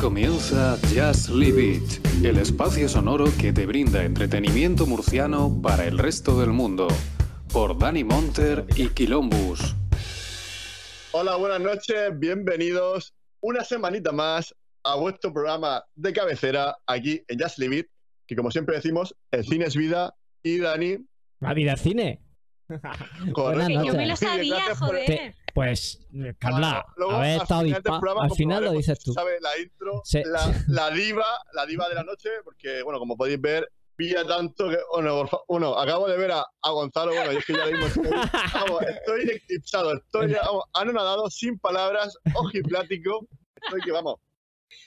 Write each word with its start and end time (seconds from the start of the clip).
Comienza 0.00 0.78
Just 0.94 1.30
Leave 1.30 1.60
It, 1.60 2.24
el 2.24 2.38
espacio 2.38 2.88
sonoro 2.88 3.24
que 3.38 3.52
te 3.52 3.66
brinda 3.66 4.04
entretenimiento 4.04 4.86
murciano 4.86 5.60
para 5.60 5.86
el 5.86 5.98
resto 5.98 6.38
del 6.38 6.50
mundo, 6.50 6.86
por 7.52 7.76
Dani 7.76 8.04
Monter 8.04 8.64
y 8.76 8.88
Quilombus. 8.90 9.74
Hola, 11.10 11.34
buenas 11.36 11.60
noches, 11.60 12.16
bienvenidos 12.16 13.12
una 13.40 13.64
semanita 13.64 14.12
más 14.12 14.54
a 14.84 14.94
vuestro 14.94 15.32
programa 15.32 15.84
de 15.96 16.12
cabecera 16.12 16.76
aquí 16.86 17.22
en 17.26 17.38
Just 17.40 17.58
Leave 17.58 17.78
It, 17.78 17.86
que 18.26 18.36
como 18.36 18.52
siempre 18.52 18.76
decimos, 18.76 19.14
el 19.32 19.44
cine 19.44 19.64
es 19.64 19.74
vida 19.74 20.14
y 20.44 20.58
Dani... 20.58 20.98
La 21.40 21.54
vida 21.54 21.72
es 21.72 21.80
cine. 21.80 22.22
Correcto. 23.32 23.84
Yo 23.84 23.94
me 23.94 24.06
lo 24.06 24.16
sabía, 24.16 24.74
joder. 24.76 25.06
Te- 25.06 25.34
Pues, 25.54 26.06
eh, 26.14 26.34
Carla, 26.38 26.84
Luego, 26.96 27.12
haber 27.14 27.30
al 27.36 27.42
estado 27.42 27.60
final 27.62 27.82
del 27.82 27.92
dispa- 27.92 28.00
programa, 28.00 28.24
Al 28.24 28.30
final 28.36 28.64
lo 28.64 28.72
dices 28.72 28.98
tú. 29.00 29.12
sabe 29.12 29.40
la 29.40 29.58
intro, 29.58 30.02
Sí. 30.04 30.22
la, 30.24 30.40
la 30.68 30.90
diva, 30.90 31.26
la 31.52 31.66
diva 31.66 31.88
de 31.88 31.94
la 31.94 32.04
noche, 32.04 32.28
porque, 32.44 32.82
bueno, 32.82 32.98
como 32.98 33.16
podéis 33.16 33.40
ver, 33.40 33.68
pilla 33.96 34.24
tanto 34.24 34.68
que, 34.68 34.78
bueno, 34.92 35.16
por 35.16 35.28
fa- 35.28 35.40
bueno, 35.48 35.76
acabo 35.76 36.06
de 36.06 36.16
ver 36.16 36.30
a, 36.32 36.44
a 36.62 36.70
Gonzalo, 36.70 37.12
bueno, 37.12 37.32
yo 37.32 37.38
es 37.40 37.44
que 37.44 37.54
ya 37.54 37.66
mismo 37.66 37.86
estoy, 37.86 38.10
vamos, 38.54 38.82
estoy 38.82 39.30
eclipsado, 39.30 39.94
estoy, 39.94 40.34
vamos, 40.34 40.64
anonadado, 40.74 41.28
sin 41.30 41.58
palabras, 41.58 42.16
ojiplático, 42.34 43.26
estoy 43.60 43.80
que, 43.80 43.90
vamos, 43.90 44.16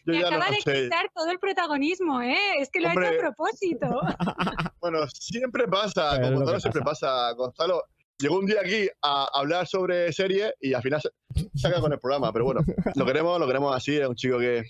yo 0.05 0.13
no 0.13 0.27
acaba 0.27 0.49
de 0.51 0.61
sé, 0.61 0.83
quitar 0.83 1.09
todo 1.13 1.29
el 1.31 1.39
protagonismo, 1.39 2.21
¿eh? 2.21 2.37
Es 2.59 2.69
que 2.69 2.79
lo 2.79 2.87
ha 2.87 2.91
Hombre. 2.91 3.07
hecho 3.09 3.17
a 3.17 3.21
propósito. 3.31 3.87
bueno, 4.79 4.99
siempre 5.13 5.67
pasa, 5.67 6.11
Pero 6.11 6.21
con 6.23 6.31
lo 6.33 6.37
Gonzalo 6.39 6.59
siempre 6.61 6.81
pasa, 6.83 7.31
Gonzalo 7.33 7.83
llegó 8.21 8.39
un 8.39 8.45
día 8.45 8.61
aquí 8.61 8.87
a 9.01 9.27
hablar 9.33 9.67
sobre 9.67 10.11
series 10.13 10.53
y 10.59 10.73
al 10.73 10.81
final 10.81 11.01
se 11.01 11.09
saca 11.55 11.79
con 11.81 11.91
el 11.93 11.99
programa, 11.99 12.31
pero 12.31 12.45
bueno, 12.45 12.61
lo 12.95 13.05
queremos, 13.05 13.39
lo 13.39 13.47
queremos 13.47 13.75
así, 13.75 13.97
es 13.97 14.07
un 14.07 14.15
chico 14.15 14.39
que 14.39 14.63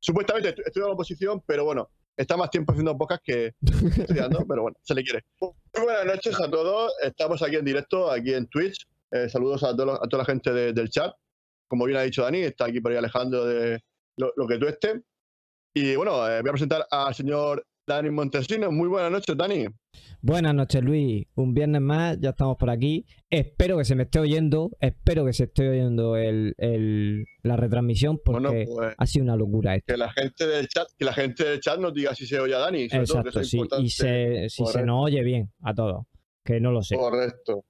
supuestamente 0.00 0.54
estu- 0.54 0.62
estudia 0.66 0.86
la 0.86 0.92
oposición, 0.94 1.42
pero 1.46 1.64
bueno, 1.64 1.88
está 2.16 2.36
más 2.36 2.50
tiempo 2.50 2.72
haciendo 2.72 2.96
podcast 2.96 3.22
que 3.24 3.54
estudiando, 3.98 4.44
pero 4.48 4.62
bueno, 4.62 4.76
se 4.82 4.94
le 4.94 5.02
quiere. 5.02 5.24
Muy 5.40 5.52
buenas 5.84 6.04
noches 6.06 6.40
a 6.40 6.50
todos, 6.50 6.92
estamos 7.02 7.42
aquí 7.42 7.56
en 7.56 7.64
directo, 7.64 8.10
aquí 8.10 8.34
en 8.34 8.46
Twitch, 8.48 8.86
Eh, 9.12 9.28
saludos 9.28 9.62
a, 9.62 9.74
toda 9.76 10.00
la 10.18 10.24
gente 10.24 10.52
de- 10.52 10.72
del 10.72 10.90
chat, 10.90 11.14
como 11.68 11.84
bien 11.84 11.96
ha 11.96 12.02
dicho 12.02 12.22
Dani, 12.24 12.40
está 12.40 12.64
aquí 12.66 12.80
por 12.80 12.90
ahí 12.90 12.98
Alejandro 12.98 13.44
de 13.44 13.80
lo, 14.16 14.32
lo 14.36 14.46
que 14.48 14.58
tú 14.58 14.66
estés. 14.66 15.00
Y 15.74 15.94
bueno, 15.94 16.26
eh, 16.28 16.40
voy 16.40 16.48
a 16.48 16.52
presentar 16.52 16.86
al 16.90 17.14
señor 17.14 17.64
Dani 17.86 18.10
Montesino. 18.10 18.72
Muy 18.72 18.88
buenas 18.88 19.12
noches, 19.12 19.36
Dani. 19.36 19.64
Buenas 20.20 20.54
noches, 20.54 20.82
Luis. 20.82 21.24
Un 21.36 21.54
viernes 21.54 21.80
más, 21.80 22.18
ya 22.18 22.30
estamos 22.30 22.56
por 22.56 22.68
aquí. 22.68 23.06
Espero 23.30 23.78
que 23.78 23.84
se 23.84 23.94
me 23.94 24.02
esté 24.04 24.18
oyendo. 24.18 24.70
Espero 24.80 25.24
que 25.24 25.32
se 25.32 25.44
esté 25.44 25.68
oyendo 25.68 26.16
el, 26.16 26.54
el- 26.58 27.24
la 27.44 27.56
retransmisión 27.56 28.18
porque 28.24 28.40
Bueno, 28.40 28.66
pues 28.74 28.94
ha 28.98 29.06
sido 29.06 29.24
una 29.24 29.36
locura 29.36 29.76
esto. 29.76 29.92
que 29.92 29.96
la 29.98 30.10
gente 30.10 30.46
del 30.48 30.66
chat, 30.66 30.88
que 30.98 31.04
la 31.04 31.12
gente 31.12 31.44
del 31.44 31.60
chat 31.60 31.78
nos 31.78 31.94
diga 31.94 32.12
si 32.16 32.26
se 32.26 32.40
oye 32.40 32.54
a 32.56 32.58
Dani. 32.58 32.88
sobre 32.88 33.04
todo, 33.06 33.22
que 33.22 33.28
Exacto, 33.28 33.44
sí. 33.44 33.84
Y 33.84 33.90
se, 33.90 34.48
si 34.48 34.66
se 34.66 34.82
nos 34.84 35.04
oye 35.04 35.22
bien 35.22 35.52
a 35.62 35.72
todos, 35.72 36.06
que 36.44 36.58
no 36.60 36.72
lo 36.72 36.82
sé. 36.82 36.96
Correcto. 36.96 37.64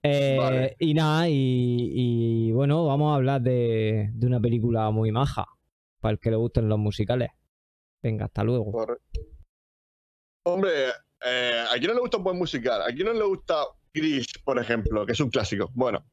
Eh, 0.00 0.36
Vale. 0.38 0.76
Y 0.78 0.94
nada, 0.94 1.28
y, 1.28 1.34
y 1.34 2.52
bueno, 2.52 2.86
vamos 2.86 3.12
a 3.12 3.16
hablar 3.16 3.40
de, 3.42 4.10
de 4.12 4.26
una 4.28 4.38
película 4.38 4.88
muy 4.92 5.10
maja, 5.10 5.44
para 6.00 6.12
el 6.12 6.20
que 6.20 6.30
le 6.30 6.36
gusten 6.36 6.68
los 6.68 6.78
musicales. 6.78 7.30
Venga, 8.00 8.26
hasta 8.26 8.44
luego. 8.44 8.70
correcto. 8.70 9.20
Hombre, 10.46 10.90
eh, 11.24 11.64
¿a 11.68 11.72
quién 11.72 11.88
no 11.88 11.94
le 11.94 12.00
gusta 12.02 12.18
un 12.18 12.24
buen 12.24 12.38
musical? 12.38 12.80
¿A 12.80 12.86
quién 12.86 13.06
no 13.06 13.12
le 13.12 13.24
gusta 13.24 13.64
Gris, 13.92 14.26
por 14.44 14.56
ejemplo, 14.60 15.04
que 15.04 15.10
es 15.10 15.18
un 15.18 15.28
clásico? 15.28 15.70
Bueno, 15.74 16.06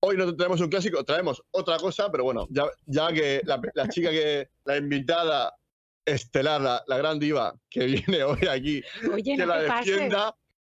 hoy 0.00 0.14
no 0.18 0.36
traemos 0.36 0.60
un 0.60 0.68
clásico, 0.68 1.02
traemos 1.04 1.42
otra 1.52 1.78
cosa, 1.78 2.12
pero 2.12 2.24
bueno, 2.24 2.46
ya, 2.50 2.66
ya 2.84 3.10
que 3.10 3.40
la, 3.44 3.58
la 3.72 3.88
chica 3.88 4.10
que, 4.10 4.50
la 4.66 4.76
invitada 4.76 5.56
estelar, 6.04 6.60
la, 6.60 6.84
la 6.86 6.98
gran 6.98 7.18
diva 7.18 7.54
que 7.70 7.86
viene 7.86 8.22
hoy 8.24 8.46
aquí, 8.46 8.82
Oye, 9.10 9.22
que 9.22 9.36
no 9.38 9.46
la 9.46 9.66
pases. 9.66 9.86
defienda, 9.86 10.36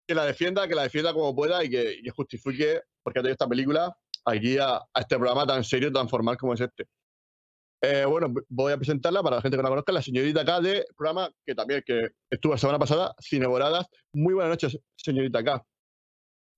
que 0.07 0.13
la 0.13 0.25
defienda, 0.25 0.67
que 0.67 0.75
la 0.75 0.83
defienda 0.83 1.11
como 1.11 1.35
pueda 1.35 1.63
y 1.63 1.69
que, 1.71 1.93
y 1.93 2.03
que 2.03 2.11
justifique 2.11 2.81
porque 3.01 3.19
ha 3.19 3.23
tenido 3.23 3.33
esta 3.33 3.47
película 3.47 3.97
aquí 4.25 4.59
a, 4.59 4.75
a 4.75 4.99
este 4.99 5.15
programa 5.17 5.47
tan 5.47 5.63
serio, 5.63 5.91
tan 5.91 6.07
formal 6.07 6.37
como 6.37 6.53
es 6.53 6.61
este. 6.61 6.85
Eh, 7.81 8.03
bueno, 8.06 8.34
voy 8.50 8.73
a 8.73 8.78
presentarla 8.78 9.23
para 9.23 9.38
la 9.38 9.41
gente 9.41 9.56
que 9.56 9.63
no 9.63 9.69
la 9.69 9.69
conozca, 9.69 9.94
la 9.94 10.01
señorita 10.01 10.44
K 10.44 10.59
de 10.62 10.85
programa 10.97 11.31
que 11.45 11.56
también 11.56 11.81
que 11.85 12.09
estuvo 12.29 12.51
la 12.53 12.57
semana 12.57 12.78
pasada, 12.79 13.16
Cineboradas. 13.23 13.88
Muy 14.13 14.34
buenas 14.34 14.50
noches, 14.51 14.78
señorita 14.97 15.44
K. 15.44 15.63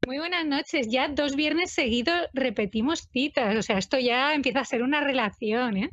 Muy 0.07 0.17
buenas 0.17 0.45
noches. 0.47 0.87
Ya 0.89 1.09
dos 1.09 1.35
viernes 1.35 1.71
seguidos 1.71 2.27
repetimos 2.33 3.07
citas. 3.11 3.55
O 3.55 3.61
sea, 3.61 3.77
esto 3.77 3.99
ya 3.99 4.33
empieza 4.33 4.61
a 4.61 4.65
ser 4.65 4.81
una 4.81 4.99
relación, 5.01 5.77
¿eh? 5.77 5.91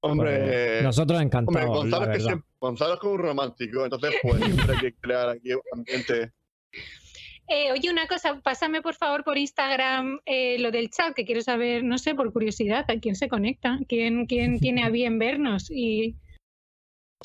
Hombre, 0.00 0.82
Nosotros 0.82 1.18
hombre 1.20 1.26
encantados. 1.26 1.76
Gonzalo, 1.76 2.06
la 2.06 2.12
es 2.12 2.18
que 2.18 2.22
verdad. 2.22 2.26
siempre- 2.28 2.48
Gonzalo 2.60 2.94
es 2.94 3.00
como 3.00 3.12
un 3.14 3.18
romántico, 3.20 3.84
entonces 3.84 4.14
pues 4.22 4.44
siempre 4.44 4.72
hay 4.74 4.80
que 4.80 4.94
crear 5.00 5.28
aquí 5.30 5.52
un 5.52 5.60
ambiente. 5.72 6.32
Eh, 7.48 7.72
oye, 7.72 7.90
una 7.90 8.06
cosa, 8.06 8.40
pásame 8.42 8.82
por 8.82 8.94
favor 8.94 9.24
por 9.24 9.38
Instagram 9.38 10.20
eh, 10.26 10.58
lo 10.58 10.70
del 10.70 10.90
chat, 10.90 11.14
que 11.14 11.24
quiero 11.24 11.40
saber, 11.40 11.82
no 11.82 11.96
sé, 11.96 12.14
por 12.14 12.30
curiosidad, 12.32 12.84
a 12.88 13.00
quién 13.00 13.16
se 13.16 13.28
conecta, 13.28 13.78
quién, 13.88 14.26
quién 14.26 14.60
tiene 14.60 14.84
a 14.84 14.90
bien 14.90 15.18
vernos 15.18 15.70
y 15.70 16.16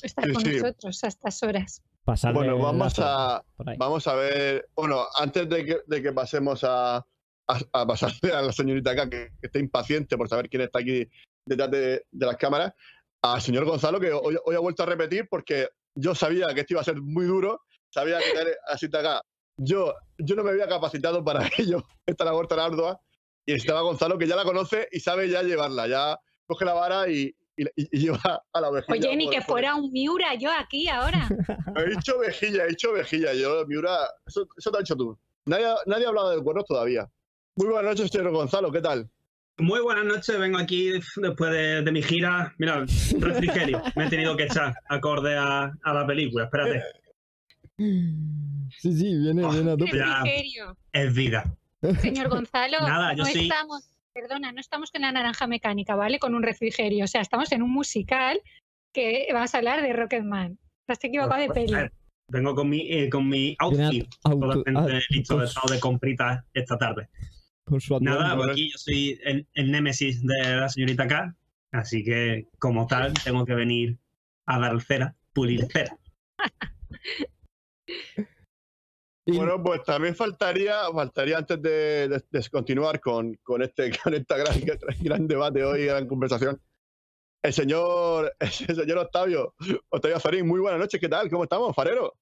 estar 0.01 0.25
Sí, 0.25 0.33
con 0.33 0.41
sí. 0.43 0.53
nosotros 0.53 1.03
a 1.03 1.07
estas 1.07 1.43
horas. 1.43 1.81
Pasarle 2.05 2.37
Bueno, 2.39 2.57
vamos 2.57 2.99
a. 2.99 3.43
Vamos 3.77 4.07
a 4.07 4.15
ver, 4.15 4.67
bueno, 4.75 5.05
antes 5.17 5.47
de 5.47 5.65
que, 5.65 5.77
de 5.85 6.01
que 6.01 6.11
pasemos 6.11 6.63
a, 6.63 6.97
a, 6.97 7.59
a 7.73 7.85
pasarle 7.85 8.31
a 8.33 8.41
la 8.41 8.51
señorita 8.51 8.91
acá, 8.91 9.09
que, 9.09 9.29
que 9.39 9.47
está 9.47 9.59
impaciente 9.59 10.17
por 10.17 10.27
saber 10.29 10.49
quién 10.49 10.63
está 10.63 10.79
aquí 10.79 11.07
detrás 11.45 11.71
de, 11.71 12.05
de 12.11 12.25
las 12.25 12.37
cámaras, 12.37 12.73
al 13.21 13.41
señor 13.41 13.65
Gonzalo, 13.65 13.99
que 13.99 14.11
hoy, 14.11 14.37
hoy 14.45 14.55
ha 14.55 14.59
vuelto 14.59 14.83
a 14.83 14.85
repetir 14.85 15.27
porque 15.29 15.69
yo 15.95 16.15
sabía 16.15 16.47
que 16.53 16.61
esto 16.61 16.73
iba 16.73 16.81
a 16.81 16.85
ser 16.85 17.01
muy 17.01 17.25
duro, 17.25 17.61
sabía 17.89 18.19
que 18.19 18.31
tener 18.37 18.57
a 18.67 18.77
cita 18.77 18.99
acá. 18.99 19.21
Yo, 19.57 19.93
yo 20.17 20.35
no 20.35 20.43
me 20.43 20.51
había 20.51 20.67
capacitado 20.67 21.23
para 21.23 21.47
ello, 21.57 21.83
esta 22.05 22.25
labor 22.25 22.47
tan 22.47 22.59
ardua, 22.59 22.99
y 23.45 23.53
estaba 23.53 23.81
Gonzalo, 23.81 24.17
que 24.17 24.27
ya 24.27 24.35
la 24.35 24.43
conoce 24.43 24.87
y 24.91 24.99
sabe 24.99 25.29
ya 25.29 25.43
llevarla, 25.43 25.87
ya 25.87 26.19
coge 26.45 26.65
la 26.65 26.73
vara 26.73 27.09
y, 27.09 27.35
y, 27.57 27.65
y 27.75 27.99
lleva 27.99 28.43
a 28.51 28.61
la 28.61 28.69
ovejilla. 28.69 28.93
Oye, 28.93 29.15
ni 29.15 29.29
que 29.29 29.41
fuera 29.41 29.75
un 29.75 29.91
Miura 29.91 30.35
yo 30.35 30.49
aquí 30.57 30.87
ahora. 30.87 31.27
He 31.75 31.89
dicho 31.89 32.19
vejilla, 32.19 32.63
he 32.65 32.69
dicho 32.69 32.93
vejilla. 32.93 33.33
Yo, 33.33 33.65
Miura, 33.67 33.97
eso, 34.25 34.47
eso 34.57 34.71
te 34.71 34.77
has 34.77 34.83
dicho 34.83 34.95
tú. 34.95 35.17
Nadie, 35.45 35.65
nadie 35.85 36.05
ha 36.05 36.09
hablado 36.09 36.29
de 36.31 36.41
cuernos 36.41 36.65
todavía. 36.65 37.09
Muy 37.55 37.67
buenas 37.67 37.91
noches, 37.91 38.09
señor 38.09 38.31
Gonzalo, 38.31 38.71
¿qué 38.71 38.81
tal? 38.81 39.09
Muy 39.57 39.81
buenas 39.81 40.05
noches, 40.05 40.39
vengo 40.39 40.57
aquí 40.57 40.91
después 41.17 41.51
de, 41.51 41.83
de 41.83 41.91
mi 41.91 42.01
gira. 42.01 42.55
Mira, 42.57 42.85
refrigerio, 43.19 43.83
me 43.95 44.05
he 44.07 44.09
tenido 44.09 44.35
que 44.35 44.45
echar 44.45 44.73
acorde 44.89 45.37
a, 45.37 45.71
a 45.83 45.93
la 45.93 46.07
película. 46.07 46.45
Espérate, 46.45 46.81
Sí, 48.79 48.93
sí, 48.93 49.17
viene, 49.19 49.47
viene 49.49 49.71
a 49.71 49.77
tope. 49.77 50.01
Es 50.93 51.13
vida. 51.13 51.55
Señor 52.01 52.29
Gonzalo, 52.29 52.79
Nada, 52.79 53.11
yo 53.13 53.23
no 53.23 53.25
sí. 53.25 53.39
estamos, 53.41 53.83
perdona, 54.13 54.51
no 54.51 54.59
estamos 54.61 54.89
con 54.91 55.01
la 55.01 55.11
naranja 55.11 55.47
mecánica, 55.47 55.95
¿vale? 55.95 56.17
Con 56.19 56.33
un 56.35 56.43
refrigerio. 56.43 57.03
O 57.03 57.07
sea, 57.07 57.21
estamos 57.21 57.51
en 57.51 57.61
un 57.61 57.71
musical 57.71 58.41
que 58.93 59.27
vamos 59.33 59.53
a 59.53 59.57
hablar 59.57 59.81
de 59.81 59.91
Rocketman. 59.93 60.57
Te 60.85 60.93
has 60.93 61.03
equivocado 61.03 61.41
de 61.41 61.49
peli. 61.49 61.73
Eh, 61.73 61.89
Vengo 62.29 62.55
con 62.55 62.69
mi, 62.69 62.89
eh, 62.91 63.09
con 63.09 63.27
mi 63.27 63.55
outfit 63.59 64.07
auto- 64.23 64.53
totalmente 64.63 64.93
ah, 64.97 64.99
listo 65.09 65.37
de 65.39 65.45
su- 65.47 65.51
estado 65.59 65.73
de 65.73 65.79
comprita 65.81 66.45
esta 66.53 66.77
tarde. 66.77 67.09
con 67.65 67.81
su 67.81 67.95
atuendo. 67.95 68.19
Nada, 68.19 68.35
pues 68.37 68.47
¿eh? 68.47 68.51
aquí 68.51 68.71
yo 68.71 68.77
soy 68.77 69.19
el, 69.25 69.47
el 69.53 69.71
némesis 69.71 70.21
de 70.25 70.55
la 70.55 70.69
señorita 70.69 71.05
K, 71.07 71.35
así 71.73 72.03
que 72.03 72.47
como 72.59 72.87
tal 72.87 73.13
tengo 73.25 73.45
que 73.45 73.53
venir 73.55 73.97
a 74.45 74.57
dar 74.59 74.81
cera, 74.81 75.15
pulir 75.33 75.65
cera. 75.71 75.97
Bueno, 79.25 79.63
pues 79.63 79.81
también 79.83 80.15
faltaría, 80.17 80.81
faltaría 80.93 81.37
antes 81.37 81.61
de, 81.61 82.09
de- 82.09 82.23
de 82.29 82.49
continuar 82.49 82.99
con, 82.99 83.33
con 83.41 83.61
este 83.61 83.89
con 84.03 84.13
esta 84.13 84.35
gran, 84.35 84.61
gran 84.99 85.27
debate 85.27 85.63
hoy, 85.63 85.85
gran 85.85 86.07
conversación. 86.07 86.61
El 87.41 87.53
señor, 87.53 88.35
el 88.39 88.49
señor 88.51 88.97
Octavio, 88.97 89.55
Octavio 89.89 90.19
Farín, 90.19 90.45
muy 90.45 90.59
buenas 90.59 90.79
noches, 90.79 90.99
¿qué 90.99 91.07
tal? 91.07 91.29
¿Cómo 91.29 91.43
estamos, 91.43 91.73
Farero? 91.73 92.13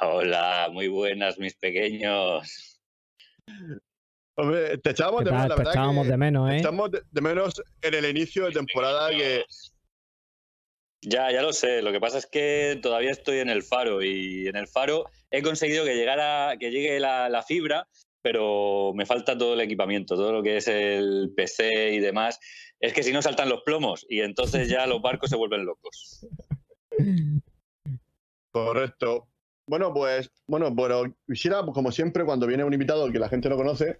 Hola, 0.00 0.68
muy 0.72 0.88
buenas, 0.88 1.38
mis 1.38 1.54
pequeños. 1.56 2.80
Hombre, 4.36 4.78
te 4.78 4.90
echábamos 4.90 5.20
¿Qué 5.20 5.26
de 5.26 5.30
menos, 5.32 5.48
la 5.48 5.54
Te 5.54 5.58
verdad 5.60 5.72
echábamos 5.74 6.04
que 6.06 6.10
de 6.10 6.16
menos, 6.16 6.48
te 6.50 6.56
¿eh? 6.56 6.58
echamos 6.58 6.90
de, 6.90 7.02
de 7.10 7.20
menos 7.20 7.62
en 7.82 7.94
el 7.94 8.04
inicio 8.04 8.46
de 8.46 8.50
temporada 8.52 9.10
que 9.10 9.44
Ya, 11.02 11.30
ya 11.30 11.42
lo 11.42 11.52
sé. 11.52 11.82
Lo 11.82 11.92
que 11.92 12.00
pasa 12.00 12.18
es 12.18 12.26
que 12.26 12.78
todavía 12.82 13.10
estoy 13.10 13.38
en 13.38 13.50
el 13.50 13.62
faro 13.62 14.02
y 14.02 14.48
en 14.48 14.56
el 14.56 14.66
faro 14.66 15.04
he 15.30 15.42
conseguido 15.42 15.84
que, 15.84 15.94
llegara, 15.94 16.56
que 16.58 16.70
llegue 16.70 16.98
la, 17.00 17.44
fibra, 17.46 17.86
pero 18.22 18.92
me 18.94 19.06
falta 19.06 19.36
todo 19.36 19.54
el 19.54 19.60
equipamiento, 19.60 20.16
todo 20.16 20.32
lo 20.32 20.42
que 20.42 20.56
es 20.56 20.68
el 20.68 21.32
PC 21.36 21.94
y 21.94 22.00
demás. 22.00 22.40
Es 22.80 22.92
que 22.92 23.02
si 23.02 23.12
no 23.12 23.22
saltan 23.22 23.48
los 23.48 23.62
plomos 23.62 24.04
y 24.08 24.20
entonces 24.20 24.68
ya 24.68 24.86
los 24.86 25.00
barcos 25.00 25.30
se 25.30 25.36
vuelven 25.36 25.64
locos. 25.64 26.26
Correcto. 28.50 29.28
Bueno, 29.68 29.92
pues, 29.92 30.30
bueno, 30.46 30.70
bueno, 30.70 31.14
quisiera, 31.26 31.62
pues, 31.64 31.74
como 31.74 31.90
siempre, 31.90 32.24
cuando 32.24 32.46
viene 32.46 32.64
un 32.64 32.72
invitado 32.72 33.10
que 33.10 33.18
la 33.18 33.28
gente 33.28 33.48
no 33.48 33.56
conoce, 33.56 33.98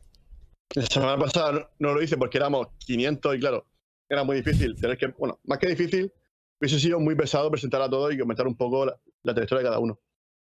la 0.74 0.86
semana 0.86 1.18
pasada 1.18 1.70
no 1.78 1.92
lo 1.92 2.02
hice 2.02 2.16
porque 2.16 2.38
éramos 2.38 2.68
500 2.86 3.36
y 3.36 3.38
claro, 3.40 3.66
era 4.08 4.24
muy 4.24 4.36
difícil 4.36 4.76
tener 4.80 4.96
que, 4.96 5.08
bueno, 5.08 5.40
más 5.44 5.58
que 5.58 5.68
difícil, 5.68 6.12
hubiese 6.60 6.78
sido 6.80 6.98
muy 7.00 7.14
pesado 7.14 7.50
presentar 7.50 7.82
a 7.82 7.88
todos 7.90 8.12
y 8.14 8.18
comentar 8.18 8.46
un 8.46 8.56
poco 8.56 8.86
la, 8.86 8.98
la 9.24 9.34
trayectoria 9.34 9.62
de 9.62 9.68
cada 9.68 9.78
uno. 9.78 9.98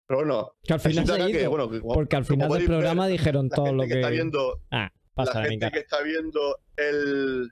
Pero 0.08 0.20
bueno, 0.22 0.52
Que 0.64 0.74
al 0.74 0.80
final 0.80 1.32
que, 1.32 1.48
bueno, 1.48 1.70
que 1.70 1.80
porque 1.80 2.16
al 2.16 2.26
final 2.26 2.50
del 2.50 2.60
ver, 2.60 2.68
programa 2.68 3.08
dijeron 3.08 3.50
todo 3.50 3.72
lo 3.74 3.84
que 3.84 3.90
que... 3.90 3.96
está 3.96 4.10
viendo 4.10 4.62
Ah, 4.72 4.92
pasa 5.14 5.40
la 5.42 5.46
gente 5.50 5.72
que 5.72 5.80
está 5.80 6.02
viendo 6.02 6.60
el, 6.76 7.50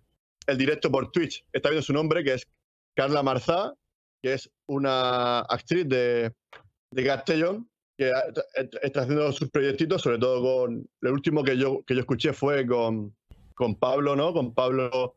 el 0.48 0.58
directo 0.58 0.92
por 0.92 1.12
Twitch 1.12 1.46
está 1.54 1.70
viendo 1.70 1.84
su 1.84 1.94
nombre, 1.94 2.24
que 2.24 2.34
es 2.34 2.48
Carla 2.96 3.24
Marzá, 3.24 3.76
que 4.22 4.34
es 4.34 4.52
una 4.68 5.40
actriz 5.42 5.88
de, 5.88 6.34
de 6.92 7.06
Castellón, 7.06 7.70
que 7.98 8.12
está- 8.82 9.02
haciendo 9.04 9.32
sus 9.32 9.50
proyectitos, 9.50 10.02
sobre 10.02 10.18
todo 10.20 10.42
con. 10.42 10.86
El 11.02 11.12
último 11.12 11.44
que 11.44 11.58
yo, 11.58 11.84
que 11.86 11.94
yo 11.94 12.02
escuché 12.02 12.34
fue 12.34 12.66
con, 12.68 13.16
con 13.56 13.76
Pablo, 13.76 14.16
¿no? 14.18 14.34
Con 14.34 14.54
Pablo 14.54 15.16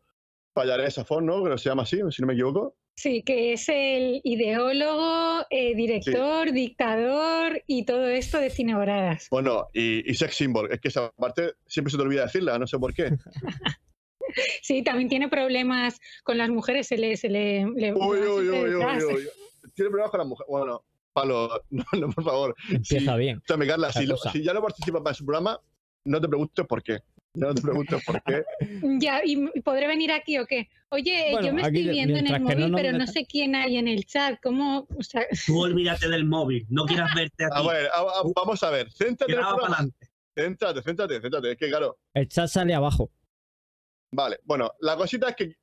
Pallarés 0.52 0.94
Safón, 0.94 1.26
¿no? 1.26 1.42
Creo 1.42 1.56
que 1.56 1.62
se 1.62 1.68
llama 1.70 1.82
así, 1.82 1.98
si 2.10 2.22
no 2.22 2.28
me 2.28 2.34
equivoco. 2.34 2.76
Sí, 2.94 3.22
que 3.22 3.54
es 3.54 3.68
el 3.68 4.20
ideólogo, 4.22 5.44
eh, 5.50 5.74
director, 5.74 6.52
dictador 6.52 7.62
y 7.66 7.84
todo 7.84 8.06
esto 8.06 8.38
de 8.38 8.50
Cinebradas. 8.50 9.28
Bueno, 9.30 9.68
y, 9.72 10.08
y 10.08 10.14
sex 10.14 10.36
symbol. 10.36 10.70
Es 10.70 10.80
que 10.80 10.88
esa 10.88 11.10
parte 11.12 11.54
siempre 11.66 11.90
se 11.90 11.96
te 11.96 12.02
olvida 12.02 12.22
decirla, 12.24 12.58
no 12.58 12.66
sé 12.66 12.78
por 12.78 12.94
qué. 12.94 13.10
Sí, 14.62 14.82
también 14.82 15.10
tiene 15.10 15.28
problemas 15.28 16.00
con 16.24 16.38
las 16.38 16.48
mujeres, 16.48 16.86
se 16.86 16.96
le... 16.96 17.18
Se 17.18 17.28
le, 17.28 17.66
le- 17.76 17.92
Uy, 17.92 18.18
uy, 18.18 18.48
uy, 18.48 18.74
uy. 18.74 19.28
Tiene 19.74 19.90
problemas 19.90 20.10
con 20.10 20.18
la 20.18 20.24
mujer. 20.24 20.46
Bueno, 20.48 20.84
Pablo, 21.12 21.50
no, 21.70 21.84
no, 22.00 22.08
por 22.10 22.24
favor. 22.24 22.56
Empieza 22.70 23.12
Sí. 23.12 23.18
bien. 23.18 23.36
Escúchame, 23.36 23.66
Carla, 23.66 23.88
La 23.88 23.92
si, 23.92 24.06
lo- 24.06 24.16
si 24.16 24.42
ya 24.42 24.54
no 24.54 24.62
participas 24.62 25.02
para 25.02 25.12
su 25.12 25.26
programa, 25.26 25.60
no 26.06 26.18
te 26.18 26.28
preguntes 26.28 26.66
por 26.66 26.82
qué. 26.82 27.00
Ya 27.34 27.46
no 27.46 27.54
te 27.54 27.62
preguntes 27.62 28.04
por 28.04 28.22
qué. 28.24 28.44
Ya, 29.00 29.22
¿y 29.24 29.36
podré 29.62 29.86
venir 29.86 30.12
aquí 30.12 30.38
o 30.38 30.46
qué? 30.46 30.68
Oye, 30.90 31.28
Bueno, 31.32 31.46
yo 31.48 31.54
me 31.54 31.62
aquí 31.64 31.78
estoy 31.78 31.92
viendo 31.94 32.18
en 32.18 32.26
el 32.26 32.32
no 32.42 32.48
móvil, 32.50 32.72
pero 32.74 32.98
no 32.98 33.06
sé 33.06 33.24
quién 33.24 33.54
hay 33.54 33.78
en 33.78 33.88
el 33.88 34.04
chat. 34.04 34.38
¿Cómo? 34.42 34.86
O 34.96 35.02
sea, 35.02 35.26
Tú 35.46 35.60
olvídate 35.62 36.08
del 36.08 36.26
móvil, 36.26 36.66
no 36.68 36.84
quieras 36.84 37.14
verte 37.14 37.44
A 37.44 37.58
aquí. 37.58 37.68
ver, 37.68 37.86
a- 37.86 38.00
a- 38.00 38.22
vamos 38.36 38.62
a 38.62 38.70
ver. 38.70 38.90
Céntrate 38.92 39.32
en 39.32 39.38
el 39.38 39.44
programa. 39.46 39.86
Céntrate, 40.36 40.82
céntrate, 40.82 41.20
céntrate. 41.20 41.52
Es 41.52 41.56
que, 41.56 41.68
claro, 41.68 41.98
El 42.14 42.28
chat 42.28 42.48
sale 42.48 42.74
abajo. 42.74 43.10
vale. 44.14 44.38
Bueno, 44.44 44.70
la 44.80 44.96
cosita 44.96 45.30
es 45.30 45.36
que 45.36 45.56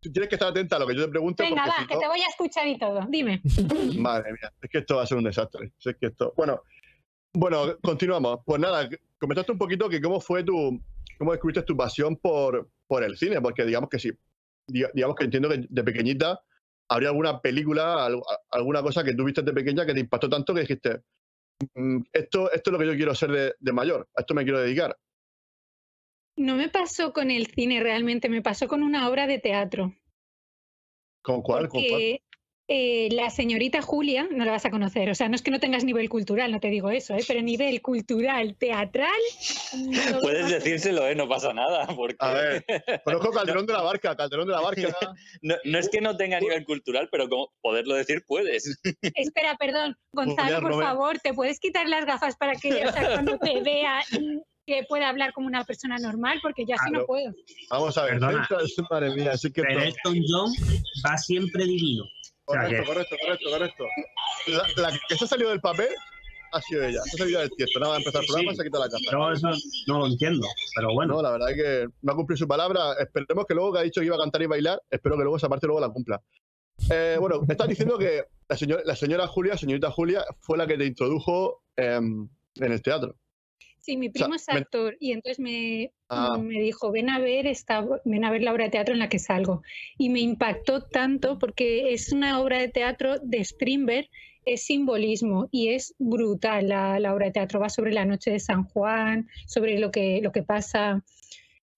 tú 0.00 0.10
tienes 0.12 0.28
que 0.28 0.34
estar 0.34 0.48
atenta 0.48 0.74
a 0.76 0.78
lo 0.80 0.86
que 0.88 0.96
yo 0.96 1.04
te 1.04 1.10
pregunto. 1.10 1.44
venga, 1.44 1.66
va, 1.66 1.74
si 1.78 1.86
que 1.86 1.94
no- 1.94 2.00
te 2.00 2.08
voy 2.08 2.20
a 2.20 2.26
escuchar 2.28 2.66
y 2.66 2.78
todo. 2.78 3.06
Dime. 3.08 3.40
Madre 3.96 4.32
mía, 4.32 4.52
es 4.60 4.70
que 4.70 4.78
esto 4.78 4.96
va 4.96 5.02
a 5.04 5.06
ser 5.06 5.18
un 5.18 5.24
desastre. 5.24 5.72
Es 5.84 5.96
que 6.00 6.06
esto. 6.06 6.34
Bueno, 6.36 6.62
bueno, 7.32 7.76
continuamos. 7.80 8.40
Pues 8.44 8.60
nada, 8.60 8.88
comentaste 9.20 9.52
un 9.52 9.58
poquito 9.58 9.88
que 9.88 10.00
cómo 10.00 10.20
fue 10.20 10.42
tu, 10.44 10.80
cómo 11.18 11.32
descubriste 11.32 11.62
tu 11.62 11.76
pasión 11.76 12.16
por, 12.16 12.70
por 12.86 13.02
el 13.04 13.16
cine, 13.16 13.40
porque 13.40 13.64
digamos 13.64 13.88
que 13.90 13.98
sí, 13.98 14.10
diga- 14.68 14.90
digamos 14.94 15.16
que 15.16 15.24
entiendo 15.24 15.48
que 15.48 15.64
de 15.68 15.84
pequeñita 15.84 16.40
habría 16.88 17.08
alguna 17.10 17.40
película, 17.40 18.08
alguna 18.50 18.82
cosa 18.82 19.02
que 19.04 19.14
tuviste 19.14 19.42
de 19.42 19.52
pequeña 19.52 19.86
que 19.86 19.94
te 19.94 20.00
impactó 20.00 20.28
tanto 20.28 20.52
que 20.54 20.60
dijiste, 20.62 21.00
"Mm, 21.74 22.02
esto, 22.12 22.50
esto 22.52 22.70
es 22.70 22.72
lo 22.72 22.78
que 22.78 22.86
yo 22.86 22.94
quiero 22.96 23.14
ser 23.14 23.30
de, 23.30 23.54
de 23.58 23.72
mayor, 23.72 24.08
a 24.16 24.20
esto 24.20 24.34
me 24.34 24.42
quiero 24.44 24.60
dedicar. 24.60 24.96
No 26.36 26.56
me 26.56 26.68
pasó 26.68 27.12
con 27.12 27.30
el 27.30 27.46
cine 27.46 27.80
realmente, 27.82 28.28
me 28.28 28.42
pasó 28.42 28.66
con 28.66 28.82
una 28.82 29.08
obra 29.08 29.26
de 29.26 29.38
teatro. 29.38 29.94
¿Con 31.22 31.42
cuál? 31.42 31.68
¿Con 31.68 31.82
cuál? 31.84 32.00
Eh, 32.68 33.08
la 33.10 33.28
señorita 33.28 33.82
Julia, 33.82 34.28
no 34.30 34.44
la 34.44 34.52
vas 34.52 34.64
a 34.64 34.70
conocer, 34.70 35.10
o 35.10 35.14
sea, 35.14 35.28
no 35.28 35.34
es 35.34 35.42
que 35.42 35.50
no 35.50 35.58
tengas 35.58 35.84
nivel 35.84 36.08
cultural, 36.08 36.52
no 36.52 36.60
te 36.60 36.68
digo 36.68 36.90
eso, 36.90 37.14
¿eh? 37.14 37.24
pero 37.26 37.42
nivel 37.42 37.82
cultural, 37.82 38.54
teatral. 38.56 39.10
no 39.76 40.20
Puedes 40.20 40.48
decírselo, 40.48 41.06
¿eh? 41.08 41.14
No 41.16 41.28
pasa 41.28 41.52
nada. 41.52 41.86
Porque 41.88 42.16
A 42.20 42.32
ver, 42.32 42.64
conozco 43.04 43.30
Calderón 43.32 43.66
de 43.66 43.72
la 43.72 43.82
Barca, 43.82 44.16
Calderón 44.16 44.46
de 44.46 44.52
la 44.54 44.60
Barca. 44.60 44.96
no, 45.42 45.56
no 45.64 45.78
es 45.78 45.88
que 45.88 46.00
no 46.00 46.16
tenga 46.16 46.38
nivel 46.40 46.64
cultural, 46.64 47.08
pero 47.10 47.28
como 47.28 47.52
poderlo 47.60 47.94
decir 47.96 48.22
puedes. 48.26 48.80
Espera, 49.16 49.56
perdón, 49.58 49.96
Gonzalo, 50.12 50.60
por 50.60 50.80
favor, 50.82 51.18
¿te 51.18 51.34
puedes 51.34 51.58
quitar 51.58 51.88
las 51.88 52.06
gafas 52.06 52.36
para 52.36 52.54
que, 52.54 52.86
o 52.86 52.92
sea, 52.92 53.12
cuando 53.12 53.38
te 53.38 53.60
vea, 53.64 54.00
que 54.66 54.84
pueda 54.88 55.08
hablar 55.08 55.32
como 55.32 55.48
una 55.48 55.64
persona 55.64 55.98
normal? 55.98 56.38
Porque 56.40 56.64
yo 56.64 56.74
así 56.76 56.84
no 56.86 57.04
Claro. 57.04 57.06
puedo. 57.06 57.32
Vamos 57.70 57.98
a 57.98 58.04
ver, 58.04 58.20
Perdona. 58.20 58.48
madre 58.88 59.10
mía, 59.16 59.32
así 59.32 59.50
que 59.52 59.62
Pero 59.62 59.82
Elton 59.82 60.16
John 60.26 60.52
va 61.04 61.18
siempre 61.18 61.64
divino. 61.64 62.04
Correcto, 62.44 62.84
correcto, 62.86 63.16
correcto, 63.20 63.50
correcto. 63.50 63.84
La, 64.48 64.90
la 64.90 64.98
que 65.08 65.16
se 65.16 65.24
ha 65.24 65.28
salido 65.28 65.50
del 65.50 65.60
papel 65.60 65.88
ha 66.52 66.60
sido 66.60 66.82
ella. 66.84 67.00
Se 67.04 67.16
ha 67.16 67.18
salido 67.18 67.40
del 67.40 67.50
tiesto. 67.56 67.78
Nada, 67.80 67.90
va 67.92 67.96
a 67.96 67.98
empezar 67.98 68.20
el 68.22 68.26
programa, 68.26 68.50
sí. 68.52 68.56
se 68.58 68.64
quita 68.64 68.78
la 68.78 68.86
capa. 68.88 68.98
Yo 69.10 69.30
eso 69.32 69.48
no 69.86 69.98
lo 70.00 70.06
entiendo, 70.06 70.46
pero 70.74 70.92
bueno. 70.92 71.14
No, 71.14 71.22
la 71.22 71.30
verdad 71.30 71.50
es 71.50 71.56
que 71.56 71.86
no 72.02 72.12
ha 72.12 72.16
cumplido 72.16 72.36
su 72.38 72.48
palabra. 72.48 72.94
Esperemos 72.98 73.46
que 73.46 73.54
luego 73.54 73.72
que 73.72 73.78
ha 73.78 73.82
dicho 73.82 74.00
que 74.00 74.06
iba 74.06 74.16
a 74.16 74.20
cantar 74.20 74.42
y 74.42 74.46
bailar, 74.46 74.82
espero 74.90 75.16
que 75.16 75.22
luego 75.22 75.36
esa 75.36 75.48
parte 75.48 75.66
luego 75.66 75.80
la 75.80 75.88
cumpla. 75.88 76.20
Eh, 76.90 77.16
bueno, 77.20 77.40
me 77.42 77.52
estás 77.54 77.68
diciendo 77.68 77.96
que 77.96 78.24
la, 78.48 78.56
señora- 78.56 78.82
la 78.84 78.96
señora 78.96 79.26
Julia, 79.28 79.56
señorita 79.56 79.90
Julia, 79.92 80.24
fue 80.40 80.58
la 80.58 80.66
que 80.66 80.76
te 80.76 80.84
introdujo 80.84 81.62
em, 81.76 82.28
en 82.56 82.72
el 82.72 82.82
teatro. 82.82 83.14
Sí, 83.82 83.96
mi 83.96 84.06
sea, 84.06 84.12
primo 84.12 84.34
es 84.36 84.46
me- 84.48 84.54
actor 84.60 84.96
y 85.00 85.10
entonces 85.12 85.38
me, 85.40 85.90
Ah. 86.08 86.38
me 86.40 86.60
dijo, 86.60 86.90
ven 86.92 87.10
a 87.10 87.18
ver 87.18 87.46
esta, 87.46 87.84
ven 88.04 88.24
a 88.24 88.30
ver 88.30 88.42
la 88.42 88.52
obra 88.52 88.64
de 88.64 88.70
teatro 88.70 88.94
en 88.94 89.00
la 89.00 89.08
que 89.08 89.18
salgo. 89.18 89.62
Y 89.98 90.08
me 90.08 90.20
impactó 90.20 90.82
tanto 90.82 91.38
porque 91.38 91.92
es 91.92 92.12
una 92.12 92.40
obra 92.40 92.58
de 92.60 92.68
teatro 92.68 93.18
de 93.18 93.44
Strindberg, 93.44 94.08
es 94.44 94.62
simbolismo 94.64 95.48
y 95.50 95.68
es 95.70 95.94
brutal 95.98 96.68
la, 96.68 96.98
la 97.00 97.12
obra 97.12 97.26
de 97.26 97.32
teatro. 97.32 97.58
Va 97.60 97.68
sobre 97.68 97.92
la 97.92 98.04
noche 98.04 98.30
de 98.30 98.38
San 98.40 98.64
Juan, 98.64 99.28
sobre 99.46 99.78
lo 99.80 99.90
que, 99.90 100.20
lo 100.22 100.30
que 100.32 100.42
pasa, 100.44 101.02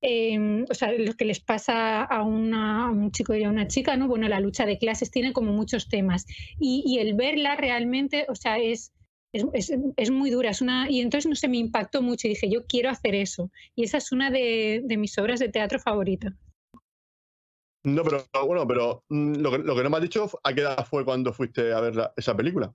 em, 0.02 0.64
o 0.70 0.74
sea, 0.74 0.92
lo 0.92 1.14
que 1.14 1.24
les 1.24 1.40
pasa 1.40 2.02
a, 2.04 2.22
una- 2.22 2.86
a 2.86 2.90
un 2.90 3.10
chico 3.12 3.34
y 3.34 3.44
a 3.44 3.48
una 3.48 3.66
chica, 3.68 3.96
¿no? 3.96 4.08
Bueno, 4.08 4.28
la 4.28 4.40
lucha 4.40 4.66
de 4.66 4.76
clases 4.78 5.10
tiene 5.10 5.32
como 5.32 5.52
muchos 5.52 5.88
temas. 5.88 6.26
Y, 6.58 6.82
y 6.86 6.98
el 6.98 7.14
verla 7.14 7.56
realmente, 7.56 8.26
o 8.28 8.34
sea, 8.34 8.58
es, 8.58 8.92
es, 9.34 9.44
es- 9.70 9.78
es 9.96 10.10
muy 10.10 10.30
dura. 10.30 10.50
Es 10.50 10.62
una, 10.62 10.90
y 10.90 11.00
entonces, 11.00 11.28
no 11.28 11.34
sé, 11.34 11.48
me 11.48 11.58
impactó 11.58 12.00
mucho 12.00 12.26
y 12.26 12.30
dije, 12.30 12.48
yo 12.48 12.64
quiero 12.66 12.88
hacer 12.88 13.14
eso. 13.14 13.50
Y 13.74 13.84
esa 13.84 13.98
es 13.98 14.12
una 14.12 14.30
de, 14.30 14.80
de 14.84 14.96
mis 14.96 15.16
obras 15.18 15.40
de 15.40 15.48
teatro 15.50 15.78
favoritas. 15.78 16.32
No, 17.82 18.02
pero 18.02 18.24
bueno, 18.46 18.66
pero 18.66 19.04
mm, 19.10 19.34
lo 19.36 19.50
que, 19.50 19.58
lo 19.58 19.76
que 19.76 19.82
no 19.82 19.90
me 19.90 19.96
has 19.98 20.02
dicho, 20.02 20.30
¿a 20.42 20.54
qué 20.54 20.62
edad 20.62 20.86
fue 20.86 21.04
cuando 21.04 21.32
fuiste 21.34 21.72
a 21.72 21.80
ver 21.80 21.94
la- 21.96 22.12
esa 22.16 22.34
película? 22.34 22.72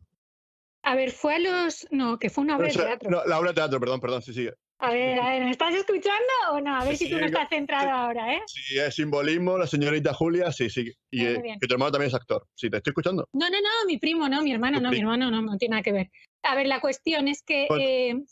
A 0.83 0.95
ver, 0.95 1.11
fue 1.11 1.35
a 1.35 1.39
los... 1.39 1.87
No, 1.91 2.19
que 2.19 2.29
fue 2.29 2.43
una 2.43 2.57
obra 2.57 2.67
de 2.67 2.73
teatro. 2.73 3.09
no, 3.09 3.25
la 3.25 3.39
obra 3.39 3.49
de 3.49 3.55
teatro, 3.55 3.79
perdón, 3.79 3.99
perdón, 3.99 4.21
sí, 4.21 4.33
sí. 4.33 4.47
A 4.81 4.91
ver, 4.91 5.19
a 5.19 5.29
ver, 5.31 5.43
¿me 5.43 5.51
estás 5.51 5.75
escuchando 5.75 6.23
o 6.53 6.61
no? 6.61 6.73
A 6.75 6.85
ver 6.85 6.95
si 6.95 7.09
tú 7.09 7.17
no 7.19 7.25
estás 7.25 7.49
centrado 7.49 7.89
ahora, 7.89 8.33
¿eh? 8.33 8.41
Sí, 8.47 8.77
es 8.79 8.95
simbolismo, 8.95 9.57
la 9.57 9.67
señorita 9.67 10.13
Julia, 10.13 10.53
sí, 10.53 10.69
sí. 10.69 10.89
Y 11.11 11.17
Muy 11.25 11.49
eh, 11.51 11.57
que 11.59 11.67
tu 11.67 11.73
hermano 11.73 11.91
también 11.91 12.07
es 12.07 12.13
actor. 12.15 12.47
Sí, 12.55 12.69
te 12.69 12.77
estoy 12.77 12.91
escuchando. 12.91 13.27
No, 13.33 13.49
no, 13.49 13.57
no, 13.57 13.69
mi 13.87 13.97
primo, 13.97 14.29
no, 14.29 14.41
mi 14.41 14.53
hermano, 14.53 14.79
no, 14.79 14.89
mi 14.89 14.99
hermano 14.99 15.29
no, 15.29 15.41
no 15.41 15.57
tiene 15.57 15.73
nada 15.73 15.83
que 15.83 15.91
ver. 15.91 16.09
A 16.43 16.55
ver, 16.55 16.67
la 16.67 16.79
cuestión 16.79 17.27
es 17.27 17.43
que 17.43 17.65
Bueno. 17.67 17.83
eh, 17.85 18.23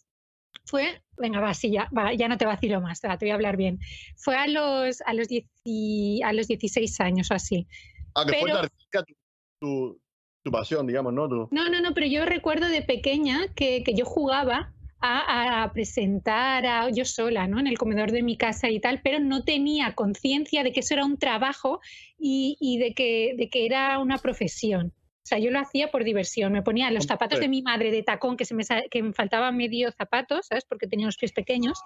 fue, 0.65 1.01
venga, 1.17 1.41
va, 1.41 1.53
sí, 1.53 1.69
ya, 1.69 1.89
va, 1.97 2.13
ya 2.13 2.29
no 2.29 2.37
te 2.37 2.45
vacilo 2.45 2.79
más, 2.79 3.01
te 3.01 3.09
voy 3.19 3.31
a 3.31 3.33
hablar 3.35 3.57
bien. 3.57 3.79
Fue 4.15 4.37
a 4.37 4.47
los, 4.47 5.01
a 5.01 5.13
los, 5.13 5.27
10 5.27 5.45
y- 5.65 6.21
a 6.23 6.31
los 6.31 6.47
16 6.47 6.99
años 7.01 7.29
o 7.29 7.33
así. 7.33 7.67
Ah, 8.15 8.23
que 8.25 8.33
fue 8.37 8.49
Pero- 8.49 8.55
tardía 8.61 9.03
tu, 9.05 9.13
tu, 9.59 10.01
tu 10.45 10.51
pasión, 10.51 10.87
digamos, 10.87 11.11
¿no? 11.13 11.27
Tu- 11.27 11.49
No, 11.51 11.69
no, 11.69 11.81
no, 11.81 11.93
pero 11.93 12.07
yo 12.07 12.25
recuerdo 12.25 12.67
de 12.69 12.81
pequeña 12.83 13.53
que, 13.53 13.83
que 13.83 13.93
yo 13.93 14.05
jugaba 14.05 14.73
a, 14.99 15.63
a 15.63 15.73
presentar 15.73 16.65
a, 16.65 16.89
yo 16.89 17.05
sola, 17.05 17.47
¿no? 17.47 17.59
En 17.59 17.67
el 17.67 17.77
comedor 17.77 18.11
de 18.11 18.23
mi 18.23 18.37
casa 18.37 18.69
y 18.69 18.79
tal, 18.79 19.01
pero 19.03 19.19
no 19.19 19.43
tenía 19.43 19.93
conciencia 19.95 20.63
de 20.63 20.71
que 20.71 20.79
eso 20.79 20.93
era 20.93 21.05
un 21.05 21.17
trabajo 21.17 21.79
y, 22.17 22.57
y 22.59 22.77
de, 22.79 22.93
que, 22.93 23.35
de 23.37 23.49
que 23.49 23.65
era 23.65 23.99
una 23.99 24.17
profesión. 24.17 24.93
O 24.97 25.27
sea, 25.27 25.39
yo 25.39 25.51
lo 25.51 25.59
hacía 25.59 25.91
por 25.91 26.05
diversión. 26.05 26.53
Me 26.53 26.61
ponía 26.61 26.89
los 26.89 27.03
zapatos 27.05 27.41
de 27.41 27.49
mi 27.49 27.61
madre 27.61 27.91
de 27.91 28.01
tacón, 28.01 28.37
que, 28.37 28.45
se 28.45 28.55
me, 28.55 28.63
que 28.89 29.03
me 29.03 29.11
faltaba 29.11 29.51
medio 29.51 29.91
zapato, 29.91 30.41
¿sabes? 30.41 30.63
Porque 30.63 30.87
tenía 30.87 31.05
los 31.05 31.17
pies 31.17 31.33
pequeños. 31.33 31.77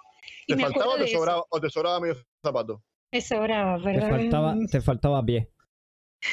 Y 0.46 0.54
¿Te 0.54 0.58
me 0.58 0.64
faltaba 0.64 0.94
o 0.94 0.98
te, 0.98 1.08
sobraba, 1.08 1.44
o 1.50 1.60
te 1.60 1.70
sobraba 1.72 2.00
medio 2.00 2.18
zapato? 2.46 2.84
Eso 3.12 3.38
ahora, 3.38 3.78
Te 3.78 3.84
¿verdad? 3.84 4.10
faltaba, 4.10 4.56
te 4.70 4.82
faltaba 4.82 5.26
pie. 5.26 5.50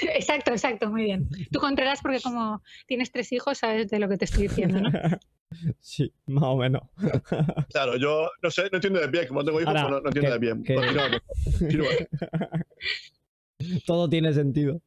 Exacto, 0.02 0.50
exacto, 0.50 0.90
muy 0.90 1.04
bien. 1.04 1.30
Tú 1.50 1.61
controlas 1.61 2.00
porque 2.02 2.20
como 2.20 2.62
tienes 2.87 3.11
tres 3.11 3.32
hijos, 3.32 3.56
sabes 3.56 3.88
de 3.88 3.99
lo 3.99 4.08
que 4.11 4.18
te 4.18 4.26
estoy 4.26 4.42
diciendo, 4.42 4.80
¿no? 4.80 4.90
sí, 5.81 6.12
más 6.26 6.45
o 6.45 6.57
menos. 6.57 6.83
Claro, 7.71 7.97
yo 7.97 8.31
no 8.43 8.50
sé, 8.50 8.62
no 8.71 8.76
entiendo 8.78 9.00
de 9.00 9.09
pie, 9.09 9.26
como 9.28 9.45
tengo 9.45 9.61
hijos, 9.61 9.75
Ahora, 9.75 9.88
no, 9.90 10.00
no 10.00 10.09
entiendo 10.09 10.38
que- 10.38 10.47
de 10.47 10.55
pie. 10.55 10.64
que- 10.64 10.75
Continúa, 10.75 11.23
continúa. 11.59 11.90
Todo 13.87 14.09
tiene 14.09 14.33
sentido. 14.33 14.81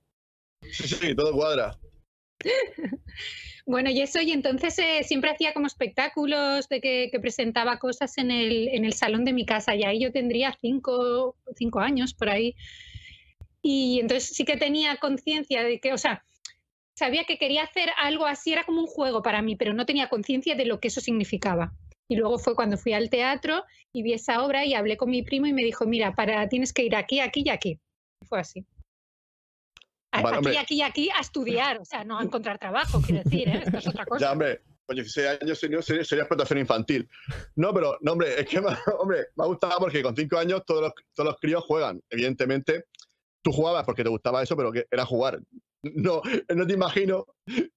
Sí, 0.71 0.87
sí, 0.87 1.15
todo 1.15 1.33
cuadra. 1.33 1.77
Bueno, 3.65 3.89
y 3.89 4.01
eso, 4.01 4.21
y 4.21 4.31
entonces 4.31 4.77
eh, 4.79 5.03
siempre 5.03 5.29
hacía 5.31 5.53
como 5.53 5.67
espectáculos 5.67 6.67
de 6.69 6.81
que, 6.81 7.09
que 7.11 7.19
presentaba 7.19 7.77
cosas 7.79 8.17
en 8.17 8.31
el, 8.31 8.69
en 8.69 8.85
el 8.85 8.93
salón 8.93 9.23
de 9.25 9.33
mi 9.33 9.45
casa, 9.45 9.75
y 9.75 9.83
ahí 9.83 9.99
yo 10.01 10.11
tendría 10.11 10.57
cinco, 10.59 11.35
cinco 11.55 11.79
años 11.79 12.13
por 12.13 12.29
ahí. 12.29 12.55
Y 13.61 13.99
entonces 13.99 14.29
sí 14.35 14.45
que 14.45 14.57
tenía 14.57 14.95
conciencia 14.97 15.63
de 15.63 15.79
que, 15.79 15.93
o 15.93 15.97
sea, 15.97 16.23
sabía 16.95 17.23
que 17.25 17.37
quería 17.37 17.63
hacer 17.63 17.89
algo 17.97 18.25
así, 18.25 18.53
era 18.53 18.63
como 18.63 18.81
un 18.81 18.87
juego 18.87 19.21
para 19.21 19.41
mí, 19.41 19.55
pero 19.55 19.73
no 19.73 19.85
tenía 19.85 20.09
conciencia 20.09 20.55
de 20.55 20.65
lo 20.65 20.79
que 20.79 20.89
eso 20.89 21.01
significaba. 21.01 21.73
Y 22.07 22.15
luego 22.17 22.37
fue 22.39 22.55
cuando 22.55 22.77
fui 22.77 22.93
al 22.93 23.09
teatro 23.09 23.63
y 23.93 24.03
vi 24.03 24.13
esa 24.13 24.43
obra 24.43 24.65
y 24.65 24.73
hablé 24.73 24.97
con 24.97 25.09
mi 25.09 25.23
primo 25.23 25.47
y 25.47 25.53
me 25.53 25.63
dijo, 25.63 25.85
mira, 25.85 26.13
para, 26.13 26.47
tienes 26.49 26.73
que 26.73 26.83
ir 26.83 26.95
aquí, 26.95 27.19
aquí 27.21 27.43
y 27.45 27.49
aquí. 27.49 27.79
Fue 28.27 28.39
así. 28.39 28.65
A- 30.13 30.21
Vale, 30.21 30.27
aquí, 30.27 30.37
hombre. 30.47 30.57
aquí, 30.59 30.81
aquí 30.81 31.09
a 31.15 31.21
estudiar, 31.21 31.77
o 31.79 31.85
sea, 31.85 32.03
no 32.03 32.19
a 32.19 32.23
encontrar 32.23 32.59
trabajo, 32.59 33.01
quiero 33.01 33.23
decir, 33.23 33.47
¿eh? 33.47 33.61
esto 33.65 33.77
es 33.77 33.87
otra 33.87 34.05
cosa. 34.05 34.25
Ya, 34.25 34.31
hombre, 34.33 34.61
con 34.85 34.95
16 34.97 35.41
años 35.41 35.57
sería, 35.57 35.81
sería, 35.81 36.03
sería 36.03 36.23
explotación 36.23 36.59
infantil. 36.59 37.07
No, 37.55 37.73
pero, 37.73 37.97
no, 38.01 38.11
hombre, 38.11 38.37
es 38.41 38.45
que 38.45 38.59
me, 38.59 38.67
hombre, 38.99 39.27
me 39.37 39.43
ha 39.45 39.47
gustado 39.47 39.79
porque 39.79 40.03
con 40.03 40.13
5 40.13 40.37
años 40.37 40.63
todos 40.65 40.81
los, 40.81 40.93
todos 41.13 41.29
los 41.29 41.39
críos 41.39 41.63
juegan. 41.63 42.01
Evidentemente, 42.09 42.87
tú 43.41 43.53
jugabas 43.53 43.85
porque 43.85 44.03
te 44.03 44.09
gustaba 44.09 44.43
eso, 44.43 44.57
pero 44.57 44.69
que 44.73 44.85
era 44.91 45.05
jugar. 45.05 45.39
No, 45.83 46.21
no 46.55 46.67
te 46.67 46.73
imagino 46.73 47.25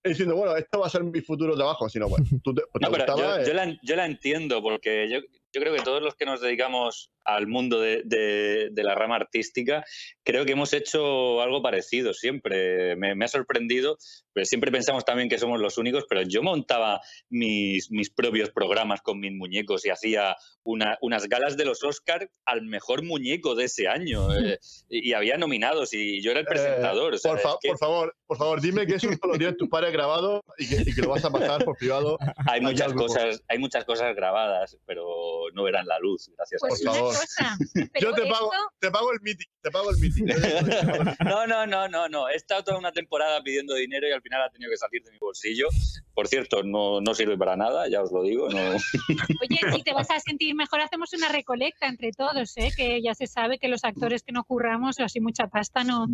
diciendo, 0.05 0.37
bueno, 0.37 0.57
esto 0.57 0.81
va 0.81 0.87
a 0.87 0.91
ser 0.91 1.05
mi 1.05 1.21
futuro 1.21 1.55
trabajo, 1.55 1.89
sino, 1.89 2.09
bueno, 2.09 2.27
tú 2.43 2.55
te, 2.55 2.63
te 2.63 2.79
No, 2.81 2.91
pero 2.91 3.07
yo, 3.17 3.47
yo 3.47 3.55
la, 3.55 3.79
yo 3.83 3.97
la 3.97 4.07
entiendo 4.07 4.63
porque 4.63 5.09
yo, 5.09 5.21
yo 5.55 5.61
creo 5.61 5.73
que 5.75 5.83
todos 5.83 6.03
los 6.03 6.17
que 6.17 6.25
nos 6.27 6.41
dedicamos 6.41 7.11
al 7.25 7.47
mundo 7.47 7.81
de, 7.81 8.03
de- 8.05 8.69
de 8.71 8.83
la 8.83 8.95
rama 8.95 9.17
artística, 9.17 9.83
creo 10.25 10.45
que 10.45 10.53
hemos 10.53 10.75
hecho 10.75 11.41
algo 11.41 11.63
parecido 11.63 12.13
siempre. 12.13 12.97
Me, 12.97 13.15
me 13.15 13.25
ha 13.25 13.29
sorprendido, 13.29 13.97
pero 14.35 14.45
siempre 14.45 14.71
pensamos 14.71 15.05
también 15.07 15.29
que 15.31 15.39
somos 15.39 15.59
los 15.61 15.79
únicos, 15.79 16.05
pero 16.09 16.21
yo 16.23 16.43
montaba 16.43 17.01
mis, 17.31 17.91
mis 17.91 18.11
propios 18.11 18.51
programas 18.51 19.01
con 19.01 19.21
mis 19.21 19.33
muñecos 19.33 19.87
y 19.87 19.91
hacía 19.91 20.37
una- 20.65 20.99
unas 21.01 21.29
galas 21.29 21.57
de 21.57 21.65
los 21.65 21.83
Oscar 21.85 22.31
al 22.45 22.63
mejor 22.63 23.03
muñeco 23.05 23.55
de 23.55 23.65
ese 23.65 23.89
año. 23.89 24.29
eh, 24.57 24.59
y, 24.91 25.11
y 25.11 25.13
había 25.15 25.39
nominados 25.39 25.95
y 25.95 26.21
yo 26.21 26.33
era 26.33 26.41
el 26.41 26.47
Eh, 26.47 26.51
presentador. 26.51 27.19
sea, 27.19 27.33
por, 27.33 27.41
fa- 27.41 27.57
que 27.63 27.69
por 27.69 27.79
favor, 27.79 28.17
por 28.27 28.37
favor, 28.37 28.61
dime 28.61 28.87
que 28.87 28.97
eso 28.97 29.09
lo 29.23 29.39
tienen 29.39 29.57
tus 29.57 29.69
padres 29.71 29.93
grabado 29.93 30.43
y 30.59 30.69
que, 30.69 30.91
y 30.91 30.95
que 30.95 31.01
lo 31.01 31.09
vas 31.11 31.25
a 31.25 31.31
pasar 31.31 31.65
por 31.65 31.77
privado. 31.79 32.19
hay 32.53 32.61
muchas 32.61 32.93
cosas, 32.93 33.43
hay 33.49 33.59
muchas 33.59 33.85
cosas 33.87 34.15
grabadas, 34.15 34.77
pero 34.85 35.44
no 35.53 35.63
verán 35.65 35.87
la 35.87 35.99
luz, 35.99 36.31
gracias 36.37 36.61
Pues 36.61 36.81
por 36.83 36.91
una 36.91 36.99
favor. 36.99 37.15
cosa, 37.15 37.57
Yo 38.01 38.13
te 38.15 38.23
pago, 38.27 38.53
esto- 38.53 38.73
te 38.81 38.91
pago 38.91 39.13
el 39.13 39.21
meeting, 39.21 39.47
te 39.63 39.71
pago 39.71 39.91
el 39.91 39.99
meeting. 39.99 40.25
No, 41.25 41.47
no, 41.47 41.67
no, 41.67 41.89
no, 41.89 42.09
no. 42.09 42.29
He 42.29 42.37
estado 42.37 42.65
toda 42.65 42.79
una 42.79 42.93
temporada 42.93 43.43
pidiendo 43.43 43.75
dinero 43.75 44.09
y 44.09 44.13
al 44.13 44.23
final 44.23 44.43
ha 44.43 44.51
tenido 44.51 44.71
que 44.71 44.77
salir 44.77 45.03
de 45.03 45.11
mi 45.13 45.19
bolsillo. 45.19 45.69
Por 46.15 46.29
cierto, 46.29 46.63
no, 46.63 47.01
no 47.01 47.15
sirve 47.15 47.37
para 47.37 47.57
nada, 47.57 47.89
ya 47.89 48.03
os 48.03 48.13
lo 48.13 48.23
digo. 48.23 48.49
No. 48.49 48.59
Oye, 49.43 49.59
si 49.75 49.83
te 49.83 49.93
vas 49.93 50.11
a 50.11 50.21
sentir 50.21 50.55
mejor, 50.55 50.81
hacemos 50.81 51.13
una 51.13 51.29
recolecta 51.29 51.87
entre 51.87 52.13
todos, 52.13 52.57
¿eh? 52.57 52.71
que 52.77 53.01
ya 53.03 53.15
se 53.15 53.27
sabe 53.27 53.59
que 53.59 53.69
los 53.69 53.85
actores 53.85 54.23
que 54.23 54.33
no 54.33 54.45
curramos 54.45 55.01
así 55.01 55.21
mucha 55.21 55.49
pasta 55.49 55.85
no. 55.85 56.07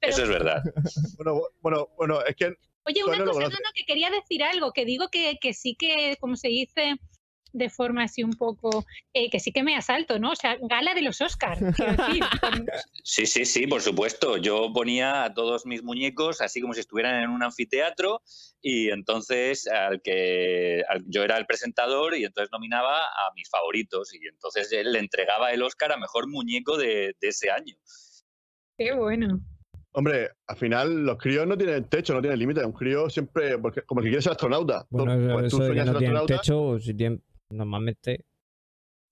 Pero, 0.00 0.12
Eso 0.12 0.22
es 0.24 0.28
verdad. 0.28 0.62
Bueno, 1.16 1.40
bueno, 1.60 1.88
bueno, 1.96 2.22
es 2.24 2.36
que 2.36 2.54
oye, 2.84 3.04
una 3.04 3.24
cosa, 3.24 3.40
no, 3.40 3.48
que 3.74 3.84
quería 3.86 4.10
decir 4.10 4.42
algo, 4.42 4.72
que 4.72 4.84
digo 4.84 5.08
que, 5.10 5.38
que 5.40 5.54
sí 5.54 5.74
que, 5.78 6.16
como 6.20 6.36
se 6.36 6.48
dice 6.48 6.96
de 7.56 7.70
forma 7.70 8.04
así 8.04 8.22
un 8.22 8.32
poco, 8.34 8.84
eh, 9.14 9.30
que 9.30 9.40
sí 9.40 9.50
que 9.50 9.62
me 9.62 9.74
asalto, 9.76 10.18
¿no? 10.18 10.32
O 10.32 10.36
sea, 10.36 10.56
gala 10.60 10.94
de 10.94 11.02
los 11.02 11.20
Oscars, 11.20 11.58
quiero 11.74 11.92
decir. 11.92 12.22
con- 12.40 12.66
Sí, 13.02 13.24
sí, 13.26 13.44
sí, 13.44 13.66
por 13.66 13.80
supuesto. 13.80 14.36
Yo 14.36 14.70
ponía 14.74 15.24
a 15.24 15.32
todos 15.34 15.64
mis 15.66 15.82
muñecos 15.82 16.40
así 16.40 16.60
como 16.60 16.74
si 16.74 16.80
estuvieran 16.80 17.22
en 17.22 17.30
un 17.30 17.42
anfiteatro 17.42 18.20
y 18.60 18.90
entonces 18.90 19.66
al 19.68 20.02
que 20.02 20.82
al- 20.88 21.04
yo 21.06 21.22
era 21.22 21.38
el 21.38 21.46
presentador 21.46 22.14
y 22.16 22.24
entonces 22.24 22.50
nominaba 22.52 22.98
a 22.98 23.32
mis 23.34 23.48
favoritos 23.48 24.12
y 24.14 24.18
entonces 24.26 24.70
él 24.72 24.92
le 24.92 24.98
entregaba 24.98 25.50
el 25.52 25.62
Oscar 25.62 25.92
a 25.92 25.96
mejor 25.96 26.28
muñeco 26.28 26.76
de, 26.76 27.14
de 27.20 27.28
ese 27.28 27.50
año. 27.50 27.74
Qué 28.76 28.92
bueno. 28.92 29.40
Hombre, 29.92 30.28
al 30.46 30.56
final 30.58 31.04
los 31.06 31.16
críos 31.16 31.46
no 31.46 31.56
tienen 31.56 31.88
techo, 31.88 32.12
no 32.12 32.20
tienen 32.20 32.38
límite. 32.38 32.62
Un 32.62 32.72
crío 32.72 33.08
siempre, 33.08 33.56
porque, 33.56 33.80
como 33.80 34.00
el 34.02 34.04
que 34.04 34.10
quiere 34.10 34.20
ser 34.22 34.32
astronauta. 34.32 34.86
Bueno, 34.90 35.14
Tú- 35.14 35.20
eso, 35.22 35.32
pues 35.32 35.50
tú 35.50 35.56
eso 35.56 35.56
de 35.56 35.62
que 35.62 35.66
sueñas 35.68 35.86
no 35.86 35.92
ser 35.92 35.98
tienen 36.00 36.16
astronauta. 36.18 36.42
techo, 36.42 36.78
si 36.80 36.94
tienen, 36.94 37.22
normalmente 37.50 38.24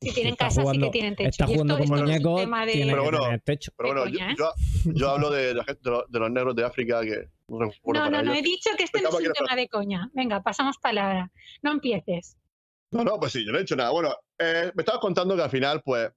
Si 0.01 0.13
tienen 0.13 0.37
casa, 0.37 0.57
sí 0.57 0.61
jugando- 0.61 0.87
que 0.87 0.93
tienen 0.93 1.17
techo. 1.17 1.29
está 1.31 1.45
Y 1.45 1.55
jugando 1.55 1.75
esto- 1.75 1.79
con 1.79 1.85
esto 1.85 1.95
no 1.95 1.97
es 1.97 2.03
un 2.03 2.23
muñecos, 2.25 2.41
de- 2.67 3.01
bueno, 3.01 3.21
tener 3.25 3.41
techo. 3.41 3.73
Pero 3.77 3.89
bueno, 3.91 4.07
yo, 4.07 4.19
coña, 4.19 4.35
yo, 4.37 4.53
yo 4.95 5.11
hablo 5.11 5.31
de, 5.31 5.55
la 5.55 5.65
gente, 5.65 5.81
de, 5.83 5.91
los, 5.91 6.11
de 6.11 6.19
los 6.19 6.31
negros 6.31 6.55
de 6.57 6.65
África 6.65 7.01
que 7.03 7.29
no 7.49 7.59
No, 7.85 8.11
no, 8.11 8.21
ellos. 8.21 8.37
he 8.37 8.43
dicho 8.43 8.71
que 8.77 8.85
este 8.85 9.01
no 9.03 9.09
es 9.11 9.15
un 9.15 9.33
tema 9.33 9.57
de 9.57 9.69
coña. 9.69 10.11
Venga, 10.13 10.43
pasamos 10.43 10.79
palabra. 10.79 11.31
No 11.63 11.73
empieces. 11.73 12.37
No, 12.93 13.03
no, 13.05 13.19
pues 13.19 13.33
sí, 13.33 13.45
yo 13.45 13.53
no 13.53 13.59
he 13.59 13.63
dicho 13.63 13.77
nada. 13.77 13.91
Bueno, 13.91 14.15
eh, 14.39 14.71
me 14.75 14.83
estabas 14.83 15.01
contando 15.01 15.35
que 15.37 15.43
al 15.43 15.51
final, 15.51 15.83
pues, 15.85 16.11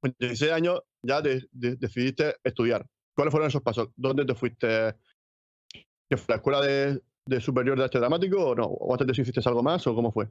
con 0.00 0.14
16 0.18 0.52
años 0.52 0.80
ya 1.02 1.20
de- 1.20 1.46
de- 1.52 1.76
decidiste 1.76 2.36
estudiar. 2.44 2.86
¿Cuáles 3.16 3.30
fueron 3.32 3.48
esos 3.48 3.62
pasos? 3.62 3.88
¿Dónde 3.96 4.24
te 4.24 4.34
fuiste? 4.34 4.94
¿Que 6.08 6.16
fue 6.16 6.26
la 6.28 6.36
escuela 6.36 6.60
de, 6.60 7.00
de 7.26 7.40
superior 7.40 7.76
de 7.78 7.84
arte 7.84 7.98
dramático 7.98 8.44
o 8.50 8.54
no? 8.54 8.64
¿O 8.66 8.92
antes 8.92 9.06
de 9.06 9.12
eso 9.12 9.22
hiciste 9.22 9.40
algo 9.46 9.62
más 9.62 9.86
o 9.86 9.94
cómo 9.94 10.10
fue? 10.12 10.28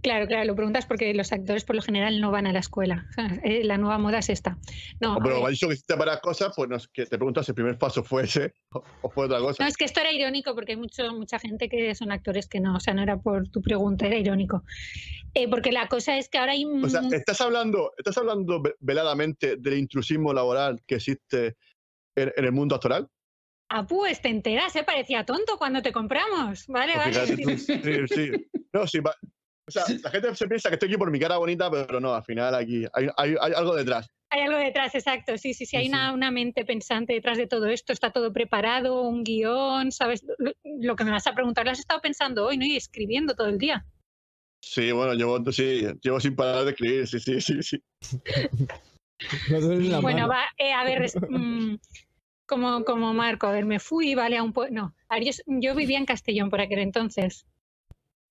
Claro, 0.00 0.26
claro, 0.26 0.44
lo 0.46 0.56
preguntas 0.56 0.86
porque 0.86 1.12
los 1.14 1.32
actores 1.32 1.64
por 1.64 1.76
lo 1.76 1.82
general 1.82 2.20
no 2.20 2.30
van 2.30 2.46
a 2.46 2.52
la 2.52 2.58
escuela. 2.60 3.06
Eh, 3.44 3.62
La 3.62 3.76
nueva 3.76 3.98
moda 3.98 4.18
es 4.18 4.30
esta. 4.30 4.58
No, 5.00 5.18
pero 5.22 5.46
dicho 5.48 5.68
que 5.68 5.74
hiciste 5.74 5.94
varias 5.94 6.20
cosas, 6.20 6.52
pues 6.56 6.68
no, 6.68 6.76
es 6.76 6.88
que 6.88 7.04
te 7.04 7.18
preguntas 7.18 7.44
si 7.46 7.52
el 7.52 7.54
primer 7.54 7.78
paso 7.78 8.02
fue 8.02 8.24
ese 8.24 8.54
o, 8.72 8.82
o 9.02 9.10
fue 9.10 9.26
otra 9.26 9.38
cosa. 9.38 9.62
No, 9.62 9.68
es 9.68 9.76
que 9.76 9.84
esto 9.84 10.00
era 10.00 10.10
irónico 10.10 10.54
porque 10.54 10.72
hay 10.72 10.78
mucho, 10.78 11.12
mucha 11.12 11.38
gente 11.38 11.68
que 11.68 11.94
son 11.94 12.10
actores 12.10 12.48
que 12.48 12.58
no, 12.58 12.76
o 12.76 12.80
sea, 12.80 12.94
no 12.94 13.02
era 13.02 13.18
por 13.18 13.48
tu 13.48 13.60
pregunta, 13.60 14.06
era 14.06 14.16
irónico. 14.16 14.64
Eh, 15.34 15.48
porque 15.48 15.70
la 15.72 15.86
cosa 15.88 16.16
es 16.16 16.28
que 16.28 16.38
ahora 16.38 16.52
hay... 16.52 16.64
O 16.64 16.88
sea, 16.88 17.02
estás 17.12 17.40
hablando, 17.40 17.92
estás 17.96 18.16
hablando 18.16 18.60
ve- 18.62 18.74
veladamente 18.80 19.56
del 19.56 19.78
intrusismo 19.78 20.32
laboral 20.32 20.82
que 20.86 20.96
existe 20.96 21.56
en, 22.16 22.32
en 22.34 22.44
el 22.44 22.52
mundo 22.52 22.74
actoral. 22.74 23.08
Ah, 23.68 23.86
pues 23.86 24.20
te 24.20 24.28
enteras, 24.30 24.74
¿eh? 24.76 24.84
Parecía 24.84 25.24
tonto 25.24 25.56
cuando 25.58 25.80
te 25.80 25.92
compramos. 25.92 26.66
Vale, 26.66 26.94
Pues 26.94 27.16
vale. 27.16 27.36
sí, 27.36 28.06
sí. 28.08 28.48
No, 28.74 28.86
sí, 28.86 29.00
va- 29.00 29.14
O 29.76 29.84
sea, 29.86 29.96
la 30.02 30.10
gente 30.10 30.34
se 30.34 30.46
piensa 30.46 30.68
que 30.68 30.74
estoy 30.74 30.88
aquí 30.90 30.98
por 30.98 31.10
mi 31.10 31.18
cara 31.18 31.36
bonita, 31.38 31.70
pero 31.70 32.00
no, 32.00 32.14
al 32.14 32.24
final 32.24 32.54
aquí 32.54 32.84
hay, 32.92 33.08
hay- 33.16 33.34
hay 33.40 33.52
algo 33.54 33.74
detrás. 33.74 34.08
Hay 34.30 34.42
algo 34.42 34.58
detrás, 34.58 34.94
exacto. 34.94 35.36
Sí, 35.36 35.52
sí, 35.54 35.66
sí. 35.66 35.76
Hay 35.76 35.84
Sí, 35.84 35.90
una, 35.90 36.12
una 36.12 36.30
mente 36.30 36.64
pensante 36.64 37.12
detrás 37.12 37.36
de 37.38 37.46
todo 37.46 37.66
esto. 37.66 37.92
Está 37.92 38.10
todo 38.12 38.32
preparado, 38.32 39.02
un 39.02 39.24
guion, 39.24 39.92
¿sabes? 39.92 40.24
Lo, 40.38 40.52
lo 40.64 40.96
que 40.96 41.04
me 41.04 41.10
vas 41.10 41.26
a 41.26 41.34
preguntar 41.34 41.64
lo 41.66 41.70
has 41.72 41.78
estado 41.80 42.00
pensando 42.00 42.46
hoy, 42.46 42.56
¿no? 42.56 42.64
Y 42.64 42.76
escribiendo 42.76 43.34
todo 43.34 43.48
el 43.48 43.58
día. 43.58 43.84
Sí, 44.64 44.90
bueno, 44.92 45.12
llevo, 45.14 45.42
sí, 45.52 45.82
llevo 46.02 46.20
sin 46.20 46.34
parar 46.36 46.64
de 46.64 46.70
escribir, 46.70 47.06
sí, 47.06 47.18
sí, 47.18 47.40
sí, 47.40 47.62
sí. 47.62 47.82
Bueno, 49.48 50.02
mano. 50.02 50.28
va, 50.28 50.44
eh, 50.56 50.72
a 50.72 50.84
ver, 50.84 51.02
es- 51.02 51.16
mm, 51.28 51.74
como, 52.46 52.84
como 52.84 53.12
Marco, 53.12 53.46
a 53.46 53.52
ver, 53.52 53.64
me 53.64 53.80
fui, 53.80 54.14
vale, 54.14 54.36
a 54.36 54.42
un 54.42 54.52
pueblo. 54.52 54.74
No, 54.74 54.94
a 55.08 55.18
ver, 55.18 55.24
yo 55.46 55.74
vivía 55.74 55.98
en 55.98 56.06
Castellón 56.06 56.48
por 56.50 56.60
aquel 56.60 56.78
entonces. 56.78 57.46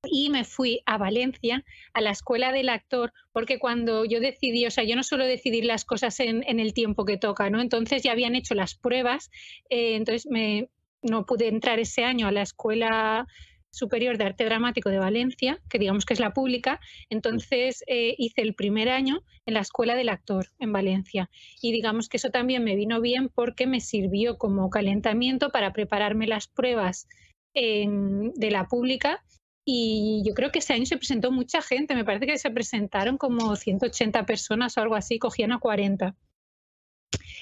Y 0.04 0.30
me 0.32 0.46
fui 0.46 0.82
a 0.88 0.98
Valencia, 0.98 1.64
a 1.94 2.02
la 2.02 2.10
escuela 2.10 2.52
del 2.52 2.70
actor, 2.70 3.14
porque 3.32 3.60
cuando 3.60 4.04
yo 4.04 4.20
decidí, 4.20 4.66
o 4.66 4.72
sea, 4.72 4.84
yo 4.84 4.96
no 4.96 5.04
suelo 5.04 5.26
decidir 5.26 5.64
las 5.66 5.86
cosas 5.86 6.20
en, 6.20 6.44
en 6.48 6.60
el 6.60 6.74
tiempo 6.74 7.06
que 7.06 7.18
toca, 7.18 7.50
¿no? 7.52 7.62
Entonces 7.62 8.02
ya 8.02 8.12
habían 8.12 8.36
hecho 8.36 8.56
las 8.56 8.74
pruebas, 8.74 9.30
eh, 9.70 9.96
entonces 9.96 10.26
me, 10.30 10.70
no 11.04 11.26
pude 11.28 11.48
entrar 11.48 11.80
ese 11.80 12.04
año 12.04 12.28
a 12.28 12.32
la 12.32 12.42
Escuela 12.42 13.28
Superior 13.70 14.18
de 14.18 14.26
Arte 14.26 14.44
Dramático 14.44 14.90
de 14.90 14.98
Valencia, 14.98 15.62
que 15.70 15.78
digamos 15.78 16.06
que 16.06 16.16
es 16.16 16.20
la 16.20 16.34
pública, 16.34 16.80
entonces 17.12 17.84
eh, 17.88 18.16
hice 18.18 18.42
el 18.42 18.56
primer 18.56 18.90
año 18.90 19.22
en 19.46 19.54
la 19.54 19.60
Escuela 19.62 19.96
del 19.96 20.10
Actor 20.10 20.48
en 20.60 20.74
Valencia. 20.74 21.30
Y 21.62 21.72
digamos 21.72 22.10
que 22.10 22.18
eso 22.18 22.32
también 22.32 22.64
me 22.64 22.76
vino 22.76 23.02
bien 23.02 23.30
porque 23.30 23.68
me 23.68 23.80
sirvió 23.80 24.40
como 24.40 24.72
calentamiento 24.72 25.52
para 25.52 25.74
prepararme 25.74 26.26
las 26.26 26.48
pruebas 26.48 27.08
en- 27.54 28.34
de 28.34 28.50
la 28.50 28.68
pública. 28.68 29.24
Y 29.66 30.24
yo 30.26 30.34
creo 30.34 30.52
que 30.52 30.60
ese 30.60 30.74
año 30.74 30.86
se 30.86 30.98
presentó 30.98 31.32
mucha 31.32 31.62
gente, 31.62 31.96
me 31.96 32.06
parece 32.06 32.26
que 32.26 32.38
se 32.38 32.50
presentaron 32.50 33.18
como 33.18 33.56
180 33.56 34.26
personas 34.26 34.78
o 34.78 34.82
algo 34.82 34.96
así, 34.96 35.20
cogían 35.20 35.52
a 35.52 35.60
40. 35.60 36.16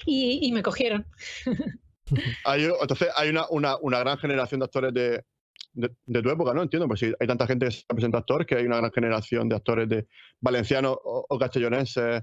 Y, 0.06 0.40
y 0.42 0.52
me 0.52 0.62
cogieron. 0.62 1.06
Hay, 2.44 2.64
entonces 2.64 3.08
hay 3.16 3.28
una, 3.28 3.46
una, 3.50 3.76
una 3.76 4.00
gran 4.00 4.18
generación 4.18 4.58
de 4.58 4.64
actores 4.64 4.92
de, 4.92 5.24
de, 5.72 5.90
de 6.06 6.22
tu 6.22 6.30
época, 6.30 6.52
¿no? 6.52 6.62
Entiendo, 6.62 6.88
pues 6.88 7.00
si 7.00 7.12
hay 7.18 7.26
tanta 7.26 7.46
gente 7.46 7.66
que 7.66 7.72
se 7.72 7.84
presenta 7.86 8.18
actor, 8.18 8.44
que 8.44 8.56
hay 8.56 8.66
una 8.66 8.78
gran 8.78 8.90
generación 8.92 9.48
de 9.48 9.56
actores 9.56 9.88
de 9.88 10.08
valencianos 10.40 10.96
o, 11.04 11.24
o 11.28 11.38
castellonenses. 11.38 12.22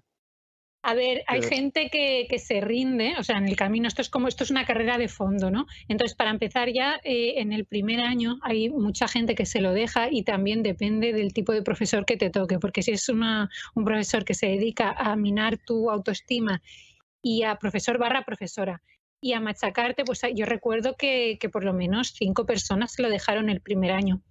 A 0.83 0.93
ver, 0.93 1.23
hay 1.27 1.41
Pero- 1.41 1.49
gente 1.49 1.89
que, 1.89 2.27
que 2.29 2.39
se 2.39 2.61
rinde, 2.61 3.15
o 3.17 3.23
sea, 3.23 3.37
en 3.37 3.47
el 3.47 3.55
camino, 3.55 3.87
esto 3.87 4.01
es 4.01 4.09
como, 4.09 4.27
esto 4.27 4.43
es 4.43 4.51
una 4.51 4.65
carrera 4.65 4.97
de 4.97 5.07
fondo, 5.07 5.51
¿no? 5.51 5.65
Entonces, 5.87 6.15
para 6.15 6.29
empezar 6.29 6.71
ya, 6.71 7.01
eh, 7.03 7.35
en 7.37 7.51
el 7.51 7.65
primer 7.65 7.99
año 7.99 8.37
hay 8.41 8.69
mucha 8.69 9.07
gente 9.07 9.35
que 9.35 9.45
se 9.45 9.59
lo 9.59 9.73
deja 9.73 10.07
y 10.11 10.23
también 10.23 10.63
depende 10.63 11.13
del 11.13 11.33
tipo 11.33 11.51
de 11.51 11.63
profesor 11.63 12.05
que 12.05 12.15
te 12.15 12.29
toque, 12.29 12.59
porque 12.59 12.83
si 12.83 12.91
es 12.91 13.09
una, 13.09 13.49
un 13.75 13.83
profesor 13.85 14.23
que 14.23 14.33
se 14.33 14.47
dedica 14.47 14.91
a 14.91 15.15
minar 15.15 15.57
tu 15.57 15.89
autoestima 15.89 16.61
y 17.21 17.43
a 17.43 17.55
profesor 17.55 17.97
barra 17.97 18.23
profesora 18.23 18.81
y 19.19 19.33
a 19.33 19.39
machacarte, 19.41 20.05
pues 20.05 20.21
yo 20.35 20.45
recuerdo 20.45 20.95
que, 20.95 21.37
que 21.39 21.49
por 21.49 21.63
lo 21.65 21.73
menos 21.73 22.13
cinco 22.15 22.45
personas 22.45 22.93
se 22.93 23.01
lo 23.01 23.09
dejaron 23.09 23.49
el 23.49 23.61
primer 23.61 23.91
año. 23.91 24.21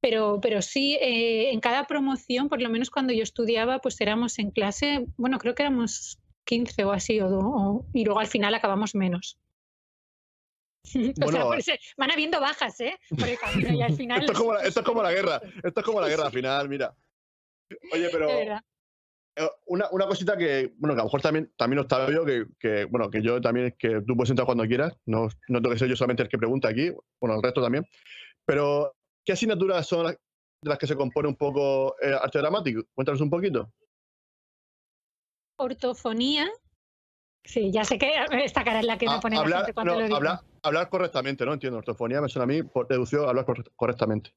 Pero, 0.00 0.40
pero 0.40 0.62
sí, 0.62 0.96
eh, 1.00 1.50
en 1.52 1.60
cada 1.60 1.86
promoción, 1.86 2.48
por 2.48 2.60
lo 2.62 2.70
menos 2.70 2.90
cuando 2.90 3.12
yo 3.12 3.22
estudiaba, 3.22 3.80
pues 3.80 4.00
éramos 4.00 4.38
en 4.38 4.50
clase, 4.50 5.06
bueno, 5.16 5.38
creo 5.38 5.54
que 5.54 5.62
éramos 5.62 6.18
15 6.44 6.84
o 6.84 6.92
así, 6.92 7.20
o, 7.20 7.28
o- 7.28 7.86
y 7.92 8.04
luego 8.04 8.20
al 8.20 8.26
final 8.26 8.54
acabamos 8.54 8.94
menos. 8.94 9.38
o 11.22 11.30
sea, 11.30 11.42
por 11.44 11.58
eso 11.58 11.72
van 11.98 12.10
habiendo 12.10 12.40
bajas, 12.40 12.80
¿eh? 12.80 12.98
Por 13.18 13.28
el 13.28 13.38
camino, 13.38 13.72
y 13.74 13.82
al 13.82 13.92
final... 13.92 14.20
Esto 14.20 14.32
es 14.32 14.38
como 14.38 14.52
la, 14.54 14.62
esto 14.62 14.80
es 14.80 14.86
como 14.86 15.02
la 15.02 15.12
guerra, 15.12 15.40
esto 15.62 15.80
es 15.80 15.86
como 15.86 16.00
la 16.00 16.08
guerra 16.08 16.26
al 16.26 16.32
final, 16.32 16.68
mira. 16.68 16.94
Oye, 17.92 18.08
pero 18.10 18.28
eh, 18.30 18.58
una, 19.66 19.88
una 19.92 20.06
cosita 20.06 20.36
que, 20.36 20.72
bueno, 20.78 20.94
que 20.94 21.00
a 21.00 21.04
lo 21.04 21.08
mejor 21.08 21.20
también, 21.20 21.52
también 21.56 21.84
yo, 22.12 22.24
que, 22.24 22.46
que, 22.58 22.84
bueno, 22.86 23.10
que 23.10 23.22
yo 23.22 23.40
también, 23.40 23.76
que 23.78 24.00
tú 24.06 24.16
puedes 24.16 24.30
entrar 24.30 24.46
cuando 24.46 24.66
quieras, 24.66 24.96
no, 25.06 25.28
no 25.48 25.60
tengo 25.60 25.70
que 25.74 25.78
ser 25.78 25.88
yo 25.88 25.94
solamente 25.96 26.22
el 26.22 26.28
que 26.28 26.38
pregunta 26.38 26.68
aquí, 26.68 26.90
bueno, 27.20 27.36
el 27.36 27.42
resto 27.42 27.62
también, 27.62 27.86
pero 28.44 28.96
¿qué 29.30 29.34
asignaturas 29.34 29.86
son 29.86 30.06
las, 30.06 30.14
de 30.14 30.68
las 30.70 30.76
que 30.76 30.88
se 30.88 30.96
compone 30.96 31.28
un 31.28 31.36
poco 31.36 31.94
eh, 32.02 32.12
arte 32.20 32.40
dramático? 32.40 32.82
Cuéntanos 32.92 33.20
un 33.20 33.30
poquito. 33.30 33.72
Ortofonía. 35.56 36.48
Sí, 37.44 37.70
ya 37.72 37.84
sé 37.84 37.96
que 37.96 38.10
esta 38.44 38.64
cara 38.64 38.80
es 38.80 38.86
la 38.86 38.98
que 38.98 39.06
me 39.06 39.12
Ah, 39.14 39.20
pone 39.20 39.36
la 39.36 39.42
hablar, 39.42 39.58
gente 39.60 39.74
cuando 39.74 39.92
no, 39.92 39.98
lo 40.00 40.04
digo. 40.06 40.16
hablar, 40.16 40.40
hablar 40.64 40.88
correctamente, 40.90 41.46
¿no? 41.46 41.52
Entiendo, 41.52 41.78
ortofonía 41.78 42.20
me 42.20 42.28
suena 42.28 42.42
a 42.44 42.48
mí, 42.48 42.64
por 42.64 42.88
deducción, 42.88 43.28
hablar 43.28 43.46
corre- 43.46 43.70
correctamente. 43.76 44.34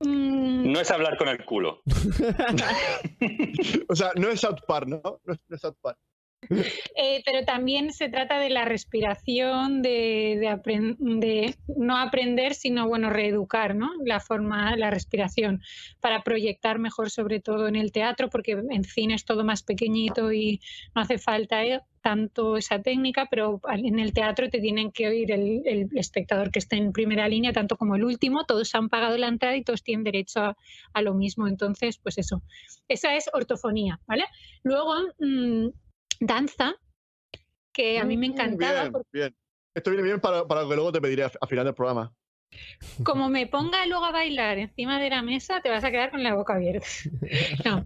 Mm, 0.00 0.72
No 0.72 0.80
es 0.80 0.90
hablar 0.90 1.16
con 1.16 1.28
el 1.28 1.44
culo. 1.44 1.80
O 3.88 3.94
sea, 3.94 4.10
no 4.16 4.28
es 4.30 4.40
South 4.40 4.58
Park, 4.66 4.88
¿no? 4.88 5.00
No 5.24 5.32
es, 5.32 5.38
no 5.48 5.54
es 5.54 5.60
South 5.62 5.76
Park. 5.80 5.96
Eh, 6.94 7.22
pero 7.24 7.44
también 7.44 7.92
se 7.92 8.08
trata 8.08 8.38
de 8.38 8.50
la 8.50 8.64
respiración, 8.64 9.82
de, 9.82 10.38
de 10.38 10.96
de 10.98 11.56
no 11.76 11.96
aprender, 11.96 12.54
sino 12.54 12.86
bueno, 12.86 13.10
reeducar, 13.10 13.74
¿no? 13.74 13.90
La 14.04 14.20
forma, 14.20 14.76
la 14.76 14.90
respiración, 14.90 15.62
para 16.00 16.22
proyectar 16.22 16.78
mejor, 16.78 17.10
sobre 17.10 17.40
todo 17.40 17.66
en 17.68 17.76
el 17.76 17.92
teatro, 17.92 18.28
porque 18.28 18.52
en 18.52 18.84
cine 18.84 19.14
es 19.14 19.24
todo 19.24 19.44
más 19.44 19.62
pequeñito 19.62 20.32
y 20.32 20.60
no 20.94 21.02
hace 21.02 21.18
falta 21.18 21.64
eh, 21.64 21.80
tanto 22.02 22.56
esa 22.56 22.82
técnica, 22.82 23.28
pero 23.30 23.60
en 23.72 23.98
el 23.98 24.12
teatro 24.12 24.50
te 24.50 24.60
tienen 24.60 24.90
que 24.90 25.08
oír 25.08 25.30
el, 25.30 25.88
espectador 25.94 26.50
que 26.50 26.58
esté 26.58 26.76
en 26.76 26.92
primera 26.92 27.28
línea, 27.28 27.52
tanto 27.52 27.76
como 27.76 27.94
el 27.96 28.04
último, 28.04 28.44
todos 28.44 28.74
han 28.74 28.88
pagado 28.88 29.16
la 29.16 29.28
entrada 29.28 29.56
y 29.56 29.62
todos 29.62 29.82
tienen 29.82 30.04
derecho 30.04 30.56
a, 30.92 31.02
lo 31.02 31.14
mismo. 31.14 31.46
Entonces, 31.46 31.98
pues 31.98 32.18
eso, 32.18 32.42
esa 32.88 33.16
es 33.16 33.30
ortofonía, 33.32 34.00
¿vale? 34.06 34.24
Luego, 34.64 34.94
mm, 35.20 35.68
danza, 36.26 36.74
que 37.72 37.98
a 37.98 38.04
mí 38.04 38.16
me 38.16 38.28
Mm, 38.28 38.32
encantaba, 38.32 38.80
Bien, 38.82 38.92
porque 38.92 39.08
bien. 39.12 39.36
Esto 39.74 39.90
viene 39.90 40.02
bien 40.04 40.20
para, 40.20 40.46
para 40.46 40.62
lo 40.62 40.68
que 40.68 40.74
luego 40.76 40.92
te 40.92 41.00
pediré 41.00 41.24
a- 41.24 41.32
al 41.40 41.48
final 41.48 41.64
del 41.64 41.74
programa. 41.74 42.14
como 43.04 43.28
me 43.28 43.46
ponga 43.50 43.86
luego 43.86 44.04
a 44.04 44.12
bailar 44.12 44.58
encima 44.58 45.00
de 45.00 45.10
la 45.10 45.22
mesa, 45.22 45.60
te 45.60 45.70
vas 45.70 45.82
a 45.84 45.90
quedar 45.90 46.10
con 46.10 46.22
la 46.22 46.34
boca 46.34 46.54
abierta. 46.54 46.86
No, 47.66 47.84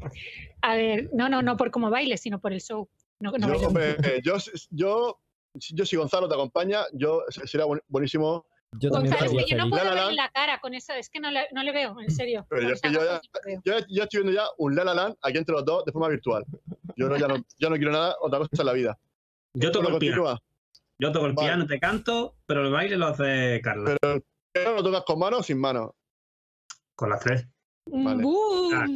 a 0.63 0.75
ver, 0.75 1.09
no, 1.13 1.29
no, 1.29 1.43
no 1.43 1.57
por 1.57 1.71
cómo 1.71 1.91
bailes, 1.91 2.21
sino 2.21 2.41
por 2.41 2.53
el 2.53 2.61
show. 2.61 2.89
No, 3.21 3.31
no 3.39 3.49
yo, 3.49 3.69
hombre, 3.69 3.97
yo, 4.23 4.37
yo, 4.71 5.21
yo, 5.55 5.87
si 5.87 5.97
Gonzalo 5.97 6.29
te 6.29 6.35
acompaña, 6.35 6.81
yo 6.93 7.23
sería 7.29 7.65
buen- 7.67 7.83
buenísimo. 7.89 8.47
Yo 8.73 8.91
también 8.91 9.13
Gonzalo, 9.15 9.41
es 9.41 9.47
que 9.47 9.51
yo 9.53 9.57
no 9.59 9.71
puedo 9.71 9.85
La, 9.85 9.95
la, 9.95 10.05
la. 10.07 10.13
la 10.13 10.31
cara 10.31 10.59
con 10.61 10.75
eso, 10.75 10.93
es 10.93 11.09
que 11.09 11.21
no 11.21 11.31
le, 11.31 11.47
no 11.53 11.63
le 11.63 11.73
veo, 11.73 11.99
en 12.01 12.11
serio. 12.11 12.47
Pero 12.51 12.63
yo 12.63 12.69
es 12.75 12.81
que 12.81 12.89
estoy 12.89 14.23
viendo 14.23 14.33
ya 14.33 14.47
un 14.59 14.75
La 14.75 14.85
La 14.85 14.95
Land 14.95 15.17
aquí 15.23 15.39
entre 15.39 15.55
los 15.55 15.65
dos 15.65 15.85
de 15.85 15.93
forma 15.93 16.09
virtual. 16.09 16.45
Yo 16.97 17.09
no, 17.09 17.17
ya, 17.17 17.29
no, 17.29 17.37
ya 17.59 17.71
no 17.71 17.77
quiero 17.77 17.93
nada, 17.93 18.17
otra 18.21 18.41
cosa 18.41 18.51
en 18.63 18.67
la 18.67 18.73
vida. 18.73 18.99
Yo 19.55 19.71
toco 19.71 19.85
Bueno, 19.85 19.97
el 19.97 20.01
piano. 20.01 20.39
Yo 20.99 21.13
toco 21.13 21.27
el 21.27 21.33
Vale. 21.35 21.49
piano, 21.49 21.67
te 21.67 21.79
canto, 21.79 22.37
pero 22.47 22.65
el 22.67 22.73
baile 22.73 22.97
lo 22.97 23.07
hace 23.07 23.61
Carla. 23.63 23.97
Pero 24.53 24.75
lo 24.75 24.83
tocas 24.83 25.03
con 25.05 25.19
mano 25.19 25.39
o 25.39 25.43
sin 25.43 25.59
mano. 25.59 25.95
Con 26.95 27.11
las 27.11 27.21
tres. 27.21 27.47
Vale. 27.89 28.25
Ah. 28.75 28.87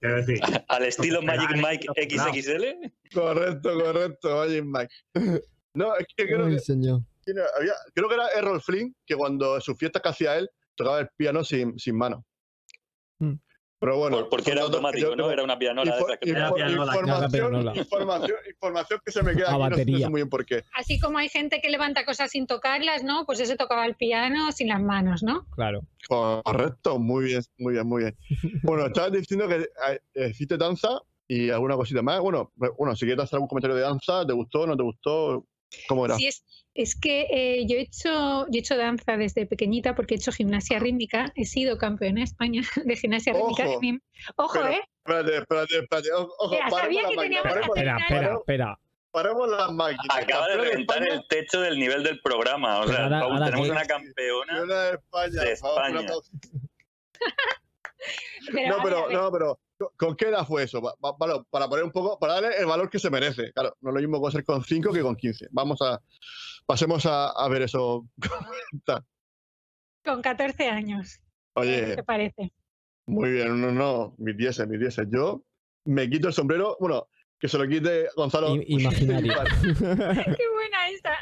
Quiero 0.00 0.16
decir, 0.16 0.40
Al 0.68 0.84
estilo 0.84 1.22
Magic 1.22 1.50
Mike 1.56 1.86
no. 1.88 1.94
XXL. 1.94 2.64
Correcto, 3.12 3.74
correcto, 3.74 4.36
Magic 4.36 4.64
Mike. 4.64 4.94
No, 5.76 5.96
es 5.96 6.06
que 6.16 6.26
creo 6.26 6.46
Ay, 6.46 6.52
que, 6.54 6.58
señor. 6.60 7.00
Tiene- 7.24 7.42
había- 7.58 7.74
creo 7.94 8.08
que 8.08 8.14
era 8.14 8.28
Errol 8.36 8.60
Flynn 8.62 8.94
que 9.06 9.16
cuando 9.16 9.56
en 9.56 9.60
sus 9.62 9.76
fiestas 9.78 10.02
que 10.02 10.08
hacía 10.08 10.36
él 10.36 10.48
tocaba 10.74 11.00
el 11.00 11.08
piano 11.16 11.44
sin, 11.44 11.78
sin 11.78 11.96
mano. 11.96 12.24
Mm. 13.18 13.34
Pero 13.80 13.98
bueno. 13.98 14.16
Por- 14.20 14.28
porque 14.30 14.52
era 14.52 14.62
automático, 14.62 15.10
yo 15.10 15.16
¿no? 15.16 15.30
Era 15.30 15.44
una 15.44 15.58
pianola 15.58 15.94
de 15.94 16.00
esas 16.00 16.18
que 16.18 16.30
información, 16.30 17.30
pianola. 17.30 17.72
información, 17.76 18.38
información 18.48 19.00
que 19.04 19.12
se 19.12 19.22
me 19.22 19.34
queda 19.34 19.50
aquí, 19.66 19.92
no 19.92 19.98
sé 19.98 20.08
muy 20.08 20.20
bien 20.20 20.30
por 20.30 20.46
qué. 20.46 20.64
Así 20.74 20.98
como 20.98 21.18
hay 21.18 21.28
gente 21.28 21.60
que 21.60 21.68
levanta 21.68 22.06
cosas 22.06 22.30
sin 22.30 22.46
tocarlas, 22.46 23.02
¿no? 23.04 23.26
Pues 23.26 23.40
ese 23.40 23.56
tocaba 23.56 23.84
el 23.84 23.94
piano 23.94 24.52
sin 24.52 24.68
las 24.68 24.80
manos, 24.80 25.22
¿no? 25.22 25.44
Claro. 25.50 25.82
Correcto, 26.08 26.98
muy 26.98 27.24
bien, 27.26 27.42
muy 27.58 27.74
bien, 27.74 27.86
muy 27.86 28.02
bien. 28.04 28.16
Bueno, 28.62 28.86
estabas 28.86 29.12
diciendo 29.12 29.46
que 29.48 29.68
eh, 30.14 30.28
hiciste 30.30 30.56
danza 30.56 31.00
y 31.28 31.50
alguna 31.50 31.76
cosita 31.76 32.00
más. 32.00 32.20
Bueno, 32.20 32.52
bueno, 32.56 32.96
si 32.96 33.04
quieres 33.04 33.24
hacer 33.24 33.36
algún 33.36 33.48
comentario 33.48 33.76
de 33.76 33.82
danza, 33.82 34.26
¿te 34.26 34.32
gustó, 34.32 34.66
no 34.66 34.76
te 34.78 34.82
gustó? 34.82 35.46
¿Cómo 35.88 36.06
era? 36.06 36.16
Sí, 36.16 36.26
es, 36.26 36.44
es 36.74 36.98
que 36.98 37.26
eh, 37.30 37.66
yo, 37.68 37.76
he 37.76 37.80
hecho, 37.82 38.46
yo 38.46 38.52
he 38.52 38.58
hecho 38.58 38.76
danza 38.76 39.16
desde 39.16 39.46
pequeñita 39.46 39.94
porque 39.94 40.14
he 40.14 40.16
hecho 40.16 40.32
gimnasia 40.32 40.78
rítmica. 40.78 41.32
He 41.36 41.44
sido 41.44 41.78
campeona 41.78 42.20
de 42.20 42.24
España 42.24 42.62
de 42.84 42.96
gimnasia 42.96 43.32
rítmica. 43.32 43.68
Ojo. 43.68 43.80
Mi- 43.80 43.98
Ojo, 44.36 44.52
Pero- 44.54 44.68
¿eh? 44.68 44.80
Espérate, 45.06 45.36
espérate, 45.36 45.78
espérate. 45.78 46.12
Ojo, 46.12 46.48
Mira, 46.50 46.70
sabía 46.70 47.08
que 47.08 47.16
teníamos 47.16 47.52
que 47.52 47.60
Espera, 47.60 47.96
espera, 47.98 48.34
espera. 48.34 48.78
paremos 49.10 49.48
las 49.50 49.70
máquinas. 49.72 50.16
Acaba 50.16 50.48
de 50.48 50.56
reventar 50.56 51.06
el 51.06 51.26
techo 51.28 51.60
del 51.60 51.78
nivel 51.78 52.02
del 52.02 52.20
programa. 52.22 52.80
O 52.80 52.86
sea, 52.88 53.04
Ahora- 53.04 53.20
Paul, 53.20 53.32
ahora 53.34 53.44
tenemos 53.46 53.66
que- 53.66 53.72
una 53.72 53.84
campeona. 53.84 54.46
campeona 54.56 54.82
de 54.82 54.94
España. 54.94 55.42
de 55.42 55.52
España. 55.52 56.06
Pero, 58.52 58.76
No, 58.76 58.82
pero, 58.82 59.08
no, 59.10 59.32
pero, 59.32 59.58
¿con- 59.78 59.88
¿con 59.96 60.16
qué 60.16 60.26
edad 60.28 60.46
fue 60.46 60.62
eso? 60.64 60.80
Pa- 60.82 60.94
pa- 61.00 61.16
Para, 61.16 61.42
para 61.44 61.68
poner 61.68 61.84
un 61.84 61.90
poco, 61.92 62.18
para 62.18 62.34
darle 62.40 62.56
el 62.58 62.66
valor 62.66 62.88
que 62.90 62.98
se 62.98 63.10
merece. 63.10 63.52
Claro, 63.52 63.76
no 63.80 63.90
es 63.90 63.94
lo 63.94 64.00
mismo 64.00 64.20
con 64.20 64.30
ser 64.32 64.44
con 64.44 64.62
5 64.64 64.92
que 64.92 65.00
con 65.02 65.16
15. 65.16 65.48
Vamos 65.50 65.80
a, 65.82 66.00
pasemos 66.66 67.04
a, 67.06 67.30
a 67.30 67.48
ver 67.48 67.62
eso. 67.62 68.06
Con 70.04 70.20
14 70.20 70.68
años. 70.68 71.18
¿Qué 71.54 71.60
Oye, 71.60 71.96
te 71.96 72.04
parece? 72.04 72.52
muy 73.06 73.30
bien, 73.32 73.60
no, 73.60 73.70
no, 73.70 74.14
mis 74.18 74.36
10, 74.36 74.66
mis 74.68 74.80
10. 74.80 74.96
Yo 75.10 75.42
me 75.84 76.08
quito 76.10 76.28
el 76.28 76.34
sombrero, 76.34 76.76
bueno, 76.80 77.06
que 77.38 77.48
se 77.48 77.56
lo 77.58 77.66
quite 77.68 78.08
Gonzalo. 78.16 78.54
Imaginario. 78.66 79.32
Qué 79.62 80.48
buena 80.52 80.88
esta. 80.90 81.16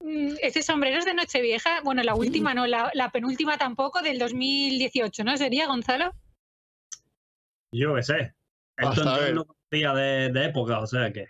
Mm, 0.00 0.34
Ese 0.42 0.62
sombrero 0.62 0.98
es 0.98 1.04
de 1.04 1.14
Nochevieja. 1.14 1.80
Bueno, 1.82 2.02
la 2.02 2.14
última 2.14 2.54
no, 2.54 2.66
la, 2.66 2.90
la 2.94 3.10
penúltima 3.10 3.58
tampoco, 3.58 4.02
del 4.02 4.18
2018, 4.18 5.22
¿no? 5.24 5.36
¿Sería, 5.36 5.66
Gonzalo? 5.68 6.12
Yo 7.72 7.94
qué 7.94 8.02
sé. 8.02 8.34
Esto 8.76 9.04
no 9.04 9.44
conocía 9.44 9.92
de, 9.94 10.30
de 10.30 10.44
época, 10.46 10.78
o 10.80 10.86
sea 10.86 11.12
que. 11.12 11.26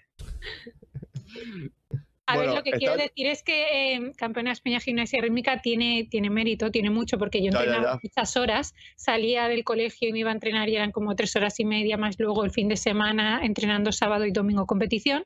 A 2.26 2.34
Bueno, 2.34 2.50
ver, 2.50 2.58
lo 2.58 2.62
que 2.62 2.70
está- 2.70 2.78
quiero 2.78 2.96
decir 2.96 3.26
es 3.26 3.42
que 3.42 3.94
eh, 3.94 4.12
Campeona 4.18 4.52
España 4.52 4.80
Gimnasia 4.80 5.22
Rítmica 5.22 5.62
tiene, 5.62 6.06
tiene 6.10 6.28
mérito, 6.28 6.70
tiene 6.70 6.90
mucho, 6.90 7.16
porque 7.18 7.38
yo 7.42 7.46
Ya, 7.50 7.52
ya, 7.52 7.64
entrenaba 7.64 7.92
ya. 7.94 8.00
muchas 8.02 8.36
horas, 8.36 8.74
salía 8.96 9.48
del 9.48 9.64
colegio 9.64 10.10
y 10.10 10.12
me 10.12 10.18
iba 10.18 10.28
a 10.30 10.34
entrenar 10.34 10.68
y 10.68 10.76
eran 10.76 10.92
como 10.92 11.16
tres 11.16 11.34
horas 11.36 11.58
y 11.58 11.64
media, 11.64 11.96
más 11.96 12.16
luego 12.18 12.44
el 12.44 12.50
fin 12.50 12.68
de 12.68 12.76
semana 12.76 13.40
entrenando 13.42 13.92
sábado 13.92 14.26
y 14.26 14.30
domingo 14.32 14.66
competición, 14.66 15.24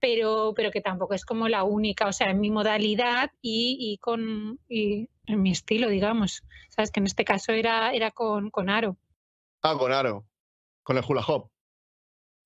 pero, 0.00 0.52
pero 0.54 0.70
que 0.70 0.82
tampoco 0.82 1.14
es 1.14 1.24
como 1.24 1.48
la 1.48 1.64
única, 1.64 2.06
o 2.08 2.12
sea, 2.12 2.28
en 2.28 2.40
mi 2.40 2.50
modalidad 2.50 3.30
y, 3.40 3.78
y 3.80 3.96
con 3.96 4.60
y 4.68 5.08
en 5.26 5.40
mi 5.40 5.50
estilo, 5.50 5.88
digamos. 5.88 6.42
Sabes 6.68 6.90
que 6.90 7.00
en 7.00 7.06
este 7.06 7.24
caso 7.24 7.52
era, 7.52 7.94
era 7.94 8.10
con, 8.10 8.50
con 8.50 8.68
aro. 8.68 8.98
Ah, 9.62 9.76
con 9.78 9.92
Aro, 9.92 10.26
con 10.84 10.96
el 10.96 11.04
hula 11.06 11.22
hop. 11.26 11.50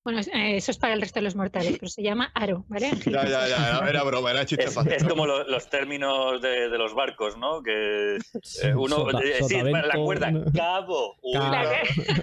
Bueno, 0.03 0.19
es- 0.21 0.29
eh, 0.29 0.55
eso 0.55 0.71
es 0.71 0.77
para 0.77 0.93
el 0.93 1.01
resto 1.01 1.19
de 1.19 1.23
los 1.25 1.35
mortales, 1.35 1.77
pero 1.77 1.89
se 1.89 2.01
llama 2.01 2.31
aro, 2.33 2.63
¿vale? 2.69 2.89
Ya, 3.05 3.27
ya, 3.27 3.47
ya, 3.47 3.79
era, 3.89 4.01
broma, 4.03 4.31
era 4.31 4.45
chiste 4.45 4.63
Es, 4.65 4.73
fácil. 4.73 4.93
es 4.93 5.03
como 5.03 5.27
lo- 5.27 5.43
los 5.43 5.69
términos 5.69 6.41
de, 6.41 6.69
de 6.69 6.77
los 6.77 6.95
barcos, 6.95 7.37
¿no? 7.37 7.61
Que 7.61 8.15
eh, 8.63 8.73
uno. 8.75 8.95
Sota- 8.95 9.21
eh, 9.23 9.43
sí, 9.43 9.61
para 9.71 9.87
la 9.87 9.95
cuerda. 9.95 10.31
Cabo. 10.55 11.15
Claro. 11.31 11.69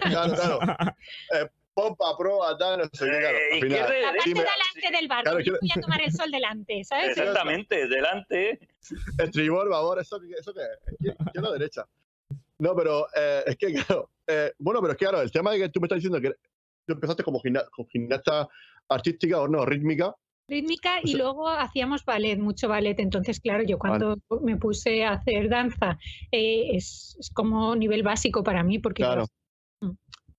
Claro, 0.00 0.34
claro. 0.34 0.58
Eh, 1.34 1.48
pompa, 1.74 2.16
proa, 2.16 2.56
tal, 2.56 2.78
no 2.78 2.84
sé 2.84 3.04
qué, 3.04 3.18
claro. 3.18 3.38
Al 3.52 3.60
final, 3.60 3.78
La 3.80 3.86
parte 4.08 4.22
dime, 4.24 4.40
delante 4.40 4.96
del 4.98 5.08
barco, 5.08 5.22
Claro, 5.24 5.38
yo 5.40 5.44
quiero- 5.44 5.58
voy 5.60 5.70
a 5.76 5.80
tomar 5.82 6.02
el 6.02 6.12
sol 6.12 6.30
delante, 6.30 6.82
¿sabes? 6.84 7.10
Exactamente, 7.18 7.86
delante. 7.88 8.58
estribor, 9.18 9.68
babor, 9.68 10.00
eso, 10.00 10.18
que- 10.18 10.32
eso 10.32 10.54
que 10.54 10.60
es, 10.62 11.14
izquierda 11.26 11.50
o 11.50 11.52
derecha. 11.52 11.86
No, 12.58 12.74
pero 12.74 13.06
eh, 13.14 13.42
es 13.48 13.56
que, 13.58 13.74
claro, 13.74 14.08
eh, 14.26 14.52
bueno, 14.58 14.80
pero 14.80 14.92
es 14.92 14.98
que, 14.98 15.04
claro, 15.06 15.20
el 15.22 15.30
tema 15.30 15.52
de 15.52 15.58
que 15.58 15.68
tú 15.68 15.80
me 15.80 15.86
estás 15.86 15.96
diciendo 15.96 16.20
que 16.20 16.30
tú 16.86 16.92
empezaste 16.94 17.22
como 17.22 17.40
gimna- 17.40 17.66
como 17.70 17.88
gimnasta 17.88 18.48
artística 18.88 19.40
o 19.40 19.48
no, 19.48 19.64
rítmica, 19.64 20.14
rítmica 20.48 21.00
y 21.02 21.08
sea- 21.12 21.18
luego 21.18 21.48
hacíamos 21.48 22.04
ballet, 22.04 22.36
mucho 22.38 22.68
ballet. 22.68 22.98
Entonces, 23.00 23.40
claro, 23.40 23.64
yo 23.64 23.78
cuando 23.78 24.16
me 24.42 24.56
puse 24.56 25.04
a 25.04 25.12
hacer 25.14 25.48
danza 25.48 25.98
eh, 26.30 26.68
es, 26.76 27.16
es 27.18 27.30
como 27.30 27.74
nivel 27.74 28.02
básico 28.04 28.44
para 28.44 28.62
mí 28.62 28.78
porque 28.78 29.02
claro. 29.02 29.26
Mm. 29.80 29.90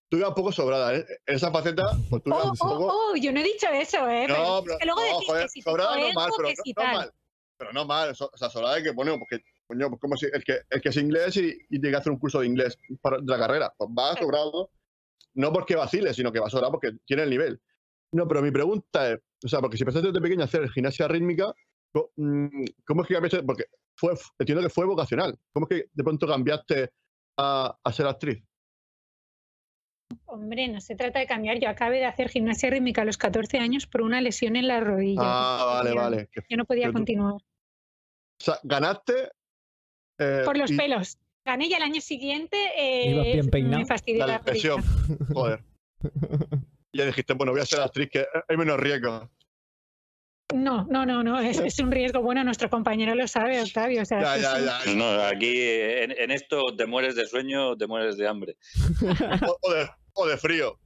Tú 0.09 0.15
ibas 0.15 0.29
un 0.29 0.35
poco 0.35 0.53
sobrada, 0.53 0.95
¿eh? 0.95 1.05
En 1.25 1.35
esa 1.35 1.51
faceta, 1.51 1.83
pues 2.09 2.23
tú 2.23 2.29
ibas 2.29 2.45
Oh, 2.45 2.51
un 2.51 2.57
oh, 2.61 2.69
poco... 2.77 2.87
oh, 3.11 3.15
yo 3.17 3.33
no 3.33 3.41
he 3.41 3.43
dicho 3.43 3.67
eso, 3.67 4.07
¿eh? 4.09 4.23
Pero 4.27 4.37
no, 4.41 4.57
es 4.59 4.63
pero, 4.63 4.77
que 4.79 4.85
luego 4.85 5.01
no, 5.01 5.07
decís 5.07 5.27
joder, 5.27 5.43
que 5.43 5.49
si 5.49 5.61
sobrada 5.61 5.97
no 5.97 6.13
mal, 6.13 6.31
pero 6.37 6.49
no, 6.77 6.93
mal. 6.93 7.11
Pero 7.57 7.73
no 7.73 7.85
mal, 7.85 8.15
so- 8.15 8.29
o 8.33 8.37
sea, 8.37 8.49
sobrada 8.49 8.81
que, 8.81 8.91
bueno, 8.91 9.19
porque, 9.19 9.43
coño, 9.67 9.89
pues 9.89 9.99
como 10.01 10.15
si 10.17 10.25
el 10.31 10.43
que, 10.43 10.59
el 10.69 10.81
que 10.81 10.89
es 10.89 10.97
inglés 10.97 11.35
y, 11.37 11.49
y 11.69 11.79
tiene 11.79 11.91
que 11.91 11.95
hacer 11.97 12.11
un 12.11 12.19
curso 12.19 12.39
de 12.39 12.47
inglés 12.47 12.77
para, 13.01 13.17
de 13.17 13.25
la 13.25 13.37
carrera, 13.37 13.73
pues 13.77 13.89
va 13.89 14.15
sobrado, 14.15 14.71
no 15.33 15.51
porque 15.53 15.75
vacile, 15.75 16.13
sino 16.13 16.31
que 16.31 16.39
va 16.39 16.49
sobrado 16.49 16.71
porque 16.71 16.91
tiene 17.05 17.23
el 17.23 17.29
nivel. 17.29 17.61
No, 18.13 18.27
pero 18.27 18.41
mi 18.41 18.51
pregunta 18.51 19.11
es, 19.11 19.19
o 19.43 19.47
sea, 19.47 19.59
porque 19.59 19.77
si 19.77 19.83
empezaste 19.83 20.07
desde 20.07 20.21
pequeño 20.21 20.41
a 20.41 20.45
hacer 20.45 20.69
gimnasia 20.69 21.07
rítmica, 21.07 21.53
mm, 22.15 22.47
¿cómo 22.85 23.01
es 23.01 23.07
que 23.07 23.13
cambiaste? 23.13 23.43
Porque 23.43 23.65
fue, 23.95 24.13
entiendo 24.39 24.63
que 24.63 24.69
fue 24.69 24.85
vocacional. 24.85 25.37
¿Cómo 25.51 25.67
es 25.69 25.77
que 25.81 25.89
de 25.93 26.03
pronto 26.03 26.25
cambiaste 26.27 26.91
a, 27.37 27.77
a 27.83 27.91
ser 27.93 28.07
actriz? 28.07 28.41
Hombre, 30.25 30.67
no 30.69 30.79
se 30.79 30.95
trata 30.95 31.19
de 31.19 31.27
cambiar. 31.27 31.59
Yo 31.59 31.69
acabé 31.69 31.97
de 31.97 32.05
hacer 32.05 32.29
gimnasia 32.29 32.69
rítmica 32.69 33.01
a 33.01 33.05
los 33.05 33.17
14 33.17 33.57
años 33.59 33.87
por 33.87 34.01
una 34.01 34.21
lesión 34.21 34.55
en 34.55 34.67
la 34.67 34.79
rodilla. 34.79 35.19
Ah, 35.21 35.63
vale, 35.65 35.89
Yo- 35.89 35.95
vale. 35.95 36.29
Yo 36.49 36.57
no 36.57 36.65
podía 36.65 36.87
tú- 36.87 36.93
continuar. 36.93 37.33
O 37.33 37.41
sea, 38.43 38.59
ganaste. 38.63 39.31
Eh, 40.19 40.41
Por 40.45 40.57
los 40.57 40.71
y 40.71 40.77
pelos. 40.77 41.17
Gané 41.45 41.67
y 41.67 41.73
al 41.73 41.83
año 41.83 42.01
siguiente 42.01 42.57
eh, 42.75 43.11
Ibas 43.11 43.25
bien 43.25 43.49
peinado. 43.49 43.79
me 43.79 43.85
fastidió 43.85 44.27
La 44.27 44.41
lesión. 44.45 44.83
Joder. 45.33 45.63
Ya 46.93 47.05
dijiste, 47.05 47.33
bueno, 47.33 47.51
voy 47.51 47.61
a 47.61 47.65
ser 47.65 47.79
actriz, 47.81 48.09
que 48.09 48.25
hay 48.47 48.57
menos 48.57 48.79
riesgo. 48.79 49.29
No, 50.55 50.85
no, 50.85 51.05
no, 51.05 51.21
no. 51.21 51.39
Es, 51.39 51.59
es 51.59 51.77
un 51.79 51.91
riesgo. 51.91 52.21
Bueno, 52.23 52.43
nuestro 52.43 52.69
compañero 52.71 53.13
lo 53.13 53.27
sabe, 53.27 53.61
Octavio. 53.61 54.01
O 54.01 54.05
sea, 54.05 54.19
Ya, 54.19 54.37
ya, 54.37 54.55
un- 54.57 54.65
ya. 54.65 54.93
No, 54.95 55.21
aquí 55.21 55.61
en, 55.61 56.11
en 56.17 56.31
esto 56.31 56.75
te 56.75 56.87
mueres 56.87 57.15
de 57.15 57.27
sueño, 57.27 57.77
te 57.77 57.85
mueres 57.85 58.17
de 58.17 58.27
hambre. 58.27 58.55
O, 59.47 59.57
o 59.61 59.73
de, 59.73 59.89
o 60.13 60.27
de 60.27 60.37
frío. 60.37 60.79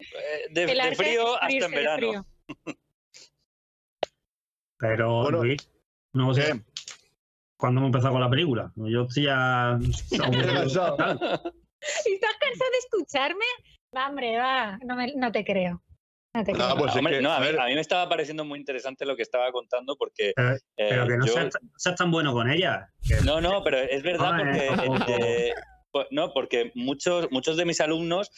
Eh, 0.00 0.46
De, 0.50 0.94
frío 0.96 1.40
hasta 1.40 1.66
en 1.66 1.70
verano. 1.70 1.96
frío. 1.98 2.26
Pero, 4.78 5.22
Bueno, 5.22 5.44
Luis, 5.44 5.70
no 6.14 6.34
sé 6.34 6.60
¿Qué? 7.58 7.60
cuándo 7.60 7.80
hemos 7.80 7.88
empezado 7.88 8.12
con 8.12 8.20
la 8.22 8.30
película. 8.30 8.72
Yo 8.76 9.02
estoy 9.02 9.24
ya. 9.24 9.78
cansado. 10.16 10.96
¿Estás 10.96 12.34
cansado 12.40 12.70
de 12.70 12.78
escucharme? 12.78 13.44
Va, 13.96 14.08
hombre, 14.08 14.36
va. 14.38 14.78
No, 14.84 14.96
me- 14.96 15.14
no 15.16 15.32
te 15.32 15.44
creo. 15.44 15.82
No 16.34 16.44
te 16.44 16.52
creo. 16.52 16.76
pues 16.76 16.90
es 16.92 16.96
Hombre, 16.98 17.16
que, 17.16 17.22
no, 17.22 17.32
a, 17.32 17.40
ver. 17.40 17.58
a 17.58 17.66
mí 17.66 17.74
me 17.74 17.80
estaba 17.80 18.08
pareciendo 18.08 18.44
muy 18.44 18.58
interesante 18.58 19.04
lo 19.06 19.16
que 19.16 19.22
estaba 19.22 19.50
contando 19.50 19.96
porque 19.96 20.32
Pero, 20.36 20.54
eh, 20.54 20.60
pero 20.76 21.06
que 21.08 21.16
no 21.16 21.26
yo- 21.26 21.32
seas, 21.76 21.96
tan 21.96 22.10
bueno 22.10 22.32
con 22.32 22.50
ella. 22.50 22.88
que- 23.02 23.20
No, 23.24 23.40
no, 23.40 23.62
pero 23.64 23.78
es 23.78 24.02
verdad 24.02 24.32
Ah, 24.34 24.36
porque 24.86 25.06
eh, 25.16 25.48
eh, 25.48 25.52
no, 26.10 26.32
porque 26.32 26.70
muchos, 26.74 27.28
muchos 27.30 27.56
de 27.56 27.64
mis 27.64 27.80
alumnos 27.80 28.30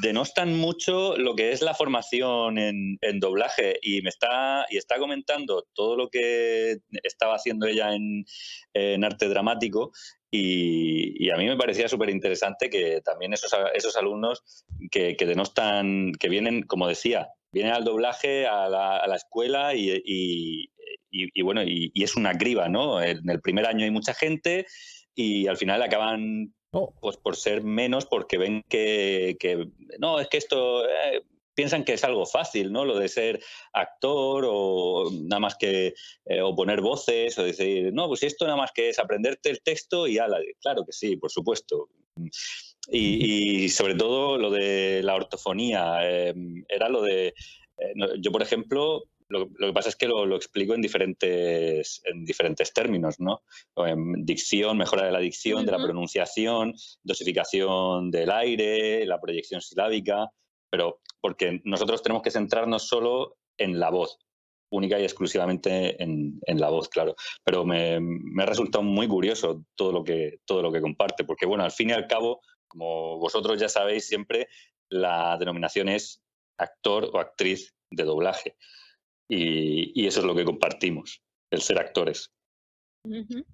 denostan 0.00 0.56
mucho 0.56 1.16
lo 1.18 1.34
que 1.36 1.52
es 1.52 1.60
la 1.60 1.74
formación 1.74 2.58
en, 2.58 2.96
en 3.02 3.20
doblaje 3.20 3.78
y 3.82 4.00
me 4.02 4.08
está 4.08 4.64
y 4.70 4.78
está 4.78 4.98
comentando 4.98 5.66
todo 5.74 5.96
lo 5.96 6.08
que 6.08 6.78
estaba 7.02 7.34
haciendo 7.34 7.66
ella 7.66 7.94
en, 7.94 8.24
en 8.72 9.04
arte 9.04 9.28
dramático 9.28 9.92
y, 10.30 11.26
y 11.26 11.30
a 11.30 11.36
mí 11.36 11.46
me 11.46 11.56
parecía 11.58 11.88
súper 11.88 12.08
interesante 12.10 12.70
que 12.70 13.02
también 13.02 13.32
esos, 13.34 13.52
esos 13.74 13.96
alumnos 13.96 14.64
que, 14.90 15.16
que 15.16 15.26
denostan, 15.26 16.12
que 16.18 16.28
vienen, 16.30 16.62
como 16.62 16.88
decía, 16.88 17.28
vienen 17.52 17.72
al 17.72 17.84
doblaje, 17.84 18.46
a 18.46 18.68
la, 18.68 18.96
a 18.96 19.06
la 19.08 19.16
escuela 19.16 19.74
y, 19.74 19.90
y- 20.04 20.70
y- 21.10 21.42
bueno, 21.42 21.62
y 21.64 21.90
es 21.96 22.14
una 22.16 22.38
criba, 22.38 22.68
¿no? 22.68 23.02
En 23.02 23.28
el 23.28 23.40
primer 23.40 23.66
año 23.66 23.84
hay 23.84 23.90
mucha 23.90 24.14
gente 24.14 24.64
y 25.14 25.48
al 25.48 25.56
final 25.56 25.82
acaban 25.82 26.54
Oh, 26.72 26.94
pues 27.00 27.16
por 27.16 27.36
ser 27.36 27.62
menos 27.62 28.06
porque 28.06 28.38
ven 28.38 28.62
que, 28.68 29.36
que- 29.40 29.68
no, 29.98 30.20
es 30.20 30.28
que 30.28 30.36
esto 30.36 30.84
eh, 30.88 31.22
piensan 31.54 31.84
que 31.84 31.94
es 31.94 32.04
algo 32.04 32.26
fácil, 32.26 32.70
¿no? 32.72 32.84
Lo 32.84 32.96
de 32.98 33.08
ser 33.08 33.40
actor 33.72 34.44
o 34.48 35.10
nada 35.12 35.40
más 35.40 35.56
que 35.56 35.94
eh, 36.26 36.40
o 36.42 36.54
poner 36.54 36.80
voces 36.80 37.36
o 37.38 37.42
decir, 37.42 37.92
no, 37.92 38.06
pues 38.06 38.22
esto 38.22 38.44
nada 38.44 38.56
más 38.56 38.70
que 38.72 38.88
es 38.88 38.98
aprenderte 39.00 39.50
el 39.50 39.62
texto 39.62 40.06
y 40.06 40.18
ala, 40.18 40.38
claro 40.60 40.84
que 40.86 40.92
sí, 40.92 41.16
por 41.16 41.30
supuesto. 41.32 41.88
Y, 42.88 43.64
y 43.64 43.68
sobre 43.68 43.94
todo 43.94 44.38
lo 44.38 44.50
de 44.50 45.02
la 45.02 45.14
ortofonía, 45.16 45.98
eh, 46.02 46.34
era 46.68 46.88
lo 46.88 47.02
de, 47.02 47.34
yo 48.20 48.30
por 48.32 48.42
ejemplo, 48.42 49.04
lo, 49.30 49.48
lo 49.56 49.68
que 49.68 49.72
pasa 49.72 49.88
es 49.88 49.96
que 49.96 50.08
lo, 50.08 50.26
lo 50.26 50.36
explico 50.36 50.74
en 50.74 50.82
diferentes, 50.82 52.02
en 52.04 52.24
diferentes 52.24 52.72
términos, 52.72 53.20
¿no? 53.20 53.42
En 53.76 54.26
dicción, 54.26 54.76
mejora 54.76 55.06
de 55.06 55.12
la 55.12 55.20
dicción, 55.20 55.64
de 55.64 55.72
la 55.72 55.82
pronunciación, 55.82 56.74
dosificación 57.02 58.10
del 58.10 58.30
aire, 58.30 59.06
la 59.06 59.20
proyección 59.20 59.60
silábica, 59.60 60.28
pero 60.68 61.00
porque 61.20 61.60
nosotros 61.64 62.02
tenemos 62.02 62.22
que 62.22 62.32
centrarnos 62.32 62.88
solo 62.88 63.36
en 63.56 63.78
la 63.78 63.90
voz, 63.90 64.18
única 64.70 64.98
y 64.98 65.04
exclusivamente 65.04 66.02
en, 66.02 66.40
en 66.46 66.60
la 66.60 66.70
voz, 66.70 66.88
claro. 66.88 67.14
Pero 67.44 67.64
me, 67.64 68.00
me 68.00 68.42
ha 68.42 68.46
resultado 68.46 68.82
muy 68.82 69.06
curioso 69.06 69.64
todo 69.76 69.92
lo, 69.92 70.02
que, 70.02 70.40
todo 70.44 70.62
lo 70.62 70.72
que 70.72 70.80
comparte, 70.80 71.24
porque 71.24 71.46
bueno, 71.46 71.62
al 71.62 71.72
fin 71.72 71.90
y 71.90 71.92
al 71.92 72.08
cabo, 72.08 72.40
como 72.66 73.18
vosotros 73.18 73.60
ya 73.60 73.68
sabéis 73.68 74.06
siempre, 74.08 74.48
la 74.88 75.36
denominación 75.38 75.88
es 75.88 76.20
actor 76.58 77.10
o 77.12 77.20
actriz 77.20 77.74
de 77.90 78.04
doblaje. 78.04 78.56
Y, 79.32 79.92
y 79.94 80.06
eso 80.08 80.20
es 80.20 80.26
lo 80.26 80.34
que 80.34 80.44
compartimos, 80.44 81.22
el 81.52 81.60
ser 81.60 81.78
actores. 81.78 82.32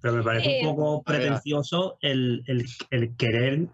Pero 0.01 0.13
me 0.15 0.23
parece 0.23 0.49
Eh, 0.49 0.67
un 0.67 0.75
poco 0.75 1.03
a 1.05 1.11
ver. 1.11 1.21
pretencioso 1.21 1.97
el, 2.01 2.43
el- 2.47 2.65
el 2.89 3.15
querer 3.15 3.67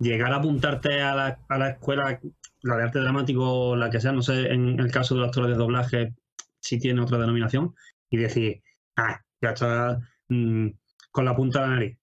llegar 0.00 0.32
a 0.32 0.36
apuntarte 0.36 1.00
a 1.00 1.14
la, 1.14 1.38
a 1.48 1.58
la 1.58 1.70
escuela, 1.70 2.20
la 2.62 2.76
de 2.76 2.82
arte 2.82 2.98
dramático, 2.98 3.76
la 3.76 3.88
que 3.88 4.00
sea, 4.00 4.10
no 4.12 4.22
sé, 4.22 4.52
en 4.52 4.78
el 4.80 4.90
caso 4.90 5.14
de 5.14 5.20
los 5.20 5.28
actores 5.28 5.50
de 5.52 5.56
doblaje, 5.56 6.14
si 6.60 6.78
tiene 6.80 7.00
otra 7.00 7.18
denominación, 7.18 7.74
y 8.10 8.16
decir, 8.16 8.60
ah, 8.96 9.20
ya 9.40 9.50
está 9.50 10.00
mm, 10.28 10.68
con 11.12 11.24
la 11.24 11.36
punta 11.36 11.60
de 11.62 11.66
la 11.68 11.74
nariz. 11.74 11.98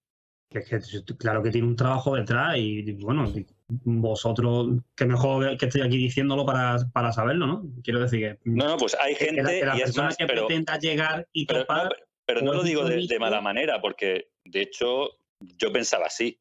Que 0.49 0.59
es 0.59 0.69
que 0.69 1.15
claro 1.17 1.43
que 1.43 1.51
tiene 1.51 1.67
un 1.67 1.75
trabajo 1.75 2.15
detrás 2.15 2.57
y 2.57 2.93
bueno, 2.93 3.31
vosotros, 3.67 4.67
que 4.95 5.05
mejor 5.05 5.57
que 5.57 5.65
estoy 5.65 5.81
aquí 5.81 5.97
diciéndolo 5.97 6.45
para, 6.45 6.77
para 6.93 7.11
saberlo, 7.11 7.47
¿no? 7.47 7.63
Quiero 7.83 7.99
decir 8.01 8.19
que, 8.19 8.39
No, 8.45 8.67
no, 8.67 8.77
pues 8.77 8.95
hay 8.99 9.15
que 9.15 9.25
gente 9.25 9.43
la, 9.43 9.49
que 9.49 9.65
la 9.65 9.75
y 9.77 9.79
es 9.79 9.83
persona 9.85 10.07
más, 10.07 10.17
que 10.17 10.25
pero, 10.27 10.47
pretenda 10.47 10.77
llegar 10.79 11.27
y 11.33 11.45
pero, 11.45 11.61
topar 11.61 11.83
no, 11.85 11.89
pero- 11.89 12.05
pero 12.27 12.41
no 12.41 12.51
o 12.51 12.53
lo 12.55 12.63
digo 12.63 12.83
de, 12.85 13.05
de 13.07 13.19
mala 13.19 13.41
manera, 13.41 13.81
porque 13.81 14.29
de 14.43 14.61
hecho 14.61 15.17
yo 15.39 15.71
pensaba 15.71 16.05
así. 16.07 16.39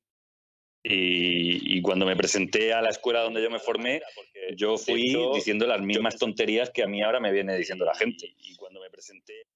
Y, 0.87 1.79
y 1.79 1.81
cuando 1.81 2.05
me 2.05 2.15
presenté 2.15 2.75
a 2.75 2.83
la 2.83 2.91
escuela 2.91 3.21
donde 3.23 3.43
yo 3.43 3.51
me 3.51 3.59
formé, 3.59 4.03
yo 4.55 4.77
fui 4.77 5.11
hecho, 5.11 5.33
diciendo 5.35 5.67
las 5.67 5.81
mismas 5.81 6.19
tonterías 6.19 6.69
que 6.71 6.83
a 6.83 6.87
mí 6.87 7.03
ahora 7.03 7.21
me 7.21 7.33
viene 7.33 7.57
diciendo 7.57 7.87
la 7.87 7.95
gente. 7.95 8.35
Y 8.37 8.55
cuando 8.57 8.81
me 8.83 8.91
presenté, 8.91 9.47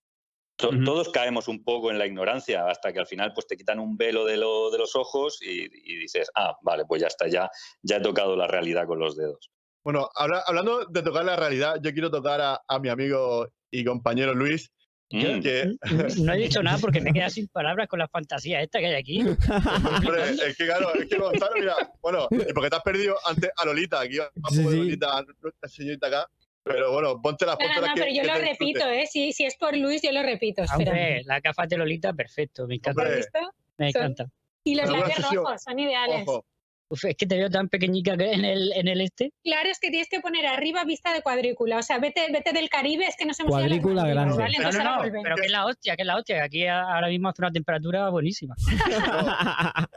to- 0.58 0.70
todos 0.84 1.08
caemos 1.10 1.48
un 1.48 1.62
poco 1.64 1.90
en 1.90 1.98
la 1.98 2.06
ignorancia 2.06 2.66
hasta 2.68 2.92
que 2.92 2.98
al 2.98 3.06
final 3.06 3.32
pues 3.32 3.46
te 3.46 3.56
quitan 3.56 3.78
un 3.78 3.96
velo 3.96 4.24
de, 4.26 4.36
lo- 4.36 4.70
de 4.70 4.78
los 4.78 4.94
ojos 4.96 5.38
y, 5.40 5.62
y 5.72 5.96
dices, 5.96 6.30
ah, 6.34 6.54
vale, 6.62 6.84
pues 6.86 7.00
ya 7.00 7.06
está, 7.08 7.28
ya, 7.28 7.48
ya 7.82 7.96
he 7.96 8.00
tocado 8.00 8.36
la 8.36 8.46
realidad 8.46 8.86
con 8.86 8.98
los 8.98 9.16
dedos. 9.16 9.50
Bueno, 9.84 10.10
habla- 10.14 10.42
hablando 10.46 10.84
de 10.84 11.02
tocar 11.02 11.24
la 11.24 11.36
realidad, 11.36 11.76
yo 11.82 11.92
quiero 11.92 12.10
tocar 12.10 12.40
a, 12.40 12.60
a 12.68 12.78
mi 12.78 12.88
amigo 12.90 13.48
y 13.70 13.84
compañero 13.84 14.34
Luis, 14.34 14.70
Mm. 15.10 15.40
que, 15.40 15.74
No 16.18 16.34
he 16.34 16.36
dicho 16.36 16.62
nada 16.62 16.76
porque 16.76 17.00
me 17.00 17.08
he 17.08 17.12
quedado 17.14 17.30
sin 17.30 17.48
palabras 17.48 17.88
con 17.88 17.98
la 17.98 18.08
fantasía 18.08 18.60
esta 18.60 18.78
que 18.78 18.88
hay 18.88 18.94
aquí. 18.94 19.20
hombre, 20.12 20.22
es 20.32 20.54
que 20.54 20.66
claro, 20.66 20.92
es 20.92 21.06
que 21.08 21.16
Gonzalo, 21.16 21.54
mira, 21.58 21.74
bueno, 22.02 22.28
y 22.30 22.52
porque 22.52 22.68
te 22.68 22.76
has 22.76 22.82
perdido 22.82 23.16
antes 23.24 23.50
a 23.56 23.64
Lolita, 23.64 24.00
aquí 24.00 24.18
un 24.18 24.26
Sí, 24.50 24.56
sí. 24.56 24.62
Lolita, 24.76 25.24
nuestra 25.40 25.66
señorita 25.70 26.08
acá, 26.08 26.30
pero 26.68 26.92
bueno, 26.92 27.20
ponte 27.20 27.46
las 27.46 27.56
No, 27.58 27.80
no, 27.80 27.86
no, 27.88 27.92
pero 27.94 28.10
yo 28.12 28.22
lo 28.24 28.34
repito, 28.34 28.86
¿eh? 28.88 29.06
Si, 29.06 29.32
si 29.32 29.44
es 29.44 29.56
por 29.56 29.76
Luis, 29.76 30.02
yo 30.02 30.12
lo 30.12 30.22
repito. 30.22 30.62
Hombre, 30.74 31.22
la 31.24 31.40
gafas 31.40 31.68
de 31.68 31.78
Lolita, 31.78 32.12
perfecto, 32.12 32.66
me 32.66 32.76
encanta. 32.76 33.02
Hombre. 33.02 33.18
¿Has 33.18 33.26
visto? 33.32 33.52
Me 33.78 33.92
son- 33.92 34.02
encanta. 34.02 34.26
Y 34.64 34.74
los 34.74 34.90
labios 34.90 35.30
rojos, 35.32 35.62
son 35.62 35.78
ideales. 35.78 36.24
Ojo, 36.26 36.44
Uf, 36.90 37.04
es 37.04 37.16
que 37.16 37.26
te 37.26 37.36
veo 37.36 37.50
tan 37.50 37.68
pequeñica 37.68 38.16
que 38.16 38.32
en 38.32 38.46
el, 38.46 38.72
en 38.72 38.88
el 38.88 39.02
este. 39.02 39.30
Claro, 39.44 39.68
es 39.68 39.78
que 39.78 39.90
tienes 39.90 40.08
que 40.08 40.20
poner 40.20 40.46
arriba 40.46 40.84
vista 40.84 41.12
de 41.12 41.20
cuadrícula. 41.20 41.76
O 41.76 41.82
sea, 41.82 41.98
vete, 41.98 42.26
vete 42.32 42.52
del 42.54 42.70
Caribe, 42.70 43.04
es 43.04 43.14
que 43.16 43.26
nos 43.26 43.38
hemos 43.40 43.50
ido 43.50 43.60
las 43.60 43.68
Cuadrícula 43.68 44.02
Maldivas, 44.02 44.24
grande. 44.24 44.42
¿vale? 44.42 44.52
No, 44.52 44.56
Entonces 44.58 44.84
no, 44.84 44.96
no, 44.96 45.02
pero 45.22 45.36
que 45.36 45.44
es 45.46 45.52
la 45.52 45.66
hostia, 45.66 45.96
que 45.96 46.02
es 46.02 46.06
la 46.06 46.16
hostia. 46.16 46.36
que 46.36 46.42
Aquí 46.42 46.66
ahora 46.66 47.08
mismo 47.08 47.28
hace 47.28 47.42
una 47.42 47.50
temperatura 47.50 48.08
buenísima. 48.08 48.54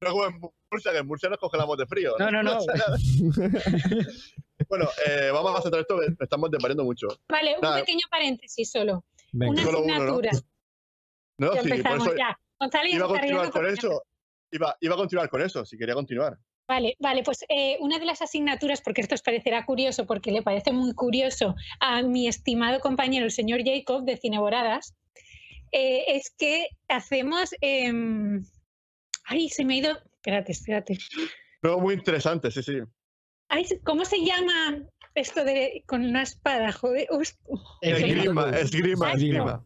no 0.00 0.10
como 0.10 0.26
en 0.26 0.40
Murcia, 0.70 0.90
que 0.92 0.98
en 0.98 1.06
Murcia 1.06 1.28
nos 1.28 1.38
congelamos 1.38 1.78
de 1.78 1.86
frío. 1.86 2.14
No, 2.18 2.30
no, 2.32 2.42
no. 2.42 2.58
Bueno, 4.68 4.88
eh, 5.06 5.30
vamos 5.32 5.58
a 5.58 5.62
centrar 5.62 5.80
esto, 5.82 5.98
estamos 6.20 6.50
desvariando 6.50 6.84
mucho. 6.84 7.08
Vale, 7.28 7.54
un 7.56 7.60
Nada. 7.60 7.80
pequeño 7.80 8.06
paréntesis 8.10 8.70
solo. 8.70 9.04
Venga. 9.32 9.50
Una 9.52 9.62
Solo 9.62 9.78
uno, 9.82 9.86
¿no? 9.86 9.94
asignatura. 9.94 10.30
No, 11.38 11.54
Ya 11.54 11.62
sí, 11.62 11.68
por 11.68 11.76
empezamos 11.76 12.06
eso 12.08 12.16
ya. 12.16 12.40
Gonzalo 12.58 12.88
ya 12.88 12.96
iba 12.96 13.04
a 13.04 13.08
continuar 13.08 13.50
con 13.50 13.66
eso. 13.66 14.02
Iba, 14.52 14.76
iba 14.80 14.94
a 14.94 14.98
continuar 14.98 15.28
con 15.28 15.42
eso, 15.42 15.64
si 15.64 15.76
quería 15.76 15.94
continuar. 15.94 16.38
Vale, 16.68 16.96
vale, 17.00 17.22
pues 17.24 17.44
eh, 17.48 17.76
una 17.80 17.98
de 17.98 18.06
las 18.06 18.22
asignaturas, 18.22 18.80
porque 18.80 19.00
esto 19.02 19.16
os 19.16 19.22
parecerá 19.22 19.66
curioso, 19.66 20.06
porque 20.06 20.30
le 20.30 20.42
parece 20.42 20.72
muy 20.72 20.94
curioso 20.94 21.54
a 21.80 22.02
mi 22.02 22.28
estimado 22.28 22.78
compañero, 22.80 23.24
el 23.26 23.32
señor 23.32 23.60
Jacob 23.64 24.04
de 24.04 24.16
Cineboradas, 24.16 24.94
eh, 25.72 26.04
es 26.06 26.30
que 26.38 26.68
hacemos... 26.88 27.50
em, 27.60 28.44
Ay, 29.24 29.48
se 29.48 29.64
me 29.64 29.74
ha 29.74 29.76
ido... 29.78 29.98
Espérate, 30.14 30.52
espérate. 30.52 30.98
No, 31.62 31.78
muy 31.80 31.94
interesante, 31.94 32.50
sí, 32.50 32.62
sí. 32.62 32.78
Ay, 33.48 33.64
¿Cómo 33.84 34.04
se 34.04 34.24
llama 34.24 34.78
esto 35.14 35.44
de 35.44 35.84
con 35.86 36.04
una 36.04 36.22
espada? 36.22 36.72
Joder. 36.72 37.06
Esgrima, 37.82 38.50
esgrima, 38.50 39.12
esgrima. 39.12 39.64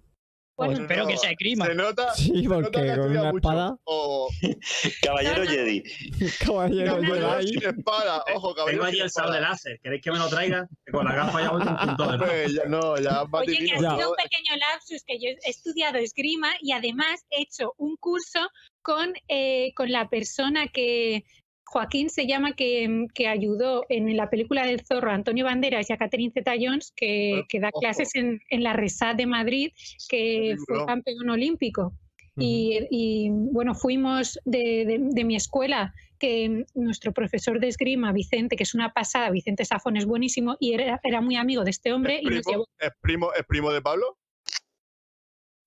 Pues 0.56 0.70
Bueno, 0.70 0.82
espero 0.82 1.02
no, 1.04 1.08
que 1.10 1.16
sea 1.16 1.30
esgrima. 1.30 1.66
Se 1.66 1.74
nota, 1.76 2.14
Sí, 2.14 2.42
se 2.42 2.48
porque 2.48 2.70
con 2.96 3.10
una 3.12 3.22
mucho. 3.32 3.36
espada, 3.36 3.76
O 3.84 4.28
Caballero 5.02 5.36
No, 5.38 5.44
no. 5.44 5.50
Jedi. 5.50 5.82
caballero 6.44 6.96
No, 7.00 7.02
no, 7.02 7.16
no, 7.20 7.30
Jedi. 7.38 7.48
sin 7.48 7.62
espada, 7.64 8.24
ojo, 8.34 8.54
caballero. 8.56 8.82
Tengo 8.82 8.84
allí 8.88 9.00
el 9.00 9.10
sable 9.10 9.40
láser. 9.40 9.78
¿Queréis 9.80 10.02
que 10.02 10.10
me 10.10 10.18
lo 10.18 10.28
traiga? 10.28 10.66
Que 10.84 10.90
con 10.92 11.04
la 11.06 11.14
gafa 11.14 11.40
ya 11.42 11.50
voy 11.52 11.62
con 11.64 11.76
punto 11.76 12.06
de 12.08 12.14
Hombre, 12.14 12.52
ya, 12.52 12.64
no, 12.64 12.96
ya 13.00 13.22
Oye, 13.30 13.56
que 13.56 13.72
ha 13.72 13.80
Ya. 13.80 13.94
sido 13.96 14.10
un 14.10 14.16
pequeño 14.16 14.56
lapsus, 14.58 15.04
que 15.04 15.20
yo 15.20 15.28
he 15.28 15.38
estudiado 15.48 15.98
esgrima 15.98 16.48
y 16.60 16.72
además 16.72 17.24
he 17.30 17.42
hecho 17.42 17.72
un 17.78 17.96
curso 17.96 18.40
con, 18.82 19.12
eh, 19.28 19.72
con 19.76 19.92
la 19.92 20.08
persona 20.08 20.66
que, 20.66 21.22
Joaquín 21.70 22.09
se 22.09 22.26
llama 22.26 22.54
que, 22.54 23.07
que 23.14 23.28
ayudó 23.28 23.85
en 23.90 24.16
la 24.16 24.31
película 24.31 24.64
del 24.66 24.81
zorro 24.87 25.11
a 25.11 25.14
Antonio 25.14 25.44
Banderas 25.44 25.90
y 25.90 25.92
a 25.92 25.98
Catherine 25.98 26.33
Zeta-Jones, 26.33 26.92
que, 26.96 27.42
que 27.48 27.61
da 27.61 27.68
Ojo. 27.72 27.81
clases 27.81 28.14
en, 28.14 28.40
en 28.48 28.62
la 28.62 28.72
Resat 28.72 29.16
de 29.16 29.26
Madrid, 29.26 29.72
que 30.09 30.57
fue 30.66 30.87
campeón 30.87 31.28
olímpico. 31.28 31.92
Y, 32.40 32.87
y, 32.90 33.31
bueno, 33.31 33.74
fuimos 33.74 34.38
de, 34.44 34.85
de- 34.87 34.98
de 35.11 35.24
mi 35.24 35.35
escuela, 35.35 35.92
que 36.20 36.64
nuestro 36.74 37.12
profesor 37.12 37.59
de 37.61 37.66
esgrima, 37.68 38.12
Vicente, 38.12 38.54
que 38.54 38.62
es 38.62 38.74
una 38.74 38.92
pasada, 38.92 39.28
Vicente 39.31 39.64
Safón 39.64 39.96
es 39.96 40.07
buenísimo, 40.07 40.57
y 40.61 40.72
era, 40.72 41.00
era 41.02 41.20
muy 41.20 41.35
amigo 41.37 41.64
de 41.64 41.70
este 41.70 41.92
hombre 41.92 42.18
¿Es 42.18 42.22
y 42.22 42.24
nos 42.26 42.33
primo, 42.44 42.50
llevó. 42.50 42.66
es 42.78 42.90
primo, 43.00 43.33
es 43.35 43.44
primo 43.44 43.72
de 43.72 43.83
Pablo? 43.83 44.16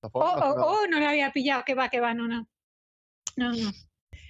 Oh, 0.02 0.20
oh, 0.20 0.56
oh, 0.58 0.88
no 0.90 1.00
lo 1.00 1.08
había 1.08 1.32
pillado, 1.32 1.64
que 1.66 1.76
va, 1.76 1.90
que 1.90 2.00
va, 2.00 2.14
no, 2.14 2.28
no. 2.28 2.48
No, 3.38 3.52
no. 3.52 3.72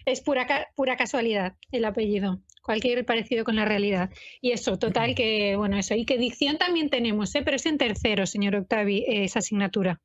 Es 0.05 0.21
pura, 0.21 0.47
ca- 0.47 0.67
pura 0.75 0.97
casualidad 0.97 1.55
el 1.71 1.85
apellido, 1.85 2.41
cualquier 2.63 3.05
parecido 3.05 3.43
con 3.43 3.55
la 3.55 3.65
realidad. 3.65 4.09
Y 4.41 4.51
eso, 4.51 4.77
total, 4.77 5.15
que 5.15 5.55
bueno, 5.55 5.77
eso. 5.77 5.93
Y 5.95 6.05
que 6.05 6.17
dicción 6.17 6.57
también 6.57 6.89
tenemos, 6.89 7.33
¿eh? 7.35 7.41
pero 7.43 7.55
es 7.57 7.65
en 7.65 7.77
tercero, 7.77 8.25
señor 8.25 8.55
Octavi, 8.55 8.99
eh, 8.99 9.23
esa 9.25 9.39
asignatura. 9.39 9.99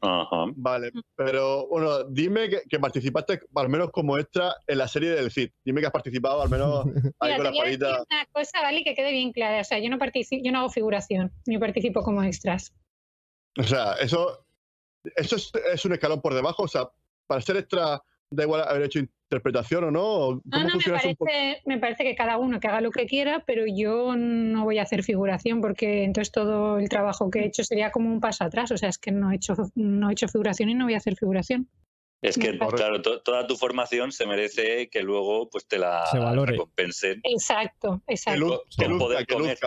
Ajá. 0.00 0.44
Vale, 0.54 0.92
pero 1.16 1.66
bueno, 1.66 2.04
dime 2.04 2.48
que, 2.48 2.62
que 2.68 2.78
participaste 2.78 3.40
al 3.54 3.68
menos 3.68 3.90
como 3.90 4.16
extra 4.16 4.54
en 4.68 4.78
la 4.78 4.86
serie 4.86 5.10
del 5.10 5.30
CID. 5.32 5.50
Dime 5.64 5.80
que 5.80 5.86
has 5.88 5.92
participado 5.92 6.40
al 6.40 6.48
menos 6.50 6.84
ahí 7.18 7.32
Mira, 7.32 7.36
con 7.36 7.36
te 7.38 7.42
la 7.42 7.50
voy 7.50 7.58
a 7.60 7.64
decir 7.64 7.82
espadita. 7.82 8.04
una 8.10 8.26
cosa, 8.32 8.62
¿vale? 8.62 8.84
Que 8.84 8.94
quede 8.94 9.10
bien 9.10 9.32
clara. 9.32 9.60
O 9.60 9.64
sea, 9.64 9.80
yo 9.80 9.90
no 9.90 9.98
participo, 9.98 10.40
yo 10.44 10.52
no 10.52 10.60
hago 10.60 10.70
figuración, 10.70 11.32
ni 11.46 11.58
participo 11.58 12.02
como 12.02 12.22
extras. 12.22 12.72
O 13.58 13.64
sea, 13.64 13.94
eso, 13.94 14.46
eso 15.16 15.34
es, 15.36 15.50
es 15.72 15.84
un 15.84 15.92
escalón 15.94 16.20
por 16.20 16.34
debajo. 16.34 16.62
O 16.62 16.68
sea, 16.68 16.88
para 17.26 17.40
ser 17.40 17.56
extra, 17.56 18.00
da 18.32 18.42
igual 18.44 18.62
haber 18.62 18.82
hecho 18.82 18.98
interpretación 18.98 19.84
o 19.84 19.90
no. 19.90 20.02
¿O 20.04 20.34
No, 20.34 20.40
¿Cómo 20.50 20.68
no, 20.68 20.76
me 20.76 20.84
parece, 20.84 21.62
me 21.66 21.78
parece 21.78 22.04
que 22.04 22.14
cada 22.14 22.36
uno 22.38 22.60
que 22.60 22.68
haga 22.68 22.80
lo 22.80 22.90
que 22.90 23.06
quiera, 23.06 23.44
pero 23.46 23.64
yo 23.66 24.14
no 24.16 24.64
voy 24.64 24.78
a 24.78 24.82
hacer 24.82 25.02
figuración 25.02 25.60
porque 25.60 26.04
entonces 26.04 26.32
todo 26.32 26.78
el 26.78 26.88
trabajo 26.88 27.30
que 27.30 27.40
he 27.40 27.46
hecho 27.46 27.64
sería 27.64 27.90
como 27.90 28.10
un 28.10 28.20
paso 28.20 28.44
atrás. 28.44 28.70
O 28.72 28.76
sea, 28.76 28.88
es 28.88 28.98
que 28.98 29.10
no 29.12 29.30
he 29.30 29.36
hecho, 29.36 29.54
no 29.74 30.10
he 30.10 30.12
hecho 30.12 30.28
figuración 30.28 30.68
y 30.70 30.74
no 30.74 30.84
voy 30.86 30.94
a 30.94 30.98
hacer 30.98 31.16
figuración. 31.16 31.68
Es 32.24 32.38
que, 32.38 32.56
claro, 32.56 33.02
to- 33.02 33.20
toda 33.22 33.46
tu 33.48 33.56
formación 33.56 34.12
se 34.12 34.26
merece 34.26 34.88
que 34.90 35.02
luego 35.02 35.50
pues 35.50 35.66
te 35.66 35.76
la 35.78 36.06
Se 36.06 36.18
valore. 36.20 36.52
recompensen. 36.52 37.20
Exacto, 37.24 38.00
exacto. 38.06 38.62
que 38.78 38.86
luzca, 38.86 38.98
poder 38.98 39.26
que 39.26 39.34
comer. 39.34 39.58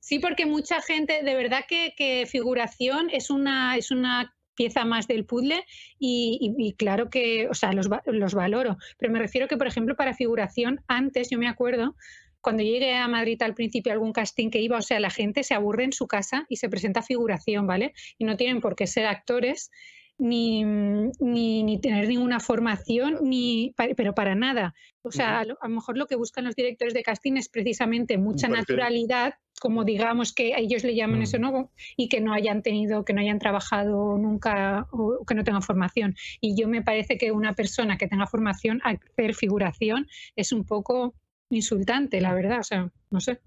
Sí, 0.00 0.20
porque 0.20 0.46
mucha 0.46 0.80
gente, 0.80 1.22
de 1.22 1.34
verdad 1.34 1.64
que, 1.68 1.94
que 1.96 2.26
figuración 2.26 3.10
es 3.10 3.28
una, 3.30 3.76
es 3.76 3.90
una 3.90 4.34
pieza 4.54 4.84
más 4.84 5.06
del 5.06 5.24
puzzle 5.24 5.64
y, 5.98 6.74
claro 6.78 7.10
que, 7.10 7.48
o 7.48 7.54
sea, 7.54 7.72
los, 7.72 7.88
los 8.06 8.34
valoro. 8.34 8.76
Pero 8.98 9.12
me 9.12 9.18
refiero 9.18 9.48
que, 9.48 9.56
por 9.56 9.66
ejemplo, 9.66 9.96
para 9.96 10.14
figuración, 10.14 10.80
antes 10.88 11.30
yo 11.30 11.38
me 11.38 11.48
acuerdo, 11.48 11.96
cuando 12.40 12.62
llegué 12.62 12.94
a 12.94 13.08
Madrid 13.08 13.40
al 13.42 13.54
principio, 13.54 13.92
algún 13.92 14.12
casting 14.12 14.50
que 14.50 14.60
iba, 14.60 14.76
o 14.76 14.82
sea, 14.82 15.00
la 15.00 15.10
gente 15.10 15.42
se 15.42 15.54
aburre 15.54 15.84
en 15.84 15.92
su 15.92 16.06
casa 16.06 16.44
y 16.48 16.56
se 16.56 16.68
presenta 16.68 17.02
figuración, 17.02 17.66
¿vale? 17.66 17.94
Y 18.18 18.24
no 18.24 18.36
tienen 18.36 18.60
por 18.60 18.76
qué 18.76 18.86
ser 18.86 19.06
actores. 19.06 19.70
Ni, 20.16 20.62
ni, 20.62 21.64
ni 21.64 21.80
tener 21.80 22.06
ninguna 22.06 22.38
formación, 22.38 23.18
ni, 23.22 23.74
pero 23.96 24.14
para 24.14 24.36
nada. 24.36 24.72
O 25.02 25.10
sea, 25.10 25.40
a, 25.40 25.44
lo, 25.44 25.58
a 25.60 25.66
lo 25.66 25.74
mejor 25.74 25.98
lo 25.98 26.06
que 26.06 26.14
buscan 26.14 26.44
los 26.44 26.54
directores 26.54 26.94
de 26.94 27.02
casting 27.02 27.32
es 27.36 27.48
precisamente 27.48 28.16
mucha 28.16 28.46
naturalidad, 28.46 29.34
como 29.60 29.84
digamos 29.84 30.32
que 30.32 30.54
a 30.54 30.58
ellos 30.58 30.84
le 30.84 30.94
llaman 30.94 31.18
Mm. 31.18 31.22
eso, 31.22 31.38
¿no? 31.38 31.72
Y 31.96 32.08
que 32.08 32.20
no 32.20 32.32
hayan 32.32 32.62
tenido, 32.62 33.04
que 33.04 33.12
no 33.12 33.20
hayan 33.22 33.40
trabajado 33.40 34.16
nunca 34.16 34.86
o 34.92 35.18
o 35.20 35.24
que 35.26 35.34
no 35.34 35.42
tengan 35.42 35.62
formación. 35.62 36.14
Y 36.40 36.56
yo 36.56 36.68
me 36.68 36.82
parece 36.82 37.18
que 37.18 37.32
una 37.32 37.54
persona 37.54 37.98
que 37.98 38.06
tenga 38.06 38.26
formación, 38.26 38.80
hacer 38.84 39.34
figuración, 39.34 40.06
es 40.36 40.52
un 40.52 40.64
poco 40.64 41.14
insultante, 41.50 42.20
la 42.20 42.34
verdad. 42.34 42.60
O 42.60 42.64
sea, 42.64 42.88
no 43.10 43.20
sé. 43.20 43.40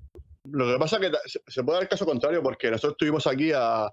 Lo 0.43 0.71
que 0.71 0.77
pasa 0.77 0.97
es 0.97 1.09
que 1.09 1.51
se 1.51 1.63
puede 1.63 1.77
dar 1.77 1.83
el 1.83 1.89
caso 1.89 2.05
contrario, 2.05 2.43
porque 2.43 2.69
nosotros 2.69 2.97
tuvimos 2.97 3.25
aquí 3.25 3.51
a 3.53 3.91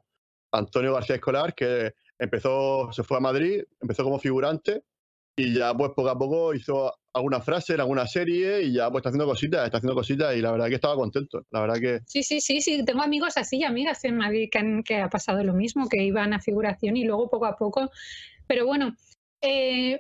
Antonio 0.53 0.93
García 0.93 1.17
Escolar, 1.17 1.55
que 1.55 1.95
empezó, 2.19 2.93
se 2.93 3.03
fue 3.03 3.17
a 3.17 3.21
Madrid, 3.21 3.63
empezó 3.81 4.05
como 4.05 4.19
figurante 4.19 4.83
y 5.37 5.53
ya 5.55 5.75
pues 5.75 5.91
poco 5.97 6.09
a 6.11 6.19
poco 6.19 6.55
hizo 6.55 6.95
alguna 7.13 7.41
frase 7.41 7.75
en 7.75 7.81
alguna 7.81 8.07
serie 8.07 8.63
y 8.63 8.73
ya 8.73 8.91
pues 8.91 9.01
está 9.01 9.09
haciendo 9.11 9.27
cositas, 9.27 9.65
está 9.65 9.79
haciendo 9.79 9.95
cositas 9.95 10.37
y 10.37 10.41
la 10.41 10.53
verdad 10.53 10.69
que 10.69 10.75
estaba 10.77 10.95
contento. 10.97 11.45
La 11.51 11.61
verdad 11.61 11.77
que 11.81 12.01
Sí, 12.07 12.23
sí, 12.23 12.41
sí, 12.41 12.61
sí. 12.61 12.85
Tengo 12.85 13.03
amigos 13.03 13.37
así 13.37 13.63
amigas 13.65 14.05
en 14.05 14.17
Madrid 14.17 14.49
que, 14.51 14.59
han- 14.59 14.83
que 14.83 14.97
ha 14.99 15.09
pasado 15.09 15.43
lo 15.45 15.55
mismo, 15.55 15.89
que 15.89 16.03
iban 16.05 16.33
a 16.33 16.41
figuración 16.41 16.97
y 16.97 17.05
luego 17.05 17.29
poco 17.31 17.47
a 17.47 17.57
poco. 17.57 17.91
Pero 18.47 18.67
bueno, 18.67 18.95
eh, 19.41 19.99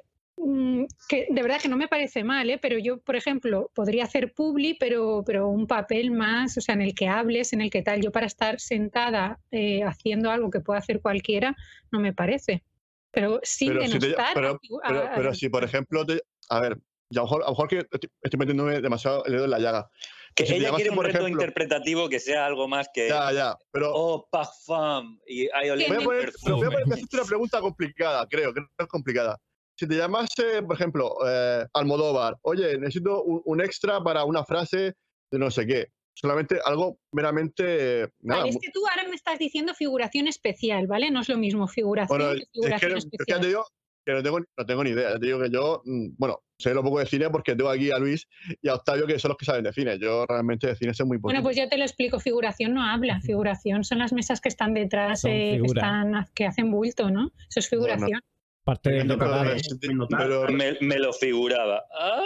que 1.08 1.26
de 1.30 1.42
verdad 1.42 1.60
que 1.60 1.68
no 1.68 1.76
me 1.76 1.88
parece 1.88 2.24
mal, 2.24 2.48
¿eh? 2.50 2.58
pero 2.60 2.78
yo, 2.78 2.98
por 2.98 3.16
ejemplo, 3.16 3.70
podría 3.74 4.04
hacer 4.04 4.32
publi, 4.34 4.74
pero, 4.74 5.22
pero 5.24 5.48
un 5.48 5.66
papel 5.66 6.10
más, 6.10 6.56
o 6.58 6.60
sea, 6.60 6.74
en 6.74 6.82
el 6.82 6.94
que 6.94 7.08
hables, 7.08 7.52
en 7.52 7.60
el 7.60 7.70
que 7.70 7.82
tal. 7.82 8.00
Yo 8.02 8.10
para 8.12 8.26
estar 8.26 8.58
sentada 8.60 9.38
eh, 9.50 9.82
haciendo 9.84 10.30
algo 10.30 10.50
que 10.50 10.60
pueda 10.60 10.78
hacer 10.80 11.00
cualquiera, 11.00 11.56
no 11.90 12.00
me 12.00 12.12
parece. 12.12 12.62
Pero 13.10 13.40
sin 13.44 13.72
Pero 13.74 13.86
si 13.86 13.98
te- 13.98 14.14
pero- 14.34 14.50
a- 14.82 14.88
Pero, 14.88 15.02
a- 15.04 15.12
pero 15.14 15.34
si, 15.34 15.48
por 15.48 15.62
ejemplo, 15.64 16.04
te- 16.04 16.22
a 16.48 16.60
ver, 16.60 16.72
a 16.72 16.78
lo 17.14 17.22
mejor, 17.22 17.42
a 17.42 17.46
lo 17.46 17.50
mejor 17.52 17.68
que 17.68 17.78
estoy, 17.78 18.10
estoy 18.22 18.38
metiéndome 18.38 18.80
demasiado 18.80 19.24
el 19.26 19.32
dedo 19.34 19.44
en 19.44 19.50
la 19.50 19.58
llaga. 19.60 19.88
Que 20.34 20.46
Si 20.46 20.54
te 20.54 20.58
ella 20.58 20.72
quiere 20.72 20.90
un 20.90 20.96
por 20.96 21.06
reto 21.06 21.18
ejemplo- 21.18 21.40
interpretativo 21.42 22.08
que 22.08 22.18
sea 22.18 22.44
algo 22.44 22.66
más 22.66 22.88
que 22.92 23.08
Ya, 23.08 23.30
ya, 23.30 23.56
pero 23.70 23.92
oh 23.94 24.26
parfum 24.28 25.16
y 25.28 25.42
I 25.44 25.48
voy 25.70 25.84
a 25.84 26.00
poner, 26.00 26.32
voy 26.42 26.52
a 26.52 26.56
poner- 26.56 26.68
voy 26.70 26.74
a 26.90 26.94
hacerte 26.94 27.16
una 27.16 27.24
pregunta 27.28 27.60
complicada, 27.60 28.26
creo, 28.28 28.52
que 28.52 28.60
no 28.62 28.66
es 28.76 28.86
complicada. 28.88 29.38
Si 29.76 29.88
te 29.88 29.96
llamase, 29.96 30.62
por 30.62 30.76
ejemplo, 30.76 31.16
eh, 31.26 31.66
Almodóvar, 31.74 32.36
oye, 32.42 32.78
necesito 32.78 33.22
un, 33.22 33.42
un 33.44 33.60
extra 33.60 34.02
para 34.02 34.24
una 34.24 34.44
frase 34.44 34.94
de 35.30 35.38
no 35.38 35.50
sé 35.50 35.66
qué. 35.66 35.88
Solamente 36.16 36.58
algo 36.64 36.98
meramente. 37.12 38.02
eh, 38.02 38.08
Nada, 38.20 38.42
Vale, 38.42 38.50
es 38.50 38.58
que 38.60 38.70
tú 38.70 38.80
ahora 38.88 39.08
me 39.08 39.16
estás 39.16 39.38
diciendo 39.38 39.74
figuración 39.74 40.28
especial, 40.28 40.86
¿vale? 40.86 41.10
No 41.10 41.20
es 41.20 41.28
lo 41.28 41.36
mismo 41.36 41.66
figuración 41.66 42.18
bueno, 42.18 42.34
que 42.34 42.38
es 42.42 42.44
que, 42.44 42.50
figuración 42.52 42.98
es 42.98 43.04
que 43.04 43.10
ya 43.10 43.16
especial. 43.18 43.40
te 43.40 43.46
digo 43.48 43.66
que 44.06 44.12
no 44.12 44.22
tengo, 44.22 44.38
no 44.38 44.66
tengo 44.66 44.84
ni 44.84 44.90
idea. 44.90 45.18
Te 45.18 45.26
digo 45.26 45.40
que 45.40 45.50
yo, 45.50 45.82
mm, 45.84 46.08
bueno, 46.18 46.38
sé 46.58 46.72
lo 46.72 46.82
poco 46.84 47.00
de 47.00 47.06
cine 47.06 47.30
porque 47.30 47.56
tengo 47.56 47.70
aquí 47.70 47.90
a 47.90 47.98
Luis 47.98 48.28
y 48.62 48.68
a 48.68 48.74
Octavio, 48.74 49.06
que 49.06 49.18
son 49.18 49.30
los 49.30 49.38
que 49.38 49.46
saben 49.46 49.64
de 49.64 49.72
cine. 49.72 49.98
Yo 49.98 50.24
realmente 50.28 50.68
de 50.68 50.76
cine 50.76 50.94
sé 50.94 51.04
muy 51.04 51.16
poco. 51.18 51.28
Bueno, 51.28 51.42
pues 51.42 51.56
yo 51.56 51.68
te 51.68 51.78
lo 51.78 51.84
explico. 51.84 52.20
Figuración 52.20 52.74
no 52.74 52.82
habla. 52.84 53.20
Figuración 53.20 53.82
son 53.82 53.98
las 53.98 54.12
mesas 54.12 54.40
que 54.40 54.50
están 54.50 54.74
detrás, 54.74 55.24
eh, 55.24 55.58
que, 55.60 55.66
están, 55.66 56.28
que 56.34 56.46
hacen 56.46 56.70
bulto, 56.70 57.10
¿no? 57.10 57.32
Eso 57.48 57.60
es 57.60 57.68
figuración. 57.68 58.20
Parte 58.64 58.88
Pero- 58.90 59.04
decorado. 59.04 59.50
pero- 59.78 60.08
pero- 60.08 60.48
Me, 60.48 60.76
me 60.80 60.98
lo 60.98 61.12
figuraba. 61.12 61.84
Ah, 62.00 62.22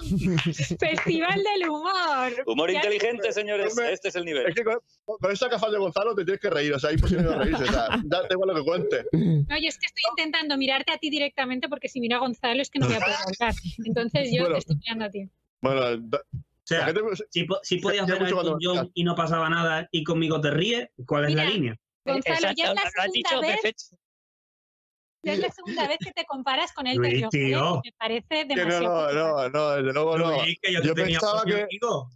Festival 0.80 1.42
del 1.42 1.68
humor. 1.68 2.32
humor 2.46 2.70
Ya- 2.70 2.76
inteligente, 2.76 3.32
señores. 3.32 3.70
Hombre, 3.72 3.92
Este 3.92 4.08
es 4.08 4.16
el 4.16 4.22
Es 4.22 4.26
nivel. 4.26 4.54
que 4.54 4.64
con, 4.64 4.78
con 5.04 5.30
esa 5.30 5.48
gafas 5.48 5.70
de 5.72 5.78
Gonzalo 5.78 6.14
te 6.14 6.24
tienes 6.24 6.40
que 6.40 6.48
reír, 6.50 6.72
o 6.72 6.78
sea, 6.78 6.88
es 6.90 6.96
imposible 6.96 7.22
no 7.24 7.38
reírse. 7.38 7.64
O 7.64 7.66
sea, 7.66 7.88
da 8.04 8.22
igual 8.30 8.48
lo 8.48 8.54
que 8.56 8.62
cuente. 8.64 9.04
No, 9.12 9.58
yo 9.60 9.68
es 9.68 9.78
que 9.78 9.86
estoy 9.86 10.02
intentando 10.16 10.56
mirarte 10.56 10.92
a 10.92 10.96
ti 10.98 11.10
directamente 11.10 11.68
porque 11.68 11.88
si 11.88 12.00
miro 12.00 12.16
a 12.16 12.20
Gonzalo 12.20 12.62
es 12.62 12.70
que 12.70 12.78
no 12.78 12.86
voy 12.86 12.96
a 12.96 13.00
poder 13.00 13.16
hablar. 13.40 13.54
Entonces 13.84 14.30
yo 14.32 14.40
Bueno. 14.42 14.54
te 14.54 14.58
estoy 14.60 14.76
mirando 14.76 15.04
a 15.04 15.10
ti. 15.10 15.28
Bueno, 15.60 15.80
da- 15.98 16.22
O 16.32 16.66
sea, 16.66 16.86
gente- 16.86 17.00
si, 17.28 17.44
po- 17.44 17.60
si 17.62 17.76
podías 17.76 18.06
ver 18.06 18.22
a 18.22 18.30
John 18.30 18.90
y 18.94 19.04
no 19.04 19.14
pasaba 19.14 19.50
nada 19.50 19.86
y 19.92 20.02
conmigo 20.02 20.40
te 20.40 20.50
ríes, 20.50 20.88
¿cuál 21.06 21.26
es 21.26 21.34
la 21.34 21.44
línea? 21.44 21.76
Gonzalo, 22.06 22.52
ya 22.56 22.64
es 22.64 22.74
la 22.74 22.82
Exacto, 22.82 22.90
lo 22.96 23.02
has 23.02 23.12
dicho 23.12 23.28
segunda 23.30 23.56
vez, 23.62 23.96
es 25.32 25.38
la 25.38 25.50
segunda 25.50 25.86
vez 25.88 25.98
que 25.98 26.12
te 26.12 26.24
comparas 26.24 26.72
con 26.72 26.86
él. 26.86 26.96
Luis, 26.98 27.28
tío. 27.30 27.80
Me 27.84 27.92
parece 27.98 28.44
demasiado. 28.46 29.12
no, 29.12 29.48
no, 29.48 29.48
no, 29.50 29.70
desde 29.72 29.92
luego 29.92 30.18
no. 30.18 30.30
Luis, 30.42 30.58
que 30.60 30.72
yo, 30.72 30.82
Yo 30.82 30.94
tenía 30.94 31.18
pensaba 31.18 31.44
que- 31.44 31.62
amigo. 31.62 32.08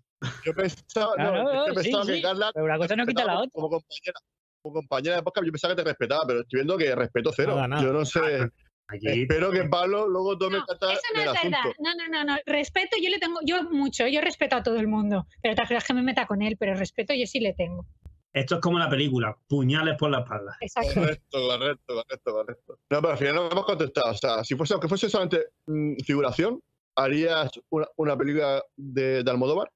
Yo 0.44 0.52
pensaba, 0.54 1.14
No, 1.16 1.66
sí, 1.66 1.74
pensaba 1.76 2.06
que 2.06 2.14
sí, 2.14 2.22
Carla 2.22 2.50
Pero 2.52 2.64
una 2.66 2.78
cosa 2.78 2.96
no 2.96 3.06
quita 3.06 3.24
la 3.24 3.38
otra. 3.38 3.50
como 3.52 3.68
compañera. 3.70 4.18
Como 4.62 4.74
compañera 4.74 5.16
de 5.16 5.22
podcast, 5.22 5.46
yo 5.46 5.52
pensaba 5.52 5.74
que 5.76 5.82
te 5.82 5.88
respetaba, 5.88 6.24
pero 6.26 6.40
estoy 6.40 6.58
viendo 6.58 6.76
que 6.76 6.94
respeto 6.94 7.30
cero. 7.34 7.54
Nada, 7.54 7.68
nada. 7.68 7.82
Yo 7.82 7.92
no 7.92 8.04
sé. 8.04 8.48
Aquí, 8.90 9.06
Espero 9.06 9.50
que 9.52 9.64
Pablo 9.64 10.08
luego 10.08 10.36
tome 10.38 10.58
No, 10.58 10.64
eso 10.64 10.76
no 10.80 10.88
del 10.88 10.96
es 11.28 11.42
verdad. 11.42 11.60
asunto. 11.60 11.74
No, 11.78 11.90
no, 11.94 12.08
no, 12.08 12.24
no. 12.24 12.38
Respeto, 12.46 12.96
yo 13.00 13.10
le 13.10 13.18
tengo, 13.18 13.38
yo 13.44 13.62
mucho, 13.70 14.06
yo 14.08 14.20
respeto 14.22 14.56
a 14.56 14.62
todo 14.62 14.76
el 14.76 14.88
mundo. 14.88 15.26
Pero 15.42 15.54
cosa 15.54 15.76
es 15.76 15.84
que 15.84 15.92
me 15.94 16.02
meta 16.02 16.26
con 16.26 16.40
él, 16.42 16.56
pero 16.58 16.74
respeto 16.74 17.12
yo 17.14 17.26
sí 17.26 17.38
le 17.38 17.52
tengo. 17.52 17.84
Esto 18.32 18.56
es 18.56 18.60
como 18.60 18.78
la 18.78 18.88
película, 18.90 19.36
puñales 19.48 19.96
por 19.96 20.10
la 20.10 20.20
espalda. 20.20 20.56
Exacto. 20.60 20.94
Correcto, 20.94 21.38
correcto, 21.48 21.94
correcto, 21.94 22.32
correcto. 22.32 22.78
No, 22.90 23.00
pero 23.00 23.10
al 23.12 23.18
final 23.18 23.34
no 23.36 23.42
me 23.46 23.52
hemos 23.52 23.64
contestado. 23.66 24.10
O 24.10 24.14
sea, 24.14 24.44
si 24.44 24.54
fuese, 24.54 24.74
aunque 24.74 24.88
fuese 24.88 25.08
solamente 25.08 25.46
mm, 25.66 25.94
figuración, 26.04 26.60
¿harías 26.96 27.50
una, 27.70 27.86
una 27.96 28.16
película 28.16 28.62
de, 28.76 29.22
de 29.24 29.30
Almodóvar? 29.30 29.70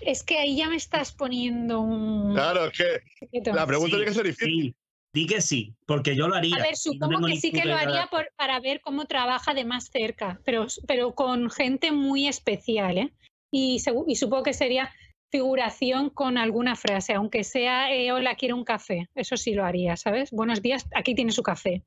Es 0.00 0.22
que 0.22 0.38
ahí 0.38 0.56
ya 0.56 0.68
me 0.68 0.76
estás 0.76 1.12
poniendo 1.12 1.80
un. 1.80 2.34
Claro, 2.34 2.66
es 2.66 2.72
que 2.78 3.50
la 3.52 3.66
pregunta 3.66 3.96
Sí, 3.96 3.96
tiene 3.96 4.04
que 4.06 4.14
ser 4.14 4.26
difícil. 4.26 4.64
Sí, 4.72 4.76
di 5.12 5.26
que 5.26 5.40
sí, 5.40 5.74
porque 5.86 6.14
yo 6.14 6.28
lo 6.28 6.34
haría. 6.36 6.56
A 6.56 6.60
ver, 6.60 6.70
no 6.72 6.76
supongo 6.76 7.26
que 7.26 7.36
sí 7.36 7.50
que 7.50 7.64
lo 7.64 7.74
haría 7.74 8.06
por- 8.10 8.30
para 8.36 8.60
ver 8.60 8.80
cómo 8.82 9.06
trabaja 9.06 9.54
de 9.54 9.64
más 9.64 9.88
cerca, 9.90 10.40
pero, 10.44 10.66
pero 10.86 11.14
con 11.14 11.50
gente 11.50 11.90
muy 11.90 12.28
especial, 12.28 12.98
¿eh? 12.98 13.12
Y, 13.50 13.82
y 14.06 14.16
supongo 14.16 14.42
que 14.42 14.52
sería 14.52 14.92
figuración 15.30 16.10
con 16.10 16.38
alguna 16.38 16.76
frase, 16.76 17.14
aunque 17.14 17.44
sea 17.44 17.92
eh, 17.94 18.12
hola, 18.12 18.34
quiero 18.36 18.56
un 18.56 18.64
café. 18.64 19.08
Eso 19.14 19.36
sí 19.36 19.54
lo 19.54 19.64
haría, 19.64 19.96
¿sabes? 19.96 20.30
Buenos 20.30 20.62
días, 20.62 20.86
aquí 20.94 21.14
tiene 21.14 21.32
su 21.32 21.42
café. 21.42 21.82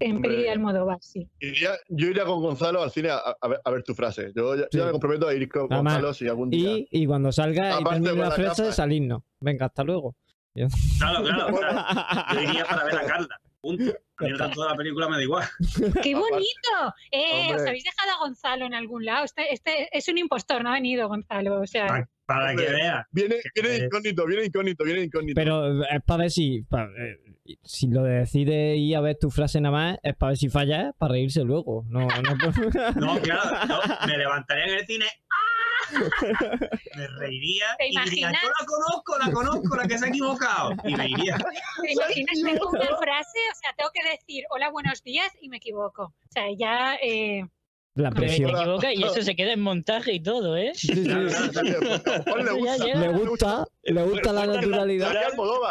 En 0.00 0.16
Hombre. 0.16 0.30
peli 0.30 0.42
de 0.44 0.50
Almodóvar, 0.50 0.98
sí. 1.00 1.28
Iría- 1.40 1.76
yo 1.88 2.06
iría 2.08 2.24
con 2.24 2.40
Gonzalo 2.40 2.82
al 2.82 2.90
cine 2.92 3.10
a, 3.10 3.16
a 3.40 3.48
ver, 3.48 3.60
a 3.64 3.70
ver 3.70 3.82
tu 3.82 3.94
frase. 3.94 4.30
Yo 4.36 4.54
ya, 4.54 4.62
Sí. 4.70 4.78
ya 4.78 4.84
me 4.86 4.92
comprometo 4.92 5.26
a 5.26 5.34
ir 5.34 5.48
con 5.48 5.66
Gonzalo 5.66 6.14
si 6.14 6.28
algún 6.28 6.50
día. 6.50 6.70
Y, 6.78 6.88
y 6.90 7.06
cuando 7.06 7.32
salga 7.32 7.70
y 7.70 7.72
Aparte 7.72 7.90
termine 8.02 8.10
con 8.10 8.18
la 8.20 8.28
la 8.28 8.34
frase, 8.34 8.72
salirnos. 8.72 9.22
Venga, 9.40 9.66
hasta 9.66 9.82
luego. 9.82 10.14
Claro, 10.54 11.22
claro. 11.24 11.56
claro. 11.58 12.34
Yo 12.34 12.40
iría 12.42 12.64
para 12.64 12.84
ver 12.84 12.94
a 12.96 13.06
Carla. 13.06 13.40
Punto. 13.60 13.82
A 14.18 14.24
mí 14.24 14.30
el 14.30 14.38
resto 14.38 14.62
de 14.62 14.68
la 14.68 14.76
película 14.76 15.08
me 15.08 15.16
da 15.16 15.22
igual. 15.22 15.44
¡Qué 16.02 16.14
bonito! 16.14 16.94
Eh, 17.10 17.46
os 17.46 17.56
Hombre. 17.56 17.68
habéis 17.70 17.84
dejado 17.84 18.12
a 18.12 18.18
Gonzalo 18.24 18.66
en 18.66 18.74
algún 18.74 19.04
lado. 19.04 19.24
Este, 19.24 19.52
este 19.52 19.88
es 19.96 20.06
un 20.08 20.18
impostor, 20.18 20.62
no 20.62 20.70
ha 20.70 20.74
venido 20.74 21.08
Gonzalo. 21.08 21.60
O 21.60 21.66
sea, 21.66 22.08
Para, 22.28 22.44
para 22.52 22.56
que 22.56 22.70
veas. 22.72 23.06
Viene, 23.10 23.36
viene 23.54 23.84
incógnito, 23.86 24.26
viene 24.26 24.44
incógnito, 24.44 24.84
viene 24.84 25.02
incógnito. 25.04 25.34
Pero 25.34 25.82
es 25.82 26.02
para 26.06 26.18
ver 26.24 26.30
si. 26.30 26.62
pa- 26.62 26.84
eh, 26.98 27.56
si 27.64 27.88
lo 27.88 28.02
decides 28.02 28.76
ir 28.76 28.94
a 28.94 29.00
ver 29.00 29.16
tu 29.18 29.30
frase 29.30 29.58
nada 29.62 29.72
más, 29.74 29.98
es 30.02 30.14
para 30.14 30.30
ver 30.32 30.36
si 30.36 30.50
fallas, 30.50 30.92
para 30.98 31.12
reírse 31.12 31.42
luego. 31.42 31.84
No, 31.88 32.00
no 32.06 32.36
por- 32.36 32.96
No, 33.00 33.18
claro, 33.22 33.66
no, 33.66 33.80
me 34.06 34.18
levantaría 34.18 34.64
en 34.64 34.74
el 34.74 34.86
cine. 34.86 35.06
¡ah! 35.30 35.94
Me 36.96 37.06
reiría 37.18 37.64
¿Te 37.78 37.86
y 37.86 37.88
diría, 37.88 38.02
imaginas? 38.02 38.42
yo 38.42 38.48
la 38.48 38.66
conozco, 38.66 39.18
la 39.18 39.32
conozco, 39.32 39.76
la 39.76 39.88
que 39.88 39.96
se 39.98 40.04
ha 40.04 40.08
equivocado. 40.08 40.72
Y 40.84 40.94
me 40.96 41.06
iría. 41.08 41.36
¿te 41.82 41.92
imaginas? 41.92 42.34
Tengo 42.44 42.68
una 42.70 42.96
frase, 42.98 43.38
o 43.52 43.56
sea, 43.58 43.72
tengo 43.76 43.90
que 43.94 44.10
decir 44.10 44.44
hola, 44.50 44.68
buenos 44.70 45.02
días 45.02 45.32
y 45.40 45.48
me 45.48 45.56
equivoco. 45.56 46.02
O 46.04 46.30
sea, 46.30 46.44
ya. 46.58 46.96
eh, 47.02 47.46
La 47.98 48.10
presión. 48.12 48.50
y 48.94 49.02
eso 49.02 49.22
se 49.22 49.34
queda 49.34 49.52
en 49.54 49.60
montaje 49.60 50.12
y 50.14 50.20
todo, 50.22 50.56
¿eh? 50.56 50.70
Sí, 50.74 50.86
sí. 50.94 51.08
Mejor 51.08 52.44
le 52.44 52.52
gusta. 52.52 52.86
Le 52.94 53.08
gusta, 53.08 53.66
le 53.82 54.02
gusta 54.04 54.32
la 54.32 54.46
naturalidad. 54.46 55.10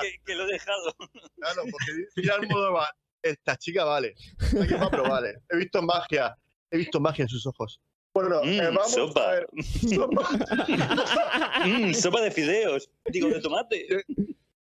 Que, 0.01 0.19
que 0.25 0.35
lo 0.35 0.43
he 0.43 0.51
dejado. 0.51 0.93
Claro, 1.39 1.61
porque 1.71 1.91
diría 2.17 2.33
Almodóvar, 2.33 2.89
esta 3.23 3.55
chica 3.55 3.85
vale. 3.85 4.13
Esta 4.41 4.89
pero 4.91 5.03
vale. 5.03 5.35
He 5.49 5.55
visto 5.57 5.81
magia. 5.81 6.35
He 6.69 6.77
visto 6.77 6.99
magia 6.99 7.23
en 7.23 7.29
sus 7.29 7.45
ojos. 7.45 7.79
Bueno, 8.13 8.41
Mm, 8.43 8.47
eh, 8.59 8.61
vamos 8.65 8.91
sopa. 8.91 9.23
a 9.23 9.31
ver. 9.31 9.47
Sopa. 9.95 10.29
Mm, 11.65 11.93
sopa 11.93 12.21
de 12.21 12.31
fideos. 12.31 12.89
Digo, 13.05 13.29
de 13.29 13.39
tomate. 13.39 13.87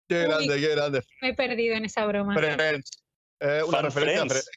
Qué 0.08 0.24
grande, 0.24 0.60
qué 0.60 0.70
grande. 0.70 1.02
me 1.22 1.30
he 1.30 1.34
perdido 1.36 1.76
en 1.76 1.86
esa 1.86 2.06
broma. 2.06 2.34
Friends. 2.36 2.90
Eh, 3.40 3.62
una 3.68 3.78
Fan 3.78 3.86
referencia 3.86 4.26
Friends. 4.26 4.50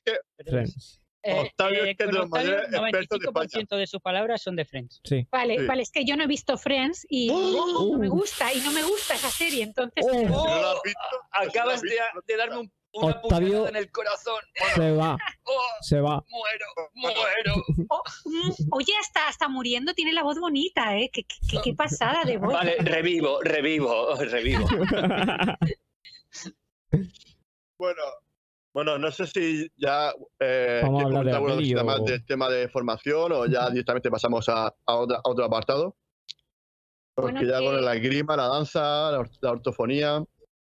Friends. 0.49 1.01
Octavio 1.35 1.85
es 1.85 1.97
que 1.97 2.05
es 2.05 2.11
de 2.11 2.13
con 2.13 2.15
los 2.21 2.31
mayores 2.31 2.65
Octavio, 2.67 2.87
expertos 2.89 3.21
de 3.21 3.27
95% 3.29 3.77
de 3.77 3.87
sus 3.87 4.01
palabras 4.01 4.43
son 4.43 4.57
de 4.57 4.65
Friends. 4.65 5.01
Sí. 5.05 5.27
Vale, 5.31 5.59
Sí. 5.59 5.67
vale, 5.67 5.83
es 5.83 5.91
que 5.91 6.05
yo 6.05 6.17
no 6.17 6.25
he 6.25 6.27
visto 6.27 6.57
Friends 6.59 7.07
y 7.09 7.29
¡Oh! 7.31 7.91
no 7.93 7.99
me 7.99 8.09
gusta, 8.09 8.53
y 8.53 8.61
no 8.61 8.71
me 8.73 8.83
gusta 8.83 9.15
esa 9.15 9.31
serie, 9.31 9.63
entonces. 9.65 10.05
Oh. 10.07 10.11
Oh, 10.11 10.47
lo 10.61 10.69
has 10.71 10.83
visto, 10.83 11.01
si 11.11 11.17
no 11.17 11.21
lo 11.21 11.41
has 11.41 11.49
Acabas 11.49 11.83
de, 11.83 12.37
darme 12.37 12.59
un- 12.59 12.73
una 12.93 13.15
Octavio- 13.21 13.69
en 13.69 13.77
el 13.77 13.91
corazón. 13.91 14.41
Se 14.75 14.91
va, 14.93 15.17
Oh, 15.45 15.61
se 15.83 16.01
va. 16.01 16.25
muero, 16.29 16.67
muero. 16.95 17.55
Oh, 17.91 18.03
mm, 18.25 18.51
oye, 18.73 18.93
hasta, 19.01 19.29
hasta 19.29 19.49
muriendo 19.49 19.93
tiene 19.95 20.13
la 20.15 20.23
voz 20.23 20.39
bonita, 20.39 20.97
¿eh? 20.97 21.11
Qué, 21.13 21.23
qué- 21.25 21.37
qué- 21.51 21.61
qué 21.63 21.75
pasada 21.75 22.25
de 22.25 22.39
voz. 22.39 22.53
Vale, 22.55 22.77
revivo, 22.81 23.41
revivo, 23.43 24.15
revivo. 24.17 24.67
Bueno, 27.79 28.03
bueno, 28.77 28.99
no 28.99 29.11
sé 29.11 29.27
si 29.27 29.67
ya 29.75 30.13
eh, 30.39 30.81
Vamos 30.83 31.03
a 31.03 31.07
hablar 31.07 31.25
de 31.25 31.33
o- 31.33 31.85
más 31.87 32.05
del 32.05 32.27
tema 32.27 32.51
de 32.51 32.69
formación 32.69 33.33
o 33.33 33.47
ya 33.47 33.71
directamente 33.71 34.11
pasamos 34.11 34.47
a, 34.51 34.67
a 34.67 34.95
otra- 34.97 35.17
a 35.25 35.31
otro 35.31 35.47
apartado. 35.47 35.97
Porque 37.15 37.33
Bueno, 37.33 37.49
ya 37.51 37.59
que- 37.59 37.65
con 37.65 37.83
la 37.83 37.95
esgrima, 37.95 38.37
la 38.37 38.49
danza, 38.49 39.11
la, 39.13 39.19
or- 39.21 39.31
la 39.41 39.51
ortofonía. 39.53 40.23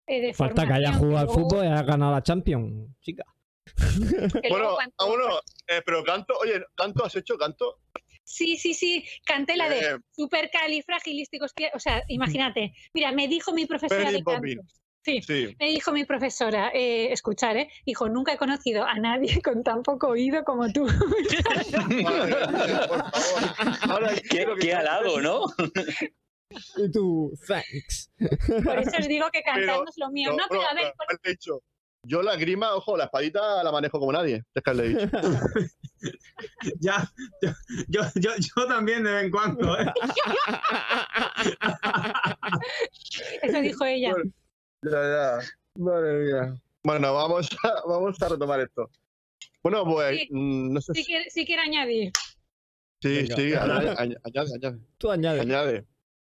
Eh, 0.05 0.19
de 0.19 0.33
Falta 0.33 0.67
que 0.67 0.73
haya 0.73 0.91
jugado 0.91 1.29
al 1.29 1.29
fútbol 1.29 1.63
y 1.63 1.67
haya 1.69 1.81
ganado 1.83 2.11
la 2.11 2.21
Champions, 2.21 2.89
chica. 2.99 3.23
Bueno, 4.49 4.75
cuando- 4.75 4.93
a 4.97 5.05
uno, 5.05 5.39
eh, 5.69 5.81
pero 5.85 6.03
canto, 6.03 6.33
oye, 6.41 6.61
¿canto 6.75 7.05
has 7.05 7.15
hecho? 7.15 7.37
¿Canto? 7.37 7.79
Sí, 8.25 8.57
sí, 8.57 8.73
sí, 8.73 9.05
canté 9.25 9.55
la 9.55 9.69
de 9.69 9.79
Eh, 9.79 9.97
supercalifragilísticos. 10.11 11.53
O 11.73 11.79
sea, 11.79 12.03
imagínate. 12.09 12.73
Mira, 12.93 13.13
me 13.13 13.29
dijo 13.29 13.53
mi 13.53 13.65
profesora 13.65 14.11
de 14.11 14.21
canto. 14.21 14.61
Sí, 15.05 15.21
sí. 15.21 15.53
me 15.59 15.67
dijo 15.69 15.91
mi 15.91 16.05
profesora, 16.05 16.71
eh, 16.73 17.11
escuchar, 17.11 17.57
¿eh? 17.57 17.69
Dijo, 17.85 18.07
nunca 18.07 18.31
he 18.33 18.37
conocido 18.37 18.85
a 18.85 18.97
nadie 18.99 19.41
con 19.41 19.61
tan 19.63 19.83
poco 19.83 20.07
oído 20.07 20.43
como 20.45 20.71
tú. 20.71 20.85
Por 20.85 20.93
favor. 23.11 23.43
Ahora 23.89 24.13
Qué, 24.15 24.21
quiero 24.21 24.55
que 24.55 24.61
qué 24.67 24.73
halago, 24.73 25.19
¿no? 25.21 25.41
Y 26.77 26.91
tú, 26.91 27.31
thanks. 27.47 28.11
Por 28.63 28.79
eso 28.79 28.91
os 28.99 29.07
digo 29.07 29.25
que 29.33 29.41
cantar 29.41 29.65
Pero- 29.65 29.83
no 29.83 29.89
es 29.89 29.97
lo 29.97 30.09
mío. 30.11 30.29
No, 30.31 30.37
No, 30.37 30.43
pero 30.49 30.61
a 30.61 30.73
ver, 30.73 30.93
haberle 30.97 31.31
dicho, 31.31 31.61
yo 32.05 32.21
la 32.21 32.35
grima, 32.35 32.75
ojo, 32.75 32.95
la 32.95 33.05
espadita 33.05 33.63
la 33.63 33.71
manejo 33.71 33.99
como 33.99 34.11
nadie. 34.13 34.43
Es 34.53 34.63
que 34.63 34.73
le 34.73 34.85
he 34.85 34.89
dicho. 34.89 35.09
Ya, 36.81 37.09
yo, 37.41 37.51
yo, 37.87 38.01
yo, 38.15 38.31
yo 38.37 38.67
también 38.67 39.05
de 39.05 39.13
vez 39.13 39.23
en 39.23 39.31
cuando. 39.31 39.79
¿eh? 39.79 39.85
eso 43.41 43.61
dijo 43.61 43.85
ella. 43.85 44.11
Bueno, 44.11 44.29
Ya, 44.83 44.91
ya. 44.91 45.39
Madre 45.75 46.19
mía. 46.19 46.55
Bueno, 46.83 47.13
vamos 47.13 47.49
a, 47.63 47.73
vamos 47.87 48.21
a 48.21 48.29
retomar 48.29 48.59
esto. 48.61 48.89
Bueno, 49.63 49.85
pues, 49.85 50.19
Sí. 50.21 50.27
mm, 50.31 50.73
no 50.73 50.81
sé 50.81 50.93
Si 50.93 51.01
si. 51.01 51.05
quiere, 51.07 51.29
si 51.29 51.45
quiere 51.45 51.61
añadir 51.61 52.11
Sí, 53.01 53.15
Venga. 53.27 53.35
sí, 53.35 53.53
añade, 53.53 53.95
añade, 53.97 54.51
añade, 54.55 54.79
Tú 54.97 55.11
añades. 55.11 55.41
añade. 55.41 55.85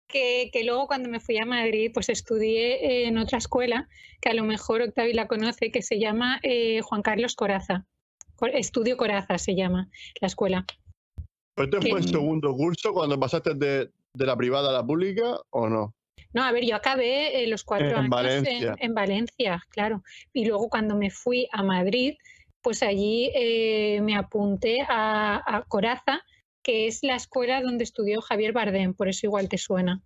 que, 0.08 0.50
que 0.52 0.64
luego 0.64 0.88
cuando 0.88 1.08
me 1.10 1.20
fui 1.20 1.38
a 1.38 1.46
Madrid, 1.46 1.92
pues 1.94 2.10
estudié 2.10 3.06
en 3.08 3.18
otra 3.20 3.38
escuela, 3.38 3.88
que 4.22 4.30
a 4.30 4.34
lo 4.34 4.44
mejor 4.44 4.82
Octavi 4.82 5.14
la 5.14 5.28
conoce, 5.28 5.72
que 5.72 5.84
se 5.84 6.00
llama 6.00 6.40
eh, 6.44 6.82
Juan 6.82 7.04
Carlos 7.04 7.36
Coraza. 7.36 7.86
Cor- 8.36 8.56
Estudio 8.56 8.98
Coraza 8.98 9.38
se 9.38 9.56
llama 9.56 9.90
la 10.20 10.28
escuela. 10.28 10.66
¿Pero 11.56 11.78
este 11.78 11.90
fue 11.92 12.00
el 12.00 12.08
segundo 12.08 12.56
curso 12.56 12.94
cuando 12.94 13.20
pasaste 13.20 13.54
de, 13.54 13.92
de 14.14 14.26
la 14.26 14.36
privada 14.36 14.70
a 14.70 14.74
la 14.74 14.84
pública 14.86 15.40
o 15.52 15.70
no? 15.70 15.94
No, 16.34 16.44
a 16.44 16.52
ver, 16.52 16.64
yo 16.66 16.76
acabé 16.76 17.44
eh, 17.44 17.48
los 17.48 17.64
cuatro 17.64 17.88
En 17.88 17.96
años 17.96 18.10
Valencia. 18.10 18.76
En, 18.80 18.86
en 18.86 18.94
Valencia, 18.94 19.64
claro. 19.70 20.04
Y 20.34 20.46
luego 20.46 20.70
cuando 20.70 20.96
me 20.96 21.10
fui 21.10 21.48
a 21.52 21.64
Madrid, 21.64 22.16
pues 22.62 22.84
allí 22.84 23.32
eh, 23.34 24.00
me 24.02 24.16
apunté 24.16 24.82
a, 24.88 25.42
a 25.46 25.64
Coraza, 25.64 26.22
que 26.62 26.88
es 26.88 27.00
la 27.04 27.16
escuela 27.16 27.62
donde 27.62 27.84
estudió 27.84 28.22
Javier 28.22 28.54
Bardem, 28.54 28.94
por 28.94 29.08
eso 29.08 29.26
igual 29.26 29.50
te 29.50 29.58
suena. 29.58 30.02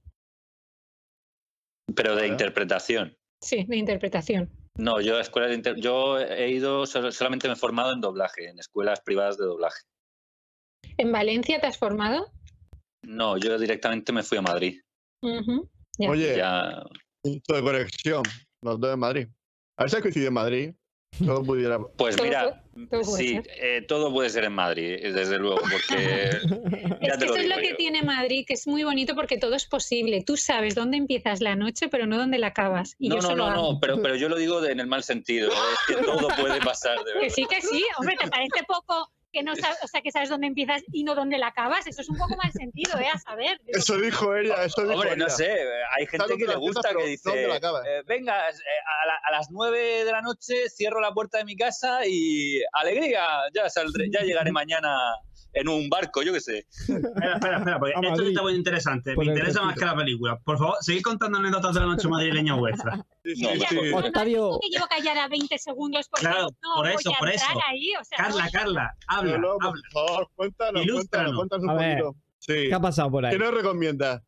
Pero 1.96 2.16
de 2.16 2.28
interpretación. 2.28 3.18
Sí, 3.42 3.66
de 3.68 3.76
interpretación. 3.76 4.50
No, 4.78 5.02
yo 5.02 5.18
a 5.18 5.22
escuelas 5.22 5.50
de 5.52 5.56
inter- 5.58 5.76
yo 5.76 6.18
he 6.20 6.50
ido, 6.50 6.86
solamente 6.86 7.48
me 7.48 7.54
he 7.54 7.58
formado 7.58 7.94
en 7.94 8.02
doblaje, 8.02 8.48
en 8.50 8.58
escuelas 8.60 9.02
privadas 9.02 9.38
de 9.38 9.46
doblaje. 9.46 9.82
¿En 10.98 11.12
Valencia 11.12 11.60
te 11.60 11.68
has 11.68 11.78
formado? 11.78 12.32
No, 13.02 13.38
yo 13.38 13.60
directamente 13.60 14.12
me 14.14 14.24
fui 14.24 14.38
a 14.38 14.42
Madrid. 14.42 14.80
Ujú, 15.22 15.70
Oye, 16.00 16.38
Ya, 16.38 16.84
punto 17.22 17.54
de 17.56 17.62
conexión. 17.62 18.24
Los 18.62 18.80
dos 18.80 18.94
en 18.94 19.00
Madrid. 19.00 19.28
A 19.78 19.84
ver 19.84 19.90
si 19.92 20.02
coincidido 20.02 20.28
en 20.30 20.34
Madrid. 20.34 20.74
Todo 21.24 21.44
pudiera. 21.46 21.80
pues 21.98 22.20
mira, 22.22 22.64
todo 22.90 23.02
puede 23.04 23.04
sí, 23.24 23.28
ser. 23.36 23.48
eh, 23.62 23.82
todo 23.88 24.12
puede 24.12 24.30
ser 24.32 24.46
en 24.46 24.54
Madrid, 24.54 24.94
eh, 25.00 25.12
desde 25.12 25.38
luego, 25.38 25.58
porque 25.62 26.30
Es 27.02 27.18
que 27.18 27.26
eso 27.26 27.36
es 27.36 27.48
lo 27.48 27.58
que 27.58 27.70
yo. 27.72 27.76
tiene 27.76 28.02
Madrid, 28.02 28.46
que 28.48 28.56
es 28.56 28.66
muy 28.66 28.84
bonito 28.84 29.14
porque 29.14 29.38
todo 29.38 29.54
es 29.54 29.66
posible. 29.68 30.24
Tú 30.26 30.38
sabes 30.38 30.74
dónde 30.74 30.98
empiezas 30.98 31.40
la 31.42 31.56
noche, 31.56 31.88
pero 31.90 32.08
no 32.08 32.18
dónde 32.18 32.40
la 32.40 32.48
acabas. 32.48 32.96
Y 32.98 33.10
No, 33.10 33.18
yo 33.18 33.22
no, 33.30 33.36
no, 33.36 33.46
hago. 33.46 33.74
no, 33.74 33.80
pero, 33.80 34.02
pero 34.02 34.16
yo 34.16 34.28
lo 34.28 34.38
digo 34.38 34.60
de- 34.60 34.72
en 34.72 34.80
el 34.80 34.88
mal 34.88 35.04
sentido. 35.04 35.52
¿eh? 35.52 35.56
Es 35.90 35.96
que 35.98 36.04
todo 36.04 36.28
puede 36.30 36.60
pasar, 36.62 36.98
de 36.98 37.04
Que 37.14 37.20
verdad. 37.20 37.34
sí, 37.36 37.46
que 37.48 37.62
sí. 37.62 37.86
Hombre, 38.00 38.16
¿te 38.20 38.28
parece 38.30 38.64
poco 38.68 39.12
que 39.34 39.44
no 39.44 39.56
sabes, 39.56 39.78
o 39.84 39.88
sea, 39.88 40.02
que 40.02 40.12
sabes 40.12 40.30
dónde 40.30 40.48
empiezas 40.48 40.84
y 40.94 41.04
no 41.04 41.16
dónde 41.16 41.38
la 41.40 41.48
acabas? 41.48 41.86
Eso 41.88 42.02
es 42.02 42.08
un 42.10 42.18
poco 42.18 42.38
mal 42.38 42.52
sentido, 42.54 42.98
¿eh? 43.00 43.08
A 43.14 43.18
saber. 43.20 43.58
Digo, 43.66 43.78
Eso 43.80 43.98
dijo 43.98 44.36
ella, 44.36 44.64
eso 44.64 44.82
dijo 44.84 44.94
Hombre, 44.94 45.18
no 45.18 45.26
ella. 45.26 45.36
sé, 45.36 45.52
hay 45.98 46.06
gente 46.06 46.38
que 46.38 46.48
le 46.48 46.56
gusta 46.56 46.82
pero 46.84 47.00
que 47.00 47.18
¿dónde 47.24 47.40
dice, 47.42 47.48
la 47.48 47.56
acabas? 47.56 47.84
eh, 47.88 48.04
venga, 48.06 48.48
eh, 48.50 48.54
a, 48.54 49.08
la- 49.08 49.20
a 49.24 49.32
las 49.32 49.48
nueve 49.52 50.06
de 50.06 50.12
la 50.12 50.22
noche 50.22 50.70
cierro 50.70 51.02
la 51.02 51.12
puerta 51.14 51.40
de 51.40 51.46
mi 51.46 51.56
casa 51.58 52.06
y 52.06 52.62
alegría, 52.74 53.28
ya 53.54 53.70
saldré, 53.70 54.06
ya 54.14 54.22
llegaré 54.22 54.52
mañana 54.52 54.96
en 55.54 55.70
un 55.70 55.90
barco, 55.90 56.22
yo 56.24 56.34
qué 56.34 56.42
sé. 56.42 56.66
Espera, 56.80 57.34
espera, 57.36 57.58
espera, 57.58 57.80
porque 57.80 57.94
A 57.96 58.00
esto 58.00 58.02
sí 58.04 58.10
Madrid. 58.12 58.28
está 58.30 58.42
muy 58.42 58.54
interesante. 58.56 59.14
Por 59.14 59.26
Me 59.26 59.32
interesa 59.32 59.62
más 59.62 59.76
que 59.78 59.86
la 59.86 59.96
película. 59.96 60.40
Por 60.40 60.58
favor, 60.58 60.76
seguid 60.82 61.02
contando 61.04 61.38
anécdotas 61.38 61.74
de 61.76 61.80
la 61.82 61.86
noche 61.88 62.08
madrileña 62.08 62.56
vuestra. 62.56 63.06
Sí, 63.24 63.36
sí, 63.36 63.44
No, 63.44 63.50
sí. 63.70 63.92
Octavio, 63.94 64.42
no, 64.54 64.60
que 64.60 64.70
llevo 64.70 64.88
callada 64.88 65.28
20 65.28 65.58
segundos 65.58 66.08
porque 66.10 66.26
Claro, 66.26 66.48
no 66.62 66.74
por 66.76 66.86
voy 66.88 66.96
eso, 66.96 67.12
a 67.14 67.20
por 67.20 67.30
entrar 67.30 67.52
eso. 67.52 67.60
ahí. 67.70 67.92
O 68.00 68.04
sea, 68.04 68.18
Carla, 68.18 68.44
no- 68.46 68.52
Carla, 68.52 68.94
habla, 69.08 69.38
No, 69.38 69.48
no, 69.54 69.58
por 69.58 69.68
habla. 69.68 69.82
favor, 69.94 70.30
cuéntanos, 70.36 70.84
Ilústranos. 70.84 71.36
cuéntanos, 71.36 71.38
cuéntanos 71.38 71.64
un 71.64 71.70
A 71.70 71.74
ver. 71.96 72.04
poquito. 72.04 72.20
Sí. 72.40 72.54
¿qué 72.68 72.74
ha 72.74 72.80
pasado 72.82 73.12
por 73.12 73.26
ahí? 73.26 73.32
¿Qué 73.32 73.40
nos 73.40 73.54
recomiendas? 73.54 74.22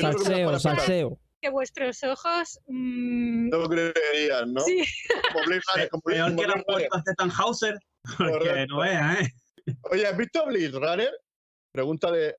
Salseo, 0.00 0.58
salseo. 0.58 1.18
que 1.40 1.50
vuestros 1.50 2.02
ojos... 2.04 2.58
mm, 2.66 3.48
No 3.50 3.68
creerías, 3.68 4.46
¿no? 4.48 4.60
sí, 4.62 4.84
Como 5.32 5.44
Blade 5.46 5.60
Runner, 5.74 5.88
como 5.90 6.02
Blade- 6.02 6.16
Peor 6.16 6.28
como 6.30 6.40
que 6.42 6.46
la 6.48 6.62
puerta 6.64 7.02
de 7.06 7.14
Tannhauser. 7.14 7.78
Porque 8.18 8.66
no 8.68 8.78
veas, 8.78 9.20
¿eh? 9.20 9.32
Oye, 9.90 10.06
¿has 10.06 10.16
visto 10.16 10.44
Blade 10.46 10.70
Runner? 10.70 11.10
Pregunta 11.72 12.10
de. 12.10 12.36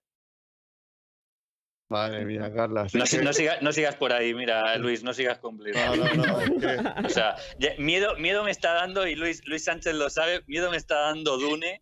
Madre 1.91 2.23
mía, 2.23 2.53
Carla. 2.53 2.87
sí 2.87 2.97
No, 2.99 3.03
que- 3.05 3.09
si- 3.09 3.17
no 3.17 3.33
siga- 3.33 3.59
no 3.61 3.71
sigas 3.73 3.95
por 3.95 4.13
ahí, 4.13 4.33
mira, 4.35 4.75
Luis, 4.77 5.01
no 5.03 5.11
sigas 5.13 5.39
cumpliendo. 5.39 5.95
no, 5.95 6.13
no, 6.13 6.23
no, 6.23 6.39
es 6.41 6.51
que- 6.51 6.77
O 7.07 7.09
sea, 7.09 7.35
ya- 7.57 7.73
miedo, 7.79 8.15
miedo 8.17 8.43
me 8.43 8.51
está 8.51 8.73
dando, 8.73 9.07
y 9.07 9.15
Luis, 9.15 9.41
Luis 9.47 9.63
Sánchez 9.63 9.95
lo 9.95 10.09
sabe, 10.11 10.43
miedo 10.45 10.69
me 10.69 10.77
está 10.77 10.99
dando 10.99 11.37
Dune. 11.37 11.81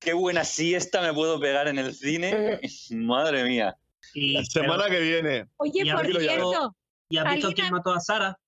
Qué 0.00 0.12
buena 0.12 0.44
siesta 0.44 1.00
me 1.02 1.12
puedo 1.14 1.38
pegar 1.40 1.68
en 1.68 1.78
el 1.78 1.94
cine. 1.94 2.60
Madre 2.90 3.44
mía. 3.44 3.76
La 4.14 4.44
semana 4.44 4.88
que 4.90 5.00
viene. 5.00 5.46
Oye, 5.58 5.84
por 5.92 6.06
cierto, 6.06 6.74
¿Y 7.10 7.16
has 7.18 7.24
visto 7.24 7.46
¿alguien 7.48 7.52
quién 7.52 7.70
mató 7.72 7.92
a 7.92 8.00
Sara? 8.00 8.38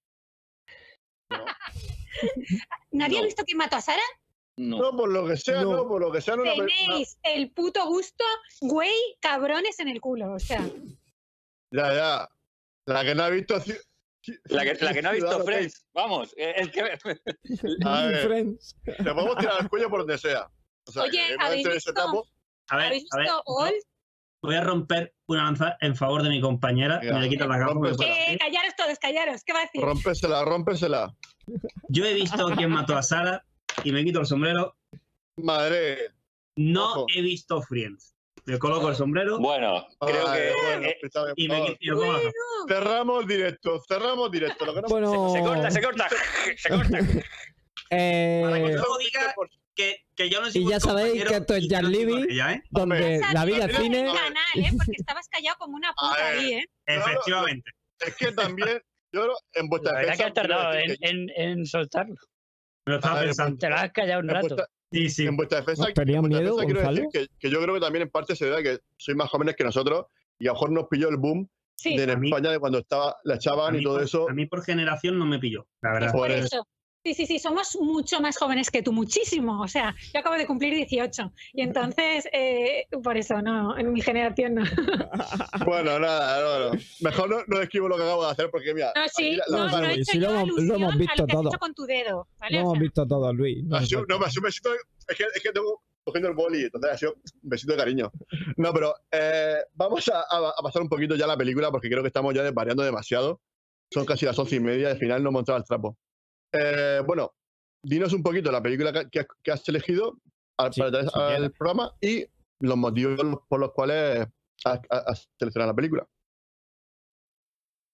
¿nadie 2.91 3.19
ha 3.19 3.21
No. 3.21 3.27
visto 3.27 3.45
quién 3.45 3.59
mató 3.59 3.77
a 3.77 3.81
Sara? 3.81 4.03
No. 4.61 4.77
No, 4.79 4.97
por 4.97 5.09
lo 5.09 5.27
que 5.27 5.39
sea, 5.39 5.63
No. 5.63 5.73
no, 5.75 5.89
por 5.89 6.03
lo 6.03 6.13
que 6.13 6.21
sea, 6.21 6.37
no. 6.37 6.43
Tenéis 6.43 7.19
el 7.23 7.51
puto 7.51 7.87
gusto, 7.87 8.25
güey, 8.61 8.93
cabrones 9.21 9.81
en 9.81 9.89
el 9.89 10.01
culo. 10.03 10.35
O 10.35 10.39
sea, 10.39 10.61
Ya, 11.71 11.95
ya. 11.95 12.29
La 12.85 13.03
que 13.05 13.15
no 13.15 13.23
ha 13.23 13.31
visto. 13.31 13.55
La 14.45 14.65
que, 14.65 14.75
la 14.85 14.93
que 14.93 15.01
no 15.01 15.09
ha 15.09 15.13
visto 15.13 15.45
Friends, 15.45 15.87
vamos, 15.95 16.35
eh, 16.37 16.53
es 16.57 16.69
que 16.69 16.81
A 17.87 18.07
ver. 18.07 18.27
Friends. 18.27 18.77
Te 18.85 19.03
podemos 19.03 19.37
tirar 19.39 19.63
el 19.63 19.69
cuello 19.71 19.89
por 19.89 20.01
donde 20.01 20.19
sea. 20.19 20.51
O 20.87 20.93
sea, 20.93 21.05
Oye, 21.05 21.37
¿habéis 21.39 21.67
visto? 21.67 21.95
tapo. 21.95 22.27
A 22.69 22.77
ver, 22.77 22.87
¿habéis 22.87 23.07
a 23.13 23.17
ver. 23.17 23.25
visto 23.27 23.43
All? 23.47 23.75
Voy 24.43 24.57
a 24.57 24.61
romper 24.61 25.15
una 25.27 25.45
lanza 25.45 25.77
en 25.81 25.97
favor 25.97 26.23
de 26.23 26.29
mi 26.29 26.41
compañera. 26.43 26.99
Venga, 26.99 27.15
me 27.15 27.21
le 27.23 27.29
quito 27.31 27.47
la 27.47 27.57
esa. 27.57 28.05
Eh, 28.05 28.39
callaros 28.39 28.77
todos, 28.77 28.99
callaros. 28.99 29.43
¿Qué 29.45 29.53
va 29.55 29.61
a 29.61 29.63
decir? 29.63 29.81
Rómpesela, 29.81 30.45
rómpesela. 30.45 31.17
Yo 31.89 32.05
he 32.05 32.13
visto 32.13 32.51
quién 32.57 32.71
mató 32.71 32.97
a 32.97 33.03
Sara 33.03 33.45
y 33.85 33.93
me 33.93 34.05
quito 34.05 34.21
el 34.21 34.27
sombrero. 34.27 34.77
Madre. 35.37 36.11
No 36.57 36.85
Ojo. 36.93 37.07
he 37.15 37.23
visto 37.23 37.63
Friends. 37.63 38.15
Me 38.47 38.59
coloco 38.59 38.89
el 38.89 38.97
sombrero 38.97 39.39
bueno, 39.39 39.87
creo 40.01 40.27
Ay, 40.29 40.41
que 40.41 40.53
bueno, 40.63 40.87
eh, 40.87 40.99
bien, 41.03 41.35
y 41.37 41.49
me, 41.49 41.55
favor. 41.57 41.71
qui- 41.71 41.77
y 41.81 41.91
me 41.91 41.97
pongo 41.97 42.13
la 42.13 42.19
capa. 42.21 42.33
Cerramos 42.69 43.27
directo, 43.27 43.83
cerramos 43.87 44.31
directo. 44.31 44.65
Lo 44.67 44.75
que 44.75 44.81
no 44.83 44.89
Bueno, 44.89 45.31
se 45.33 45.41
corta, 45.41 45.71
se 45.71 45.83
corta, 45.83 46.09
se 46.57 46.69
corta. 46.69 46.99
eh, 47.91 48.41
Para 48.45 48.57
que 48.65 48.73
luego 48.73 48.99
diga 48.99 49.35
que, 49.75 49.97
que 50.17 50.31
yo 50.31 50.41
no 50.41 50.51
soy 50.51 50.63
Y 50.63 50.69
ya 50.69 50.81
sabéis 50.81 51.25
que 51.25 51.35
esto 51.37 51.55
es 51.55 51.69
no 51.69 51.75
Jan 51.77 51.83
con 51.85 51.93
Libby. 51.93 52.27
ella, 52.33 52.53
¿eh? 52.55 52.63
donde 52.71 53.21
la 53.33 53.45
vida 53.45 53.69
tiene 53.69 53.83
cine. 53.85 54.09
un 54.11 54.17
canal, 54.17 54.35
¿eh? 54.57 54.71
Porque 54.77 54.93
estabas 54.99 55.29
callado 55.29 55.57
como 55.59 55.77
una 55.77 55.93
puta 55.93 56.27
ahí, 56.27 56.55
¿eh? 56.55 56.67
Efectivamente. 56.87 57.71
Es 58.01 58.17
que 58.17 58.33
también, 58.33 58.69
yo 59.13 59.23
creo, 59.23 59.37
en 59.55 59.69
vuestra 59.69 59.93
La 59.93 59.99
verdad 60.01 60.17
que 60.17 60.23
has 60.25 60.35
defensa, 60.35 60.49
tardado 60.57 60.75
en, 60.75 60.97
en, 61.01 61.31
en 61.37 61.67
soltarlo. 61.67 62.17
Me 62.87 62.93
lo 62.93 62.97
estaba 62.99 63.17
ver, 63.21 63.25
pensando. 63.27 63.59
Te 63.59 63.69
lo 63.69 63.77
has 63.77 63.93
callado 63.93 64.21
un 64.21 64.29
rato. 64.29 64.41
vuestra- 64.49 64.67
Sí, 64.93 65.09
sí. 65.09 65.27
En 65.27 65.37
vuestra 65.37 65.61
defensa, 65.61 65.85
¿Os 65.85 65.95
tenías 65.95 66.17
en 66.17 66.23
vuestra 66.23 66.41
miedo, 66.41 66.57
defensa 66.57 66.75
quiero 66.83 66.91
decir 66.97 67.09
que, 67.13 67.27
que 67.39 67.51
yo 67.51 67.63
creo 67.63 67.75
que 67.75 67.81
también 67.81 68.03
en 68.03 68.11
parte 68.11 68.35
se 68.35 68.47
debe 68.47 68.57
a 68.59 68.63
que 68.63 68.79
sois 68.97 69.17
más 69.17 69.29
jóvenes 69.31 69.55
que 69.55 69.63
nosotros 69.65 70.07
y 70.39 70.47
a 70.47 70.51
lo 70.51 70.55
mejor 70.55 70.73
nos 70.73 70.89
pilló 70.89 71.09
el 71.09 71.17
boom 71.17 71.49
Sí, 71.77 71.97
de 71.97 72.03
en 72.05 72.21
mí- 72.21 72.29
España 72.29 72.51
de 72.51 72.59
cuando 72.59 72.79
estaba 72.79 73.17
la 73.25 73.37
echaban 73.37 73.79
y 73.79 73.83
todo 73.85 73.95
por, 73.95 74.03
eso. 74.03 74.29
a 74.29 74.35
mí 74.35 74.47
por 74.47 74.65
generación 74.65 75.17
no 75.19 75.27
me 75.27 75.39
pilló, 75.39 75.67
la 75.81 75.93
verdad. 75.93 76.13
por 76.13 76.21
por 76.23 76.31
eso. 76.33 76.67
Sí, 77.03 77.15
sí, 77.15 77.25
sí, 77.25 77.39
somos 77.39 77.79
mucho 77.81 78.21
más 78.21 78.37
jóvenes 78.37 78.71
que 78.71 78.83
tú, 78.83 78.93
muchísimo. 78.93 79.63
O 79.63 79.69
sea, 79.69 79.95
yo 80.13 80.21
acabo 80.21 80.37
de 80.37 80.47
cumplir 80.47 80.75
18 80.75 81.33
y 81.55 81.63
entonces, 81.63 82.29
eh, 82.31 82.85
por 83.03 83.17
eso, 83.17 83.41
no, 83.41 83.77
en 83.79 83.91
mi 83.93 84.03
generación 84.03 84.57
no. 84.57 84.63
Bueno, 85.67 85.99
nada, 85.99 86.41
no, 86.43 86.73
no. 86.75 86.81
Mejor 87.01 87.31
no, 87.31 87.37
no 87.47 87.61
escribo 87.63 87.89
lo 87.89 87.97
que 87.97 88.03
acabo 88.03 88.27
de 88.27 88.31
hacer 88.33 88.51
porque 88.51 88.75
mira. 88.75 88.93
No, 88.95 89.03
sí, 89.09 89.33
la- 89.37 89.45
no, 89.49 89.65
la- 89.65 89.71
no 89.73 89.81
la- 89.81 89.93
he 89.95 90.05
si 90.05 90.19
lo 90.19 90.29
hemos- 90.31 90.49
lo 90.63 90.75
hemos 90.75 90.97
visto 90.99 91.27
todo. 91.27 91.49
hecho 91.49 91.59
con 91.59 91.73
tu 91.75 91.85
dedo, 91.87 92.29
¿vale? 92.39 92.57
Lo 92.57 92.59
O 92.59 92.61
hemos 92.65 92.73
sea, 92.75 92.83
visto 92.83 93.07
todo, 93.07 93.33
Luis. 93.33 93.65
no 93.65 93.79
falta. 93.79 93.97
no, 94.07 94.19
me 94.19 94.27
besito. 94.43 94.71
Es 95.09 95.17
que, 95.17 95.25
es 95.35 95.43
que 95.43 95.53
tengo 95.53 95.83
cogiendo 96.05 96.29
el 96.29 96.35
boli, 96.35 96.65
entonces 96.65 96.91
ha 96.93 96.99
sido 96.99 97.15
un 97.15 97.23
besito 97.49 97.73
de 97.73 97.79
cariño. 97.79 98.13
No, 98.59 98.73
pero 98.75 98.95
eh, 99.11 99.57
vamos 99.75 100.07
a, 100.09 100.19
a- 100.21 100.53
a 100.57 100.63
pasar 100.63 100.83
un 100.83 100.89
poquito 100.91 101.15
ya 101.17 101.27
la 101.27 101.37
película 101.39 101.71
porque 101.71 101.89
creo 101.89 102.03
que 102.03 102.09
estamos 102.09 102.35
ya 102.35 102.43
desvariando 102.43 102.83
demasiado. 102.83 103.41
Son 103.91 104.05
casi 104.05 104.27
las 104.27 104.39
once 104.39 104.57
y 104.57 104.61
media 104.61 104.89
y 104.89 104.93
al 104.93 104.99
final 104.99 105.23
no 105.23 105.31
hemos 105.31 105.41
entrado 105.41 105.57
al 105.59 105.65
trapo. 105.65 105.97
Eh, 106.53 107.01
bueno, 107.07 107.33
dinos 107.83 108.13
un 108.13 108.23
poquito 108.23 108.51
la 108.51 108.63
película 108.63 108.93
que, 109.11 109.27
que 109.43 109.51
has- 109.53 109.69
elegido 109.69 110.19
al, 110.59 110.73
Sí, 110.73 110.81
para 110.81 110.91
traer 110.93 111.09
al 111.15 111.29
quieres. 111.37 111.51
programa 111.57 111.95
y 112.01 112.25
los 112.61 112.77
motivos 112.77 113.19
por 113.49 113.61
los 113.61 113.73
cuales 113.73 114.27
has, 114.65 114.81
has- 114.91 115.07
has 115.07 115.29
seleccionado 115.39 115.73
la 115.73 115.77
película. 115.77 116.07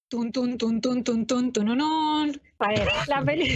Tun, 0.09 0.30
tun, 0.30 0.57
tun, 0.57 0.80
tun, 0.80 1.02
tun, 1.02 1.26
tun, 1.26 1.52
tununun. 1.52 2.40
A 2.61 2.68
ver, 2.68 2.88
la, 3.09 3.22
peli- 3.24 3.50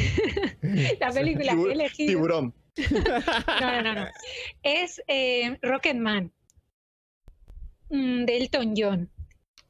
la 1.01 1.11
película 1.13 1.55
que 1.55 1.63
he 1.69 1.73
elegido. 1.73 2.09
Tiburón. 2.09 2.55
No, 3.61 3.71
no, 3.73 3.83
no, 3.83 3.95
no. 3.95 4.07
Es 4.63 5.03
eh, 5.07 5.59
Rocketman 5.63 6.33
mm, 7.91 8.25
de 8.25 8.37
Elton 8.37 8.75
John. 8.77 9.11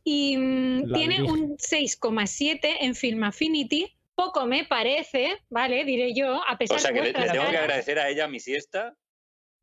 Y 0.05 0.37
mm, 0.37 0.83
La 0.87 0.99
tiene 0.99 1.16
dirige. 1.18 1.33
un 1.33 1.57
6,7 1.59 2.59
en 2.81 2.95
Film 2.95 3.24
Affinity. 3.24 3.95
Poco 4.21 4.45
me 4.45 4.66
parece, 4.66 5.39
¿vale? 5.49 5.83
Diré 5.87 6.12
yo, 6.14 6.43
a 6.47 6.59
pesar 6.59 6.77
O 6.77 6.81
sea 6.81 6.93
de 6.93 7.01
que 7.01 7.12
le, 7.12 7.18
le 7.18 7.31
tengo 7.31 7.49
que 7.49 7.57
agradecer 7.57 7.99
a 7.99 8.11
ella 8.11 8.29
mi 8.29 8.39
siesta. 8.39 8.95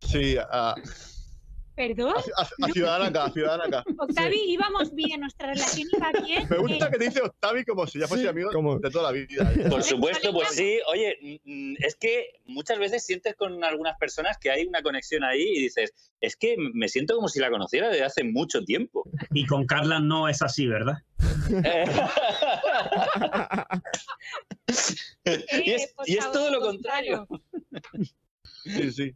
Sí, 0.02 0.36
a, 0.40 0.74
¿Perdón? 1.78 2.16
a, 2.36 2.42
a- 2.42 2.68
a 2.68 2.72
Ciudadana 2.74 3.06
acá, 3.06 3.26
a 3.26 3.32
Ciudadana 3.32 3.66
acá. 3.66 3.84
Octavi, 4.00 4.40
íbamos 4.48 4.96
bien, 4.96 5.20
nuestra 5.22 5.50
relación 5.54 5.88
iba 5.94 6.12
bien. 6.26 6.48
Me 6.50 6.58
gusta 6.58 6.88
eh, 6.88 6.90
que 6.92 6.98
te 6.98 7.06
dice 7.06 7.22
Octavi 7.22 7.64
como 7.66 7.86
si 7.86 8.00
ya 8.00 8.08
fuese 8.08 8.24
Sí, 8.24 8.28
amigo 8.30 8.50
como- 8.52 8.80
de 8.80 8.90
toda 8.90 9.12
la 9.12 9.14
vida. 9.14 9.48
Por 9.70 9.84
supuesto, 9.84 10.34
pues 10.34 10.50
sí. 10.50 10.80
Oye, 10.92 11.40
mm, 11.46 11.76
es 11.78 11.96
que 11.96 12.32
muchas 12.46 12.80
veces 12.80 13.06
sientes 13.06 13.36
con 13.36 13.64
algunas 13.64 13.96
personas 14.00 14.40
que 14.40 14.50
hay 14.50 14.66
una 14.66 14.82
conexión 14.82 15.24
ahí 15.24 15.44
y 15.44 15.62
dices, 15.62 15.94
es 16.20 16.36
que 16.36 16.56
me 16.58 16.90
siento 16.90 17.14
como 17.16 17.28
si 17.28 17.40
la 17.40 17.52
conociera 17.52 17.90
desde 17.90 18.04
hace 18.04 18.24
mucho 18.24 18.64
tiempo. 18.64 19.04
Y 19.32 19.46
con 19.46 19.68
Carla 19.68 20.00
no 20.00 20.28
es 20.28 20.42
así, 20.42 20.66
¿verdad? 20.66 20.96
Eh, 21.64 21.86
eh, 25.26 25.46
y 25.64 25.72
es, 25.74 25.94
y 26.08 26.18
es 26.18 26.32
todo 26.32 26.50
lo 26.52 26.60
contrario. 26.60 27.28
contrario. 27.28 28.08
Sí, 28.64 28.92
sí. 28.92 29.16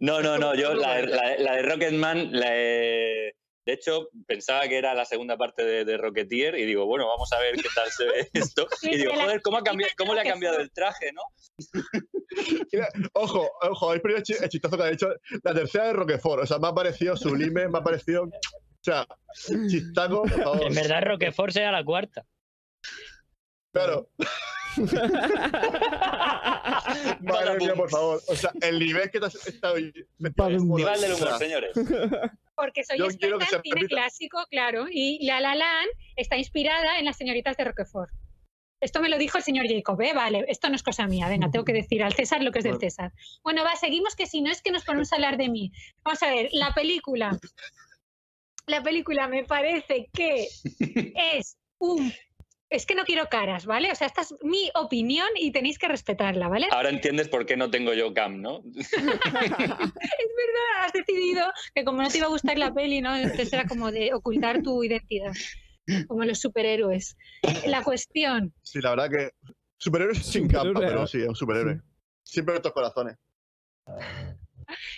No, 0.00 0.22
no, 0.22 0.38
no, 0.38 0.54
yo 0.54 0.74
la, 0.74 1.00
la- 1.02 1.36
la 1.38 1.54
de 1.56 1.62
Rocketman, 1.62 2.32
la 2.32 2.48
he- 2.56 3.34
de 3.66 3.72
hecho, 3.72 4.10
pensaba 4.26 4.68
que 4.68 4.76
era 4.76 4.92
la 4.94 5.06
segunda 5.06 5.38
parte 5.38 5.64
de, 5.64 5.86
de 5.86 5.96
Rocketeer 5.96 6.58
y 6.58 6.66
digo, 6.66 6.84
bueno, 6.84 7.06
vamos 7.08 7.32
a 7.32 7.38
ver 7.38 7.54
qué 7.56 7.68
tal 7.74 7.90
se 7.90 8.04
ve 8.04 8.28
esto. 8.34 8.68
Y 8.82 8.96
digo, 8.98 9.12
joder, 9.14 9.40
¿cómo, 9.40 9.56
ha 9.56 9.62
cambiado, 9.62 9.90
cómo 9.96 10.12
le 10.14 10.20
ha 10.20 10.24
cambiado 10.24 10.58
el 10.58 10.70
traje, 10.70 11.10
no? 11.14 11.22
Ojo, 13.14 13.50
ojo, 13.62 13.94
el 13.94 14.02
chi- 14.22 14.34
el 14.38 14.48
chistazo 14.50 14.76
que 14.76 14.82
ha 14.82 14.90
dicho. 14.90 15.08
La 15.42 15.54
tercera 15.54 15.86
de 15.86 15.92
Roquefort. 15.94 16.42
O 16.42 16.46
sea, 16.46 16.58
me 16.58 16.68
ha 16.68 16.72
parecido 16.74 17.16
sublime, 17.16 17.68
me 17.68 17.78
ha 17.78 17.82
parecido. 17.82 18.24
O 18.24 18.30
sea, 18.82 19.06
chistaco, 19.68 20.22
por 20.22 20.30
favor. 20.42 20.66
En 20.66 20.74
verdad, 20.74 21.02
Roquefort 21.02 21.52
sea 21.52 21.72
la 21.72 21.82
cuarta. 21.84 22.26
Claro. 23.72 24.10
Madre 27.20 27.56
mía, 27.58 27.74
por 27.74 27.90
favor. 27.90 28.22
O 28.26 28.34
sea, 28.34 28.52
el 28.60 28.78
nivel 28.78 29.10
que 29.10 29.20
te 29.20 29.26
has 29.26 29.34
estado. 29.46 29.76
Nivel 29.76 29.94
del 30.40 30.60
humor, 30.60 30.80
señores. 31.38 31.72
Porque 32.54 32.84
soy 32.84 32.98
Yo 32.98 33.06
experta 33.06 33.46
en 33.52 33.62
cine 33.62 33.86
clásico, 33.86 34.44
claro, 34.50 34.86
y 34.90 35.24
La 35.26 35.40
La 35.40 35.54
Land 35.54 35.88
está 36.16 36.36
inspirada 36.36 36.98
en 36.98 37.04
las 37.04 37.16
señoritas 37.16 37.56
de 37.56 37.64
Roquefort. 37.64 38.10
Esto 38.80 39.00
me 39.00 39.08
lo 39.08 39.16
dijo 39.16 39.38
el 39.38 39.44
señor 39.44 39.66
Jacob, 39.66 39.98
¿eh? 40.02 40.12
Vale, 40.12 40.44
esto 40.46 40.68
no 40.68 40.76
es 40.76 40.82
cosa 40.82 41.06
mía, 41.06 41.26
venga, 41.28 41.50
tengo 41.50 41.64
que 41.64 41.72
decir 41.72 42.02
al 42.02 42.12
César 42.12 42.42
lo 42.42 42.52
que 42.52 42.58
es 42.58 42.64
del. 42.64 42.78
César. 42.78 43.14
Bueno, 43.42 43.64
va, 43.64 43.74
seguimos 43.76 44.14
que 44.14 44.26
si 44.26 44.42
no 44.42 44.50
es 44.50 44.60
que 44.60 44.70
nos 44.70 44.84
ponemos 44.84 45.10
a 45.12 45.16
hablar 45.16 45.38
de 45.38 45.48
mí. 45.48 45.72
Vamos 46.04 46.22
a 46.22 46.30
ver, 46.30 46.50
la 46.52 46.74
película. 46.74 47.38
La 48.66 48.82
película 48.82 49.26
me 49.26 49.44
parece 49.44 50.10
que 50.12 50.48
es 51.34 51.56
un... 51.78 52.12
Es 52.70 52.86
que 52.86 52.94
no 52.94 53.04
quiero 53.04 53.28
caras, 53.28 53.66
¿vale? 53.66 53.92
O 53.92 53.94
sea, 53.94 54.06
esta 54.06 54.22
es 54.22 54.34
mi 54.42 54.70
opinión 54.74 55.28
y 55.36 55.52
tenéis 55.52 55.78
que 55.78 55.86
respetarla, 55.86 56.48
¿vale? 56.48 56.66
Ahora 56.70 56.88
entiendes 56.88 57.28
por 57.28 57.46
qué 57.46 57.56
no 57.56 57.70
tengo 57.70 57.92
yo 57.94 58.12
cam, 58.14 58.40
¿no? 58.40 58.62
Es 58.74 58.90
verdad, 58.90 60.84
has 60.84 60.92
decidido 60.92 61.44
que 61.74 61.84
como 61.84 62.02
no 62.02 62.08
te 62.08 62.18
iba 62.18 62.26
a 62.26 62.30
gustar 62.30 62.58
la 62.58 62.72
peli, 62.72 63.00
¿no? 63.00 63.14
Entonces 63.14 63.52
era 63.52 63.66
como 63.66 63.92
de 63.92 64.12
ocultar 64.14 64.62
tu 64.62 64.82
identidad, 64.82 65.32
como 66.08 66.24
los 66.24 66.40
superhéroes. 66.40 67.16
La 67.66 67.82
cuestión, 67.82 68.52
Sí, 68.62 68.80
la 68.80 68.90
verdad 68.90 69.10
que. 69.10 69.30
Superhéroe 69.76 70.14
sin 70.14 70.48
capa, 70.48 70.72
pero 70.80 71.06
sí, 71.06 71.18
es 71.18 71.28
un 71.28 71.34
superhéroe. 71.34 71.80
Siempre 72.22 72.52
en 72.52 72.54
nuestros 72.54 72.72
corazones. 72.72 73.16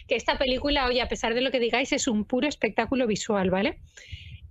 que 0.06 0.14
esta 0.14 0.38
película, 0.38 0.86
oye, 0.86 1.02
a 1.02 1.08
pesar 1.08 1.34
de 1.34 1.40
lo 1.40 1.50
que 1.50 1.58
digáis, 1.58 1.92
es 1.92 2.06
un 2.06 2.24
puro 2.24 2.46
espectáculo 2.46 3.06
visual, 3.08 3.50
¿vale? 3.50 3.80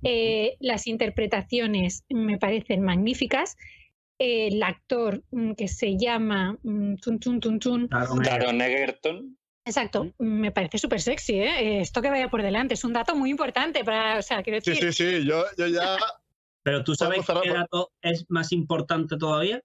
Eh, 0.05 0.55
las 0.59 0.87
interpretaciones 0.87 2.05
me 2.09 2.37
parecen 2.37 2.81
magníficas. 2.81 3.55
Eh, 4.19 4.47
el 4.47 4.63
actor 4.63 5.23
mm, 5.31 5.53
que 5.53 5.67
se 5.67 5.97
llama 5.97 6.57
mm, 6.63 6.95
Tun 6.97 7.19
Tun 7.19 7.39
Tun 7.39 7.59
Tun, 7.59 7.87
Claro, 7.87 8.15
me- 8.15 8.23
Taron 8.25 8.61
Egerton. 8.61 9.37
exacto, 9.65 10.13
me 10.19 10.51
parece 10.51 10.77
súper 10.77 11.01
sexy, 11.01 11.39
¿eh? 11.39 11.59
Eh, 11.59 11.81
Esto 11.81 12.01
que 12.01 12.09
vaya 12.09 12.29
por 12.29 12.41
delante 12.41 12.75
es 12.75 12.83
un 12.85 12.93
dato 12.93 13.15
muy 13.15 13.29
importante 13.29 13.83
para, 13.83 14.19
o 14.19 14.21
sea, 14.21 14.41
quiero 14.43 14.61
Sí, 14.61 14.71
decir, 14.71 14.93
sí, 14.93 15.19
sí. 15.21 15.25
Yo, 15.27 15.43
yo 15.57 15.67
ya. 15.67 15.97
Pero 16.63 16.83
tú 16.83 16.95
sabes 16.95 17.25
qué 17.25 17.33
por- 17.33 17.53
dato 17.53 17.91
es 18.01 18.25
más 18.29 18.51
importante 18.51 19.17
todavía. 19.17 19.61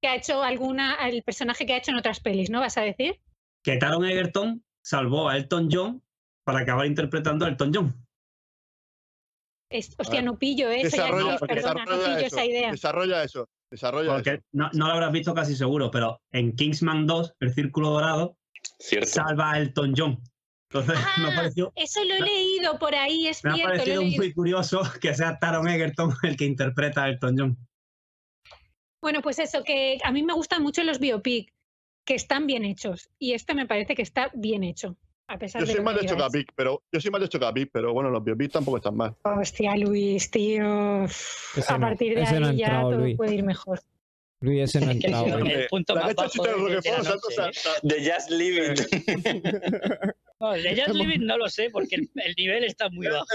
que 0.00 0.08
ha 0.08 0.14
hecho 0.16 0.42
alguna, 0.42 0.94
el 1.08 1.22
personaje 1.22 1.66
que 1.66 1.72
ha 1.74 1.78
hecho 1.78 1.90
en 1.90 1.96
otras 1.98 2.20
pelis, 2.20 2.48
¿no? 2.48 2.60
¿Vas 2.60 2.78
a 2.78 2.82
decir? 2.82 3.18
Que 3.64 3.76
Taron 3.76 4.04
Egerton 4.06 4.62
salvó 4.82 5.28
a 5.28 5.36
Elton 5.36 5.68
John 5.70 6.02
para 6.44 6.60
acabar 6.60 6.86
interpretando 6.86 7.44
a 7.44 7.48
Elton 7.48 7.72
John. 7.74 8.06
Es- 9.70 9.94
hostia, 9.98 10.20
no 10.20 10.38
pillo 10.38 10.68
eso, 10.70 10.96
ya 10.96 11.06
perdona, 11.38 11.84
no 11.84 11.96
pillo 11.98 12.16
eso. 12.18 12.26
esa 12.26 12.44
idea. 12.44 12.70
Desarrolla 12.72 13.22
eso. 13.24 13.48
Desarrolla 13.70 14.12
Porque 14.14 14.30
eso. 14.30 14.42
no, 14.52 14.68
no 14.72 14.86
lo 14.88 14.92
habrás 14.94 15.12
visto 15.12 15.32
casi 15.32 15.54
seguro, 15.54 15.90
pero 15.92 16.20
en 16.32 16.56
Kingsman 16.56 17.06
2, 17.06 17.34
el 17.40 17.54
círculo 17.54 17.90
dorado 17.90 18.36
Cierto. 18.80 19.06
salva 19.08 19.52
a 19.52 19.58
Elton 19.58 19.94
John. 19.96 20.20
Entonces 20.72 20.94
me 21.18 21.24
ha 21.28 21.32
Ah, 21.32 21.36
parecido, 21.36 21.72
Eso 21.76 22.04
lo 22.04 22.14
he 22.14 22.20
leído 22.20 22.78
por 22.80 22.94
ahí, 22.94 23.28
es 23.28 23.42
me 23.44 23.50
ha 23.50 23.54
cierto, 23.54 23.68
lo 23.68 23.74
he 23.74 23.78
parecido 23.78 24.02
leído. 24.02 24.16
muy 24.18 24.32
curioso 24.34 24.80
que 25.00 25.14
sea 25.14 25.38
Taron 25.38 25.68
Egerton 25.68 26.12
el 26.24 26.36
que 26.36 26.44
interpreta 26.46 27.04
a 27.04 27.08
Elton 27.08 27.36
John. 27.38 27.58
Bueno, 29.02 29.22
pues 29.22 29.38
eso, 29.38 29.62
que 29.64 29.98
a 30.04 30.12
mí 30.12 30.22
me 30.22 30.34
gustan 30.34 30.62
mucho 30.62 30.82
los 30.82 30.98
biopic, 30.98 31.52
que 32.04 32.14
están 32.14 32.46
bien 32.46 32.64
hechos. 32.64 33.08
Y 33.18 33.32
este 33.32 33.54
me 33.54 33.66
parece 33.66 33.94
que 33.94 34.02
está 34.02 34.30
bien 34.34 34.62
hecho. 34.64 34.96
A 35.32 35.38
pesar 35.38 35.60
Yo 35.62 35.66
de 35.66 35.72
soy 35.72 35.78
lo 35.78 35.84
más 35.84 36.00
de. 36.00 36.06
Chocapic, 36.06 36.52
pero 36.56 36.82
yo 36.90 37.00
soy 37.00 37.10
más 37.12 37.20
de 37.20 37.28
Chocapic, 37.28 37.70
pero 37.72 37.92
bueno, 37.92 38.10
los 38.10 38.24
biopics 38.24 38.52
tampoco 38.54 38.78
están 38.78 38.96
mal. 38.96 39.14
Hostia, 39.22 39.76
Luis, 39.76 40.28
tío. 40.28 41.04
Ese 41.04 41.72
a 41.72 41.78
no, 41.78 41.86
partir 41.86 42.16
de 42.16 42.22
no 42.22 42.48
ahí 42.48 42.56
ya 42.56 42.66
entrado, 42.66 42.90
todo 42.90 42.98
Luis. 43.00 43.16
puede 43.16 43.34
ir 43.36 43.44
mejor. 43.44 43.80
Luis, 44.40 44.62
ese 44.64 44.80
no 44.80 44.88
ha 44.88 44.92
entrado. 44.94 45.38
Luis. 45.38 45.54
el 45.54 45.66
punto 45.68 45.94
más 45.94 46.14
bajo 46.16 46.28
chiste 46.30 46.48
de 46.48 46.54
de, 46.56 46.62
de 46.62 46.90
la 46.90 46.96
Roquefort, 46.98 47.14
noche. 47.14 47.26
o 47.28 47.30
sea, 47.30 47.46
¿eh? 47.48 47.78
De 47.82 48.12
Just 48.12 48.30
Leave 48.30 48.74
It. 48.74 50.14
No, 50.40 50.50
de 50.52 50.82
Just 50.82 50.94
Living 50.96 51.26
no 51.26 51.36
lo 51.38 51.48
sé, 51.48 51.70
porque 51.70 51.94
el, 51.94 52.10
el 52.16 52.34
nivel 52.36 52.64
está 52.64 52.88
muy 52.90 53.06
bajo. 53.06 53.26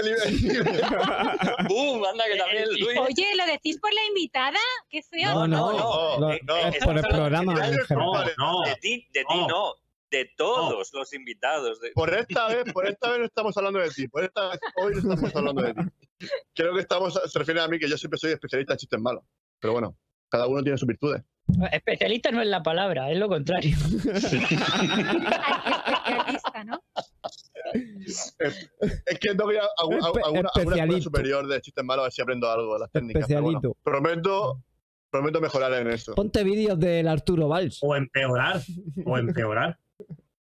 ¡Boom! 1.68 2.04
Anda 2.04 2.24
que 2.30 2.36
también 2.36 2.64
Luis. 2.78 2.98
Oye, 2.98 3.26
¿lo 3.36 3.46
decís 3.46 3.78
por 3.80 3.92
la 3.94 4.04
invitada? 4.08 4.58
Qué 4.90 5.02
feo. 5.02 5.32
No, 5.32 5.48
no, 5.48 6.18
no, 6.18 6.32
eh, 6.32 6.40
es 6.74 6.84
por 6.84 6.96
el 6.98 7.04
programa 7.04 7.54
de- 7.54 7.68
en 7.68 7.76
no. 7.90 8.12
No, 8.36 8.60
De 8.66 8.74
ti, 8.82 9.06
de 9.14 9.20
ti 9.20 9.46
No. 9.48 9.72
De 10.10 10.28
todos 10.36 10.90
los 10.92 11.12
invitados. 11.14 11.80
de- 11.80 11.90
Por 11.92 12.12
esta 12.14 12.48
vez, 12.48 12.64
por 12.72 12.86
esta 12.88 13.10
vez 13.10 13.18
no 13.20 13.24
estamos 13.26 13.56
hablando 13.56 13.78
de 13.80 13.90
ti. 13.90 14.06
Por 14.08 14.24
esta 14.24 14.48
vez, 14.50 14.60
hoy 14.76 14.92
no 14.94 14.98
estamos 15.14 15.34
hablando 15.36 15.62
de 15.62 15.74
ti. 15.74 15.80
Creo 16.54 16.74
que 16.74 16.80
estamos, 16.80 17.14
se 17.26 17.38
refiere 17.38 17.60
a 17.60 17.68
mí, 17.68 17.78
que 17.78 17.88
yo 17.88 17.96
siempre 17.98 18.18
soy 18.18 18.32
especialista 18.32 18.72
en 18.74 18.78
chistes 18.78 19.00
malos. 19.00 19.24
Pero 19.58 19.72
bueno, 19.72 19.96
cada 20.28 20.46
uno 20.46 20.62
tiene 20.62 20.78
sus 20.78 20.86
virtudes. 20.86 21.22
Especialista 21.72 22.30
no 22.32 22.40
es 22.40 22.48
la 22.48 22.62
palabra, 22.62 23.10
es 23.10 23.18
lo 23.18 23.28
contrario. 23.28 23.76
Especialista, 23.76 26.64
¿no? 26.64 26.80
Es 28.06 29.18
que 29.20 29.28
tengo 29.30 29.48
que 29.48 29.54
ir 29.56 29.60
a, 29.60 29.84
una, 29.86 30.06
a 30.06 30.30
una 30.30 30.50
escuela 30.54 31.00
superior 31.00 31.46
de 31.46 31.60
chistes 31.60 31.84
malos 31.84 32.02
a 32.02 32.06
ver 32.06 32.12
si 32.12 32.22
aprendo 32.22 32.50
algo 32.50 32.74
de 32.74 32.80
las 32.80 32.90
técnicas. 32.90 33.24
pero 33.26 33.42
bueno, 33.42 33.58
Especialito. 33.58 33.78
prometo, 33.82 34.62
prometo 35.10 35.40
mejorar 35.40 35.72
en 35.74 35.88
eso. 35.88 36.14
Ponte 36.14 36.44
vídeos 36.44 36.78
del 36.78 37.08
Arturo 37.08 37.48
Valls. 37.48 37.78
O 37.82 37.94
empeorar, 37.96 38.60
o 39.04 39.18
empeorar. 39.18 39.78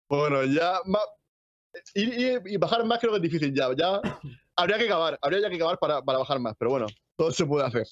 Bueno, 0.09 0.45
ya 0.45 0.81
más, 0.87 1.03
ir, 1.95 2.09
ir- 2.15 2.43
y 2.47 2.57
bajar 2.57 2.85
más 2.85 2.99
creo 2.99 3.13
que 3.13 3.17
es 3.19 3.23
difícil 3.23 3.55
ya. 3.55 3.69
Ya 3.77 4.01
habría 4.57 4.79
que 4.79 4.85
acabar, 4.85 5.19
habría 5.23 5.41
ya 5.41 5.49
que 5.51 5.57
acabar 5.57 5.79
para, 5.79 6.03
para 6.03 6.19
bajar 6.19 6.39
más. 6.41 6.55
Pero 6.59 6.71
bueno, 6.71 6.87
todo 7.17 7.31
se 7.31 7.45
puede 7.47 7.67
hacer. 7.67 7.87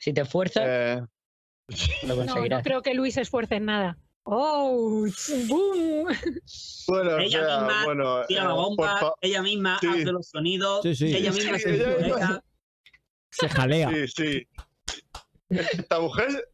Si 0.00 0.12
te 0.12 0.20
esfuerzas, 0.22 0.64
Eh, 0.66 1.02
lo 2.06 2.16
No, 2.24 2.46
no 2.46 2.62
creo 2.62 2.82
que 2.82 2.94
Luis 2.94 3.14
se 3.14 3.22
esfuerce 3.22 3.56
en 3.56 3.64
nada. 3.66 3.98
¡Oh! 4.30 5.06
¡Boom! 5.48 6.06
bueno, 6.88 7.10
o 7.14 7.18
Ella 7.18 7.30
sea, 7.46 7.58
misma 7.60 7.84
bueno, 7.86 8.26
Tira 8.26 8.42
eh, 8.42 8.46
la 8.46 8.52
bomba, 8.52 8.96
fa- 8.98 9.14
ella 9.22 9.40
misma 9.42 9.78
Sí. 9.80 9.86
hace 9.86 10.04
los 10.12 10.28
sonidos, 10.28 10.82
Sí, 10.82 10.94
sí. 10.94 11.16
ella 11.16 11.32
misma 11.32 11.56
Sí, 11.56 11.62
se 11.64 12.06
ella. 12.06 12.42
Se 13.30 13.48
jalea. 13.48 13.88
Sí, 13.90 14.06
sí. 14.08 14.48
Esta 15.48 15.98
mujer 16.00 16.46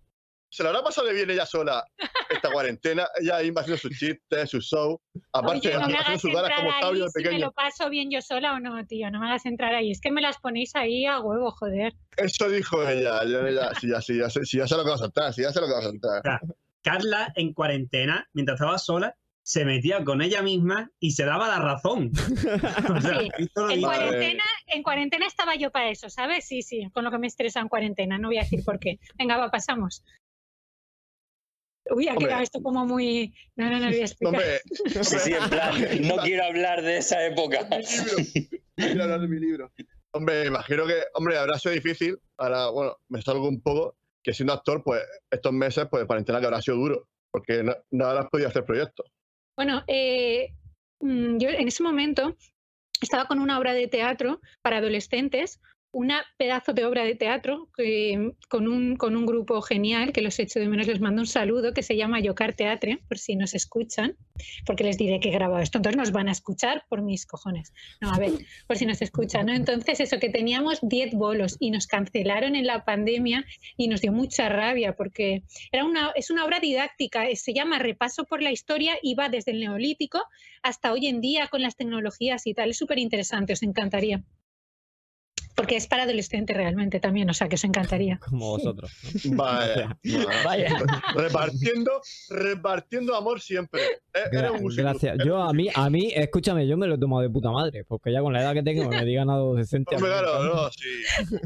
se 0.55 0.63
la 0.63 0.69
habrá 0.69 0.83
pasado 0.83 1.09
de 1.09 1.15
bien 1.15 1.31
ella 1.31 1.47
sola 1.47 1.85
esta 2.31 2.51
cuarentena. 2.53 3.07
Ella 3.21 3.37
ahí 3.37 3.51
va 3.51 3.63
haciendo 3.63 3.79
sus 3.81 3.99
chistes, 3.99 4.51
sus 4.51 4.65
show. 4.67 5.01
Aparte, 5.33 5.69
Oye, 5.69 5.73
no 5.73 5.81
me 5.89 5.95
haciendo 5.95 5.99
hagas 6.07 6.21
sus 6.21 6.31
entrar 6.31 6.57
como 6.57 6.71
ahí 6.71 7.01
de 7.01 7.09
si 7.11 7.23
me 7.29 7.39
lo 7.41 7.53
paso 7.53 7.91
bien 7.91 8.11
yo 8.11 8.23
sola 8.23 8.53
o 8.55 8.61
no, 8.61 8.87
tío. 8.87 9.11
No 9.11 9.19
me 9.21 9.27
hagas 9.27 9.47
entrar 9.47 9.75
ahí. 9.75 9.91
Es 9.91 10.01
que 10.01 10.13
me 10.13 10.21
las 10.21 10.39
ponéis 10.39 10.77
ahí 10.77 11.07
a 11.07 11.19
huevo, 11.21 11.51
joder. 11.51 11.93
Eso 12.17 12.49
dijo 12.49 12.89
ella. 12.89 13.25
yo- 13.25 13.47
ella 13.47 13.73
sí, 13.81 13.89
ya, 13.89 14.01
sí, 14.01 14.17
ya, 14.19 14.31
sé- 14.31 14.45
sí, 14.45 14.59
ya 14.59 14.69
sé 14.69 14.77
lo 14.77 14.85
que 14.85 14.91
vas 14.91 15.01
a 15.01 15.05
saltar. 15.05 15.33
Sí, 15.35 15.43
ya 15.43 15.53
sé 15.53 15.61
lo 15.61 15.67
que 15.67 15.73
vas 15.73 15.87
a 15.87 15.91
saltar. 15.91 16.41
Carla 16.83 17.33
en 17.37 17.53
cuarentena, 17.55 18.29
mientras 18.33 18.57
estaba 18.61 18.79
sola, 18.79 19.17
se 19.47 19.65
metía 19.67 20.03
con 20.05 20.23
ella 20.23 20.41
misma 20.41 20.91
y 21.01 21.11
se 21.13 21.25
daba 21.25 21.49
la 21.49 21.59
razón. 21.59 22.11
O 22.97 23.01
sea, 23.01 23.21
Sí. 23.21 23.29
esto 23.39 23.67
lo 23.67 23.71
En 23.71 23.81
cuarentena, 23.83 24.45
en 24.69 24.83
cuarentena 24.83 25.27
estaba 25.27 25.55
yo 25.55 25.71
para 25.71 25.91
eso, 25.91 26.09
¿sabes? 26.09 26.47
Sí, 26.47 26.63
sí, 26.63 26.89
con 26.93 27.05
lo 27.05 27.11
que 27.11 27.19
me 27.19 27.27
estresa 27.27 27.61
en 27.61 27.69
cuarentena. 27.69 28.17
No 28.19 28.29
voy 28.29 28.39
a 28.39 28.43
decir 28.43 28.65
por 28.65 28.79
qué. 28.79 28.99
Venga, 29.17 29.37
va, 29.37 29.51
pasamos. 29.51 30.03
Uy, 31.91 32.09
ha 32.09 32.16
quedado 32.16 32.43
esto 32.43 32.62
como 32.62 32.87
muy. 32.87 33.35
No, 33.57 33.68
no, 33.70 33.78
no 33.78 33.87
voy 33.87 34.01
a 34.01 34.05
explicar. 34.05 34.35
Hombre, 34.41 34.61
Sí, 35.05 35.18
sí, 35.18 35.32
en 35.32 35.51
plan, 35.51 35.74
no 36.09 36.16
quiero 36.18 36.45
hablar 36.45 36.82
de 36.82 36.99
esa 36.99 37.24
época. 37.26 37.62
libro. 37.62 38.16
Quiero 38.76 39.03
hablar 39.03 39.20
de 39.20 39.28
mi 39.28 39.39
libro. 39.39 39.72
Hombre, 40.12 40.47
imagino 40.47 40.87
que, 40.87 41.03
hombre, 41.14 41.37
habrá 41.37 41.59
sido 41.59 41.74
difícil. 41.74 42.18
Ahora, 42.39 42.68
bueno, 42.70 42.97
me 43.09 43.20
salgo 43.20 43.49
un 43.49 43.61
poco 43.61 43.97
que 44.22 44.32
siendo 44.32 44.53
actor, 44.53 44.82
pues 44.82 45.03
estos 45.30 45.53
meses, 45.53 45.87
pues 45.91 46.07
cuarentena 46.07 46.41
que 46.41 46.47
habrá 46.47 46.62
sido 46.62 46.76
duro. 46.78 47.09
Porque 47.30 47.62
no, 47.62 47.74
no 47.91 48.07
habrás 48.07 48.26
podido 48.30 48.49
hacer 48.49 48.64
proyectos. 48.64 49.07
Bueno, 49.57 49.82
eh, 49.87 50.55
mm, 51.01 51.39
yo 51.39 51.49
en 51.51 51.68
ese 51.68 51.82
momento 51.82 52.37
estaba 53.01 53.26
con 53.26 53.41
una 53.41 53.59
obra 53.59 53.74
de 53.74 53.89
teatro 53.89 54.41
para 54.62 54.78
adolescentes, 54.78 55.61
una 55.95 56.25
pedazo 56.37 56.73
de 56.73 56.85
obra 56.85 57.05
de 57.05 57.15
teatro 57.15 57.69
con, 58.49 58.69
un, 58.69 58.97
con 58.97 59.17
un 59.17 59.27
grupo 59.27 59.63
genial, 59.63 60.13
que 60.13 60.21
los 60.21 60.39
echo 60.39 60.59
de 60.59 60.69
menos, 60.69 60.87
les 60.87 61.01
mando 61.01 61.23
un 61.23 61.27
saludo, 61.27 61.73
que 61.73 61.83
se 61.83 61.97
llama 61.97 62.21
Yocar 62.21 62.53
Teatre, 62.53 62.99
por 63.09 63.19
si 63.19 63.37
nos 63.37 63.55
escuchan, 63.55 64.17
porque 64.67 64.85
les 64.85 64.99
diré 64.99 65.21
que 65.21 65.29
he 65.29 65.33
grabado 65.33 65.63
esto, 65.63 65.79
entonces 65.79 65.97
nos 65.97 66.13
van 66.13 66.29
a 66.29 66.33
escuchar 66.33 66.85
por 66.89 67.01
mis 67.03 67.27
cojones. 67.27 67.73
No, 68.01 68.13
a 68.13 68.19
ver, 68.19 68.33
por 68.67 68.77
si 68.77 68.87
nos 68.87 69.01
escuchan, 69.01 69.47
¿no? 69.47 69.55
Entonces 69.55 70.01
eso, 70.01 70.19
que 70.19 70.29
teníamos 70.29 70.81
10 70.83 71.15
bolos 71.15 71.57
y 71.61 71.71
nos 71.71 71.87
cancelaron 71.87 72.57
en 72.57 72.67
la 72.67 72.85
pandemia 72.85 73.45
y 73.77 73.89
nos 73.89 74.01
dio 74.01 74.13
mucha 74.13 74.49
rabia 74.49 74.97
porque 74.97 75.45
era 75.71 75.85
una, 75.85 76.11
es 76.17 76.31
una 76.31 76.45
obra 76.45 76.59
didáctica, 76.59 77.25
se 77.35 77.55
llama 77.55 77.79
Repaso 77.79 78.25
por 78.25 78.43
la 78.43 78.51
historia 78.51 78.95
y 79.01 79.15
va 79.15 79.29
desde 79.29 79.53
el 79.53 79.61
neolítico 79.61 80.21
hasta 80.63 80.93
hoy 80.93 81.07
en 81.07 81.21
día 81.21 81.47
con 81.49 81.63
las 81.63 81.77
tecnologías 81.77 82.47
y 82.47 82.55
tal. 82.55 82.71
Es 82.71 82.79
súper 82.79 82.99
interesante, 82.99 83.53
os 83.53 83.63
encantaría. 83.63 84.23
Porque 85.55 85.77
es 85.77 85.87
para 85.87 86.03
adolescentes 86.03 86.57
realmente 86.57 86.99
también, 86.99 87.31
o 87.31 87.35
sea 87.35 87.49
que 87.49 87.55
os 87.55 87.65
encantaría. 87.65 88.19
Como 88.29 88.51
vosotros. 88.51 88.91
¿no? 89.25 89.37
Vaya. 89.45 89.97
Vaya. 90.45 90.79
repartiendo, 91.15 91.93
repartiendo 92.31 93.15
amor 93.15 93.41
siempre. 93.41 93.81
Eh, 93.83 94.21
Eres 94.33 94.51
un 94.51 94.57
Gra- 94.57 94.61
músico. 94.63 94.83
Gracias. 94.83 95.19
Yo 95.25 95.43
a 95.43 95.53
mí, 95.53 95.69
a 95.75 95.89
mí, 95.91 96.11
escúchame, 96.15 96.67
yo 96.67 96.77
me 96.77 96.87
lo 96.87 96.97
he 96.97 96.99
tomado 96.99 97.23
de 97.23 97.31
puta 97.31 97.51
madre, 97.51 97.85
porque 97.85 98.13
ya 98.13 98.21
con 98.21 98.33
la 98.33 98.43
edad 98.43 98.53
que 98.55 98.63
tengo 98.63 98.89
me 98.89 99.05
digan 99.05 99.31
adolescente. 99.31 99.95
a 99.95 99.99
Hombre, 99.99 100.11
me 100.13 100.19
claro, 100.19 100.43
no, 100.45 100.71
sí. 100.71 101.39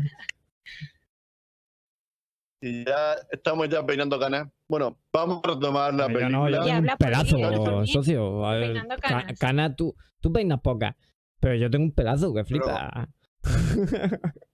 Y 2.61 2.85
ya 2.85 3.15
estamos 3.31 3.69
ya 3.69 3.87
peinando 3.87 4.19
canas. 4.19 4.49
Bueno, 4.67 4.99
vamos 5.13 5.41
a 5.45 5.49
retomar 5.55 5.95
la 5.95 6.09
Yo 6.09 6.15
película. 6.15 6.29
no, 6.29 6.49
yo 6.51 6.57
Y 6.57 6.65
tengo 6.67 6.79
un 6.91 6.97
pedazo, 6.99 7.87
socio. 7.87 8.41
Ver, 8.41 8.61
Peinando 8.73 8.97
ca- 8.97 9.09
canas. 9.09 9.39
Cana, 9.39 9.77
tú, 9.77 9.95
tú 10.21 10.33
peinas 10.33 10.61
pocas, 10.61 10.97
pero 11.39 11.55
yo 11.55 11.71
tengo 11.71 11.85
un 11.85 11.93
pedazo 11.93 12.35
que 12.35 12.45
flipa. 12.45 13.09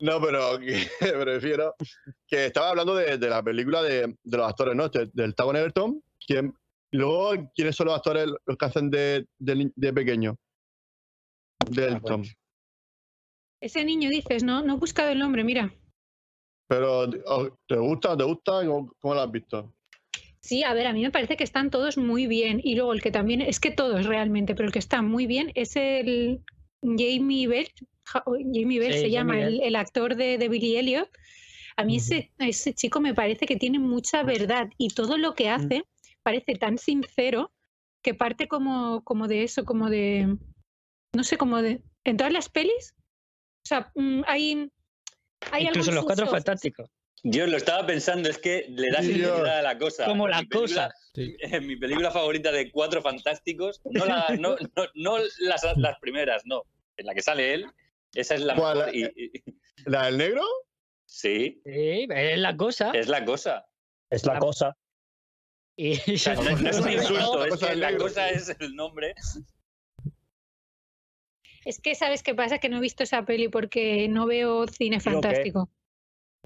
No, 0.00 0.20
pero 0.20 0.58
que, 0.60 0.86
me 1.18 1.24
refiero 1.24 1.74
que 2.28 2.46
estaba 2.46 2.70
hablando 2.70 2.94
de, 2.94 3.18
de 3.18 3.28
la 3.28 3.42
película 3.42 3.82
de, 3.82 4.14
de 4.22 4.36
los 4.36 4.48
actores, 4.48 4.76
¿no? 4.76 4.88
De- 4.88 5.10
del 5.12 5.34
Tagon 5.34 5.56
Everton. 5.56 6.00
¿Quién, 6.24 6.54
luego, 6.92 7.50
¿quiénes 7.54 7.74
son 7.74 7.86
los 7.86 7.96
actores 7.96 8.26
los 8.46 8.56
que 8.56 8.64
hacen 8.64 8.90
de, 8.90 9.26
de, 9.38 9.72
de 9.74 9.92
pequeño? 9.92 10.36
Del 11.70 11.94
Ah, 11.94 12.00
pues. 12.00 12.36
Ese 13.60 13.84
niño 13.84 14.08
dices, 14.08 14.44
no, 14.44 14.62
no 14.62 14.74
he 14.74 14.78
buscado 14.78 15.10
el 15.10 15.18
nombre, 15.18 15.42
mira. 15.42 15.74
Pero, 16.68 17.00
¿o- 17.26 17.58
¿te 17.66 17.76
gusta? 17.76 18.16
¿Te 18.16 18.22
gusta? 18.22 18.64
¿Cómo, 18.64 18.92
cómo 19.00 19.14
lo 19.14 19.20
has 19.22 19.32
visto? 19.32 19.74
Sí, 20.40 20.62
a 20.62 20.74
ver, 20.74 20.86
a 20.86 20.92
mí 20.92 21.02
me 21.02 21.10
parece 21.10 21.36
que 21.36 21.42
están 21.42 21.70
todos 21.70 21.98
muy 21.98 22.28
bien. 22.28 22.60
Y 22.62 22.76
luego 22.76 22.92
el 22.92 23.02
que 23.02 23.10
también, 23.10 23.40
es 23.40 23.58
que 23.58 23.72
todos 23.72 24.06
realmente, 24.06 24.54
pero 24.54 24.68
el 24.68 24.72
que 24.72 24.78
está 24.78 25.02
muy 25.02 25.26
bien 25.26 25.50
es 25.56 25.74
el 25.74 26.44
Jamie 26.82 27.46
Bell. 27.46 27.68
Ja- 28.04 28.22
o 28.26 28.32
Jamie 28.34 28.78
Bell 28.78 28.94
Sí, 28.94 29.00
se 29.00 29.10
llama, 29.10 29.40
el, 29.40 29.60
el 29.60 29.76
actor 29.76 30.16
de, 30.16 30.38
de 30.38 30.48
Billy 30.48 30.76
Elliot. 30.76 31.10
A 31.76 31.84
mí 31.84 31.96
ese, 31.96 32.32
ese 32.38 32.74
chico 32.74 33.00
me 33.00 33.14
parece 33.14 33.46
que 33.46 33.56
tiene 33.56 33.78
mucha 33.78 34.22
verdad 34.24 34.68
y 34.78 34.88
todo 34.88 35.16
lo 35.16 35.34
que 35.34 35.48
hace 35.48 35.84
parece 36.22 36.54
tan 36.54 36.76
sincero 36.78 37.52
que 38.02 38.14
parte 38.14 38.48
como, 38.48 39.02
como 39.04 39.28
de 39.28 39.44
eso, 39.44 39.64
como 39.64 39.88
de, 39.88 40.36
no 41.14 41.24
sé, 41.24 41.36
como 41.36 41.62
de, 41.62 41.80
en 42.04 42.16
todas 42.16 42.32
las 42.32 42.48
pelis, 42.48 42.94
o 42.96 43.66
sea, 43.68 43.92
mm, 43.94 44.22
hay... 44.26 44.70
hay 45.52 45.66
Incluso 45.66 45.92
los 45.92 46.04
cuatro 46.04 46.26
fantásticos. 46.26 46.90
Yo 47.24 47.46
lo 47.46 47.56
estaba 47.56 47.86
pensando, 47.86 48.28
es 48.28 48.38
que 48.38 48.66
le 48.68 48.90
da 48.90 49.02
seriedad 49.02 49.58
a 49.58 49.62
la 49.62 49.78
cosa. 49.78 50.04
Como 50.04 50.24
Mi 50.26 50.30
la 50.30 50.38
película- 50.38 50.60
cosa. 50.60 50.94
Sí. 51.14 51.36
mi 51.62 51.76
película 51.76 52.10
favorita 52.10 52.52
de 52.52 52.70
Cuatro 52.70 53.02
Fantásticos, 53.02 53.80
no, 53.84 54.04
la- 54.06 54.26
no, 54.38 54.56
no, 54.76 54.84
no 54.94 55.18
las, 55.40 55.62
las 55.76 55.98
primeras, 56.00 56.42
no. 56.44 56.62
En 56.96 57.06
la 57.06 57.14
que 57.14 57.22
sale 57.22 57.54
él, 57.54 57.66
esa 58.14 58.34
es 58.34 58.42
la 58.42 58.54
¿Cuál? 58.54 58.78
mejor. 58.78 58.94
y- 58.96 59.04
y- 59.16 59.30
¿La 59.86 60.06
del 60.06 60.18
negro? 60.18 60.42
sí, 61.06 61.60
Sí, 61.64 62.06
es 62.10 62.38
la 62.38 62.56
cosa. 62.56 62.90
es 62.92 63.08
la 63.08 63.24
cosa. 63.24 63.66
Es 64.10 64.24
la 64.26 64.38
cosa. 64.38 64.76
Y 65.80 65.92
O 66.14 66.18
sea, 66.18 66.34
no, 66.34 66.42
no 66.42 66.70
es 66.70 66.80
un 66.80 66.90
insulto, 66.90 67.38
La 67.38 67.44
es 67.44 67.50
cosa 67.50 67.68
que 67.70 67.76
la 67.76 67.90
es 68.30 68.48
el 68.58 68.74
nombre. 68.74 69.14
Es 71.64 71.80
que, 71.80 71.94
¿sabes 71.94 72.22
qué 72.22 72.34
pasa? 72.34 72.58
Que 72.58 72.68
no 72.68 72.78
he 72.78 72.80
visto 72.80 73.02
esa 73.04 73.24
peli 73.24 73.48
porque 73.48 74.08
no 74.08 74.26
veo 74.26 74.66
cine 74.66 74.98
fantástico. 75.00 75.70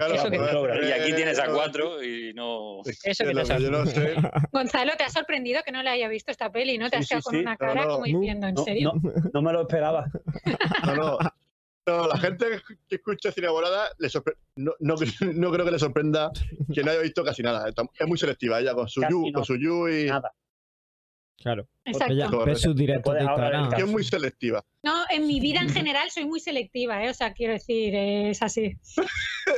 Claro, 0.07 0.15
Eso 0.15 0.31
que 0.31 0.39
sobra. 0.53 0.89
Y 0.89 0.93
aquí 0.93 1.11
eh, 1.13 1.15
tienes 1.15 1.39
a 1.39 1.47
no, 1.47 1.55
cuatro 1.55 2.03
y 2.03 2.33
no. 2.35 2.81
Eso 2.85 3.25
que 3.25 3.29
de 3.29 3.35
lo 3.35 3.41
te 3.43 3.47
sabes. 3.47 3.63
yo 3.63 3.71
no 3.71 3.87
sé. 3.87 4.15
Gonzalo, 4.53 4.93
¿te 4.97 5.05
ha 5.05 5.11
sorprendido 5.11 5.63
que 5.65 5.73
no 5.73 5.83
le 5.83 5.91
haya 5.91 6.09
visto 6.09 6.31
esta 6.31 6.51
peli, 6.51 6.79
no? 6.79 6.91
Te 6.91 6.97
Sí, 6.99 7.03
has 7.03 7.09
quedado 7.09 7.21
sí, 7.23 7.25
con 7.25 7.35
sí. 7.35 7.41
una 7.41 7.53
No, 7.53 7.59
cara 7.59 7.85
no. 7.85 7.89
como 7.95 8.05
diciendo, 8.05 8.47
¿en 8.49 8.55
No, 8.55 8.65
serio? 8.65 8.93
no, 9.03 9.13
no 9.33 9.43
me 9.43 9.53
lo 9.53 9.63
esperaba. 9.63 10.07
No, 10.87 10.95
no. 10.97 11.19
No, 11.85 12.07
la 12.07 12.17
gente 12.17 12.47
que 12.89 12.95
escucha 12.95 13.33
Cine 13.33 13.49
Volada 13.49 13.89
le 13.99 14.07
sorpre- 14.09 14.37
no, 14.55 14.73
no, 14.79 14.95
no 15.35 15.51
creo 15.53 15.65
que 15.65 15.71
le 15.73 15.79
sorprenda 15.81 16.31
que 16.73 16.83
no 16.85 16.93
haya 16.93 17.01
visto 17.01 17.25
casi 17.25 17.43
nada. 17.43 17.69
Es 17.99 18.07
muy 18.07 18.17
selectiva 18.19 18.61
ella 18.61 18.73
con 18.73 18.89
su 18.89 19.01
Casi 19.01 19.13
yu, 19.13 19.27
no. 19.27 19.33
con 19.33 19.45
su 19.45 19.57
yu 19.57 19.89
y 19.89 20.05
Nada. 20.07 20.33
Claro. 21.43 21.67
Exacto. 21.85 22.13
Ella 22.13 22.27
Correcto. 22.27 22.45
ve 22.47 22.55
sus 22.57 22.77
directos 22.77 23.15
de 23.15 23.21
Instagram. 23.23 23.75
es 23.75 23.87
muy 23.87 24.05
selectiva. 24.05 24.65
No, 24.85 25.03
en 25.11 25.27
mi 25.27 25.41
vida 25.41 25.61
en 25.61 25.69
general 25.71 26.11
soy 26.11 26.25
muy 26.25 26.39
selectiva, 26.41 27.05
¿eh? 27.05 27.11
O 27.11 27.15
sea, 27.15 27.33
quiero 27.33 27.53
decir, 27.55 27.95
es 27.95 28.41
así. 28.43 28.77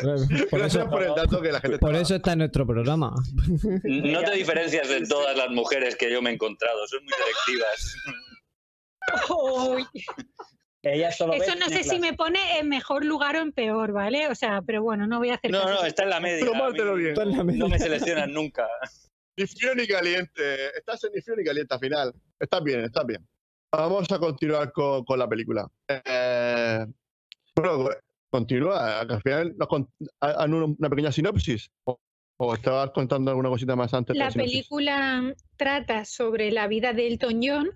Por 0.01 0.61
Gracias 0.61 0.77
eso, 0.83 0.91
por 0.91 1.03
el 1.03 1.15
dato 1.15 1.41
que 1.43 1.53
la 1.53 1.61
gente 1.61 1.79
por 1.79 1.91
está- 1.91 2.03
eso 2.03 2.15
está 2.17 2.33
en 2.33 2.39
nuestro 2.39 2.67
programa. 2.67 3.15
No 3.85 4.23
te 4.23 4.31
diferencias 4.33 4.89
de 4.89 5.03
todas 5.07 5.37
las 5.37 5.51
mujeres 5.51 5.97
que 5.97 6.11
yo 6.11 6.23
me 6.23 6.31
he 6.31 6.35
encontrado, 6.35 6.87
son 6.89 7.05
muy 7.05 7.13
selectivas. 7.13 7.97
Uy, 9.31 9.87
Ella 10.83 11.13
solo 11.13 11.33
ve 11.33 11.39
Eso 11.39 11.55
no 11.57 11.67
sé 11.69 11.85
si 11.85 11.99
me 11.99 12.13
pone 12.15 12.59
en 12.59 12.69
mejor 12.69 13.05
lugar 13.05 13.37
o 13.37 13.41
en 13.41 13.53
peor, 13.53 13.93
¿vale? 13.93 14.29
O 14.29 14.35
sea, 14.35 14.63
pero 14.67 14.83
bueno, 14.83 15.07
no 15.07 15.19
voy 15.19 15.31
a 15.31 15.35
hacer 15.35 15.51
No, 15.51 15.63
caso. 15.63 15.75
no, 15.75 15.85
está 15.87 16.03
en 16.05 16.11
la 16.11 16.21
media. 16.21 16.45
Mí 16.45 16.53
bien. 16.97 17.09
Está 17.11 17.23
en 17.23 17.31
la 17.33 17.37
No 17.39 17.45
media. 17.45 17.67
me 17.69 17.79
seleccionan 17.79 18.33
nunca. 18.33 18.67
Ni 19.37 19.47
frío 19.47 19.75
ni 19.75 19.87
caliente. 19.87 20.77
Estás 20.77 21.05
en 21.05 21.13
ni 21.15 21.21
frío 21.21 21.37
ni 21.37 21.45
caliente 21.45 21.75
al 21.75 21.81
final. 21.81 22.15
Estás 22.39 22.63
bien, 22.63 22.81
estás 22.81 23.07
bien. 23.07 23.27
Vamos 23.73 24.11
a 24.13 24.19
continuar 24.19 24.73
con, 24.73 25.05
con 25.05 25.19
la 25.19 25.29
película. 25.29 25.69
Eh, 25.89 26.87
bueno, 27.57 27.89
continúa. 28.31 29.01
Al 29.01 29.23
final 29.23 29.57
nos 29.57 29.69
han 30.21 30.55
una, 30.55 30.89
pequeña 30.89 31.11
sinopsis. 31.11 31.71
O, 31.85 31.99
o 32.37 32.55
estabas 32.55 32.91
contando 32.91 33.31
alguna 33.31 33.49
cosita 33.49 33.75
más 33.75 33.93
antes. 33.93 34.17
La 34.17 34.31
sinopsis? 34.31 34.53
película 34.53 35.35
trata 35.57 36.05
sobre 36.05 36.53
la 36.53 36.69
vida 36.69 36.93
de 36.93 37.09
Elton 37.09 37.41
John 37.43 37.71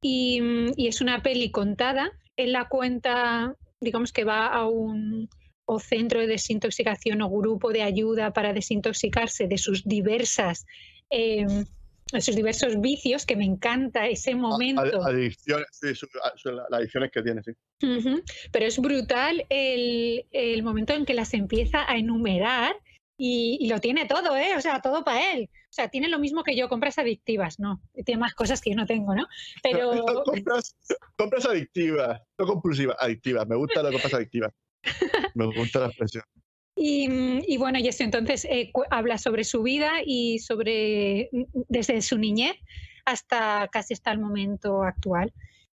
y, 0.00 0.40
y 0.76 0.86
es 0.86 1.00
una 1.00 1.22
peli 1.22 1.50
contada. 1.50 2.12
Él 2.36 2.52
la 2.52 2.68
cuenta, 2.68 3.56
digamos 3.80 4.12
que 4.12 4.24
va 4.24 4.46
a 4.46 4.68
un 4.68 5.28
o 5.72 5.78
centro 5.80 6.20
de 6.20 6.26
desintoxicación 6.26 7.22
o 7.22 7.28
grupo 7.30 7.72
de 7.72 7.82
ayuda 7.82 8.32
para 8.32 8.52
desintoxicarse 8.52 9.48
de 9.48 9.58
sus 9.58 9.84
diversas 9.84 10.66
eh, 11.10 11.46
de 12.12 12.20
sus 12.20 12.36
diversos 12.36 12.78
vicios, 12.80 13.24
que 13.24 13.36
me 13.36 13.44
encanta 13.46 14.06
ese 14.06 14.34
momento. 14.34 14.82
Ad- 14.82 15.14
Adicciones, 15.14 15.66
sí, 15.72 15.94
su- 15.94 16.06
a- 16.22 16.36
su- 16.36 16.52
las 16.52 16.66
adicciones 16.70 17.10
que 17.10 17.22
tiene, 17.22 17.42
sí. 17.42 17.52
Pero 18.52 18.66
es 18.66 18.78
brutal 18.78 19.46
el, 19.48 20.26
el 20.30 20.62
momento 20.62 20.92
en 20.92 21.06
que 21.06 21.14
las 21.14 21.32
empieza 21.32 21.90
a 21.90 21.96
enumerar 21.96 22.76
y, 23.16 23.56
y 23.60 23.68
lo 23.68 23.80
tiene 23.80 24.04
todo, 24.06 24.36
¿eh? 24.36 24.56
O 24.56 24.60
sea, 24.60 24.80
todo 24.82 25.04
para 25.04 25.32
él. 25.32 25.48
O 25.54 25.72
sea, 25.72 25.88
tiene 25.88 26.08
lo 26.08 26.18
mismo 26.18 26.42
que 26.42 26.54
yo, 26.54 26.68
compras 26.68 26.98
adictivas, 26.98 27.58
¿no? 27.58 27.80
Tiene 28.04 28.20
más 28.20 28.34
cosas 28.34 28.60
que 28.60 28.70
yo 28.70 28.76
no 28.76 28.84
tengo, 28.84 29.14
¿no? 29.14 29.26
Pero 29.62 29.92
compras, 30.26 30.76
compras 31.16 31.46
adictivas, 31.46 32.20
no 32.38 32.46
compulsivas, 32.46 32.96
adictivas. 33.00 33.46
Me 33.48 33.56
gusta 33.56 33.82
las 33.82 33.92
compras 33.92 34.12
adictivas. 34.14 34.52
Me 35.36 35.46
gusta 35.46 35.80
la 35.80 35.86
expresión. 35.86 36.24
Y, 36.74 37.06
y 37.52 37.58
bueno, 37.58 37.78
y 37.78 37.86
eso 37.88 38.02
entonces 38.02 38.46
eh, 38.46 38.72
habla 38.90 39.18
sobre 39.18 39.44
su 39.44 39.62
vida 39.62 39.96
y 40.04 40.38
sobre 40.38 41.28
desde 41.68 42.00
su 42.00 42.16
niñez 42.18 42.56
hasta 43.04 43.68
casi 43.70 43.92
hasta 43.94 44.10
el 44.12 44.18
momento 44.20 44.82
actual. 44.82 45.32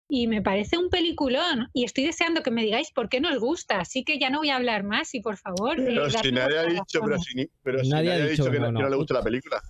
Y 0.09 0.29
me 0.29 0.43
parece 0.43 0.79
un 0.79 0.91
peliculón. 0.91 1.69
Y 1.73 1.85
estoy 1.85 2.05
deseando 2.05 2.43
que 2.43 2.51
me 2.51 2.63
digáis 2.63 2.93
por 2.93 3.09
qué 3.09 3.21
no 3.21 3.31
os 3.31 3.39
gusta. 3.41 3.81
Así 3.81 4.05
que 4.05 4.19
ya 4.21 4.31
no 4.31 4.39
voy 4.39 4.51
a 4.51 4.57
hablar 4.57 4.85
más 4.85 5.15
y 5.15 5.21
por 5.21 5.37
favor. 5.39 5.81
eh, 5.81 5.85
Pero 5.85 6.11
si 6.11 6.17
dadme 6.17 6.33
nadie 6.33 6.59
ha 6.59 6.65
dicho, 6.65 7.01
pero 7.03 7.19
si, 7.19 7.35
ni- 7.35 7.47
pero 7.63 7.83
si 7.83 7.91
Nadie 7.91 8.11
nadie, 8.11 8.11
ha 8.23 8.25
ha 8.27 8.29
dicho 8.29 8.43
dicho 8.45 8.53
que 8.53 8.59
no, 8.61 8.71
no, 8.71 8.79
que 8.79 8.85
no 8.85 8.91
le 8.91 8.97
gusta 8.97 9.15
la 9.15 9.23
película. 9.25 9.61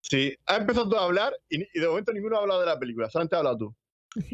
Sí, 0.00 0.34
ha 0.46 0.56
empezado 0.56 0.98
a 0.98 1.04
hablar 1.04 1.34
y, 1.48 1.62
y 1.62 1.80
de 1.80 1.88
momento 1.88 2.12
ninguno 2.12 2.36
ha 2.36 2.40
hablado 2.40 2.60
de 2.60 2.66
la 2.66 2.78
película, 2.78 3.08
solamente 3.10 3.36
has 3.36 3.40
hablado 3.40 3.58
tú. 3.58 3.76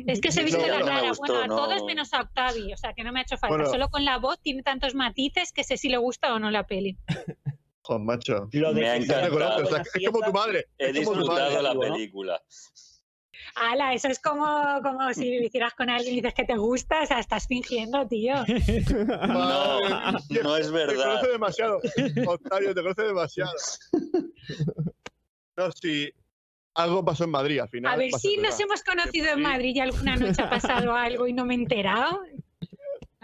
Es 0.07 0.21
que 0.21 0.29
os 0.29 0.37
he 0.37 0.45
visto 0.45 0.61
No, 0.61 0.67
la 0.67 0.79
no 0.79 0.85
me 0.87 0.91
cara, 0.93 1.09
gustó, 1.09 1.33
bueno, 1.33 1.43
a 1.43 1.47
no. 1.49 1.57
todos 1.57 1.85
menos 1.85 2.13
a 2.15 2.21
Octavi, 2.23 2.73
o 2.73 2.77
sea 2.77 2.93
que 2.95 3.03
no 3.05 3.13
me 3.13 3.21
ha 3.21 3.23
hecho 3.23 3.37
falta. 3.37 3.57
Bueno. 3.57 3.71
Solo 3.71 3.89
con 3.89 4.05
la 4.05 4.19
voz 4.19 4.41
tiene 4.41 4.63
tantos 4.63 4.95
matices 4.95 5.53
que 5.53 5.65
sé 5.65 5.77
si 5.77 5.89
le 5.89 5.97
gusta 5.99 6.33
o 6.35 6.39
no 6.39 6.51
la 6.51 6.67
peli. 6.67 6.97
Joder, 7.85 8.03
macho. 8.03 8.49
Lo 8.53 8.73
de 8.75 8.81
Me 8.81 8.89
ha 8.91 8.93
te 8.95 9.05
encantado. 9.05 9.65
o 9.65 9.67
sea, 9.67 9.83
es 9.83 10.07
como 10.07 10.21
tu 10.25 10.33
madre. 10.33 10.67
He 10.79 10.91
es 10.91 11.05
como 11.05 11.13
tu 11.15 11.19
disfrutado 11.23 11.63
la 11.63 11.75
película. 11.75 12.41
Ala, 13.57 13.93
eso 13.93 14.09
es 14.09 14.19
como, 14.21 14.47
como 14.83 15.13
si 15.13 15.37
lo 15.39 15.45
hicieras 15.45 15.75
con 15.75 15.91
alguien 15.91 16.15
y 16.15 16.17
dices 16.19 16.33
que 16.33 16.45
te 16.45 16.57
gusta, 16.57 17.03
o 17.03 17.07
sea, 17.07 17.19
estás 17.19 17.47
fingiendo, 17.49 18.07
tío. 18.07 18.35
No, 19.27 19.81
no 19.81 20.57
es 20.57 20.67
Te 20.69 20.73
verdad. 20.73 21.05
conoce 21.21 21.29
demasiado, 21.33 21.81
Octavio, 22.29 22.73
te 22.75 22.83
conoce 22.83 23.03
demasiado. 23.03 23.53
No, 25.57 25.71
sí. 25.73 26.11
Algo 26.75 27.05
pasó 27.05 27.25
en 27.25 27.31
Madrid 27.31 27.59
al 27.61 27.69
final. 27.69 27.93
A 27.93 27.97
ver 27.97 28.11
si 28.13 28.37
nos 28.39 28.59
hemos 28.59 28.83
conocido 28.83 29.27
en. 29.33 29.43
Madrid 29.43 29.73
y 29.77 29.81
alguna 29.81 30.17
noche 30.17 30.43
ha 30.43 30.49
pasado 30.51 30.93
algo 30.97 31.27
y 31.27 31.33
no 31.33 31.45
me 31.45 31.55
he 31.55 31.59
enterado. 31.59 32.21
No. 32.23 32.33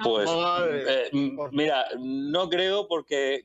Pues, 0.04 0.30
Madre, 0.30 0.84
eh, 0.86 1.10
mira, 1.50 1.84
no 1.98 2.48
creo 2.48 2.86
porque 2.86 3.42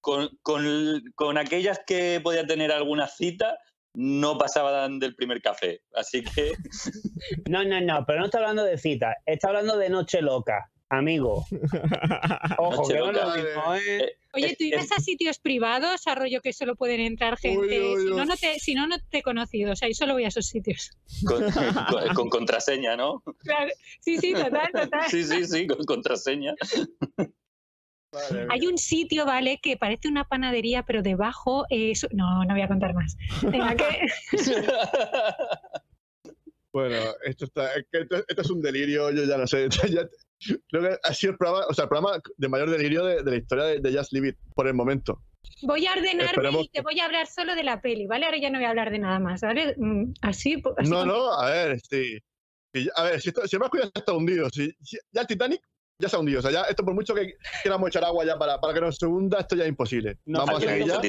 con, 0.00 0.28
con- 0.42 1.00
con 1.14 1.38
aquellas 1.38 1.80
que 1.86 2.20
podía 2.24 2.44
tener 2.44 2.72
alguna 2.72 3.06
cita 3.06 3.56
no 3.94 4.36
pasaban 4.36 4.98
del 4.98 5.14
primer 5.14 5.40
café. 5.40 5.80
Así 5.94 6.24
que 6.24 6.54
No, 7.48 7.62
no, 7.62 7.80
no, 7.80 8.04
pero 8.04 8.18
no 8.18 8.24
está 8.24 8.38
hablando 8.38 8.64
de 8.64 8.78
cita, 8.78 9.14
está 9.26 9.48
hablando 9.48 9.76
de 9.76 9.90
noche 9.90 10.20
loca, 10.22 10.71
amigo. 10.92 11.44
Ojo, 12.58 12.88
que 12.88 12.94
no 12.98 13.12
lo 13.12 13.30
mismo, 13.34 13.74
¿eh? 13.74 13.98
Eh, 14.04 14.16
Oye, 14.34 14.56
¿tú 14.58 14.64
ibas 14.64 14.90
a 14.92 15.00
sitios 15.00 15.38
privados, 15.38 16.06
a 16.06 16.14
rollo 16.14 16.40
que 16.40 16.52
solo 16.52 16.74
pueden 16.76 17.00
entrar 17.00 17.36
gente? 17.38 17.80
uy, 17.80 17.96
Si, 18.02 18.10
no, 18.10 18.24
no 18.24 18.36
te, 18.36 18.58
si 18.60 18.74
no, 18.74 18.86
no 18.86 18.96
te 19.10 19.18
he 19.18 19.22
conocido, 19.22 19.72
o 19.72 19.76
sea, 19.76 19.88
yo 19.88 19.94
solo 19.94 20.14
voy 20.14 20.24
a 20.24 20.28
esos 20.28 20.46
sitios. 20.46 20.90
con, 21.26 21.42
con- 21.90 22.14
con 22.14 22.28
contraseña, 22.30 22.96
¿no? 22.96 23.22
Claro. 23.38 23.70
Sí, 24.00 24.18
sí, 24.18 24.32
total, 24.32 24.70
total. 24.72 25.10
Sí, 25.10 25.24
sí, 25.24 25.44
sí, 25.44 25.66
con 25.66 25.84
contraseña. 25.84 26.54
Madre 28.12 28.38
mía. 28.44 28.46
Hay 28.50 28.66
un 28.66 28.76
sitio, 28.78 29.24
¿vale? 29.26 29.58
Que 29.62 29.76
parece 29.76 30.08
una 30.08 30.24
panadería, 30.24 30.82
pero 30.82 31.02
debajo 31.02 31.64
es... 31.70 32.06
No, 32.12 32.44
no 32.44 32.52
voy 32.54 32.62
a 32.62 32.68
contar 32.68 32.94
más. 32.94 33.16
Venga, 33.42 33.74
que... 33.76 33.84
Bueno, 36.72 36.96
esto 37.26 37.44
está, 37.44 37.74
esto, 37.74 38.16
esto 38.26 38.40
es 38.42 38.50
un 38.50 38.62
delirio, 38.62 39.10
yo 39.10 39.24
ya 39.24 39.36
no 39.36 39.46
sé. 39.46 39.68
ya- 39.90 40.08
creo 40.70 40.82
que 40.82 40.98
ha 41.02 41.14
sido 41.14 41.32
el 41.32 41.38
programa, 41.38 41.66
o 41.68 41.74
sea, 41.74 41.84
el 41.84 41.88
programa 41.88 42.20
de 42.36 42.48
mayor 42.48 42.70
delirio 42.70 43.04
de, 43.04 43.22
de 43.22 43.30
la 43.30 43.36
historia 43.36 43.64
de, 43.64 43.80
de 43.80 43.96
Just 43.96 44.12
Leave 44.12 44.28
It 44.30 44.36
por 44.54 44.66
el 44.66 44.74
momento. 44.74 45.22
Voy 45.62 45.86
a 45.86 45.92
ordenarme 45.92 46.24
Esperemos 46.24 46.64
y 46.64 46.68
te 46.68 46.80
voy 46.82 46.98
a 47.00 47.04
hablar 47.04 47.26
solo 47.26 47.54
de 47.54 47.62
la 47.64 47.80
peli, 47.80 48.06
¿vale? 48.06 48.26
Ahora 48.26 48.38
ya 48.38 48.50
no 48.50 48.58
voy 48.58 48.66
a 48.66 48.70
hablar 48.70 48.90
de 48.90 48.98
nada 48.98 49.18
más, 49.18 49.40
¿vale? 49.40 49.74
Mm, 49.76 50.12
Así, 50.22 50.56
No, 50.56 50.74
como- 50.74 51.04
no, 51.04 51.32
a 51.32 51.50
ver, 51.50 51.80
sí. 51.80 52.18
A 52.96 53.02
ver, 53.04 53.20
si, 53.20 53.28
esto, 53.28 53.46
si 53.46 53.56
el 53.56 53.60
barco 53.60 53.76
ya 53.78 53.90
está 53.94 54.12
hundido, 54.14 54.48
si, 54.50 54.72
si- 54.82 54.98
ya 55.12 55.20
el 55.22 55.26
Titanic 55.26 55.60
ya 55.98 56.08
se 56.08 56.16
ha 56.16 56.18
hundido. 56.20 56.38
O 56.38 56.42
sea, 56.42 56.50
ya 56.50 56.62
esto 56.62 56.84
por 56.84 56.94
mucho 56.94 57.14
que 57.14 57.34
queramos 57.62 57.88
echar 57.88 58.04
agua 58.04 58.24
ya 58.24 58.38
para, 58.38 58.58
para 58.60 58.74
que 58.74 58.80
nos 58.80 58.96
se 58.96 59.06
hunda, 59.06 59.40
esto 59.40 59.56
ya 59.56 59.64
es 59.64 59.68
imposible. 59.68 60.18
No 60.24 60.38
Vamos 60.40 60.64
a 60.64 60.68
seguir 60.68 60.86
ya. 60.86 61.00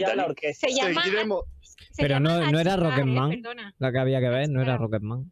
Se 0.54 0.70
llama... 0.74 1.04
Seguiremos. 1.04 1.44
se 1.92 2.02
Pero 2.04 2.20
no- 2.20 2.52
no 2.52 2.60
era 2.60 2.74
eh, 2.74 2.78
Rocketman. 2.78 3.30
perdona. 3.32 3.74
La 3.80 3.92
que 3.92 4.00
había 4.00 4.20
que 4.20 4.30
ver 4.30 4.50
no 4.50 4.62
era. 4.62 4.78
Rocketman. 4.78 5.32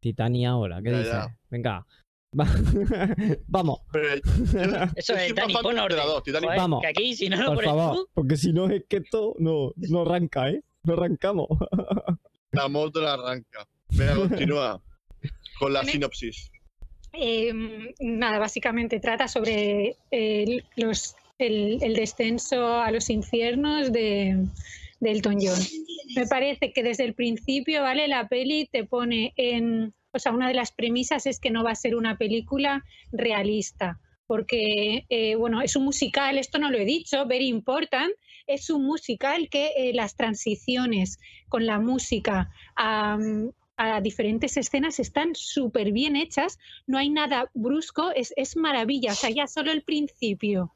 Titania 0.00 0.50
ahora, 0.50 0.80
¿qué 0.82 0.90
Ya, 0.90 0.98
dices? 0.98 1.12
ya. 1.12 1.36
Venga. 1.50 1.86
Va- 2.38 2.46
Vamos, 3.46 3.80
Eso 4.96 5.14
es, 5.14 5.32
pon 5.62 5.78
orden. 5.78 5.98
Titanic. 6.24 6.48
Joder, 6.48 6.58
Vamos. 6.60 6.80
Que 6.82 6.88
aquí, 6.88 7.14
si 7.14 7.28
no 7.28 7.36
lo 7.40 7.46
por 7.46 7.64
pones 7.64 7.70
favor, 7.70 7.96
tú, 7.96 8.08
porque 8.14 8.36
si 8.36 8.52
no 8.52 8.68
es 8.70 8.84
que 8.88 8.98
esto 8.98 9.34
no, 9.38 9.72
no 9.76 10.02
arranca, 10.02 10.50
¿eh? 10.50 10.62
No 10.84 10.94
arrancamos. 10.94 11.48
La 12.52 12.68
moto 12.68 13.00
la 13.00 13.14
arranca. 13.14 13.66
Venga, 13.90 14.14
continúa 14.16 14.82
con 15.58 15.72
la 15.72 15.84
sinopsis. 15.84 16.50
Eh, 17.12 17.52
nada, 18.00 18.38
básicamente 18.38 19.00
trata 19.00 19.26
sobre 19.28 19.96
el, 20.10 20.64
los, 20.76 21.16
el, 21.38 21.82
el 21.82 21.94
descenso 21.94 22.78
a 22.80 22.90
los 22.90 23.08
infiernos 23.08 23.90
de, 23.92 24.46
de 25.00 25.10
Elton 25.10 25.38
John. 25.40 25.58
Me 26.14 26.26
parece 26.26 26.72
que 26.72 26.82
desde 26.82 27.04
el 27.04 27.14
principio, 27.14 27.82
¿vale? 27.82 28.06
La 28.08 28.28
peli 28.28 28.68
te 28.70 28.84
pone 28.84 29.32
en. 29.36 29.94
O 30.16 30.18
sea, 30.18 30.32
una 30.32 30.48
de 30.48 30.54
las 30.54 30.72
premisas 30.72 31.26
es 31.26 31.38
que 31.38 31.50
no 31.50 31.62
va 31.62 31.70
a 31.72 31.76
ser 31.76 31.94
una 31.94 32.16
película 32.16 32.84
realista. 33.12 34.00
Porque, 34.26 35.06
eh, 35.08 35.36
bueno, 35.36 35.62
es 35.62 35.76
un 35.76 35.84
musical, 35.84 36.36
esto 36.36 36.58
no 36.58 36.70
lo 36.70 36.78
he 36.78 36.84
dicho, 36.84 37.26
very 37.26 37.46
important. 37.46 38.12
Es 38.46 38.70
un 38.70 38.84
musical 38.84 39.48
que 39.48 39.72
eh, 39.76 39.92
las 39.94 40.16
transiciones 40.16 41.18
con 41.48 41.66
la 41.66 41.78
música 41.78 42.50
a, 42.74 43.18
a 43.76 44.00
diferentes 44.00 44.56
escenas 44.56 44.98
están 44.98 45.34
súper 45.34 45.92
bien 45.92 46.16
hechas 46.16 46.58
no 46.86 46.98
hay 46.98 47.10
nada 47.10 47.50
brusco, 47.54 48.10
es, 48.12 48.32
es 48.36 48.56
maravilla. 48.56 49.12
O 49.12 49.14
sea, 49.14 49.30
ya 49.30 49.46
solo 49.46 49.70
el 49.70 49.82
principio 49.82 50.72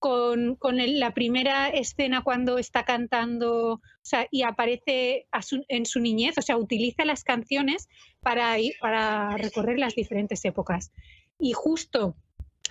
con, 0.00 0.56
con 0.56 0.76
la 0.98 1.12
primera 1.14 1.68
escena 1.68 2.22
cuando 2.24 2.58
está 2.58 2.84
cantando 2.84 3.74
o 3.74 3.80
sea, 4.02 4.26
y 4.32 4.42
aparece 4.42 5.26
su- 5.42 5.64
en 5.68 5.86
su 5.86 6.00
niñez, 6.00 6.36
o 6.38 6.42
sea, 6.42 6.56
utiliza 6.56 7.04
las 7.04 7.22
canciones 7.22 7.88
para, 8.20 8.58
ir- 8.58 8.74
para 8.80 9.36
recorrer 9.36 9.78
las 9.78 9.94
diferentes 9.94 10.44
épocas. 10.44 10.90
Y 11.38 11.52
justo 11.52 12.16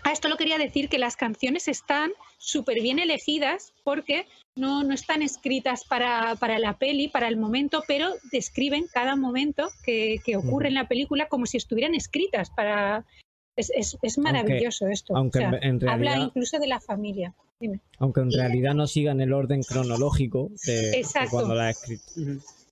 a 0.04 0.12
esto 0.12 0.28
lo 0.30 0.38
quería 0.38 0.58
decir 0.58 0.88
que 0.90 0.98
las 0.98 1.16
canciones 1.18 1.68
están 1.68 2.12
súper 2.38 2.82
bien 2.82 3.00
elegidas 3.00 3.74
porque 3.84 4.26
no, 4.56 4.84
no 4.84 4.94
están 4.94 5.22
escritas 5.22 5.84
para, 5.86 6.36
para 6.36 6.58
la 6.58 6.78
peli, 6.78 7.10
para 7.10 7.28
el 7.28 7.38
momento, 7.38 7.84
pero 7.88 8.14
describen 8.32 8.88
cada 8.92 9.16
momento 9.16 9.70
que, 9.84 10.18
que 10.26 10.36
ocurre 10.38 10.70
en 10.70 10.76
la 10.76 10.88
película 10.88 11.28
como 11.28 11.46
si 11.46 11.58
estuvieran 11.58 11.96
escritas 11.96 12.50
para... 12.50 13.06
Es, 13.56 13.72
es- 13.76 13.98
es 14.02 14.18
maravilloso 14.18 14.88
esto. 14.88 15.14
o 15.14 15.18
aunque 15.18 15.40
sea, 15.40 15.50
en- 15.62 15.82
en 15.82 15.90
habla 15.90 16.18
incluso 16.18 16.60
de 16.60 16.68
la 16.68 16.80
familia. 16.80 17.34
Dime. 17.60 17.82
Aunque 17.98 18.22
en 18.22 18.32
realidad 18.32 18.74
no 18.74 18.88
sigan 18.88 19.20
el 19.20 19.34
orden 19.34 19.64
cronológico 19.64 20.50
de, 20.66 21.06
cuando 21.30 21.56
la 21.56 21.68
he 21.68 21.72
escrito. 21.72 22.04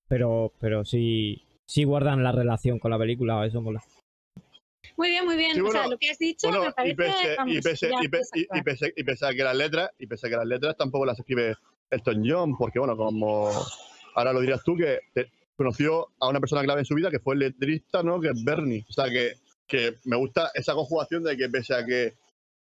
Pero, 0.07 0.53
pero 0.61 0.86
sí, 0.86 1.43
sí 1.65 1.84
guardan 1.84 2.23
la 2.23 2.32
relación 2.32 2.80
con 2.80 2.91
la 2.91 2.97
película, 2.97 3.45
eso 3.45 3.61
mola. 3.61 3.84
Muy 4.95 5.09
bien, 5.09 5.25
muy 5.25 5.36
bien. 5.36 5.53
Sí, 5.53 5.59
o 5.61 5.69
sea, 5.71 5.88
lo 5.88 5.97
que 5.97 6.09
has 6.09 6.17
dicho 6.17 6.47
Bueno, 6.47 6.63
me 6.65 6.71
parece... 6.71 6.93
y 6.93 6.95
pese, 6.95 7.36
vamos, 7.38 7.53
y, 7.55 7.61
pese, 7.61 7.89
ya 7.89 7.95
y, 8.01 8.07
pe- 8.07 8.09
puedes 8.09 8.30
y- 8.34 8.39
y 8.39 8.43
actuar. 8.43 8.63
pese- 8.63 8.93
y 8.95 9.03
pese 9.03 9.25
a 9.28 9.34
que 9.34 9.43
las 9.43 9.55
letras, 9.55 9.89
y 9.99 10.07
pese 10.07 10.28
a 10.28 10.30
que 10.30 10.36
las 10.38 10.45
letras 10.47 10.78
tampoco 10.78 11.05
las 11.05 11.19
escribe 11.19 11.55
Elton 11.91 12.23
John, 12.25 12.57
porque 12.57 12.80
bueno, 12.80 12.95
como 12.95 13.49
ahora 14.15 14.32
lo 14.34 14.39
dirías 14.39 14.63
tú, 14.63 14.75
que 14.78 14.99
te- 15.13 15.30
conoció 15.57 16.07
a 16.19 16.30
una 16.30 16.39
persona 16.39 16.63
clave 16.63 16.82
en 16.82 16.86
su 16.86 16.95
vida 16.95 17.11
que 17.11 17.19
fue 17.19 17.34
el 17.34 17.39
letrista, 17.41 18.01
¿no? 18.03 18.21
Que 18.21 18.30
es 18.30 18.43
Bernie. 18.43 18.86
O 18.89 18.93
sea 18.93 19.09
que, 19.09 19.34
que 19.68 19.95
me 20.05 20.15
gusta 20.15 20.51
esa 20.53 20.74
conjugación 20.74 21.24
de 21.24 21.36
que 21.38 21.49
pese 21.49 21.76
a 21.76 21.86
que 21.86 22.13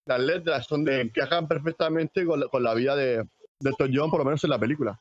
las 0.07 0.21
letras 0.21 0.67
son 0.67 0.85
de 0.85 1.01
encajan 1.01 1.47
perfectamente 1.49 2.25
con, 2.25 2.41
la- 2.41 2.49
con 2.49 2.63
la 2.63 2.75
vida 2.75 2.97
de, 2.97 3.19
de 3.61 3.71
Elton 3.71 3.91
John, 3.95 4.11
por 4.11 4.21
lo 4.21 4.25
menos 4.25 4.43
en 4.45 4.51
la 4.51 4.59
película. 4.59 4.99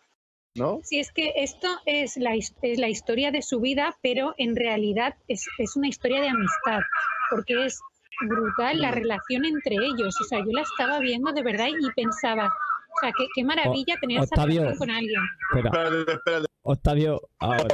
¿No? 0.55 0.81
Sí, 0.83 0.99
es 0.99 1.11
que 1.13 1.31
esto 1.37 1.67
es 1.85 2.17
la, 2.17 2.35
his- 2.35 2.53
es 2.61 2.77
la 2.77 2.89
historia 2.89 3.31
de 3.31 3.41
su 3.41 3.61
vida, 3.61 3.95
pero 4.01 4.35
en 4.37 4.55
realidad 4.55 5.15
es, 5.29 5.45
es 5.57 5.75
una 5.77 5.87
historia 5.87 6.19
de 6.21 6.27
amistad, 6.27 6.81
porque 7.29 7.65
es 7.65 7.79
brutal 8.27 8.81
la 8.81 8.91
relación 8.91 9.45
entre 9.45 9.75
ellos. 9.75 10.13
O 10.19 10.23
sea, 10.25 10.39
yo 10.39 10.51
la 10.51 10.61
estaba 10.63 10.99
viendo 10.99 11.31
de 11.31 11.41
verdad 11.41 11.67
y 11.69 11.91
pensaba, 11.95 12.47
o 12.47 12.99
sea, 12.99 13.11
qué, 13.17 13.25
qué 13.33 13.43
maravilla 13.45 13.95
tener 14.01 14.17
esa 14.17 14.25
Octavio. 14.35 14.61
relación 14.63 14.77
con 14.77 14.89
alguien. 14.91 15.21
Espera, 15.55 15.69
Espérate, 15.69 16.11
espérate. 16.11 16.45
Octavio, 16.63 17.21
ahora, 17.39 17.73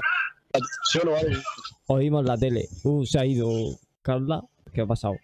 o 1.87 1.93
oímos 1.95 2.25
la 2.25 2.37
tele. 2.37 2.67
Uh, 2.83 3.05
se 3.05 3.19
ha 3.19 3.25
ido 3.25 3.47
Carla. 4.07 4.41
¿Qué 4.73 4.81
ha 4.81 4.85
pasado? 4.85 5.15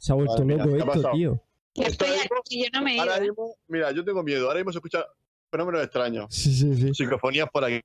Se 0.00 0.10
ha 0.12 0.16
vuelto 0.16 0.42
loco 0.44 0.64
¿qué 0.64 0.72
ha 0.72 0.76
esto, 0.78 0.86
pasado? 0.86 1.10
tío. 1.14 1.42
Mismo- 1.76 2.06
aquí, 2.40 2.64
yo 2.64 2.68
no 2.72 2.82
me 2.82 2.90
he 2.90 2.94
ido. 2.94 3.02
Ahora 3.04 3.20
mismo, 3.20 3.54
mira, 3.68 3.92
yo 3.92 4.04
tengo 4.04 4.22
miedo. 4.24 4.46
Ahora 4.48 4.58
mismo 4.58 4.72
se 4.72 4.78
escuchan 4.78 5.02
fenómenos 5.52 5.82
extraños. 5.84 6.26
Sí, 6.34 6.52
sí, 6.52 6.74
sí. 6.74 6.94
Psicofonías 6.94 7.48
por 7.52 7.64
aquí. 7.64 7.80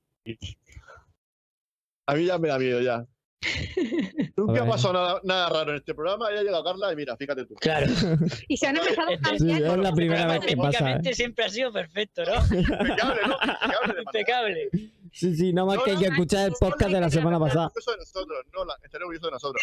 A 2.08 2.14
mí 2.14 2.24
ya 2.24 2.36
me 2.38 2.48
da 2.48 2.58
miedo 2.58 2.80
ya. 2.80 3.06
Nunca 4.36 4.62
ha 4.62 4.66
pasado 4.66 4.92
nada, 4.94 5.20
nada 5.22 5.48
raro 5.50 5.70
en 5.70 5.76
este 5.76 5.94
programa. 5.94 6.26
Ya 6.34 6.40
ha 6.40 6.42
llegado 6.42 6.64
Carla 6.64 6.92
y 6.92 6.96
mira, 6.96 7.16
fíjate 7.16 7.44
tú. 7.46 7.54
Claro. 7.54 7.86
Y 8.48 8.56
se 8.56 8.66
han 8.66 8.76
empezado 8.76 9.08
a 9.08 9.12
Sí, 9.12 9.38
Sí, 9.38 9.46
cambiar. 9.48 9.62
es 9.78 9.78
la 9.78 9.92
primera 9.92 10.26
vez 10.26 10.40
que 10.46 10.56
pasa. 10.56 10.92
¿eh? 10.96 11.14
siempre 11.14 11.44
ha 11.44 11.48
sido 11.48 11.72
perfecto, 11.72 12.22
¿no? 12.24 12.34
Impecable, 12.56 13.20
¿no? 13.28 14.02
Impecable. 14.02 14.68
Sí, 15.18 15.34
sí, 15.34 15.52
nada 15.52 15.66
más 15.66 15.76
No, 15.76 15.84
que 15.84 15.90
hay 15.92 15.96
no, 15.96 16.02
que 16.02 16.08
no, 16.08 16.12
escuchar 16.14 16.44
el 16.46 16.50
no, 16.52 16.56
podcast 16.60 16.92
de 16.92 17.00
la 17.00 17.10
semana 17.10 17.36
estaré 17.36 17.48
pasada. 17.48 17.66
orgulloso 17.66 17.90
de 17.92 17.96
nosotros. 17.98 18.44
No, 18.52 18.64
la, 18.66 18.74
estaré 18.82 19.04
orgulloso 19.04 19.26
de 19.26 19.32
nosotros. 19.32 19.62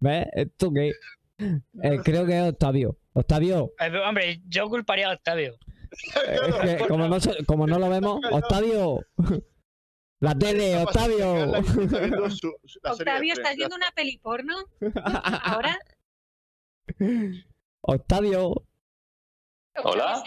¿Ves? 0.00 0.26
¿Esto 0.34 0.70
qué? 0.72 0.92
Eh, 1.38 2.00
creo 2.04 2.26
que 2.26 2.38
es 2.38 2.52
Octavio. 2.52 2.96
Octavio, 3.14 3.72
Eh, 3.80 3.90
Hombre, 4.06 4.40
yo 4.46 4.68
culparía 4.68 5.08
a 5.10 5.14
Octavio. 5.14 5.56
es 5.90 6.76
que 6.82 6.86
como 6.88 7.08
no, 7.08 7.16
como 7.46 7.66
no 7.66 7.78
lo 7.78 7.88
vemos, 7.88 8.20
Octavio. 8.30 9.00
La 10.20 10.34
tele, 10.34 10.76
Octavio. 10.82 11.52
Octavio, 12.84 13.32
¿estás 13.32 13.56
viendo 13.56 13.76
una 13.76 13.90
peli 13.94 14.18
porno? 14.18 14.54
¿Ahora? 15.42 15.78
Octavio, 17.82 18.64
Hola. 19.84 20.22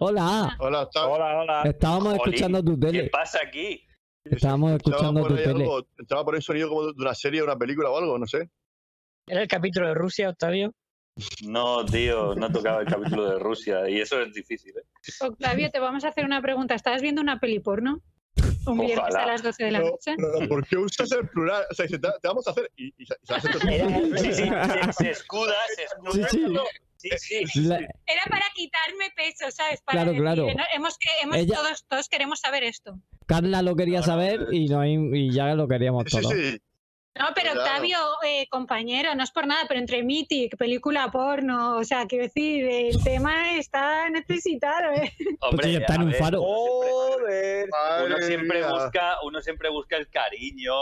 Hola. 0.00 0.56
Hola, 0.58 0.82
está. 0.82 1.06
Hola, 1.06 1.38
hola. 1.40 1.62
Estábamos 1.64 2.16
Jolín, 2.18 2.34
escuchando 2.34 2.62
tu 2.64 2.78
¿Qué 2.80 2.86
tele. 2.86 3.10
pasa 3.10 3.38
aquí? 3.46 3.84
Estábamos 4.24 4.72
escuchando 4.72 5.26
tu 5.26 5.36
tele. 5.36 5.50
algo- 5.64 5.86
Estaba 5.98 6.24
por 6.24 6.34
ahí 6.34 6.42
sonido 6.42 6.68
como 6.68 6.86
de 6.86 6.92
una 6.96 7.14
serie, 7.14 7.42
una 7.42 7.56
película 7.56 7.90
o 7.90 7.98
algo, 7.98 8.18
no 8.18 8.26
sé. 8.26 8.48
¿Era 9.26 9.42
el 9.42 9.48
capítulo 9.48 9.88
de 9.88 9.94
Rusia, 9.94 10.28
Octavio? 10.30 10.72
No, 11.46 11.84
tío, 11.84 12.34
no 12.34 12.50
tocaba 12.50 12.80
el 12.80 12.86
capítulo 12.88 13.30
de 13.30 13.38
Rusia 13.38 13.88
y 13.88 14.00
eso 14.00 14.20
es 14.20 14.32
difícil. 14.32 14.72
¿eh? 14.76 14.82
Octavio, 15.20 15.70
te 15.70 15.78
vamos 15.78 16.04
a 16.04 16.08
hacer 16.08 16.24
una 16.24 16.40
pregunta. 16.42 16.74
¿Estabas 16.74 17.02
viendo 17.02 17.20
una 17.22 17.38
peli 17.38 17.60
porno? 17.60 18.00
Un 18.66 18.78
viernes 18.78 18.98
Ojalá. 18.98 19.24
a 19.24 19.26
las 19.26 19.42
12 19.42 19.64
de 19.64 19.70
la 19.70 19.78
noche. 19.80 20.16
¿Por 20.48 20.66
qué 20.66 20.76
usas 20.78 21.12
el 21.12 21.28
plural? 21.28 21.64
O 21.70 21.74
sea, 21.74 21.86
te, 21.86 21.98
te 21.98 22.08
vamos 22.24 22.46
a 22.48 22.50
hacer. 22.50 22.70
Y, 22.76 22.86
y 22.96 23.06
hace 23.28 23.48
esto- 23.48 23.58
Sí, 23.60 24.32
sí, 24.32 24.48
se, 24.48 24.92
se 24.92 25.10
escuda, 25.10 25.54
se 25.76 25.82
escuda. 25.84 26.28
Sí, 26.30 26.38
Sí, 26.38 26.56
sí. 27.18 27.44
La- 27.66 27.76
Era 27.78 28.22
para 28.30 28.44
quitarme 28.54 29.10
peso, 29.16 29.50
¿sabes? 29.50 29.80
Para 29.82 29.98
Claro, 30.04 30.10
decir, 30.12 30.22
claro. 30.22 30.46
¿no? 30.56 30.64
Hemos, 30.74 30.98
que, 30.98 31.08
hemos 31.22 31.36
Ella- 31.36 31.54
todos, 31.56 31.84
todos 31.88 32.08
queremos 32.08 32.40
saber 32.40 32.64
esto. 32.64 32.98
Carla 33.26 33.62
lo 33.62 33.74
quería 33.76 34.02
saber 34.02 34.46
y, 34.52 34.66
no, 34.66 34.84
y 34.84 35.30
ya 35.32 35.54
lo 35.54 35.66
queríamos 35.68 36.04
Sí, 36.06 36.20
todos. 36.20 36.32
sí. 36.34 36.58
No, 37.16 37.26
pero 37.32 37.52
Claro. 37.52 37.60
Octavio, 37.60 37.96
eh, 38.26 38.48
compañero, 38.50 39.14
no 39.14 39.22
es 39.22 39.30
por 39.30 39.46
nada, 39.46 39.66
pero 39.68 39.78
entre 39.78 40.02
Mythic, 40.02 40.56
película 40.56 41.12
porno, 41.12 41.76
o 41.76 41.84
sea, 41.84 42.06
quiero 42.06 42.24
decir, 42.24 42.64
el 42.64 43.00
tema 43.04 43.56
está 43.56 44.10
necesitado, 44.10 44.90
¿eh? 44.94 45.12
Hombre, 45.40 45.68
Pues 45.68 45.76
está 45.80 45.94
en 45.94 46.02
un 46.02 46.10
ver, 46.10 46.18
faro. 46.18 46.42
Joder. 46.42 47.68
Uno 48.04 48.16
siempre 48.18 48.58
mía. 48.58 48.68
busca, 48.72 49.14
uno 49.22 49.40
siempre 49.42 49.68
busca 49.70 49.96
el 49.96 50.08
cariño. 50.08 50.72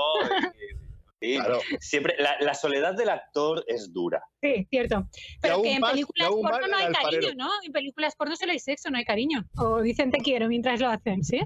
Claro. 1.37 1.61
siempre, 1.81 2.15
la, 2.19 2.37
la 2.41 2.55
soledad 2.55 2.95
del 2.95 3.09
actor 3.11 3.65
es 3.67 3.93
dura. 3.93 4.23
Sí, 4.43 4.67
cierto. 4.71 5.07
Pero 5.41 5.63
que 5.63 5.73
en 5.75 5.81
más- 5.81 5.93
películas 5.93 6.29
porno 6.31 6.67
no 6.69 6.77
hay 6.77 6.93
cariño. 6.93 7.29
¿no? 7.37 7.51
En 7.65 7.73
películas 7.73 8.17
porno 8.17 8.35
solo 8.37 8.53
hay 8.53 8.59
sexo, 8.59 8.91
no 8.91 8.99
hay 8.99 9.05
cariño. 9.05 9.45
O 9.59 9.81
dicen 9.83 10.11
te 10.11 10.19
quiero 10.19 10.49
mientras 10.49 10.81
lo 10.81 10.89
hacen, 10.89 11.23
¿sí? 11.25 11.41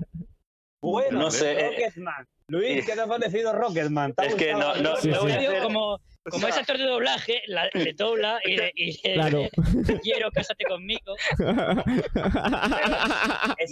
Bueno, 0.82 1.18
No 1.18 1.30
sé, 1.30 1.52
eh, 1.52 1.70
Rocketman. 1.70 2.26
Luis, 2.48 2.86
¿qué 2.86 2.92
te 2.92 3.00
ha 3.00 3.06
parecido 3.06 3.52
Rocketman? 3.52 4.14
¿Te 4.14 4.22
ha 4.22 4.26
Es 4.28 4.34
que 4.36 4.52
no- 4.52 4.76
no- 4.76 4.96
Sí, 4.96 5.08
no 5.08 5.14
sí. 5.16 5.20
voy 5.22 5.32
a 5.32 5.34
Octavio, 5.34 5.50
hacer- 5.50 5.62
como, 5.62 6.00
como 6.30 6.48
es 6.48 6.56
actor 6.56 6.78
de 6.78 6.84
doblaje, 6.84 7.42
la- 7.46 7.68
le 7.72 7.92
dobla 7.92 8.38
y 8.44 8.56
le, 8.56 8.72
y 8.74 8.92
le- 9.02 9.14
Claro. 9.14 9.42
te 9.86 10.00
quiero, 10.00 10.30
cásate 10.30 10.64
conmigo. 10.64 11.14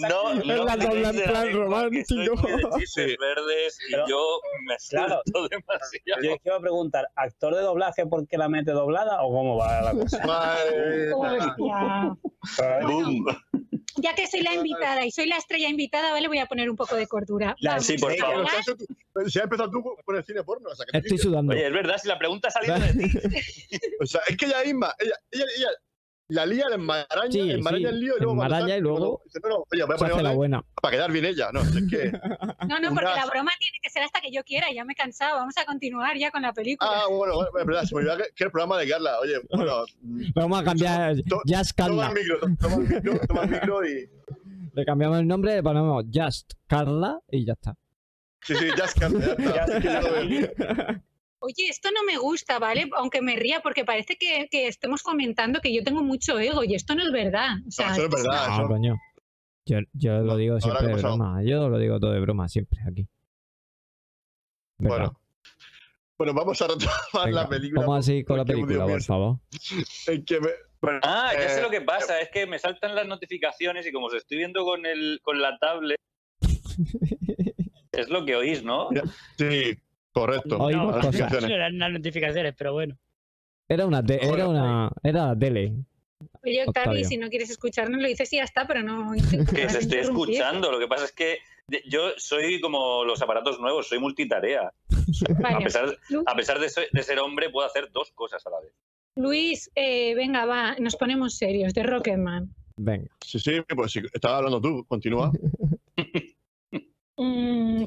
No, 0.09 0.35
no 0.35 0.65
la 0.65 0.77
dobla 0.77 1.11
en 1.11 1.23
plan 1.23 1.53
romántico. 1.53 2.37
Sí. 2.87 3.17
verdes 3.19 3.79
y 3.89 3.93
Pero- 3.93 4.07
yo 4.09 4.41
me 4.67 4.77
Claro. 4.91 5.21
demasiado. 5.51 6.23
Yo 6.23 6.31
es 6.33 6.41
que 6.43 6.49
iba 6.49 6.57
a 6.57 6.61
preguntar, 6.61 7.09
¿actor 7.17 7.55
de 7.55 7.63
doblaje 7.63 8.07
porque 8.07 8.37
la 8.39 8.49
mete 8.49 8.73
doblada 8.73 9.23
o 9.23 9.31
cómo 9.33 9.57
va 9.57 9.83
la 9.83 9.93
cosa? 9.93 10.25
Madre. 10.27 11.11
Boom. 12.83 13.27
Ya 13.97 14.15
que 14.15 14.27
soy 14.27 14.41
la 14.43 14.55
invitada 14.55 15.05
y 15.07 15.11
soy 15.11 15.27
la 15.27 15.37
estrella 15.37 15.69
invitada, 15.69 16.11
¿vale? 16.13 16.27
Voy 16.29 16.39
a 16.39 16.47
poner 16.47 16.69
un 16.69 16.77
poco 16.77 16.97
de 16.97 17.07
cordura. 17.07 17.55
La- 17.61 17.73
Vamos 17.73 17.87
Sí, 17.87 17.97
por 17.99 18.15
favor. 18.17 18.47
Si 19.29 19.39
has 19.39 19.45
empezado 19.45 19.71
tú 19.71 19.83
con 20.05 20.17
el 20.17 20.25
cine 20.25 20.43
porno. 20.43 20.69
O 20.71 20.75
sea, 20.75 20.85
que 20.91 20.99
Estoy 20.99 21.19
sudando. 21.19 21.53
Oye, 21.53 21.67
es 21.67 21.73
verdad, 21.73 21.97
si 22.01 22.09
la 22.09 22.19
pregunta 22.19 22.49
ha 22.49 22.51
salido 22.51 22.79
de 22.79 22.93
ti. 22.93 23.09
O 24.01 24.07
sea, 24.07 24.21
es 24.29 24.37
que 24.37 24.47
ella 24.47 24.63
misma, 24.65 24.95
ella, 24.99 25.15
ella, 25.31 25.45
ella 25.57 25.69
la 26.29 26.47
lía, 26.47 26.69
la 26.69 26.77
enmaraña, 26.77 27.31
Sí, 27.31 27.51
enmaraña 27.51 27.89
sí, 27.91 27.95
el 27.95 28.01
lío 28.01 28.15
y 28.17 28.19
luego. 28.21 28.33
enmaraña 28.33 28.77
y 28.77 28.81
luego 28.81 29.21
dice, 29.27 29.41
no, 29.43 29.49
no, 29.51 29.55
oye, 29.71 29.85
voy 29.85 29.95
a 29.95 29.99
poner 29.99 30.23
la 30.23 30.33
buena. 30.33 30.65
para 30.81 30.97
quedar 30.97 31.13
bien 31.13 31.25
ella. 31.27 31.51
No, 31.53 31.61
es 31.61 31.71
que. 31.91 32.11
No, 32.69 32.79
no, 32.81 32.89
porque 32.91 33.05
Unas- 33.05 33.17
la 33.17 33.27
broma 33.27 33.51
tiene 33.59 33.79
que 33.83 33.91
ser 33.91 34.03
hasta 34.03 34.21
que 34.21 34.31
yo 34.33 34.43
quiera, 34.45 34.67
ya 34.75 34.85
me 34.85 34.95
he 34.95 34.97
cansado. 34.97 35.37
Vamos 35.37 35.55
a 35.59 35.67
continuar 35.67 36.17
ya 36.17 36.31
con 36.31 36.43
la 36.43 36.53
película. 36.55 36.91
Ah, 36.91 37.07
bueno, 37.11 37.35
bueno, 37.35 37.51
es 37.59 37.67
verdad, 37.67 37.83
se 37.85 37.95
me 37.95 37.99
olvidaba 38.01 38.23
que, 38.35 38.45
el 38.45 38.51
programa 38.51 38.79
de 38.79 38.89
Carla. 38.89 39.21
Oye, 39.21 39.35
bueno. 39.51 39.85
Vamos 40.35 40.61
a 40.61 40.65
cambiar 40.65 41.17
To- 41.29 41.43
Just 41.47 41.77
Toma 41.77 41.89
Carla. 41.89 42.09
el 42.09 42.15
micro, 42.15 42.39
toma 42.59 42.75
el 42.77 42.89
micro, 42.89 43.21
toma 43.27 43.43
el 43.45 43.51
micro 43.51 43.87
y. 43.87 44.09
Le 44.73 44.85
cambiamos 44.85 45.19
el 45.21 45.27
nombre, 45.29 45.55
le 45.57 45.63
ponemos 45.63 46.05
Just 46.13 46.55
Carla 46.67 47.21
y 47.31 47.45
ya 47.45 47.53
está. 47.53 47.77
Sí, 48.43 48.55
sí, 48.57 48.67
es 48.67 48.95
Carla. 48.95 49.37
Ya 49.39 49.65
está. 49.65 51.03
Oye, 51.45 51.69
esto 51.69 51.91
no 51.91 52.03
me 52.05 52.17
gusta, 52.17 52.59
¿vale? 52.59 52.89
Aunque 52.97 53.21
me 53.21 53.37
ría, 53.37 53.61
porque 53.61 53.85
parece 53.85 54.17
que, 54.17 54.49
que 54.51 54.67
estemos 54.67 55.03
comentando 55.03 55.61
que 55.61 55.75
yo 55.75 55.85
tengo 55.85 56.03
mucho 56.03 56.39
ego 56.39 56.65
y 56.65 56.75
esto 56.75 56.95
no 56.95 57.03
es 57.05 57.13
verdad. 57.13 57.57
O 57.69 57.71
sea, 57.71 57.89
No, 57.89 57.93
eso 57.95 58.05
es 58.05 58.11
verdad. 58.11 58.49
No, 58.49 58.55
eso- 58.55 58.69
coño. 58.69 58.97
Yo, 59.67 59.79
yo 59.93 60.19
lo 60.21 60.37
digo 60.37 60.61
siempre 60.61 60.87
de 60.89 60.95
broma. 60.95 61.43
Yo 61.45 61.69
lo 61.69 61.79
digo 61.79 61.99
todo 62.01 62.13
de 62.13 62.21
broma 62.21 62.49
siempre 62.49 62.81
aquí. 62.87 63.07
¿Verdad? 64.79 64.97
Bueno. 64.99 65.21
Bueno, 66.17 66.33
vamos 66.35 66.63
a 66.63 66.67
retomar 66.69 66.95
Venga, 67.27 67.43
la 67.43 67.49
película. 67.49 67.81
Vamos 67.83 67.99
a 67.99 68.03
seguir 68.03 68.25
con 68.25 68.37
la 68.39 68.45
película, 68.45 68.87
por 68.87 69.03
favor. 69.03 69.39
en 70.07 70.25
que 70.25 70.41
me- 70.41 70.49
bueno, 70.81 71.01
Ah, 71.03 71.33
ya 71.35 71.49
sé 71.49 71.59
Eh, 71.61 71.63
lo 71.63 71.71
que 71.71 71.81
pasa, 71.81 72.21
es 72.21 72.29
que 72.31 72.47
me 72.47 72.59
saltan 72.59 72.95
las 72.95 73.07
notificaciones 73.07 73.87
y 73.87 73.93
como 73.93 74.07
os 74.07 74.15
estoy 74.15 74.39
viendo 74.39 74.65
con 74.65 74.85
el 74.87 75.19
con 75.23 75.41
la 75.41 75.59
tablet, 75.59 75.99
es 77.93 78.09
lo 78.11 78.25
que 78.25 78.37
oís, 78.37 78.63
¿no? 78.63 78.89
Sí, 79.39 79.77
correcto. 80.15 80.57
Oímos 80.59 80.97
No, 80.97 81.03
notificaciones. 81.03 81.49
no 81.51 81.55
eran 81.55 81.79
las 81.79 81.93
notificaciones, 81.93 82.55
pero 82.57 82.73
bueno. 82.73 82.97
Era 83.69 83.87
una, 83.87 84.03
te- 84.05 84.25
era 84.27 84.49
una, 84.49 84.91
era 85.03 85.27
la 85.29 85.39
tele. 85.39 85.73
Oye, 86.43 86.63
Octavi, 86.67 86.87
Octavio. 86.89 87.05
si 87.05 87.17
no 87.19 87.29
quieres 87.29 87.51
escucharnos, 87.51 88.01
lo 88.01 88.07
dices 88.09 88.33
y 88.33 88.37
ya 88.37 88.45
está, 88.45 88.67
pero 88.67 88.83
no. 88.83 89.13
Que 89.31 89.67
te 89.67 89.79
estoy 89.79 89.99
escuchando. 89.99 90.71
Lo 90.71 90.79
que 90.79 90.87
pasa 90.87 91.05
es 91.07 91.13
que 91.13 91.39
yo 91.87 92.11
soy 92.17 92.61
como 92.61 93.05
los 93.05 93.21
aparatos 93.23 93.59
nuevos, 93.61 93.89
soy 93.89 93.99
multitarea. 93.99 94.63
A 94.69 95.41
Vale. 95.43 95.65
pesar, 95.65 95.99
Lu- 96.11 96.23
a 96.27 96.35
pesar 96.37 96.59
de, 96.61 96.69
ser, 96.69 96.89
de 96.93 97.03
ser 97.03 97.19
hombre, 97.19 97.51
puedo 97.51 97.67
hacer 97.67 97.91
dos 97.91 98.11
cosas 98.13 98.47
a 98.47 98.51
la 98.51 98.61
vez. 98.61 98.73
Luis, 99.17 99.71
eh, 99.75 100.15
venga, 100.15 100.45
va, 100.45 100.77
nos 100.79 100.97
ponemos 100.97 101.37
serios, 101.37 101.73
de 101.73 101.83
Rocketman. 101.85 102.55
Venga. 102.77 103.09
Sí, 103.25 103.39
sí, 103.39 103.61
pues 103.75 103.93
si 103.93 104.01
estaba 104.13 104.39
hablando 104.39 104.61
tú, 104.61 104.85
continúa. 104.87 105.31
Mm, 107.17 107.85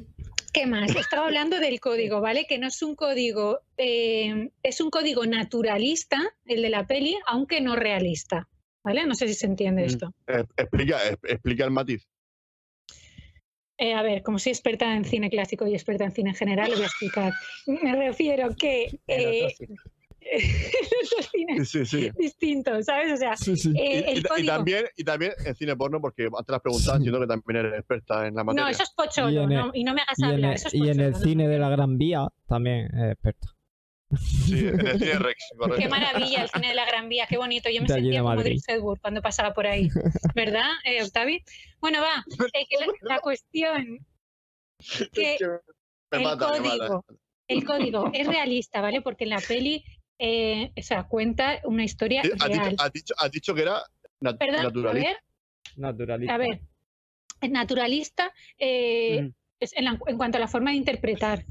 ¿Qué 0.57 0.65
más? 0.65 0.95
Estaba 0.95 1.27
hablando 1.27 1.59
del 1.59 1.79
código, 1.79 2.19
¿vale? 2.19 2.45
Que 2.47 2.57
no 2.57 2.67
es 2.67 2.81
un 2.81 2.95
código, 2.95 3.59
eh, 3.77 4.49
es 4.63 4.81
un 4.81 4.89
código 4.89 5.23
naturalista, 5.27 6.19
el 6.45 6.63
de 6.63 6.69
la 6.69 6.87
peli, 6.87 7.15
aunque 7.27 7.61
no 7.61 7.75
realista, 7.75 8.47
¿vale? 8.83 9.05
No 9.05 9.13
sé 9.13 9.27
si 9.27 9.35
se 9.35 9.45
entiende 9.45 9.83
Mm. 9.83 9.85
esto. 9.85 10.13
Eh, 10.25 10.43
explica, 10.57 10.97
eh, 11.07 11.15
explica 11.27 11.63
el 11.63 11.69
matiz. 11.69 12.07
Eh, 13.77 13.93
a 13.93 14.01
ver, 14.01 14.23
como 14.23 14.39
soy 14.39 14.53
experta 14.53 14.95
en 14.95 15.05
cine 15.05 15.29
clásico 15.29 15.67
y 15.67 15.75
experta 15.75 16.05
en 16.05 16.11
cine 16.11 16.31
en 16.31 16.35
general, 16.35 16.71
lo 16.71 16.77
voy 16.77 16.85
a 16.85 16.87
explicar. 16.87 17.33
Me 17.67 17.95
refiero 17.95 18.55
que 18.55 18.99
eh, 19.07 19.53
Sí, 21.65 21.85
sí. 21.85 22.11
distintos, 22.17 22.85
¿sabes? 22.85 23.13
O 23.13 23.17
sea, 23.17 23.35
Sí, 23.35 23.55
sí. 23.55 23.71
eh, 23.77 24.03
Y, 24.07 24.11
el 24.11 24.17
y- 24.17 24.19
y 24.19 24.23
código. 24.23 24.47
también, 24.47 24.85
y 24.95 25.03
también 25.03 25.31
en 25.45 25.55
cine 25.55 25.75
porno, 25.75 25.99
porque 26.01 26.23
antes 26.25 26.49
las 26.49 26.61
preguntas, 26.61 26.95
entiendo 26.95 27.19
que 27.19 27.27
también 27.27 27.65
eres 27.65 27.79
experta 27.79 28.27
en 28.27 28.35
la 28.35 28.43
materia. 28.43 28.65
No, 28.65 28.69
eso 28.69 28.83
es 28.83 28.91
pocholo, 28.91 29.43
Y 29.43 29.47
no, 29.47 29.71
y 29.73 29.83
no 29.83 29.93
me 29.93 30.01
hagas 30.01 30.19
Y 30.19 30.23
en, 30.23 30.29
hablar. 30.31 30.51
el, 30.51 30.55
eso 30.57 30.67
es 30.67 30.73
y 30.73 30.89
en 30.89 30.99
el 30.99 31.15
cine 31.15 31.47
de 31.47 31.59
la 31.59 31.69
Gran 31.69 31.97
Vía 31.97 32.27
también 32.47 32.87
es 32.95 33.13
experta. 33.13 33.47
Sí, 34.19 34.67
en 34.67 34.79
el 34.87 34.99
cine 34.99 35.19
Rex, 35.19 35.37
correcto. 35.57 35.81
Qué 35.81 35.89
maravilla 35.89 36.43
el 36.43 36.49
cine 36.49 36.67
de 36.69 36.75
la 36.75 36.85
Gran 36.85 37.09
Vía, 37.09 37.25
qué 37.27 37.37
bonito. 37.37 37.69
Yo 37.69 37.81
me 37.81 37.87
De 37.87 37.93
sentía 37.95 38.19
como 38.21 38.35
Madrid. 38.35 38.51
Drift 38.51 38.69
Edward 38.69 38.99
cuando 39.01 39.21
pasaba 39.21 39.53
por 39.53 39.67
ahí. 39.67 39.89
¿Verdad, 40.35 40.69
eh, 40.85 41.03
Octavi? 41.03 41.43
Bueno, 41.79 41.99
va. 42.01 42.23
eh, 42.53 42.65
que 42.69 42.77
la, 42.79 42.87
la 43.01 43.19
cuestión 43.19 44.05
que 45.13 45.33
Es 45.33 45.39
que 45.39 45.47
me 46.11 46.17
el 46.19 46.23
mata, 46.23 46.51
me 46.53 46.59
mata. 46.59 46.69
código, 46.87 47.05
el 47.49 47.63
código 47.65 48.09
es 48.13 48.27
realista, 48.27 48.79
¿vale? 48.81 49.01
Porque 49.01 49.23
en 49.25 49.31
la 49.31 49.41
peli, 49.41 49.83
eh, 50.19 50.71
o 50.77 50.81
sea, 50.81 51.03
cuenta 51.03 51.59
una 51.65 51.83
historia 51.83 52.21
Sí, 52.23 52.31
Has 52.39 52.49
dicho, 52.49 52.61
real. 52.61 52.75
has 52.79 52.91
dicho- 52.93 53.13
has 53.17 53.31
dicho 53.31 53.53
que 53.55 53.61
era 53.61 53.81
nat- 54.21 54.37
Perdón, 54.37 54.59
a 54.59 54.63
naturalista. 54.63 55.09
ver, 55.09 55.17
Naturalista. 55.75 56.33
a 56.33 56.37
ver. 56.37 56.61
Es 57.41 57.49
naturalista 57.51 58.33
eh, 58.57 59.21
Mm. 59.23 59.33
es 59.59 59.77
en, 59.77 59.85
la- 59.85 59.99
en 60.07 60.17
cuanto 60.17 60.37
a 60.37 60.41
la 60.41 60.47
forma 60.47 60.71
de 60.71 60.77
interpretar. 60.77 61.45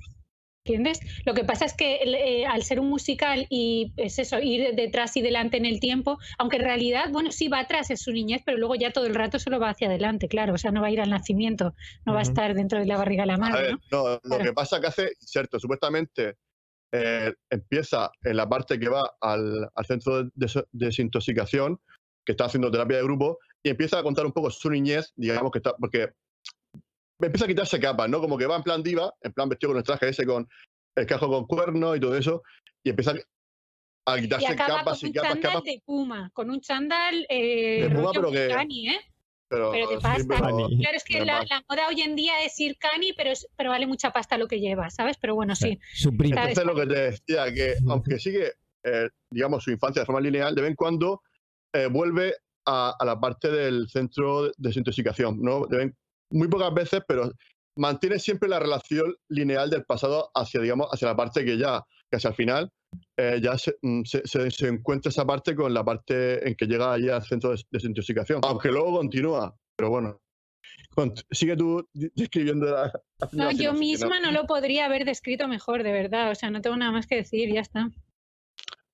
¿Entiendes? 0.64 0.98
Lo 1.24 1.32
que 1.32 1.44
pasa 1.44 1.64
es 1.64 1.74
que 1.74 2.00
eh, 2.02 2.44
al 2.44 2.64
ser 2.64 2.80
un 2.80 2.88
musical 2.88 3.46
y 3.50 3.92
es 3.96 4.18
eso, 4.18 4.40
ir 4.40 4.74
detrás 4.74 5.16
y 5.16 5.22
delante 5.22 5.56
en 5.58 5.64
el 5.64 5.78
tiempo, 5.78 6.18
aunque 6.38 6.56
en 6.56 6.64
realidad, 6.64 7.04
bueno, 7.12 7.30
sí 7.30 7.46
va 7.46 7.60
atrás 7.60 7.88
en 7.90 7.96
su 7.96 8.10
niñez, 8.10 8.42
pero 8.44 8.58
luego 8.58 8.74
ya 8.74 8.90
todo 8.90 9.06
el 9.06 9.14
rato 9.14 9.38
solo 9.38 9.60
va 9.60 9.70
hacia 9.70 9.86
adelante, 9.86 10.26
claro. 10.26 10.54
O 10.54 10.58
sea, 10.58 10.72
no 10.72 10.80
va 10.80 10.88
a 10.88 10.90
ir 10.90 11.00
al 11.00 11.10
nacimiento, 11.10 11.72
no 12.04 12.14
va 12.14 12.18
a 12.18 12.22
estar 12.22 12.52
dentro 12.54 12.80
de 12.80 12.86
la 12.86 12.96
barriga 12.96 13.22
de 13.22 13.26
la 13.28 13.34
A 13.34 13.38
madre, 13.38 13.62
ver, 13.62 13.72
¿no? 13.74 13.78
no, 13.92 14.08
lo 14.14 14.20
Claro. 14.22 14.42
que 14.44 14.52
pasa 14.54 14.80
que 14.80 14.88
hace 14.88 15.12
inserto. 15.20 15.60
Supuestamente 15.60 16.34
eh, 16.93 17.32
empieza 17.51 18.11
en 18.22 18.37
la 18.37 18.49
parte 18.49 18.78
que 18.78 18.89
va 18.89 19.16
al, 19.20 19.68
al 19.74 19.87
centro 19.87 20.22
de 20.24 20.30
des- 20.34 20.64
desintoxicación, 20.72 21.80
que 22.24 22.32
está 22.32 22.47
haciendo 22.47 22.70
terapia 22.70 22.97
de 22.99 23.03
grupo, 23.03 23.39
y 23.62 23.70
empieza 23.70 23.99
a 23.99 24.03
contar 24.03 24.26
un 24.26 24.32
poco 24.32 24.51
su 24.51 24.70
niñez, 24.70 25.12
digamos 25.16 25.51
que 25.51 25.59
está, 25.59 25.74
porque 25.76 26.11
empieza 27.20 27.45
a 27.45 27.49
quitarse 27.49 27.80
capas, 27.80 28.09
¿no? 28.09 28.20
Como 28.20 28.37
que 28.39 28.47
va 28.47 28.57
en 28.57 28.62
plan 28.62 28.82
diva, 28.82 29.12
en 29.22 29.32
plan 29.32 29.49
vestido 29.49 29.70
con 29.72 29.78
el 29.78 29.84
traje 29.84 30.09
ese, 30.09 30.26
con 30.26 30.49
el 30.97 31.07
cajo 31.07 31.28
con 31.28 31.47
cuernos 31.47 31.97
y 31.97 32.01
todo 32.01 32.16
eso, 32.16 32.43
y 32.84 32.91
empieza 32.91 33.14
a 34.07 34.18
Y 34.18 34.22
quitarse 34.22 34.53
acaba 34.53 34.78
capas 34.78 35.01
con 35.01 35.07
y 35.09 35.11
un 35.11 35.12
capas, 35.14 35.30
chándal 35.32 35.53
capas, 35.53 35.64
de 35.64 35.82
puma, 35.84 36.30
con 36.32 36.51
un 36.51 36.61
chándal 36.61 37.26
eh, 37.28 37.89
De 37.89 37.95
puma, 37.95 38.11
pero 38.14 38.30
que- 38.30 38.47
¿eh? 38.47 39.01
Pero, 39.49 39.70
pero 39.72 39.88
sí, 39.88 39.97
pasta. 40.03 40.24
pero- 40.28 40.40
Cani. 40.42 40.78
Claro, 40.80 40.97
es 40.97 41.05
que 41.05 41.24
la, 41.24 41.44
la 41.49 41.64
moda 41.68 41.88
hoy 41.88 42.01
en 42.03 42.16
día 42.16 42.42
es 42.44 42.59
ir 42.61 42.76
cani, 42.78 43.12
pero, 43.12 43.30
es- 43.30 43.47
pero 43.57 43.70
vale 43.70 43.86
mucha 43.86 44.11
pasta 44.11 44.36
lo 44.38 44.49
que 44.49 44.61
lleva, 44.61 44.90
¿sabes? 44.90 45.16
Pero 45.20 45.34
bueno, 45.34 45.55
sí. 45.55 45.78
Entonces 46.47 46.64
lo 46.64 46.74
que 46.74 46.86
te 46.86 47.01
decía, 47.11 47.53
que 47.55 47.74
aunque 47.88 48.18
sigue, 48.18 48.53
eh, 48.84 49.09
digamos, 49.30 49.64
su 49.64 49.70
infancia 49.70 50.03
de 50.03 50.07
forma 50.07 50.20
lineal, 50.20 50.55
de 50.55 50.62
vez 50.62 50.70
en 50.70 50.76
cuando 50.76 51.22
eh, 51.72 51.86
vuelve 51.90 52.34
a, 52.66 52.94
a 52.99 53.05
la 53.05 53.18
parte 53.20 53.51
del 53.51 53.88
centro 53.88 54.44
de 54.44 54.53
desintoxicación, 54.59 55.40
¿no? 55.40 55.66
De 55.66 55.76
vez- 55.78 55.92
muy 56.30 56.49
pocas 56.49 56.74
veces, 56.74 57.03
pero 57.07 57.30
mantiene 57.76 58.18
siempre 58.18 58.49
la 58.49 58.59
relación 58.59 59.14
lineal 59.28 59.70
del 59.70 59.84
pasado 59.84 60.30
hacia, 60.34 60.61
digamos, 60.61 60.88
hacia 60.90 61.09
la 61.09 61.16
parte 61.16 61.44
que 61.44 61.57
ya, 61.59 61.84
casi 62.11 62.26
al 62.26 62.34
final, 62.34 62.70
eh, 63.16 63.40
ya 63.42 63.57
se, 63.59 63.76
mm, 63.82 64.03
se- 64.05 64.26
se- 64.26 64.51
se 64.51 64.68
encuentra 64.68 65.11
esa 65.11 65.24
parte 65.26 65.55
con 65.55 65.72
la 65.74 65.84
parte 65.84 66.47
en 66.49 66.55
que 66.55 66.66
llega 66.66 66.92
allí 66.92 67.09
al 67.09 67.22
centro 67.24 67.51
de 67.51 67.62
desintoxicación. 67.70 68.40
Aunque 68.44 68.68
luego 68.70 68.97
continúa, 68.99 69.55
pero 69.76 69.90
bueno. 69.90 70.20
Cont- 70.94 71.24
sigue 71.30 71.57
tú 71.57 71.88
describiendo 71.92 72.66
la, 72.66 72.92
la 73.18 73.28
No, 73.32 73.51
yo 73.53 73.59
que 73.59 73.64
no- 73.66 73.72
misma 73.74 74.20
no 74.20 74.30
lo 74.32 74.47
podría 74.47 74.86
haber 74.86 75.05
descrito 75.05 75.49
mejor, 75.49 75.82
de 75.82 75.92
verdad. 75.92 76.30
O 76.30 76.34
sea, 76.34 76.51
no 76.51 76.61
tengo 76.61 76.76
nada 76.76 76.92
más 76.92 77.07
que 77.07 77.16
decir, 77.16 77.53
ya 77.53 77.61
está. 77.61 77.90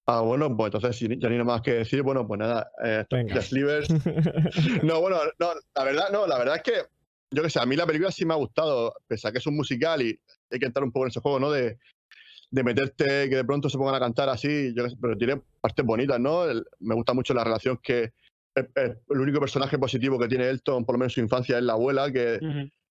Ah, 0.06 0.20
bueno, 0.20 0.54
pues 0.56 0.74
entonces 0.74 0.96
si 0.96 1.06
ya 1.08 1.28
ni 1.28 1.36
nada 1.36 1.44
más 1.44 1.62
que 1.62 1.72
decir, 1.74 2.02
bueno, 2.02 2.26
pues 2.26 2.38
nada, 2.40 2.70
eh, 2.84 3.04
Slivers. 3.40 3.88
No, 4.82 5.00
bueno, 5.00 5.18
no, 5.38 5.52
la 5.74 5.84
verdad, 5.84 6.10
no, 6.12 6.26
la 6.26 6.38
verdad 6.38 6.56
es 6.56 6.62
que, 6.62 6.72
yo 7.30 7.42
qué 7.42 7.50
sé, 7.50 7.60
a 7.60 7.66
mí 7.66 7.76
la 7.76 7.86
película 7.86 8.10
sí 8.10 8.24
me 8.24 8.34
ha 8.34 8.36
gustado, 8.36 8.94
pese 9.06 9.28
a 9.28 9.32
que 9.32 9.38
es 9.38 9.46
un 9.46 9.56
musical 9.56 10.02
y 10.02 10.18
hay 10.50 10.58
que 10.58 10.66
entrar 10.66 10.82
un 10.84 10.90
poco 10.92 11.06
en 11.06 11.10
ese 11.10 11.20
juego, 11.20 11.38
¿no? 11.38 11.50
De, 11.52 11.78
de 12.52 12.62
meterte, 12.62 13.30
que 13.30 13.36
de 13.36 13.44
pronto 13.44 13.68
se 13.70 13.78
pongan 13.78 13.94
a 13.94 13.98
cantar 14.00 14.28
así, 14.28 14.72
yo 14.76 14.84
qué 14.84 14.90
sé, 14.90 14.96
pero 15.00 15.16
tiene 15.16 15.40
partes 15.60 15.84
bonitas, 15.84 16.20
¿no? 16.20 16.44
El- 16.44 16.64
me 16.80 16.94
gusta 16.94 17.14
mucho 17.14 17.32
la 17.32 17.42
relación 17.44 17.78
que 17.82 18.12
el, 18.54 18.98
único 19.08 19.40
personaje 19.40 19.78
positivo 19.78 20.18
que 20.18 20.28
tiene 20.28 20.48
Elton, 20.48 20.84
por 20.84 20.94
lo 20.94 20.98
menos 20.98 21.12
en 21.12 21.14
su 21.14 21.20
infancia, 21.20 21.56
es 21.56 21.64
la 21.64 21.72
abuela, 21.72 22.12
que 22.12 22.38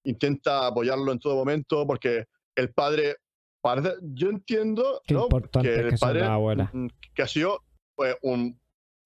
intenta 0.03 0.66
apoyarlo 0.66 1.12
en 1.12 1.20
todo 1.20 1.36
momento, 1.36 1.86
porque 1.86 2.26
el 2.55 2.74
padre, 2.74 3.18
parece, 3.62 3.93
yo 4.01 4.30
entiendo, 4.32 4.99
Qué 5.05 5.14
¿no? 5.14 5.26
importante 5.26 5.70
que 5.70 5.80
el 5.82 5.89
que 5.91 5.97
padre 5.97 6.22
abuelas. 6.24 6.74
mm, 6.74 6.88
que 7.14 7.22
ha 7.22 7.28
sido 7.28 7.62
pues, 7.95 8.16
un 8.24 8.59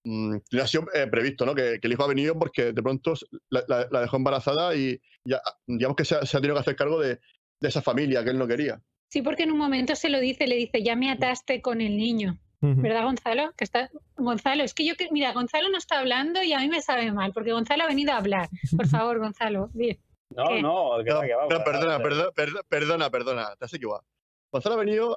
mm, 0.06 0.38
que 0.50 0.62
ha 0.62 0.68
sido 0.68 0.86
eh, 0.94 1.08
previsto, 1.08 1.46
¿no? 1.46 1.54
Que, 1.54 1.80
que 1.82 1.88
el 1.88 1.94
hijo 1.94 2.04
ha 2.06 2.08
venido 2.08 2.40
porque 2.40 2.72
de 2.72 2.82
pronto 2.82 3.12
s- 3.14 3.26
la, 3.50 3.66
la- 3.68 3.88
la 3.92 4.02
dejó 4.02 4.16
embarazada 4.16 4.74
y 4.74 4.98
ya, 5.28 5.42
digamos 5.68 5.98
que 5.98 6.06
se 6.06 6.16
ha, 6.16 6.26
se 6.26 6.38
ha 6.38 6.40
tenido 6.40 6.56
que 6.56 6.62
hacer 6.62 6.76
cargo 6.78 7.02
de, 7.02 7.20
de 7.60 7.68
esa 7.68 7.82
familia 7.82 8.24
que 8.24 8.30
él 8.30 8.38
no 8.38 8.48
quería. 8.48 8.80
Sí, 9.10 9.22
porque 9.22 9.44
en 9.44 9.52
un 9.52 9.58
momento 9.58 9.96
se 9.96 10.10
lo 10.10 10.20
dice, 10.20 10.48
le 10.48 10.56
dice, 10.56 10.84
ya 10.84 10.96
me 10.96 11.12
ataste 11.12 11.62
con 11.62 11.82
el 11.82 11.98
niño. 11.98 12.40
¿Verdad, 12.62 13.04
Gonzalo? 13.04 13.54
Que 13.56 13.64
está... 13.64 13.92
Gonzalo, 14.18 14.64
es 14.64 14.74
que 14.74 14.86
yo, 14.86 14.96
que... 14.96 15.10
mira, 15.12 15.34
Gonzalo 15.34 15.70
no 15.70 15.78
está 15.78 16.00
hablando 16.00 16.42
y 16.42 16.52
a 16.54 16.60
mí 16.60 16.68
me 16.68 16.82
sabe 16.82 17.12
mal, 17.12 17.32
porque 17.32 17.52
Gonzalo 17.52 17.84
ha 17.84 17.88
venido 17.88 18.12
a 18.14 18.18
hablar. 18.18 18.50
Por 18.76 18.88
favor, 18.88 19.20
Gonzalo, 19.20 19.70
di. 19.74 20.00
No, 20.32 20.48
¿Qué? 20.48 20.62
no, 20.64 20.92
que 21.04 21.12
No, 21.12 21.18
va, 21.18 21.26
que 21.28 21.36
va, 21.36 21.64
perdona, 21.64 22.00
perdona, 22.00 22.32
perdona, 22.68 23.10
perdona, 23.12 23.56
te 23.58 23.66
has 23.66 23.74
equivocado. 23.74 24.04
Gonzalo 24.52 24.76
ha 24.76 24.80
venido 24.80 25.16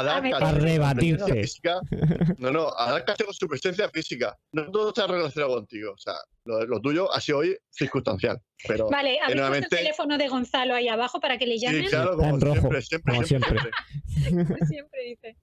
a 0.00 0.02
dar 0.02 0.18
A 0.18 0.94
presencia 0.94 1.26
física. 1.34 1.80
No, 2.38 2.50
no, 2.50 2.68
a 2.76 2.92
dar 2.92 3.04
con 3.04 3.32
su 3.34 3.46
presencia 3.48 3.88
física. 3.88 4.36
No 4.52 4.70
todo 4.70 4.88
está 4.88 5.06
relacionado 5.06 5.54
contigo. 5.56 5.92
O 5.92 5.98
sea, 5.98 6.14
lo, 6.44 6.64
lo 6.66 6.80
tuyo 6.80 7.12
ha 7.12 7.20
sido 7.20 7.38
hoy 7.38 7.56
circunstancial. 7.70 8.40
Pero 8.66 8.88
Vale, 8.88 9.18
¿habéis 9.20 9.20
puesto 9.20 9.34
nuevamente- 9.36 9.76
el 9.76 9.82
teléfono 9.82 10.18
de 10.18 10.28
Gonzalo 10.28 10.74
ahí 10.74 10.88
abajo 10.88 11.20
para 11.20 11.38
que 11.38 11.46
le 11.46 11.58
sí, 11.58 11.66
llamen? 11.66 11.86
claro, 11.88 12.10
Está 12.12 12.16
como 12.22 12.34
en 12.34 12.40
rojo, 12.40 12.54
siempre, 12.60 12.82
siempre, 12.82 13.14
como 13.14 13.26
siempre, 13.26 13.50
siempre. 13.50 13.70
siempre. 14.06 14.54
Como 14.54 14.66
siempre 14.66 15.00
dice. 15.04 15.36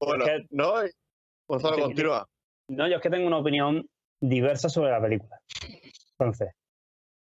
Bueno, 0.00 0.24
Es 0.26 0.30
que- 0.30 0.46
no, 0.50 0.74
Gonzalo, 1.48 1.74
Sí, 1.76 1.80
continúa. 1.82 2.28
No, 2.68 2.88
yo 2.88 2.96
es 2.96 3.02
que 3.02 3.10
tengo 3.10 3.26
una 3.26 3.38
opinión 3.38 3.88
diversa 4.20 4.68
sobre 4.68 4.90
la 4.90 5.00
película. 5.00 5.40
Entonces, 6.18 6.50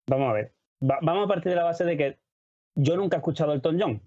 vamos 0.08 0.30
a 0.30 0.34
ver. 0.34 0.54
Va- 0.82 1.00
vamos 1.02 1.26
a 1.26 1.28
partir 1.28 1.52
de 1.52 1.56
la 1.56 1.64
base 1.66 1.84
de 1.86 1.96
que 1.98 2.20
yo 2.76 2.96
nunca 2.98 3.18
he 3.18 3.20
escuchado 3.20 3.54
Elton 3.54 3.80
John. 3.80 4.02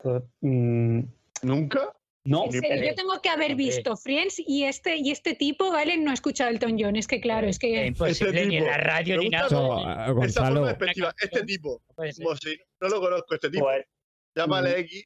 Entonces, 0.00 0.28
mm, 0.40 1.00
¿Nunca? 1.44 1.92
no, 2.26 2.50
serio, 2.50 2.86
yo 2.88 2.94
tengo 2.94 3.20
que 3.20 3.28
haber 3.28 3.54
visto 3.54 3.96
Friends 3.98 4.38
y 4.46 4.64
este, 4.64 4.96
y 4.96 5.10
este 5.10 5.34
tipo, 5.34 5.70
¿vale? 5.70 5.98
No 5.98 6.10
ha 6.10 6.14
escuchado 6.14 6.48
Elton 6.50 6.76
John. 6.80 6.96
Es 6.96 7.06
que 7.06 7.20
claro, 7.20 7.46
es 7.46 7.56
Es 7.56 7.58
que... 7.58 7.86
imposible 7.86 8.46
ni 8.46 8.56
en 8.56 8.64
la 8.66 8.78
radio 8.78 9.18
ni 9.18 9.28
nada. 9.28 9.48
Como- 9.48 9.80
eh, 9.82 10.10
Gonzalo, 10.12 10.64
despectiva, 10.64 11.14
este 11.20 11.44
tipo, 11.44 11.82
No 11.98 12.36
si 12.36 12.56
no 12.80 12.88
lo 12.88 13.00
conozco, 13.00 13.34
este 13.34 13.50
tipo, 13.50 13.64
pues, 13.66 13.84
llámale 14.34 14.78
X. 14.80 15.04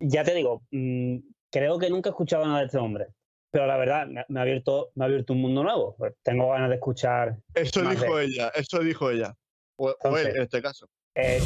ya 0.00 0.24
te 0.24 0.34
digo, 0.34 0.62
mm, 0.72 1.18
creo 1.52 1.78
que 1.78 1.88
nunca 1.88 2.08
he 2.08 2.12
escuchado 2.12 2.44
nada 2.44 2.58
de 2.60 2.66
este 2.66 2.78
hombre. 2.78 3.06
Pero 3.52 3.66
la 3.66 3.76
verdad, 3.76 4.06
me 4.28 4.38
ha 4.38 4.42
abierto, 4.42 4.90
me 4.96 5.04
ha 5.04 5.06
abierto 5.06 5.32
un 5.32 5.40
mundo 5.42 5.62
nuevo. 5.62 5.94
Pues 5.98 6.14
tengo 6.22 6.50
ganas 6.50 6.68
de 6.68 6.76
escuchar. 6.76 7.36
Eso 7.54 7.82
dijo 7.82 8.16
de- 8.16 8.24
ella, 8.26 8.48
eso 8.54 8.78
dijo 8.80 9.10
ella. 9.10 9.36
O, 9.76 9.94
o 10.02 10.16
él, 10.16 10.26
en 10.36 10.42
este 10.42 10.60
caso. 10.62 10.88
eh, 11.14 11.40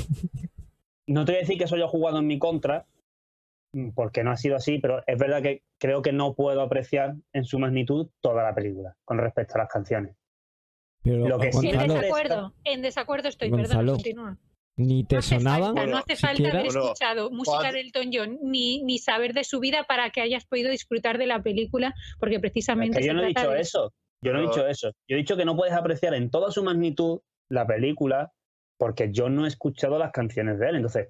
no 1.06 1.24
te 1.24 1.32
voy 1.32 1.36
a 1.38 1.40
decir 1.42 1.58
que 1.58 1.64
eso 1.64 1.76
haya 1.76 1.88
jugado 1.88 2.18
en 2.18 2.26
mi 2.26 2.38
contra, 2.38 2.80
mm, 2.80 2.93
porque 3.94 4.22
no 4.24 4.30
ha 4.30 4.36
sido 4.36 4.56
así, 4.56 4.78
pero 4.78 5.02
es 5.06 5.18
verdad 5.18 5.42
que 5.42 5.62
creo 5.78 6.02
que 6.02 6.12
no 6.12 6.34
puedo 6.34 6.60
apreciar 6.60 7.14
en 7.32 7.44
su 7.44 7.58
magnitud 7.58 8.08
toda 8.20 8.42
la 8.42 8.54
película 8.54 8.96
con 9.04 9.18
respecto 9.18 9.54
a 9.56 9.58
las 9.58 9.68
canciones. 9.68 10.16
pero 11.02 11.28
lo 11.28 11.38
que 11.38 11.52
sí 11.52 11.68
en 11.70 11.78
desacuerdo, 11.88 12.54
en 12.64 12.82
desacuerdo 12.82 13.28
estoy, 13.28 13.50
perdón, 13.50 13.64
Gonzalo, 13.66 13.92
continúa. 13.94 14.38
ni 14.76 15.04
te 15.04 15.16
No 15.16 15.18
hace 15.18 15.34
sonaba. 15.36 15.66
falta, 15.66 15.86
no 15.86 15.98
hace 15.98 16.16
falta 16.16 16.36
siquiera- 16.36 16.58
haber 16.60 16.68
escuchado 16.76 17.30
música 17.30 17.72
de 17.72 17.80
Elton 17.80 18.10
John 18.12 18.38
ni, 18.42 18.82
ni 18.84 18.98
saber 18.98 19.34
de 19.34 19.44
su 19.44 19.60
vida 19.60 19.84
para 19.86 20.10
que 20.10 20.20
hayas 20.22 20.46
podido 20.46 20.70
disfrutar 20.70 21.18
de 21.18 21.26
la 21.26 21.42
película, 21.42 21.94
porque 22.18 22.40
precisamente 22.40 22.98
Es 22.98 23.02
que 23.02 23.06
yo 23.06 23.12
se 23.12 23.16
no 23.16 23.22
he 23.24 23.28
dicho 23.28 23.50
de 23.50 23.60
eso. 23.60 23.92
Yo 24.22 24.32
no 24.32 24.38
he 24.38 24.42
dicho 24.42 24.66
eso. 24.66 24.88
Yo 25.06 25.16
he 25.16 25.18
dicho 25.18 25.36
que 25.36 25.44
no 25.44 25.54
puedes 25.56 25.74
apreciar 25.74 26.14
en 26.14 26.30
toda 26.30 26.50
su 26.50 26.64
magnitud 26.64 27.20
la 27.50 27.66
película 27.66 28.32
porque 28.78 29.12
yo 29.12 29.28
no 29.28 29.44
he 29.44 29.48
escuchado 29.48 29.98
las 29.98 30.12
canciones 30.12 30.58
de 30.58 30.70
él. 30.70 30.76
Entonces, 30.76 31.08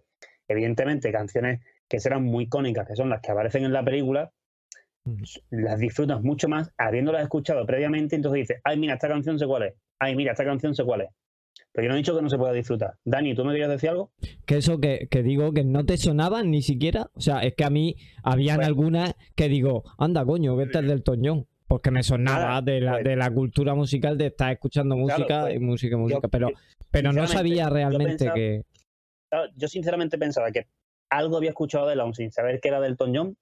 evidentemente, 0.48 1.12
canciones 1.12 1.60
que 1.88 2.00
serán 2.00 2.24
muy 2.24 2.44
icónicas, 2.44 2.86
que 2.86 2.96
son 2.96 3.08
las 3.10 3.20
que 3.20 3.30
aparecen 3.32 3.64
en 3.64 3.72
la 3.72 3.84
película, 3.84 4.30
las 5.50 5.78
disfrutas 5.78 6.22
mucho 6.22 6.48
más 6.48 6.70
habiéndolas 6.78 7.22
escuchado 7.22 7.66
previamente. 7.66 8.16
Entonces 8.16 8.40
dices, 8.48 8.60
ay, 8.64 8.78
mira, 8.78 8.94
esta 8.94 9.08
canción 9.08 9.38
sé 9.38 9.46
cuál 9.46 9.64
es. 9.64 9.74
Ay, 9.98 10.16
mira, 10.16 10.32
esta 10.32 10.44
canción 10.44 10.74
sé 10.74 10.84
cuál 10.84 11.02
es. 11.02 11.08
Pero 11.72 11.84
yo 11.84 11.88
no 11.88 11.94
he 11.94 11.98
dicho 11.98 12.16
que 12.16 12.22
no 12.22 12.30
se 12.30 12.38
pueda 12.38 12.52
disfrutar. 12.52 12.94
Dani, 13.04 13.34
¿tú 13.34 13.44
me 13.44 13.52
querías 13.52 13.68
decir 13.70 13.90
algo? 13.90 14.12
Que 14.46 14.56
eso 14.58 14.78
que, 14.78 15.08
que 15.10 15.22
digo 15.22 15.52
que 15.52 15.64
no 15.64 15.84
te 15.84 15.96
sonaban 15.96 16.50
ni 16.50 16.62
siquiera. 16.62 17.10
O 17.14 17.20
sea, 17.20 17.40
es 17.40 17.54
que 17.54 17.64
a 17.64 17.70
mí 17.70 17.96
habían 18.22 18.62
algunas 18.62 19.14
que 19.34 19.48
digo, 19.48 19.82
anda 19.98 20.24
coño, 20.24 20.56
que 20.56 20.64
esta 20.64 20.80
es 20.80 20.86
del 20.86 21.02
Toñón. 21.02 21.46
Porque 21.66 21.90
me 21.90 22.02
sonaba 22.02 22.60
de, 22.62 22.80
la, 22.80 22.92
pues- 22.92 23.04
de 23.04 23.16
la 23.16 23.30
cultura 23.30 23.74
musical 23.74 24.16
de 24.18 24.26
estar 24.26 24.52
escuchando 24.52 24.94
Claro, 24.94 25.08
música 25.18 25.40
pues, 25.42 25.54
y 25.54 25.58
música 25.58 25.96
y 25.96 25.98
música. 25.98 26.20
Yo- 26.22 26.28
pero 26.28 26.48
pero 26.90 27.12
no 27.12 27.26
sabía 27.26 27.64
yo 27.64 27.70
realmente 27.70 28.16
pensaba- 28.18 28.34
que. 28.34 28.62
Claro, 29.30 29.50
Yo 29.56 29.66
sinceramente 29.68 30.16
pensaba 30.18 30.50
que 30.52 30.66
algo 31.10 31.36
había 31.36 31.50
escuchado 31.50 31.86
de 31.86 32.00
aún 32.00 32.14
sin 32.14 32.30
saber 32.32 32.60
que 32.60 32.68
era 32.68 32.80
del 32.80 32.96
John, 32.98 33.36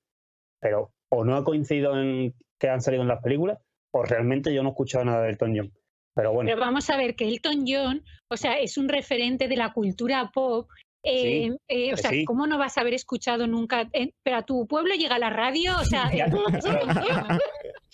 pero 0.61 0.93
o 1.09 1.25
no 1.25 1.37
ha 1.37 1.45
coincidido 1.45 1.99
en 2.01 2.35
que 2.59 2.69
han 2.69 2.81
salido 2.81 3.03
en 3.03 3.09
las 3.09 3.23
películas, 3.23 3.59
o 3.91 4.03
realmente 4.03 4.55
yo 4.55 4.63
no 4.63 4.71
he 4.71 4.73
escuchado 4.73 5.05
nada 5.05 5.23
del 5.23 5.37
John. 5.39 5.73
Pero 6.15 6.33
bueno, 6.33 6.49
Pero 6.49 6.61
vamos 6.61 6.89
a 6.91 6.97
ver 6.97 7.17
que 7.17 7.27
Elton 7.27 7.65
John, 7.67 8.05
o 8.29 8.37
sea, 8.37 8.59
es 8.59 8.77
un 8.77 8.89
referente 8.89 9.49
de 9.49 9.57
la 9.57 9.73
cultura 9.73 10.31
pop. 10.33 10.69
eh, 11.05 11.51
eh, 11.69 11.93
o 11.93 11.97
que 11.97 12.03
sea, 12.03 12.11
sí. 12.11 12.25
¿cómo 12.25 12.47
no 12.47 12.59
vas 12.59 12.77
a 12.79 12.83
haber 12.83 12.95
escuchado 12.95 13.47
nunca? 13.47 13.89
eh, 13.93 14.13
pero 14.23 14.37
a 14.37 14.43
tu 14.43 14.67
pueblo 14.67 14.95
llega 14.95 15.19
la 15.19 15.31
radio, 15.31 15.77
o 15.81 15.85
sea, 15.85 16.11
eh, 16.13 16.25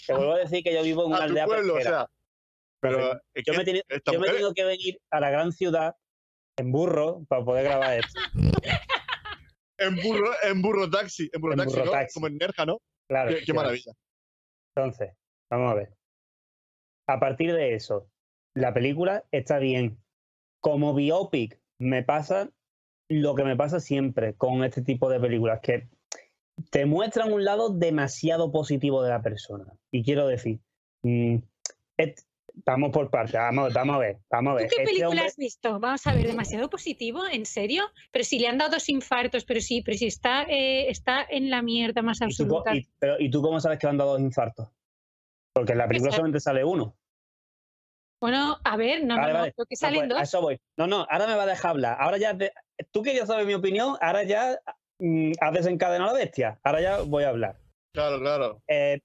te 0.06 0.12
vuelvo 0.14 0.34
a 0.34 0.38
decir 0.38 0.62
que 0.62 0.74
yo 0.74 0.82
vivo 0.82 1.02
en 1.04 1.08
una 1.08 1.16
A 1.16 1.20
tu 1.20 1.24
aldea 1.30 1.46
pueblo, 1.46 1.72
o 1.72 1.76
pesquera. 1.76 1.98
sea. 2.00 2.10
Pero 2.80 3.12
es 3.34 3.44
yo 3.44 3.52
me, 3.54 3.64
yo 3.64 4.20
me 4.20 4.26
he 4.26 4.30
tenido 4.30 4.54
que 4.54 4.64
venir 4.64 5.00
a 5.10 5.20
la 5.20 5.30
gran 5.30 5.52
ciudad 5.52 5.96
en 6.56 6.70
burro 6.70 7.24
para 7.28 7.44
poder 7.44 7.64
grabar 7.64 7.98
esto. 7.98 8.20
en 9.78 9.96
burro, 9.96 10.30
en 10.42 10.62
burro 10.62 10.90
taxi, 10.90 11.30
en 11.32 11.40
burro 11.40 11.52
En 11.54 11.58
taxi, 11.58 11.74
burro 11.74 11.84
¿no? 11.86 11.90
taxi. 11.92 12.14
Como 12.14 12.26
en 12.26 12.36
Nerja, 12.36 12.66
¿no? 12.66 12.78
Claro. 13.08 13.34
Qué, 13.44 13.52
maravilla. 13.52 13.92
Entonces, 14.76 15.12
vamos 15.50 15.72
a 15.72 15.74
ver. 15.74 15.94
A 17.08 17.18
partir 17.20 17.52
de 17.52 17.74
eso, 17.74 18.10
la 18.54 18.74
película 18.74 19.24
está 19.30 19.58
bien. 19.58 19.98
Como 20.60 20.94
biopic, 20.94 21.60
me 21.78 22.02
pasa 22.02 22.50
lo 23.08 23.34
que 23.34 23.44
me 23.44 23.56
pasa 23.56 23.80
siempre 23.80 24.34
con 24.34 24.64
este 24.64 24.82
tipo 24.82 25.08
de 25.08 25.18
películas, 25.20 25.60
que 25.62 25.88
te 26.70 26.84
muestran 26.84 27.32
un 27.32 27.44
lado 27.44 27.70
demasiado 27.70 28.52
positivo 28.52 29.02
de 29.02 29.10
la 29.10 29.22
persona. 29.22 29.72
Y 29.90 30.04
quiero 30.04 30.26
decir, 30.26 30.60
mm, 31.02 31.36
et- 31.96 32.27
vamos 32.64 32.90
por 32.90 33.10
partes, 33.10 33.34
vamos, 33.34 33.72
vamos 33.72 33.96
a 33.96 33.98
ver, 33.98 34.18
vamos 34.30 34.50
a 34.52 34.54
¿Tú 34.54 34.56
ver. 34.62 34.68
qué 34.68 34.76
Este 34.76 34.84
película 34.84 35.08
hombre- 35.08 35.26
has 35.26 35.36
visto? 35.36 35.80
Vamos 35.80 36.06
a 36.06 36.12
ver, 36.14 36.26
demasiado 36.26 36.68
positivo, 36.70 37.26
¿en 37.30 37.46
serio? 37.46 37.84
Pero 38.12 38.24
si 38.24 38.38
le 38.38 38.48
han 38.48 38.58
dado 38.58 38.72
dos 38.72 38.88
infartos, 38.88 39.44
pero 39.44 39.60
sí, 39.60 39.82
pero 39.82 39.96
si 39.96 40.06
está, 40.06 40.42
eh, 40.44 40.88
está 40.90 41.24
en 41.28 41.50
la 41.50 41.62
mierda 41.62 42.02
más 42.02 42.16
¿y, 42.16 42.20
tú, 42.20 42.26
absoluta. 42.26 42.74
y- 42.74 42.88
pero, 42.98 43.16
¿Y 43.18 43.30
tú 43.30 43.42
cómo 43.42 43.60
sabes 43.60 43.78
que 43.78 43.86
le 43.86 43.90
han 43.90 43.98
dado 43.98 44.12
dos 44.12 44.20
infartos? 44.20 44.68
Porque 45.52 45.72
en 45.72 45.78
la 45.78 45.88
película 45.88 46.10
Pues, 46.10 46.16
solamente 46.16 46.40
sale 46.40 46.64
uno. 46.64 46.96
Bueno, 48.20 48.58
a 48.64 48.76
ver, 48.76 49.04
no, 49.04 49.16
Vale, 49.16 49.28
no, 49.28 49.32
no, 49.32 49.38
vale. 49.40 49.52
creo 49.52 49.66
que 49.66 49.74
No, 49.76 49.78
salen 49.78 50.00
pues, 50.00 50.10
a 50.10 50.14
dos. 50.14 50.22
eso 50.28 50.40
voy. 50.40 50.60
No, 50.76 50.86
no, 50.86 51.06
ahora 51.08 51.26
me 51.26 51.34
va 51.36 51.44
a 51.44 51.46
dejar 51.46 51.70
hablar. 51.70 51.96
Ahora 52.00 52.18
ya, 52.18 52.36
te- 52.36 52.52
tú 52.90 53.02
querías 53.02 53.28
saber 53.28 53.46
mi 53.46 53.54
opinión, 53.54 53.96
ahora 54.00 54.24
ya 54.24 54.58
mm, 54.98 55.32
has 55.40 55.52
desencadenado 55.52 56.10
a 56.10 56.12
la 56.14 56.18
bestia. 56.18 56.58
Ahora 56.64 56.80
ya 56.80 57.00
voy 57.02 57.22
a 57.24 57.28
hablar. 57.28 57.60
Claro, 57.92 58.18
claro. 58.18 58.62
Eh, 58.66 59.00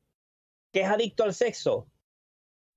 ¿Que 0.71 0.81
es 0.81 0.87
adicto 0.89 1.23
al 1.23 1.35
sexo? 1.35 1.87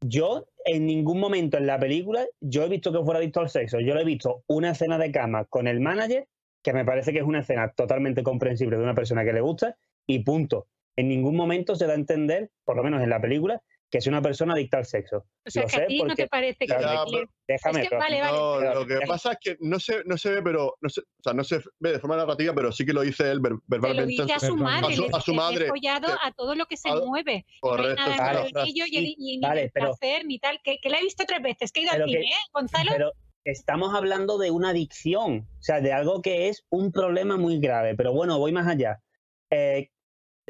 Yo 0.08 0.46
en 0.64 0.86
ningún 0.86 1.18
momento 1.18 1.56
en 1.56 1.66
la 1.66 1.78
película 1.78 2.26
yo 2.40 2.62
he 2.62 2.68
visto 2.68 2.92
que 2.92 3.04
fuera 3.04 3.18
adicto 3.18 3.40
al 3.40 3.48
sexo. 3.48 3.80
Yo 3.80 3.94
le 3.94 4.02
he 4.02 4.04
visto 4.04 4.44
una 4.46 4.70
escena 4.70 4.98
de 4.98 5.10
cama 5.10 5.46
con 5.46 5.66
el 5.66 5.80
manager 5.80 6.28
que 6.62 6.72
me 6.72 6.84
parece 6.84 7.12
que 7.12 7.18
es 7.18 7.24
una 7.24 7.40
escena 7.40 7.72
totalmente 7.72 8.22
comprensible 8.22 8.76
de 8.76 8.82
una 8.82 8.94
persona 8.94 9.24
que 9.24 9.32
le 9.32 9.40
gusta 9.40 9.76
y 10.06 10.20
punto. 10.20 10.66
En 10.96 11.08
ningún 11.08 11.36
momento 11.36 11.74
se 11.74 11.86
da 11.86 11.92
a 11.92 11.96
entender, 11.96 12.50
por 12.64 12.76
lo 12.76 12.82
menos 12.82 13.02
en 13.02 13.10
la 13.10 13.20
película, 13.20 13.62
que 13.90 13.98
es 13.98 14.06
una 14.08 14.20
persona 14.20 14.54
adicta 14.54 14.78
al 14.78 14.84
sexo. 14.84 15.26
O 15.46 15.50
sea, 15.50 15.62
lo 15.62 15.68
que 15.68 15.76
a 15.76 15.78
sé 15.80 15.86
ti 15.86 15.98
no 15.98 16.08
porque- 16.08 16.22
te 16.24 16.28
parece 16.28 16.58
que... 16.58 16.66
Claro, 16.66 16.82
Ya, 16.82 17.04
pero- 17.10 17.30
Déjame. 17.48 17.82
Es 17.82 17.88
que 17.88 17.96
vale, 17.96 18.20
vale. 18.20 18.36
No, 18.36 18.56
Pero- 18.58 18.74
lo 18.74 18.86
que 18.86 18.94
deja- 18.94 19.06
pasa 19.06 19.32
es 19.32 19.38
que 19.40 19.56
no 19.60 19.78
se, 19.78 20.02
no 20.04 20.18
se 20.18 20.30
ve, 20.32 20.42
pero 20.42 20.74
no 20.80 20.88
se, 20.88 21.00
o 21.02 21.04
sea, 21.22 21.32
no 21.32 21.44
se 21.44 21.60
ve 21.78 21.92
de 21.92 22.00
forma 22.00 22.16
narrativa, 22.16 22.52
pero 22.52 22.72
sí 22.72 22.84
que 22.84 22.92
lo 22.92 23.02
dice 23.02 23.30
él 23.30 23.38
ver- 23.40 23.52
Se 23.52 23.56
lo 23.56 23.62
verbalmente. 23.68 24.22
dice 24.22 24.32
a 24.32 24.40
su- 24.40 24.56
madre, 24.56 24.92
A 24.92 24.96
su- 24.96 25.16
a 25.16 25.20
su 25.20 25.34
madre. 25.34 25.68
follado 25.68 26.08
a 26.22 26.32
todo 26.32 26.56
lo 26.56 26.66
que 26.66 26.76
se 26.76 26.88
A- 26.88 26.96
mueve. 26.96 27.46
No 27.62 27.70
hay 27.70 27.76
Correcto, 27.76 28.02
nada 28.02 28.12
sí, 28.14 28.18
Vale, 28.20 28.50
claro. 28.50 28.66
ello 28.68 28.84
y, 28.88 29.14
y 29.18 29.36
ni 29.38 29.40
Vale, 29.46 29.70
pero- 29.72 29.86
placer 29.86 30.26
ni 30.26 30.38
tal. 30.40 30.60
Que, 30.64 30.78
que 30.78 30.88
la 30.90 30.98
he 30.98 31.02
visto 31.02 31.24
tres 31.24 31.40
veces, 31.42 31.70
que 31.70 31.80
he 31.80 31.82
ido 31.84 31.92
al 31.92 32.04
cine, 32.04 32.22
¿eh, 32.22 32.50
Gonzalo? 32.52 32.90
Pero 32.92 33.12
estamos 33.44 33.94
hablando 33.94 34.38
de 34.38 34.50
una 34.50 34.70
adicción, 34.70 35.48
o 35.60 35.62
sea, 35.62 35.80
de 35.80 35.92
algo 35.92 36.20
que 36.22 36.48
es 36.48 36.66
un 36.70 36.90
problema 36.90 37.36
muy 37.36 37.60
grave. 37.60 37.94
Pero 37.94 38.12
bueno, 38.12 38.36
voy 38.40 38.50
más 38.50 38.66
allá. 38.66 39.00
Eh, 39.52 39.90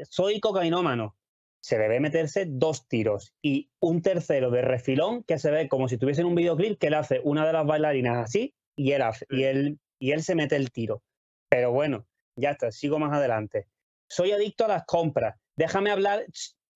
soy 0.09 0.39
cocainómano. 0.39 1.15
Se 1.61 1.77
debe 1.77 1.99
meterse 1.99 2.45
dos 2.47 2.87
tiros 2.87 3.33
y 3.41 3.69
un 3.79 4.01
tercero 4.01 4.51
de 4.51 4.61
refilón 4.61 5.23
que 5.23 5.39
se 5.39 5.51
ve 5.51 5.67
como 5.67 5.87
si 5.87 5.97
tuviese 5.97 6.21
en 6.21 6.27
un 6.27 6.35
videoclip 6.35 6.79
que 6.79 6.87
él 6.87 6.93
hace 6.93 7.21
una 7.23 7.45
de 7.45 7.53
las 7.53 7.65
bailarinas 7.65 8.17
así 8.17 8.53
y 8.75 8.91
él, 8.91 9.01
hace, 9.01 9.25
y 9.29 9.43
él, 9.43 9.79
y 9.99 10.11
él 10.11 10.23
se 10.23 10.35
mete 10.35 10.55
el 10.55 10.71
tiro. 10.71 11.01
Pero 11.49 11.71
bueno, 11.71 12.05
ya 12.35 12.51
está, 12.51 12.71
sigo 12.71 12.99
más 12.99 13.13
adelante. 13.13 13.67
Soy 14.09 14.31
adicto 14.31 14.65
a 14.65 14.69
las 14.69 14.85
compras. 14.85 15.35
Déjame 15.55 15.91
hablar, 15.91 16.25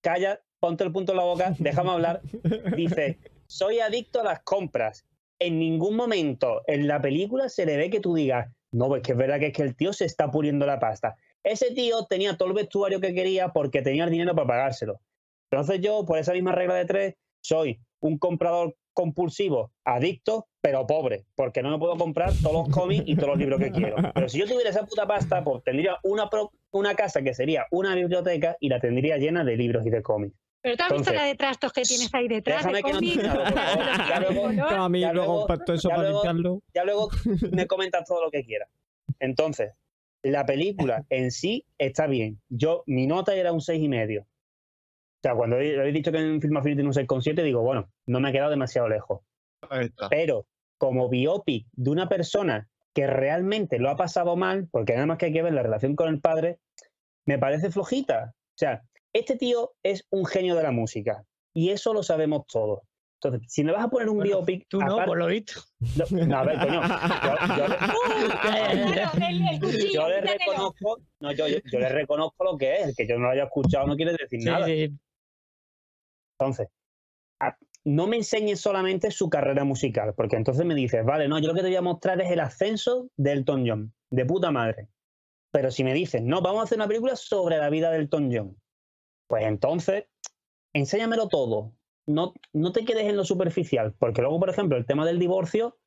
calla, 0.01 0.41
ponte 0.59 0.83
el 0.83 0.91
punto 0.91 1.11
en 1.13 1.19
la 1.19 1.23
boca, 1.23 1.55
déjame 1.59 1.91
hablar. 1.91 2.21
Dice, 2.75 3.19
soy 3.47 3.79
adicto 3.79 4.21
a 4.21 4.23
las 4.23 4.41
compras. 4.43 5.05
En 5.39 5.59
ningún 5.59 5.95
momento 5.95 6.61
en 6.67 6.87
la 6.87 7.01
película 7.01 7.49
se 7.49 7.65
le 7.65 7.77
ve 7.77 7.89
que 7.89 7.99
tú 7.99 8.15
digas, 8.15 8.49
no, 8.71 8.87
pues 8.87 9.01
que 9.01 9.11
es 9.11 9.17
verdad 9.17 9.39
que 9.39 9.47
es 9.47 9.53
que 9.53 9.63
el 9.63 9.75
tío 9.75 9.91
se 9.91 10.05
está 10.05 10.31
puriendo 10.31 10.65
la 10.65 10.79
pasta. 10.79 11.15
Ese 11.43 11.71
tío 11.73 12.05
tenía 12.05 12.37
todo 12.37 12.49
el 12.49 12.53
vestuario 12.55 12.99
que 12.99 13.13
quería 13.13 13.49
porque 13.49 13.81
tenía 13.81 14.03
el 14.03 14.11
dinero 14.11 14.35
para 14.35 14.47
pagárselo. 14.47 14.99
Entonces 15.51 15.81
yo, 15.81 16.05
por 16.05 16.17
esa 16.17 16.33
misma 16.33 16.51
regla 16.51 16.75
de 16.75 16.85
tres, 16.85 17.15
soy 17.43 17.79
un 17.99 18.17
comprador 18.17 18.75
compulsivo, 18.93 19.71
adicto, 19.85 20.47
pero 20.61 20.85
pobre, 20.85 21.25
porque 21.35 21.63
no 21.63 21.71
me 21.71 21.79
puedo 21.79 21.95
comprar 21.95 22.31
todos 22.43 22.67
los 22.67 22.69
cómics 22.75 23.03
y 23.07 23.15
todos 23.15 23.29
los 23.29 23.37
libros 23.39 23.59
que 23.59 23.71
quiero. 23.71 23.95
Pero 24.13 24.29
si 24.29 24.37
yo 24.39 24.45
tuviera 24.47 24.69
esa 24.69 24.85
puta 24.85 25.07
pasta, 25.07 25.43
pues 25.43 25.63
tendría 25.63 25.97
una, 26.03 26.29
pro- 26.29 26.51
una 26.71 26.93
casa 26.93 27.21
que 27.21 27.33
sería 27.33 27.65
una 27.71 27.95
biblioteca 27.95 28.55
y 28.59 28.69
la 28.69 28.79
tendría 28.79 29.17
llena 29.17 29.43
de 29.43 29.55
libros 29.57 29.85
y 29.85 29.89
de 29.89 30.01
cómics. 30.03 30.35
Pero 30.61 30.77
tú 30.77 30.83
has 30.83 30.93
visto 30.93 31.13
la 31.13 31.23
de 31.25 31.35
trastos 31.35 31.73
que 31.73 31.81
tienes 31.81 32.13
ahí 32.13 32.27
detrás. 32.27 32.57
déjame 32.65 32.77
de 32.77 32.83
que 32.83 32.91
cómics, 32.91 33.15
Ya 34.09 34.19
luego- 34.19 34.41
color. 34.43 34.73
a 34.73 34.89
mí 34.89 34.99
ya 34.99 35.13
luego 35.13 35.47
ya 35.47 35.47
para 35.95 36.01
luego- 36.03 36.61
ya 36.73 36.83
luego 36.83 37.09
me 37.51 37.65
comentas 37.67 38.05
todo 38.05 38.23
lo 38.25 38.29
que 38.29 38.43
quieras. 38.45 38.69
Entonces, 39.19 39.71
la 40.23 40.45
película 40.45 41.05
en 41.09 41.31
sí 41.31 41.65
está 41.77 42.07
bien. 42.07 42.39
Yo, 42.49 42.83
mi 42.87 43.07
nota 43.07 43.35
era 43.35 43.51
un 43.51 43.61
seis 43.61 43.81
y 43.81 43.89
medio. 43.89 44.21
O 44.21 45.21
sea, 45.23 45.35
cuando 45.35 45.57
he, 45.57 45.75
he 45.75 45.91
dicho 45.91 46.11
que 46.11 46.17
en 46.17 46.41
Film 46.41 46.57
Affinity 46.57 46.77
tiene 46.77 46.89
un 46.89 46.95
6,7, 46.95 47.43
digo, 47.43 47.61
bueno, 47.61 47.91
no 48.07 48.19
me 48.19 48.29
he 48.29 48.31
quedado 48.31 48.49
demasiado 48.49 48.89
lejos. 48.89 49.21
Ahí 49.69 49.85
está. 49.85 50.09
Pero 50.09 50.47
como 50.79 51.09
biopic 51.09 51.67
de 51.73 51.91
una 51.91 52.09
persona 52.09 52.67
que 52.93 53.05
realmente 53.05 53.77
lo 53.77 53.91
ha 53.91 53.95
pasado 53.95 54.35
mal, 54.35 54.67
porque 54.71 54.93
nada 54.93 55.05
más 55.05 55.19
que 55.19 55.27
hay 55.27 55.33
que 55.33 55.43
ver 55.43 55.53
la 55.53 55.61
relación 55.61 55.95
con 55.95 56.09
el 56.09 56.19
padre, 56.19 56.57
me 57.25 57.37
parece 57.37 57.69
flojita. 57.69 58.33
O 58.33 58.57
sea, 58.57 58.81
este 59.13 59.37
tío 59.37 59.73
es 59.83 60.07
un 60.09 60.25
genio 60.25 60.55
de 60.55 60.63
la 60.63 60.71
música 60.71 61.23
y 61.53 61.69
eso 61.69 61.93
lo 61.93 62.01
sabemos 62.01 62.47
todos. 62.47 62.79
Entonces, 63.23 63.53
si 63.53 63.63
me 63.63 63.71
vas 63.71 63.85
a 63.85 63.87
poner 63.87 64.09
un 64.09 64.17
Bueno, 64.17 64.37
biopic... 64.37 64.65
Tú 64.67 64.79
no, 64.81 64.95
por 65.05 65.15
lo 65.15 65.27
visto. 65.27 65.61
no, 65.79 66.25
no, 66.25 66.37
a 66.37 66.43
ver, 66.43 66.59
coño. 66.59 66.81
yo- 69.93 70.07
le 70.09 70.21
reconozco, 70.21 70.97
no, 71.19 71.31
yo, 71.31 71.47
yo, 71.47 71.57
yo 71.71 71.79
le 71.79 71.89
reconozco 71.89 72.43
lo 72.43 72.57
que 72.57 72.73
es, 72.77 72.87
el 72.87 72.95
que 72.95 73.07
yo 73.07 73.17
no 73.19 73.25
lo 73.25 73.29
haya 73.31 73.43
escuchado 73.43 73.85
no 73.85 73.95
quiere 73.95 74.13
decir 74.13 74.39
Sí, 74.39 74.45
nada. 74.45 74.65
sí. 74.65 74.97
Entonces, 76.39 76.67
a- 77.39 77.55
no 77.83 78.07
me 78.07 78.17
enseñes 78.17 78.59
solamente 78.59 79.11
su 79.11 79.29
carrera 79.29 79.63
musical, 79.65 80.15
porque 80.15 80.35
entonces 80.35 80.65
me 80.65 80.73
dices, 80.73 81.05
vale, 81.05 81.27
no, 81.27 81.37
yo 81.37 81.47
lo 81.49 81.53
que 81.53 81.61
te 81.61 81.67
voy 81.67 81.75
a 81.75 81.81
mostrar 81.83 82.19
es 82.21 82.31
el 82.31 82.39
ascenso 82.39 83.09
de 83.17 83.33
Elton 83.33 83.65
John, 83.67 83.93
de 84.09 84.25
puta 84.25 84.49
madre. 84.49 84.87
Pero 85.51 85.69
si 85.69 85.83
me 85.83 85.93
dices, 85.93 86.23
no, 86.23 86.41
vamos 86.41 86.61
a 86.61 86.63
hacer 86.63 86.77
una 86.79 86.87
película 86.87 87.15
sobre 87.15 87.57
la 87.57 87.69
vida 87.69 87.91
de 87.91 87.97
Elton 87.97 88.31
John, 88.33 88.57
pues 89.27 89.43
entonces, 89.45 90.05
enséñamelo 90.73 91.27
todo. 91.27 91.73
No, 92.07 92.33
no 92.53 92.71
te 92.71 92.83
quedes 92.83 93.05
en 93.05 93.17
lo 93.17 93.25
superficial, 93.25 93.93
porque 93.97 94.21
luego, 94.21 94.39
por 94.39 94.49
ejemplo, 94.49 94.77
el 94.77 94.85
tema 94.85 95.05
del 95.05 95.19
divorcio 95.19 95.77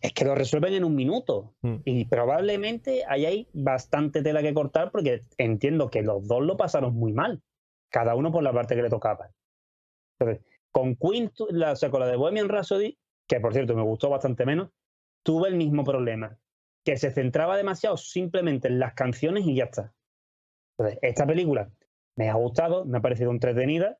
es 0.00 0.12
que 0.12 0.24
lo 0.24 0.34
resuelven 0.34 0.74
en 0.74 0.84
un 0.84 0.94
minuto. 0.94 1.54
Mm. 1.62 1.76
Y 1.84 2.04
probablemente 2.06 3.04
ahí 3.06 3.26
hay 3.26 3.48
bastante 3.52 4.22
tela 4.22 4.42
que 4.42 4.54
cortar, 4.54 4.90
porque 4.90 5.24
entiendo 5.36 5.90
que 5.90 6.02
los 6.02 6.26
dos 6.26 6.42
lo 6.42 6.56
pasaron 6.56 6.94
muy 6.94 7.12
mal, 7.12 7.42
cada 7.90 8.14
uno 8.14 8.32
por 8.32 8.42
la 8.42 8.52
parte 8.52 8.76
que 8.76 8.82
le 8.82 8.88
tocaba. 8.88 9.30
Entonces, 10.18 10.44
con 10.70 10.96
Queen, 10.96 11.30
la, 11.50 11.72
o 11.72 11.76
sea, 11.76 11.90
con 11.90 12.00
la 12.00 12.06
de 12.06 12.16
Bohemian 12.16 12.48
Rhapsody, 12.48 12.98
que 13.26 13.40
por 13.40 13.52
cierto 13.52 13.74
me 13.74 13.82
gustó 13.82 14.08
bastante 14.08 14.46
menos, 14.46 14.70
tuve 15.22 15.48
el 15.48 15.56
mismo 15.56 15.84
problema, 15.84 16.38
que 16.84 16.96
se 16.96 17.10
centraba 17.10 17.56
demasiado 17.56 17.96
simplemente 17.96 18.68
en 18.68 18.78
las 18.78 18.94
canciones 18.94 19.46
y 19.46 19.56
ya 19.56 19.64
está. 19.64 19.92
Entonces, 20.78 20.98
esta 21.02 21.26
película 21.26 21.70
me 22.16 22.30
ha 22.30 22.34
gustado, 22.34 22.84
me 22.84 22.98
ha 22.98 23.02
parecido 23.02 23.30
entretenida, 23.30 23.98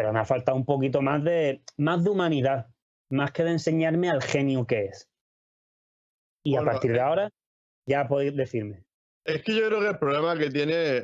pero 0.00 0.14
me 0.14 0.20
ha 0.20 0.24
faltado 0.24 0.56
un 0.56 0.64
poquito 0.64 1.02
más 1.02 1.22
de, 1.22 1.62
más 1.76 2.02
de 2.02 2.08
humanidad, 2.08 2.68
más 3.10 3.32
que 3.32 3.44
de 3.44 3.50
enseñarme 3.50 4.08
al 4.08 4.22
genio 4.22 4.66
que 4.66 4.86
es. 4.86 5.10
Y 6.42 6.56
a 6.56 6.64
partir 6.64 6.92
de 6.92 6.96
eh, 6.96 7.02
ahora, 7.02 7.30
ya 7.86 8.08
podéis 8.08 8.34
decirme. 8.34 8.82
Es 9.26 9.42
que 9.42 9.54
yo 9.54 9.66
creo 9.66 9.80
que 9.80 9.88
el 9.88 9.98
problema 9.98 10.38
que 10.38 10.48
tiene 10.48 10.96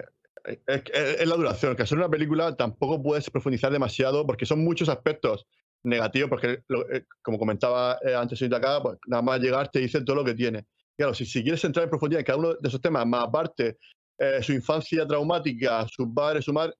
es, 0.47 0.59
es- 0.67 1.21
es 1.21 1.29
la 1.29 1.37
duración, 1.37 1.77
que 1.77 1.83
hacer 1.83 1.99
una 1.99 2.09
película 2.09 2.57
tampoco 2.57 3.03
puedes 3.03 3.29
profundizar 3.29 3.71
demasiado 3.71 4.25
porque 4.27 4.47
son 4.47 4.65
muchos 4.65 4.89
aspectos 4.89 5.47
negativos, 5.85 6.31
porque 6.31 6.63
lo- 6.69 6.91
eh, 6.91 7.05
como 7.21 7.39
comentaba 7.39 7.99
eh, 8.03 8.15
antes 8.15 8.41
ahorita 8.41 8.57
acá, 8.57 8.83
pues 8.83 8.97
nada 9.09 9.21
más 9.21 9.41
llegar 9.41 9.69
te 9.71 9.81
dice 9.81 10.01
todo 10.05 10.17
lo 10.17 10.25
que 10.25 10.33
tiene. 10.35 10.65
Claro, 10.97 11.13
si, 11.13 11.27
si 11.27 11.43
quieres 11.43 11.63
entrar 11.65 11.85
en 11.85 11.91
profundidad 11.91 12.21
en 12.21 12.25
cada 12.25 12.39
uno 12.39 12.55
de 12.55 12.67
esos 12.67 12.81
temas, 12.81 13.05
más 13.05 13.25
aparte 13.25 13.77
eh, 14.19 14.43
su 14.43 14.55
infancia 14.55 15.07
traumática, 15.07 15.87
sus 15.87 16.09
padres, 16.15 16.47
su 16.47 16.55
madre, 16.55 16.73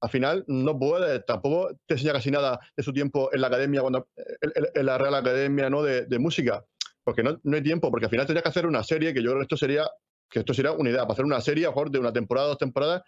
al 0.00 0.10
final 0.10 0.44
no 0.46 0.78
puedes, 0.78 1.24
tampoco 1.26 1.70
te 1.86 1.94
enseña 1.94 2.12
casi 2.12 2.30
nada 2.30 2.60
de 2.76 2.82
su 2.82 2.92
tiempo 2.92 3.30
en 3.32 3.40
la 3.40 3.48
academia, 3.48 3.80
cuando, 3.80 4.08
en, 4.14 4.86
la 4.86 4.98
Real 4.98 5.14
Academia 5.14 5.68
¿no? 5.70 5.82
de, 5.82 6.06
de 6.06 6.18
Música, 6.18 6.64
porque 7.04 7.22
no, 7.22 7.40
no 7.42 7.56
hay 7.56 7.62
tiempo, 7.62 7.90
porque 7.90 8.06
al 8.06 8.10
final 8.10 8.26
tendrías 8.26 8.42
que 8.44 8.50
hacer 8.50 8.66
una 8.66 8.84
serie, 8.84 9.12
que 9.12 9.22
yo 9.22 9.30
creo 9.30 9.38
que 9.38 9.44
esto 9.44 9.56
sería 9.56 9.88
que 10.30 10.40
esto 10.40 10.54
sería 10.54 10.72
una 10.72 10.90
idea, 10.90 11.02
para 11.02 11.12
hacer 11.12 11.24
una 11.24 11.40
serie, 11.40 11.64
a 11.64 11.68
lo 11.68 11.72
mejor 11.72 11.90
de 11.90 11.98
una 11.98 12.12
temporada, 12.12 12.48
dos 12.48 12.58
temporadas, 12.58 13.02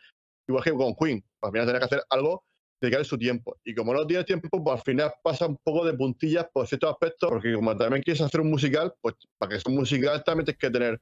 igual 0.49 0.65
que 0.65 0.73
con 0.73 0.95
Queen. 0.95 1.21
Pues 1.39 1.49
al 1.49 1.53
final 1.53 1.67
tendrás 1.67 1.81
que 1.81 1.95
hacer 1.95 2.07
algo, 2.11 2.45
dedicarle 2.81 3.05
su 3.05 3.19
tiempo. 3.19 3.59
Y 3.65 3.75
como 3.75 3.93
no 3.93 4.07
tienes 4.07 4.27
tiempo, 4.27 4.49
pues 4.51 4.79
al 4.79 4.83
final 4.83 5.13
pasa 5.23 5.47
un 5.47 5.59
poco 5.63 5.85
de 5.85 5.93
puntillas 5.95 6.47
por 6.53 6.67
ciertos 6.67 6.91
aspectos, 6.91 7.31
porque 7.31 7.55
como 7.55 7.77
también 7.77 8.03
quieres 8.03 8.23
hacer 8.23 8.41
un 8.41 8.51
musical, 8.51 8.95
pues 9.01 9.17
para 9.39 9.51
que 9.51 9.61
sea 9.61 9.71
un 9.71 9.79
musical 9.79 10.25
también 10.25 10.47
tienes 10.47 10.59
que 10.59 10.71
tener 10.71 11.01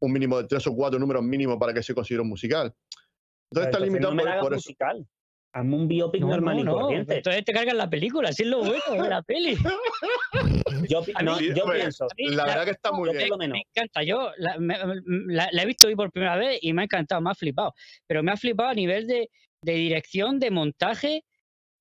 un 0.00 0.12
mínimo 0.12 0.38
de 0.38 0.48
tres 0.48 0.66
o 0.66 0.74
cuatro 0.74 0.98
números 0.98 1.22
mínimos 1.22 1.56
para 1.58 1.72
que 1.72 1.82
se 1.82 1.94
considere 1.94 2.22
un 2.22 2.28
musical. 2.28 2.74
Entonces 3.50 3.72
está 3.72 3.84
limitado 3.84 4.14
no 4.14 4.22
por, 4.40 4.54
eso. 4.54 4.70
Hazme 5.52 5.74
un 5.74 5.88
biopic 5.88 6.20
No, 6.20 6.28
normal 6.28 6.54
no, 6.56 6.60
y 6.60 6.64
no. 6.64 6.72
corriente. 6.78 7.16
Entonces 7.16 7.44
te 7.44 7.52
cargan 7.52 7.76
la 7.76 7.90
película, 7.90 8.28
así 8.28 8.42
es 8.44 8.48
lo 8.48 8.58
bueno 8.60 9.02
de 9.02 9.08
la 9.08 9.20
peli. 9.22 9.56
Yo, 10.88 11.02
A 11.14 11.22
mí- 11.22 11.30
hombre, 11.60 11.78
pienso, 11.80 12.04
A 12.04 12.08
mí 12.16 12.28
La 12.28 12.44
verdad 12.46 12.64
que 12.64 12.70
está 12.70 12.92
muy 12.92 13.08
yo 13.08 13.12
bien. 13.18 13.30
menos, 13.38 13.48
Me 13.56 13.64
encanta, 13.74 14.02
yo 14.02 14.30
la, 14.36 14.58
me- 14.58 14.78
la- 15.34 15.48
la 15.50 15.62
he 15.62 15.66
visto 15.66 15.88
hoy 15.88 15.96
por 15.96 16.10
primera 16.12 16.36
vez 16.36 16.58
y 16.62 16.72
me 16.72 16.82
ha 16.82 16.84
encantado, 16.84 17.20
me 17.20 17.30
ha 17.30 17.34
flipado. 17.34 17.74
Pero 18.06 18.22
me 18.22 18.30
ha 18.32 18.36
flipado 18.36 18.68
a 18.70 18.74
nivel 18.74 19.06
de, 19.06 19.28
de 19.62 19.72
dirección, 19.72 20.38
de 20.38 20.50
montaje, 20.50 21.24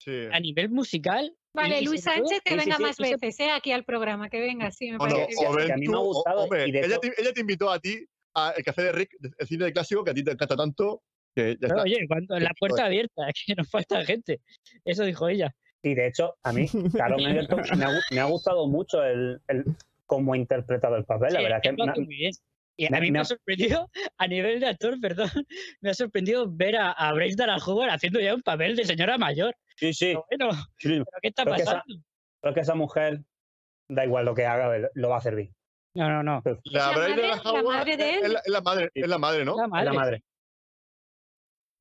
Sí. 0.01 0.27
a 0.31 0.39
nivel 0.39 0.69
musical. 0.69 1.35
Vale, 1.53 1.81
y 1.81 1.85
Luis 1.85 2.01
Sánchez, 2.03 2.39
que 2.43 2.51
sí, 2.53 2.57
venga 2.57 2.77
sí, 2.77 2.81
más 2.83 2.97
veces, 2.97 3.39
¿eh? 3.39 3.51
Aquí 3.51 3.71
al 3.71 3.83
programa, 3.83 4.29
que 4.29 4.39
venga, 4.39 4.71
sí, 4.71 4.91
me 4.91 4.97
Bueno, 4.97 5.15
parece 5.15 5.73
a 5.73 5.77
mí 5.77 5.87
me 5.87 5.95
ha 5.95 5.99
gustado 5.99 6.41
hombre, 6.43 6.67
y 6.67 6.71
de 6.71 6.79
ella, 6.85 6.97
te, 6.99 7.11
ella 7.17 7.33
te 7.33 7.41
invitó 7.41 7.69
a 7.69 7.79
ti 7.79 8.05
al 8.33 8.63
café 8.63 8.83
de 8.83 8.91
Rick, 8.93 9.17
el 9.37 9.47
cine 9.47 9.65
de 9.65 9.73
clásico, 9.73 10.03
que 10.03 10.11
a 10.11 10.13
ti 10.13 10.23
te 10.23 10.31
encanta 10.31 10.55
tanto, 10.55 11.01
que 11.35 11.51
ya 11.53 11.57
Pero, 11.61 11.73
está. 11.75 11.83
oye, 11.83 12.07
cuando 12.07 12.39
la 12.39 12.51
puerta 12.59 12.85
abierta, 12.85 13.23
que 13.45 13.55
nos 13.55 13.69
falta 13.69 14.03
gente. 14.05 14.41
Eso 14.85 15.03
dijo 15.03 15.27
ella. 15.29 15.51
y 15.83 15.93
de 15.95 16.07
hecho, 16.07 16.35
a 16.43 16.51
mí, 16.53 16.65
Carlos 16.95 17.21
Egerton, 17.25 17.61
me, 17.77 17.85
ha, 17.85 17.89
me 18.11 18.19
ha 18.19 18.25
gustado 18.25 18.67
mucho 18.67 19.03
el, 19.03 19.39
el 19.47 19.63
cómo 20.05 20.33
ha 20.33 20.37
interpretado 20.37 20.95
el 20.95 21.05
papel. 21.05 21.33
La 21.33 21.41
verdad 21.41 21.61
que 21.61 21.71
me 21.71 21.85
muy 21.85 22.05
bien. 22.07 22.31
Y 22.77 22.85
a 22.85 22.91
me- 22.91 23.01
mí 23.01 23.07
me 23.07 23.11
me 23.11 23.19
ha- 23.19 23.25
sorprendido, 23.25 23.89
a 24.17 24.27
nivel 24.27 24.59
de 24.61 24.67
actor, 24.67 24.97
perdón, 25.01 25.29
me 25.81 25.89
ha 25.89 25.93
sorprendido 25.93 26.45
ver 26.49 26.77
a, 26.77 26.91
a 26.93 27.13
Bryce 27.13 27.35
Dallas 27.35 27.67
Howard 27.67 27.89
haciendo 27.89 28.19
ya 28.21 28.33
un 28.33 28.41
papel 28.41 28.75
de 28.77 28.85
señora 28.85 29.17
mayor. 29.17 29.53
sí, 29.75 29.93
sí, 29.93 30.15
Pero 30.29 30.47
bueno, 30.47 30.63
sí, 30.77 30.89
¿pero 30.89 31.05
qué 31.21 31.27
está 31.27 31.43
Creo 31.43 31.55
que 31.55 31.61
esa- 31.63 31.73
pasando? 31.73 32.03
creo 32.41 32.53
que 32.53 32.59
esa 32.61 32.75
mujer, 32.75 33.21
da 33.89 34.05
igual 34.05 34.23
lo 34.25 34.33
que 34.33 34.45
haga, 34.45 34.89
lo 34.93 35.09
va 35.09 35.15
a 35.15 35.17
hacer 35.17 35.35
bien. 35.35 35.53
No, 35.93 36.07
no, 36.09 36.23
no. 36.23 36.41
La, 36.45 36.53
la 36.71 36.89
de 36.89 36.95
madre- 36.95 37.15
la 37.27 37.85
de 37.85 37.91
es- 38.09 38.23
él. 38.23 38.37
Es 38.45 38.47
la, 38.51 38.61
madre, 38.61 38.89
es 38.93 39.07
la 39.09 39.17
madre, 39.17 39.43
¿no? 39.45 39.57
La 39.57 39.63
Es 39.63 39.69
madre. 39.69 39.85
la 39.85 39.93
madre. 39.93 40.23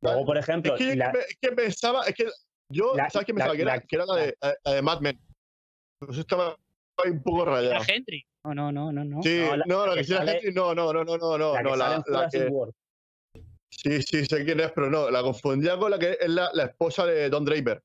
Luego, 0.00 0.24
por 0.24 0.38
ejemplo, 0.38 0.74
Es 0.74 0.78
que, 0.78 0.96
la- 0.96 1.10
es 1.10 1.36
que 1.40 1.52
pensaba, 1.52 2.04
es 2.04 2.14
que 2.14 2.26
yo, 2.70 2.94
La- 2.94 3.10
¿sabes 3.10 3.26
qué 3.26 3.32
la- 3.32 3.36
pensaba? 3.36 3.56
que, 3.56 3.62
era, 3.62 3.74
la- 3.76 3.80
que 3.80 3.96
era 3.96 4.06
la 4.06 4.14
de, 4.16 4.36
la 4.64 4.72
de 4.74 4.82
Mad 4.82 5.00
Men. 5.00 5.18
Pues 5.98 6.18
estaba 6.18 6.56
ahí 7.04 7.10
un 7.10 7.22
poco 7.22 7.44
rayado. 7.44 7.74
La 7.74 7.84
Henry. 7.86 8.24
No, 8.44 8.54
no, 8.54 8.72
no, 8.72 8.92
no. 8.92 9.04
no. 9.04 9.22
Sí, 9.22 9.40
No, 9.40 9.56
la- 9.56 9.64
no, 9.66 9.80
la 9.86 9.86
la 9.86 9.94
que 9.94 10.06
que 10.08 10.14
sale- 10.14 10.38
Henry, 10.38 10.52
no, 10.54 10.74
no, 10.74 10.92
no, 10.92 11.04
no, 11.04 11.16
no, 11.18 11.38
no, 11.38 11.52
la 11.54 11.58
que 11.58 11.64
no, 11.64 11.76
sale 11.76 12.02
la, 12.06 12.28
que, 12.30 12.50
sí, 13.70 14.02
sí, 14.02 14.24
sé 14.26 14.44
quién 14.44 14.60
es, 14.60 14.70
pero 14.72 14.88
no, 14.90 15.10
la 15.10 15.22
confundía 15.22 15.76
con 15.76 15.90
la 15.90 15.98
que 15.98 16.16
es 16.20 16.28
la, 16.28 16.50
la 16.52 16.64
esposa 16.64 17.04
de 17.06 17.28
Don 17.28 17.44
Draper. 17.44 17.82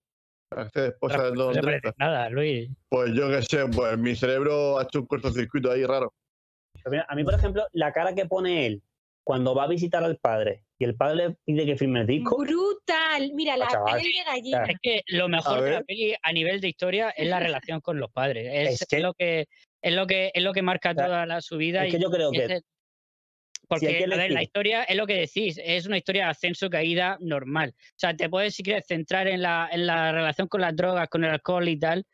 La 0.55 0.69
esposa 0.85 1.23
de 1.23 1.31
Don 1.31 1.53
Draper. 1.53 1.95
nada, 1.97 2.29
Luis. 2.29 2.69
Pues 2.89 3.11
yo 3.15 3.27
qué 3.29 3.41
sé, 3.41 3.65
pues 3.75 3.97
mi 3.97 4.15
cerebro 4.15 4.77
ha 4.77 4.83
hecho 4.83 4.99
un 4.99 5.07
cortocircuito 5.07 5.71
ahí 5.71 5.83
raro. 5.83 6.13
A 7.07 7.15
mí, 7.15 7.23
por 7.23 7.33
ejemplo, 7.33 7.65
la 7.71 7.91
cara 7.91 8.13
que 8.13 8.25
pone 8.27 8.67
él 8.67 8.83
cuando 9.23 9.55
va 9.55 9.63
a 9.63 9.67
visitar 9.67 10.03
al 10.03 10.17
padre 10.17 10.65
y 10.77 10.83
el 10.83 10.95
padre 10.95 11.15
le 11.29 11.35
pide 11.45 11.65
que 11.65 11.77
firme 11.77 12.01
el 12.01 12.07
disco, 12.07 12.37
Brutal. 12.37 13.31
Mira, 13.33 13.55
la 13.57 13.67
chaval. 13.67 13.99
piel 14.01 14.11
de 14.11 14.23
gallina. 14.31 14.63
Es 14.65 14.77
que 14.81 15.01
lo 15.07 15.29
mejor 15.29 15.61
de 15.61 15.71
la 15.71 15.81
peli 15.83 16.13
a 16.21 16.33
nivel 16.33 16.59
de 16.59 16.67
historia 16.67 17.09
es 17.11 17.27
la 17.29 17.39
relación 17.61 17.79
con 17.81 17.99
los 17.99 18.11
padres. 18.11 18.49
Es, 18.51 18.81
Es 18.81 18.87
que- 18.87 18.99
lo 18.99 19.13
que 19.13 19.47
es 19.81 19.93
lo 19.93 20.05
que 20.07 20.31
es 20.33 20.43
lo 20.43 20.53
que 20.53 20.61
marca 20.61 20.93
sea, 20.93 21.05
toda 21.05 21.25
la, 21.25 21.41
su 21.41 21.57
vida. 21.57 21.85
es 21.85 21.91
que 21.91 21.97
y- 21.97 22.01
yo 22.01 22.09
creo 22.11 22.29
y 22.33 22.37
que 22.37 22.61
porque 23.67 24.03
a 24.05 24.17
ver, 24.17 24.31
la 24.31 24.43
historia 24.43 24.83
es 24.83 24.95
lo 24.95 25.07
que 25.07 25.15
decís, 25.15 25.59
es 25.63 25.87
una 25.87 25.97
historia 25.97 26.25
de 26.25 26.29
ascenso 26.31 26.69
caída 26.69 27.17
normal. 27.21 27.73
O 27.77 27.93
sea, 27.95 28.13
te 28.15 28.29
puedes 28.29 28.53
si 28.53 28.61
quieres 28.61 28.85
centrar 28.85 29.27
en 29.27 29.41
la, 29.41 29.67
en 29.71 29.87
la 29.87 30.11
relación 30.11 30.47
con 30.47 30.61
las 30.61 30.75
drogas, 30.75 31.07
con 31.09 31.23
el 31.23 31.31
alcohol 31.31 31.67
y 31.67 31.79
tal. 31.79 32.05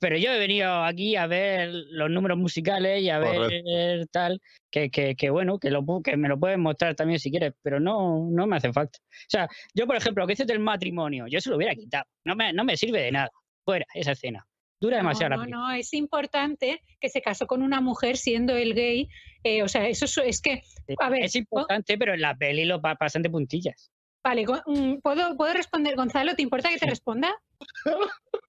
Pero 0.00 0.16
yo 0.16 0.32
he 0.32 0.38
venido 0.38 0.84
aquí 0.84 1.16
a 1.16 1.26
ver 1.26 1.70
los 1.72 2.10
números 2.10 2.38
musicales 2.38 3.02
y 3.02 3.10
a 3.10 3.18
ver 3.18 4.06
tal, 4.10 4.40
que, 4.70 4.90
que, 4.90 5.14
que 5.14 5.30
bueno, 5.30 5.58
que, 5.58 5.70
lo, 5.70 5.84
que 6.02 6.16
me 6.16 6.28
lo 6.28 6.38
puedes 6.38 6.58
mostrar 6.58 6.94
también 6.94 7.18
si 7.18 7.30
quieres, 7.30 7.52
pero 7.62 7.80
no, 7.80 8.28
no 8.30 8.46
me 8.46 8.56
hace 8.56 8.72
falta. 8.72 8.98
O 9.02 9.28
sea, 9.28 9.48
yo, 9.74 9.86
por 9.86 9.96
ejemplo, 9.96 10.22
lo 10.22 10.26
que 10.26 10.32
dices 10.32 10.46
del 10.46 10.60
matrimonio, 10.60 11.26
yo 11.28 11.40
se 11.40 11.50
lo 11.50 11.56
hubiera 11.56 11.74
quitado. 11.74 12.04
No 12.24 12.34
me, 12.36 12.52
no 12.52 12.64
me 12.64 12.76
sirve 12.76 13.02
de 13.02 13.12
nada. 13.12 13.30
Fuera 13.64 13.86
esa 13.94 14.12
escena. 14.12 14.46
Dura 14.80 14.98
demasiado 14.98 15.30
la 15.30 15.36
No, 15.36 15.46
no, 15.46 15.68
no, 15.68 15.72
es 15.72 15.94
importante 15.94 16.80
que 17.00 17.08
se 17.08 17.22
casó 17.22 17.46
con 17.46 17.62
una 17.62 17.80
mujer 17.80 18.16
siendo 18.18 18.54
el 18.56 18.74
gay. 18.74 19.08
eh, 19.42 19.62
o 19.62 19.68
sea, 19.68 19.88
eso 19.88 20.04
es, 20.04 20.18
es 20.18 20.40
que, 20.42 20.62
a 21.00 21.08
ver, 21.08 21.24
es 21.24 21.34
importante, 21.36 21.96
pero 21.96 22.12
en 22.12 22.20
la 22.20 22.34
peli 22.36 22.64
lo 22.66 22.80
pa- 22.82 22.96
pasan 22.96 23.22
de 23.22 23.30
puntillas. 23.30 23.90
vale, 24.22 24.44
mm, 24.66 24.98
¿puedo, 25.02 25.36
¿puedo 25.36 25.54
responder, 25.54 25.96
Gonzalo? 25.96 26.34
¿Te 26.34 26.42
importa 26.42 26.68
que 26.68 26.78
te 26.78 26.86
responda? 26.86 27.32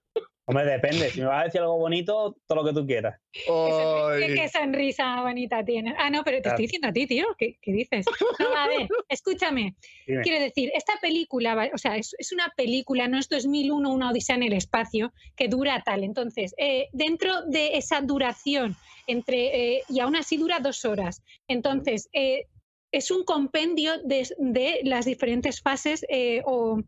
hombre, 0.46 0.64
depende. 0.64 1.10
Si 1.10 1.20
me 1.20 1.26
vas 1.26 1.42
a 1.42 1.44
decir 1.44 1.60
algo 1.60 1.76
bonito, 1.78 2.36
todo 2.46 2.62
lo 2.62 2.64
que 2.68 2.72
tú 2.72 2.86
quieras. 2.86 3.20
Ay, 3.48 4.26
qué- 4.28 4.34
qué 4.34 4.48
sonrisa 4.48 5.20
bonita 5.22 5.64
tienes. 5.64 5.94
Ah, 5.98 6.08
no, 6.10 6.22
pero 6.24 6.38
te 6.38 6.42
Claro. 6.44 6.54
estoy 6.54 6.64
diciendo 6.66 6.88
a 6.88 6.92
ti, 6.92 7.06
tío. 7.06 7.26
¿Qué, 7.38 7.58
qué 7.60 7.72
dices? 7.72 8.06
No, 8.40 8.56
a 8.56 8.68
ver, 8.68 8.88
escúchame. 9.08 9.74
Dime. 10.06 10.22
Quiero 10.22 10.40
decir, 10.42 10.70
esta 10.74 10.94
película, 11.00 11.70
o 11.74 11.78
sea, 11.78 11.96
es, 11.96 12.14
es 12.18 12.32
una 12.32 12.52
película, 12.56 13.08
no 13.08 13.18
es 13.18 13.28
2001, 13.28 13.92
una 13.92 14.10
odisea 14.10 14.36
en 14.36 14.44
el 14.44 14.52
espacio, 14.52 15.12
que 15.36 15.48
dura 15.48 15.82
tal. 15.84 16.04
Entonces, 16.04 16.54
eh, 16.58 16.88
dentro 16.92 17.42
de 17.46 17.76
esa 17.76 18.00
duración, 18.00 18.76
entre 19.06 19.76
eh, 19.76 19.82
y 19.88 20.00
aún 20.00 20.16
así 20.16 20.36
dura 20.36 20.58
dos 20.60 20.84
horas. 20.84 21.22
Entonces, 21.48 22.08
eh, 22.12 22.46
es 22.92 23.10
un 23.10 23.24
compendio 23.24 23.98
de, 24.04 24.28
de 24.38 24.80
las 24.84 25.04
diferentes 25.04 25.60
fases 25.60 26.04
eh, 26.08 26.40
o 26.44 26.80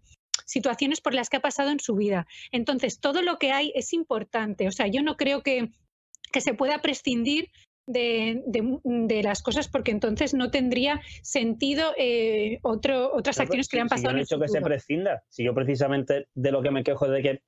situaciones 0.46 1.00
por 1.00 1.14
las 1.14 1.28
que 1.28 1.36
ha 1.38 1.40
pasado 1.40 1.70
en 1.70 1.80
su 1.80 1.94
vida. 1.94 2.26
Entonces, 2.52 3.00
todo 3.00 3.22
lo 3.22 3.38
que 3.38 3.52
hay 3.52 3.72
es 3.74 3.92
importante. 3.92 4.66
O 4.68 4.72
sea, 4.72 4.86
yo 4.86 5.02
no 5.02 5.16
creo 5.16 5.42
que, 5.42 5.70
que 6.32 6.40
se 6.40 6.54
pueda 6.54 6.80
prescindir 6.80 7.50
de, 7.86 8.42
de- 8.46 8.78
de 8.84 9.22
las 9.22 9.42
cosas 9.42 9.66
porque 9.68 9.90
entonces 9.92 10.34
no 10.34 10.50
tendría 10.50 11.00
sentido 11.22 11.94
eh, 11.96 12.58
otro, 12.62 13.14
otras 13.14 13.36
Pero, 13.36 13.44
acciones 13.44 13.68
que 13.68 13.76
le 13.78 13.80
han 13.82 13.88
si- 13.88 13.94
si 13.96 14.02
pasado 14.02 14.10
yo 14.10 14.12
no 14.12 14.18
he 14.18 14.22
dicho 14.24 14.38
que 14.40 14.48
se 14.48 14.60
prescinda. 14.60 15.22
Si 15.28 15.44
yo 15.44 15.54
precisamente 15.54 16.26
de 16.34 16.52
lo 16.52 16.62
que 16.62 16.70
me 16.70 16.84
quejo 16.84 17.06
es 17.06 17.12
de 17.12 17.22
que 17.22 17.42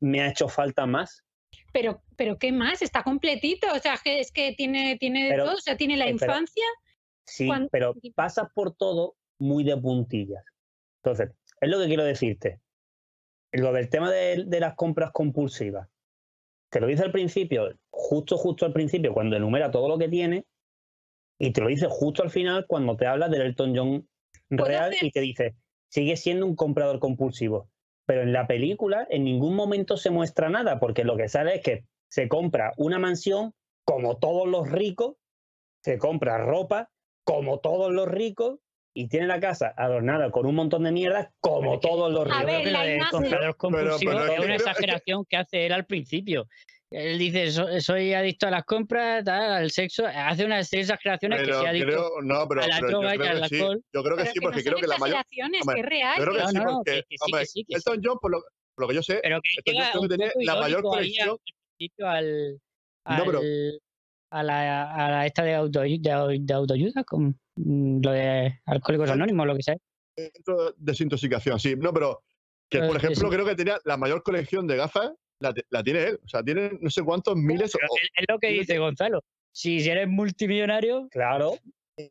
me 0.00 0.22
ha 0.22 0.30
hecho 0.30 0.48
falta 0.48 0.86
más. 0.86 1.22
Pero, 1.72 2.02
pero 2.16 2.38
¿qué 2.38 2.50
más? 2.50 2.80
Está 2.82 3.02
completito. 3.02 3.66
O 3.74 3.78
sea, 3.78 3.98
que 4.02 4.20
es 4.20 4.32
que 4.32 4.52
tiene, 4.54 4.96
tiene 4.98 5.28
Pero- 5.28 5.44
todo. 5.44 5.54
O 5.56 5.60
sea, 5.60 5.76
tiene 5.76 5.96
la 5.98 6.06
eh, 6.06 6.12
infancia. 6.12 6.64
Sí, 7.26 7.46
pero 7.70 7.94
pasas 8.14 8.48
por 8.54 8.74
todo 8.74 9.16
muy 9.38 9.64
de 9.64 9.76
puntillas. 9.76 10.42
Entonces, 11.04 11.30
es 11.60 11.70
lo 11.70 11.78
que 11.78 11.86
quiero 11.86 12.04
decirte. 12.04 12.60
Lo 13.52 13.72
del 13.72 13.88
tema 13.88 14.10
de, 14.10 14.44
de 14.46 14.60
las 14.60 14.74
compras 14.74 15.10
compulsivas. 15.12 15.88
Te 16.70 16.80
lo 16.80 16.86
dice 16.86 17.02
al 17.02 17.12
principio, 17.12 17.74
justo, 17.90 18.36
justo 18.36 18.66
al 18.66 18.72
principio, 18.72 19.14
cuando 19.14 19.36
enumera 19.36 19.70
todo 19.70 19.88
lo 19.88 19.98
que 19.98 20.08
tiene, 20.08 20.44
y 21.38 21.52
te 21.52 21.60
lo 21.60 21.68
dice 21.68 21.86
justo 21.88 22.22
al 22.22 22.30
final 22.30 22.66
cuando 22.66 22.96
te 22.96 23.06
habla 23.06 23.28
del 23.28 23.42
Elton 23.42 23.76
John 23.76 24.08
¿Puedo 24.48 24.64
real 24.64 24.94
y 25.00 25.10
te 25.10 25.20
dice, 25.20 25.54
sigue 25.88 26.16
siendo 26.16 26.46
un 26.46 26.56
comprador 26.56 26.98
compulsivo. 26.98 27.68
Pero 28.06 28.22
en 28.22 28.32
la 28.32 28.46
película 28.46 29.06
en 29.10 29.24
ningún 29.24 29.54
momento 29.54 29.96
se 29.96 30.10
muestra 30.10 30.48
nada, 30.48 30.80
porque 30.80 31.04
lo 31.04 31.16
que 31.16 31.28
sale 31.28 31.56
es 31.56 31.62
que 31.62 31.84
se 32.08 32.28
compra 32.28 32.72
una 32.76 32.98
mansión 32.98 33.52
como 33.84 34.16
todos 34.16 34.48
los 34.48 34.70
ricos, 34.70 35.16
se 35.82 35.98
compra 35.98 36.38
ropa 36.38 36.90
como 37.24 37.60
todos 37.60 37.92
los 37.92 38.08
ricos 38.08 38.60
y 38.94 39.08
tiene 39.08 39.26
la 39.26 39.38
casa 39.40 39.72
adornada 39.76 40.30
con 40.30 40.46
un 40.46 40.54
montón 40.54 40.82
de 40.84 40.92
mierda 40.92 41.30
como 41.40 41.60
Pero 41.60 41.80
que- 41.80 41.88
todos 41.88 42.12
los 42.12 42.20
A 42.26 42.40
ricos. 42.40 42.46
ver, 42.46 42.64
que 42.64 42.70
la 42.70 42.94
imagen- 42.94 43.10
comprador 43.10 43.56
compulsivo 43.56 44.12
pero 44.12 44.24
es 44.24 44.30
es 44.30 44.34
que 44.36 44.40
una 44.40 44.46
que- 44.48 44.54
exageración 44.54 45.24
que 45.28 45.36
hace 45.36 45.66
él 45.66 45.72
al 45.72 45.86
principio. 45.86 46.46
Él 46.90 47.18
dice, 47.18 47.50
"So- 47.50 47.80
soy 47.82 48.14
adicto 48.14 48.46
a 48.46 48.50
las 48.50 48.64
compras, 48.64 49.22
tal, 49.22 49.52
al 49.52 49.70
sexo. 49.70 50.06
Hace 50.06 50.46
unas 50.46 50.72
exageraciones 50.72 51.40
que 51.40 51.44
pero 51.44 51.60
se 51.60 51.68
ha 51.68 51.72
dicho. 51.72 51.84
creo, 51.86 52.08
no, 52.22 52.48
pero, 52.48 52.62
a 52.62 52.66
la 52.66 52.76
pero 52.80 52.88
droga 52.88 53.14
y 53.14 53.18
yo 53.18 53.22
creo 53.24 53.30
al 53.34 53.42
que 53.42 53.48
sí. 53.48 53.54
alcohol. 53.56 53.82
Yo 53.92 54.02
creo 54.02 54.16
que 54.16 54.22
Pero 54.22 54.26
sí, 54.26 54.32
que 54.32 54.40
porque 54.40 54.56
no 54.56 54.62
creo 54.64 54.76
que 54.80 54.86
la 54.86 54.98
mayor. 54.98 55.24
que 55.28 55.80
es 55.80 55.86
real. 55.86 56.14
Yo 56.18 56.24
creo 56.24 56.34
que 56.34 56.40
No, 56.40 56.48
sí, 56.48 56.58
porque 56.64 56.90
que- 56.90 56.96
que 57.02 57.06
sí, 57.10 57.16
hombre, 57.20 57.40
que 57.40 57.46
sí, 57.46 57.64
que 57.68 57.74
Elton 57.76 58.00
John, 58.02 58.18
por 58.22 58.30
lo, 58.30 58.40
por 58.74 58.84
lo 58.84 58.88
que 58.88 58.94
yo 58.94 59.02
sé, 59.02 59.20
Pero 59.22 59.40
que 59.42 59.50
que 59.70 59.98
un 59.98 60.08
tenía 60.08 60.30
la 60.46 60.56
mayor 60.56 60.82
colección. 60.82 61.36
al 62.00 62.58
al, 63.04 63.18
No, 63.18 63.24
pero- 63.26 63.40
a, 64.30 64.42
la, 64.42 64.94
a 64.94 65.10
la 65.10 65.26
esta 65.26 65.42
de, 65.42 65.54
auto, 65.54 65.80
de, 65.80 65.98
de 66.00 66.52
autoayuda, 66.54 67.04
con 67.04 67.24
mm, 67.28 67.34
lo 67.64 68.10
de 68.12 68.60
Alcohólicos 68.66 69.10
Anónimos, 69.10 69.46
lo 69.46 69.56
que 69.56 69.62
sea. 69.62 69.76
Centro 70.16 70.64
de 70.66 70.72
desintoxicación, 70.78 71.58
sí. 71.60 71.74
No, 71.76 71.92
pero 71.92 72.22
que, 72.70 72.78
por 72.80 72.96
Eh, 72.96 72.98
ejemplo, 72.98 73.28
sí. 73.28 73.34
creo 73.34 73.46
que 73.46 73.54
tenía 73.54 73.78
la 73.84 73.96
mayor 73.96 74.22
colección 74.22 74.66
de 74.66 74.76
gafas, 74.76 75.12
la, 75.40 75.54
la 75.70 75.82
tiene 75.82 76.02
él. 76.04 76.20
O 76.24 76.28
sea, 76.28 76.42
tiene 76.42 76.72
no 76.80 76.90
sé 76.90 77.02
cuántos 77.02 77.36
miles. 77.36 77.72
Pero 77.72 77.86
o- 77.90 77.96
es, 77.96 78.08
es 78.16 78.24
lo 78.28 78.38
que 78.38 78.48
dice 78.48 78.78
Gonzalo. 78.78 79.22
Si, 79.52 79.80
si 79.80 79.88
eres 79.90 80.08
multimillonario, 80.08 81.08
Claro. 81.10 81.54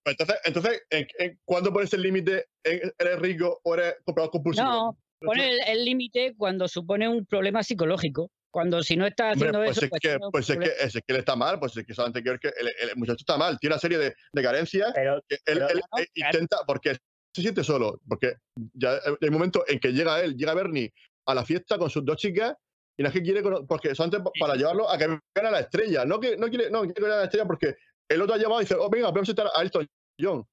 Entonces, 0.03 0.35
entonces 0.43 0.83
¿en, 0.89 1.07
en 1.17 1.39
cuándo 1.45 1.71
pones 1.71 1.93
el 1.93 2.01
límite? 2.01 2.45
¿En- 2.63 2.91
¿Eres 2.99 3.19
rico 3.19 3.61
o 3.63 3.73
eres 3.73 3.95
comprador 4.03 4.31
compulsivo? 4.31 4.67
no, 4.67 4.97
pone 5.21 5.57
el 5.71 5.85
límite 5.85 6.33
cuando 6.37 6.67
supone 6.67 7.07
un 7.07 7.25
problema 7.25 7.63
psicológico. 7.63 8.29
Cuando 8.57 8.81
si 8.81 8.97
no 8.97 9.05
Hombre, 9.05 9.23
haciendo 9.23 9.59
pues 9.59 9.77
eso, 9.77 9.85
es 9.85 9.89
pues 9.91 10.01
que, 10.01 10.17
pues 10.31 10.49
es 10.49 10.57
que, 10.57 10.71
es 10.79 10.93
que 10.93 11.01
él 11.13 11.17
está 11.17 11.35
mal, 11.35 11.59
pues 11.59 11.77
es 11.77 11.85
que 11.85 11.93
solamente 11.93 12.23
quiero 12.23 12.39
que 12.39 12.47
el, 12.59 12.67
el 12.89 12.95
muchacho 12.95 13.17
está 13.19 13.37
mal, 13.37 13.59
tiene 13.59 13.75
una 13.75 13.79
serie 13.79 13.99
de, 13.99 14.15
de 14.33 14.41
carencias 14.43 14.91
Pero 14.95 15.21
que 15.29 15.35
él, 15.35 15.41
Pero- 15.45 15.69
él, 15.69 15.75
no, 15.91 15.99
eh, 15.99 16.07
claro. 16.11 16.31
intenta, 16.33 16.57
porque 16.65 16.95
se 17.35 17.41
siente 17.43 17.63
solo, 17.63 18.01
porque 18.07 18.37
ya 18.73 18.93
hay 18.93 19.27
un 19.27 19.33
momento 19.33 19.63
en 19.67 19.79
que 19.79 19.93
llega 19.93 20.19
él, 20.21 20.35
llega 20.35 20.55
Bernie 20.55 20.91
a 21.27 21.35
la 21.35 21.45
fiesta 21.45 21.77
con 21.77 21.91
sus 21.91 22.03
dos 22.03 22.17
chicas 22.17 22.55
y 22.97 23.03
no 23.03 23.09
es 23.09 23.13
que 23.13 23.21
quiere, 23.21 23.43
porque 23.67 23.93
solamente 23.93 24.21
pa- 24.23 24.31
para 24.39 24.55
llevarlo 24.55 24.89
a 24.89 24.97
que 24.97 25.05
vean 25.07 25.45
a 25.45 25.51
la 25.51 25.59
estrella, 25.59 26.03
no 26.03 26.19
que 26.19 26.35
no 26.35 26.47
quiere, 26.47 26.71
no 26.71 26.81
quiere 26.81 26.99
ver 27.01 27.11
a 27.11 27.17
la 27.17 27.23
estrella 27.25 27.45
porque 27.45 27.75
el 28.09 28.21
otro 28.23 28.33
ha 28.33 28.37
llamado 28.39 28.59
y 28.61 28.63
dice, 28.63 28.73
oh, 28.73 28.89
venga, 28.89 29.11
vamos 29.11 29.29
a 29.29 29.31
estar 29.33 29.47
a 29.55 29.61
Elton 29.61 29.85
John, 30.19 30.43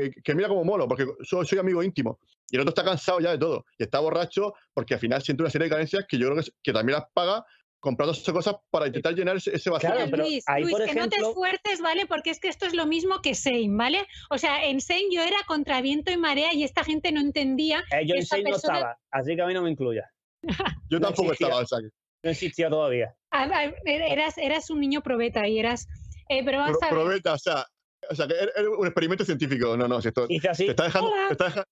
que, 0.00 0.10
que 0.22 0.34
mira 0.34 0.48
como 0.48 0.64
mono, 0.64 0.86
porque 0.88 1.06
soy, 1.22 1.46
soy 1.46 1.58
amigo 1.58 1.82
íntimo. 1.82 2.18
Y 2.50 2.56
el 2.56 2.62
otro 2.62 2.70
está 2.70 2.84
cansado 2.84 3.20
ya 3.20 3.30
de 3.32 3.38
todo 3.38 3.64
y 3.78 3.84
está 3.84 4.00
borracho 4.00 4.52
porque 4.72 4.94
al 4.94 5.00
final 5.00 5.22
siente 5.22 5.42
una 5.42 5.50
serie 5.50 5.66
de 5.66 5.70
carencias 5.70 6.04
que 6.08 6.18
yo 6.18 6.30
creo 6.30 6.42
que, 6.42 6.50
que 6.62 6.72
también 6.72 6.98
las 6.98 7.08
paga 7.12 7.44
comprando 7.80 8.12
esas 8.12 8.32
cosas 8.32 8.54
para 8.70 8.86
intentar 8.86 9.14
llenar 9.14 9.36
ese, 9.36 9.54
ese 9.54 9.68
vacío. 9.70 9.90
Claro, 9.90 10.06
pero 10.10 10.22
Luis, 10.24 10.42
ahí, 10.46 10.62
Luis, 10.62 10.74
por 10.74 10.84
que 10.86 10.94
no 10.94 11.08
te 11.08 11.16
esfuerces, 11.16 11.80
¿vale? 11.82 12.06
Porque 12.06 12.30
es 12.30 12.40
que 12.40 12.48
esto 12.48 12.64
es 12.66 12.74
lo 12.74 12.86
mismo 12.86 13.20
que 13.22 13.34
Sein, 13.34 13.76
¿vale? 13.76 14.06
O 14.30 14.38
sea, 14.38 14.64
en 14.64 14.80
Sein 14.80 15.04
yo 15.12 15.22
era 15.22 15.36
contra 15.46 15.80
viento 15.82 16.10
y 16.10 16.16
marea 16.16 16.54
y 16.54 16.64
esta 16.64 16.82
gente 16.82 17.12
no 17.12 17.20
entendía. 17.20 17.84
eh, 17.92 18.06
yo 18.06 18.14
en 18.14 18.24
seis 18.24 18.42
no 18.48 18.56
estaba, 18.56 18.96
así 19.10 19.36
que 19.36 19.42
a 19.42 19.46
mí 19.46 19.52
no 19.54 19.62
me 19.62 19.70
incluya. 19.70 20.10
yo 20.90 20.98
no 20.98 21.06
tampoco 21.08 21.32
existía. 21.32 21.46
estaba, 21.48 21.62
o 21.62 21.66
sea, 21.66 21.78
que- 21.80 21.94
No 22.22 22.30
existía 22.30 22.70
todavía. 22.70 23.14
a- 23.30 23.42
a- 23.44 23.72
Eras, 23.84 24.38
eras 24.38 24.70
un 24.70 24.80
niño 24.80 25.02
probeta 25.02 25.46
y 25.46 25.58
eras. 25.58 25.86
eh, 26.30 26.42
pero 26.42 26.58
vamos 26.60 26.78
Pro- 26.78 26.88
a 26.88 26.90
ver. 26.90 27.00
probeta, 27.02 27.32
o 27.34 27.38
sea, 27.38 27.66
o 28.10 28.14
sea, 28.14 28.26
que 28.26 28.34
era 28.34 28.52
era 28.56 28.70
un 28.70 28.86
experimento 28.86 29.24
científico. 29.24 29.76
No, 29.76 29.86
no, 29.88 30.00
si 30.02 30.08
esto, 30.08 30.26
Hice 30.28 30.48
así. 30.48 30.64
te 30.66 30.70
está 30.70 30.84
dejando, 30.84 31.10
te 31.28 31.32
está 31.32 31.64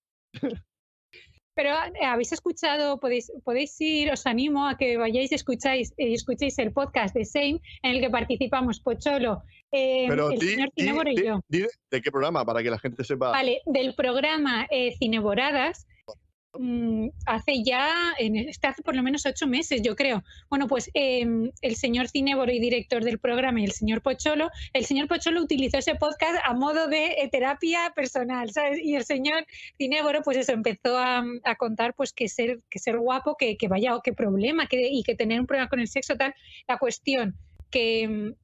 Pero 1.54 1.70
eh, 2.00 2.06
habéis 2.06 2.32
escuchado, 2.32 2.98
podéis, 2.98 3.30
podéis 3.44 3.78
ir, 3.78 4.10
os 4.10 4.26
animo 4.26 4.66
a 4.66 4.78
que 4.78 4.96
vayáis 4.96 5.32
y 5.32 5.34
escucháis, 5.34 5.92
y 5.98 6.14
escuchéis 6.14 6.58
el 6.58 6.72
podcast 6.72 7.14
de 7.14 7.26
Sein, 7.26 7.60
en 7.82 7.90
el 7.96 8.00
que 8.00 8.08
participamos 8.08 8.80
Pocholo, 8.80 9.42
eh, 9.70 10.06
Pero 10.08 10.30
el 10.30 10.38
di, 10.38 10.46
señor 10.48 10.70
di- 10.74 10.82
Cineboro 10.82 11.10
y 11.10 11.16
di- 11.16 11.24
yo. 11.26 11.40
di 11.48 11.66
de 11.90 12.00
qué 12.00 12.10
programa 12.10 12.42
para 12.46 12.62
que 12.62 12.70
la 12.70 12.78
gente 12.78 13.04
sepa. 13.04 13.30
Vale, 13.32 13.60
del 13.66 13.94
programa 13.94 14.66
eh, 14.70 14.94
Cineboradas, 14.98 15.86
mm, 16.58 17.08
hace 17.26 17.62
ya, 17.62 18.12
en, 18.18 18.36
este 18.36 18.66
hace 18.66 18.82
por 18.82 18.94
lo 18.94 19.02
menos 19.02 19.26
ocho 19.26 19.46
meses, 19.46 19.82
yo 19.82 19.96
creo. 19.96 20.22
Bueno, 20.48 20.66
pues 20.66 20.90
em, 20.94 21.50
el 21.60 21.76
señor 21.76 22.08
Cineboro 22.08 22.52
y 22.52 22.60
director 22.60 23.04
del 23.04 23.18
programa 23.18 23.60
y 23.60 23.64
el 23.64 23.72
señor 23.72 24.02
Pocholo, 24.02 24.50
el 24.72 24.84
señor 24.84 25.08
Pocholo 25.08 25.42
utilizó 25.42 25.78
ese 25.78 25.94
podcast 25.94 26.38
a 26.44 26.54
modo 26.54 26.88
de 26.88 27.12
eh, 27.18 27.28
terapia 27.30 27.92
personal, 27.94 28.50
¿sabes? 28.50 28.80
Y 28.82 28.96
el 28.96 29.04
señor 29.04 29.46
Cineboro, 29.78 30.22
pues 30.22 30.36
eso, 30.36 30.52
empezó 30.52 30.98
a, 30.98 31.24
contar 31.58 31.94
pues 31.94 32.12
que 32.12 32.28
ser, 32.28 32.60
que 32.70 32.78
ser 32.78 32.98
guapo, 32.98 33.36
que, 33.36 33.56
que 33.56 33.68
vaya, 33.68 33.94
o 33.94 34.02
qué 34.02 34.12
problema, 34.12 34.66
y 34.70 35.02
que 35.02 35.14
tener 35.14 35.40
un 35.40 35.46
problema 35.46 35.68
con 35.68 35.80
el 35.80 35.88
sexo, 35.88 36.16
tal. 36.16 36.34
La 36.66 36.78
cuestión 36.78 37.36
que, 37.70 38.06
mm, 38.06 38.41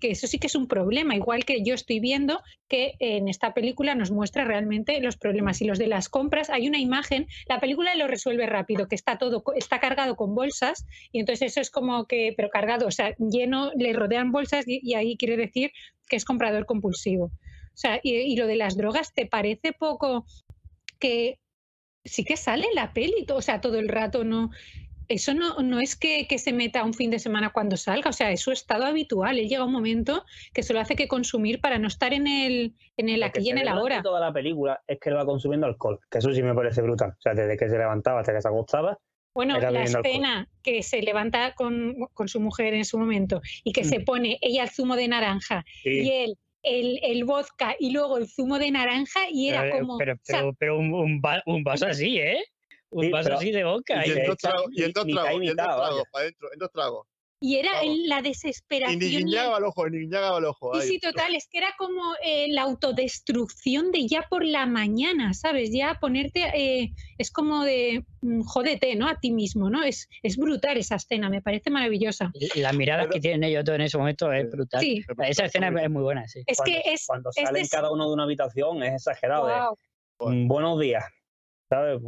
que, 0.00 0.10
eso 0.10 0.26
sí 0.26 0.38
que 0.38 0.46
es 0.46 0.54
un 0.54 0.66
problema, 0.66 1.14
igual 1.14 1.44
que 1.44 1.62
yo 1.62 1.74
estoy 1.74 2.00
viendo 2.00 2.40
que 2.68 2.94
en 2.98 3.28
esta 3.28 3.54
película 3.54 3.94
nos 3.94 4.10
muestra 4.10 4.44
realmente 4.44 5.00
los 5.00 5.16
problemas 5.16 5.60
y 5.62 5.66
los 5.66 5.78
de 5.78 5.86
las 5.86 6.08
compras. 6.08 6.50
Hay 6.50 6.68
una 6.68 6.78
imagen, 6.78 7.26
la 7.46 7.60
película 7.60 7.94
lo 7.94 8.06
resuelve 8.06 8.46
rápido, 8.46 8.88
que 8.88 8.94
está 8.94 9.18
todo, 9.18 9.42
está 9.56 9.80
cargado 9.80 10.16
con 10.16 10.34
bolsas 10.34 10.84
y 11.12 11.20
entonces 11.20 11.52
eso 11.52 11.60
es 11.60 11.70
como 11.70 12.06
que, 12.06 12.34
pero 12.36 12.50
cargado, 12.50 12.86
o 12.86 12.90
sea, 12.90 13.14
lleno, 13.18 13.70
le 13.76 13.92
rodean 13.92 14.32
bolsas 14.32 14.64
y, 14.66 14.94
ahí 14.94 15.16
quiere 15.16 15.36
decir 15.36 15.70
que 16.08 16.16
es 16.16 16.24
comprador 16.24 16.66
compulsivo. 16.66 17.26
O 17.26 17.80
sea, 17.80 18.00
y, 18.02 18.14
y 18.14 18.36
lo 18.36 18.46
de 18.46 18.56
las 18.56 18.76
drogas, 18.76 19.14
¿te 19.14 19.26
parece 19.26 19.72
poco 19.72 20.26
que 20.98 21.38
sí 22.04 22.24
que 22.24 22.36
sale 22.36 22.66
la 22.74 22.92
peli, 22.92 23.26
o 23.32 23.42
sea, 23.42 23.60
todo 23.60 23.78
el 23.78 23.88
rato 23.88 24.24
no... 24.24 24.50
Eso 25.08 25.32
no, 25.34 25.58
no 25.60 25.80
es 25.80 25.96
que, 25.96 26.26
que 26.26 26.38
se 26.38 26.52
meta 26.52 26.84
un 26.84 26.92
fin 26.92 27.10
de 27.10 27.18
semana 27.18 27.50
cuando 27.50 27.76
salga, 27.76 28.10
o 28.10 28.12
sea, 28.12 28.30
es 28.30 28.40
su 28.40 28.50
estado 28.52 28.84
habitual. 28.84 29.38
Él 29.38 29.48
llega 29.48 29.64
un 29.64 29.72
momento 29.72 30.24
que 30.52 30.62
solo 30.62 30.80
hace 30.80 30.96
que 30.96 31.08
consumir 31.08 31.60
para 31.60 31.78
no 31.78 31.88
estar 31.88 32.12
en 32.12 32.26
el, 32.26 32.74
en 32.96 33.08
el 33.08 33.20
Lo 33.20 33.32
que 33.32 33.40
aquí 33.40 33.40
y 33.40 33.44
se 33.46 33.50
en 33.52 33.58
el 33.58 33.68
ahora. 33.68 34.02
Toda 34.02 34.20
la 34.20 34.32
película 34.32 34.82
es 34.86 34.98
que 35.00 35.08
él 35.08 35.16
va 35.16 35.24
consumiendo 35.24 35.66
alcohol, 35.66 35.98
que 36.10 36.18
eso 36.18 36.32
sí 36.32 36.42
me 36.42 36.54
parece 36.54 36.82
brutal. 36.82 37.10
O 37.10 37.20
sea, 37.20 37.32
desde 37.34 37.56
que 37.56 37.68
se 37.68 37.78
levantaba 37.78 38.20
hasta 38.20 38.34
que 38.34 38.42
se 38.42 38.48
acostaba, 38.48 38.98
Bueno, 39.34 39.56
Era 39.56 39.70
la 39.70 39.84
escena 39.84 40.48
que 40.62 40.82
se 40.82 41.00
levanta 41.00 41.54
con, 41.54 41.94
con 42.12 42.28
su 42.28 42.40
mujer 42.40 42.74
en 42.74 42.84
su 42.84 42.98
momento 42.98 43.40
y 43.64 43.72
que 43.72 43.82
Mm. 43.82 43.88
se 43.88 44.00
pone 44.00 44.38
ella 44.42 44.64
el 44.64 44.70
zumo 44.70 44.96
de 44.96 45.06
naranja 45.08 45.64
y 45.84 46.10
él 46.10 46.36
el, 46.64 46.98
el 47.02 47.24
vodka 47.24 47.76
y 47.78 47.92
luego 47.92 48.18
el 48.18 48.26
zumo 48.28 48.58
de 48.58 48.70
naranja 48.70 49.20
y 49.30 49.48
era 49.50 49.62
Pero, 49.62 49.78
como... 49.78 49.98
pero, 49.98 50.14
o 50.14 50.18
sea, 50.22 50.42
pero, 50.58 50.78
un, 50.78 51.22
un 51.46 51.64
vaso 51.64 51.86
así, 51.86 52.18
¿eh? 52.18 52.42
Un 52.90 53.04
Sí, 53.04 53.10
vaso 53.10 53.24
pero- 53.24 53.36
así 53.38 53.50
de 53.50 53.64
boca. 53.64 54.06
y 54.06 54.10
en 54.10 54.26
dos 54.26 54.36
y 54.72 54.82
en 54.82 54.92
dos 54.92 55.04
mitad 55.06 55.22
y 55.22 55.24
tragos, 55.24 55.42
y 55.42 55.48
en 55.48 55.56
dos 55.56 55.66
tragos, 55.66 56.02
para 56.10 56.22
adentro, 56.22 56.52
en 56.52 56.58
dos 56.58 56.70
tragos. 56.72 57.06
y 57.40 57.54
era 57.56 57.70
vamos. 57.74 57.86
el- 57.94 58.08
la 58.08 58.18
Y 58.18 58.22
desesperación. 58.22 58.98
ni 58.98 59.06
y 59.06 59.16
el- 59.16 59.64
ojo, 59.64 59.88
ni 59.88 59.98
guiñaba 60.00 60.38
el 60.38 60.44
ojo. 60.46 60.74
Sí, 60.74 60.80
ahí. 60.80 60.88
sí, 60.88 60.98
total, 60.98 61.36
es 61.36 61.46
que 61.48 61.58
era 61.58 61.68
como 61.78 62.02
eh, 62.24 62.46
la 62.50 62.62
autodestrucción 62.62 63.92
de 63.92 64.08
ya 64.08 64.22
por 64.28 64.44
la 64.44 64.66
mañana, 64.66 65.32
¿sabes? 65.34 65.70
Ya 65.72 65.98
ponerte, 66.00 66.40
eh, 66.54 66.90
es 67.16 67.30
como 67.30 67.62
de, 67.62 68.04
mm, 68.22 68.40
jódete, 68.42 68.96
¿no? 68.96 69.06
A 69.08 69.20
ti 69.20 69.30
mismo, 69.30 69.70
¿no? 69.70 69.84
Es, 69.84 70.08
es 70.24 70.36
brutal 70.36 70.78
esa 70.78 70.96
escena, 70.96 71.30
me 71.30 71.40
parece 71.42 71.70
maravillosa. 71.70 72.32
Y 72.34 72.58
Las 72.60 72.74
miradas 72.74 73.04
Pero- 73.04 73.12
que 73.14 73.20
tienen 73.20 73.44
ellos 73.44 73.62
todos 73.64 73.76
en 73.76 73.82
ese 73.82 73.98
momento 73.98 74.32
es 74.32 74.50
brutal. 74.50 74.80
Sí, 74.80 75.04
Esa 75.28 75.44
escena 75.44 75.68
es 75.80 75.90
muy 75.90 76.02
buena, 76.02 76.26
sí. 76.26 76.42
es 76.46 76.56
Cuando- 76.56 76.72
que 76.82 76.92
es... 76.92 77.06
cuando 77.06 77.30
es 77.30 77.44
salen 77.44 77.62
de- 77.62 77.68
cada 77.68 77.90
uno 77.92 78.06
de 78.08 78.14
una 78.14 78.24
habitación 78.24 78.82
es 78.82 78.94
exagerado. 78.94 79.46
de, 79.46 79.52
Guau. 79.52 79.76
"Mm, 80.34 80.48
buenos 80.48 80.80
días. 80.80 81.04
¿Sabes? 81.68 82.00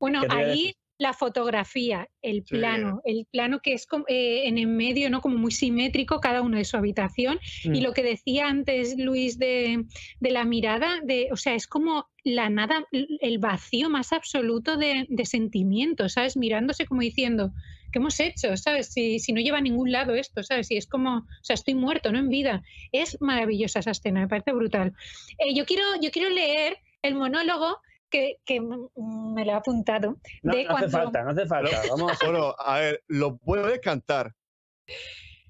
Bueno, 0.00 0.20
¿Qué 0.22 0.28
te 0.28 0.34
iba 0.34 0.42
a 0.42 0.46
ahí 0.52 0.72
la 0.98 1.12
fotografía, 1.12 2.08
el 2.22 2.42
Sí. 2.44 2.56
plano, 2.56 3.02
el 3.04 3.26
plano 3.30 3.60
que 3.62 3.74
es 3.74 3.86
como, 3.86 4.06
eh, 4.08 4.46
en 4.48 4.56
el 4.56 4.66
medio, 4.66 5.10
¿no? 5.10 5.20
Como 5.20 5.36
muy 5.36 5.50
simétrico, 5.50 6.20
cada 6.20 6.40
uno 6.40 6.56
de 6.56 6.64
su 6.64 6.78
habitación. 6.78 7.38
Y 7.64 7.80
Mm. 7.80 7.82
lo 7.82 7.92
que 7.92 8.02
decía 8.02 8.48
antes 8.48 8.96
Luis 8.98 9.38
de, 9.38 9.84
de 10.20 10.30
la 10.30 10.44
mirada, 10.44 11.00
de, 11.04 11.28
o 11.32 11.36
sea, 11.36 11.54
es 11.54 11.66
como 11.66 12.06
la 12.24 12.48
nada, 12.48 12.86
el 12.92 13.38
vacío 13.38 13.90
más 13.90 14.12
absoluto 14.14 14.78
de, 14.78 15.04
de 15.10 15.26
sentimientos, 15.26 16.14
¿sabes? 16.14 16.34
Mirándose 16.38 16.86
como 16.86 17.02
diciendo, 17.02 17.52
¿qué 17.92 17.98
hemos 17.98 18.18
hecho? 18.18 18.56
¿Sabes? 18.56 18.90
Si, 18.90 19.18
si 19.18 19.34
no 19.34 19.40
lleva 19.42 19.58
a 19.58 19.60
ningún 19.60 19.92
lado 19.92 20.14
esto, 20.14 20.42
¿sabes? 20.42 20.68
Si 20.68 20.76
es 20.78 20.86
como, 20.86 21.18
o 21.18 21.24
sea, 21.42 21.54
estoy 21.54 21.74
muerto, 21.74 22.10
no 22.10 22.18
en 22.18 22.30
vida. 22.30 22.62
Es 22.92 23.18
maravillosa 23.20 23.80
esa 23.80 23.90
escena, 23.90 24.20
me 24.20 24.28
parece 24.28 24.52
brutal. 24.52 24.94
Eh, 25.38 25.54
yo, 25.54 25.66
quiero, 25.66 25.84
yo 26.00 26.10
quiero 26.10 26.30
leer 26.30 26.78
el 27.02 27.14
monólogo 27.16 27.76
que, 28.16 28.40
que 28.44 28.60
me 28.60 29.44
lo 29.44 29.50
he 29.50 29.54
apuntado. 29.54 30.16
No, 30.42 30.54
de 30.54 30.64
no 30.64 30.76
hace 30.76 30.88
falta, 30.88 31.22
no 31.22 31.30
hace 31.30 31.46
falta. 31.46 31.82
Vamos 31.90 32.12
Bueno, 32.24 32.54
a 32.58 32.78
ver, 32.78 33.04
lo 33.08 33.36
puedes 33.36 33.80
cantar. 33.80 34.34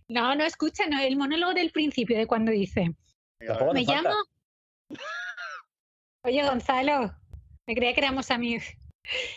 No, 0.09 0.35
no, 0.35 0.45
escucha, 0.45 0.87
no, 0.89 1.01
el 1.01 1.17
monólogo 1.17 1.55
del 1.55 1.73
principio, 1.73 2.17
de 2.17 2.27
cuando 2.27 2.51
dice, 2.51 2.95
me 3.73 3.83
llamo... 3.83 4.11
Oye, 6.25 6.43
Gonzalo, 6.43 7.15
me 7.67 7.75
creía 7.75 7.95
que 7.95 8.01
éramos 8.01 8.31
amigos. 8.31 8.65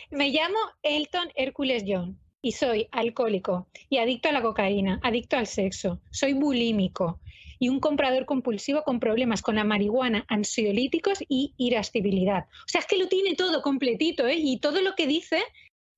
Me 0.09 0.29
llamo 0.29 0.57
Elton 0.81 1.29
Hércules 1.35 1.83
John 1.85 2.19
y 2.41 2.53
soy 2.53 2.87
alcohólico 2.91 3.67
y 3.89 3.97
adicto 3.97 4.29
a 4.29 4.31
la 4.31 4.41
cocaína, 4.41 4.99
adicto 5.03 5.37
al 5.37 5.45
sexo, 5.45 6.01
soy 6.09 6.33
bulímico 6.33 7.19
y 7.59 7.69
un 7.69 7.79
comprador 7.79 8.25
compulsivo 8.25 8.83
con 8.83 8.99
problemas 8.99 9.41
con 9.41 9.55
la 9.55 9.63
marihuana, 9.63 10.25
ansiolíticos 10.27 11.19
y 11.27 11.53
irascibilidad. 11.57 12.45
O 12.45 12.67
sea, 12.67 12.81
es 12.81 12.87
que 12.87 12.97
lo 12.97 13.07
tiene 13.07 13.35
todo 13.35 13.61
completito, 13.61 14.25
¿eh? 14.27 14.37
Y 14.37 14.59
todo 14.59 14.81
lo 14.81 14.95
que 14.95 15.05
dice 15.05 15.43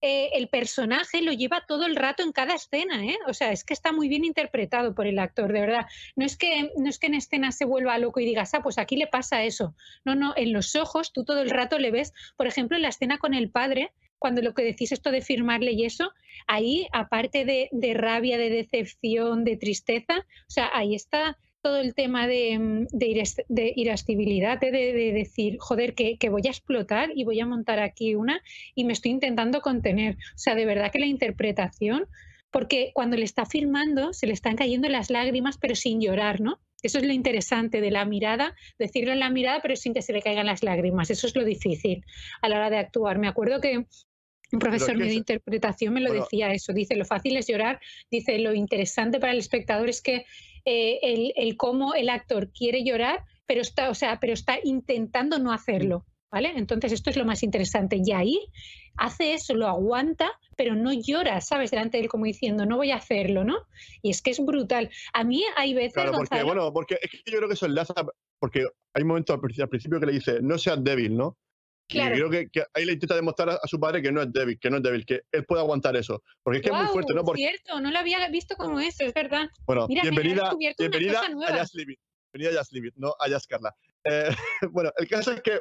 eh, 0.03 0.31
el 0.33 0.47
personaje 0.47 1.21
lo 1.21 1.31
lleva 1.31 1.63
todo 1.67 1.85
el 1.85 1.95
rato 1.95 2.23
en 2.23 2.31
cada 2.31 2.55
escena, 2.55 3.05
¿eh? 3.05 3.19
O 3.27 3.35
sea, 3.35 3.51
es 3.51 3.63
que 3.63 3.75
está 3.75 3.91
muy 3.91 4.09
bien 4.09 4.25
interpretado 4.25 4.95
por 4.95 5.05
el 5.05 5.19
actor, 5.19 5.53
de 5.53 5.61
verdad. 5.61 5.85
No 6.15 6.25
es 6.25 6.37
que, 6.37 6.71
no 6.75 6.89
es 6.89 6.97
que 6.97 7.05
en 7.05 7.13
escena 7.13 7.51
se 7.51 7.65
vuelva 7.65 7.99
loco 7.99 8.19
y 8.19 8.25
digas, 8.25 8.55
ah, 8.55 8.63
pues 8.63 8.79
aquí 8.79 8.95
le 8.95 9.05
pasa 9.05 9.43
eso. 9.43 9.75
No, 10.03 10.15
no, 10.15 10.33
en 10.35 10.53
los 10.53 10.75
ojos 10.75 11.13
tú 11.13 11.23
todo 11.23 11.41
el 11.41 11.51
rato 11.51 11.77
le 11.77 11.91
ves, 11.91 12.13
por 12.35 12.47
ejemplo, 12.47 12.77
en 12.77 12.81
la 12.81 12.89
escena 12.89 13.19
con 13.19 13.35
el 13.35 13.51
padre, 13.51 13.93
cuando 14.17 14.41
lo 14.41 14.55
que 14.55 14.63
decís 14.63 14.91
esto 14.91 15.11
de 15.11 15.21
firmarle 15.21 15.73
y 15.73 15.85
eso, 15.85 16.11
ahí, 16.47 16.87
aparte 16.93 17.45
de, 17.45 17.69
de 17.71 17.93
rabia, 17.93 18.39
de 18.39 18.49
decepción, 18.49 19.43
de 19.43 19.57
tristeza, 19.57 20.17
o 20.17 20.49
sea, 20.49 20.71
ahí 20.73 20.95
está 20.95 21.37
todo 21.61 21.77
el 21.77 21.93
tema 21.93 22.27
de, 22.27 22.57
mm, 22.59 22.87
de, 22.91 23.07
iras- 23.07 23.43
de 23.47 23.73
irascibilidad, 23.75 24.59
de, 24.59 24.71
de- 24.71 24.93
de 24.93 25.11
decir, 25.13 25.57
joder, 25.59 25.93
que, 25.93 26.17
que 26.17 26.29
voy 26.29 26.41
a 26.47 26.49
explotar 26.49 27.09
y 27.15 27.23
voy 27.23 27.39
a 27.39 27.45
montar 27.45 27.79
aquí 27.79 28.15
una 28.15 28.41
y 28.75 28.83
me 28.85 28.93
estoy 28.93 29.11
intentando 29.11 29.61
contener. 29.61 30.15
O 30.15 30.37
sea, 30.37 30.55
de 30.55 30.65
verdad 30.65 30.91
que 30.91 30.99
la 30.99 31.05
interpretación, 31.05 32.07
porque 32.49 32.91
cuando 32.93 33.15
le 33.15 33.23
está 33.23 33.45
filmando 33.45 34.11
se 34.13 34.27
le 34.27 34.33
están 34.33 34.55
cayendo 34.55 34.89
las 34.89 35.09
lágrimas, 35.09 35.57
pero 35.57 35.75
sin 35.75 36.01
llorar, 36.01 36.41
¿no? 36.41 36.59
Eso 36.83 36.97
es 36.97 37.05
lo 37.05 37.13
interesante 37.13 37.79
de 37.79 37.91
la 37.91 38.05
mirada, 38.05 38.55
decirlo 38.79 39.11
en 39.13 39.19
la 39.19 39.29
mirada, 39.29 39.59
pero 39.61 39.75
sin 39.75 39.93
que 39.93 40.01
se 40.01 40.13
le 40.13 40.21
caigan 40.23 40.47
las 40.47 40.63
lágrimas. 40.63 41.11
Eso 41.11 41.27
es 41.27 41.35
lo 41.35 41.45
difícil 41.45 42.03
a 42.41 42.49
la 42.49 42.55
hora 42.57 42.69
de 42.71 42.77
actuar. 42.77 43.19
Me 43.19 43.27
acuerdo 43.27 43.61
que 43.61 43.85
un 44.53 44.59
profesor 44.59 44.97
mío 44.97 45.05
de 45.05 45.13
interpretación 45.13 45.93
me 45.93 46.01
lo 46.01 46.09
bueno. 46.09 46.23
decía 46.23 46.51
eso. 46.51 46.73
Dice, 46.73 46.95
lo 46.95 47.05
fácil 47.05 47.37
es 47.37 47.47
llorar. 47.47 47.79
Dice, 48.09 48.37
lo 48.39 48.53
interesante 48.55 49.19
para 49.19 49.31
el 49.31 49.37
espectador 49.37 49.89
es 49.89 50.01
que 50.01 50.25
eh, 50.65 50.99
el, 51.01 51.33
el 51.35 51.57
cómo 51.57 51.93
el 51.93 52.09
actor 52.09 52.51
quiere 52.51 52.83
llorar, 52.83 53.23
pero 53.45 53.61
está, 53.61 53.89
o 53.89 53.95
sea, 53.95 54.19
pero 54.19 54.33
está 54.33 54.57
intentando 54.63 55.39
no 55.39 55.51
hacerlo. 55.51 56.05
¿Vale? 56.31 56.53
Entonces, 56.55 56.93
esto 56.93 57.09
es 57.09 57.17
lo 57.17 57.25
más 57.25 57.43
interesante. 57.43 57.99
Y 58.01 58.13
ahí 58.13 58.39
hace 58.95 59.33
eso, 59.33 59.53
lo 59.53 59.67
aguanta, 59.67 60.31
pero 60.55 60.75
no 60.75 60.93
llora, 60.93 61.41
¿sabes? 61.41 61.71
Delante 61.71 61.97
de 61.97 62.03
él, 62.03 62.09
como 62.09 62.23
diciendo, 62.23 62.65
no 62.65 62.77
voy 62.77 62.91
a 62.91 62.95
hacerlo, 62.95 63.43
¿no? 63.43 63.57
Y 64.01 64.11
es 64.11 64.21
que 64.21 64.31
es 64.31 64.39
brutal. 64.39 64.89
A 65.11 65.25
mí 65.25 65.43
hay 65.57 65.73
veces, 65.73 65.93
Claro, 65.93 66.13
porque, 66.13 66.35
Gonzalo, 66.35 66.45
bueno, 66.45 66.73
porque 66.73 66.97
es 67.01 67.11
que 67.11 67.31
yo 67.31 67.37
creo 67.37 67.49
que 67.49 67.55
eso 67.55 67.65
enlaza, 67.65 67.93
porque 68.39 68.65
hay 68.93 69.01
un 69.01 69.09
momento 69.09 69.33
al 69.33 69.41
principio, 69.41 69.65
al 69.65 69.69
principio 69.69 69.99
que 69.99 70.05
le 70.05 70.13
dice, 70.13 70.41
no 70.41 70.57
seas 70.57 70.81
débil, 70.81 71.17
¿no? 71.17 71.37
Claro. 71.91 72.15
Y 72.15 72.17
creo 72.19 72.29
que, 72.29 72.49
que 72.49 72.63
ahí 72.73 72.85
le 72.85 72.93
intenta 72.93 73.15
demostrar 73.15 73.49
a, 73.49 73.53
a 73.55 73.67
su 73.67 73.79
padre 73.79 74.01
que 74.01 74.11
no 74.11 74.21
es 74.21 74.31
débil, 74.31 74.57
que 74.59 74.69
no 74.69 74.77
es 74.77 74.83
débil, 74.83 75.05
que 75.05 75.21
él 75.31 75.45
puede 75.45 75.61
aguantar 75.61 75.95
eso. 75.97 76.23
Porque 76.43 76.57
es 76.59 76.63
que 76.63 76.69
es 76.69 76.75
muy 76.75 76.87
fuerte, 76.87 77.13
¿no? 77.13 77.23
Porque, 77.23 77.41
cierto, 77.41 77.79
no 77.81 77.91
lo 77.91 77.99
había 77.99 78.27
visto 78.29 78.55
como 78.55 78.79
eso, 78.79 79.03
es 79.03 79.13
verdad. 79.13 79.49
bueno, 79.65 79.87
Mira, 79.87 80.01
bienvenida, 80.03 80.53
bienvenida 80.77 81.19
a 81.21 81.27
Leave 81.73 81.93
It. 81.93 81.99
Bienvenida 82.33 82.59
a 82.59 82.63
Just 82.63 82.75
It, 82.75 82.93
no 82.95 83.09
a 83.19 83.29
Just 83.29 83.47
Carla. 83.49 83.75
Eh, 84.05 84.29
bueno, 84.71 84.91
el 84.97 85.07
caso 85.07 85.31
es 85.31 85.41
que 85.41 85.59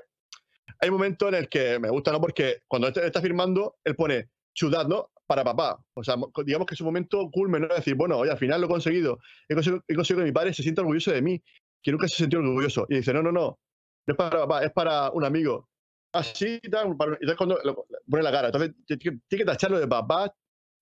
hay 0.79 0.89
un 0.89 0.95
momento 0.95 1.29
en 1.29 1.35
el 1.35 1.49
que 1.49 1.79
me 1.79 1.91
gusta, 1.91 2.13
¿no? 2.13 2.21
Porque 2.21 2.63
cuando 2.69 2.89
él 2.89 2.95
está 2.97 3.21
firmando, 3.21 3.77
él 3.85 3.97
pone 3.97 4.31
ciudad, 4.55 4.87
¿no? 4.87 5.11
Para 5.27 5.45
papá. 5.45 5.85
O 5.95 6.03
sea, 6.05 6.17
mo- 6.17 6.31
digamos 6.45 6.67
que 6.67 6.75
es 6.75 6.81
un 6.81 6.87
momento 6.87 7.29
culmen, 7.31 7.63
¿no? 7.63 7.69
Decir, 7.75 7.95
bueno, 7.95 8.19
oye, 8.19 8.31
al 8.31 8.39
final 8.39 8.61
lo 8.61 8.67
he 8.67 8.71
conseguido. 8.71 9.19
He 9.49 9.55
conseguido, 9.55 9.83
he 9.89 9.95
conseguido 9.95 10.25
que 10.25 10.29
mi 10.31 10.33
padre 10.35 10.55
se 10.55 10.63
sienta 10.63 10.83
orgulloso 10.83 11.11
de 11.13 11.23
mí, 11.23 11.43
que 11.83 11.91
nunca 11.93 12.07
se 12.09 12.17
sintió 12.17 12.39
orgulloso. 12.39 12.87
Y 12.89 12.97
dice, 12.97 13.13
no, 13.13 13.23
no, 13.23 13.31
no, 13.33 13.59
no 14.07 14.13
es 14.13 14.17
para 14.17 14.31
papá, 14.41 14.65
es 14.65 14.73
para 14.73 15.11
un 15.11 15.25
amigo. 15.25 15.69
Así, 16.13 16.59
tal, 16.71 16.97
para- 16.97 17.13
y 17.13 17.15
entonces 17.25 17.37
cuando 17.37 17.59
lo- 17.63 17.87
pone 18.09 18.23
la 18.23 18.33
cara. 18.33 18.49
Entonces, 18.49 18.75
tiene 18.87 19.21
que 19.29 19.45
tacharlo 19.45 19.79
de 19.79 19.87
papá 19.87 20.35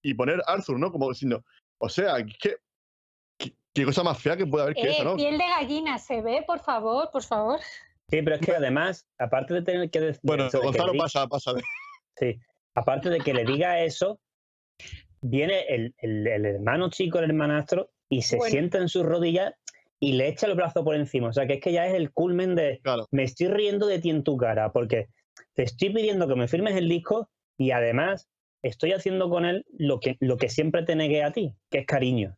y 0.03 0.15
poner 0.15 0.43
Arthur, 0.47 0.79
¿no? 0.79 0.91
Como 0.91 1.09
diciendo, 1.11 1.45
o 1.79 1.89
sea, 1.89 2.17
¿qué, 2.41 2.57
qué, 3.39 3.55
qué 3.75 3.85
cosa 3.85 4.03
más 4.03 4.19
fea 4.21 4.37
que 4.37 4.47
puede 4.47 4.65
haber 4.65 4.75
que 4.75 4.83
Eh, 4.83 4.91
esa, 4.93 5.05
¿no? 5.05 5.17
piel 5.17 5.37
de 5.39 5.45
gallina, 5.47 5.99
¿se 5.99 6.23
ve? 6.23 6.45
Por 6.47 6.61
favor, 6.61 7.11
por 7.13 7.23
favor. 7.23 7.61
Sí, 8.09 8.23
pero 8.23 8.37
es 8.37 8.41
que 8.41 8.53
además, 8.53 9.07
aparte 9.19 9.53
de 9.55 9.63
tener 9.63 9.91
que 9.91 10.01
decir. 10.01 10.21
Bueno, 10.23 10.49
Gonzalo 10.51 10.93
pasa, 10.97 11.27
pasa. 11.27 11.53
de- 11.53 11.63
Sí, 12.17 12.41
aparte 12.75 13.11
de 13.11 13.21
que 13.21 13.35
le 13.35 13.45
diga 13.45 13.81
eso, 13.83 14.19
viene 15.21 15.61
el, 15.69 15.95
el- 15.99 16.27
el 16.27 16.47
hermano 16.47 16.89
chico, 16.91 17.19
el 17.19 17.25
hermanastro, 17.25 17.91
y 18.09 18.23
se 18.23 18.37
Bueno. 18.39 18.51
sienta 18.51 18.79
en 18.79 18.89
sus 18.89 19.05
rodillas 19.05 19.53
y 20.01 20.13
le 20.13 20.29
echa 20.29 20.47
el 20.47 20.55
brazo 20.55 20.85
por 20.85 20.95
encima. 20.95 21.29
O 21.29 21.33
sea, 21.33 21.47
que 21.47 21.55
es 21.55 21.61
que 21.61 21.73
ya 21.73 21.87
es 21.87 21.95
el 21.95 22.13
culmen 22.13 22.55
de 22.55 22.81
Claro. 22.83 23.07
me 23.11 23.25
estoy 23.25 23.49
riendo 23.49 23.87
de 23.87 23.99
ti 23.99 24.11
en 24.11 24.23
tu 24.25 24.37
cara, 24.37 24.73
porque 24.73 25.09
te 25.55 25.63
estoy 25.63 25.91
pidiendo 25.91 26.29
que 26.29 26.37
me 26.37 26.49
firmes 26.49 26.77
el 26.77 26.89
disco 26.89 27.31
y 27.57 27.71
además 27.71 28.29
estoy 28.63 28.93
haciendo 28.93 29.29
con 29.31 29.45
él 29.45 29.65
lo 29.71 30.01
que, 30.01 30.17
lo 30.21 30.37
que 30.37 30.49
siempre 30.49 30.83
te 30.83 30.97
negué 30.97 31.23
a 31.23 31.33
ti, 31.33 31.55
que 31.71 31.79
es 31.79 31.87
cariño. 31.87 32.37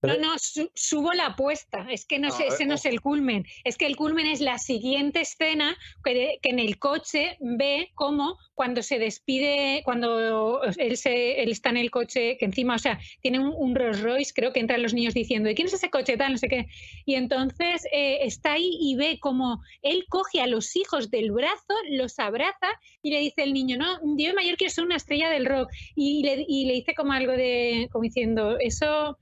No, 0.00 0.16
no, 0.16 0.38
su- 0.38 0.70
subo 0.74 1.12
la 1.12 1.26
apuesta. 1.26 1.86
Es 1.90 2.06
que 2.06 2.18
no 2.20 2.28
A 2.28 2.30
sé, 2.30 2.46
ese 2.46 2.66
no 2.66 2.74
es 2.74 2.84
el 2.84 3.00
culmen. 3.00 3.44
Es 3.64 3.76
que 3.76 3.86
el 3.86 3.96
culmen 3.96 4.26
es 4.26 4.40
la 4.40 4.58
siguiente 4.58 5.22
escena 5.22 5.76
que, 6.04 6.38
que 6.40 6.50
en 6.50 6.60
el 6.60 6.78
coche 6.78 7.36
ve 7.40 7.90
cómo 7.94 8.36
cuando 8.54 8.82
se 8.82 8.98
despide, 8.98 9.82
cuando 9.84 10.62
él, 10.62 10.96
se, 10.96 11.42
él 11.42 11.50
está 11.50 11.70
en 11.70 11.78
el 11.78 11.90
coche, 11.90 12.36
que 12.38 12.44
encima, 12.44 12.76
o 12.76 12.78
sea, 12.78 12.98
tiene 13.22 13.40
un, 13.40 13.52
un 13.56 13.74
Rolls 13.74 14.00
Royce, 14.00 14.32
creo 14.34 14.52
que 14.52 14.60
entran 14.60 14.82
los 14.82 14.94
niños 14.94 15.14
diciendo, 15.14 15.50
¿y 15.50 15.54
quién 15.54 15.66
es 15.68 15.74
ese 15.74 15.90
coche 15.90 16.16
tal? 16.16 16.32
No 16.32 16.38
sé 16.38 16.48
qué. 16.48 16.66
Y 17.04 17.14
entonces 17.14 17.84
eh, 17.92 18.18
está 18.22 18.52
ahí 18.52 18.70
y 18.80 18.94
ve 18.96 19.18
como 19.20 19.62
él 19.82 20.06
coge 20.08 20.40
a 20.40 20.46
los 20.46 20.76
hijos 20.76 21.10
del 21.10 21.32
brazo, 21.32 21.74
los 21.90 22.18
abraza 22.18 22.68
y 23.02 23.10
le 23.10 23.20
dice 23.20 23.42
el 23.42 23.52
niño, 23.52 23.76
no, 23.76 23.98
yo 24.16 24.28
de 24.28 24.34
mayor 24.34 24.56
quiero 24.56 24.72
ser 24.72 24.84
una 24.84 24.96
estrella 24.96 25.28
del 25.30 25.46
rock. 25.46 25.70
Y 25.96 26.22
le, 26.22 26.44
y 26.48 26.66
le 26.66 26.74
dice 26.74 26.94
como 26.94 27.12
algo 27.12 27.32
de, 27.32 27.88
como 27.90 28.02
diciendo, 28.04 28.58
eso... 28.60 29.18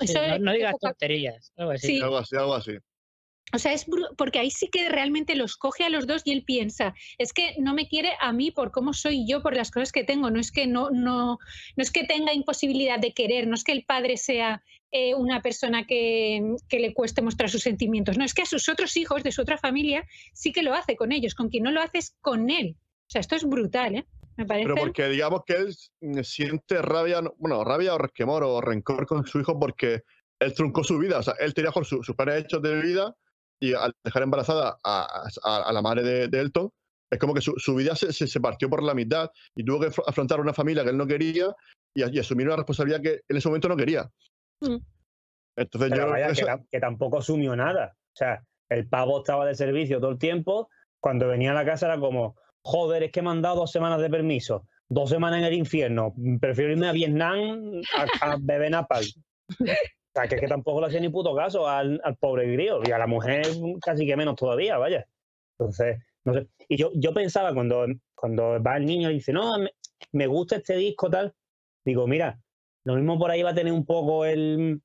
No, 0.00 0.38
no 0.38 0.52
digas 0.52 0.72
poca- 0.72 0.88
tonterías. 0.90 1.52
Algo 1.56 1.72
así. 1.72 1.86
Sí. 1.86 2.00
Algo 2.00 2.18
así, 2.18 2.36
algo 2.36 2.54
así. 2.54 2.72
O 3.52 3.58
sea, 3.58 3.72
es 3.72 3.86
porque 4.16 4.38
ahí 4.38 4.50
sí 4.50 4.68
que 4.68 4.88
realmente 4.88 5.34
los 5.34 5.56
coge 5.56 5.82
a 5.82 5.88
los 5.88 6.06
dos 6.06 6.22
y 6.24 6.30
él 6.30 6.44
piensa, 6.44 6.94
es 7.18 7.32
que 7.32 7.54
no 7.58 7.74
me 7.74 7.88
quiere 7.88 8.12
a 8.20 8.32
mí 8.32 8.52
por 8.52 8.70
cómo 8.70 8.92
soy 8.92 9.26
yo, 9.26 9.42
por 9.42 9.56
las 9.56 9.72
cosas 9.72 9.90
que 9.90 10.04
tengo, 10.04 10.30
no 10.30 10.38
es 10.38 10.52
que 10.52 10.68
no, 10.68 10.90
no, 10.90 11.38
no 11.76 11.82
es 11.82 11.90
que 11.90 12.04
tenga 12.04 12.32
imposibilidad 12.32 13.00
de 13.00 13.12
querer, 13.12 13.48
no 13.48 13.54
es 13.54 13.64
que 13.64 13.72
el 13.72 13.84
padre 13.84 14.18
sea 14.18 14.62
eh, 14.92 15.16
una 15.16 15.42
persona 15.42 15.84
que, 15.84 16.40
que 16.68 16.78
le 16.78 16.94
cueste 16.94 17.22
mostrar 17.22 17.50
sus 17.50 17.62
sentimientos, 17.62 18.16
no, 18.16 18.24
es 18.24 18.34
que 18.34 18.42
a 18.42 18.46
sus 18.46 18.68
otros 18.68 18.96
hijos 18.96 19.24
de 19.24 19.32
su 19.32 19.42
otra 19.42 19.58
familia 19.58 20.04
sí 20.32 20.52
que 20.52 20.62
lo 20.62 20.72
hace 20.72 20.94
con 20.94 21.10
ellos, 21.10 21.34
con 21.34 21.48
quien 21.48 21.64
no 21.64 21.72
lo 21.72 21.80
hace 21.82 21.98
es 21.98 22.16
con 22.20 22.50
él. 22.50 22.76
O 22.78 23.10
sea, 23.10 23.20
esto 23.20 23.34
es 23.34 23.42
brutal, 23.42 23.96
¿eh? 23.96 24.06
Me 24.40 24.46
parece. 24.46 24.68
Pero 24.68 24.76
porque 24.80 25.08
digamos 25.08 25.42
que 25.46 25.54
él 25.54 26.24
siente 26.24 26.80
rabia, 26.82 27.20
no- 27.20 27.34
bueno, 27.38 27.62
rabia 27.64 27.94
o 27.94 27.98
resquemor 27.98 28.42
o 28.42 28.60
rencor 28.60 29.06
con 29.06 29.26
su 29.26 29.40
hijo 29.40 29.58
porque 29.58 30.02
él 30.40 30.54
truncó 30.54 30.82
su 30.82 30.98
vida. 30.98 31.18
O 31.18 31.22
sea, 31.22 31.34
él 31.38 31.52
tenía 31.52 31.72
con 31.72 31.84
su- 31.84 32.02
sus 32.02 32.16
planes 32.16 32.44
hechos 32.44 32.62
de 32.62 32.80
vida 32.80 33.14
y 33.60 33.74
al 33.74 33.92
dejar 34.02 34.22
embarazada 34.22 34.78
a, 34.82 35.28
a- 35.44 35.62
a 35.68 35.72
la 35.72 35.82
madre 35.82 36.02
de, 36.02 36.28
de 36.28 36.40
Elton, 36.40 36.70
es 37.12 37.18
como 37.18 37.34
que 37.34 37.42
su, 37.42 37.52
su 37.58 37.74
vida 37.74 37.94
se, 37.94 38.12
se, 38.12 38.26
se 38.26 38.40
partió 38.40 38.70
por 38.70 38.82
la 38.82 38.94
mitad 38.94 39.28
y 39.54 39.64
tuvo 39.64 39.80
que 39.80 39.88
afro- 39.88 40.04
afrontar 40.06 40.40
una 40.40 40.54
familia 40.54 40.82
que 40.84 40.90
él 40.90 40.96
no 40.96 41.06
quería 41.06 41.54
y, 41.94 42.02
a- 42.02 42.08
y 42.10 42.18
asumir 42.18 42.46
una 42.46 42.56
responsabilidad 42.56 43.02
que 43.02 43.20
en 43.28 43.36
ese 43.36 43.48
momento 43.48 43.68
no 43.68 43.76
quería. 43.76 44.08
Mm. 44.62 44.76
Entonces 45.56 45.90
Pero 45.90 46.06
yo 46.06 46.10
vaya, 46.12 46.28
eso- 46.28 46.46
que, 46.46 46.50
tam- 46.52 46.66
que 46.70 46.80
tampoco 46.80 47.18
asumió 47.18 47.54
nada. 47.56 47.94
O 48.14 48.16
sea, 48.16 48.42
el 48.70 48.88
pavo 48.88 49.18
estaba 49.18 49.44
de 49.44 49.54
servicio 49.54 50.00
todo 50.00 50.12
el 50.12 50.18
tiempo. 50.18 50.70
Cuando 51.02 51.28
venía 51.28 51.50
a 51.50 51.54
la 51.54 51.64
casa 51.64 51.86
era 51.86 51.98
como, 51.98 52.36
joder, 52.62 53.04
es 53.04 53.12
que 53.12 53.22
me 53.22 53.30
han 53.30 53.42
dado 53.42 53.56
dos 53.56 53.72
semanas 53.72 54.00
de 54.00 54.10
permiso. 54.10 54.66
Dos 54.88 55.10
semanas 55.10 55.38
en 55.38 55.44
el 55.44 55.54
infierno. 55.54 56.14
Prefiero 56.40 56.72
irme 56.72 56.88
a 56.88 56.92
Vietnam 56.92 57.80
a, 57.96 58.32
a 58.32 58.36
beber 58.40 58.70
napal. 58.70 59.04
O 59.48 60.12
sea, 60.12 60.26
que 60.26 60.34
es 60.34 60.40
que 60.40 60.48
tampoco 60.48 60.80
le 60.80 60.88
hacía 60.88 61.00
ni 61.00 61.08
puto 61.08 61.34
caso 61.36 61.68
al, 61.68 62.00
al 62.02 62.16
pobre 62.16 62.50
grío. 62.50 62.80
Y 62.84 62.90
a 62.90 62.98
la 62.98 63.06
mujer 63.06 63.46
casi 63.80 64.04
que 64.04 64.16
menos 64.16 64.34
todavía, 64.34 64.76
vaya. 64.76 65.06
Entonces, 65.56 65.98
no 66.24 66.34
sé. 66.34 66.48
Y 66.68 66.76
yo, 66.76 66.90
yo 66.94 67.14
pensaba 67.14 67.54
cuando, 67.54 67.86
cuando 68.14 68.60
va 68.62 68.76
el 68.76 68.86
niño 68.86 69.10
y 69.10 69.14
dice, 69.14 69.32
no, 69.32 69.58
me, 69.58 69.70
me 70.12 70.26
gusta 70.26 70.56
este 70.56 70.76
disco 70.76 71.08
tal. 71.08 71.32
Digo, 71.84 72.06
mira, 72.06 72.40
lo 72.84 72.96
mismo 72.96 73.18
por 73.18 73.30
ahí 73.30 73.42
va 73.42 73.50
a 73.50 73.54
tener 73.54 73.72
un 73.72 73.86
poco 73.86 74.24
el, 74.24 74.80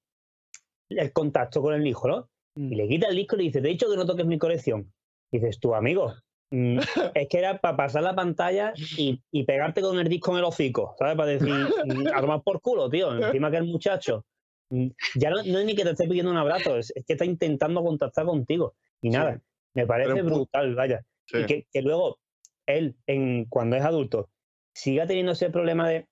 el 0.89 1.13
contacto 1.13 1.61
con 1.61 1.73
el 1.73 1.85
hijo, 1.87 2.07
¿no? 2.07 2.29
Y 2.55 2.75
le 2.75 2.87
quita 2.87 3.07
el 3.07 3.15
disco 3.15 3.35
y 3.35 3.39
le 3.39 3.43
dice, 3.45 3.61
te 3.61 3.67
he 3.67 3.71
dicho 3.71 3.89
que 3.89 3.97
no 3.97 4.05
toques 4.05 4.25
mi 4.25 4.37
colección. 4.37 4.93
Y 5.31 5.39
dices, 5.39 5.59
tú, 5.59 5.75
amigo, 5.75 6.13
mm, 6.13 6.21
es 7.15 7.27
que 7.29 7.37
era 7.37 7.59
para 7.59 7.75
pasar 7.75 8.03
la 8.03 8.15
pantalla 8.15 8.73
y, 8.97 9.21
y 9.31 9.43
pegarte 9.43 9.81
con 9.81 9.99
el 9.99 10.07
disco 10.07 10.31
en 10.31 10.39
el 10.39 10.45
hocico, 10.45 10.95
¿sabes? 10.97 11.15
Para 11.15 11.31
decir, 11.31 11.49
mm, 11.49 12.07
a 12.13 12.21
tomar 12.21 12.41
por 12.43 12.61
culo, 12.61 12.89
tío. 12.89 13.15
Encima 13.15 13.51
que 13.51 13.57
el 13.57 13.65
muchacho, 13.65 14.25
mm, 14.69 14.87
ya 15.15 15.29
no, 15.29 15.37
no 15.43 15.59
es 15.59 15.65
ni 15.65 15.75
que 15.75 15.83
te 15.83 15.91
esté 15.91 16.07
pidiendo 16.07 16.31
un 16.31 16.37
abrazo, 16.37 16.77
es, 16.77 16.91
es 16.95 17.05
que 17.05 17.13
está 17.13 17.25
intentando 17.25 17.83
contactar 17.83 18.25
contigo. 18.25 18.75
Y 19.01 19.09
nada, 19.09 19.41
me 19.73 19.85
parece 19.85 20.21
brutal, 20.21 20.75
vaya. 20.75 21.03
sí. 21.25 21.39
Y 21.39 21.45
que, 21.45 21.67
que 21.71 21.81
luego 21.81 22.19
él, 22.65 22.95
en, 23.07 23.45
cuando 23.45 23.75
es 23.75 23.83
adulto, 23.83 24.29
siga 24.73 25.05
teniendo 25.07 25.33
ese 25.33 25.49
problema 25.49 25.89
de 25.89 26.07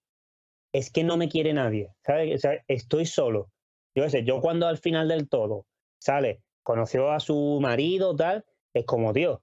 es 0.73 0.91
que 0.91 1.03
no 1.03 1.17
me 1.17 1.29
quiere 1.29 1.53
nadie, 1.53 1.93
¿sabes? 2.03 2.35
O 2.35 2.37
sea, 2.39 2.63
estoy 2.67 3.05
solo. 3.05 3.51
Yo 3.95 4.09
sé, 4.09 4.23
yo 4.23 4.41
cuando 4.41 4.67
al 4.67 4.79
final 4.79 5.07
del 5.07 5.29
todo 5.29 5.67
sale, 5.99 6.41
conoció 6.63 7.11
a 7.11 7.19
su 7.19 7.59
marido, 7.61 8.15
tal, 8.15 8.43
es 8.73 8.85
como, 8.85 9.13
tío, 9.13 9.41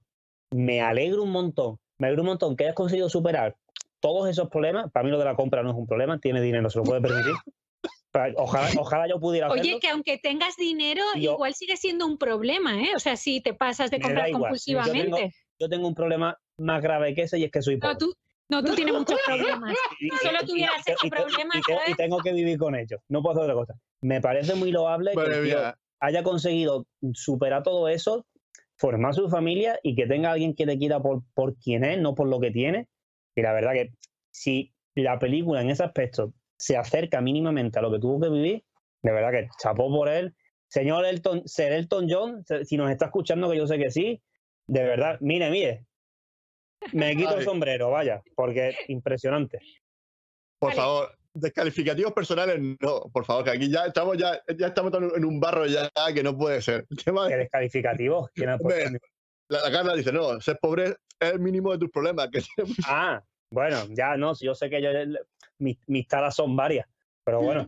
me 0.51 0.81
alegro 0.81 1.23
un 1.23 1.31
montón, 1.31 1.77
me 1.97 2.07
alegro 2.07 2.23
un 2.23 2.27
montón 2.29 2.55
que 2.55 2.65
hayas 2.65 2.75
conseguido 2.75 3.09
superar 3.09 3.55
todos 3.99 4.29
esos 4.29 4.49
problemas. 4.49 4.91
Para 4.91 5.03
mí 5.05 5.11
lo 5.11 5.19
de 5.19 5.25
la 5.25 5.35
compra 5.35 5.63
no 5.63 5.69
es 5.71 5.75
un 5.75 5.87
problema, 5.87 6.19
tiene 6.19 6.41
dinero, 6.41 6.69
se 6.69 6.79
lo 6.79 6.83
puede 6.83 7.01
permitir. 7.01 7.33
Ojalá, 8.35 8.67
ojalá 8.77 9.07
yo 9.07 9.21
pudiera 9.21 9.47
hacerlo. 9.47 9.61
Oye, 9.63 9.79
que 9.79 9.87
aunque 9.87 10.17
tengas 10.17 10.57
dinero, 10.57 11.01
yo- 11.15 11.31
igual 11.31 11.53
sigue 11.53 11.77
siendo 11.77 12.05
un 12.05 12.17
problema, 12.17 12.77
¿eh? 12.81 12.89
O 12.93 12.99
sea, 12.99 13.15
si 13.15 13.39
te 13.39 13.53
pasas 13.53 13.89
de 13.89 14.01
comprar 14.01 14.27
igual. 14.27 14.51
Yo 14.65 14.81
tengo- 14.81 14.81
compulsivamente. 14.81 15.35
Yo 15.57 15.69
tengo 15.69 15.87
un 15.87 15.95
problema 15.95 16.37
más 16.57 16.81
grave 16.81 17.15
que 17.15 17.21
ese 17.21 17.39
y 17.39 17.45
es 17.45 17.51
que 17.51 17.61
soy 17.61 17.77
pobre. 17.77 17.93
No, 17.93 17.97
tú, 17.97 18.13
no, 18.49 18.63
tú 18.65 18.75
tienes 18.75 18.93
muchos 18.95 19.17
problemas. 19.25 19.73
y, 20.01 20.09
Si 20.09 20.17
solo 20.27 20.39
tuvieras 20.45 20.85
y- 20.85 20.91
esos 20.91 21.09
problemas, 21.09 21.57
y 21.87 21.93
tengo 21.95 22.17
que 22.17 22.33
vivir 22.33 22.57
con 22.57 22.75
ellos. 22.75 22.99
No 23.07 23.21
puedo 23.21 23.31
hacer 23.39 23.43
otra 23.49 23.55
cosa. 23.55 23.79
Me 24.01 24.19
parece 24.19 24.55
muy 24.55 24.71
loable 24.73 25.13
que 25.13 25.21
el 25.21 25.43
tío 25.45 25.73
haya 26.01 26.21
conseguido 26.23 26.85
superar 27.13 27.63
todo 27.63 27.87
eso, 27.87 28.25
formar 28.81 29.13
su 29.13 29.29
familia 29.29 29.79
y 29.83 29.95
que 29.95 30.07
tenga 30.07 30.31
alguien 30.31 30.55
que 30.55 30.65
te 30.65 30.77
quiera 30.77 30.99
por, 30.99 31.21
por 31.35 31.55
quien 31.57 31.83
es, 31.83 32.01
no 32.01 32.15
por 32.15 32.27
lo 32.27 32.39
que 32.39 32.49
tiene. 32.49 32.87
Y 33.35 33.43
la 33.43 33.53
verdad 33.53 33.73
que 33.73 33.91
si 34.31 34.73
la 34.95 35.19
película 35.19 35.61
en 35.61 35.69
ese 35.69 35.83
aspecto 35.83 36.33
se 36.57 36.75
acerca 36.75 37.21
mínimamente 37.21 37.77
a 37.77 37.83
lo 37.83 37.91
que 37.91 37.99
tuvo 37.99 38.19
que 38.19 38.29
vivir, 38.29 38.63
de 39.03 39.11
verdad 39.11 39.31
que 39.31 39.49
chapó 39.61 39.87
por 39.89 40.09
él. 40.09 40.35
Señor 40.67 41.05
Elton, 41.05 41.43
Sir 41.45 41.71
Elton 41.71 42.07
John, 42.09 42.43
si 42.63 42.75
nos 42.75 42.89
está 42.89 43.05
escuchando, 43.05 43.51
que 43.51 43.57
yo 43.57 43.67
sé 43.67 43.77
que 43.77 43.91
sí, 43.91 44.19
de 44.65 44.83
verdad, 44.83 45.17
mire, 45.21 45.51
mire. 45.51 45.85
Me 46.93 47.15
quito 47.15 47.37
el 47.37 47.43
sombrero, 47.43 47.91
vaya, 47.91 48.23
porque 48.35 48.69
es 48.69 48.75
impresionante. 48.87 49.59
Por 50.57 50.69
Vale. 50.69 50.81
favor, 50.81 51.17
descalificativos 51.33 52.13
personales, 52.13 52.59
no, 52.79 53.01
por 53.11 53.25
favor, 53.25 53.43
que 53.43 53.51
aquí 53.51 53.69
ya 53.69 53.85
estamos 53.85 54.17
ya, 54.17 54.39
ya 54.57 54.67
estamos 54.67 54.91
en 55.15 55.25
un 55.25 55.39
barro 55.39 55.65
ya 55.65 55.89
que 56.13 56.23
no 56.23 56.37
puede 56.37 56.61
ser. 56.61 56.85
Tema 57.05 57.27
Que 57.27 57.33
de- 57.35 57.39
descalificativo. 57.41 58.29
que 58.33 58.45
no 58.45 58.57
puede 58.59 58.85
Hombre, 58.85 58.99
ser. 58.99 59.09
la, 59.49 59.61
la 59.69 59.71
Carla 59.71 59.95
dice, 59.95 60.11
no, 60.11 60.39
ser 60.41 60.57
pobre 60.61 60.85
es 61.19 61.31
el 61.33 61.39
mínimo 61.39 61.71
de 61.71 61.77
tus 61.79 61.89
problemas. 61.89 62.29
Que 62.31 62.41
Ah, 62.87 63.21
bueno, 63.51 63.77
ya 63.89 64.15
no, 64.17 64.33
yo 64.39 64.55
sé 64.55 64.69
que 64.69 64.81
yo, 64.81 64.89
mis, 65.59 65.77
mis 65.87 66.07
taras 66.07 66.35
son 66.35 66.55
varias, 66.55 66.87
pero 67.23 67.41
bueno, 67.41 67.67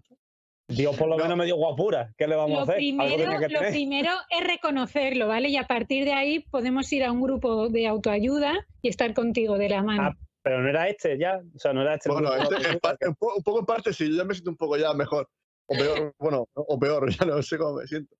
Dios 0.67 0.95
por 0.95 1.09
lo 1.09 1.17
No. 1.17 1.23
menos 1.23 1.37
me 1.37 1.45
dio 1.45 1.57
guapura. 1.57 2.13
¿Qué 2.17 2.25
le 2.25 2.35
vamos 2.35 2.57
a 2.59 2.61
hacer? 2.63 2.75
Primero, 2.75 3.39
que 3.39 3.49
lo 3.49 3.59
primero 3.59 4.11
es 4.29 4.47
reconocerlo, 4.47 5.27
¿vale? 5.27 5.49
Y 5.49 5.57
a 5.57 5.67
partir 5.67 6.05
de 6.05 6.13
ahí 6.13 6.39
podemos 6.39 6.91
ir 6.93 7.03
a 7.03 7.11
un 7.11 7.21
grupo 7.21 7.67
de 7.67 7.85
autoayuda 7.85 8.65
y 8.81 8.87
estar 8.87 9.13
contigo 9.13 9.57
de 9.57 9.69
la 9.69 9.83
mano. 9.83 10.03
Ah, 10.03 10.22
Pero 10.43 10.61
no 10.61 10.69
era 10.69 10.87
este 10.89 11.17
ya, 11.17 11.41
o 11.55 11.57
sea, 11.59 11.71
no 11.73 11.81
era 11.81 11.95
este. 11.95 12.09
Bueno, 12.09 12.33
este- 12.35 12.77
parte- 12.79 13.07
un, 13.07 13.15
po- 13.15 13.33
un 13.35 13.43
poco 13.43 13.59
en 13.59 13.65
parte 13.65 13.93
sí, 13.93 14.09
yo 14.11 14.17
ya 14.17 14.23
me 14.25 14.33
siento 14.33 14.51
un 14.51 14.57
poco 14.57 14.77
ya 14.77 14.93
mejor. 14.93 15.29
O 15.67 15.75
peor, 15.75 16.13
bueno, 16.19 16.47
o 16.53 16.79
peor, 16.79 17.07
ya 17.19 17.25
no 17.25 17.41
sé 17.41 17.57
cómo 17.57 17.77
me 17.77 17.87
siento. 17.87 18.13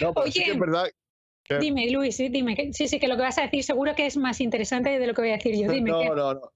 No, 0.00 0.14
pero 0.14 0.26
sí 0.26 0.32
que 0.32 0.40
Oye, 0.44 0.52
es 0.52 0.58
verdad. 0.58 0.88
que- 1.44 1.58
Dime, 1.58 1.90
Luis, 1.90 2.16
sí, 2.16 2.28
dime. 2.30 2.56
que- 2.56 2.72
Sí, 2.72 2.88
sí, 2.88 2.98
que 2.98 3.06
lo 3.08 3.16
que 3.16 3.22
vas 3.22 3.36
a 3.38 3.42
decir 3.42 3.62
seguro 3.62 3.94
que 3.94 4.06
es 4.06 4.16
más 4.16 4.40
interesante 4.40 4.98
de 4.98 5.06
lo 5.06 5.12
que 5.14 5.20
voy 5.22 5.30
a 5.30 5.34
decir 5.36 5.54
yo. 5.56 5.70
Dime. 5.72 5.90
no, 5.90 6.00
¿qué? 6.00 6.08
no, 6.08 6.34
no. 6.34 6.52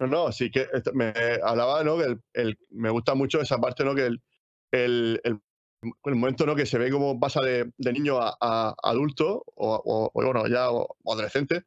No, 0.00 0.06
no, 0.06 0.30
sí 0.32 0.48
que 0.52 0.68
esto- 0.72 0.92
me 0.94 1.12
hablaba, 1.42 1.82
¿no? 1.82 1.98
Que 1.98 2.04
el, 2.04 2.20
el- 2.34 2.58
me 2.70 2.90
gusta 2.90 3.14
mucho 3.16 3.40
esa 3.40 3.58
parte, 3.58 3.84
¿no? 3.84 3.96
Que 3.96 4.06
el, 4.06 4.22
el, 4.70 5.20
el, 5.24 5.40
el 6.04 6.14
momento, 6.14 6.46
¿no? 6.46 6.54
Que 6.54 6.66
se 6.66 6.78
ve 6.78 6.88
cómo 6.92 7.18
pasa 7.18 7.40
de, 7.40 7.72
de 7.76 7.92
niño 7.92 8.20
a, 8.20 8.36
a 8.40 8.76
adulto, 8.84 9.42
o, 9.56 9.74
o- 9.74 10.04
o, 10.06 10.10
bueno, 10.24 10.46
ya 10.46 10.70
o- 10.70 10.86
o 11.02 11.12
adolescente, 11.12 11.64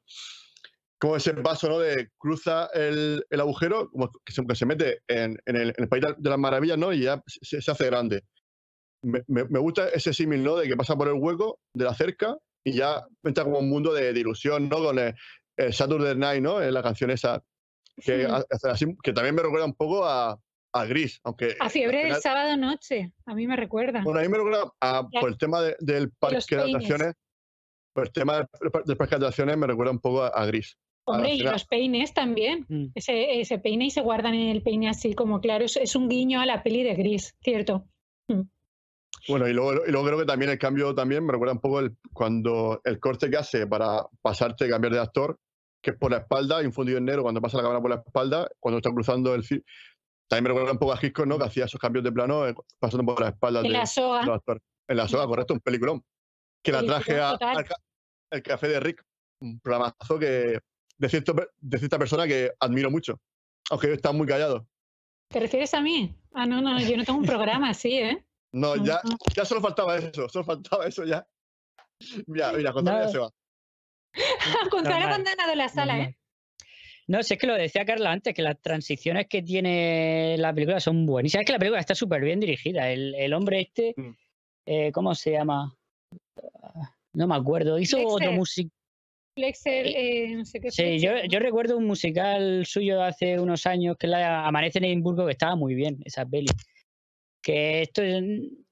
como 1.01 1.15
ese 1.15 1.33
paso, 1.33 1.67
¿no? 1.67 1.79
De 1.79 2.09
cruza 2.19 2.69
el, 2.75 3.25
el 3.29 3.39
agujero, 3.41 3.89
como 3.89 4.11
que 4.23 4.31
se, 4.31 4.45
que 4.45 4.55
se 4.55 4.65
mete 4.67 4.99
en, 5.07 5.35
en 5.47 5.55
el, 5.55 5.69
en 5.69 5.75
el 5.83 5.89
país 5.89 6.03
de 6.15 6.29
las 6.29 6.37
maravillas, 6.37 6.77
¿no? 6.77 6.93
Y 6.93 7.01
ya 7.01 7.21
se, 7.25 7.59
se 7.59 7.71
hace 7.71 7.85
grande. 7.87 8.23
Me, 9.03 9.23
me- 9.27 9.45
me 9.45 9.57
gusta 9.59 9.89
ese 9.89 10.13
símil, 10.13 10.43
¿no? 10.43 10.55
De 10.57 10.67
que 10.67 10.75
pasa 10.77 10.95
por 10.95 11.07
el 11.07 11.15
hueco 11.15 11.59
de 11.75 11.85
la 11.85 11.95
cerca 11.95 12.37
y 12.63 12.73
ya 12.73 13.03
entra 13.23 13.43
como 13.43 13.57
un 13.57 13.67
mundo 13.69 13.91
de, 13.93 14.13
de 14.13 14.19
ilusión, 14.19 14.69
¿no? 14.69 14.77
Con 14.77 14.99
el, 14.99 15.15
el 15.57 15.73
Saturday 15.73 16.15
Night, 16.15 16.43
¿no? 16.43 16.61
En 16.61 16.71
la 16.71 16.83
canción 16.83 17.09
esa, 17.09 17.41
que, 17.97 18.25
hace 18.51 18.69
así- 18.69 18.95
que 19.01 19.11
también 19.11 19.33
me 19.33 19.41
recuerda 19.41 19.65
un 19.65 19.73
poco 19.73 20.05
a, 20.05 20.39
a 20.73 20.85
Gris, 20.85 21.19
aunque... 21.23 21.55
A 21.59 21.69
fiebre 21.69 21.97
al 21.97 22.03
del 22.03 22.07
final- 22.17 22.21
sábado 22.21 22.57
noche. 22.57 23.11
A 23.25 23.33
mí 23.33 23.47
me 23.47 23.55
recuerda. 23.55 24.03
Bueno, 24.03 24.19
a 24.19 24.23
mí 24.23 24.29
me 24.29 24.37
recuerda 24.37 24.71
a- 24.81 25.07
por 25.09 25.29
el 25.31 25.37
tema 25.39 25.61
de- 25.63 25.75
del 25.79 26.11
parque 26.11 26.35
de 26.55 26.61
atracciones, 26.75 27.15
por 27.93 28.05
el 28.05 28.11
tema 28.13 28.35
del, 28.37 28.47
del 28.85 28.97
parque 28.97 29.15
de 29.15 29.25
atracciones 29.25 29.57
me 29.57 29.65
recuerda 29.65 29.91
un 29.91 29.99
poco 29.99 30.23
a, 30.23 30.27
a 30.27 30.45
Gris. 30.45 30.77
Hombre, 31.05 31.33
y 31.33 31.39
los 31.39 31.65
peines 31.65 32.13
también. 32.13 32.65
Mm. 32.69 32.85
Ese, 32.95 33.41
ese 33.41 33.57
peine 33.57 33.85
y 33.85 33.91
se 33.91 34.01
guardan 34.01 34.33
en 34.33 34.49
el 34.49 34.61
peine 34.61 34.89
así 34.89 35.13
como 35.13 35.41
claro. 35.41 35.65
Es, 35.65 35.77
es 35.77 35.95
un 35.95 36.09
guiño 36.09 36.41
a 36.41 36.45
la 36.45 36.63
peli 36.63 36.83
de 36.83 36.95
Gris, 36.95 37.35
¿cierto? 37.41 37.87
Bueno, 39.27 39.47
y 39.47 39.53
luego, 39.53 39.85
y 39.85 39.91
luego 39.91 40.07
creo 40.07 40.19
que 40.19 40.25
también 40.25 40.51
el 40.51 40.57
cambio 40.57 40.95
también 40.95 41.25
me 41.25 41.31
recuerda 41.31 41.53
un 41.53 41.59
poco 41.59 41.79
el, 41.79 41.95
cuando 42.13 42.81
el 42.83 42.99
corte 42.99 43.29
que 43.29 43.37
hace 43.37 43.67
para 43.67 44.05
pasarte, 44.21 44.67
cambiar 44.67 44.93
de 44.93 44.99
actor, 44.99 45.37
que 45.81 45.91
es 45.91 45.97
por 45.97 46.11
la 46.11 46.17
espalda, 46.17 46.63
infundido 46.63 46.97
en 46.97 47.05
negro, 47.05 47.23
cuando 47.23 47.41
pasa 47.41 47.57
la 47.57 47.63
cámara 47.63 47.81
por 47.81 47.89
la 47.89 47.97
espalda, 47.97 48.47
cuando 48.59 48.77
está 48.77 48.91
cruzando 48.91 49.33
el 49.35 49.43
film. 49.43 49.61
También 50.27 50.43
me 50.43 50.49
recuerda 50.49 50.71
un 50.71 50.77
poco 50.79 50.93
a 50.93 50.99
Hitchcock, 51.01 51.25
¿no? 51.25 51.37
Que 51.37 51.45
hacía 51.45 51.65
esos 51.65 51.79
cambios 51.79 52.03
de 52.03 52.11
plano 52.11 52.47
eh, 52.47 52.55
pasando 52.79 53.05
por 53.05 53.19
la 53.19 53.29
espalda 53.29 53.59
En 53.59 53.67
de, 53.67 53.71
la 53.73 53.85
soga. 53.85 54.21
de 54.21 54.25
los 54.27 54.35
actores. 54.37 54.63
En 54.87 54.97
la 54.97 55.07
soga, 55.07 55.27
correcto, 55.27 55.53
un 55.53 55.59
peliculón. 55.59 56.03
Que 56.63 56.71
la 56.71 56.83
traje 56.83 57.19
a, 57.19 57.31
al 57.31 57.65
el 58.31 58.43
café 58.43 58.67
de 58.69 58.79
Rick, 58.79 59.03
un 59.41 59.59
programazo 59.59 60.17
que 60.17 60.59
de, 61.01 61.09
cierto, 61.09 61.35
de 61.59 61.77
cierta 61.79 61.97
persona 61.97 62.27
que 62.27 62.51
admiro 62.59 62.91
mucho, 62.91 63.19
aunque 63.71 63.91
está 63.93 64.11
muy 64.11 64.27
callado. 64.27 64.67
¿Te 65.29 65.39
refieres 65.39 65.73
a 65.73 65.81
mí? 65.81 66.15
Ah, 66.33 66.45
no, 66.45 66.61
no, 66.61 66.79
yo 66.79 66.95
no 66.95 67.03
tengo 67.03 67.19
un 67.19 67.25
programa 67.25 67.69
así, 67.71 67.97
¿eh? 67.97 68.23
No, 68.53 68.75
ya, 68.75 69.01
ya 69.35 69.43
solo 69.45 69.61
faltaba 69.61 69.97
eso, 69.97 70.29
solo 70.29 70.45
faltaba 70.45 70.85
eso 70.85 71.03
ya. 71.05 71.25
Mira, 72.27 72.51
mira, 72.53 72.71
Gonzalo 72.71 72.99
ya 72.99 73.05
No. 73.05 73.11
se 73.11 73.17
va. 73.17 73.31
Contra 74.69 74.91
la 74.99 74.99
Normal, 74.99 75.09
bandana 75.23 75.47
de 75.47 75.55
la 75.55 75.69
sala, 75.69 75.93
Normal. 75.93 76.11
¿eh? 76.11 76.17
No, 77.07 77.23
si 77.23 77.33
es 77.33 77.39
que 77.39 77.47
lo 77.47 77.55
decía 77.55 77.83
Carla 77.85 78.11
antes, 78.11 78.33
que 78.35 78.41
las 78.43 78.61
transiciones 78.61 79.27
que 79.27 79.41
tiene 79.41 80.35
la 80.37 80.53
película 80.53 80.79
son 80.79 81.05
buenísimas. 81.05 81.41
Es 81.41 81.47
que 81.47 81.53
la 81.53 81.59
película 81.59 81.79
está 81.79 81.95
súper 81.95 82.21
bien 82.21 82.39
dirigida. 82.39 82.89
El, 82.91 83.15
el 83.15 83.33
hombre 83.33 83.61
este, 83.61 83.93
Mm. 83.97 84.11
eh, 84.67 84.91
¿cómo 84.91 85.15
se 85.15 85.31
llama? 85.31 85.75
Ah, 86.63 86.93
No 87.13 87.27
me 87.27 87.35
acuerdo. 87.35 87.79
Hizo 87.79 87.97
otro 88.05 88.31
Lexer. 88.31 88.35
Musical. 89.35 89.53
Flexer, 89.53 89.87
eh, 89.87 90.35
no 90.35 90.45
sé 90.45 90.59
qué. 90.59 90.71
Sí, 90.71 90.99
yo, 90.99 91.39
recuerdo 91.39 91.77
un 91.77 91.85
musical 91.85 92.65
suyo 92.65 93.01
hace 93.01 93.39
unos 93.39 93.65
años 93.65 93.97
que 93.97 94.07
es 94.07 94.11
la 94.11 94.45
Amanece 94.45 94.79
en 94.79 94.85
Edimburgo, 94.85 95.25
que 95.25 95.31
estaba 95.31 95.55
muy 95.55 95.75
bien, 95.75 95.99
esa 96.05 96.25
peli. 96.25 96.47
Que 97.41 97.81
esto 97.81 98.03
es, 98.03 98.23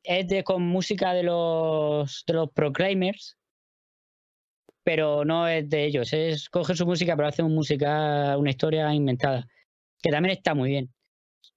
es 0.04 0.28
de, 0.28 0.44
con 0.44 0.64
música 0.64 1.14
de 1.14 1.24
los, 1.24 2.24
de 2.28 2.34
los 2.34 2.52
Proclaimers, 2.52 3.38
pero 4.84 5.26
no 5.26 5.48
es 5.48 5.70
de 5.70 5.86
ellos. 5.86 6.14
Es 6.14 6.50
coge 6.50 6.76
su 6.76 6.86
música, 6.86 7.16
pero 7.16 7.28
hace 7.28 7.44
un 7.44 7.56
música, 7.56 8.38
una 8.38 8.52
historia 8.52 8.94
inventada, 8.94 9.48
que 10.02 10.12
también 10.12 10.38
está 10.38 10.54
muy 10.54 10.70
bien. 10.70 10.94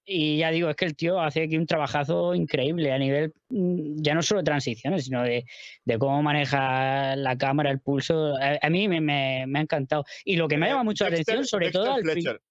Y 0.05 0.37
ya 0.39 0.51
digo, 0.51 0.69
es 0.69 0.75
que 0.75 0.83
el 0.85 0.95
tío 0.97 1.21
hace 1.21 1.43
aquí 1.43 1.55
un 1.57 1.65
trabajazo 1.65 2.35
increíble 2.35 2.91
a 2.91 2.97
nivel, 2.97 3.31
mm, 3.49 4.01
ya 4.01 4.13
no 4.13 4.21
solo 4.21 4.41
de 4.41 4.45
transiciones, 4.45 5.05
sino 5.05 5.23
de, 5.23 5.45
de 5.85 5.97
cómo 5.97 6.21
maneja 6.21 7.15
la 7.15 7.37
cámara, 7.37 7.71
el 7.71 7.79
pulso. 7.79 8.35
A, 8.35 8.57
a 8.61 8.69
mí 8.69 8.87
me, 8.89 8.99
me- 8.99 9.45
me 9.47 9.59
ha 9.59 9.61
encantado. 9.61 10.03
Y 10.25 10.35
lo 10.35 10.47
que 10.49 10.57
me 10.57 10.65
Eh, 10.65 10.69
llama 10.69 10.83
mucho 10.83 11.05
la 11.05 11.11
Dexter- 11.11 11.35
atención, 11.35 11.45
sobre 11.47 11.67
Dexter 11.67 11.81
todo 11.83 11.93
al 11.93 12.01
Fletcher. 12.03 12.41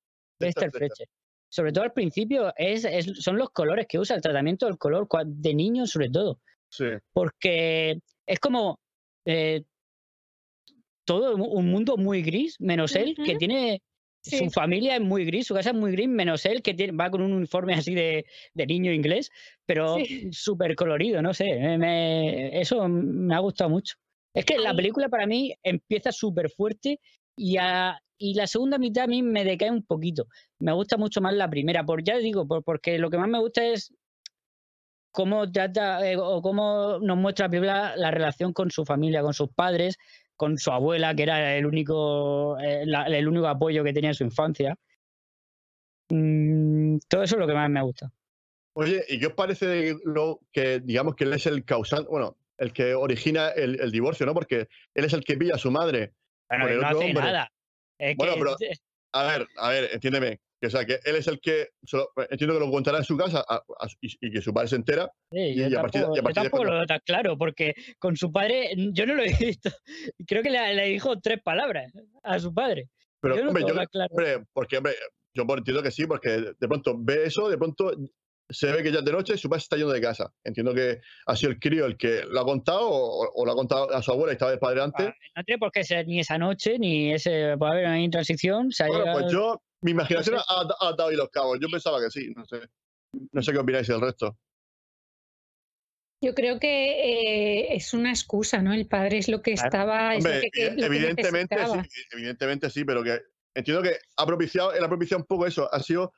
Dexter 0.40 0.70
Fletcher. 0.70 1.06
Sobre 1.50 1.72
todo 1.72 1.84
al 1.84 1.92
principio, 1.92 2.54
es, 2.56 2.86
es- 2.86 3.22
son 3.22 3.36
los 3.36 3.50
colores 3.50 3.84
que 3.86 3.98
usa, 3.98 4.16
el 4.16 4.22
tratamiento 4.22 4.64
del 4.64 4.78
color, 4.78 5.06
de 5.26 5.54
niños 5.54 5.90
sobre 5.90 6.08
todo. 6.08 6.40
Sí. 6.70 6.86
Porque 7.12 7.98
es 8.26 8.38
como 8.40 8.80
eh, 9.26 9.62
todo 11.04 11.34
un- 11.34 11.42
un 11.42 11.70
mundo 11.70 11.96
muy 11.96 12.22
gris, 12.22 12.56
menos 12.60 12.96
él, 12.96 13.14
que 13.24 13.36
tiene. 13.36 13.82
Sí. 14.24 14.38
Su 14.38 14.50
familia 14.50 14.94
es 14.94 15.00
muy 15.00 15.24
gris, 15.24 15.48
su 15.48 15.54
casa 15.54 15.70
es 15.70 15.76
muy 15.76 15.90
gris, 15.92 16.08
menos 16.08 16.46
él, 16.46 16.62
que 16.62 16.74
tiene, 16.74 16.92
va 16.96 17.10
con 17.10 17.22
un 17.22 17.32
uniforme 17.32 17.74
así 17.74 17.92
de, 17.94 18.24
de 18.54 18.66
niño 18.66 18.92
inglés, 18.92 19.30
pero 19.66 19.96
Sí. 19.96 20.28
súper 20.32 20.76
colorido, 20.76 21.20
no 21.22 21.34
sé. 21.34 21.44
me- 21.58 21.76
me- 21.78 22.60
eso 22.60 22.86
me 22.88 23.34
ha 23.34 23.40
gustado 23.40 23.68
mucho. 23.70 23.96
Es 24.34 24.44
que 24.44 24.58
la 24.58 24.74
película 24.74 25.08
para 25.08 25.26
mí 25.26 25.52
empieza 25.62 26.12
súper 26.12 26.50
fuerte 26.50 27.00
y, 27.36 27.56
a- 27.56 27.98
y 28.16 28.34
la 28.34 28.46
segunda 28.46 28.78
mitad 28.78 29.04
a 29.04 29.08
mí 29.08 29.22
me 29.22 29.44
decae 29.44 29.70
un 29.70 29.84
poquito. 29.84 30.26
Me 30.60 30.72
gusta 30.72 30.96
mucho 30.96 31.20
más 31.20 31.34
la 31.34 31.50
primera, 31.50 31.84
por 31.84 32.04
ya 32.04 32.16
digo, 32.18 32.46
por- 32.46 32.62
porque 32.62 32.98
lo 32.98 33.10
que 33.10 33.18
más 33.18 33.28
me 33.28 33.40
gusta 33.40 33.66
es 33.66 33.92
cómo 35.10 35.50
trata 35.50 36.08
eh, 36.08 36.16
o 36.16 36.40
cómo 36.40 36.98
nos 37.00 37.16
muestra 37.18 37.48
la 37.96 38.10
relación 38.10 38.52
con 38.52 38.70
su 38.70 38.84
familia, 38.84 39.20
con 39.22 39.34
sus 39.34 39.48
padres, 39.52 39.98
con 40.42 40.58
su 40.58 40.72
abuela, 40.72 41.14
que 41.14 41.22
era 41.22 41.56
el 41.56 41.64
único, 41.66 42.58
eh, 42.58 42.82
el 42.82 43.28
único 43.28 43.46
apoyo 43.46 43.84
que 43.84 43.92
tenía 43.92 44.10
en 44.10 44.14
su 44.14 44.24
infancia. 44.24 44.76
Mm, 46.08 46.98
todo 47.08 47.22
eso 47.22 47.36
es 47.36 47.40
lo 47.40 47.46
que 47.46 47.54
más 47.54 47.70
me 47.70 47.80
gusta. 47.80 48.10
Oye, 48.74 49.04
¿y 49.08 49.20
qué 49.20 49.26
os 49.28 49.34
parece 49.34 49.94
lo 50.04 50.40
que, 50.50 50.80
digamos, 50.80 51.14
que 51.14 51.22
él 51.24 51.32
es 51.34 51.46
el 51.46 51.64
causante, 51.64 52.08
bueno, 52.10 52.36
el 52.58 52.72
que 52.72 52.92
origina 52.94 53.50
el, 53.50 53.80
el 53.80 53.92
divorcio, 53.92 54.26
¿no? 54.26 54.34
Porque 54.34 54.66
él 54.94 55.04
es 55.04 55.12
el 55.12 55.22
que 55.22 55.36
pilla 55.36 55.54
a 55.54 55.58
su 55.58 55.70
madre. 55.70 56.12
Bueno, 56.48 56.64
Por 56.64 56.72
el 56.72 56.80
no 56.80 56.86
otro 56.88 56.98
hace 56.98 57.06
hombre. 57.08 57.22
nada. 57.24 57.52
Es 57.98 58.16
Bueno, 58.16 58.34
que- 58.34 58.38
pero- 58.40 58.56
A 59.14 59.22
ver, 59.24 59.46
a 59.58 59.68
ver, 59.68 59.90
entiéndeme. 59.92 60.40
Que, 60.62 60.68
O 60.68 60.70
sea, 60.70 60.84
que 60.86 61.00
él 61.04 61.16
es 61.16 61.26
el 61.26 61.40
que, 61.40 61.70
solo- 61.84 62.10
entiendo 62.30 62.54
que 62.54 62.64
lo 62.64 62.70
contará 62.70 62.98
en 62.98 63.04
su 63.04 63.16
casa 63.16 63.44
a- 63.48 63.56
a- 63.56 63.88
y, 64.00 64.16
y 64.20 64.30
que 64.30 64.40
su 64.40 64.54
padre 64.54 64.68
se 64.68 64.76
entera. 64.76 65.10
Sí, 65.32 65.38
Y- 65.40 65.54
yo 65.56 65.68
y 65.68 65.74
a 65.74 65.80
partir 65.82 66.00
de- 66.02 66.06
tampoco, 66.06 66.14
y 66.14 66.18
a 66.18 66.20
yo 66.20 66.22
partir 66.22 66.42
de 66.42 66.48
tampoco 66.50 66.62
cuando- 66.62 66.72
lo 66.94 67.00
claro, 67.04 67.36
porque 67.38 67.74
con 67.98 68.16
su 68.16 68.30
padre, 68.30 68.70
yo 68.92 69.04
no 69.06 69.14
lo 69.14 69.24
he 69.24 69.26
visto. 69.58 69.70
Creo 70.26 70.42
que 70.44 70.50
le, 70.50 70.74
le 70.74 70.84
dijo 70.86 71.18
tres 71.20 71.42
palabras 71.42 71.92
a 72.22 72.38
su 72.38 72.54
padre. 72.54 72.88
Pero, 73.20 73.34
yo 73.36 73.42
no 73.42 73.48
hombre, 73.48 73.64
yo, 73.66 73.74
claro. 73.90 74.08
hombre, 74.12 74.44
porque, 74.52 74.76
hombre, 74.78 74.94
yo 75.34 75.44
entiendo 75.56 75.82
que 75.82 75.90
sí, 75.90 76.06
porque 76.06 76.30
de 76.30 76.68
pronto 76.68 76.94
ve 76.96 77.24
eso, 77.26 77.48
de 77.48 77.58
pronto 77.58 77.92
se 78.50 78.70
ve 78.72 78.82
que 78.82 78.92
ya 78.92 78.98
es 78.98 79.04
de 79.04 79.12
noche 79.12 79.34
y 79.34 79.38
su 79.38 79.48
padre 79.48 79.60
se 79.60 79.64
está 79.64 79.76
yendo 79.76 79.92
de 79.92 80.00
casa. 80.00 80.32
Entiendo 80.44 80.74
que 80.74 81.00
ha 81.26 81.36
sido 81.36 81.52
el 81.52 81.58
crío 81.58 81.86
el 81.86 81.96
que 81.96 82.22
lo 82.28 82.40
ha 82.40 82.44
contado 82.44 82.88
o, 82.90 83.30
o 83.34 83.46
lo 83.46 83.52
ha 83.52 83.54
contado 83.54 83.90
a 83.94 84.02
su 84.02 84.10
abuela 84.12 84.32
y 84.32 84.34
estaba 84.34 84.52
el 84.52 84.58
padre 84.58 84.82
antes. 84.82 85.06
Ah, 85.08 85.14
no 85.36 85.44
tiene 85.44 85.58
por 85.58 85.72
qué 85.72 85.84
ser 85.84 86.06
ni 86.06 86.20
esa 86.20 86.36
noche, 86.38 86.78
ni 86.78 87.12
ese. 87.12 87.56
Puede 87.58 87.72
haber 87.86 87.86
una 88.00 88.10
transición. 88.10 88.70
Se 88.72 88.84
ha 88.84 88.86
Bueno, 88.88 89.04
llegado- 89.04 89.20
pues 89.20 89.32
yo, 89.32 89.62
mi 89.82 89.92
imaginación 89.92 90.36
sé. 90.38 90.44
ha, 90.48 90.60
ha 90.60 90.88
atado 90.90 91.08
ahí 91.08 91.16
los 91.16 91.30
cabos. 91.30 91.58
Yo 91.60 91.68
pensaba 91.68 92.00
que 92.00 92.10
sí, 92.10 92.32
no 92.36 92.44
sé. 92.44 92.60
No 93.32 93.42
sé 93.42 93.52
qué 93.52 93.58
opináis 93.58 93.86
del 93.88 94.00
resto. 94.00 94.36
Yo 96.24 96.34
creo 96.34 96.60
que 96.60 96.68
eh, 97.64 97.74
es 97.74 97.92
una 97.94 98.10
excusa, 98.10 98.62
¿no? 98.62 98.72
El 98.72 98.86
padre 98.86 99.18
es 99.18 99.28
lo 99.28 99.42
que 99.42 99.54
Claro. 99.54 99.66
estaba, 99.68 100.14
es 100.14 100.22
lo 100.24 100.30
Hombre, 100.30 100.50
que, 100.52 100.70
lo 100.70 100.76
que 100.76 100.84
evidentemente 100.86 101.56
sí, 101.90 102.00
evidentemente 102.12 102.70
sí, 102.70 102.84
pero 102.84 103.02
que 103.02 103.20
entiendo 103.54 103.82
que 103.82 103.96
ha 104.16 104.24
propiciado, 104.26 104.72
él 104.72 104.84
ha 104.84 104.88
propiciado 104.88 105.20
un 105.22 105.26
poco 105.26 105.46
eso. 105.46 105.68
Ha 105.74 105.80
sido 105.80 106.12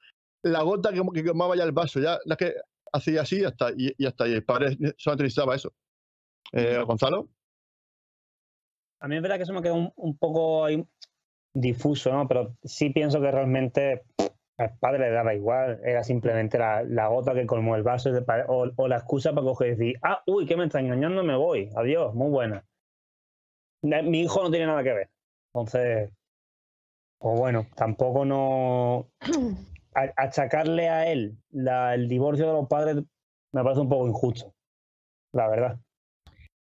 la 0.44 0.62
gota 0.62 0.92
que, 0.92 1.02
que 1.14 1.24
quemaba 1.24 1.56
ya 1.56 1.64
el 1.64 1.72
vaso. 1.72 2.00
Ya, 2.00 2.18
la 2.24 2.36
que 2.36 2.54
hacía 2.92 3.22
así 3.22 3.40
y 3.40 3.44
hasta 3.44 3.70
y, 3.76 3.92
y 3.98 4.06
hasta 4.06 4.24
ahí. 4.24 4.32
El 4.34 4.44
padre 4.44 4.76
solamente 4.96 5.24
necesitaba 5.24 5.54
eso. 5.56 5.72
Eh, 6.52 6.82
Gonzalo. 6.86 7.28
A 9.00 9.08
mí 9.08 9.16
es 9.16 9.22
verdad 9.22 9.36
que 9.36 9.42
eso 9.42 9.52
me 9.52 9.62
queda 9.62 9.74
un, 9.74 9.92
un 9.96 10.16
poco 10.16 10.64
ahí 10.64 10.82
difuso, 11.54 12.12
¿no? 12.12 12.26
Pero 12.28 12.56
sí 12.62 12.90
pienso 12.90 13.20
que 13.20 13.30
realmente 13.30 14.02
al 14.56 14.78
padre 14.78 15.08
le 15.08 15.10
daba 15.10 15.34
igual, 15.34 15.80
era 15.84 16.04
simplemente 16.04 16.58
la, 16.58 16.82
la 16.84 17.08
gota 17.08 17.34
que 17.34 17.44
colmó 17.46 17.74
el 17.76 17.82
vaso 17.82 18.10
o, 18.48 18.70
o 18.76 18.88
la 18.88 18.96
excusa 18.96 19.32
para 19.32 19.44
coger 19.46 19.66
y 19.68 19.70
decir, 19.72 19.98
ah, 20.02 20.22
uy, 20.26 20.46
que 20.46 20.56
me 20.56 20.64
está 20.64 20.80
engañando, 20.80 21.24
me 21.24 21.36
voy, 21.36 21.70
adiós, 21.74 22.14
muy 22.14 22.30
buena. 22.30 22.64
Na- 23.82 24.02
Mi 24.02 24.22
hijo 24.22 24.42
no 24.42 24.50
tiene 24.50 24.66
nada 24.66 24.82
que 24.82 24.92
ver. 24.92 25.10
Entonces, 25.52 26.10
pues 27.18 27.38
bueno, 27.38 27.66
tampoco 27.74 28.24
no... 28.24 29.08
achacarle 29.94 30.88
a 30.88 31.10
él 31.10 31.36
la- 31.50 31.94
el 31.94 32.08
divorcio 32.08 32.46
de 32.46 32.52
los 32.52 32.68
padres 32.68 32.96
me 33.52 33.62
parece 33.62 33.80
un 33.80 33.88
poco 33.88 34.06
injusto, 34.08 34.54
la 35.32 35.48
verdad. 35.48 35.78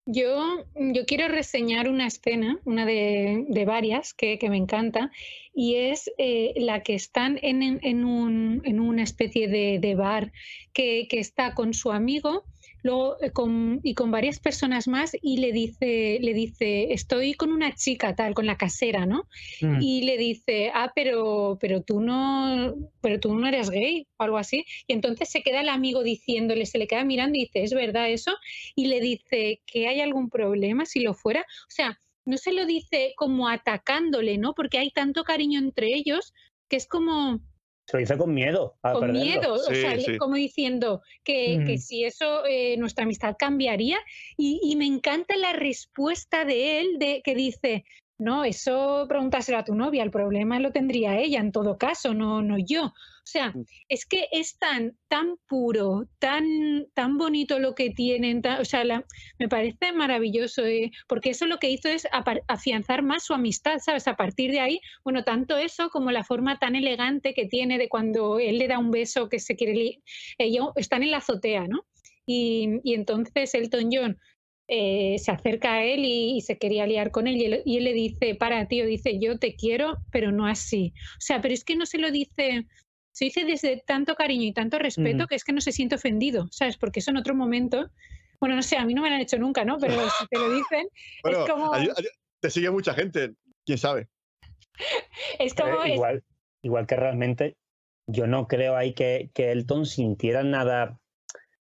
Yo, 0.08 0.64
yo 0.76 1.06
quiero 1.08 1.28
reseñar 1.30 1.90
una 1.90 2.06
escena, 2.06 2.60
una 2.64 2.86
de, 2.86 3.46
de 3.50 3.66
varias 3.66 4.14
que, 4.14 4.38
que 4.38 4.52
me 4.52 4.58
encanta, 4.58 5.10
y 5.52 5.78
es 5.78 6.12
eh, 6.20 6.54
la 6.58 6.84
que 6.84 6.94
están 6.94 7.40
en, 7.42 7.64
en- 7.64 7.80
en 7.82 8.06
un- 8.06 8.62
en 8.66 8.80
una 8.80 9.02
especie 9.02 9.48
de, 9.48 9.80
de 9.80 9.96
bar 9.96 10.32
que, 10.74 11.08
que 11.10 11.20
está 11.20 11.56
con 11.56 11.74
su 11.74 11.92
amigo 11.92 12.44
luego, 12.86 13.18
eh, 13.20 13.32
con- 13.32 13.80
y 13.84 13.96
con 13.96 14.12
varias 14.12 14.40
personas 14.40 14.88
más 14.88 15.18
y 15.20 15.38
le 15.38 15.52
dice, 15.52 16.20
le 16.22 16.34
dice, 16.36 16.94
estoy 16.94 17.34
con 17.34 17.52
una 17.52 17.74
chica 17.74 18.16
tal, 18.16 18.36
con 18.36 18.46
la 18.46 18.58
casera, 18.58 19.08
¿no? 19.08 19.24
Mm. 19.62 19.82
y 19.82 20.04
le 20.04 20.18
dice, 20.18 20.72
ah, 20.74 20.92
pero, 20.96 21.58
pero 21.60 21.82
tú 21.82 22.00
no, 22.00 22.76
pero 23.02 23.20
tú 23.20 23.34
no 23.34 23.48
eres 23.48 23.72
gay 23.72 24.08
o 24.18 24.24
algo 24.24 24.38
así. 24.38 24.66
Y 24.88 24.94
entonces 24.94 25.30
se 25.30 25.42
queda 25.42 25.62
el 25.62 25.70
amigo 25.70 26.04
diciéndole, 26.04 26.68
se 26.68 26.78
le 26.78 26.86
queda 26.88 27.04
mirando 27.04 27.38
y 27.38 27.46
dice, 27.46 27.64
¿es 27.64 27.74
verdad 27.74 28.10
eso? 28.12 28.32
Y 28.76 28.86
le 28.86 29.02
dice 29.02 29.62
que 29.66 29.88
hay 29.88 30.00
algún 30.02 30.30
problema 30.30 30.86
si 30.86 31.00
lo 31.00 31.16
fuera. 31.16 31.42
O 31.42 31.72
sea, 31.72 32.00
no 32.24 32.38
se 32.38 32.54
lo 32.54 32.68
dice 32.68 33.14
como 33.18 33.48
atacándole, 33.50 34.38
¿no? 34.38 34.54
Porque 34.54 34.78
hay 34.78 34.92
tanto 34.92 35.24
cariño 35.24 35.60
entre 35.60 35.94
ellos 35.94 36.34
que 36.70 36.76
es 36.76 36.88
como 36.88 37.40
Se 37.88 37.98
lo 37.98 38.00
dice 38.00 38.18
con 38.18 38.34
miedo 38.34 38.78
a 38.82 38.94
con 38.94 39.02
perderlo. 39.02 39.24
miedo, 39.24 39.54
o 39.54 39.60
sea, 39.60 40.00
sí. 40.00 40.18
como 40.18 40.36
diciendo 40.36 41.02
que, 41.24 41.64
que 41.66 41.78
si 41.78 42.04
eso 42.04 42.46
eh, 42.46 42.78
nuestra 42.78 43.04
amistad 43.06 43.36
cambiaría. 43.38 44.00
Y, 44.38 44.60
y 44.64 44.76
me 44.76 44.86
encanta 44.86 45.36
la 45.36 45.54
respuesta 45.54 46.46
de 46.46 46.80
él, 46.80 47.00
de 47.00 47.22
que 47.24 47.36
dice, 47.36 47.86
no, 48.18 48.44
eso 48.44 49.06
pregúntaselo 49.08 49.58
a 49.58 49.66
tu 49.66 49.76
novia, 49.76 50.04
el 50.04 50.12
problema 50.12 50.60
lo 50.60 50.72
tendría 50.72 51.20
ella 51.20 51.40
en 51.40 51.52
todo 51.52 51.78
caso, 51.78 52.14
no, 52.14 52.42
no 52.42 52.58
yo. 52.58 52.94
O 53.26 53.28
sea, 53.28 53.50
Mm. 53.56 53.66
es 53.90 54.06
que 54.06 54.28
es 54.32 54.58
tan, 54.60 54.96
tan 55.08 55.38
puro, 55.48 56.08
tan, 56.20 56.86
tan 56.94 57.18
bonito 57.18 57.58
lo 57.58 57.74
que 57.74 57.90
tienen, 57.90 58.44
tan- 58.44 58.62
o 58.62 58.66
sea, 58.66 58.84
la- 58.84 59.04
me 59.40 59.50
parece 59.50 59.92
maravilloso, 59.94 60.64
eh, 60.66 60.92
porque 61.08 61.32
eso 61.32 61.48
lo 61.48 61.58
que 61.58 61.72
hizo 61.72 61.90
es 61.90 62.08
afianzar 62.48 63.02
más 63.02 63.24
su 63.26 63.34
amistad, 63.34 63.80
¿sabes? 63.80 64.08
A 64.08 64.16
partir 64.16 64.52
de 64.52 64.60
ahí, 64.60 64.80
bueno, 65.04 65.24
tanto 65.24 65.58
eso 65.58 65.90
como 65.90 66.12
la 66.12 66.24
forma 66.24 66.60
tan 66.60 66.76
elegante 66.76 67.34
que 67.34 67.48
tiene 67.48 67.80
de 67.80 67.90
cuando 67.90 68.38
él 68.40 68.60
le 68.60 68.68
da 68.68 68.78
un 68.78 68.92
beso 68.92 69.28
que 69.28 69.40
se 69.40 69.56
quiere, 69.56 70.02
ellos 70.38 70.70
están 70.76 71.02
en 71.02 71.10
la 71.12 71.18
azotea, 71.18 71.68
¿no? 71.68 71.86
Y, 72.28 72.80
y 72.84 72.94
entonces 72.94 73.54
Elton 73.56 73.90
John 73.92 74.18
eh, 74.68 75.18
se 75.20 75.32
acerca 75.32 75.76
a 75.76 75.84
él 75.84 76.06
y, 76.06 76.38
y 76.38 76.42
se 76.42 76.58
quería 76.58 76.88
liar 76.88 77.12
con 77.12 77.28
él 77.28 77.36
y 77.38 77.46
él, 77.46 77.62
y 77.66 77.78
él 77.78 77.84
le 77.84 77.94
dice, 77.94 78.34
para, 78.36 78.68
tío, 78.68 78.86
dice, 78.88 79.20
yo 79.20 79.38
te 79.38 79.56
quiero, 79.56 79.98
pero 80.12 80.32
no 80.32 80.48
así. 80.48 80.94
O 81.18 81.22
sea, 81.22 81.40
pero 81.42 81.54
es 81.54 81.64
que 81.64 81.76
no 81.76 81.86
se 81.86 82.00
lo 82.00 82.10
dice, 82.12 82.66
se 83.16 83.24
dice 83.26 83.46
desde 83.46 83.82
tanto 83.88 84.14
cariño 84.16 84.44
y 84.44 84.52
tanto 84.52 84.78
respeto 84.78 85.26
que 85.26 85.36
es 85.36 85.46
que 85.46 85.54
no 85.54 85.62
se 85.62 85.72
siente 85.72 85.96
ofendido, 85.96 86.50
¿sabes? 86.52 86.76
Porque 86.76 87.00
eso 87.00 87.12
en 87.12 87.18
otro 87.18 87.34
momento, 87.34 87.90
bueno, 88.42 88.58
no 88.58 88.62
sé, 88.62 88.76
a 88.76 88.84
mí 88.84 88.94
no 88.94 89.02
me 89.02 89.08
lo 89.10 89.16
han 89.16 89.22
hecho 89.22 89.38
nunca, 89.40 89.64
¿no? 89.64 89.78
Pero 89.80 89.94
si 90.10 90.28
te 90.28 90.38
lo 90.38 90.50
dicen, 90.50 90.90
Bueno, 91.24 91.46
es 91.46 91.50
como, 91.50 91.72
te 92.42 92.50
sigue 92.50 92.70
mucha 92.72 92.94
gente, 92.94 93.32
quién 93.66 93.78
sabe. 93.78 94.10
es 95.40 95.54
Eh, 95.54 95.56
como, 95.58 95.82
es- 95.86 95.94
igual, 95.94 96.24
igual 96.62 96.88
que 96.88 96.98
realmente 96.98 97.56
yo 98.06 98.28
no 98.28 98.50
creo 98.50 98.76
ahí 98.76 98.94
que, 98.94 99.32
que 99.34 99.54
Elton 99.54 99.86
sintiera 99.86 100.44
nada, 100.44 101.00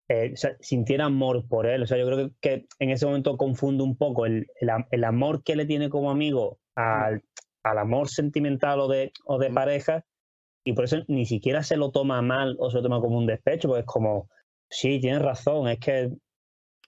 eh, 0.08 0.32
o 0.34 0.38
sea, 0.38 0.56
sintiera 0.62 1.04
amor 1.04 1.50
por 1.50 1.68
él. 1.68 1.84
O 1.84 1.86
sea, 1.88 1.98
yo 1.98 2.06
creo 2.06 2.30
que, 2.30 2.36
que 2.40 2.66
en 2.80 2.92
ese 2.92 3.06
momento 3.06 3.36
confunde 3.36 3.84
un 3.84 3.98
poco 3.98 4.26
el, 4.26 4.48
el 4.62 4.70
el 4.90 5.04
amor 5.04 5.44
que 5.44 5.58
le 5.58 5.66
tiene 5.66 5.90
como 5.90 6.12
amigo 6.12 6.60
al, 6.76 7.22
al 7.64 7.78
amor 7.78 8.08
sentimental 8.08 8.80
o 8.80 8.88
de, 8.88 9.12
o 9.26 9.38
de 9.38 9.50
Mm. 9.50 9.54
pareja, 9.54 10.06
y 10.66 10.74
por 10.74 10.84
eso 10.84 10.98
ni 11.08 11.26
siquiera 11.26 11.64
se 11.64 11.78
lo 11.78 11.92
toma 11.92 12.22
mal 12.22 12.58
o 12.60 12.70
se 12.70 12.78
lo 12.78 12.84
toma 12.84 13.00
como 13.00 13.18
un 13.18 13.26
despecho, 13.28 13.68
porque 13.70 13.82
es 13.82 13.86
como, 13.86 14.30
sí, 14.70 15.00
tienes 15.00 15.22
razón, 15.22 15.68
es 15.70 15.80
que 15.80 16.10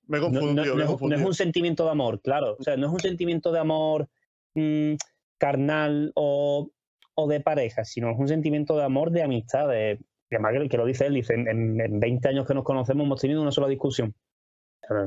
Me 0.07 0.17
he 0.17 0.21
no, 0.21 0.27
no- 0.55 0.63
no 0.69 0.75
me 0.75 0.81
he 0.81 0.85
es, 0.85 1.01
no 1.01 1.15
es 1.15 1.25
un 1.27 1.33
sentimiento 1.33 1.85
de 1.85 1.91
amor, 1.91 2.21
claro. 2.21 2.55
O 2.59 2.63
sea, 2.63 2.75
no 2.75 2.87
es 2.87 2.93
un 2.93 2.99
sentimiento 2.99 3.51
de 3.51 3.59
amor 3.59 4.09
mm, 4.55 4.93
carnal 5.37 6.11
o, 6.15 6.69
o 7.15 7.27
de 7.27 7.39
pareja, 7.39 7.85
sino 7.85 8.09
es 8.11 8.17
un 8.17 8.27
sentimiento 8.27 8.75
de 8.77 8.83
amor, 8.83 9.11
de 9.11 9.21
amistad. 9.23 9.67
De, 9.69 9.99
y 10.29 10.35
además 10.35 10.53
que, 10.59 10.69
que 10.69 10.77
lo 10.77 10.85
dice 10.85 11.05
él, 11.05 11.13
dice, 11.13 11.35
en, 11.35 11.47
en- 11.47 11.79
en 11.79 11.99
20 11.99 12.27
años 12.29 12.47
que 12.47 12.53
nos 12.55 12.63
conocemos 12.63 13.05
hemos 13.05 13.21
tenido 13.21 13.41
una 13.41 13.51
sola 13.51 13.67
discusión. 13.67 14.13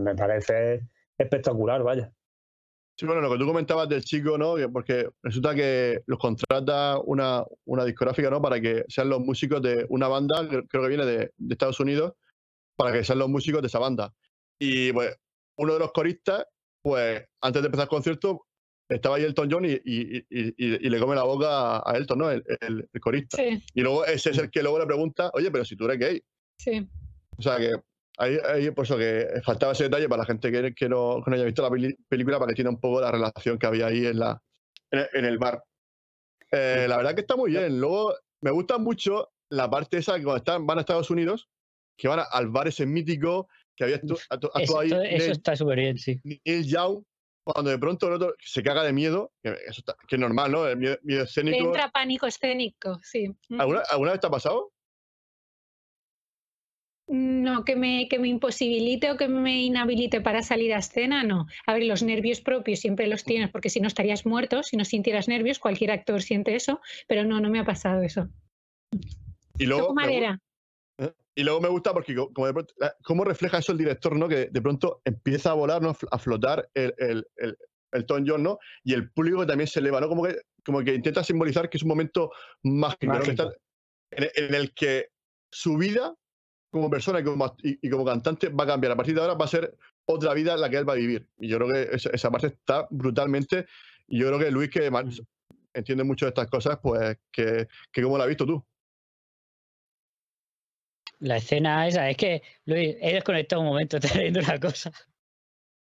Me 0.01 0.15
parece 0.15 0.83
espectacular, 1.19 1.83
vaya. 1.83 2.13
Sí, 3.01 3.07
bueno, 3.07 3.23
lo 3.23 3.31
que 3.33 3.39
tú 3.39 3.47
comentabas 3.47 3.89
del 3.89 4.05
chico, 4.05 4.37
¿no? 4.37 4.57
Que- 4.57 4.69
Porque 4.69 5.09
resulta 5.23 5.55
que 5.55 6.03
los 6.07 6.19
contrata 6.19 6.99
una, 7.03 7.43
una 7.65 7.87
discográfica, 7.87 8.29
¿no? 8.29 8.43
Para 8.43 8.61
que 8.61 8.85
sean 8.89 9.09
los 9.09 9.21
músicos 9.21 9.63
de 9.63 9.87
una 9.89 10.07
banda, 10.07 10.47
que 10.47 10.67
creo 10.67 10.83
que 10.83 10.89
viene 10.91 11.07
de, 11.07 11.33
de 11.35 11.55
Estados 11.55 11.81
Unidos, 11.81 12.13
para 12.77 12.93
que 12.93 13.03
sean 13.03 13.19
los 13.19 13.31
músicos 13.31 13.63
de 13.63 13.69
esa 13.69 13.79
banda. 13.79 14.13
Y 14.59 14.93
pues 14.93 15.17
uno 15.57 15.73
de 15.73 15.79
los 15.79 15.93
coristas, 15.93 16.45
pues 16.83 17.25
antes 17.41 17.63
de 17.63 17.67
empezar 17.69 17.85
el 17.85 17.89
concierto, 17.89 18.45
estaba 18.87 19.17
ahí 19.17 19.25
Elton 19.25 19.49
John 19.51 19.65
y, 19.65 19.71
y- 19.73 20.19
y- 20.19 20.25
y- 20.29 20.87
y 20.87 20.91
le 20.91 21.01
come 21.01 21.15
la 21.17 21.23
boca 21.23 21.79
a 21.79 21.97
Elton, 21.97 22.19
¿no? 22.19 22.31
El, 22.31 22.45
el- 22.61 22.87
el 22.93 23.01
corista. 23.01 23.39
sí, 23.39 23.63
Y 23.73 23.81
luego 23.81 24.05
ese 24.05 24.29
es 24.29 24.37
el 24.37 24.51
que 24.51 24.61
luego 24.63 24.79
le 24.79 24.85
pregunta, 24.85 25.31
oye, 25.33 25.51
pero 25.51 25.65
si 25.65 25.75
tú 25.75 25.87
eres 25.87 25.99
gay. 25.99 26.23
sí. 26.59 26.87
O 27.39 27.43
sea 27.43 27.57
que 27.57 27.71
ahí, 28.19 28.39
ahí 28.45 28.71
por 28.71 28.85
eso 28.85 28.97
que 28.97 29.27
faltaba 29.45 29.73
ese 29.73 29.85
detalle 29.85 30.09
para 30.09 30.23
la 30.23 30.27
gente 30.27 30.51
que, 30.53 30.75
que 30.75 30.89
no, 30.89 31.23
que 31.25 31.31
no 31.31 31.37
haya 31.37 31.45
visto 31.45 31.63
la 31.63 31.71
peli- 31.71 31.97
película 32.09 32.39
para 32.39 32.49
que 32.49 32.53
entienda 32.53 32.71
un 32.71 32.81
poco 32.81 33.01
la 33.01 33.11
relación 33.11 33.59
que 33.59 33.67
había 33.67 33.87
ahí 33.87 34.07
en, 34.07 34.19
la, 34.19 34.41
en, 34.91 34.99
el, 35.01 35.09
en 35.15 35.25
el 35.25 35.39
bar. 35.39 35.63
Eh, 36.51 36.87
la 36.89 36.97
verdad 36.97 37.15
que 37.15 37.21
está 37.23 37.37
muy 37.37 37.51
bien. 37.53 37.79
Luego 37.81 38.15
me 38.41 38.51
gusta 38.51 38.79
mucho 38.79 39.33
la 39.51 39.71
parte 39.71 39.99
esa 39.99 40.17
que 40.17 40.25
cuando 40.25 40.39
están, 40.39 40.67
van 40.67 40.79
a 40.79 40.81
Estados 40.81 41.11
Unidos, 41.11 41.49
que 41.97 42.09
van 42.09 42.21
a- 42.21 42.25
al 42.25 42.49
bar 42.49 42.69
ese 42.69 42.87
mítico 42.87 43.49
que 43.77 43.85
había 43.85 44.01
actu- 44.01 44.19
actu- 44.29 44.51
Eso, 44.61 44.79
actuado 44.79 44.81
ahí 44.81 44.89
eso 44.89 44.99
Neil, 45.19 45.31
está 45.33 45.57
súper 45.57 45.79
bien, 45.79 45.99
sí. 45.99 46.21
Neil 46.25 46.67
Young, 46.67 47.03
cuando 47.45 47.71
de 47.71 47.79
pronto 47.79 48.07
el 48.09 48.15
otro 48.15 48.35
se 48.39 48.63
caga 48.63 48.83
de 48.85 48.93
miedo, 48.93 49.33
que, 49.43 49.51
eso 49.51 49.81
está- 49.81 49.97
que 50.07 50.17
es 50.17 50.21
normal, 50.21 50.53
¿no? 50.53 50.67
El 50.67 50.77
miedo, 50.77 50.97
miedo 51.03 51.21
Le 51.23 51.25
escénico. 51.27 51.65
entra 51.67 51.89
pánico 51.91 52.27
escénico, 52.27 52.99
sí. 53.03 53.35
¿Alguna, 53.59 53.81
¿Alguna 53.91 54.13
vez 54.13 54.21
te 54.21 54.27
ha 54.27 54.31
pasado? 54.31 54.73
No, 57.13 57.65
que 57.65 57.75
me, 57.75 58.07
que 58.09 58.21
me 58.21 58.29
imposibilite 58.29 59.11
o 59.11 59.17
que 59.17 59.27
me 59.27 59.63
inhabilite 59.63 60.21
para 60.21 60.43
salir 60.43 60.73
a 60.73 60.79
escena, 60.79 61.25
no. 61.25 61.47
A 61.67 61.75
ver, 61.75 61.83
los 61.83 62.05
nervios 62.05 62.41
propios 62.41 62.79
siempre 62.79 63.09
los 63.09 63.25
tienes, 63.25 63.51
porque 63.51 63.69
si 63.69 63.81
no 63.81 63.89
estarías 63.89 64.27
muerto, 64.27 64.63
si 64.63 64.77
no 64.77 64.85
sintieras 64.85 65.27
nervios, 65.27 65.59
cualquier 65.59 65.91
actor 65.91 66.23
siente 66.23 66.55
eso, 66.55 66.81
pero 67.09 67.25
no, 67.25 67.41
no 67.41 67.51
me 67.51 67.59
ha 67.59 67.65
pasado 67.65 68.03
eso. 68.03 68.29
Y 69.59 69.67
luego, 69.67 69.93
me 69.93 70.03
madera. 70.05 70.39
Y 71.35 71.43
luego 71.43 71.61
me 71.61 71.69
gusta 71.69 71.93
porque 71.93 72.15
co- 72.15 72.33
como 72.33 72.47
de 72.47 72.53
pronto- 72.53 72.75
cómo 73.03 73.25
refleja 73.25 73.59
eso 73.59 73.73
el 73.73 73.79
director, 73.79 74.15
¿no? 74.17 74.29
Que 74.29 74.47
de 74.47 74.63
pronto 74.63 75.01
empieza 75.05 75.51
a 75.51 75.55
volar, 75.55 75.83
¿no? 75.83 75.97
A 76.13 76.19
flotar 76.19 76.69
el, 76.75 76.95
el, 76.99 77.27
el, 77.39 77.57
el 77.91 78.07
Tom 78.07 78.25
John, 78.25 78.45
¿no? 78.45 78.59
Y 78.85 78.93
el 78.93 79.11
público 79.11 79.45
también 79.45 79.67
se 79.67 79.81
eleva, 79.81 80.01
¿no? 80.01 80.09
Como 80.09 80.23
que, 80.25 80.37
como 80.65 80.85
que 80.85 80.95
intenta 80.95 81.25
simbolizar 81.25 81.69
que 81.69 81.77
es 81.77 81.83
un 81.83 81.89
momento 81.89 82.31
mágico, 82.63 83.07
¿no? 83.07 83.21
Que 83.21 83.33
Mágico. 83.33 83.43
está- 83.49 83.57
en, 84.13 84.29
en 84.47 84.55
el 84.55 84.73
que 84.75 85.09
su 85.51 85.77
vida 85.77 86.15
como 86.71 86.91
persona 86.91 87.21
y 87.21 87.25
como, 87.25 87.57
y, 87.63 87.87
y 87.87 87.91
como 87.91 88.05
cantante 88.05 88.49
va 88.49 88.65
a 88.65 88.67
cambiar. 88.69 88.93
A 88.93 88.97
partir 88.97 89.15
de 89.15 89.21
ahora 89.21 89.35
va 89.35 89.45
a 89.45 89.49
ser 89.49 89.77
otra 90.05 90.35
vida 90.35 90.57
la 90.57 90.71
que 90.71 90.77
él 90.77 90.89
va 90.89 90.95
a 90.95 90.97
vivir. 90.97 91.29
Y 91.39 91.49
yo 91.49 91.59
creo 91.59 91.69
que 91.69 91.97
esa, 91.97 92.11
esa 92.11 92.31
parte 92.31 92.49
está 92.49 92.87
brutalmente. 92.91 93.67
Y 94.07 94.19
yo 94.21 94.27
creo 94.29 94.39
que 94.39 94.51
Luis, 94.51 94.71
que 94.71 94.91
más 94.91 95.23
entiende 95.75 96.05
mucho 96.05 96.27
de 96.27 96.31
estas 96.31 96.49
cosas, 96.49 96.79
pues 96.83 97.19
que, 97.31 97.69
que 97.93 98.03
como 98.03 98.19
la 98.19 98.25
has 98.25 98.29
visto 98.29 98.47
tú. 98.47 98.65
La 101.19 101.37
escena 101.37 101.87
esa, 101.87 102.09
es 102.09 102.17
que, 102.17 102.43
Luis, 102.65 102.97
he 103.01 103.13
desconectado 103.15 103.61
un 103.63 103.69
momento, 103.69 104.01
te 104.01 104.07
estoy 104.07 104.23
viendo 104.23 104.41
una 104.41 104.59
cosa. 104.59 104.91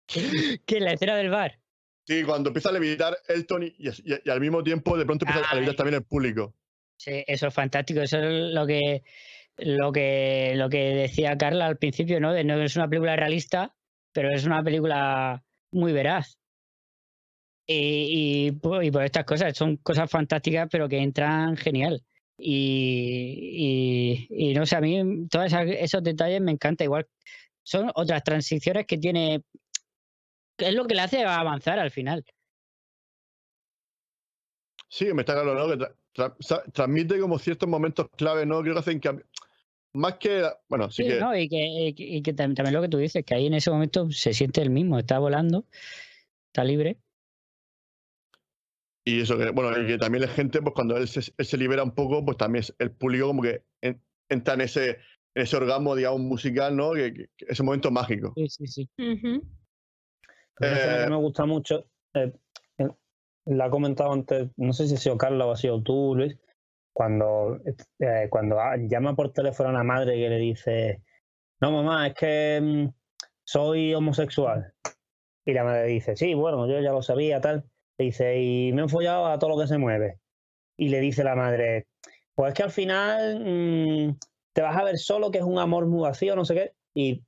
que 0.07 0.81
la 0.81 0.93
escena 0.93 1.17
del 1.17 1.31
bar. 1.31 1.59
Sí, 2.07 2.23
cuando 2.25 2.51
empieza 2.51 2.69
a 2.69 2.73
levitar 2.73 3.17
Elton 3.29 3.63
y, 3.63 3.67
y- 3.79 3.89
y- 3.89 4.21
y 4.25 4.31
al 4.31 4.41
mismo 4.41 4.63
tiempo 4.63 4.99
de 4.99 5.07
pronto 5.07 5.25
empieza 5.25 5.49
a 5.49 5.55
levitar 5.55 5.77
también 5.77 5.95
el 5.95 6.05
público. 6.05 6.55
Sí, 6.97 7.25
eso 7.27 7.47
es 7.47 7.55
fantástico. 7.55 8.01
Eso 8.01 8.19
es 8.19 8.53
lo 8.53 8.67
que, 8.67 9.03
lo 9.59 9.93
que, 9.93 10.55
lo 10.57 10.69
que 10.69 10.79
decía 10.95 11.37
Carla 11.37 11.67
al 11.67 11.79
principio, 11.79 12.21
¿no? 12.21 12.33
No 12.45 12.63
es 12.63 12.77
una 12.77 12.89
película 12.89 13.17
realista, 13.17 13.75
pero 14.13 14.31
es 14.31 14.45
una 14.47 14.63
película 14.63 15.45
muy 15.73 15.93
veraz. 15.93 16.39
Y, 17.67 18.47
y, 18.49 18.53
por- 18.53 18.83
estas 19.05 19.25
cosas, 19.25 19.57
son 19.57 19.77
cosas 19.79 20.11
fantásticas, 20.11 20.69
pero 20.71 20.89
que 20.89 20.99
entran 20.99 21.57
genial. 21.57 22.03
Y, 22.39 24.29
no 24.57 24.67
sé, 24.67 24.77
a 24.77 24.81
mí 24.81 25.29
todos 25.29 25.53
esos 25.53 26.03
detalles 26.03 26.41
me 26.41 26.53
encanta. 26.53 26.85
Igual 26.85 27.07
son 27.63 27.91
otras 27.95 28.25
transiciones 28.25 28.87
que 28.87 28.99
tiene 28.99 29.43
es 30.59 30.75
lo 30.75 30.87
que 30.87 30.95
le 30.95 31.03
hace 31.03 31.25
avanzar 31.25 31.79
al 31.79 31.91
final. 31.91 32.25
Sí, 34.89 35.13
me 35.15 35.23
está 35.23 35.35
claro. 35.43 35.69
Que 35.79 35.87
tra- 36.15 36.73
transmite 36.73 37.19
como 37.19 37.39
ciertos 37.39 37.69
momentos 37.69 38.09
clave, 38.17 38.47
¿no? 38.47 38.61
Creo 38.63 38.75
que 38.75 38.81
hacen 38.81 39.01
que. 39.01 39.25
Más 39.95 40.15
que. 40.19 40.43
Bueno, 40.69 40.91
sí, 40.91 41.03
Sí, 41.03 41.09
que. 41.11 41.21
¿no? 41.21 41.37
Y 41.37 41.49
que, 41.49 41.67
y 41.67 41.95
que- 41.95 42.05
y 42.05 42.23
que 42.23 42.35
tam- 42.35 42.55
también 42.55 42.75
lo 42.75 42.81
que 42.83 42.89
tú 42.89 42.99
dices, 42.99 43.25
que 43.25 43.35
ahí 43.35 43.47
en 43.47 43.55
ese 43.55 43.71
momento 43.71 44.11
se 44.11 44.33
siente 44.33 44.63
el 44.63 44.71
mismo, 44.71 44.99
está 44.99 45.19
volando, 45.19 45.67
está 46.47 46.65
libre. 46.65 46.99
Y 49.05 49.21
eso 49.21 49.37
que, 49.37 49.51
bueno, 49.51 49.77
y 49.83 49.87
que 49.87 49.99
también 49.99 50.23
la 50.23 50.29
gente, 50.29 50.63
pues 50.63 50.75
cuando 50.75 50.97
él 50.97 51.09
se, 51.09 51.21
él 51.37 51.45
se 51.45 51.57
libera 51.57 51.83
un 51.83 51.91
poco, 51.93 52.25
pues 52.25 52.37
también 52.37 52.61
es- 52.61 52.75
el 52.79 52.93
público 52.93 53.27
como 53.27 53.43
que 53.43 53.63
en- 53.81 54.01
entra 54.29 54.55
en 54.55 54.61
ese, 54.63 54.91
en 55.35 55.43
ese 55.43 55.57
orgasmo, 55.57 55.97
digamos, 55.97 56.21
musical, 56.21 56.77
¿no? 56.77 56.93
Que, 56.93 57.13
que- 57.13 57.29
que 57.37 57.47
ese 57.49 57.63
momento 57.63 57.91
mágico. 57.91 58.33
Sí, 58.37 58.49
sí, 58.49 58.67
sí. 58.67 58.91
Ujú. 58.99 59.43
Una 60.61 60.73
escena 60.73 61.01
Eh, 61.01 61.05
que 61.05 61.11
me 61.11 61.17
gusta 61.17 61.45
mucho, 61.47 61.87
eh, 62.15 62.33
la 63.45 63.67
ha 63.67 63.71
comentado 63.71 64.13
antes, 64.13 64.49
no 64.57 64.73
sé 64.73 64.87
si 64.87 64.95
ha 64.95 64.99
sido 64.99 65.19
Carla 65.19 65.47
o 65.47 65.53
ha 65.53 65.57
sido 65.57 65.83
tú, 65.83 66.15
Luis, 66.17 66.39
cuando, 66.93 67.59
eh, 67.99 68.29
cuando 68.31 68.57
llama 68.89 69.17
por 69.17 69.33
teléfono 69.33 69.71
a 69.71 69.73
la 69.73 69.83
madre 69.83 70.15
que 70.15 70.29
le 70.29 70.39
dice, 70.39 71.03
no 71.61 71.73
mamá, 71.73 72.09
es 72.09 72.15
que 72.15 72.61
mm, 72.63 72.89
soy 73.45 73.95
homosexual. 73.95 74.73
Y 75.45 75.53
la 75.55 75.65
madre 75.65 75.87
dice, 75.87 76.17
sí, 76.17 76.35
bueno, 76.35 76.69
yo 76.69 76.81
ya 76.81 76.93
lo 76.93 77.03
sabía, 77.03 77.41
tal. 77.41 77.65
Le 77.99 78.07
dice, 78.07 78.41
y 78.41 78.73
me 78.73 78.85
he 78.85 78.89
follado 78.89 79.27
a 79.27 79.39
todo 79.39 79.51
lo 79.51 79.59
que 79.59 79.67
se 79.67 79.79
mueve. 79.79 80.21
Y 80.77 80.89
le 80.89 81.01
dice 81.01 81.25
la 81.25 81.35
madre, 81.35 81.89
pues 82.35 82.51
es 82.51 82.55
que 82.55 82.63
al 82.63 82.71
final 82.71 83.41
mm, 83.41 84.19
te 84.53 84.63
vas 84.63 84.77
a 84.77 84.85
ver 84.85 84.99
solo, 84.99 85.31
que 85.31 85.39
es 85.39 85.45
un 85.45 85.59
amor 85.59 85.87
muy 85.87 86.03
vacío, 86.03 86.37
no 86.37 86.45
sé 86.45 86.55
qué. 86.55 86.73
Y 86.95 87.25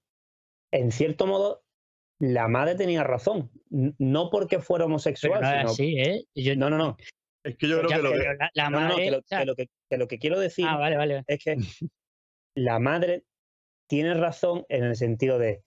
en 0.71 0.93
cierto 0.93 1.27
modo, 1.27 1.64
la 2.21 2.49
madre 2.49 2.75
tenía 2.77 3.03
razón. 3.05 3.51
No 3.71 4.31
porque 4.31 4.61
fuera 4.61 4.83
Pero 4.85 4.87
homosexual, 4.87 5.41
no 5.43 5.49
es 5.49 5.57
sino- 5.59 5.71
así, 5.71 5.99
¿eh? 5.99 6.25
Yo, 6.35 6.57
No, 6.57 6.71
no, 6.71 6.79
no. 6.79 6.97
es 7.45 7.57
que 7.57 7.69
yo 7.69 7.79
creo 7.79 7.91
ya, 7.91 7.97
que 7.97 8.03
lo 8.03 8.13
que. 8.13 8.19
pero 8.19 8.35
la, 8.35 8.51
la 8.55 8.71
No, 8.71 8.81
no, 8.89 8.97
que 8.97 9.11
lo, 9.11 9.23
que 9.23 9.45
lo 9.45 9.55
que- 9.57 9.69
que 9.91 9.99
lo 9.99 10.09
que 10.09 10.19
quiero 10.19 10.39
decir 10.41 10.65
ah, 10.69 10.77
vale, 10.77 10.97
vale. 10.97 11.25
es 11.27 11.45
que 11.45 11.57
la 12.57 12.79
madre 12.79 13.25
tiene 13.89 14.15
razón 14.15 14.65
en 14.69 14.85
el 14.85 14.97
sentido 14.97 15.39
de 15.39 15.63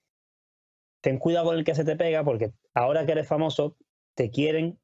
ten 1.04 1.20
cuidado 1.20 1.46
con 1.48 1.58
el 1.58 1.64
que 1.64 1.76
se 1.76 1.86
te 1.86 1.96
pega 1.96 2.24
porque 2.24 2.52
ahora 2.74 3.06
que 3.06 3.12
eres 3.12 3.28
famoso 3.28 3.78
te 4.16 4.32
quieren 4.32 4.80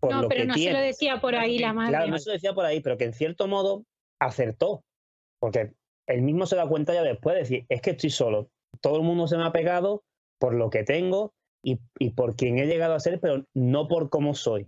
por 0.00 0.12
No, 0.12 0.22
lo 0.22 0.28
pero 0.28 0.42
que 0.42 0.46
no 0.46 0.54
se 0.54 0.60
lo 0.60 0.64
tienes. 0.64 0.86
decía 0.86 1.20
por 1.20 1.34
ahí 1.34 1.58
la 1.58 1.72
madre. 1.72 1.90
Claro, 1.90 2.06
no 2.08 2.18
se 2.18 2.30
lo 2.30 2.34
decía 2.34 2.54
por 2.54 2.64
ahí, 2.64 2.80
pero 2.80 2.96
que 2.96 3.04
en 3.04 3.12
cierto 3.12 3.48
modo 3.48 3.84
acertó. 4.20 4.84
Porque 5.38 5.72
él 6.06 6.22
mismo 6.22 6.46
se 6.46 6.56
da 6.56 6.66
cuenta 6.68 6.94
ya 6.94 7.02
después 7.02 7.34
de 7.34 7.40
decir, 7.40 7.66
es 7.68 7.82
que 7.82 7.90
estoy 7.90 8.10
solo. 8.10 8.50
Todo 8.80 8.96
el 8.96 9.02
mundo 9.02 9.26
se 9.26 9.36
me 9.36 9.44
ha 9.44 9.52
pegado 9.52 10.04
por 10.38 10.54
lo 10.54 10.70
que 10.70 10.84
tengo 10.84 11.34
y, 11.62 11.78
y 11.98 12.10
por 12.10 12.36
quien 12.36 12.58
he 12.58 12.66
llegado 12.66 12.94
a 12.94 13.00
ser, 13.00 13.20
pero 13.20 13.46
no 13.54 13.88
por 13.88 14.10
cómo 14.10 14.34
soy. 14.34 14.66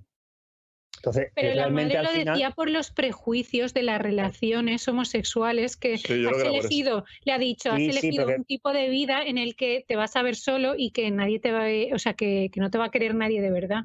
Entonces, 0.96 1.30
Pero 1.36 1.50
eh, 1.50 1.54
la 1.54 1.62
realmente 1.62 1.94
madre 1.94 1.98
al 1.98 2.04
lo 2.06 2.10
final, 2.10 2.34
decía 2.34 2.50
por 2.50 2.70
los 2.70 2.90
prejuicios 2.90 3.72
de 3.72 3.82
las 3.84 4.00
relaciones 4.02 4.88
homosexuales 4.88 5.76
que 5.76 5.96
Sí, 5.98 6.22
yo 6.22 6.30
creo 6.30 6.36
has 6.36 6.42
que 6.42 6.48
elegido, 6.48 7.04
le 7.24 7.32
ha 7.32 7.38
dicho, 7.38 7.70
has 7.70 7.76
Sí, 7.76 7.84
sí, 7.92 7.98
elegido 7.98 8.26
pero 8.26 8.38
un 8.38 8.44
tipo 8.44 8.72
de 8.72 8.88
vida 8.88 9.22
en 9.22 9.38
el 9.38 9.54
que 9.54 9.84
te 9.86 9.94
vas 9.94 10.16
a 10.16 10.22
ver 10.22 10.34
solo 10.34 10.74
y 10.76 10.90
que 10.90 11.08
nadie 11.12 11.38
te 11.38 11.52
va 11.52 11.66
a, 11.66 11.94
o 11.94 11.98
sea, 12.00 12.14
que, 12.14 12.50
que 12.52 12.60
no 12.60 12.70
te 12.70 12.78
va 12.78 12.86
a 12.86 12.90
querer 12.90 13.14
nadie 13.14 13.40
de 13.40 13.50
verdad. 13.52 13.84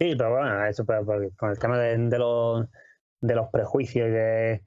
Sí, 0.00 0.14
pero 0.16 0.30
bueno, 0.30 0.64
eso 0.66 0.86
pero- 0.86 1.04
con 1.36 1.50
el 1.50 1.58
tema 1.58 1.78
de, 1.78 1.98
de 1.98 2.18
los, 2.18 2.66
de 3.20 3.34
los 3.34 3.48
prejuicios 3.50 4.08
y 4.08 4.10
de, 4.10 4.62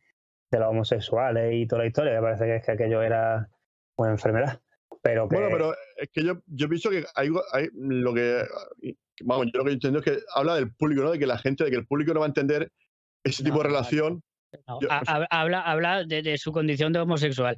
de 0.51 0.59
los 0.59 0.69
homosexuales 0.69 1.51
y 1.55 1.65
toda 1.65 1.81
la 1.81 1.87
historia, 1.87 2.13
me 2.13 2.21
parece 2.21 2.45
que 2.45 2.55
es 2.57 2.65
que 2.65 2.71
aquello 2.73 3.01
era 3.01 3.49
una 3.97 4.11
enfermedad. 4.11 4.61
Pero 5.07 5.27
que, 5.29 5.35
Bueno, 5.35 5.49
pero 5.51 5.73
es 5.97 6.09
que 6.11 6.23
yo, 6.23 6.41
yo 6.47 6.67
pienso 6.69 6.89
que 6.89 7.05
hay, 7.15 7.29
hay 7.53 7.67
lo 7.73 8.13
que. 8.13 8.43
Vamos, 9.23 9.47
yo 9.53 9.59
lo 9.59 9.65
que 9.65 9.71
entiendo 9.71 9.99
es 9.99 10.05
que 10.05 10.19
habla 10.35 10.55
del 10.55 10.73
público, 10.75 11.01
¿no? 11.03 11.11
De 11.11 11.19
que 11.19 11.25
la 11.25 11.37
gente, 11.37 11.63
de 11.63 11.71
que 11.71 11.77
el 11.77 11.87
público 11.87 12.13
no 12.13 12.19
va 12.19 12.25
a 12.25 12.29
entender 12.29 12.71
ese 13.23 13.43
tipo 13.43 13.57
No, 13.57 13.63
de 13.63 13.69
relación. 13.69 14.21
No, 14.67 14.79
yo- 14.81 14.91
ha- 14.91 15.01
ha- 15.07 15.27
habla 15.29 15.61
habla 15.61 16.03
de, 16.03 16.21
de 16.21 16.37
su 16.37 16.51
condición 16.51 16.93
de 16.93 16.99
homosexual. 16.99 17.57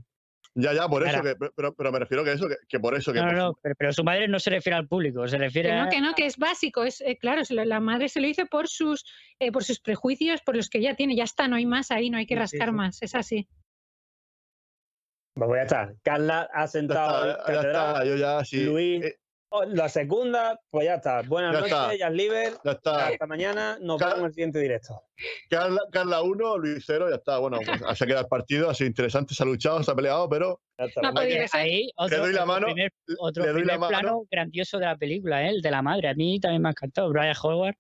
Ya, 0.56 0.74
ya, 0.74 0.88
por 0.90 1.08
eso, 1.08 1.22
que, 1.22 1.36
pero, 1.56 1.74
pero 1.76 1.92
me 1.92 2.00
refiero 2.00 2.24
que 2.24 2.32
eso, 2.34 2.48
que, 2.50 2.56
que 2.68 2.80
por 2.80 2.96
eso, 2.96 3.14
que 3.14 3.20
No, 3.20 3.26
no, 3.26 3.32
por 3.32 3.38
no, 3.38 3.60
pero, 3.62 3.76
pero 3.78 3.94
su 3.94 4.04
madre 4.04 4.28
no 4.28 4.40
se 4.40 4.50
refiere 4.50 4.76
al 4.78 4.88
público, 4.88 5.28
se 5.28 5.38
refiere 5.38 5.70
Que 5.70 5.76
no, 5.76 5.84
a. 5.84 5.90
que 5.90 6.02
no, 6.02 6.14
que 6.16 6.26
es 6.26 6.38
básico, 6.38 6.84
es 6.84 7.02
eh, 7.02 7.18
claro, 7.22 7.44
la 7.50 7.80
madre 7.80 8.10
se 8.10 8.20
lo 8.20 8.28
dice 8.28 8.46
por 8.48 8.68
sus 8.68 9.06
eh, 9.40 9.52
por 9.52 9.64
sus 9.64 9.80
prejuicios, 9.80 10.42
por 10.42 10.56
los 10.56 10.68
que 10.70 10.82
ya 10.82 10.96
tiene, 10.96 11.16
ya 11.16 11.24
está, 11.26 11.48
no 11.48 11.56
hay 11.56 11.66
más 11.68 11.92
ahí, 11.92 12.10
no 12.10 12.18
hay 12.18 12.26
que 12.26 12.34
Sí, 12.36 12.42
sí, 12.48 12.58
rascar 12.58 12.70
sí. 12.70 12.76
más, 12.76 13.02
es 13.04 13.16
así. 13.16 13.48
Pues 15.40 15.50
voy 15.50 15.60
a 15.60 15.64
estar. 15.64 15.96
Carla 16.04 16.50
ha 16.54 16.62
Ya 16.62 16.68
sentado 16.68 17.32
está, 17.32 17.54
ya 17.54 17.62
está, 17.62 18.06
yo 18.06 18.16
ya 18.16 18.46
sí. 18.46 18.64
Luis, 18.66 19.04
eh, 19.06 19.18
oh, 19.50 19.64
la 19.66 19.90
segunda, 19.90 20.60
pues 20.70 20.86
ya 20.86 20.96
está. 20.96 21.22
Buenas 21.24 21.54
Ya 21.54 21.60
noches, 21.62 21.74
está. 21.76 21.96
ya 21.96 22.10
libre. 22.10 22.54
ya 22.64 22.72
está. 22.72 23.08
Hasta 23.08 23.26
mañana, 23.26 23.78
nos 23.82 24.00
Car- 24.00 24.10
vemos 24.10 24.20
en 24.20 24.26
el 24.28 24.34
siguiente 24.34 24.60
directo. 24.60 25.02
Carla, 25.50 25.82
Carla 25.92 26.22
1, 26.22 26.58
Luis 26.60 26.84
0, 26.86 27.10
ya 27.10 27.16
está. 27.16 27.38
Bueno, 27.40 27.58
pues 27.66 27.98
se 27.98 28.04
ha 28.04 28.08
quedado 28.08 28.22
el 28.24 28.30
partido, 28.30 28.70
ha 28.70 28.74
sido 28.76 28.88
interesante, 28.88 29.34
se 29.34 29.42
ha 29.44 29.46
luchado, 29.46 29.82
se 29.84 29.92
ha 29.92 29.96
peleado, 29.96 30.30
pero 30.30 30.62
Ya 30.78 30.86
está. 30.86 31.02
No 31.02 31.20
Ahí- 31.20 31.90
otro, 31.98 32.18
doy 32.20 32.34
la 32.34 32.46
mano, 32.46 32.68
primer, 32.68 32.94
otro 33.18 33.44
le 33.44 33.52
doy 33.52 33.62
la 33.62 33.74
primer 33.74 33.80
mano. 33.80 33.90
plano 34.00 34.24
grandioso 34.32 34.78
de 34.80 34.86
la 34.86 34.96
película, 34.98 35.44
¿eh? 35.46 35.50
el 35.50 35.62
de 35.62 35.72
la 35.72 35.82
madre. 35.82 36.08
A 36.10 36.14
mí 36.14 36.40
también 36.40 36.62
me 36.62 36.70
ha 36.70 36.72
encantado. 36.72 37.10
Brian 37.10 37.36
Howard. 37.44 37.76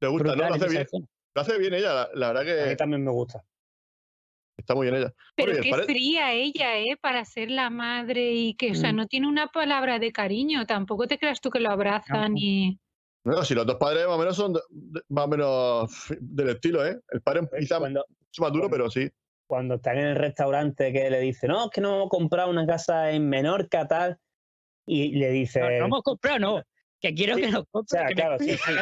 te 0.00 0.06
gusta, 0.08 0.34
¿no? 0.36 0.48
Lo 0.48 0.54
hace 0.54 0.68
bien, 0.68 0.86
lo 1.34 1.42
hace 1.42 1.58
bien 1.58 1.74
ella, 1.74 1.92
la, 1.94 2.08
la 2.14 2.26
verdad 2.32 2.42
A 2.42 2.62
mí 2.64 2.68
que 2.70 2.76
también 2.76 3.04
me 3.04 3.10
gusta. 3.10 3.42
Está 4.58 4.74
muy 4.74 4.86
bien 4.86 4.96
ella. 5.00 5.12
Pero 5.36 5.52
Oye, 5.52 5.60
qué 5.62 5.70
pare- 5.70 5.84
fría 5.84 6.32
ella, 6.32 6.78
¿eh? 6.78 6.96
Para 7.00 7.24
ser 7.24 7.50
la 7.50 7.70
madre 7.70 8.32
y 8.32 8.54
que, 8.54 8.72
o 8.72 8.74
sea, 8.74 8.92
Mm. 8.92 8.96
no 8.96 9.06
tiene 9.06 9.28
una 9.28 9.46
palabra 9.48 9.98
de 9.98 10.12
cariño, 10.12 10.66
tampoco 10.66 11.06
te 11.06 11.18
creas 11.18 11.40
tú 11.40 11.50
que 11.50 11.60
lo 11.60 11.70
abrazan 11.70 12.32
No. 12.32 12.38
y... 12.38 12.78
No, 13.24 13.44
si 13.44 13.54
los 13.54 13.66
dos 13.66 13.76
padres 13.76 14.06
más 14.06 14.16
o 14.16 14.18
menos 14.18 14.36
son 14.36 14.52
de- 14.54 14.60
de- 14.70 15.00
más 15.08 15.24
o 15.24 15.28
menos 15.28 16.06
del 16.20 16.48
estilo, 16.50 16.84
¿eh? 16.86 16.98
El 17.10 17.20
padre 17.20 17.42
Pues 17.48 17.60
quizá 17.62 17.78
Cuando, 17.78 18.04
más 18.38 18.52
duro, 18.52 18.68
cuando- 18.68 18.70
pero 18.70 18.90
sí. 18.90 19.08
cuando 19.46 19.74
están 19.76 19.98
en 19.98 20.06
el 20.06 20.16
restaurante 20.16 20.92
que 20.92 21.08
le 21.10 21.20
dice, 21.20 21.46
no, 21.48 21.64
es 21.66 21.70
que 21.70 21.80
no 21.80 21.94
hemos 21.96 22.08
comprado 22.10 22.50
una 22.50 22.66
casa 22.66 23.10
en 23.10 23.28
Menorca, 23.28 23.86
tal, 23.88 24.18
y 24.86 25.12
le 25.12 25.30
dice, 25.30 25.60
No, 25.60 25.68
no 25.68 25.84
hemos 25.86 26.02
comprado, 26.02 26.38
no. 26.38 26.62
Que 27.00 27.14
quiero 27.14 27.36
Sí, 27.36 27.42
que 27.42 27.50
nos 27.52 27.64
compren. 27.70 28.00
sea, 28.00 28.08
que 28.08 28.14
claro, 28.14 28.38
sí, 28.40 28.50
sí. 28.56 28.72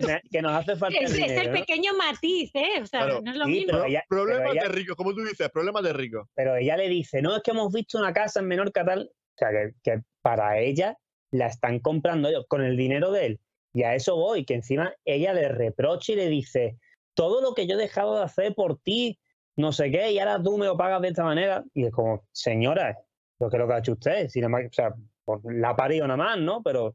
"Me- 0.00 0.20
que 0.30 0.42
nos 0.42 0.52
hace 0.52 0.76
falta 0.76 0.98
Es, 0.98 1.10
el 1.10 1.16
es 1.16 1.22
el 1.22 1.28
dinero, 1.28 1.52
¿no?". 1.52 1.58
pequeño 1.60 1.94
matiz, 1.94 2.50
¿eh? 2.54 2.80
O 2.82 2.86
sea, 2.86 3.00
Claro. 3.04 3.20
no 3.22 3.30
es 3.30 3.36
lo 3.36 3.44
Sí, 3.46 3.50
mismo. 3.50 3.66
pero 3.66 3.78
Pro- 3.80 3.88
ella- 3.88 4.04
problemas 4.08 4.40
pero 4.42 4.52
ella- 4.52 4.62
de 4.62 4.68
ricos, 4.68 4.96
como 4.96 5.14
tú 5.14 5.20
dices, 5.24 5.48
problemas 5.50 5.82
de 5.82 5.92
ricos. 5.92 6.28
pero 6.34 6.56
ella 6.56 6.76
le 6.76 6.88
dice, 6.88 7.20
no, 7.22 7.36
es 7.36 7.42
que 7.42 7.50
hemos 7.50 7.72
visto 7.72 7.98
una 7.98 8.12
casa 8.12 8.40
en 8.40 8.46
Menorca, 8.48 8.84
tal, 8.84 9.10
o 9.10 9.38
sea, 9.38 9.50
que, 9.50 9.72
que 9.82 10.02
para 10.22 10.58
ella 10.58 10.96
la 11.30 11.46
están 11.46 11.78
comprando 11.80 12.28
ellos 12.28 12.44
con 12.48 12.62
el 12.62 12.76
dinero 12.76 13.10
de 13.10 13.26
él. 13.26 13.40
Y 13.74 13.84
a 13.84 13.94
eso 13.94 14.16
voy, 14.16 14.44
que 14.44 14.54
encima 14.54 14.92
ella 15.04 15.32
le 15.32 15.48
reprocha 15.48 16.12
y 16.12 16.16
le 16.16 16.28
dice, 16.28 16.76
todo 17.14 17.40
lo 17.40 17.54
que 17.54 17.66
yo 17.66 17.74
he 17.74 17.78
dejado 17.80 18.16
de 18.18 18.24
hacer 18.24 18.54
por 18.54 18.78
ti, 18.80 19.18
no 19.56 19.72
sé 19.72 19.90
qué, 19.90 20.12
y 20.12 20.18
ahora 20.18 20.42
tú 20.42 20.58
me 20.58 20.66
lo 20.66 20.76
pagas 20.76 21.00
de 21.02 21.08
esta 21.08 21.24
manera. 21.24 21.64
Y 21.74 21.84
es 21.86 21.90
como, 21.92 22.26
señora, 22.32 22.98
lo 23.40 23.48
que 23.50 23.58
lo 23.58 23.66
que 23.66 23.72
ha 23.74 23.78
hecho 23.78 23.92
usted, 23.92 24.28
si 24.28 24.40
nada 24.40 24.50
más- 24.50 24.64
o 24.66 24.72
sea, 24.72 24.94
pues, 25.24 25.40
la 25.44 25.70
ha 25.70 25.76
parido 25.76 26.06
nada 26.06 26.16
más, 26.18 26.38
¿no? 26.38 26.62
Pero 26.62 26.94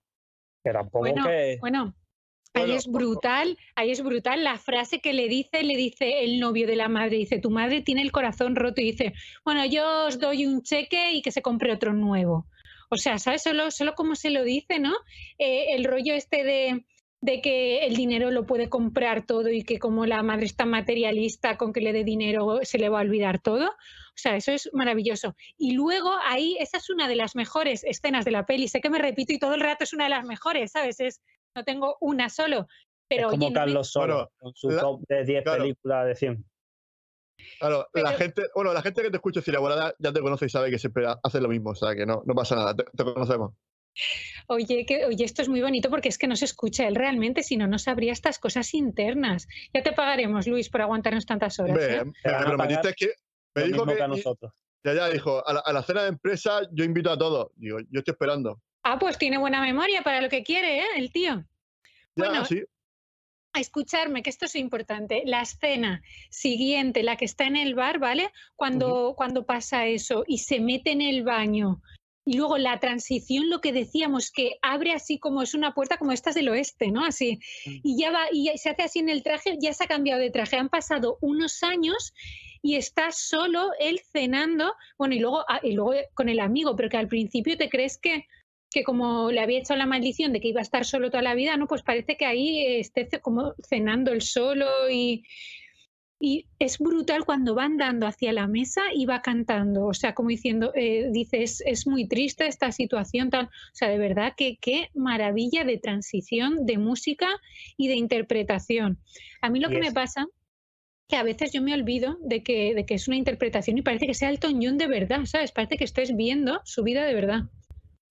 que 0.63 0.71
tampoco 0.71 0.99
Bueno, 0.99 1.25
que... 1.25 1.57
Bueno, 1.59 1.95
ahí 2.53 2.71
es 2.71 2.87
brutal, 2.87 3.57
ahí 3.75 3.91
es 3.91 4.03
brutal 4.03 4.43
la 4.43 4.57
frase 4.57 4.99
que 4.99 5.13
le 5.13 5.27
dice, 5.27 5.63
le 5.63 5.75
dice 5.75 6.23
el 6.23 6.39
novio 6.39 6.67
de 6.67 6.75
la 6.75 6.87
madre, 6.87 7.17
dice, 7.17 7.39
tu 7.39 7.49
madre 7.49 7.81
tiene 7.81 8.01
el 8.01 8.11
corazón 8.11 8.55
roto 8.55 8.81
y 8.81 8.91
dice, 8.91 9.13
bueno, 9.45 9.65
yo 9.65 10.05
os 10.07 10.19
doy 10.19 10.45
un 10.45 10.61
cheque 10.63 11.13
y 11.13 11.21
que 11.21 11.31
se 11.31 11.41
compre 11.41 11.71
otro 11.71 11.93
nuevo. 11.93 12.47
O 12.89 12.97
sea, 12.97 13.19
¿sabes? 13.19 13.43
Solo, 13.43 13.69
solo 13.71 13.95
como 13.95 14.15
se 14.15 14.29
lo 14.29 14.43
dice, 14.43 14.79
¿no? 14.79 14.93
Eh, 15.37 15.75
el 15.75 15.83
rollo 15.83 16.13
este 16.13 16.43
de, 16.43 16.85
de 17.21 17.41
que 17.41 17.85
el 17.85 17.95
dinero 17.95 18.31
lo 18.31 18.45
puede 18.45 18.69
comprar 18.69 19.25
todo 19.25 19.49
y 19.49 19.63
que 19.63 19.79
como 19.79 20.05
la 20.05 20.23
madre 20.23 20.45
está 20.45 20.65
materialista, 20.65 21.57
con 21.57 21.73
que 21.73 21.81
le 21.81 21.91
dé 21.91 22.03
dinero 22.03 22.59
se 22.63 22.77
le 22.77 22.89
va 22.89 22.99
a 22.99 23.03
olvidar 23.03 23.39
todo. 23.39 23.65
O 23.65 24.19
sea, 24.19 24.35
eso 24.35 24.51
es 24.51 24.69
maravilloso. 24.73 25.35
Y 25.57 25.73
luego 25.73 26.11
ahí, 26.25 26.57
esa 26.59 26.77
es 26.77 26.89
una 26.89 27.07
de 27.07 27.15
las 27.15 27.35
mejores 27.35 27.83
escenas 27.83 28.25
de 28.25 28.31
la 28.31 28.45
peli. 28.45 28.67
Sé 28.67 28.81
que 28.81 28.89
me 28.89 28.99
repito 28.99 29.33
y 29.33 29.39
todo 29.39 29.53
el 29.53 29.61
rato 29.61 29.83
es 29.83 29.93
una 29.93 30.05
de 30.05 30.11
las 30.11 30.25
mejores, 30.25 30.71
¿sabes? 30.71 30.99
Es, 30.99 31.21
no 31.57 31.63
tengo 31.63 31.97
una 32.01 32.29
solo. 32.29 32.67
Pero 33.09 33.27
es 33.27 33.31
como 33.31 33.45
oye, 33.47 33.53
no 33.53 33.59
me- 33.59 33.65
Carlos 33.65 33.89
Solo, 33.91 34.13
Bueno, 34.15 34.29
con 34.37 34.53
su 34.55 34.69
la- 34.69 34.81
top 34.81 35.01
de 35.07 35.23
10 35.25 35.43
claro. 35.43 35.63
películas 35.63 36.05
de 36.07 36.15
100. 36.15 36.45
Claro, 37.59 37.77
la 37.79 37.87
Pero- 37.93 38.17
gente, 38.17 38.41
bueno, 38.55 38.73
la 38.73 38.81
gente 38.81 39.01
que 39.01 39.09
te 39.09 39.17
escucha 39.17 39.39
decir 39.39 39.55
abogada 39.55 39.93
ya 39.99 40.11
te 40.11 40.19
conoce 40.21 40.45
y 40.45 40.49
sabe 40.49 40.69
que 40.71 40.79
siempre 40.79 41.05
hace 41.23 41.39
lo 41.41 41.47
mismo, 41.49 41.69
o 41.71 41.75
sea 41.75 41.95
que 41.95 42.05
no, 42.05 42.21
no 42.25 42.33
pasa 42.35 42.55
nada, 42.55 42.75
te, 42.75 42.83
te 42.83 43.03
conocemos. 43.03 43.53
Oye, 44.47 44.85
que, 44.85 45.05
oye, 45.05 45.23
esto 45.25 45.41
es 45.41 45.49
muy 45.49 45.61
bonito 45.61 45.89
porque 45.89 46.09
es 46.09 46.17
que 46.17 46.27
no 46.27 46.35
se 46.35 46.45
escucha 46.45 46.87
él 46.87 46.95
realmente, 46.95 47.41
si 47.43 47.57
no, 47.57 47.65
no 47.67 47.79
sabría 47.79 48.13
estas 48.13 48.37
cosas 48.39 48.73
internas. 48.73 49.47
Ya 49.73 49.81
te 49.83 49.91
pagaremos, 49.93 50.45
Luis, 50.47 50.69
por 50.69 50.81
aguantarnos 50.81 51.25
tantas 51.25 51.59
horas. 51.59 51.77
¿eh? 51.79 52.03
Te 52.23 52.31
van 52.31 52.41
a 52.41 52.45
prometiste 52.45 52.81
pagar 52.81 52.95
que 52.95 53.07
me 53.55 53.61
Lo 53.61 53.67
dijo 53.67 53.77
mismo 53.85 53.91
que, 53.91 53.97
que 53.97 54.03
a 54.03 54.07
nosotros. 54.07 54.51
ya 54.83 54.93
ya 54.93 55.09
dijo, 55.09 55.47
a 55.47 55.53
la, 55.53 55.59
a 55.61 55.73
la 55.73 55.81
cena 55.83 56.03
de 56.03 56.09
empresa 56.09 56.61
yo 56.71 56.83
invito 56.83 57.09
a 57.11 57.17
todos. 57.17 57.51
Digo, 57.55 57.79
yo 57.89 57.99
estoy 57.99 58.11
esperando. 58.11 58.61
Ah, 58.89 58.97
pues 58.97 59.17
tiene 59.17 59.37
buena 59.37 59.59
memoria 59.59 60.01
para 60.01 60.21
lo 60.21 60.29
que 60.29 60.43
quiere, 60.43 60.79
¿eh? 60.79 60.85
El 60.95 61.11
tío. 61.11 61.35
Ya, 61.35 61.45
Bueno, 62.15 62.45
sí. 62.45 62.63
a 63.51 63.59
escucharme, 63.59 64.23
que 64.23 64.29
esto 64.29 64.45
es 64.45 64.55
importante. 64.55 65.23
La 65.25 65.41
escena 65.41 66.01
siguiente, 66.29 67.03
la 67.03 67.17
que 67.17 67.25
está 67.25 67.43
en 67.47 67.57
el 67.57 67.75
bar, 67.75 67.99
¿vale? 67.99 68.31
Cuando, 68.55 69.13
cuando 69.17 69.45
pasa 69.45 69.87
eso 69.87 70.23
y 70.25 70.37
se 70.37 70.61
mete 70.61 70.91
en 70.91 71.01
el 71.01 71.23
baño 71.23 71.81
Y 72.25 72.37
luego 72.37 72.57
la 72.57 72.79
transición, 72.79 73.49
lo 73.49 73.59
que 73.59 73.73
decíamos, 73.73 74.31
que 74.31 74.57
abre 74.61 74.93
así 74.93 75.19
como 75.19 75.41
es 75.41 75.53
una 75.53 75.73
puerta 75.73 75.97
como 75.97 76.13
estas 76.13 76.35
del 76.35 76.47
oeste, 76.47 76.89
¿no? 76.89 77.03
Así. 77.03 77.39
Y 77.65 77.99
ya 77.99 78.11
va, 78.11 78.27
y 78.31 78.45
ya 78.45 78.57
se 78.57 78.69
hace 78.69 78.83
así 78.83 78.99
en 78.99 79.09
el 79.09 79.21
traje, 79.21 79.57
ya 79.59 79.73
se 79.73 79.83
ha 79.83 79.87
cambiado 79.87 80.21
de 80.21 80.31
traje. 80.31 80.55
Han 80.55 80.69
pasado 80.69 81.17
unos 81.19 81.61
años 81.61 82.13
y 82.61 82.75
está 82.75 83.11
solo 83.11 83.71
él 83.79 83.99
cenando, 84.13 84.73
bueno, 84.97 85.13
y 85.15 85.19
luego, 85.19 85.43
ah, 85.49 85.59
y 85.61 85.73
luego 85.73 85.93
con 86.13 86.29
el 86.29 86.39
amigo, 86.39 86.75
pero 86.77 86.89
que 86.89 86.97
al 86.97 87.07
principio 87.09 87.57
te 87.57 87.69
crees 87.69 87.97
que, 87.97 88.27
que 88.71 88.83
como 88.83 89.31
le 89.31 89.39
había 89.41 89.59
echado 89.59 89.77
la 89.77 89.85
maldición 89.85 90.33
de 90.33 90.41
que 90.41 90.49
iba 90.49 90.59
a 90.59 90.63
estar 90.63 90.85
solo 90.85 91.09
toda 91.09 91.23
la 91.23 91.35
vida, 91.35 91.57
¿no? 91.57 91.67
Pues 91.67 91.83
parece 91.83 92.17
que 92.17 92.25
ahí 92.25 92.77
esté 92.79 93.07
como 93.21 93.53
cenando 93.67 94.11
él 94.11 94.21
solo 94.21 94.65
y, 94.91 95.23
y 96.19 96.47
es 96.59 96.79
brutal 96.79 97.25
cuando 97.25 97.53
va 97.55 97.65
andando 97.65 98.07
hacia 98.07 98.33
la 98.33 98.47
mesa 98.47 98.81
y 98.93 99.05
va 99.05 99.21
cantando, 99.21 99.85
o 99.85 99.93
sea, 99.93 100.15
como 100.15 100.29
diciendo, 100.29 100.71
eh, 100.75 101.09
dice, 101.11 101.43
es, 101.43 101.61
es 101.65 101.85
muy 101.87 102.07
triste 102.07 102.47
esta 102.47 102.71
situación, 102.71 103.29
tal, 103.29 103.45
o 103.45 103.49
sea, 103.75 103.89
de 103.89 103.99
verdad 103.99 104.33
que 104.35 104.57
qué 104.59 104.89
maravilla 104.95 105.63
de 105.63 105.77
transición 105.77 106.65
de 106.65 106.77
música 106.79 107.27
y 107.77 107.87
de 107.87 107.95
interpretación. 107.95 108.99
A 109.41 109.49
mí 109.49 109.59
lo 109.59 109.69
que 109.69 109.79
me 109.79 109.87
es- 109.87 109.93
pasa 109.93 110.25
que 111.09 111.17
a 111.17 111.23
veces 111.23 111.53
yo 111.53 111.61
me 111.61 111.73
olvido 111.73 112.17
de 112.21 112.43
que, 112.43 112.73
de 112.75 112.85
que 112.85 112.95
es 112.95 113.07
una 113.07 113.17
interpretación 113.17 113.77
y 113.77 113.81
parece 113.83 114.07
que 114.07 114.13
sea 114.13 114.29
Elton 114.29 114.59
John 114.61 114.77
de 114.77 114.87
verdad, 114.87 115.25
¿sabes? 115.25 115.51
Parece 115.51 115.77
que 115.77 115.85
estés 115.85 116.15
viendo 116.15 116.61
su 116.65 116.83
vida 116.83 117.05
de 117.05 117.13
verdad. 117.13 117.43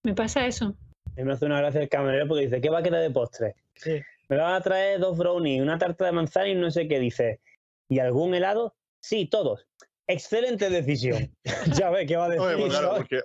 Me 0.07 0.15
pasa 0.15 0.47
eso. 0.47 0.67
A 0.67 1.11
mí 1.17 1.25
me 1.25 1.33
hace 1.33 1.47
una 1.47 1.59
gracia 1.59 1.81
el 1.83 1.89
camarero 1.89 2.29
porque 2.29 2.45
dice, 2.45 2.61
¿qué 2.61 2.71
va 2.71 2.79
a 2.79 2.83
querer 2.85 3.01
de 3.01 3.11
postre? 3.11 3.57
Sí. 3.75 4.01
Me 4.29 4.37
van 4.37 4.55
a 4.55 4.61
traer 4.61 5.01
dos 5.01 5.19
brownies, 5.19 5.61
una 5.61 5.79
tarta 5.79 6.05
de 6.05 6.13
manzana 6.13 6.49
y 6.49 6.55
no 6.55 6.71
sé 6.71 6.87
qué. 6.87 7.01
Dice, 7.01 7.41
¿y 7.89 7.99
algún 7.99 8.33
helado? 8.33 8.77
Sí, 9.01 9.27
todos. 9.27 9.67
Excelente 10.07 10.71
decisión. 10.71 11.35
ya 11.83 11.91
ves, 11.91 12.07
¿qué 12.07 12.17
va 12.17 12.27
a 12.27 12.29
decir? 12.29 12.47
Oye, 12.47 12.57
pues 12.57 12.71
claro, 12.71 12.87
¿sabes? 12.87 12.99
porque, 13.01 13.23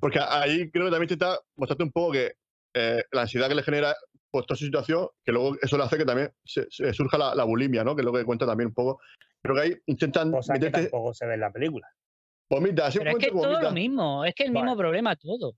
porque 0.00 0.20
ahí 0.26 0.70
creo 0.70 0.86
que 0.86 0.90
también 0.90 1.08
te 1.08 1.14
está 1.14 1.38
mostrando 1.56 1.84
un 1.84 1.92
poco 1.92 2.12
que 2.12 2.32
eh, 2.72 3.02
la 3.12 3.20
ansiedad 3.20 3.48
que 3.48 3.56
le 3.56 3.62
genera 3.62 3.94
pues, 4.30 4.46
toda 4.46 4.56
su 4.56 4.64
situación, 4.64 5.06
que 5.22 5.32
luego 5.32 5.58
eso 5.60 5.76
le 5.76 5.84
hace 5.84 5.98
que 5.98 6.06
también 6.06 6.32
se, 6.46 6.64
se 6.70 6.94
surja 6.94 7.18
la, 7.18 7.34
la 7.34 7.44
bulimia, 7.44 7.84
¿no? 7.84 7.94
Que 7.94 8.00
es 8.00 8.06
lo 8.06 8.12
que 8.14 8.24
cuenta 8.24 8.46
también 8.46 8.68
un 8.68 8.74
poco. 8.74 9.00
Creo 9.42 9.54
que 9.54 9.60
ahí 9.60 9.76
intentan 9.84 10.30
Cosa 10.32 10.54
que 10.54 10.60
meterte. 10.60 10.82
tampoco 10.88 11.12
se 11.12 11.26
ve 11.26 11.34
en 11.34 11.40
la 11.40 11.50
película. 11.52 11.86
Vomita, 12.48 12.88
Pero 12.90 13.10
es 13.10 13.16
que 13.18 13.26
es 13.26 13.32
todo 13.32 13.42
vomita. 13.42 13.62
lo 13.62 13.72
mismo, 13.72 14.24
es 14.24 14.34
que 14.34 14.44
el 14.44 14.52
Vale. 14.52 14.64
mismo 14.64 14.76
problema 14.78 15.14
todo. 15.16 15.54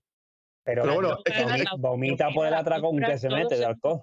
Pero, 0.63 0.83
Pero 0.83 0.93
bueno, 0.95 1.09
vomita- 1.09 1.31
es 1.31 1.37
que- 1.37 1.43
vomita- 1.43 1.75
vomita 1.77 2.29
por 2.33 2.47
el 2.47 2.53
atracón 2.53 2.99
que 2.99 3.17
se 3.17 3.29
mete 3.29 3.57
de 3.57 3.65
alcohol. 3.65 4.01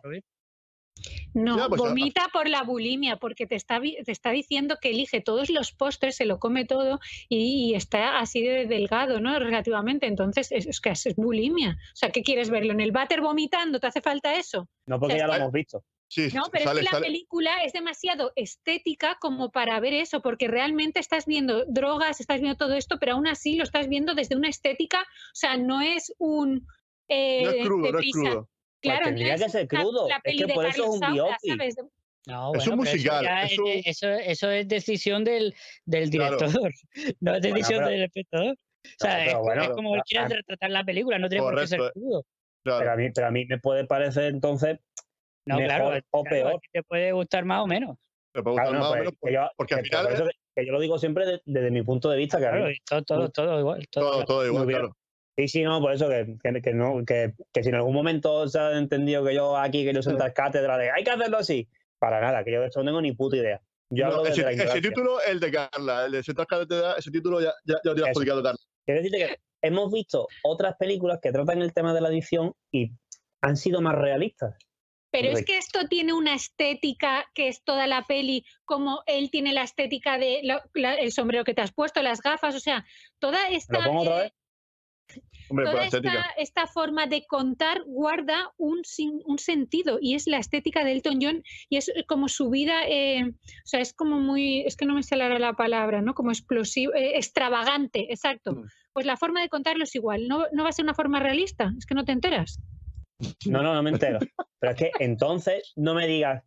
No, 1.32 1.57
Ya, 1.57 1.69
pues, 1.69 1.81
vomita 1.81 2.27
por 2.32 2.49
la 2.49 2.62
bulimia, 2.65 3.16
porque 3.16 3.47
te 3.47 3.55
está, 3.55 3.81
te 3.81 4.12
está 4.12 4.31
diciendo 4.32 4.77
que 4.81 4.91
elige 4.91 5.20
todos 5.23 5.49
los 5.49 5.73
postres, 5.73 6.16
se 6.16 6.27
lo 6.27 6.39
come 6.39 6.65
todo 6.66 6.99
y, 7.28 7.70
y 7.70 7.74
está 7.74 8.19
así 8.19 8.43
de 8.43 8.66
delgado, 8.66 9.20
¿no? 9.20 9.39
Relativamente. 9.39 10.07
Entonces, 10.07 10.51
es, 10.53 10.66
es 10.66 10.81
que 10.81 10.91
es 10.91 11.15
bulimia. 11.16 11.70
O 11.93 11.97
sea, 11.97 12.11
¿qué 12.11 12.23
quieres 12.23 12.51
verlo? 12.51 12.73
¿En 12.73 12.81
el 12.81 12.93
váter 12.93 13.20
vomitando? 13.23 13.78
¿Te 13.81 13.87
hace 13.87 14.03
falta 14.03 14.35
eso? 14.35 14.69
No 14.87 14.99
porque 14.99 15.15
O 15.15 15.16
sea, 15.19 15.27
ya 15.27 15.32
lo 15.32 15.35
hemos 15.41 15.53
visto. 15.53 15.82
Sí, 16.12 16.28
No, 16.35 16.43
pero 16.51 16.65
sale, 16.65 16.81
es 16.81 16.87
que 16.89 16.93
la 16.93 16.99
sale- 16.99 17.07
película 17.07 17.62
es 17.65 17.73
demasiado 17.73 18.32
estética 18.35 19.16
como 19.20 19.53
para 19.53 19.78
ver 19.78 19.93
eso, 19.95 20.20
porque 20.23 20.49
realmente 20.49 20.99
estás 20.99 21.24
viendo 21.24 21.65
drogas, 21.66 22.20
estás 22.20 22.41
viendo 22.41 22.57
todo 22.59 22.74
esto, 22.74 22.99
pero 22.99 23.12
aún 23.12 23.28
así 23.28 23.55
lo 23.55 23.62
estás 23.62 23.87
viendo 23.89 24.15
desde 24.15 24.35
una 24.35 24.49
estética, 24.49 25.03
o 25.03 25.35
sea, 25.35 25.57
no 25.57 25.81
es 25.81 26.12
un... 26.19 26.66
eh, 27.09 27.43
no 27.45 27.51
es 27.53 27.65
crudo, 27.66 27.93
no 27.93 27.99
es 28.01 28.11
crudo. 28.12 28.49
Claro, 28.82 29.01
Pues 29.03 29.09
tendría 29.15 29.28
no 29.28 29.35
es 29.37 29.43
que 29.45 29.49
ser 29.51 29.62
la- 29.62 29.69
crudo. 29.82 30.09
La, 30.09 30.16
Es 30.16 30.23
peli 30.24 30.39
que 30.39 30.47
de 30.47 30.55
por 30.55 30.66
eso 30.66 30.82
es 30.82 30.89
un 30.91 30.99
Saura, 30.99 31.12
biopic. 31.15 31.57
¿sabes? 31.57 31.77
No, 31.78 31.85
Es 31.85 32.37
un 32.37 32.49
bueno, 32.49 32.62
pero 32.65 32.77
musical, 32.77 33.24
Eso, 33.24 33.31
ya 33.31 33.43
es 33.45 33.53
es- 33.53 33.59
un- 33.61 33.69
eso, 33.69 34.09
eso 34.11 34.51
es 34.51 34.69
decisión 34.69 35.23
del, 35.24 35.55
del 35.85 36.11
Claro. 36.11 36.37
director, 36.39 36.73
no 37.20 37.35
es 37.37 37.43
decisión 37.43 37.78
pero- 37.78 37.89
del 37.89 38.03
espectador. 38.03 38.57
O 38.57 38.89
sea, 38.99 39.24
es, 39.27 39.32
como- 39.35 39.45
bueno, 39.45 39.62
es 39.62 39.69
como 39.70 39.95
él 39.95 40.01
a- 40.01 40.05
quiera 40.05 40.24
a- 40.24 40.28
retratar 40.28 40.70
la 40.70 40.82
película, 40.85 41.19
no 41.20 41.28
tiene 41.28 41.45
por 41.45 41.61
qué 41.61 41.66
ser 41.69 41.81
crudo. 41.93 42.24
Claro. 42.62 42.81
Pero 42.81 42.93
a, 42.93 42.97
mí, 42.97 43.11
pero 43.15 43.27
a 43.27 43.31
mí 43.31 43.47
me 43.47 43.59
puede 43.59 43.87
parecer 43.87 44.24
entonces 44.24 44.78
No, 45.46 45.56
mejor 45.56 45.66
claro, 45.68 46.00
o 46.10 46.22
claro, 46.24 46.36
peor. 46.48 46.60
ti 46.60 46.68
te 46.72 46.82
puede 46.82 47.12
gustar 47.12 47.44
más 47.44 47.60
o 47.62 47.66
menos. 47.66 47.96
Me 48.34 48.42
puede 48.42 48.56
Claro, 48.56 48.70
gustar 48.70 48.72
no, 48.72 48.78
más 48.80 48.88
o 48.88 48.92
pues, 48.92 49.32
menos 49.32 49.48
yo, 49.48 49.52
porque 49.56 49.74
al 49.74 49.82
final 49.84 50.02
por 50.04 50.12
es 50.12 50.20
eso 50.20 50.28
que- 50.28 50.36
que 50.60 50.66
yo 50.66 50.72
lo 50.72 50.80
digo 50.80 50.98
siempre 50.98 51.26
de- 51.26 51.42
desde 51.44 51.70
mi 51.70 51.82
punto 51.82 52.10
de 52.10 52.16
vista. 52.18 52.38
Que 52.38 52.42
Claro, 52.44 52.66
todo, 52.88 53.02
todo, 53.04 53.28
todo 53.30 53.58
igual. 53.60 53.86
Todo 53.90 54.04
todo, 54.04 54.12
igual. 54.12 54.26
todo 54.26 54.46
igual, 54.46 54.64
hubiera- 54.64 54.80
claro. 54.82 54.96
Sí, 55.38 55.48
sí, 55.48 55.62
no, 55.62 55.80
por 55.80 55.92
eso 55.92 56.08
que, 56.08 56.36
que, 56.42 56.60
que 56.60 56.74
no, 56.74 57.02
que, 57.06 57.32
que 57.52 57.62
si 57.62 57.70
en 57.70 57.76
algún 57.76 57.94
momento 57.94 58.46
se 58.46 58.58
ha 58.58 58.76
entendido 58.76 59.24
que 59.24 59.34
yo 59.34 59.56
aquí 59.56 59.84
quiero 59.84 60.02
sentar 60.02 60.34
cátedra 60.34 60.76
de 60.76 60.90
hay 60.90 61.02
que 61.02 61.10
hacerlo 61.10 61.38
así, 61.38 61.66
para 61.98 62.20
nada, 62.20 62.44
que 62.44 62.52
yo 62.52 62.60
de 62.60 62.66
esto 62.66 62.80
no 62.80 62.86
tengo 62.86 63.00
ni 63.00 63.12
puta 63.12 63.36
idea. 63.36 63.60
Yo 63.90 64.08
No, 64.08 64.26
ese, 64.26 64.48
ese 64.52 64.80
título, 64.82 65.20
el 65.22 65.40
de 65.40 65.50
Carla, 65.50 66.04
el 66.04 66.12
de 66.12 66.22
Central 66.22 66.46
Carretera, 66.46 66.94
ese 66.98 67.10
título 67.10 67.40
ya, 67.40 67.52
ya, 67.64 67.76
ya 67.82 67.90
lo 67.90 67.94
tienes 67.94 68.12
publicado, 68.14 68.42
Carla. 68.42 68.58
Quiero 68.84 69.02
decirte 69.02 69.26
que 69.26 69.36
hemos 69.62 69.90
visto 69.90 70.28
otras 70.42 70.76
películas 70.76 71.18
que 71.22 71.32
tratan 71.32 71.62
el 71.62 71.72
tema 71.72 71.94
de 71.94 72.00
la 72.02 72.08
adicción 72.08 72.52
y 72.70 72.92
han 73.40 73.56
sido 73.56 73.80
más 73.80 73.94
realistas. 73.96 74.56
Pero 75.11 75.31
es 75.31 75.45
que 75.45 75.59
esto 75.59 75.89
tiene 75.89 76.12
una 76.12 76.35
estética 76.35 77.27
que 77.35 77.49
es 77.49 77.62
toda 77.65 77.87
la 77.87 78.05
peli, 78.05 78.45
como 78.65 79.03
él 79.07 79.31
tiene 79.31 79.53
la 79.53 79.62
estética 79.62 80.19
de 80.19 80.41
la- 80.43 80.62
la- 80.74 80.95
el 80.95 81.12
sombrero 81.12 81.45
que 81.45 81.55
te 81.55 81.62
has 81.62 81.73
puesto, 81.73 82.03
las 82.03 82.20
gafas, 82.20 82.55
o 82.55 82.61
sea, 82.61 82.85
toda 83.19 83.49
esta, 83.49 83.78
¿Lo 83.78 83.85
pongo 83.85 84.01
otra 84.03 84.19
eh, 84.19 84.23
vez? 84.23 84.32
Hombre, 85.49 85.66
toda 85.66 85.85
esta, 85.87 86.27
esta 86.37 86.66
forma 86.69 87.09
de 87.09 87.27
contar 87.27 87.82
guarda 87.85 88.53
un, 88.57 88.82
un 89.24 89.39
sentido 89.41 89.99
y 90.01 90.15
es 90.15 90.28
la 90.28 90.39
estética 90.39 90.85
de 90.85 90.93
Elton 90.93 91.19
John 91.20 91.43
y 91.69 91.77
es 91.78 91.93
como 92.07 92.28
su 92.28 92.51
vida, 92.51 92.87
eh, 92.87 93.24
o 93.24 93.66
sea, 93.66 93.81
es 93.81 93.93
como 93.93 94.20
muy, 94.20 94.61
es 94.61 94.77
que 94.77 94.87
no 94.87 94.95
me 94.95 95.03
sale 95.03 95.24
ahora 95.24 95.41
la 95.41 95.55
palabra, 95.55 96.03
¿no? 96.03 96.15
Como 96.15 96.31
explosivo, 96.31 96.95
eh, 96.95 97.16
extravagante, 97.16 98.12
exacto. 98.12 98.53
Mm. 98.53 98.65
Pues 98.93 99.07
la 99.07 99.16
forma 99.16 99.41
de 99.41 99.49
contarlo 99.49 99.82
es 99.82 99.95
igual, 99.97 100.28
no, 100.28 100.47
no 100.53 100.62
va 100.62 100.69
a 100.69 100.73
ser 100.73 100.85
una 100.85 100.95
forma 100.95 101.19
realista, 101.19 101.73
es 101.77 101.85
que 101.85 101.95
no 101.97 102.05
te 102.05 102.12
enteras. 102.12 102.61
No, 103.47 103.62
no, 103.62 103.74
no 103.74 103.82
me 103.82 103.90
entero. 103.90 104.18
Pero 104.59 104.72
es 104.72 104.78
que 104.78 104.90
entonces 105.01 105.72
no 105.76 105.94
me 105.94 106.06
digas 106.06 106.42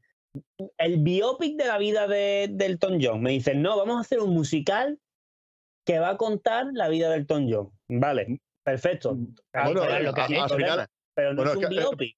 el 0.77 0.97
biopic 1.03 1.57
de 1.57 1.65
la 1.65 1.77
vida 1.77 2.07
de, 2.07 2.47
de 2.51 2.65
Elton 2.65 2.99
John. 3.01 3.21
Me 3.21 3.31
dicen, 3.31 3.61
no, 3.61 3.77
vamos 3.77 3.97
a 3.97 4.01
hacer 4.01 4.19
un 4.19 4.33
musical 4.33 4.97
que 5.85 5.99
va 5.99 6.09
a 6.11 6.17
contar 6.17 6.67
la 6.73 6.87
vida 6.89 7.09
de 7.09 7.17
Elton 7.17 7.47
John. 7.51 7.69
Vale, 7.89 8.39
perfecto. 8.65 9.15
Bueno, 9.53 9.83
eh, 9.83 10.03
lo 10.03 10.13
que 10.13 10.21
a- 10.21 10.23
has 10.25 10.31
hecho, 10.31 10.43
al 10.43 10.49
final, 10.49 10.87
Pero 11.15 11.29
no 11.33 11.35
bueno, 11.43 11.51
es 11.51 11.57
es 11.57 11.63
un 11.63 11.69
que, 11.69 11.75
eh, 11.75 11.79
biopic. 11.79 12.17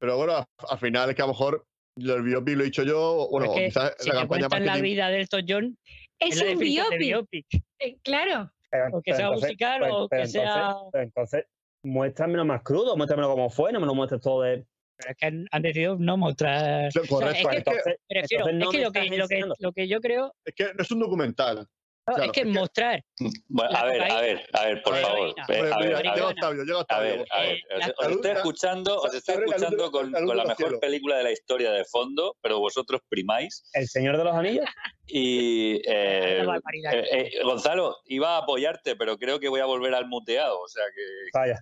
pero 0.00 0.16
bueno, 0.18 0.36
al- 0.36 0.46
al 0.70 0.78
final 0.78 1.10
es 1.10 1.16
que 1.16 1.22
a 1.22 1.26
lo 1.26 1.32
mejor 1.32 1.64
el 1.98 2.22
biopic 2.22 2.56
lo 2.56 2.62
he 2.62 2.66
dicho 2.66 2.82
yo, 2.84 3.28
bueno, 3.30 3.52
quizás 3.54 3.96
si 3.98 4.08
la 4.08 4.14
te 4.14 4.18
campaña 4.20 4.48
cuentan 4.48 4.66
la 4.66 4.80
vida 4.82 5.08
de 5.08 5.20
Elton 5.22 5.44
John, 5.48 5.78
Es 6.20 6.40
un 6.42 6.58
biopic, 6.58 6.98
biopic. 6.98 7.46
eh, 7.80 7.96
claro. 8.04 8.50
Pero- 8.70 8.88
o 8.98 9.02
que 9.02 9.12
pero 9.12 9.16
sea 9.16 9.26
entonces- 9.26 9.48
musical 9.48 9.82
o 9.90 10.08
que 10.08 10.16
entonces- 10.16 10.32
sea- 10.32 10.74
pero 10.92 11.04
entonces, 11.04 11.44
muéstramelo 11.86 12.44
más 12.44 12.62
crudo, 12.62 12.96
muéstramelo 12.96 13.30
como 13.30 13.50
fue, 13.50 13.72
no 13.72 13.80
me 13.80 13.86
lo 13.86 13.94
muestres 13.94 14.20
todo 14.20 14.42
de. 14.42 14.66
Pero 14.98 15.10
es 15.10 15.16
que 15.18 15.26
han, 15.26 15.46
han 15.50 15.62
decidido 15.62 15.96
no 15.98 16.16
mostrar. 16.16 16.90
Correcto, 17.08 17.28
es 17.28 17.34
que- 17.34 17.40
es 17.40 17.48
que, 17.48 17.56
entonces, 17.58 17.96
Prefiero, 18.08 18.48
entonces 18.48 18.58
no 18.58 18.70
es 18.70 18.70
que 18.70 18.78
me 18.78 18.84
lo 18.84 18.92
que, 18.92 18.98
estás 18.98 19.18
lo, 19.18 19.28
que, 19.28 19.34
enseñando. 19.34 19.54
lo 19.58 19.72
que 19.72 19.88
yo 19.88 20.00
creo 20.00 20.32
es 20.44 20.54
que 20.54 20.64
no 20.74 20.82
es 20.82 20.90
un 20.90 20.98
documental. 21.00 21.66
Claro, 22.06 22.22
es 22.24 22.32
que 22.32 22.40
es 22.40 22.46
mostrar. 22.46 23.04
Bueno, 23.48 23.70
La 23.72 23.80
a 23.80 23.84
ver, 23.86 24.02
a 24.02 24.20
ver, 24.20 24.48
a 24.52 24.64
ver, 24.64 24.82
por 24.82 24.94
A 24.94 25.00
favor. 25.00 25.34
A 25.38 25.46
ver, 25.48 25.72
a 25.72 25.78
llega 26.02 26.14
ver. 26.14 26.22
Octavio, 26.22 26.62
A 26.88 27.00
ver, 27.00 27.26
a 27.30 27.40
ver, 27.40 27.58
os, 27.74 27.78
la- 27.86 27.94
os 27.98 28.12
estoy 28.12 28.30
escuchando, 28.32 28.96
os 29.00 29.14
estoy 29.14 29.34
escuchando 29.44 29.90
con, 29.90 30.12
la 30.12 30.20
con 30.24 30.46
mejor 30.48 30.80
película 30.80 31.16
de 31.18 31.24
la 31.24 31.32
historia 31.32 31.72
de 31.72 31.84
fondo, 31.84 32.36
pero 32.40 32.60
vosotros 32.60 33.00
primáis. 33.08 33.64
El 33.72 33.86
Señor 33.88 34.16
de 34.18 34.24
los 34.24 34.34
Anillos. 34.34 34.64
Y 35.06 35.80
eh, 35.86 36.38
Una 36.42 36.52
barbaridad. 36.52 36.94
eh, 36.94 37.06
eh, 37.10 37.42
Gonzalo, 37.44 37.96
iba 38.06 38.36
a 38.36 38.38
apoyarte, 38.42 38.96
pero 38.96 39.18
creo 39.18 39.38
que 39.40 39.48
voy 39.48 39.60
a 39.60 39.66
volver 39.66 39.94
al 39.94 40.06
muteado. 40.06 40.60
O 40.60 40.68
sea 40.68 40.84
que 40.94 41.02
Vaya. 41.38 41.58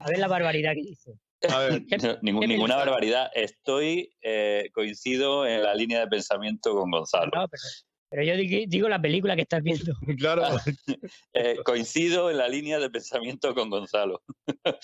A 0.00 0.08
ver 0.08 0.18
la 0.18 0.28
barbaridad 0.28 0.72
que 0.74 0.82
dice. 0.82 1.12
A 1.48 1.58
ver, 1.60 1.82
¿Qué- 1.88 1.98
no, 1.98 2.16
ningún- 2.22 2.40
qué 2.42 2.48
ninguna 2.48 2.76
barbaridad. 2.76 3.30
Estoy 3.34 4.12
eh, 4.22 4.70
coincido 4.72 5.46
en 5.46 5.62
la 5.62 5.74
línea 5.74 6.00
de 6.00 6.06
pensamiento 6.08 6.72
con 6.74 6.90
Gonzalo. 6.90 7.30
No, 7.34 7.46
pero, 7.48 7.62
pero 8.10 8.22
yo 8.22 8.34
digo, 8.36 8.88
la 8.88 9.00
película 9.00 9.36
que 9.36 9.42
estás 9.42 9.62
viendo. 9.62 9.92
claro, 10.18 10.42
Eh, 11.34 11.56
coincido 11.64 12.30
en 12.30 12.38
la 12.38 12.48
línea 12.48 12.78
de 12.78 12.90
pensamiento 12.90 13.54
con 13.54 13.70
Gonzalo. 13.70 14.22
la 14.66 14.78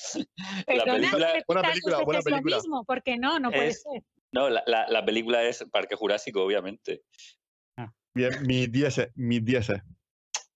Perdona, 0.66 0.92
película, 0.94 1.26
repitas 1.32 1.44
buena 1.46 1.62
película, 1.62 2.02
buena 2.04 2.22
película. 2.22 2.56
mismo, 2.56 2.84
porque 2.84 3.16
no, 3.18 3.38
no 3.40 3.50
puede 3.50 3.68
Es- 3.68 3.82
ser. 3.82 4.02
no, 4.32 4.48
la, 4.50 4.62
la- 4.66 4.86
la 4.88 5.04
película 5.04 5.42
es 5.42 5.64
Parque 5.72 5.94
Jurásico, 5.96 6.42
obviamente. 6.42 7.02
bien, 8.14 8.30
mis 8.46 8.70
10, 8.70 9.10
mis 9.16 9.44
10. 9.44 9.68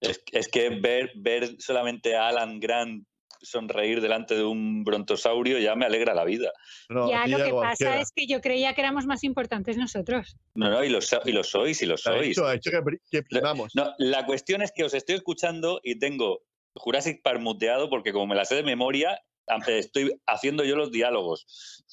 Es, 0.01 0.23
es 0.31 0.49
que 0.49 0.69
ver, 0.71 1.13
ver 1.17 1.57
solamente 1.59 2.15
a 2.15 2.29
Alan 2.29 2.61
Grant 2.61 3.05
sonreír 3.41 4.01
delante 4.01 4.35
de 4.35 4.45
un 4.45 4.85
brontosaurio 4.85 5.59
ya 5.59 5.75
me 5.75 5.87
alegra 5.87 6.15
la 6.15 6.25
vida. 6.25 6.53
No, 6.89 7.11
ya 7.11 7.27
lo 7.27 7.39
que 7.45 7.53
pasa 7.53 8.01
es 8.01 8.11
que 8.15 8.27
yo 8.27 8.41
creía 8.41 8.75
que 8.75 8.81
éramos 8.81 9.07
más 9.07 9.25
importantes 9.25 9.77
nosotros. 9.77 10.37
No, 10.55 10.71
no, 10.71 10.85
y 10.85 10.89
lo, 10.89 10.99
y 11.25 11.33
lo 11.33 11.45
sois, 11.45 11.81
y 11.83 11.87
lo 11.87 11.95
Ha 11.95 11.99
sois. 11.99 12.29
dicho, 12.29 12.47
ha 12.47 12.53
dicho 12.53 12.71
que, 12.71 12.99
que 13.11 13.23
primamos. 13.23 13.75
No, 13.75 13.93
la 13.99 14.27
cuestión 14.27 14.63
es 14.63 14.73
que 14.73 14.85
os 14.85 14.95
estoy 14.95 15.17
escuchando 15.17 15.81
y 15.83 15.99
tengo 15.99 16.43
Jurassic 16.75 17.23
Park 17.23 17.41
muteado 17.41 17.91
porque 17.91 18.13
como 18.13 18.27
me 18.27 18.35
la 18.35 18.45
sé 18.45 18.57
de 18.57 18.63
memoria, 18.63 19.21
estoy 19.67 20.21
haciendo 20.27 20.65
yo 20.65 20.77
los 20.77 20.91
diálogos. 20.91 21.85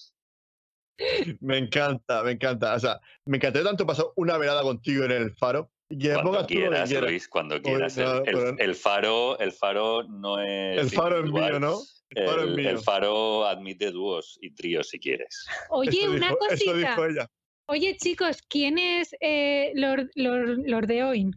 Me 1.41 1.57
encanta, 1.57 2.23
me 2.23 2.31
encanta. 2.31 2.73
O 2.73 2.80
sea, 2.80 2.99
me 3.26 3.38
encantaría 3.38 3.67
tanto 3.67 3.85
pasar 3.85 4.05
una 4.15 4.38
velada 4.38 4.61
contigo 4.61 5.03
en 5.03 5.11
el 5.11 5.35
faro. 5.35 5.72
Cuando 5.90 6.45
quieras. 6.48 6.91
Luis, 6.91 7.28
cuando 7.28 7.56
Oye, 7.56 7.64
quieras. 7.64 7.98
El, 7.98 8.76
faro, 8.76 9.38
el 9.40 9.52
faro 9.52 10.03
no 10.03 10.41
es. 10.41 10.80
El 10.80 10.90
faro 10.90 11.20
es 11.24 11.32
mío. 11.32 11.60
¿no? 11.60 11.80
El 12.10 12.26
faro 12.28 12.41
es 12.44 12.48
El, 12.49 12.56
mío. 12.56 12.70
el 12.70 12.80
faro 12.80 13.45
admite 13.45 13.91
dúos 13.91 14.38
y 14.41 14.52
tríos 14.52 14.90
si 14.90 14.99
quieres. 14.99 15.45
Oye, 15.70 15.99
Eso 16.02 16.12
una 16.12 16.30
dijo- 16.30 16.38
Eso 16.49 16.66
cosita. 16.66 16.74
dijo 16.90 17.06
ella. 17.06 17.28
Oye, 17.68 17.98
chicos, 17.98 18.41
¿quién 18.48 18.78
es 18.78 19.16
eh, 19.22 19.72
Lord, 19.76 20.10
Lord, 20.16 20.60
Lord 20.66 20.88
de 20.88 21.03
Oin? 21.03 21.32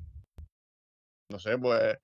No 1.31 1.39
sé, 1.39 1.57
pues. 1.59 1.97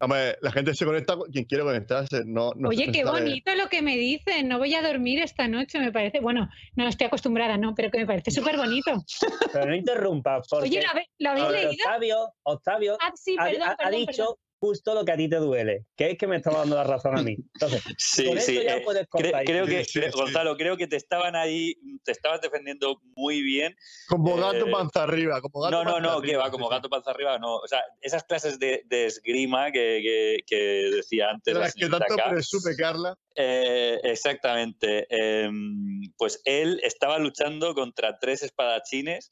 Hombre, 0.00 0.36
la 0.42 0.52
gente 0.52 0.74
se 0.74 0.84
conecta 0.84 1.16
con 1.16 1.30
quien 1.30 1.44
quiere 1.44 1.64
conectarse. 1.64 2.22
No, 2.24 2.52
no 2.54 2.68
Oye, 2.68 2.90
qué 2.92 3.04
bonito 3.04 3.52
lo 3.56 3.68
que 3.68 3.82
me 3.82 3.96
dicen. 3.96 4.46
No 4.48 4.58
voy 4.58 4.74
a 4.74 4.82
dormir 4.82 5.20
esta 5.20 5.48
noche, 5.48 5.80
me 5.80 5.90
parece. 5.90 6.20
Bueno, 6.20 6.48
no 6.76 6.86
estoy 6.86 7.08
acostumbrada, 7.08 7.56
no, 7.56 7.74
pero 7.74 7.90
que 7.90 7.98
me 7.98 8.06
parece 8.06 8.30
súper 8.30 8.56
bonito. 8.56 8.92
Pero 9.52 9.66
no 9.66 9.74
interrumpas, 9.74 10.46
porque 10.48 10.68
Oye, 10.68 10.82
¿lo, 11.18 11.30
habéis 11.30 11.50
leído? 11.50 11.70
Octavio, 11.84 12.32
Octavio 12.44 12.96
Ah, 13.00 13.12
sí, 13.14 13.36
ha, 13.38 13.44
perdón, 13.44 13.62
ha- 13.68 13.72
ha 13.72 13.76
perdón, 13.76 13.92
dicho 14.00 14.12
perdón. 14.12 14.34
Justo 14.60 14.94
lo 14.94 15.04
que 15.04 15.12
a 15.12 15.16
ti 15.16 15.28
te 15.28 15.36
duele, 15.36 15.86
que 15.96 16.10
es 16.10 16.18
que 16.18 16.26
me 16.26 16.36
estaba 16.36 16.58
dando 16.60 16.74
la 16.76 16.84
razón 16.84 17.16
a 17.18 17.22
mí. 17.22 17.36
Entonces, 17.54 17.82
Sí, 17.98 18.24
con 18.26 18.40
sí. 18.40 18.56
eso 18.56 18.62
ya 18.62 18.76
eh, 18.76 18.80
puedes 18.84 19.06
cre- 19.08 19.44
creo 19.46 19.66
Sí, 19.66 19.70
que, 19.72 19.84
sí, 19.84 19.98
creo- 20.00 20.12
sí. 20.12 20.18
Gonzalo, 20.18 20.56
creo 20.56 20.76
que 20.76 20.86
te 20.86 20.96
estaban 20.96 21.36
ahí, 21.36 21.74
te 22.04 22.12
estabas 22.12 22.40
defendiendo 22.40 23.00
muy 23.16 23.42
bien. 23.42 23.74
Como 24.08 24.36
gato 24.36 24.66
Eh, 24.66 24.70
panza 24.70 25.04
arriba. 25.04 25.40
Como 25.40 25.60
gato 25.60 25.70
No, 25.70 25.84
no, 25.84 25.92
panza 25.94 26.10
no, 26.12 26.22
que 26.22 26.36
va, 26.36 26.50
como 26.50 26.68
gato 26.68 26.88
panza 26.88 27.10
arriba, 27.12 27.38
no. 27.38 27.56
O 27.56 27.68
sea, 27.68 27.82
esas 28.00 28.24
clases 28.24 28.58
de, 28.58 28.82
de 28.86 29.06
esgrima 29.06 29.70
que, 29.70 30.00
que- 30.02 30.38
que 30.46 30.56
decía 30.96 31.30
antes 31.30 31.54
las 31.54 31.74
que 31.74 31.88
tanto 31.88 32.16
K, 32.16 32.30
presume 32.30 32.74
Carla. 32.76 33.14
eh, 33.36 34.00
exactamente. 34.04 35.06
Em, 35.10 36.00
pues 36.16 36.40
él 36.44 36.80
estaba 36.82 37.18
luchando 37.18 37.74
contra 37.74 38.18
tres 38.18 38.42
espadachines 38.42 39.30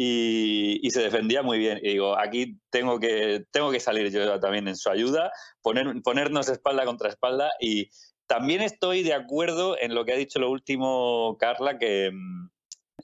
y, 0.00 0.78
y 0.86 0.90
se 0.92 1.02
defendía 1.02 1.42
muy 1.42 1.58
bien. 1.58 1.80
Y 1.82 1.88
digo, 1.88 2.16
aquí 2.16 2.56
tengo 2.70 3.00
que, 3.00 3.44
tengo 3.50 3.72
que 3.72 3.80
salir 3.80 4.12
yo 4.12 4.38
también 4.38 4.68
en 4.68 4.76
su 4.76 4.88
ayuda, 4.90 5.32
poner, 5.60 5.92
ponernos 6.04 6.48
espalda 6.48 6.84
contra 6.84 7.08
espalda. 7.08 7.50
Y 7.60 7.90
también 8.28 8.60
estoy 8.62 9.02
de 9.02 9.14
acuerdo 9.14 9.76
en 9.76 9.96
lo 9.96 10.04
que 10.04 10.12
ha 10.12 10.16
dicho 10.16 10.38
lo 10.38 10.52
último 10.52 11.36
Carla, 11.40 11.78
que 11.80 12.12
mm, 12.12 12.48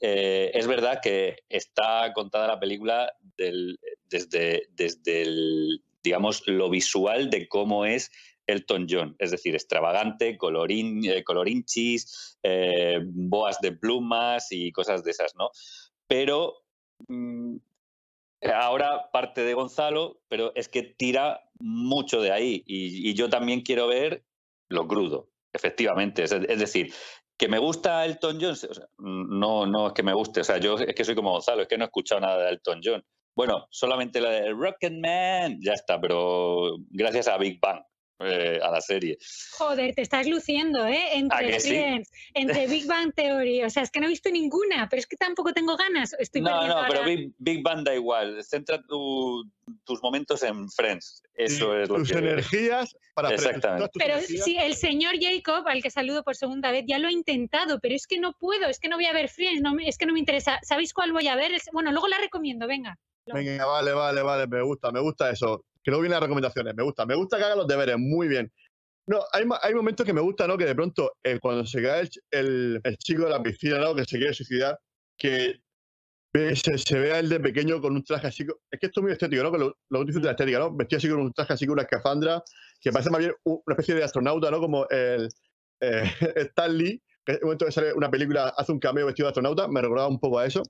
eh, 0.03 0.53
es 0.55 0.69
verdad 0.69 1.01
que 1.03 1.39
está 1.49 2.13
contada 2.15 2.47
la 2.47 2.61
película 2.61 3.13
del- 3.37 3.77
desde, 4.09 4.69
desde 4.71 5.23
el, 5.23 5.83
digamos, 6.05 6.47
lo 6.47 6.71
visual 6.71 7.29
de 7.29 7.49
cómo 7.49 7.87
es 7.87 8.13
Elton 8.47 8.87
John, 8.89 9.17
es 9.19 9.33
decir, 9.33 9.55
extravagante, 9.57 10.37
colorín, 10.39 11.05
eh, 11.11 11.25
colorinchis, 11.25 12.39
eh, 12.45 13.01
boas 13.03 13.59
de 13.61 13.73
plumas 13.73 14.47
y 14.53 14.71
cosas 14.71 15.03
de 15.03 15.11
esas, 15.11 15.35
¿no? 15.35 15.51
Pero 16.07 16.64
mm, 17.09 17.57
ahora 18.53 19.11
parte 19.13 19.43
de 19.43 19.55
Gonzalo, 19.55 20.21
pero 20.29 20.53
es 20.55 20.69
que 20.69 20.83
tira 20.83 21.49
mucho 21.59 22.21
de 22.21 22.33
ahí 22.33 22.63
y, 22.67 23.15
yo 23.15 23.29
también 23.29 23.63
quiero 23.63 23.87
ver 23.87 24.25
lo 24.69 24.87
crudo, 24.87 25.29
efectivamente. 25.53 26.25
Es, 26.25 26.31
decir, 26.31 26.93
que 27.37 27.49
me 27.49 27.59
gusta 27.59 28.05
Elton 28.05 28.39
John, 28.41 28.57
no, 28.99 29.67
no 29.67 29.89
es 29.89 29.93
que 29.93 30.03
me 30.03 30.15
guste, 30.15 30.41
o 30.41 30.45
sea, 30.45 30.59
yo 30.59 30.77
es 30.79 30.95
que 30.95 31.05
soy 31.05 31.15
como 31.15 31.33
Gonzalo, 31.33 31.63
es 31.63 31.69
que 31.69 31.79
no 31.79 31.85
he 31.85 31.87
escuchado 31.87 32.21
nada 32.21 32.45
de 32.45 32.51
Elton 32.51 32.81
John. 32.83 33.05
Bueno, 33.37 33.67
solamente 33.71 34.21
la 34.21 34.31
de 34.31 34.53
Rocketman, 34.53 35.59
ya 35.61 35.73
está, 35.73 36.01
pero 36.01 36.77
gracias 36.91 37.27
a 37.27 37.37
Big 37.37 37.59
Bang, 37.61 37.83
eh, 38.21 38.61
a 38.63 38.71
la 38.71 38.81
serie. 38.81 39.19
Joder, 39.59 39.95
te 39.95 40.03
estás 40.03 40.27
luciendo, 40.27 40.87
¿eh? 40.87 41.17
Entre 41.19 41.59
sí? 41.61 41.69
Friends, 41.71 42.11
entre 42.35 42.67
Big 42.69 42.87
Bang 42.87 43.13
Theory. 43.15 43.63
O 43.65 43.71
sea, 43.71 43.83
es 43.83 43.91
que 43.91 44.01
no 44.01 44.07
he 44.07 44.11
visto 44.11 44.31
ninguna, 44.31 44.89
pero 44.89 45.01
es 45.01 45.07
que 45.07 45.17
tampoco 45.17 45.53
tengo 45.53 45.77
ganas. 45.77 46.15
Estoy 46.19 46.43
no, 46.43 46.67
no, 46.67 46.85
pero 46.89 47.05
Big, 47.05 47.33
Big 47.39 47.63
Bang 47.63 47.85
da 47.85 47.95
igual, 47.95 48.43
centra 48.45 48.81
tu- 48.83 49.45
tus 49.85 50.03
momentos 50.03 50.43
en 50.43 50.71
Friends, 50.71 51.23
eso 51.35 51.77
Y 51.79 51.83
es 51.83 51.89
lo 51.89 51.97
tus 51.97 52.13
que... 52.13 52.19
energías 52.19 52.97
para 53.15 53.29
Friends, 53.29 53.47
Exactamente. 53.47 53.89
tus 53.93 54.03
Pero 54.03 54.15
energías. 54.19 54.45
sí, 54.45 54.57
el 54.59 54.75
señor 54.75 55.15
Jacob, 55.21 55.67
al 55.67 55.83
que 55.83 55.91
saludo 55.91 56.23
por 56.23 56.37
segunda 56.37 56.71
vez, 56.71 56.85
ya 56.87 56.99
lo 56.99 57.09
ha 57.09 57.13
intentado, 57.13 57.79
pero 57.81 57.95
es 57.95 58.07
que 58.07 58.19
no 58.19 58.33
puedo, 58.39 58.69
es 58.69 58.79
que 58.79 58.89
no 58.89 58.97
voy 58.97 59.07
a 59.07 59.13
ver 59.13 59.29
Friends, 59.29 59.61
no 59.63 59.75
es 59.85 59.99
que 59.99 60.07
no 60.07 60.13
me 60.13 60.19
interesa. 60.21 60.59
¿Sabéis 60.63 60.93
cuál 60.93 61.13
voy 61.13 61.29
a 61.29 61.37
ver? 61.37 61.53
Bueno, 61.73 61.91
luego 61.93 62.09
la 62.09 62.19
recomiendo, 62.19 62.67
venga. 62.67 62.97
Venga, 63.27 63.65
vale, 63.65 63.93
vale, 63.93 64.23
vale, 64.23 64.47
me 64.47 64.63
gusta, 64.63 64.93
me 64.93 65.01
gusta 65.01 65.31
eso. 65.31 65.65
Que 65.85 65.91
luego 65.91 66.03
vienen 66.03 66.17
las 66.17 66.23
recomendaciones, 66.23 66.75
me 66.75 66.83
gusta, 66.83 67.07
me 67.07 67.15
gusta 67.15 67.39
que 67.39 67.45
haga 67.45 67.57
los 67.57 67.69
deberes, 67.69 67.97
muy 67.99 68.27
bien. 68.29 68.51
No, 69.07 69.21
hay, 69.33 69.45
hay 69.63 69.75
momentos 69.75 70.07
que 70.07 70.15
me 70.15 70.23
gusta, 70.23 70.47
¿no? 70.47 70.57
Que 70.59 70.65
de 70.67 70.75
pronto, 70.75 71.13
eh, 71.23 71.39
cuando 71.41 71.67
se 71.67 71.83
cae 71.83 72.03
el, 72.03 72.11
el- 72.31 72.81
el 72.85 72.97
chico 72.99 73.25
de 73.25 73.31
la 73.31 73.43
piscina, 73.43 73.79
¿no? 73.79 73.95
Que 73.95 74.05
se 74.05 74.17
quiere 74.19 74.33
suicidar, 74.35 74.79
que 75.19 75.61
se, 76.57 76.79
se 76.79 76.99
vea 76.99 77.19
él 77.21 77.29
de 77.29 77.39
pequeño 77.41 77.81
con 77.81 77.95
un 77.95 78.03
traje 78.03 78.27
así. 78.29 78.45
Es 78.71 78.81
que 78.81 78.87
esto 78.87 79.01
es 79.01 79.03
muy 79.03 79.13
estético, 79.13 79.43
¿no? 79.43 79.53
Que 79.53 79.59
lo, 79.59 80.05
dices 80.05 80.23
de 80.23 80.27
la 80.27 80.31
estética, 80.33 80.59
¿no? 80.59 80.75
Vestido 80.75 80.99
así 80.99 81.09
con 81.09 81.21
un 81.21 81.33
traje 81.33 81.53
así 81.53 81.67
con 81.67 81.75
una 81.75 81.83
escafandra, 81.83 82.43
que 82.81 82.91
parece 82.93 83.11
más 83.11 83.21
bien 83.21 83.35
una 83.45 83.63
especie 83.69 83.95
de 83.95 84.05
astronauta, 84.05 84.51
¿no? 84.51 84.61
Como 84.61 84.89
el 84.89 85.29
eh, 85.81 86.03
Stan 86.37 86.77
Lee, 86.77 87.03
que 87.25 87.33
en 87.33 87.39
un 87.39 87.45
momento 87.45 87.67
que 87.67 87.73
sale 87.73 87.93
una 87.93 88.11
película, 88.11 88.49
hace 88.57 88.73
un 88.73 88.79
cameo 88.81 89.07
vestido 89.07 89.27
de 89.27 89.31
astronauta, 89.31 89.69
me 89.69 89.81
recordaba 89.83 90.09
un 90.09 90.19
poco 90.19 90.39
a 90.39 90.47
eso 90.47 90.63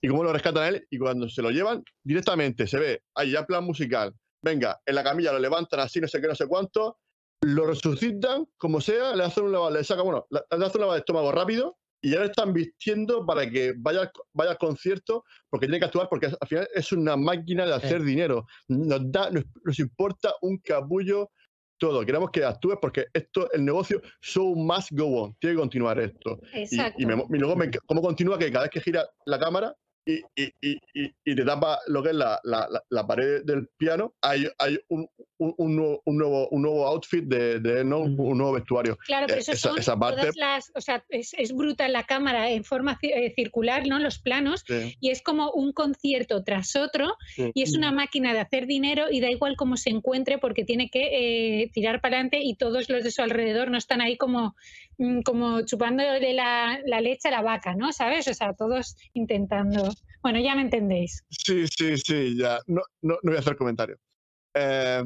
y 0.00 0.08
cómo 0.08 0.22
lo 0.24 0.32
rescatan 0.32 0.62
a 0.62 0.68
él 0.68 0.86
y 0.90 0.98
cuando 0.98 1.28
se 1.28 1.42
lo 1.42 1.50
llevan 1.50 1.82
directamente 2.04 2.66
se 2.66 2.78
ve 2.78 3.02
ahí 3.14 3.32
ya 3.32 3.44
plan 3.46 3.64
musical. 3.64 4.14
Venga 4.42 4.78
en 4.86 4.94
la 4.94 5.02
camilla 5.04 5.32
lo 5.32 5.38
levantan 5.38 5.80
así 5.80 6.00
no 6.00 6.06
sé 6.08 6.20
qué 6.20 6.28
no 6.28 6.34
sé 6.34 6.46
cuánto 6.46 6.98
lo 7.42 7.66
resucitan 7.66 8.46
como 8.56 8.80
sea 8.80 9.14
le 9.16 9.24
hacen 9.24 9.44
un 9.44 9.52
lavado 9.52 9.70
le 9.72 9.84
sacan 9.84 10.04
bueno 10.04 10.26
le 10.30 10.38
hacen 10.50 10.62
un 10.76 10.80
lavado 10.80 10.92
de 10.94 10.98
estómago 11.00 11.32
rápido 11.32 11.76
y 12.00 12.10
ya 12.12 12.20
lo 12.20 12.26
están 12.26 12.52
vistiendo 12.52 13.26
para 13.26 13.50
que 13.50 13.74
vaya, 13.76 14.08
vaya 14.32 14.52
al 14.52 14.58
concierto 14.58 15.24
porque 15.50 15.66
tiene 15.66 15.80
que 15.80 15.86
actuar 15.86 16.08
porque 16.08 16.26
al 16.26 16.48
final 16.48 16.68
es 16.72 16.92
una 16.92 17.16
máquina 17.16 17.66
de 17.66 17.74
hacer 17.74 18.02
dinero. 18.04 18.46
Nos 18.68 19.10
da 19.10 19.30
nos, 19.30 19.42
nos 19.64 19.78
importa 19.80 20.32
un 20.42 20.58
capullo 20.58 21.30
todo. 21.76 22.06
Queremos 22.06 22.30
que 22.30 22.44
actúes 22.44 22.78
porque 22.80 23.06
esto 23.12 23.50
el 23.52 23.64
negocio 23.64 24.00
show 24.22 24.54
must 24.54 24.92
go 24.92 25.22
on. 25.24 25.34
Tiene 25.40 25.56
que 25.56 25.60
continuar 25.60 25.98
esto. 25.98 26.38
Y, 26.54 26.58
Exacto. 26.60 27.02
y, 27.02 27.06
me- 27.06 27.14
y 27.30 27.38
luego 27.38 27.56
me 27.56 27.68
cómo 27.86 28.00
continúa 28.00 28.38
que 28.38 28.52
cada 28.52 28.66
vez 28.66 28.70
que 28.70 28.80
gira 28.80 29.04
la 29.26 29.38
cámara 29.40 29.74
y, 30.08 30.22
y, 30.42 30.52
y, 30.62 30.78
y- 30.94 31.12
y 31.24 31.34
te 31.36 31.44
tapa 31.44 31.78
lo 31.86 32.02
que 32.02 32.08
es 32.10 32.14
la, 32.14 32.40
la, 32.44 32.66
la- 32.88 33.06
pared 33.06 33.42
del 33.44 33.68
piano, 33.76 34.14
hay, 34.22 34.46
hay 34.58 34.78
un, 34.88 35.06
un, 35.36 35.54
un 35.58 35.76
nuevo, 35.76 36.02
un, 36.06 36.16
nuevo, 36.16 36.48
un 36.48 36.62
nuevo 36.62 36.86
outfit 36.86 37.24
de, 37.24 37.60
de 37.60 37.80
él, 37.80 37.88
¿no? 37.90 38.00
un, 38.00 38.16
nuevo 38.16 38.52
vestuario. 38.52 38.96
Claro, 39.06 39.26
pero 39.26 39.38
Eh, 39.38 39.42
eso 39.42 39.52
esa- 39.52 39.68
son 39.68 39.78
esa 39.78 39.98
parte- 39.98 40.20
todas 40.22 40.36
las, 40.36 40.72
o 40.74 40.80
sea, 40.80 41.04
es, 41.10 41.34
es 41.36 41.52
brutal 41.52 41.92
la 41.92 42.04
cámara 42.04 42.50
en 42.50 42.64
forma 42.64 42.98
eh, 43.02 43.32
circular, 43.36 43.86
¿no? 43.86 43.98
Los 43.98 44.18
planos, 44.18 44.64
Sí, 44.66 44.96
y 45.00 45.10
es 45.10 45.22
como 45.22 45.50
un 45.52 45.72
concierto 45.72 46.42
tras 46.42 46.74
otro, 46.76 47.16
sí. 47.34 47.50
y 47.54 47.62
es 47.62 47.76
una 47.76 47.92
máquina 47.92 48.32
de 48.32 48.40
hacer 48.40 48.66
dinero 48.66 49.06
y 49.10 49.20
da 49.20 49.30
igual 49.30 49.56
cómo 49.56 49.76
se 49.76 49.90
encuentre 49.90 50.38
porque 50.38 50.64
tiene 50.64 50.88
que 50.90 51.62
eh, 51.62 51.70
tirar 51.72 52.00
para 52.00 52.16
adelante 52.16 52.40
y 52.42 52.54
todos 52.56 52.88
los 52.88 53.04
de 53.04 53.10
su 53.10 53.20
alrededor 53.22 53.70
no 53.70 53.76
están 53.76 54.00
ahí 54.00 54.16
como, 54.16 54.54
mm, 54.96 55.20
como 55.20 55.60
chupándole 55.66 56.32
la, 56.32 56.80
la 56.86 57.00
leche 57.02 57.28
a 57.28 57.32
la 57.32 57.42
vaca, 57.42 57.74
¿no? 57.74 57.92
¿Sabes? 57.92 58.26
O 58.28 58.34
sea, 58.34 58.54
todos 58.54 58.96
intentando. 59.12 59.90
Bueno, 60.22 60.40
ya 60.40 60.54
me 60.54 60.62
entendéis. 60.62 61.22
Sí, 61.30 61.66
sí, 61.68 61.96
sí, 61.96 62.36
ya. 62.36 62.58
No, 62.66 62.82
no, 63.02 63.14
no 63.22 63.30
voy 63.30 63.36
a 63.36 63.40
hacer 63.40 63.56
comentarios. 63.56 63.98
Eh, 64.54 65.02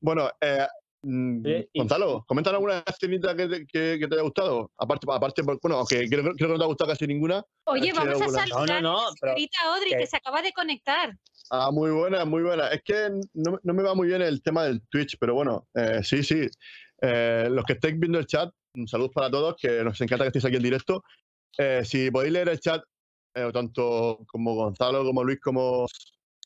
bueno, 0.00 0.30
eh, 0.40 0.66
mm, 1.02 1.46
y- 1.46 1.78
Gonzalo, 1.78 2.24
comenta 2.26 2.50
alguna 2.50 2.82
escenita 2.86 3.36
que 3.36 3.46
te, 3.46 3.66
que, 3.66 3.98
que 4.00 4.08
te 4.08 4.14
haya 4.14 4.22
gustado. 4.22 4.70
Aparte, 4.78 5.06
aparte 5.10 5.42
bueno, 5.42 5.76
aunque 5.78 6.08
creo, 6.08 6.22
creo 6.22 6.34
que 6.36 6.48
no 6.48 6.58
te 6.58 6.64
ha 6.64 6.66
gustado 6.66 6.90
casi 6.90 7.06
ninguna. 7.06 7.44
Oye, 7.66 7.92
vamos 7.92 8.22
a 8.22 8.28
saludar 8.28 8.48
No, 8.48 8.66
no, 8.66 8.80
no, 8.80 8.98
a 8.98 9.02
la 9.10 9.14
pero 9.20 9.32
señorita 9.34 9.58
Audrey, 9.66 9.90
que- 9.90 9.98
que 9.98 10.06
se 10.06 10.16
acaba 10.16 10.42
de 10.42 10.52
conectar. 10.52 11.16
Ah, 11.50 11.70
muy 11.70 11.90
buena, 11.92 12.24
muy 12.24 12.42
buena. 12.42 12.68
Es 12.68 12.82
que 12.82 13.08
no, 13.34 13.58
no 13.62 13.74
me 13.74 13.82
va 13.82 13.94
muy 13.94 14.08
bien 14.08 14.20
el 14.22 14.42
tema 14.42 14.64
del 14.64 14.80
Twitch, 14.88 15.16
pero 15.20 15.34
bueno, 15.34 15.68
eh, 15.74 16.00
sí, 16.02 16.22
sí. 16.24 16.48
Eh, 17.02 17.48
los 17.50 17.64
que 17.64 17.74
estéis 17.74 17.98
viendo 18.00 18.18
el 18.18 18.26
chat, 18.26 18.50
un 18.74 18.88
saludo 18.88 19.10
para 19.10 19.30
todos, 19.30 19.54
que 19.60 19.84
nos 19.84 20.00
encanta 20.00 20.24
que 20.24 20.28
estéis 20.28 20.44
aquí 20.46 20.56
en 20.56 20.62
directo. 20.62 21.04
Eh, 21.58 21.82
si 21.84 22.10
podéis 22.10 22.32
leer 22.32 22.48
el 22.48 22.58
chat, 22.58 22.82
eh, 23.36 23.50
tanto 23.52 24.18
como 24.26 24.54
Gonzalo, 24.54 25.04
como 25.04 25.22
Luis, 25.22 25.38
como, 25.40 25.86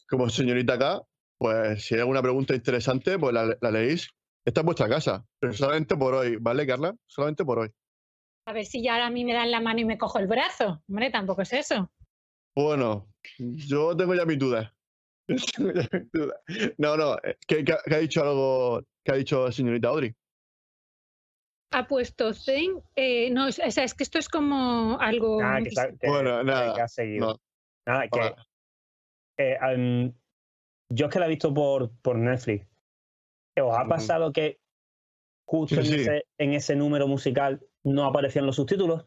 como 0.09 0.29
señorita 0.29 0.75
acá, 0.75 1.01
pues 1.39 1.85
si 1.85 1.95
hay 1.95 2.01
alguna 2.01 2.21
pregunta 2.23 2.55
interesante, 2.55 3.19
pues 3.19 3.33
la, 3.33 3.57
la 3.61 3.71
leéis. 3.71 4.09
Esta 4.45 4.61
es 4.61 4.65
vuestra 4.65 4.89
casa, 4.89 5.25
pero 5.39 5.53
solamente 5.53 5.97
por 5.97 6.15
hoy, 6.15 6.37
¿vale, 6.41 6.67
Carla? 6.67 6.95
Solamente 7.07 7.45
por 7.45 7.59
hoy. 7.61 7.71
A 8.47 8.53
ver 8.53 8.65
si 8.65 8.83
ya 8.83 8.95
ahora 8.95 9.07
a 9.07 9.11
mí 9.11 9.25
me 9.25 9.35
dan 9.35 9.51
la 9.51 9.61
mano 9.61 9.81
y 9.81 9.85
me 9.85 9.99
cojo 9.99 10.19
el 10.19 10.27
brazo. 10.27 10.83
Hombre, 10.89 11.11
tampoco 11.11 11.43
es 11.43 11.53
eso. 11.53 11.91
Bueno, 12.57 13.07
yo 13.39 13.97
tengo 13.97 14.15
ya 14.15 14.25
mis 14.25 14.39
dudas. 14.39 14.73
No, 16.79 16.97
no, 16.97 17.15
eh, 17.23 17.37
¿qué, 17.47 17.65
qué- 17.65 17.77
qué 17.87 17.95
ha 17.95 17.99
dicho 17.99 18.23
algo, 18.23 18.83
qué 19.05 19.13
ha 19.13 19.17
dicho 19.17 19.53
señorita 19.53 19.89
Audrey? 19.89 20.13
Ha 21.73 21.87
puesto 21.87 22.35
Zen. 22.35 22.83
eh, 22.97 23.31
no, 23.31 23.47
o 23.47 23.53
sea, 23.53 23.85
es 23.85 23.95
que 23.95 24.03
esto 24.03 24.19
es 24.19 24.29
como 24.29 24.99
algo. 25.01 25.41
Nada, 25.41 25.61
que, 25.63 25.71
que- 25.71 26.09
Bueno, 26.09 26.39
que- 26.39 26.45
nada, 26.45 26.75
que 26.75 26.81
ha 26.83 26.89
seguido. 26.89 27.27
no. 27.29 27.37
Nada, 27.87 28.09
que, 28.09 28.35
eh, 29.39 29.57
am, 29.61 30.13
yo 30.93 31.07
es 31.07 31.13
que 31.13 31.19
la 31.21 31.27
he 31.27 31.31
visto 31.31 31.55
por, 31.55 31.91
por 32.03 32.17
Netflix. 32.17 32.67
¿Os 33.57 33.77
ha 33.77 33.85
pasado 33.87 34.33
que 34.33 34.59
justo 35.47 35.77
Sí, 35.77 35.81
en, 35.81 35.87
sí. 35.87 36.01
Ese, 36.03 36.25
en 36.39 36.53
ese 36.55 36.75
número 36.77 37.07
musical 37.07 37.61
no 37.85 38.05
aparecían 38.05 38.47
los 38.47 38.57
subtítulos? 38.57 39.07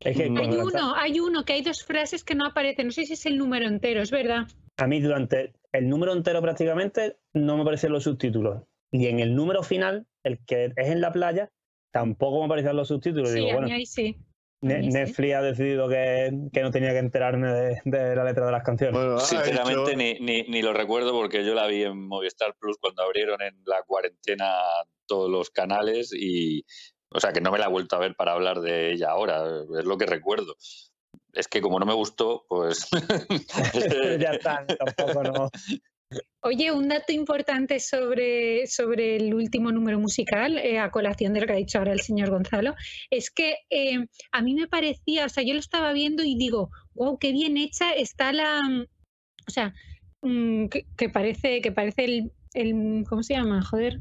Es 0.00 0.16
que 0.16 0.24
cuando 0.28 0.40
Hay 0.42 0.48
está- 0.66 0.84
uno, 0.86 0.94
hay 0.96 1.20
uno 1.20 1.44
que 1.44 1.52
hay 1.54 1.62
dos 1.62 1.84
frases 1.84 2.24
que 2.24 2.34
no 2.34 2.46
aparecen. 2.46 2.86
No 2.86 2.92
sé 2.92 3.04
si 3.06 3.12
es 3.14 3.26
el 3.26 3.36
número 3.38 3.66
entero, 3.66 4.00
es 4.02 4.10
verdad. 4.10 4.46
a 4.76 4.86
mí 4.86 5.00
durante 5.00 5.52
el 5.72 5.88
número 5.88 6.12
entero 6.12 6.40
prácticamente 6.40 7.18
no 7.32 7.56
me 7.56 7.62
aparecen 7.62 7.92
los 7.92 8.04
subtítulos. 8.04 8.62
Y 8.92 9.06
en 9.08 9.18
el 9.20 9.34
número 9.34 9.62
final, 9.64 10.06
el 10.28 10.38
que 10.46 10.66
es 10.76 10.88
en 10.88 11.00
la 11.00 11.12
playa, 11.12 11.50
tampoco 11.92 12.38
me 12.40 12.44
aparecen 12.46 12.76
los 12.76 12.88
subtítulos. 12.88 13.30
Sí, 13.30 13.36
Digo, 13.36 13.50
a 13.50 13.52
bueno, 13.54 13.66
mí 13.68 13.72
ahí 13.74 13.86
sí. 13.86 14.16
Ne-. 14.60 14.82
Netflix 14.88 15.34
ha 15.34 15.42
decidido 15.42 15.88
que, 15.88 16.32
que 16.52 16.62
no 16.62 16.70
tenía 16.72 16.90
que 16.90 16.98
enterarme 16.98 17.46
de, 17.52 17.80
de 17.84 18.16
la 18.16 18.24
letra 18.24 18.44
de 18.46 18.52
las 18.52 18.64
canciones. 18.64 18.94
Bueno, 18.94 19.16
ha 19.16 19.20
Sinceramente, 19.20 19.90
hecho- 19.92 19.96
ni, 19.96 20.14
ni, 20.18 20.42
ni 20.48 20.62
lo 20.62 20.72
recuerdo 20.72 21.12
porque 21.12 21.44
yo 21.44 21.54
la 21.54 21.66
vi 21.68 21.84
en 21.84 22.08
Movistar 22.08 22.54
Plus 22.58 22.76
cuando 22.80 23.02
abrieron 23.04 23.40
en 23.42 23.54
la 23.66 23.82
cuarentena 23.86 24.52
todos 25.06 25.30
los 25.30 25.50
canales 25.50 26.12
y, 26.12 26.64
o 27.10 27.20
sea, 27.20 27.32
que 27.32 27.40
no 27.40 27.52
me 27.52 27.58
la 27.58 27.66
he 27.66 27.70
vuelto 27.70 27.94
a 27.94 28.00
ver 28.00 28.16
para 28.16 28.32
hablar 28.32 28.60
de 28.60 28.92
ella 28.92 29.10
ahora, 29.10 29.44
es 29.78 29.84
lo 29.84 29.96
que 29.96 30.06
recuerdo. 30.06 30.56
Es 31.32 31.46
que 31.46 31.60
como 31.60 31.78
no 31.78 31.86
me 31.86 31.94
gustó, 31.94 32.44
pues... 32.48 32.88
ya 34.20 34.30
está, 34.32 34.66
tampoco 34.66 35.22
no. 35.22 35.50
Oye, 36.40 36.72
un 36.72 36.88
dato 36.88 37.12
importante 37.12 37.80
sobre, 37.80 38.66
sobre 38.68 39.16
el 39.16 39.34
último 39.34 39.72
número 39.72 39.98
musical, 39.98 40.56
eh, 40.56 40.78
a 40.78 40.90
colación 40.90 41.34
de 41.34 41.40
lo 41.40 41.46
que 41.46 41.52
ha 41.52 41.56
dicho 41.56 41.78
ahora 41.78 41.92
el 41.92 42.00
señor 42.00 42.30
Gonzalo, 42.30 42.74
es 43.10 43.30
que 43.30 43.56
eh, 43.70 44.06
a 44.32 44.40
mí 44.40 44.54
me 44.54 44.68
parecía, 44.68 45.26
o 45.26 45.28
sea, 45.28 45.42
yo 45.42 45.52
lo 45.54 45.60
estaba 45.60 45.92
viendo 45.92 46.22
y 46.22 46.36
digo, 46.36 46.70
wow, 46.94 47.18
qué 47.18 47.32
bien 47.32 47.56
hecha 47.56 47.92
está 47.92 48.32
la, 48.32 48.86
o 49.46 49.50
sea, 49.50 49.74
mm, 50.22 50.68
que, 50.68 50.86
que 50.96 51.08
parece, 51.08 51.60
que 51.60 51.72
parece 51.72 52.04
el, 52.04 52.32
el, 52.54 53.04
¿cómo 53.08 53.22
se 53.22 53.34
llama? 53.34 53.62
Joder. 53.62 54.00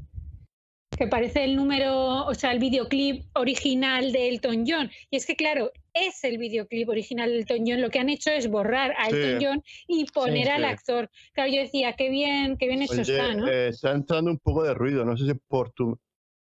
Que 0.95 1.07
parece 1.07 1.43
el 1.43 1.55
número, 1.55 2.26
o 2.26 2.34
sea, 2.34 2.51
el 2.51 2.59
videoclip 2.59 3.26
original 3.35 4.11
de 4.11 4.30
Elton 4.30 4.64
John. 4.68 4.89
Y 5.11 5.18
es 5.18 5.26
que, 5.26 5.35
claro, 5.35 5.72
es 5.93 6.23
el 6.23 6.38
videoclip 6.38 6.89
original 6.89 7.30
de 7.30 7.39
Elton 7.39 7.64
John. 7.68 7.81
Lo 7.81 7.89
que 7.89 7.99
han 7.99 8.09
hecho 8.09 8.31
es 8.31 8.49
borrar 8.49 8.93
a 8.97 9.09
Sí. 9.09 9.15
Elton 9.15 9.39
John 9.43 9.64
y 9.88 10.05
poner 10.05 10.49
al 10.49 10.61
sí. 10.61 10.68
actor. 10.68 11.09
Claro, 11.34 11.51
yo 11.51 11.61
decía, 11.61 11.93
qué 11.93 12.09
bien, 12.09 12.57
qué 12.57 12.68
bien 12.68 12.81
hecho 12.81 12.93
Oye, 12.93 13.01
está, 13.01 13.35
¿no? 13.35 13.47
eh, 13.47 13.68
está 13.68 13.91
entrando 13.91 14.31
un 14.31 14.39
poco 14.39 14.64
de 14.64 14.73
ruido, 14.73 15.05
no 15.05 15.15
sé 15.18 15.26
si 15.26 15.31
es 15.31 15.38
por 15.47 15.72
tu... 15.72 15.99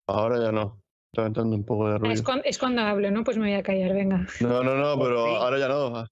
Ahora 0.08 0.40
ya 0.42 0.52
no. 0.52 0.82
Está 1.12 1.26
entrando 1.26 1.56
un 1.56 1.66
poco 1.66 1.90
de 1.90 1.96
Ah, 1.96 1.98
ruido. 1.98 2.14
es, 2.14 2.22
cuan- 2.22 2.42
es 2.46 2.58
cuando 2.58 2.82
hablo, 2.84 3.12
¿no? 3.12 3.24
Pues 3.24 3.38
me 3.38 3.48
voy 3.50 3.56
a 3.58 3.64
callar, 3.64 3.94
venga. 3.94 4.26
No, 4.42 4.64
no, 4.64 4.76
no, 4.76 4.98
pero 5.04 5.26
Sí. 5.26 5.34
ahora 5.36 5.60
ya 5.60 5.68
no. 5.68 6.06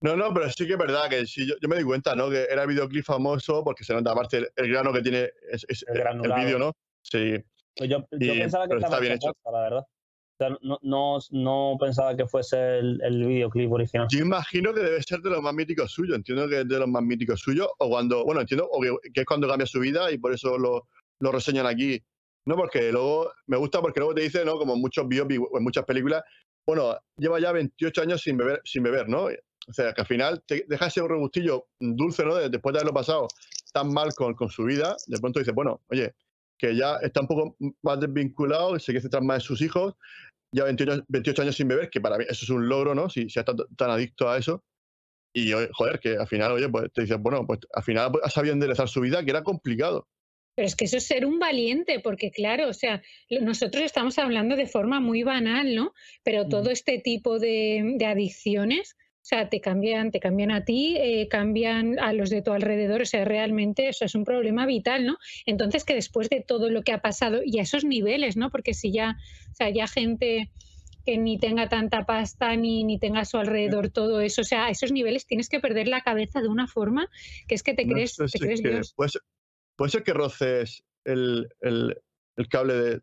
No, 0.00 0.16
no, 0.16 0.34
pero 0.34 0.50
sí 0.50 0.66
que 0.66 0.72
es 0.74 0.78
verdad 0.78 1.08
que 1.08 1.24
sí, 1.26 1.48
yo, 1.48 1.54
yo 1.62 1.68
me 1.68 1.76
di 1.76 1.82
cuenta, 1.84 2.14
¿no? 2.14 2.28
Que 2.28 2.44
era 2.50 2.62
el 2.62 2.68
videoclip 2.68 3.04
famoso 3.04 3.64
porque 3.64 3.84
se 3.84 3.94
nota 3.94 4.12
aparte 4.12 4.36
el, 4.38 4.48
el 4.54 4.68
grano 4.68 4.92
que 4.92 5.00
tiene 5.02 5.30
es, 5.50 5.64
es- 5.68 5.84
El 5.88 6.32
vídeo, 6.34 6.58
¿no? 6.58 6.72
Sí. 7.10 7.36
Pues 7.76 7.90
Yo, 7.90 7.98
yo 8.12 8.34
Y- 8.34 8.38
pensaba 8.38 8.66
que 8.68 8.74
estaba 8.76 9.00
bien 9.00 9.14
hecho 9.14 9.28
posta, 9.32 9.50
la 9.52 9.60
verdad. 9.62 9.80
O 9.80 10.36
sea, 10.38 10.56
no, 10.62 10.78
no, 10.82 11.18
no 11.30 11.76
pensaba 11.80 12.16
que 12.16 12.26
fuese 12.26 12.78
el, 12.78 13.00
el 13.02 13.26
videoclip 13.26 13.72
original. 13.72 14.06
Yo 14.08 14.20
imagino 14.20 14.72
que 14.72 14.80
debe 14.80 15.02
ser 15.02 15.20
de 15.20 15.30
los 15.30 15.42
más 15.42 15.52
míticos 15.52 15.90
suyos. 15.90 16.16
Entiendo 16.16 16.48
que 16.48 16.60
es 16.60 16.68
de 16.68 16.78
los 16.78 16.86
más 16.88 17.02
míticos 17.02 17.40
suyos. 17.40 17.68
O 17.78 17.88
cuando, 17.88 18.24
bueno, 18.24 18.40
entiendo 18.42 18.68
o 18.70 18.80
que, 18.80 19.10
que 19.12 19.20
es 19.22 19.26
cuando 19.26 19.48
cambia 19.48 19.66
su 19.66 19.80
vida 19.80 20.12
y 20.12 20.18
por 20.18 20.32
eso 20.32 20.56
lo, 20.56 20.86
lo 21.20 21.32
reseñan 21.32 21.66
aquí. 21.66 22.00
No, 22.46 22.54
porque 22.56 22.92
luego 22.92 23.32
me 23.46 23.56
gusta 23.56 23.80
porque 23.80 23.98
luego 24.00 24.14
te 24.14 24.20
dice, 24.22 24.44
¿no? 24.44 24.58
Como 24.58 24.74
en 24.74 24.80
muchos 24.80 25.08
biopics 25.08 25.40
o 25.50 25.58
en 25.58 25.64
muchas 25.64 25.84
películas, 25.84 26.22
bueno, 26.66 26.96
lleva 27.16 27.40
ya 27.40 27.50
28 27.50 28.02
años 28.02 28.22
sin 28.22 28.36
beber, 28.36 28.60
sin 28.64 28.82
beber, 28.84 29.08
¿no? 29.08 29.24
O 29.24 29.72
sea, 29.72 29.92
que 29.92 30.00
al 30.02 30.06
final 30.06 30.42
te 30.46 30.64
deja 30.68 30.86
ese 30.86 31.06
regustillo 31.06 31.66
dulce, 31.80 32.24
¿no? 32.24 32.36
De- 32.36 32.48
después 32.48 32.72
de 32.72 32.78
haberlo 32.78 32.94
pasado 32.94 33.26
tan 33.72 33.92
mal 33.92 34.14
con, 34.14 34.34
con 34.34 34.48
su 34.48 34.62
vida, 34.64 34.96
de 35.08 35.18
pronto 35.18 35.40
dice, 35.40 35.50
bueno, 35.52 35.82
oye, 35.90 36.14
que 36.58 36.74
ya 36.76 36.96
está 36.96 37.20
un 37.20 37.28
poco 37.28 37.56
más 37.82 38.00
desvinculado, 38.00 38.74
que 38.74 38.80
se 38.80 38.86
quiere 38.86 39.00
centrar 39.02 39.22
más 39.22 39.36
en 39.36 39.40
sus 39.42 39.62
hijos, 39.62 39.94
ya 40.54 40.64
28, 40.64 41.04
28 41.08 41.42
años 41.42 41.56
sin 41.56 41.68
beber, 41.68 41.90
que 41.90 42.00
para 42.00 42.18
mí 42.18 42.24
eso 42.28 42.44
es 42.44 42.50
un 42.50 42.68
logro, 42.68 42.94
¿no? 42.94 43.08
Si, 43.08 43.28
si 43.28 43.38
está 43.38 43.54
t- 43.54 43.64
tan 43.76 43.90
adicto 43.90 44.28
a 44.28 44.38
eso. 44.38 44.64
Y, 45.34 45.52
joder, 45.72 46.00
que 46.00 46.16
al 46.16 46.26
final, 46.26 46.52
oye, 46.52 46.68
pues 46.68 46.90
te 46.92 47.02
dices, 47.02 47.18
bueno, 47.20 47.46
pues 47.46 47.60
al 47.74 47.82
final 47.82 48.10
pues, 48.10 48.24
ha 48.24 48.30
sabido 48.30 48.54
enderezar 48.54 48.88
su 48.88 49.00
vida, 49.00 49.22
que 49.24 49.30
era 49.30 49.42
complicado. 49.44 50.08
Pero 50.56 50.66
es 50.66 50.74
que 50.74 50.86
eso 50.86 50.96
es 50.96 51.06
ser 51.06 51.24
un 51.26 51.38
valiente, 51.38 52.00
porque 52.00 52.30
claro, 52.32 52.68
o 52.68 52.72
sea, 52.72 53.00
nosotros 53.42 53.84
estamos 53.84 54.18
hablando 54.18 54.56
de 54.56 54.66
forma 54.66 54.98
muy 54.98 55.22
banal, 55.22 55.74
¿no? 55.74 55.92
Pero 56.24 56.48
todo 56.48 56.70
este 56.70 56.98
tipo 56.98 57.38
de, 57.38 57.94
de 57.96 58.06
adicciones, 58.06 58.96
sea, 59.28 59.48
te 59.48 59.60
cambian, 59.60 60.10
te 60.10 60.20
cambian 60.20 60.50
a 60.50 60.64
ti, 60.64 60.96
eh, 60.98 61.28
cambian 61.28 61.98
a 61.98 62.12
los 62.12 62.30
de 62.30 62.42
tu 62.42 62.52
alrededor, 62.52 63.02
o 63.02 63.06
sea, 63.06 63.24
realmente 63.24 63.88
eso 63.88 64.04
es 64.04 64.14
un 64.14 64.24
problema 64.24 64.64
vital, 64.66 65.04
¿no? 65.06 65.18
Entonces, 65.46 65.84
que 65.84 65.94
después 65.94 66.28
de 66.30 66.40
todo 66.40 66.70
lo 66.70 66.82
que 66.82 66.92
ha 66.92 67.00
pasado 67.02 67.40
y 67.44 67.58
a 67.58 67.62
esos 67.62 67.84
niveles, 67.84 68.36
¿no? 68.36 68.50
Porque 68.50 68.74
si 68.74 68.90
ya, 68.92 69.16
o 69.50 69.54
sea, 69.54 69.68
ya 69.70 69.86
gente 69.86 70.50
que 71.04 71.16
ni 71.18 71.38
tenga 71.38 71.68
tanta 71.68 72.04
pasta 72.04 72.54
ni, 72.56 72.84
ni 72.84 72.98
tenga 72.98 73.20
a 73.20 73.24
su 73.24 73.38
alrededor 73.38 73.88
todo 73.90 74.20
eso, 74.20 74.42
o 74.42 74.44
sea, 74.44 74.66
a 74.66 74.70
esos 74.70 74.92
niveles 74.92 75.26
tienes 75.26 75.48
que 75.48 75.58
perder 75.60 75.88
la 75.88 76.02
cabeza 76.02 76.40
de 76.42 76.48
una 76.48 76.66
forma 76.66 77.08
que 77.46 77.54
es 77.54 77.62
que 77.62 77.72
te 77.74 77.84
No 77.86 77.94
crees, 77.94 78.12
sé 78.14 78.24
te 78.24 78.28
si 78.28 78.36
es 78.38 78.42
crees 78.44 78.62
que- 78.62 78.68
Dios. 78.70 78.92
puede, 78.94 79.10
ser, 79.10 79.22
puede 79.76 79.90
ser 79.90 80.02
que 80.02 80.12
roces 80.12 80.82
el, 81.04 81.48
el- 81.60 81.96
el 82.36 82.48
cable 82.48 82.74
de, 82.74 83.00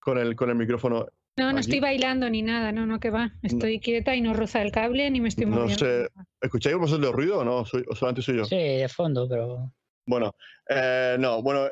con, 0.00 0.18
el, 0.18 0.34
con 0.34 0.48
el 0.50 0.56
micrófono. 0.56 1.06
No, 1.38 1.52
no 1.52 1.60
estoy 1.60 1.80
bailando 1.80 2.28
ni 2.28 2.42
nada, 2.42 2.72
no, 2.72 2.84
no, 2.86 3.00
que 3.00 3.10
va. 3.10 3.32
Estoy 3.42 3.80
quieta 3.80 4.14
y 4.14 4.20
no 4.20 4.34
roza 4.34 4.60
el 4.62 4.70
cable 4.70 5.10
ni 5.10 5.20
me 5.20 5.28
estoy 5.28 5.46
No 5.46 5.60
moviendo. 5.60 5.78
sé. 5.78 6.08
¿Escucháis 6.40 6.76
vosotros 6.76 7.08
el 7.08 7.14
ruido 7.16 7.38
o 7.38 7.44
no? 7.44 7.64
Soy- 7.64 7.84
¿O 7.88 7.94
solamente 7.94 8.20
soy 8.22 8.36
yo? 8.36 8.44
Sí, 8.44 8.56
de 8.56 8.88
fondo, 8.88 9.26
pero. 9.28 9.72
Bueno, 10.06 10.34
eh, 10.68 11.16
no, 11.18 11.42
bueno, 11.42 11.68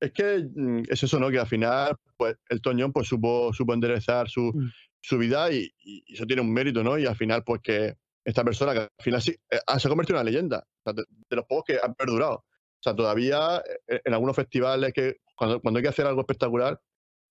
es 0.00 0.12
que 0.12 0.48
mm, 0.54 0.84
es 0.88 1.02
eso, 1.02 1.18
¿no? 1.20 1.30
Que 1.30 1.38
al 1.38 1.46
final, 1.46 1.94
pues, 2.16 2.36
el 2.48 2.62
Toñón 2.62 2.92
pues, 2.92 3.06
supo, 3.08 3.52
supo 3.52 3.74
enderezar 3.74 4.30
su, 4.30 4.50
Mm. 4.54 4.70
su 5.02 5.18
vida 5.18 5.52
y, 5.52 5.70
y 5.80 6.14
eso 6.14 6.24
tiene 6.24 6.40
un 6.42 6.52
mérito, 6.52 6.82
¿no? 6.82 6.96
Y 6.98 7.04
al 7.06 7.16
final, 7.16 7.42
pues, 7.44 7.60
que 7.62 7.94
esta 8.24 8.44
persona, 8.44 8.72
que 8.72 8.78
al 8.80 8.88
final 9.00 9.20
sí, 9.20 9.32
eh, 9.50 9.58
ah, 9.66 9.78
se 9.78 9.88
ha 9.88 9.90
convertido 9.90 10.16
en 10.18 10.22
una 10.22 10.30
leyenda, 10.30 10.58
o 10.60 10.82
sea, 10.84 10.92
de, 10.94 11.02
de 11.28 11.36
los 11.36 11.44
pocos 11.44 11.64
que 11.66 11.78
han 11.82 11.94
perdurado. 11.94 12.36
O 12.36 12.82
sea, 12.82 12.94
todavía 12.96 13.62
eh, 13.88 14.00
en 14.04 14.14
algunos 14.14 14.34
festivales 14.36 14.92
que 14.94 15.16
cuando, 15.36 15.60
cuando 15.60 15.78
hay 15.78 15.82
que 15.82 15.88
hacer 15.90 16.06
algo 16.06 16.20
espectacular, 16.22 16.80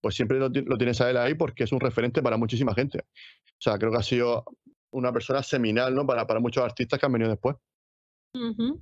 pues 0.01 0.15
siempre 0.15 0.39
lo, 0.39 0.49
lo 0.49 0.77
tienes 0.77 0.99
a 1.01 1.09
él 1.09 1.17
ahí 1.17 1.35
porque 1.35 1.63
es 1.63 1.71
un 1.71 1.79
referente 1.79 2.21
para 2.21 2.37
muchísima 2.37 2.73
gente. 2.73 2.99
O 2.99 3.61
sea, 3.61 3.77
creo 3.77 3.91
que 3.91 3.97
ha 3.97 4.03
sido 4.03 4.43
una 4.91 5.13
persona 5.13 5.43
seminal, 5.43 5.93
¿no? 5.95 6.05
Para, 6.05 6.25
para 6.27 6.39
muchos 6.39 6.63
artistas 6.63 6.99
que 6.99 7.05
han 7.05 7.11
venido 7.13 7.29
después. 7.29 7.55
Ujú. 8.33 8.81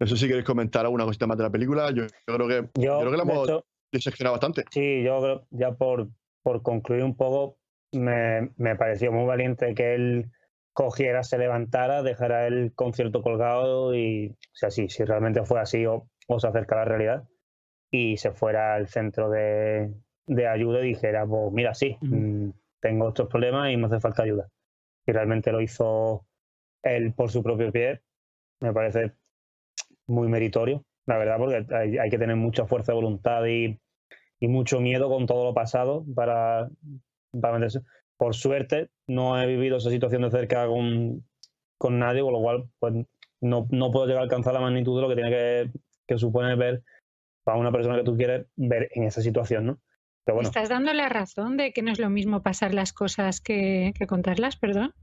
No 0.00 0.06
sé 0.06 0.16
si 0.16 0.26
queréis 0.26 0.44
comentar 0.44 0.84
alguna 0.84 1.04
cosita 1.04 1.26
más 1.26 1.36
de 1.36 1.44
la 1.44 1.50
película. 1.50 1.90
Yo, 1.90 2.04
yo 2.04 2.34
creo 2.34 2.48
que 2.48 2.80
Yo, 2.80 2.98
creo 2.98 3.10
que 3.10 3.16
la 3.16 3.22
hemos- 3.22 3.48
hecho, 3.48 3.64
diseccionado 3.92 4.34
bastante. 4.34 4.64
sí, 4.70 5.02
yo 5.04 5.20
creo, 5.20 5.46
ya 5.50 5.72
por, 5.72 6.08
por 6.42 6.62
concluir 6.62 7.04
un 7.04 7.16
poco, 7.16 7.58
me, 7.92 8.50
me 8.56 8.74
pareció 8.76 9.12
muy 9.12 9.24
valiente 9.24 9.72
que 9.74 9.94
él 9.94 10.30
cogiera, 10.72 11.22
se 11.22 11.38
levantara, 11.38 12.02
dejara 12.02 12.48
el 12.48 12.72
concierto 12.74 13.22
colgado 13.22 13.94
y, 13.94 14.30
o 14.30 14.54
sea, 14.54 14.70
sí, 14.72 14.88
si 14.88 15.04
realmente 15.04 15.44
fue 15.44 15.60
así 15.60 15.86
o, 15.86 16.08
o 16.26 16.40
se 16.40 16.48
acerca 16.48 16.74
a 16.74 16.78
la 16.78 16.84
realidad, 16.86 17.28
y 17.96 18.16
se 18.16 18.32
fuera 18.32 18.74
al 18.74 18.88
centro 18.88 19.30
de, 19.30 19.94
de 20.26 20.48
ayuda 20.48 20.80
y 20.80 20.88
dijera, 20.88 21.24
pues 21.24 21.52
mira, 21.52 21.74
sí, 21.74 21.96
mm, 22.00 22.48
tengo 22.80 23.10
estos 23.10 23.28
problemas 23.28 23.70
y 23.70 23.76
me 23.76 23.86
hace 23.86 24.00
falta 24.00 24.24
ayuda. 24.24 24.48
Y 25.06 25.12
realmente 25.12 25.52
lo 25.52 25.60
hizo 25.60 26.26
él 26.82 27.12
por 27.12 27.30
su 27.30 27.44
propio 27.44 27.70
pie, 27.70 28.00
me 28.60 28.72
parece 28.72 29.12
muy 30.08 30.26
meritorio, 30.26 30.84
la 31.06 31.18
verdad, 31.18 31.36
porque 31.38 31.72
hay, 31.72 31.98
hay 31.98 32.10
que 32.10 32.18
tener 32.18 32.34
mucha 32.34 32.66
fuerza 32.66 32.90
de 32.90 32.96
voluntad 32.96 33.46
y, 33.46 33.78
y 34.40 34.48
mucho 34.48 34.80
miedo 34.80 35.08
con 35.08 35.26
todo 35.26 35.44
lo 35.44 35.54
pasado 35.54 36.04
para, 36.16 36.68
para 37.40 37.54
meterse. 37.54 37.82
Por 38.16 38.34
suerte, 38.34 38.90
no 39.06 39.40
he 39.40 39.46
vivido 39.46 39.76
esa 39.76 39.90
situación 39.90 40.22
de 40.22 40.32
cerca 40.32 40.66
con, 40.66 41.24
con 41.78 42.00
nadie, 42.00 42.22
con 42.22 42.32
lo 42.32 42.40
cual 42.40 42.68
pues, 42.80 42.92
no, 43.40 43.68
no 43.70 43.92
puedo 43.92 44.06
llegar 44.06 44.22
a 44.22 44.24
alcanzar 44.24 44.52
la 44.52 44.60
magnitud 44.60 44.96
de 44.96 45.02
lo 45.02 45.08
que 45.08 45.14
tiene 45.14 45.30
que, 45.30 45.70
que 46.08 46.18
supone 46.18 46.56
ver 46.56 46.82
a 47.46 47.56
una 47.56 47.72
persona 47.72 47.96
que 47.96 48.04
tú 48.04 48.16
quieres 48.16 48.46
ver 48.56 48.88
en 48.94 49.04
esa 49.04 49.20
situación, 49.20 49.66
¿no? 49.66 49.78
Pero 50.24 50.36
Me 50.36 50.38
bueno, 50.38 50.48
estás 50.48 50.68
dando 50.68 50.92
la 50.94 51.08
razón 51.08 51.56
de 51.56 51.72
que 51.72 51.82
no 51.82 51.92
es 51.92 51.98
lo 51.98 52.08
mismo 52.10 52.42
pasar 52.42 52.72
las 52.74 52.92
cosas 52.92 53.40
que, 53.40 53.92
que 53.98 54.06
contarlas, 54.06 54.56
perdón. 54.56 54.94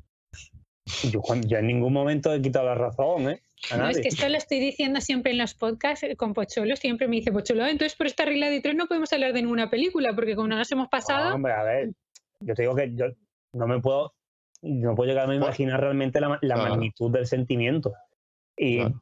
yo, 1.03 1.21
yo 1.47 1.57
en 1.57 1.67
ningún 1.67 1.93
momento 1.93 2.33
he 2.33 2.41
quitado 2.41 2.65
la 2.65 2.75
razón, 2.75 3.29
¿eh? 3.29 3.41
A 3.69 3.77
No, 3.77 3.83
es 3.85 3.89
nadie. 3.91 4.01
que 4.01 4.07
esto 4.09 4.27
lo 4.27 4.37
estoy 4.37 4.59
diciendo 4.59 4.99
siempre 5.01 5.31
en 5.33 5.37
los 5.37 5.53
podcasts 5.53 6.03
eh, 6.03 6.15
con 6.15 6.33
Pocholo, 6.33 6.75
siempre 6.75 7.07
me 7.07 7.17
dice 7.17 7.31
Pocholo, 7.31 7.63
"Ah, 7.63 7.69
entonces 7.69 7.95
por 7.95 8.07
esta 8.07 8.25
regla 8.25 8.49
de 8.49 8.59
tres 8.61 8.75
no 8.75 8.87
podemos 8.87 9.13
hablar 9.13 9.33
de 9.33 9.41
ninguna 9.43 9.69
película, 9.69 10.13
porque 10.15 10.35
como 10.35 10.47
no 10.47 10.57
nos 10.57 10.71
hemos 10.71 10.85
No, 10.85 10.89
pasado, 10.89 11.35
hombre, 11.35 11.53
a 11.53 11.63
ver, 11.63 11.91
yo 12.39 12.55
te 12.55 12.63
digo 12.63 12.75
que 12.75 12.91
yo 12.95 13.05
no 13.53 13.67
me 13.67 13.79
puedo, 13.79 14.15
no 14.63 14.95
puedo 14.95 15.07
llegar 15.09 15.29
a 15.29 15.35
imaginar 15.35 15.79
realmente 15.79 16.19
la, 16.19 16.29
la 16.29 16.55
Claro. 16.55 16.61
magnitud 16.71 17.11
del 17.11 17.27
sentimiento. 17.27 17.93
Y 18.57 18.77
Claro. 18.77 19.01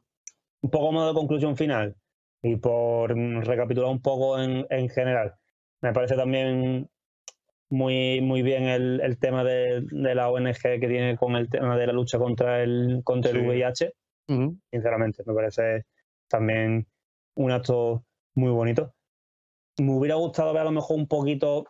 un 0.62 0.70
poco 0.70 0.92
modo 0.92 1.08
de 1.08 1.14
conclusión 1.14 1.56
final, 1.56 1.96
y 2.42 2.56
por 2.56 3.14
recapitular 3.14 3.90
un 3.90 4.00
poco 4.00 4.40
en, 4.40 4.66
en 4.70 4.88
general, 4.88 5.34
me 5.82 5.92
parece 5.92 6.16
también 6.16 6.88
muy, 7.70 8.20
muy 8.20 8.42
bien 8.42 8.64
el, 8.64 9.00
el 9.00 9.18
tema 9.18 9.44
de, 9.44 9.82
de 9.90 10.14
la 10.14 10.30
ONG 10.30 10.60
que 10.60 10.88
tiene 10.88 11.16
con 11.16 11.36
el 11.36 11.48
tema 11.48 11.76
de 11.76 11.86
la 11.86 11.92
lucha 11.92 12.18
contra 12.18 12.62
el, 12.62 13.02
contra 13.04 13.30
el. 13.30 13.46
VIH 13.46 13.92
sinceramente. 14.70 15.22
Me 15.26 15.34
parece 15.34 15.84
también 16.28 16.86
un 17.34 17.50
acto 17.50 18.04
muy 18.34 18.50
bonito. 18.50 18.94
Me 19.78 19.92
hubiera 19.92 20.16
gustado 20.16 20.52
ver 20.52 20.62
a 20.62 20.66
lo 20.66 20.72
mejor 20.72 20.96
un 20.98 21.08
poquito 21.08 21.64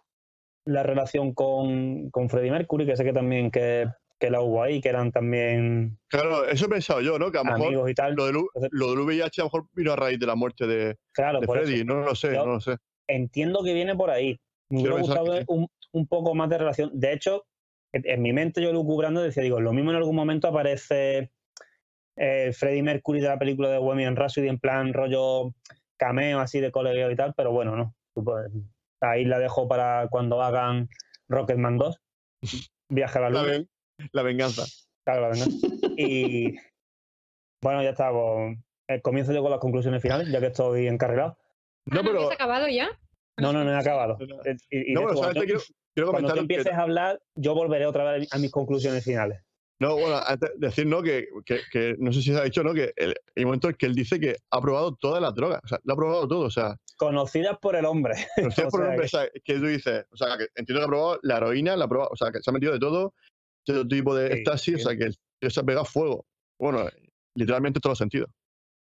la 0.67 0.83
relación 0.83 1.33
con, 1.33 2.11
con 2.11 2.29
Freddie 2.29 2.51
Mercury, 2.51 2.87
que 2.87 2.97
sé 2.97 3.05
que 3.05 3.13
también 3.13 3.51
que, 3.51 3.87
que 4.21 4.31
la 4.31 4.41
hubo 4.43 4.63
ahí, 4.63 4.81
que 4.81 4.91
eran 4.91 5.11
también 5.11 5.99
Claro, 6.09 6.45
eso 6.47 6.67
he 6.67 6.69
pensado 6.69 7.01
yo, 7.01 7.19
¿no? 7.19 7.33
Que 7.33 7.39
a 7.39 7.43
lo 7.43 7.57
mejor 7.59 7.91
y 7.91 7.95
tal. 7.95 8.15
lo 8.15 8.27
del, 8.27 8.37
lo 8.71 8.91
del 8.91 9.01
VIH 9.01 9.41
a 9.41 9.45
lo 9.45 9.47
mejor 9.47 9.67
vino 9.73 9.93
a 9.93 9.97
raíz 9.97 10.21
de 10.21 10.27
la 10.27 10.35
muerte 10.37 10.67
de, 10.67 10.97
Claro, 11.13 11.41
de 11.41 11.45
eso. 11.47 11.53
Freddy. 11.55 11.85
No 11.85 11.95
lo 12.03 12.15
sé, 12.15 12.35
Yo- 12.35 12.45
no 12.45 12.53
lo 12.53 12.61
sé. 12.61 12.77
entiendo 13.09 13.65
que 13.65 13.73
viene 13.75 13.97
por 13.97 14.11
ahí. 14.11 14.39
Me 14.69 14.81
hubiera 14.83 14.99
gustado 14.99 15.37
sí. 15.39 15.45
un, 15.49 15.67
un 15.93 16.07
poco 16.07 16.35
más 16.35 16.49
de 16.51 16.59
relación. 16.59 16.91
De 16.93 17.13
hecho, 17.15 17.45
en 17.93 18.03
en 18.09 18.23
mi 18.23 18.33
mente 18.33 18.63
yo 18.63 18.73
lucubrando 18.73 19.21
decía, 19.23 19.43
digo, 19.43 19.59
lo 19.61 19.73
mismo 19.73 19.91
en 19.91 19.97
algún 19.97 20.15
momento 20.15 20.47
aparece 20.49 21.33
el 22.17 22.53
Freddie 22.55 22.83
Mercury 22.83 23.21
de 23.21 23.29
la 23.29 23.39
película 23.39 23.69
de 23.71 23.79
Bohemian 23.79 24.15
Rhapsody 24.17 24.49
en 24.49 24.59
plan 24.59 24.93
rollo 24.93 25.55
cameo 25.97 26.41
así 26.41 26.61
de 26.61 26.71
colegio 26.71 27.11
y 27.11 27.17
tal, 27.17 27.33
pero 27.35 27.51
bueno, 27.53 27.75
no. 27.75 27.95
Ahí 29.01 29.25
la 29.25 29.39
dejo 29.39 29.67
para 29.67 30.09
cuando 30.09 30.43
hagan 30.43 30.89
Rocketman 31.29 31.79
2. 31.79 32.01
Viaje 32.91 33.19
a 33.19 33.23
la 33.23 33.31
La, 33.31 33.43
luna. 33.43 33.65
La 34.13 34.23
venganza. 34.23 34.65
Claro, 35.05 35.23
la 35.23 35.29
verdad. 35.29 35.47
Y 35.97 36.55
bueno, 37.63 37.83
ya 37.83 37.91
está. 37.91 38.11
pues, 38.13 39.03
comienzo 39.03 39.33
yo 39.33 39.43
con 39.43 39.51
las 39.51 39.61
conclusiones 39.61 40.03
finales, 40.03 40.29
ya 40.31 40.41
que 40.41 40.47
estoy 40.47 40.87
encarrilado. 40.89 41.37
No, 41.87 42.01
Ah, 42.01 42.03
pero. 42.05 42.19
habías 42.19 42.33
acabado 42.33 42.69
ya? 42.69 42.89
No, 43.39 43.53
no, 43.53 43.65
no 43.65 43.73
he 43.73 43.77
acabado. 43.79 44.19
No, 44.21 44.37
Eh, 44.45 44.57
Y, 44.71 44.91
y 44.91 44.95
No, 44.95 45.01
solamente 45.03 45.21
cuando- 45.21 45.41
quiero, 45.45 45.61
quiero 45.95 46.11
cuando 46.11 46.29
tú 46.29 46.35
que- 46.35 46.41
empieces 46.41 46.73
a 46.73 46.83
hablar, 46.83 47.21
yo 47.35 47.55
volveré 47.55 47.87
otra 47.87 48.13
vez 48.13 48.29
a 48.33 48.39
mis 48.39 48.51
conclusiones 48.51 49.05
finales. 49.05 49.41
No, 49.83 49.95
bueno, 49.95 50.21
antes 50.27 50.51
de 50.59 50.67
decir, 50.67 50.87
¿no? 50.87 51.03
Que, 51.03 51.27
que, 51.47 51.61
que 51.73 51.95
no 51.99 52.13
sé 52.13 52.21
si 52.21 52.35
se 52.35 52.39
ha 52.39 52.45
dicho, 52.45 52.63
¿no? 52.63 52.75
Que 52.75 52.93
el, 52.97 53.15
hay 53.35 53.45
un 53.45 53.47
momento 53.47 53.69
en 53.71 53.77
que 53.77 53.87
él 53.87 53.95
dice 53.95 54.21
que 54.21 54.37
ha 54.51 54.61
probado 54.61 54.95
todas 54.97 55.23
las 55.23 55.35
drogas. 55.35 55.61
O 55.65 55.69
sea, 55.69 55.79
lo 55.85 55.95
ha 55.95 55.97
probado 55.97 56.29
todo. 56.29 56.41
O 56.47 56.51
sea, 56.51 56.77
Conocidas 56.99 57.57
por 57.63 57.77
el 57.77 57.87
hombre. 57.87 58.13
no 58.37 58.49
O 58.49 58.71
por 58.71 58.81
sea 58.83 58.89
nombre, 58.89 58.97
que- 58.99 59.05
o 59.05 59.09
sea, 59.09 59.29
que 59.43 59.55
tú 59.55 59.67
dices, 59.67 60.05
o 60.13 60.17
sea, 60.19 60.37
que 60.37 60.49
entiendo 60.55 60.81
que 60.81 60.85
ha 60.85 60.89
probado 60.89 61.19
la 61.23 61.37
heroína, 61.39 61.77
la 61.77 61.87
ha 61.87 61.89
probado, 61.89 62.11
o 62.13 62.17
sea, 62.17 62.31
que 62.31 62.41
se 62.43 62.51
ha 62.51 62.53
metido 62.53 62.75
de 62.75 62.79
todo, 62.79 63.15
todo 63.65 63.87
tipo 63.87 64.15
de 64.15 64.29
Sí, 64.29 64.33
éxtasis, 64.39 64.75
o 64.75 64.89
sea, 64.89 64.97
que 64.97 65.51
se 65.51 65.61
ha 65.61 65.63
pegado 65.63 65.85
fuego. 65.85 66.27
Bueno, 66.59 66.89
literalmente 67.35 67.79
en 67.79 67.81
todos 67.81 67.93
los 67.93 67.99
sentidos. 67.99 68.31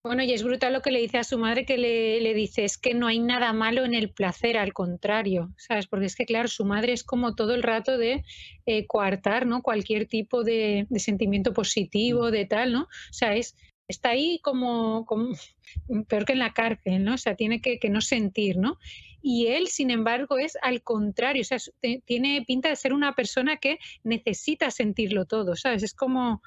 Bueno, 0.04 0.22
y 0.22 0.32
es 0.32 0.44
brutal 0.44 0.72
lo 0.72 0.80
que 0.80 0.92
le 0.92 1.00
dice 1.00 1.18
a 1.18 1.24
su 1.24 1.38
madre, 1.38 1.66
que 1.66 1.76
le, 1.76 2.20
le 2.20 2.32
dice, 2.32 2.64
es 2.64 2.78
que 2.78 2.94
no 2.94 3.08
hay 3.08 3.18
nada 3.18 3.52
malo 3.52 3.84
en 3.84 3.94
el 3.94 4.10
placer, 4.10 4.56
al 4.56 4.72
contrario, 4.72 5.52
¿sabes? 5.56 5.86
Porque 5.88 6.06
es 6.06 6.14
que, 6.14 6.24
claro, 6.24 6.48
su 6.48 6.64
madre 6.64 6.92
es 6.92 7.02
como 7.02 7.34
todo 7.34 7.54
el 7.54 7.64
rato 7.64 7.98
de 7.98 8.22
eh, 8.64 8.86
coartar, 8.86 9.44
¿no? 9.44 9.60
Cualquier 9.60 10.06
tipo 10.06 10.44
de, 10.44 10.86
de 10.88 11.00
sentimiento 11.00 11.52
positivo, 11.52 12.30
de 12.30 12.46
tal, 12.46 12.72
¿no? 12.72 12.82
O 12.82 13.12
sea, 13.12 13.34
es, 13.34 13.56
está 13.88 14.10
ahí 14.10 14.38
como, 14.42 15.04
como 15.04 15.34
peor 16.08 16.24
que 16.24 16.32
en 16.32 16.38
la 16.38 16.52
cárcel, 16.52 17.04
¿no? 17.04 17.14
O 17.14 17.18
sea, 17.18 17.34
tiene 17.34 17.60
que, 17.60 17.78
que 17.80 17.90
no 17.90 18.00
sentir, 18.00 18.56
¿no? 18.56 18.78
Y 19.20 19.48
él, 19.48 19.66
sin 19.68 19.90
embargo, 19.90 20.38
es 20.38 20.56
al 20.62 20.82
contrario, 20.82 21.42
o 21.42 21.44
sea, 21.44 21.58
tiene 22.04 22.44
pinta 22.46 22.68
de 22.68 22.76
ser 22.76 22.92
una 22.92 23.14
persona 23.14 23.56
que 23.56 23.78
necesita 24.04 24.70
sentirlo 24.70 25.24
todo, 25.26 25.56
¿sabes? 25.56 25.82
Es 25.82 25.94
como 25.94 26.40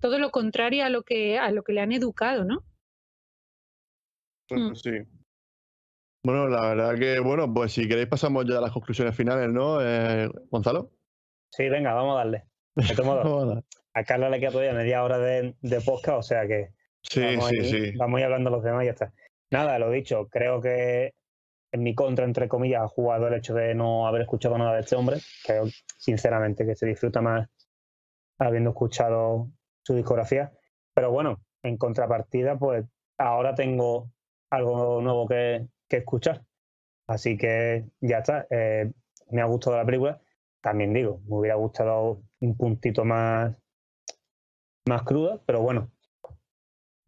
todo 0.00 0.18
lo 0.18 0.30
contrario 0.30 0.84
a 0.84 0.90
lo 0.90 1.02
que, 1.02 1.38
a 1.38 1.50
lo 1.50 1.62
que 1.62 1.72
le 1.72 1.80
han 1.80 1.92
educado, 1.92 2.44
¿no? 2.44 2.64
Mm. 4.50 4.74
sí. 4.74 4.90
Bueno, 6.22 6.48
la 6.48 6.68
verdad 6.68 6.98
que, 6.98 7.20
bueno, 7.20 7.52
pues 7.52 7.72
si 7.72 7.86
queréis 7.86 8.08
pasamos 8.08 8.46
ya 8.46 8.56
a 8.58 8.60
las 8.62 8.72
conclusiones 8.72 9.14
finales, 9.14 9.50
¿no? 9.50 9.78
Eh, 9.82 10.28
Gonzalo. 10.50 10.90
Sí, 11.50 11.68
venga, 11.68 11.92
vamos 11.92 12.14
a 12.14 12.18
darle. 12.18 12.44
De 12.74 12.84
dar. 13.54 13.64
a 13.94 14.04
Carla 14.04 14.30
le 14.30 14.40
queda 14.40 14.50
todavía 14.50 14.72
media 14.72 15.04
hora 15.04 15.18
de, 15.18 15.54
de 15.60 15.80
podcast, 15.82 16.18
o 16.18 16.22
sea 16.22 16.46
que 16.46 16.70
Sí, 17.02 17.20
vamos, 17.20 17.48
sí, 17.50 17.58
ahí- 17.58 17.70
sí. 17.70 17.96
vamos 17.98 18.16
a 18.16 18.20
ir 18.20 18.24
hablando 18.24 18.48
los 18.50 18.64
demás 18.64 18.82
y 18.82 18.86
ya 18.86 18.92
está. 18.92 19.12
Nada, 19.50 19.78
lo 19.78 19.90
dicho, 19.90 20.26
creo 20.30 20.62
que 20.62 21.12
en 21.74 21.82
mi 21.82 21.92
contra, 21.92 22.24
entre 22.24 22.48
comillas, 22.48 22.82
ha 22.82 22.88
jugado 22.88 23.26
el 23.26 23.34
hecho 23.34 23.52
de 23.52 23.74
no 23.74 24.06
haber 24.06 24.22
escuchado 24.22 24.56
nada 24.56 24.74
de 24.74 24.80
este 24.82 24.94
hombre. 24.94 25.16
Creo, 25.44 25.64
sinceramente, 25.98 26.64
que 26.64 26.76
se 26.76 26.86
disfruta 26.86 27.20
más 27.20 27.48
habiendo 28.38 28.70
escuchado 28.70 29.50
su 29.82 29.96
discografía. 29.96 30.52
Pero 30.94 31.10
bueno, 31.10 31.40
en 31.64 31.76
contrapartida, 31.76 32.56
pues 32.56 32.84
ahora 33.18 33.56
tengo 33.56 34.12
algo 34.50 35.02
nuevo 35.02 35.26
que, 35.26 35.66
que 35.88 35.96
escuchar. 35.96 36.44
Así 37.08 37.36
que 37.36 37.86
ya 38.00 38.18
está. 38.18 38.46
eh, 38.50 38.92
me 39.32 39.42
ha 39.42 39.46
gustado 39.46 39.76
la 39.76 39.84
película. 39.84 40.20
También 40.60 40.94
digo, 40.94 41.22
me 41.26 41.38
hubiera 41.38 41.56
gustado 41.56 42.22
un 42.38 42.56
puntito 42.56 43.04
más, 43.04 43.52
más 44.86 45.02
cruda, 45.02 45.42
pero 45.44 45.60
bueno, 45.60 45.90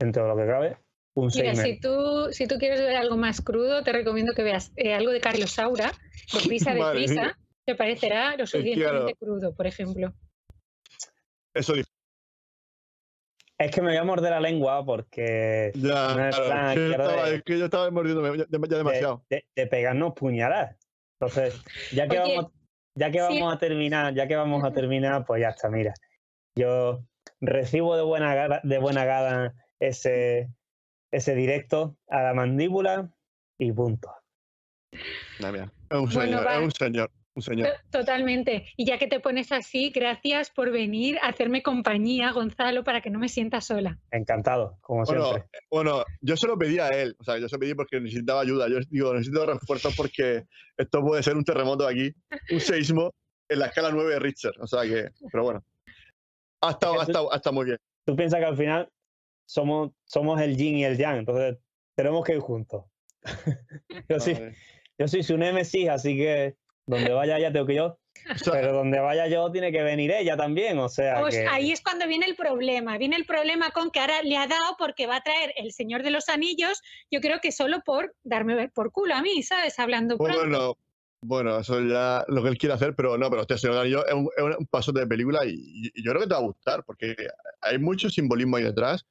dentro 0.00 0.24
de 0.24 0.28
lo 0.28 0.36
que 0.36 0.46
cabe, 0.46 0.76
un 1.16 1.30
Mira, 1.34 1.54
6 1.54 1.60
si 1.74 1.80
tú, 1.80 2.28
si 2.30 2.46
tú 2.46 2.56
quieres 2.58 2.80
ver 2.80 2.96
algo 2.96 3.16
más 3.16 3.40
crudo, 3.40 3.82
te 3.82 3.92
recomiendo 3.92 4.34
que 4.34 4.42
veas 4.42 4.70
eh, 4.76 4.94
algo 4.94 5.10
de 5.12 5.20
Carlos 5.20 5.50
Saura, 5.50 5.90
de 6.32 6.40
Prisa 6.46 6.74
de 6.74 6.84
Prisa, 6.92 7.14
mía. 7.14 7.38
te 7.64 7.74
parecerá 7.74 8.36
lo 8.36 8.46
suficientemente 8.46 9.14
claro. 9.14 9.16
crudo, 9.40 9.54
por 9.54 9.66
ejemplo. 9.66 10.12
Eso 11.54 11.72
dice. 11.72 11.88
Es 13.58 13.70
que 13.70 13.80
me 13.80 13.88
voy 13.88 13.96
a 13.96 14.04
morder 14.04 14.30
la 14.32 14.40
lengua 14.40 14.84
porque 14.84 15.72
Ya, 15.74 16.14
No 16.14 16.28
es 16.28 16.36
claro, 16.36 16.74
que 16.74 16.80
yo 16.80 16.86
quiero 16.88 17.02
estaba, 17.04 17.28
de- 17.30 17.36
es 17.36 17.42
que 17.42 17.58
yo 17.58 17.64
estaba 17.64 17.90
mordiéndome 17.90 18.36
ya, 18.38 18.44
ya 18.50 18.76
demasiado. 18.76 19.24
de, 19.30 19.46
de 19.56 19.66
pegarnos 19.66 20.12
puñaladas. 20.12 20.76
Entonces, 21.18 21.54
ya 21.92 22.06
que 22.06 22.18
Oye, 22.20 22.36
vamos, 22.36 22.52
ya 22.94 23.10
que 23.10 23.18
sí. 23.18 23.24
vamos 23.24 23.54
a 23.54 23.58
terminar, 23.58 24.14
ya 24.14 24.28
que 24.28 24.36
vamos 24.36 24.62
a 24.62 24.72
terminar, 24.72 25.24
pues 25.24 25.40
ya 25.40 25.48
está, 25.48 25.70
mira. 25.70 25.94
Yo 26.54 27.02
recibo 27.40 27.96
de 27.96 28.02
buena 28.02 28.60
de 28.62 28.78
buena 28.78 29.06
gana 29.06 29.54
ese, 29.80 30.50
ese 31.16 31.34
directo 31.34 31.96
a 32.08 32.22
la 32.22 32.34
mandíbula 32.34 33.10
y 33.58 33.72
punto. 33.72 34.10
Mira, 35.38 35.72
Es 35.90 35.98
un 35.98 36.10
señor, 36.10 36.46
es 36.50 36.58
un 36.62 36.70
señor, 36.72 37.10
un 37.34 37.42
señor. 37.42 37.68
To- 37.90 37.98
Totalmente. 38.00 38.66
Y 38.76 38.86
ya 38.86 38.98
que 38.98 39.06
te 39.06 39.20
pones 39.20 39.52
así, 39.52 39.90
gracias 39.90 40.50
por 40.50 40.70
venir 40.70 41.18
a 41.22 41.28
hacerme 41.28 41.62
compañía, 41.62 42.32
Gonzalo, 42.32 42.84
para 42.84 43.00
que 43.00 43.10
no 43.10 43.18
me 43.18 43.28
sienta 43.28 43.60
sola. 43.60 43.98
Encantado, 44.10 44.78
como 44.80 45.04
Bueno, 45.04 45.24
siempre. 45.30 45.48
bueno, 45.70 46.04
yo 46.20 46.36
se 46.36 46.46
lo 46.46 46.58
pedí 46.58 46.78
a 46.78 46.88
él, 46.88 47.16
o 47.18 47.24
sea, 47.24 47.38
yo 47.38 47.48
se 47.48 47.56
lo 47.56 47.60
pedí 47.60 47.74
porque 47.74 48.00
necesitaba 48.00 48.40
ayuda. 48.42 48.68
Yo 48.68 48.78
digo, 48.90 49.12
necesito 49.14 49.46
refuerzos 49.46 49.94
porque 49.96 50.44
esto 50.76 51.00
puede 51.02 51.22
ser 51.22 51.36
un 51.36 51.44
terremoto 51.44 51.86
aquí, 51.86 52.12
un 52.50 52.60
seísmo 52.60 53.12
en 53.48 53.58
la 53.58 53.66
escala 53.66 53.90
9 53.90 54.14
de 54.14 54.18
Richter. 54.18 54.52
O 54.60 54.66
sea 54.66 54.82
que, 54.82 55.10
pero 55.30 55.44
bueno. 55.44 55.62
Ha 56.62 56.70
estado, 56.70 57.00
ha 57.00 57.04
estado, 57.04 57.32
ha 57.32 57.36
estado 57.36 57.54
muy 57.54 57.66
bien. 57.66 57.78
Tú 58.06 58.16
piensas 58.16 58.40
que 58.40 58.46
al 58.46 58.56
final 58.56 58.88
somos, 59.46 59.92
somos 60.04 60.40
el 60.40 60.56
yin 60.56 60.76
y 60.76 60.84
el 60.84 60.98
yang, 60.98 61.18
entonces 61.18 61.56
tenemos 61.94 62.24
que 62.24 62.34
ir 62.34 62.40
juntos. 62.40 62.84
yo, 64.08 64.20
sí, 64.20 64.34
Vale. 64.34 64.54
yo 64.98 65.08
soy 65.08 65.22
su 65.22 65.38
némesis, 65.38 65.88
así 65.88 66.16
que 66.16 66.56
donde 66.86 67.12
vaya 67.12 67.38
ella 67.38 67.52
tengo 67.52 67.66
que 67.66 67.74
yo, 67.74 67.98
pero 68.44 68.72
donde 68.72 69.00
vaya 69.00 69.26
yo 69.26 69.50
tiene 69.50 69.72
que 69.72 69.82
venir 69.82 70.12
ella 70.12 70.36
también, 70.36 70.78
o 70.78 70.88
sea 70.88 71.20
Pues 71.20 71.34
que... 71.34 71.46
ahí 71.46 71.72
es 71.72 71.80
cuando 71.80 72.06
viene 72.06 72.26
el 72.26 72.36
problema. 72.36 72.96
Viene 72.98 73.16
el 73.16 73.24
problema 73.24 73.70
con 73.70 73.90
que 73.90 74.00
ahora 74.00 74.22
le 74.22 74.36
ha 74.36 74.46
dado 74.46 74.76
porque 74.78 75.06
va 75.06 75.16
a 75.16 75.22
traer 75.22 75.52
el 75.56 75.72
Señor 75.72 76.02
de 76.02 76.10
los 76.10 76.28
Anillos, 76.28 76.80
yo 77.10 77.20
creo 77.20 77.40
que 77.40 77.50
solo 77.52 77.80
por 77.84 78.14
darme 78.22 78.68
por 78.68 78.92
culo 78.92 79.14
a 79.14 79.22
mí, 79.22 79.42
¿sabes? 79.42 79.78
Hablando 79.78 80.16
pronto. 80.16 80.38
bueno, 80.38 80.76
bueno, 81.22 81.58
eso 81.58 81.80
ya 81.80 82.24
lo 82.28 82.42
que 82.42 82.50
él 82.50 82.58
quiere 82.58 82.74
hacer, 82.74 82.94
pero 82.94 83.18
no, 83.18 83.28
pero 83.30 83.42
este 83.42 83.58
señor 83.58 83.78
Anillo 83.78 84.06
es 84.06 84.14
un, 84.14 84.28
es 84.36 84.56
un 84.58 84.66
paso 84.66 84.92
de 84.92 85.06
película 85.06 85.44
y, 85.44 85.90
y 85.94 86.02
yo 86.04 86.12
creo 86.12 86.22
que 86.22 86.28
te 86.28 86.34
va 86.34 86.40
a 86.40 86.44
gustar 86.44 86.84
porque 86.84 87.16
hay 87.62 87.78
mucho 87.78 88.08
simbolismo 88.10 88.56
ahí 88.56 88.64
detrás 88.64 89.06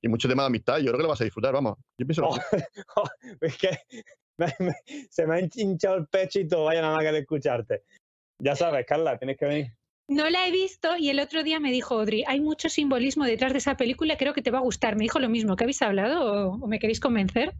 y, 0.00 0.08
mucho 0.08 0.28
tema 0.28 0.42
de 0.44 0.48
amistad. 0.48 0.78
Yo 0.78 0.86
creo 0.86 0.96
que 0.98 1.02
lo 1.02 1.08
vas 1.08 1.20
a 1.20 1.24
disfrutar, 1.24 1.52
vamos. 1.52 1.76
Yo 1.98 2.06
pienso 2.06 2.22
lo 2.22 2.28
Oh, 2.30 2.36
oh, 2.96 3.08
es 3.40 3.56
que 3.58 3.70
me- 4.38 4.54
me- 4.58 5.06
se 5.10 5.26
me 5.26 5.34
ha 5.36 5.40
hinchado 5.54 5.96
el 5.96 6.06
pecho 6.06 6.40
y 6.40 6.48
todo, 6.48 6.64
vaya 6.64 6.80
nada 6.82 6.94
más 6.96 7.04
que 7.04 7.12
de 7.12 7.18
escucharte. 7.18 7.82
Ya 8.42 8.54
sabes, 8.54 8.86
Carla, 8.86 9.18
tienes 9.18 9.36
que 9.36 9.46
venir. 9.46 9.72
No 10.10 10.30
la 10.30 10.46
he 10.46 10.50
visto 10.50 10.96
y 10.96 11.10
el 11.10 11.20
otro 11.20 11.42
día 11.42 11.60
me 11.60 11.70
dijo 11.70 11.94
Audrey, 12.00 12.24
hay 12.26 12.40
mucho 12.40 12.68
simbolismo 12.70 13.24
detrás 13.26 13.52
de 13.52 13.58
esa 13.58 13.76
película, 13.76 14.16
creo 14.16 14.32
que 14.32 14.40
te 14.40 14.50
va 14.50 14.58
a 14.58 14.62
gustar. 14.62 14.96
Me 14.96 15.02
dijo 15.04 15.18
lo 15.18 15.28
mismo, 15.28 15.54
¿que 15.54 15.64
habéis 15.64 15.82
hablado 15.82 16.48
o, 16.50 16.54
o 16.64 16.66
me 16.66 16.78
queréis 16.78 16.98
convencer? 17.00 17.52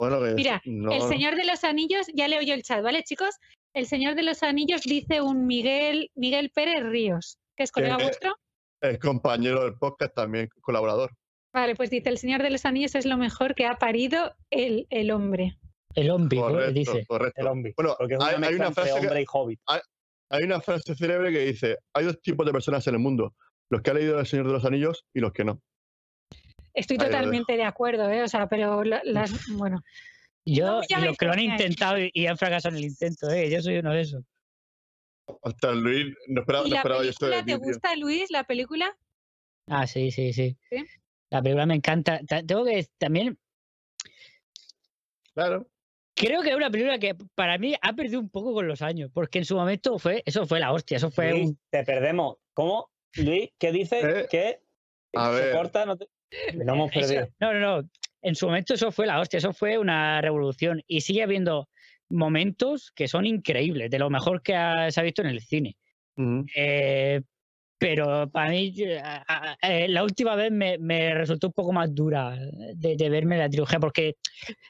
Bueno, 0.00 0.18
que 0.22 0.34
Mira, 0.34 0.62
no, 0.64 0.90
el. 0.92 1.02
Señor 1.02 1.36
de 1.36 1.44
los 1.44 1.62
Anillos, 1.62 2.06
ya 2.14 2.26
leo 2.26 2.40
yo 2.42 2.54
el 2.54 2.62
chat, 2.62 2.82
¿vale, 2.82 3.02
chicos? 3.02 3.36
El 3.74 3.86
Señor 3.86 4.14
de 4.14 4.22
los 4.22 4.42
Anillos 4.42 4.82
dice 4.82 5.20
un 5.20 5.46
Miguel, 5.46 6.10
Miguel 6.14 6.50
Pérez 6.54 6.82
Ríos, 6.84 7.36
que 7.56 7.64
es 7.64 7.70
colega 7.72 7.96
Que- 7.98 8.04
vuestro. 8.04 8.34
es 8.80 8.98
compañero 8.98 9.64
del 9.64 9.74
podcast 9.74 10.14
también, 10.14 10.48
colaborador. 10.62 11.10
Vale, 11.54 11.74
pues 11.76 11.88
dice, 11.88 12.08
el 12.10 12.18
Señor 12.18 12.42
de 12.42 12.50
los 12.50 12.64
Anillos 12.66 12.94
es 12.96 13.06
lo 13.06 13.16
mejor 13.16 13.54
que 13.54 13.64
ha 13.64 13.76
parido 13.76 14.34
el, 14.50 14.86
el 14.90 15.10
hombre. 15.12 15.56
El 15.94 16.10
hombre, 16.10 16.38
Correcto, 16.38 16.72
dice. 16.72 17.06
correcto. 17.06 17.40
El 17.40 17.46
hombre. 17.46 17.72
Bueno, 17.76 17.94
porque 17.96 18.14
es 18.14 18.18
una 18.20 18.28
hay, 18.28 18.34
hay 18.34 18.54
una 18.56 18.66
entre 18.66 18.74
frase 18.74 19.00
que- 19.00 19.06
hombre 19.06 19.22
y 19.22 19.26
hobbit. 19.32 19.60
hay 20.30 20.42
una 20.42 20.60
frase 20.60 20.94
célebre 20.96 21.32
que 21.32 21.38
dice, 21.46 21.78
hay 21.94 22.04
dos 22.06 22.20
tipos 22.20 22.44
de 22.44 22.50
personas 22.52 22.84
en 22.88 22.94
el 22.94 23.00
mundo, 23.00 23.34
los 23.70 23.80
que 23.82 23.90
han 23.90 23.96
leído 23.98 24.18
El 24.18 24.26
Señor 24.26 24.48
de 24.48 24.52
los 24.52 24.64
Anillos 24.64 25.04
y 25.14 25.20
los 25.20 25.32
que 25.32 25.44
no. 25.44 25.60
Estoy 26.74 26.96
Ahí 27.00 27.06
totalmente 27.06 27.56
de 27.56 27.62
acuerdo, 27.62 28.10
¿eh? 28.10 28.24
O 28.24 28.28
sea, 28.28 28.48
pero 28.48 28.82
la- 28.82 29.02
las, 29.04 29.30
bueno, 29.56 29.80
Yo, 30.44 30.80
No 30.90 31.04
los 31.06 31.16
que 31.16 31.26
lo 31.26 31.32
han 31.32 31.38
intentado 31.40 31.98
y, 32.00 32.10
y 32.12 32.26
han 32.26 32.36
fracasado 32.36 32.74
en 32.74 32.78
el 32.82 32.88
intento, 32.90 33.30
¿eh? 33.30 33.48
Yo 33.48 33.62
soy 33.62 33.78
uno 33.78 33.92
de 33.92 34.00
esos. 34.00 34.24
Hasta 35.44 35.70
Luis, 35.72 36.12
no 36.26 36.40
esperaba, 36.40 36.66
¿Y 36.66 36.70
no 36.70 36.74
la 36.74 36.80
esperaba 36.80 37.04
yo 37.04 37.10
esto 37.10 37.26
de 37.26 37.32
película 37.32 37.54
te 37.56 37.60
tío. 37.60 37.68
gusta, 37.72 37.96
Luis, 37.96 38.30
la 38.30 38.42
película? 38.44 38.96
Ah, 39.68 39.86
sí, 39.86 40.10
sí, 40.10 40.32
sí. 40.32 40.58
¿Sí? 40.68 40.84
La 41.34 41.42
película 41.42 41.66
me 41.66 41.74
encanta. 41.74 42.20
Ta- 42.26 42.42
Tengo 42.44 42.64
que 42.64 42.86
también, 42.96 43.36
Claro. 45.34 45.66
Creo 46.16 46.42
que 46.42 46.50
es 46.50 46.54
una 46.56 46.70
película 46.70 46.96
que 47.00 47.16
para 47.34 47.58
mí 47.58 47.74
ha 47.82 47.92
perdido 47.92 48.20
un 48.20 48.30
poco 48.30 48.54
con 48.54 48.68
los 48.68 48.82
años, 48.82 49.10
porque 49.12 49.38
en 49.38 49.44
su 49.44 49.56
momento 49.56 49.98
fue, 49.98 50.22
eso 50.26 50.46
fue 50.46 50.60
la 50.60 50.72
hostia, 50.72 50.96
eso 50.98 51.10
fue 51.10 51.30
Luis, 51.32 51.48
un... 51.48 51.58
te 51.70 51.82
perdemos. 51.82 52.36
¿Cómo? 52.52 52.88
Luis, 53.16 53.50
¿qué 53.58 53.72
dices? 53.72 54.04
Eh, 54.04 54.26
¿Qué? 54.30 54.60
a 55.14 55.30
¿Se 55.30 55.34
ver. 55.42 55.56
corta? 55.56 55.84
No 55.86 55.96
te- 55.96 56.06
Lo 56.54 56.72
hemos 56.72 56.90
eso- 56.94 57.00
perdido. 57.00 57.28
no, 57.40 57.52
no, 57.54 57.82
no. 57.82 57.88
En 58.22 58.36
su 58.36 58.46
momento 58.46 58.74
eso 58.74 58.92
fue 58.92 59.06
la 59.06 59.18
hostia, 59.20 59.38
eso 59.38 59.52
fue 59.52 59.76
una 59.76 60.20
revolución. 60.20 60.82
Y 60.86 61.00
sigue 61.00 61.24
habiendo 61.24 61.68
momentos 62.08 62.92
que 62.92 63.08
son 63.08 63.26
increíbles, 63.26 63.90
de 63.90 63.98
lo 63.98 64.08
mejor 64.08 64.40
que 64.40 64.54
ha- 64.54 64.90
se 64.92 65.00
ha 65.00 65.02
visto 65.02 65.20
en 65.22 65.28
el 65.28 65.40
cine. 65.40 65.76
Eh, 66.54 67.22
pero 67.78 68.28
para 68.30 68.50
mí, 68.50 68.72
eh, 68.78 69.02
eh, 69.62 69.88
la 69.88 70.04
última 70.04 70.34
vez 70.36 70.50
me, 70.50 70.78
me 70.78 71.14
resultó 71.14 71.48
un 71.48 71.52
poco 71.52 71.72
más 71.72 71.94
dura 71.94 72.38
de, 72.74 72.96
de 72.96 73.08
verme 73.10 73.36
la 73.36 73.48
trilogía, 73.48 73.80
porque 73.80 74.16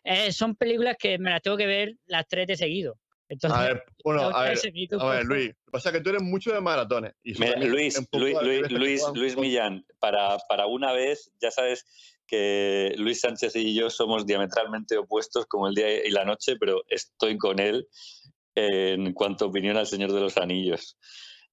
eh, 0.03 0.33
son 0.33 0.57
películas 0.57 0.97
que 0.99 1.19
me 1.19 1.31
las 1.31 1.43
tengo 1.43 1.57
que 1.57 1.67
ver 1.67 1.95
las 2.07 2.27
tres 2.27 2.47
de 2.47 2.57
seguido. 2.57 2.99
Entonces, 3.29 3.59
A 3.59 3.65
ver, 3.65 3.85
bueno, 4.05 4.23
a 4.23 4.43
ver, 4.45 4.59
a 5.01 5.11
ver, 5.11 5.25
Luis. 5.25 5.49
Lo 5.49 5.55
que 5.55 5.71
pasa 5.71 5.89
es 5.89 5.95
que 5.95 6.01
tú 6.03 6.11
eres 6.11 6.23
mucho 6.23 6.53
de 6.53 6.61
maratones. 6.61 7.15
Y 7.23 7.35
Mira, 7.39 7.59
Luis, 7.59 7.99
Luis, 8.13 8.37
Luis, 8.43 8.71
Luis, 8.71 9.03
Luis 9.15 9.37
Millán, 9.37 9.85
para, 9.99 10.37
para 10.49 10.67
una 10.67 10.93
vez, 10.93 11.33
ya 11.41 11.51
sabes 11.51 11.87
que 12.27 12.95
Luis 12.97 13.21
Sánchez 13.21 13.57
y 13.57 13.75
yo 13.75 13.91
somos 13.91 14.27
diametralmente 14.27 14.97
opuestos 14.99 15.47
como 15.47 15.69
el 15.69 15.75
día 15.75 16.07
y 16.07 16.11
la 16.11 16.25
noche, 16.25 16.57
pero 16.59 16.85
estoy 16.89 17.37
con 17.39 17.61
él 17.61 17.89
en 18.55 19.13
cuanto 19.13 19.45
a 19.45 19.49
opinión 19.49 19.77
al 19.77 19.87
Señor 19.87 20.13
de 20.13 20.21
los 20.21 20.37
Anillos. 20.37 20.97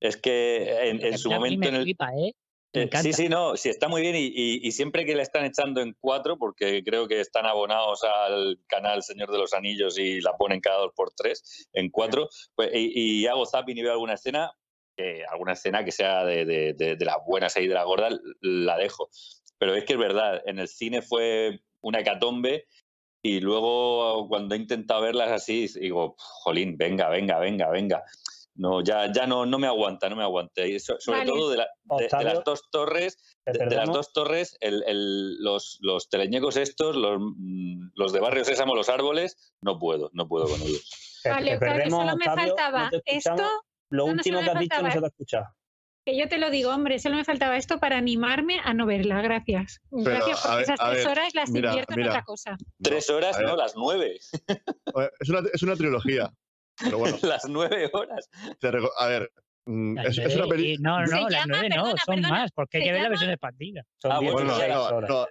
Es 0.02 0.18
que 0.18 0.90
en, 0.90 1.18
su 1.18 1.30
momento 1.32 1.60
me 1.60 1.68
en 1.70 1.76
el, 1.76 1.84
flipa, 1.84 2.14
¿eh? 2.18 2.34
Eh, 2.74 2.90
sí, 3.02 3.12
sí, 3.12 3.28
no, 3.30 3.58
sí, 3.58 3.68
está 3.70 3.90
muy 3.90 4.02
bien 4.02 4.16
y, 4.16 4.28
y- 4.34 4.60
y 4.66 4.72
siempre 4.72 5.06
que 5.06 5.14
le 5.14 5.22
están 5.24 5.44
echando 5.46 5.82
en 5.82 5.94
cuatro, 6.00 6.38
porque 6.38 6.82
creo 6.84 7.08
que 7.08 7.20
están 7.20 7.46
abonados 7.46 8.02
al 8.04 8.60
canal 8.68 9.04
Señor 9.04 9.30
de 9.32 9.38
los 9.38 9.54
Anillos 9.54 10.00
y 10.00 10.22
la 10.22 10.38
ponen 10.38 10.62
cada 10.62 10.80
dos 10.80 10.94
por 10.96 11.12
tres, 11.12 11.68
en 11.74 11.90
cuatro, 11.90 12.30
pues, 12.56 12.70
y, 12.74 13.22
y 13.24 13.28
hago 13.28 13.46
zapping 13.46 13.78
y 13.78 13.84
veo 13.84 13.92
alguna 13.92 14.14
escena, 14.14 14.52
alguna 15.30 15.54
escena 15.54 15.84
que 15.84 15.92
sea 15.92 16.24
de, 16.24 16.46
de, 16.46 16.74
de, 16.74 16.96
de 16.96 17.06
las 17.06 17.18
buenas 17.26 17.58
y 17.58 17.68
de 17.68 17.74
la 17.74 17.84
gorda, 17.84 18.10
la 18.42 18.78
dejo. 18.78 19.10
Pero 19.58 19.76
es 19.76 19.84
que 19.84 19.94
es 19.94 20.00
verdad, 20.00 20.42
en 20.46 20.60
el 20.60 20.68
cine 20.68 21.02
fue 21.02 21.60
una 21.82 22.00
hecatombe 22.00 22.66
y 23.22 23.40
luego 23.42 24.28
cuando 24.30 24.56
he 24.56 24.58
intentado 24.58 25.02
verlas 25.02 25.30
así, 25.30 25.68
digo, 25.80 26.16
jolín, 26.18 26.78
venga, 26.78 27.10
venga, 27.10 27.38
venga, 27.38 27.70
venga. 27.70 28.04
No, 28.62 28.84
ya, 28.84 29.12
ya 29.12 29.26
no, 29.26 29.46
no 29.48 29.58
me 29.58 29.66
aguanta, 29.66 30.08
no 30.08 30.16
me 30.16 30.22
aguanta. 30.22 30.64
Y 30.68 30.80
so- 30.80 31.00
sobre 31.00 31.20
Vale. 31.20 31.32
todo 31.32 31.50
de, 31.50 31.58
la- 31.58 31.70
de- 31.84 31.96
de 31.98 32.04
Octavio, 32.06 32.28
las 32.28 32.44
dos 32.44 32.70
torres, 32.70 33.18
de, 33.48 33.54
de 33.66 33.76
las 33.76 33.88
dos 33.88 34.14
torres, 34.14 34.56
el- 34.60 34.84
el- 34.86 35.44
los, 35.44 35.80
los 35.82 36.10
teleñecos 36.10 36.58
estos, 36.58 36.96
los, 36.96 37.18
mm, 37.20 37.90
los 37.96 38.14
de 38.14 38.20
Barrio 38.20 38.46
Sésamo, 38.46 38.76
los 38.76 38.88
árboles, 38.90 39.52
no 39.64 39.80
puedo, 39.80 40.12
no 40.14 40.28
puedo 40.28 40.46
con 40.48 40.62
ellos. 40.62 41.20
Vale, 41.26 41.56
Octavio, 41.56 41.60
perdemos, 41.60 42.00
solo 42.06 42.18
me 42.18 42.28
Octavio, 42.30 42.52
no 42.52 42.56
faltaba 42.58 42.90
esto, 43.06 43.32
Lo 43.90 44.06
no, 44.06 44.06
no, 44.06 44.14
último 44.14 44.40
solo 44.40 44.52
que 44.52 44.58
has 44.58 44.60
dicho 44.60 44.82
no 44.84 44.92
se 44.92 45.00
te 45.00 45.06
ha 45.06 45.08
escuchado. 45.08 45.46
que 46.06 46.18
yo 46.20 46.28
te 46.30 46.38
lo 46.38 46.50
digo, 46.52 46.70
hombre, 46.72 47.00
solo 47.00 47.16
me 47.16 47.26
faltaba 47.26 47.58
esto 47.58 47.80
para 47.80 47.98
animarme 47.98 48.60
a 48.64 48.76
no 48.76 48.86
verla. 48.86 49.22
Gracias. 49.24 49.80
Gracias 49.90 50.48
ver, 50.52 50.62
esas 50.62 50.80
tres 50.80 50.98
ver, 50.98 51.08
horas 51.08 51.34
las 51.34 51.50
mira, 51.50 51.70
invierto 51.70 51.94
en 51.94 52.00
mira. 52.00 52.12
otra 52.12 52.24
cosa. 52.24 52.58
Tres 52.82 53.10
No, 53.10 53.16
horas, 53.16 53.40
no, 53.42 53.56
las 53.56 53.76
nueve. 53.76 54.20
Es 55.20 55.30
una, 55.30 55.42
es 55.52 55.64
una 55.64 55.76
trilogía. 55.76 56.32
Pero 56.84 56.98
bueno, 57.00 57.18
las 57.24 57.46
nueve 57.50 57.90
horas. 57.94 58.30
a 58.98 59.08
ver. 59.08 59.32
mm, 59.66 59.98
es, 60.00 60.18
es 60.18 60.36
una 60.36 60.46
y- 60.46 60.50
peli. 60.50 60.78
No, 60.80 61.00
no, 61.00 61.30
las 61.30 61.32
llama, 61.32 61.46
nueve 61.48 61.70
no, 61.70 61.76
perdona, 61.84 62.02
son 62.06 62.16
perdona, 62.16 62.30
más, 62.30 62.52
porque 62.52 62.78
hay 62.78 62.84
que 62.84 62.92
ver 62.92 63.02
la 63.04 63.10
versión 63.10 63.32
expandida. 63.32 63.84
Son 63.98 64.12
Ah, 64.12 64.20
bueno, 64.20 64.40
16 64.56 64.70
no, 64.74 65.02
no, 65.02 65.28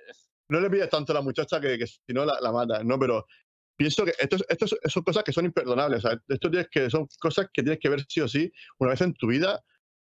no 0.48 0.60
le 0.60 0.70
pides 0.70 0.89
tanto 0.90 1.12
a 1.12 1.14
la 1.16 1.22
muchacha 1.22 1.60
que, 1.60 1.78
que 1.78 1.86
si 1.86 1.98
no 2.12 2.24
la, 2.24 2.39
la 2.40 2.52
mata, 2.52 2.82
¿no? 2.85 2.98
Pero 2.98 3.27
pienso 3.77 4.05
que 4.05 4.12
esto, 4.18 4.36
es- 4.36 4.44
esto 4.48 4.64
es- 4.66 4.93
son 4.93 5.02
cosas 5.02 5.24
que 5.24 5.32
son 5.32 5.44
imperdonables. 5.44 6.02
Sea, 6.02 6.18
esto 6.28 6.51
tienes 6.51 6.68
que, 6.70 6.90
son 6.90 7.06
cosas 7.20 7.47
que 7.52 7.62
tienes 7.62 7.78
que 7.81 7.89
ver 7.89 8.05
sí 8.09 8.20
o 8.20 8.28
sí 8.28 8.51
una 8.78 8.90
vez 8.90 9.01
en 9.01 9.14
tu 9.14 9.27
vida, 9.28 9.60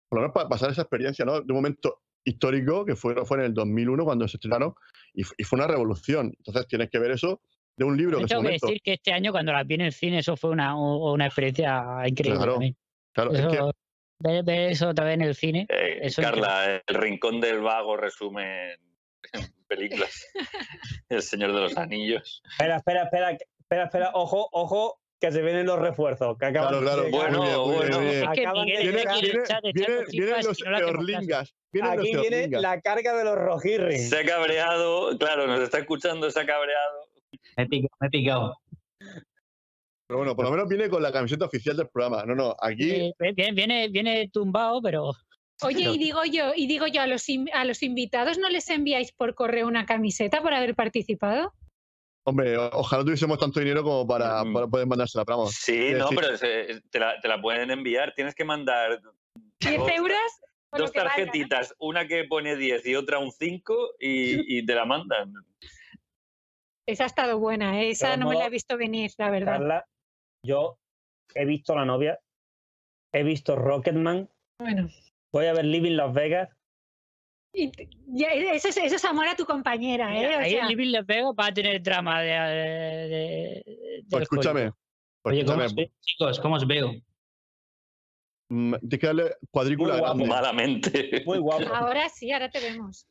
por 0.10 0.18
lo 0.20 0.22
menos 0.24 0.34
para 0.34 0.50
pasar 0.50 0.72
esa 0.72 0.82
experiencia, 0.82 1.24
¿no? 1.26 1.34
De 1.42 1.52
un 1.52 1.56
momento 1.56 2.02
histórico 2.26 2.84
que 2.86 2.96
fue, 2.96 3.16
fue 3.26 3.38
en 3.38 3.44
el 3.46 3.54
2001 3.54 4.04
cuando 4.04 4.28
se 4.28 4.38
estrenaron 4.38 4.74
y, 5.14 5.22
y 5.38 5.44
fue 5.44 5.58
una 5.58 5.68
revolución. 5.68 6.34
Entonces 6.38 6.68
tienes 6.68 6.90
que 6.90 7.00
ver 7.00 7.12
eso 7.12 7.42
de 7.80 7.86
un 7.86 7.98
libro 7.98 8.20
su 8.20 8.28
Tengo 8.28 8.42
que 8.42 8.48
momento. 8.48 8.68
decir 8.68 8.82
que 8.84 8.94
este 8.94 9.14
año 9.14 9.32
cuando 9.32 9.54
las 9.54 9.66
vi 9.66 9.76
en 9.76 9.82
el 9.82 9.94
cine 9.94 10.20
eso 10.20 10.36
fue 10.36 10.50
una, 10.52 10.76
una 10.76 11.26
experiencia 11.26 11.82
increíble 12.06 12.38
Claro, 12.38 12.52
también. 12.54 12.76
Claro, 13.14 13.32
es 13.34 13.40
Eso, 13.40 13.50
que 13.50 13.60
ver, 14.20 14.44
ver 14.44 14.70
eso 14.72 14.90
otra 14.90 15.06
vez 15.06 15.14
en 15.16 15.22
el 15.22 15.34
cine. 15.36 15.66
Eh, 15.70 16.00
Eso 16.04 16.22
Carla, 16.22 16.82
el 16.86 16.96
rincón 16.96 17.40
del 17.40 17.62
vago 17.62 17.96
resume 17.98 18.74
en 18.74 19.54
películas. 19.68 20.12
El 21.10 21.22
Señor 21.22 21.54
de 21.54 21.60
los 21.62 21.78
Anillos. 21.78 22.42
Espera, 22.52 22.78
espera, 22.78 23.04
espera, 23.04 23.32
espera, 23.32 23.84
espera, 23.86 24.12
ojo, 24.14 24.48
ojo, 24.52 25.00
que 25.22 25.32
se 25.32 25.42
vienen 25.42 25.66
los 25.66 25.80
refuerzos. 25.80 26.38
Que 26.38 26.46
acaban 26.48 26.70
Claro, 26.70 26.84
claro, 26.86 27.04
de 27.04 27.12
Bueno, 27.12 27.38
muy 27.40 27.48
bien, 27.48 27.60
bueno. 27.78 28.00
muy 28.00 28.10
bien. 28.10 28.24
Es 28.24 28.30
que 28.30 30.12
vienen 30.14 30.46
los 30.46 30.62
eorlingas. 30.62 31.56
Aquí 31.82 32.14
los 32.14 32.22
viene 32.28 32.48
la 32.60 32.82
carga 32.82 33.16
de 33.16 33.24
los 33.26 33.36
rojirris. 33.36 34.10
Se 34.10 34.20
ha 34.20 34.26
cabreado, 34.26 35.18
claro, 35.18 35.48
nos 35.48 35.60
está 35.62 35.80
escuchando, 35.80 36.30
se 36.32 36.40
ha 36.40 36.46
cabreado. 36.46 37.09
Me 37.58 37.64
he 37.64 37.68
picado. 37.68 37.90
Me 38.00 38.08
he 38.08 38.10
picado. 38.10 38.58
Pero 40.08 40.18
bueno, 40.18 40.36
por 40.36 40.46
lo 40.46 40.52
menos 40.52 40.68
viene 40.68 40.90
con 40.90 41.04
la 41.04 41.12
camiseta 41.12 41.46
oficial 41.46 41.78
del 41.78 41.88
programa. 41.90 42.26
No, 42.26 42.34
no, 42.36 42.56
aquí. 42.62 42.90
Eh, 42.90 43.14
viene, 43.20 43.52
viene, 43.54 43.88
viene 43.90 44.30
tumbado, 44.30 44.82
pero 44.82 45.12
Oye, 45.62 45.92
y 45.92 45.98
digo 45.98 46.24
yo, 46.26 46.54
y 46.56 46.68
digo 46.68 46.88
yo, 46.88 47.02
a 47.02 47.08
los, 47.08 47.26
a 47.54 47.66
los 47.66 47.84
invitados 47.84 48.38
no 48.38 48.50
les 48.50 48.70
enviáis 48.70 49.12
por 49.12 49.36
correo 49.36 49.68
una 49.68 49.86
camiseta 49.86 50.42
por 50.42 50.54
haber 50.54 50.74
participado. 50.74 51.54
Hombre, 52.26 52.58
ojalá 52.58 53.04
tuviésemos 53.04 53.38
tanto 53.40 53.60
dinero 53.60 53.84
como 53.84 54.08
para, 54.08 54.44
Mm. 54.44 54.54
para 54.54 54.68
poder 54.68 54.88
mandársela. 54.88 55.26
Pero 55.26 55.38
vamos, 55.40 55.54
Sí, 55.56 55.92
no, 55.98 56.08
pero 56.10 56.38
se- 56.38 56.82
te, 56.90 57.00
la, 57.00 57.20
te 57.20 57.28
la 57.28 57.42
pueden 57.42 57.72
enviar. 57.72 58.14
Tienes 58.16 58.36
que 58.36 58.46
mandar 58.46 59.02
10 59.60 59.78
dos, 59.80 59.90
euros. 59.92 60.18
dos 60.72 60.92
que 60.92 61.00
valga, 61.00 61.18
¿no? 61.18 61.26
tarjetitas, 61.26 61.76
una 61.80 62.08
que 62.08 62.24
pone 62.24 62.56
10 62.56 62.86
y 62.86 62.96
otra 62.96 63.20
un 63.20 63.32
5 63.32 63.96
y, 64.00 64.10
y 64.60 64.66
te 64.66 64.76
la 64.76 64.86
mandan. 64.86 65.34
Esa 66.90 67.04
ha 67.04 67.08
estado 67.08 67.40
buena, 67.40 67.82
¿eh? 67.82 67.92
esa 67.92 68.18
no 68.18 68.28
me 68.30 68.36
la 68.36 68.48
he 68.48 68.50
visto 68.50 68.78
venir, 68.78 69.12
la 69.18 69.30
verdad. 69.30 69.54
Carla, 69.54 69.86
yo 70.46 70.80
he 71.36 71.46
visto 71.46 71.76
La 71.76 71.86
novia, 71.86 72.20
he 73.14 73.24
visto 73.24 73.56
Rocketman, 73.56 74.28
Bueno, 74.60 74.90
voy 75.32 75.46
a 75.46 75.54
ver 75.54 75.66
Living 75.66 75.96
Las 75.96 76.14
Vegas. 76.14 76.50
y 77.54 77.72
ya, 78.08 78.30
eso, 78.30 78.70
es, 78.70 78.78
eso 78.78 78.96
es 78.96 79.06
amor 79.06 79.28
a 79.28 79.36
tu 79.36 79.46
compañera, 79.46 80.16
¿eh? 80.16 80.20
mira, 80.22 80.38
O 80.38 80.40
ahí 80.42 80.52
sea, 80.52 80.66
Living 80.68 80.92
Las 80.92 81.06
Vegas 81.06 81.32
va 81.40 81.46
a 81.48 81.54
tener 81.54 81.82
drama 81.84 82.22
de, 82.22 82.28
de, 82.32 83.08
de- 83.10 84.04
pues 84.10 84.24
escúchame. 84.24 84.72
Pues 85.22 85.34
Oye, 85.36 85.46
¿cómo 85.46 85.62
escúchame. 85.62 85.66
os 85.66 85.76
veo, 85.76 85.88
chicos? 86.02 86.40
¿Cómo 86.40 86.56
os 86.56 86.66
veo? 86.68 86.92
mm, 88.50 88.74
Tienes 88.80 89.00
que 89.00 89.08
darle 89.08 89.36
cuadrícula 89.52 89.94
Muy 89.94 90.00
guapo. 90.02 90.26
Malamente. 90.26 90.92
Muy 91.28 91.38
guapo. 91.38 91.68
ahora 91.76 92.10
sí, 92.10 92.32
ahora 92.32 92.50
te 92.50 92.60
vemos. 92.60 93.06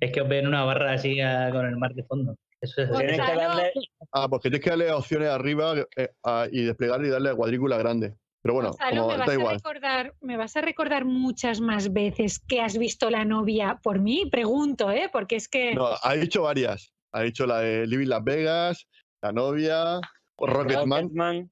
Es 0.00 0.12
que 0.12 0.20
os 0.20 0.28
veo 0.28 0.40
en 0.40 0.48
una 0.48 0.64
barra 0.64 0.92
así 0.92 1.20
ah, 1.20 1.48
con 1.52 1.64
el 1.66 1.76
mar 1.76 1.94
de 1.94 2.02
fondo. 2.04 2.36
Eso 2.62 2.82
es 2.82 2.88
Gonzalo, 2.88 3.08
Tienes 3.08 3.26
que 3.30 3.36
darle. 3.36 3.72
Ah, 4.12 4.28
porque 4.28 4.48
tienes 4.48 4.64
que 4.64 4.70
darle 4.70 4.92
opciones 4.92 5.28
arriba 5.28 5.74
eh, 5.96 6.08
a- 6.24 6.46
y 6.50 6.62
desplegarle 6.62 7.08
y 7.08 7.10
darle 7.10 7.34
cuadrícula 7.34 7.76
grande. 7.76 8.14
Pero 8.40 8.54
bueno, 8.54 8.70
Gonzalo, 8.70 9.02
como 9.02 9.12
me, 9.12 9.18
vas 9.18 9.26
da 9.26 9.32
a 9.32 9.36
igual. 9.36 9.54
recordar, 9.56 10.14
me 10.20 10.36
vas 10.36 10.56
a 10.56 10.60
recordar 10.62 11.04
muchas 11.04 11.60
más 11.60 11.92
veces 11.92 12.40
que 12.40 12.60
has 12.60 12.76
visto 12.78 13.10
la 13.10 13.24
novia 13.24 13.78
por 13.82 14.00
mí, 14.00 14.28
pregunto, 14.30 14.90
¿eh? 14.90 15.08
Porque 15.12 15.36
es 15.36 15.48
que 15.48 15.74
No, 15.74 15.88
ha 16.02 16.14
dicho 16.14 16.42
varias. 16.42 16.92
Ha 17.12 17.22
dicho 17.22 17.46
la 17.46 17.58
de 17.60 17.86
Living 17.86 18.08
Las 18.08 18.24
Vegas, 18.24 18.88
la 19.22 19.32
novia, 19.32 20.00
Rocketman. 20.38 21.02
Rocketman. 21.02 21.50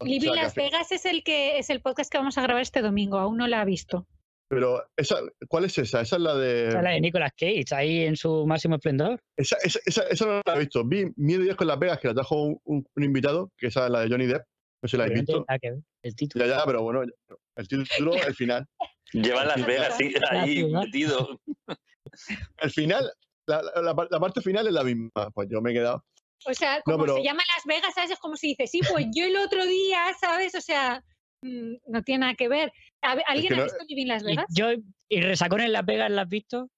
o 0.00 0.04
Living 0.04 0.30
Las 0.34 0.54
Vegas 0.54 0.92
es 0.92 1.04
el 1.04 1.24
que 1.24 1.58
es 1.58 1.68
el 1.70 1.82
podcast 1.82 2.10
que 2.10 2.18
vamos 2.18 2.38
a 2.38 2.42
grabar 2.42 2.62
este 2.62 2.80
domingo, 2.82 3.18
aún 3.18 3.36
no 3.36 3.46
la 3.48 3.60
ha 3.60 3.64
visto. 3.64 4.06
Pero, 4.50 4.82
esa, 4.96 5.16
¿cuál 5.48 5.66
es 5.66 5.76
esa? 5.76 6.00
Esa 6.00 6.16
es 6.16 6.22
la 6.22 6.34
de. 6.34 6.68
Esa 6.68 6.78
es 6.78 6.84
la 6.84 6.90
de 6.90 7.00
Nicolas 7.00 7.32
Cage, 7.36 7.64
ahí 7.72 8.04
en 8.04 8.16
su 8.16 8.46
máximo 8.46 8.76
esplendor. 8.76 9.20
Esa, 9.36 9.56
esa, 9.62 9.78
esa, 9.84 10.02
esa 10.04 10.26
no 10.26 10.40
la 10.44 10.56
he 10.56 10.58
visto. 10.60 10.84
Vi 10.84 11.04
Miedo 11.16 11.44
y 11.44 11.54
con 11.54 11.66
Las 11.66 11.78
Vegas, 11.78 11.98
que 11.98 12.08
la 12.08 12.14
trajo 12.14 12.42
un, 12.44 12.60
un- 12.64 12.86
un 12.96 13.04
invitado, 13.04 13.50
que 13.58 13.66
esa 13.66 13.84
es 13.86 13.90
la 13.90 14.00
de 14.00 14.08
Johnny 14.08 14.26
Depp. 14.26 14.42
No 14.82 14.88
sé 14.88 14.90
si 14.92 14.96
la 14.96 15.04
habéis 15.04 15.20
visto. 15.20 15.44
nada 15.48 15.58
que 15.58 15.70
ver 15.72 15.80
el 16.02 16.14
título. 16.14 16.44
Ya, 16.46 16.56
ya, 16.58 16.64
pero 16.64 16.82
bueno, 16.82 17.02
el 17.02 17.68
título, 17.68 18.14
el 18.14 18.34
final. 18.34 18.66
Lleva 19.12 19.44
Las 19.44 19.66
Vegas 19.66 19.96
sí, 19.98 20.14
ahí 20.30 20.64
metido. 20.72 21.40
El 22.58 22.70
final, 22.70 23.10
la, 23.46 23.62
la- 23.62 23.82
la 23.82 23.94
par- 23.94 24.08
la 24.10 24.18
parte 24.20 24.40
final 24.40 24.66
es 24.66 24.72
la 24.72 24.82
misma. 24.84 25.10
Pues 25.34 25.48
yo 25.50 25.60
me 25.60 25.70
he 25.70 25.74
quedado. 25.74 26.04
O 26.46 26.54
sea, 26.54 26.76
No, 26.78 26.94
como 26.94 27.04
pero- 27.04 27.16
se 27.16 27.22
llama 27.24 27.42
Las 27.56 27.64
Vegas, 27.66 27.94
¿sabes? 27.94 28.10
Es 28.12 28.18
como 28.18 28.36
si 28.36 28.48
dices, 28.48 28.70
sí, 28.70 28.80
pues 28.90 29.06
yo 29.14 29.24
el 29.24 29.36
otro 29.36 29.64
día, 29.66 30.04
¿sabes? 30.20 30.54
O 30.54 30.60
sea, 30.60 31.02
no 31.42 32.02
tiene 32.02 32.20
nada 32.20 32.34
que 32.34 32.48
ver. 32.48 32.72
A 33.02 33.14
ver, 33.14 33.24
¿Alguien 33.28 33.48
que 33.48 33.54
ha 33.54 33.58
no- 33.58 33.64
visto 33.64 33.84
Living 33.88 34.06
Las 34.06 34.22
Y, 34.22 34.26
Vegas? 34.26 34.46
yo, 34.50 34.66
y 35.08 35.20
Resacón 35.20 35.60
en 35.60 35.72
Las 35.72 35.86
Vegas, 35.86 36.10
¿la 36.10 36.22
has 36.22 36.28
visto? 36.28 36.68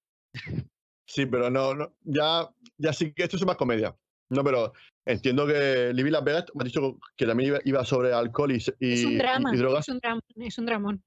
Sí, 1.07 1.25
pero 1.25 1.49
no, 1.49 1.73
no 1.73 1.93
ya, 2.03 2.49
ya 2.77 2.93
sí 2.93 3.13
que 3.13 3.23
esto 3.23 3.37
es 3.37 3.45
más 3.45 3.57
comedia. 3.57 3.95
No, 4.29 4.43
pero 4.43 4.71
entiendo 5.05 5.45
que 5.45 5.91
Living 5.93 6.11
Las 6.11 6.23
Vegas 6.23 6.45
me 6.53 6.61
ha 6.63 6.65
dicho 6.65 6.97
que 7.17 7.25
también 7.25 7.49
iba, 7.49 7.59
iba 7.65 7.83
sobre 7.83 8.13
alcohol 8.13 8.51
y, 8.53 8.59
se- 8.61 8.75
y, 8.79 8.93
es 8.93 9.05
un 9.05 9.17
drama, 9.17 9.53
y 9.53 9.57
drogas. 9.57 9.87
es 9.87 9.93
un 9.93 9.99
dramón, 9.99 10.21
es 10.37 10.57
un 10.57 10.65
dramón. 10.65 11.03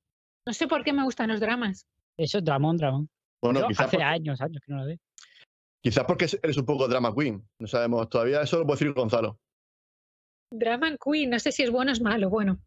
No 0.47 0.52
sé 0.52 0.68
por 0.68 0.85
qué 0.85 0.93
me 0.93 1.05
gustan 1.05 1.31
los 1.31 1.40
dramas. 1.40 1.86
Eso 2.18 2.39
es 2.39 2.44
Dramón, 2.44 2.76
Dramón. 2.76 3.09
Bueno, 3.43 3.60
Yo 3.60 3.68
quizás, 3.68 3.86
hace 3.86 3.97
por- 3.97 4.05
años, 4.06 4.40
años 4.40 4.62
que 4.64 4.72
no 4.72 4.78
la 4.81 4.85
veo. 4.85 4.98
quizás 5.82 6.05
porque 6.05 6.26
eres 6.43 6.56
un 6.59 6.66
poco 6.66 6.86
drama 6.86 7.14
queen. 7.14 7.43
No 7.59 7.66
sabemos 7.66 8.09
todavía. 8.10 8.43
Eso 8.43 8.59
lo 8.59 8.66
puede 8.66 8.78
decir 8.81 8.93
Gonzalo. 8.93 9.39
Drama 10.52 10.97
Queen, 11.02 11.31
no 11.31 11.39
sé 11.39 11.51
si 11.51 11.62
es 11.62 11.70
bueno 11.70 11.90
o 11.90 11.94
es 11.94 12.01
malo. 12.01 12.28
Bueno, 12.31 12.59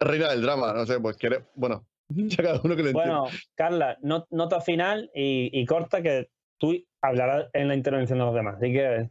Reina 0.00 0.30
del 0.30 0.42
drama, 0.42 0.72
no 0.72 0.84
sé, 0.86 0.98
pues 1.00 1.16
quiere. 1.16 1.44
Bueno, 1.54 1.86
ya 2.08 2.42
cada 2.42 2.60
uno 2.62 2.74
que 2.76 2.82
le 2.82 2.90
entienda. 2.90 3.20
Bueno, 3.20 3.36
Carla, 3.54 3.96
no- 4.02 4.26
nota 4.30 4.60
final 4.60 5.10
y, 5.14 5.50
y 5.58 5.64
corta 5.66 6.02
que 6.02 6.30
tú 6.58 6.74
hablarás 7.00 7.48
en 7.52 7.68
la 7.68 7.74
intervención 7.74 8.18
de 8.18 8.24
los 8.24 8.34
demás. 8.34 8.56
Así 8.56 8.72
que 8.72 9.08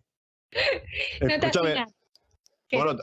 nota 1.22 1.36
Escúchame, 1.48 1.72
final. 1.72 1.88
¿Qué? 2.68 2.78
bueno, 2.78 3.00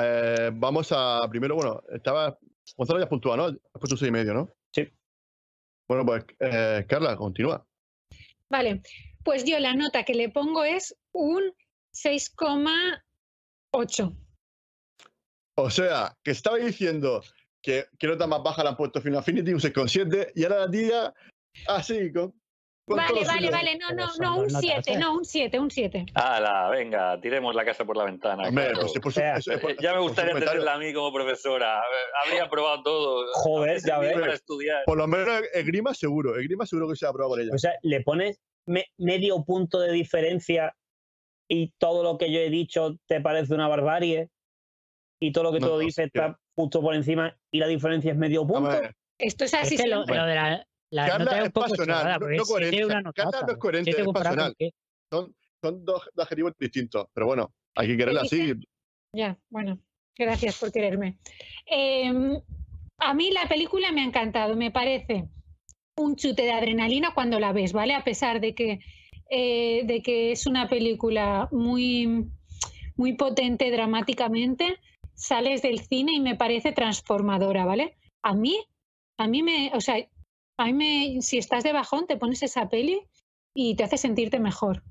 eh, 0.00 0.50
vamos 0.54 0.92
a. 0.92 1.20
Primero, 1.30 1.54
bueno, 1.56 1.82
estaba. 1.92 2.38
Gonzalo 2.76 3.00
ya 3.00 3.08
puntuado, 3.08 3.36
¿no? 3.36 3.44
Has 3.46 3.80
puesto 3.80 3.94
un 3.94 3.98
seis 3.98 4.08
y 4.08 4.12
medio, 4.12 4.34
¿no? 4.34 4.54
Sí. 4.72 4.88
Bueno, 5.88 6.06
pues, 6.06 6.24
eh, 6.38 6.84
Carla, 6.88 7.16
continúa. 7.16 7.66
Vale, 8.48 8.82
pues 9.24 9.44
yo 9.44 9.58
la 9.58 9.74
nota 9.74 10.04
que 10.04 10.14
le 10.14 10.28
pongo 10.28 10.62
es 10.64 10.94
un 11.12 11.42
6,8. 11.92 14.16
O 15.56 15.70
sea, 15.70 16.16
que 16.22 16.30
estaba 16.30 16.56
diciendo 16.56 17.22
que, 17.62 17.84
que 17.98 18.06
nota 18.06 18.26
más 18.26 18.42
baja 18.42 18.62
le 18.62 18.70
han 18.70 18.76
puesto 18.76 19.00
Final 19.00 19.20
Affinity, 19.20 19.52
un 19.52 19.60
6,7, 19.60 20.32
y 20.34 20.44
ahora 20.44 20.60
la 20.60 20.70
tía 20.70 21.14
así, 21.68 22.12
con. 22.12 22.32
con 22.86 22.96
Vale, 22.96 23.24
vale, 23.24 23.42
los- 23.42 23.50
vale, 23.52 23.78
no, 23.78 23.90
no, 23.90 24.06
no, 24.18 24.36
un 24.38 24.46
notas, 24.46 24.60
7, 24.60 24.92
¿eh? 24.94 24.98
no, 24.98 25.14
un 25.14 25.24
7, 25.24 25.58
un 25.60 25.70
7. 25.70 26.06
Hala, 26.14 26.70
venga, 26.70 27.20
tiremos 27.20 27.54
la 27.54 27.64
casa 27.64 27.84
por 27.84 27.96
la 27.96 28.04
ventana. 28.04 28.48
Hombre, 28.48 28.72
pues, 28.74 28.92
por 28.94 29.02
su- 29.02 29.08
O 29.08 29.12
sea, 29.12 29.36
eso 29.36 29.52
es 29.52 29.60
por- 29.60 29.76
ya 29.80 29.92
me 29.92 29.98
su 29.98 30.02
gustaría 30.04 30.34
tenerla 30.34 30.74
a 30.74 30.78
mí 30.78 30.92
como 30.94 31.12
profesora. 31.12 31.82
Habría 32.24 32.48
probado 32.48 32.82
todo. 32.82 33.26
Joder, 33.34 33.80
ya 33.86 33.98
ves. 33.98 34.14
para 34.18 34.34
estudiar. 34.34 34.82
Por 34.86 34.96
lo 34.98 35.06
menos 35.06 35.42
Esgrima 35.52 35.94
seguro, 35.94 36.36
Esgrima 36.38 36.66
seguro 36.66 36.88
que 36.88 36.96
se 36.96 37.06
ha 37.06 37.10
aprobado 37.10 37.34
por 37.34 37.40
ella. 37.40 37.54
o 37.54 37.58
sea, 37.58 37.74
le 37.82 38.00
pones 38.00 38.40
me- 38.66 38.86
medio 38.96 39.44
punto 39.44 39.78
de 39.80 39.92
diferencia 39.92 40.74
y 41.48 41.72
todo 41.78 42.02
lo 42.02 42.16
que 42.18 42.32
yo 42.32 42.38
he 42.40 42.48
dicho 42.50 42.96
te 43.06 43.20
parece 43.20 43.54
una 43.54 43.68
barbarie 43.68 44.28
y 45.24 45.32
todo 45.32 45.44
lo 45.44 45.52
que 45.52 45.60
No, 45.60 45.66
tú 45.68 45.72
no, 45.74 45.78
dices 45.78 46.10
tío. 46.12 46.22
está 46.22 46.38
justo 46.56 46.80
por 46.80 46.94
encima 46.94 47.36
y 47.50 47.58
la 47.58 47.66
diferencia 47.68 48.10
es 48.12 48.18
medio 48.18 48.46
punto. 48.46 48.70
Esto 49.18 49.44
es 49.44 49.54
Es 49.54 49.60
así 49.60 49.76
que 49.76 49.86
lo, 49.86 50.04
de 50.04 50.14
la, 50.14 50.66
la 50.90 51.06
Carla 51.06 51.24
nota 51.24 51.36
es 51.36 51.42
es 51.42 51.46
un 51.46 51.52
poco 51.52 51.68
pasional, 51.68 52.20
no- 52.36 52.44
coherente. 52.44 52.84
una 52.86 53.12
Carla 53.12 53.46
es 53.48 53.56
coherente, 53.56 53.90
es 53.92 54.08
pasional. 54.12 54.54
son, 55.10 55.34
son 55.62 55.84
dos, 55.84 56.02
dos 56.14 56.24
adjetivos 56.24 56.52
distintos, 56.58 57.06
pero 57.14 57.26
bueno, 57.26 57.52
hay 57.76 57.86
que 57.88 57.96
quererla 57.96 58.22
así. 58.22 58.52
Ya, 59.14 59.38
bueno, 59.48 59.78
gracias 60.18 60.58
por 60.58 60.72
quererme. 60.72 61.18
Em, 61.66 62.40
a 62.98 63.14
mí 63.14 63.30
la 63.30 63.46
película 63.48 63.92
me 63.92 64.00
ha 64.00 64.04
encantado, 64.04 64.56
me 64.56 64.70
parece 64.72 65.28
un 65.96 66.16
chute 66.16 66.42
de 66.42 66.52
adrenalina 66.52 67.12
cuando 67.14 67.38
la 67.38 67.52
ves, 67.52 67.72
¿vale? 67.72 67.94
A 67.94 68.02
pesar 68.02 68.40
de 68.40 68.54
que, 68.54 68.80
eh, 69.30 69.82
de 69.84 70.02
que 70.02 70.32
es 70.32 70.46
una 70.46 70.68
película 70.68 71.48
muy, 71.52 72.26
muy 72.96 73.12
potente 73.14 73.70
dramáticamente, 73.70 74.78
sales 75.22 75.62
del 75.62 75.80
cine 75.80 76.12
y 76.14 76.20
me 76.20 76.34
parece 76.34 76.72
transformadora, 76.72 77.64
¿vale? 77.64 77.96
A 78.22 78.34
mí, 78.34 78.58
a 79.18 79.28
mí 79.28 79.42
me, 79.42 79.70
o 79.72 79.80
sea, 79.80 79.96
a 80.58 80.66
mí 80.66 80.72
me, 80.72 81.22
si 81.22 81.38
estás 81.38 81.62
de 81.62 81.72
bajón, 81.72 82.06
te 82.08 82.16
pones 82.16 82.42
esa 82.42 82.68
peli 82.68 83.06
y 83.54 83.76
te 83.76 83.84
hace 83.84 83.98
sentirte 83.98 84.40
mejor. 84.40 84.82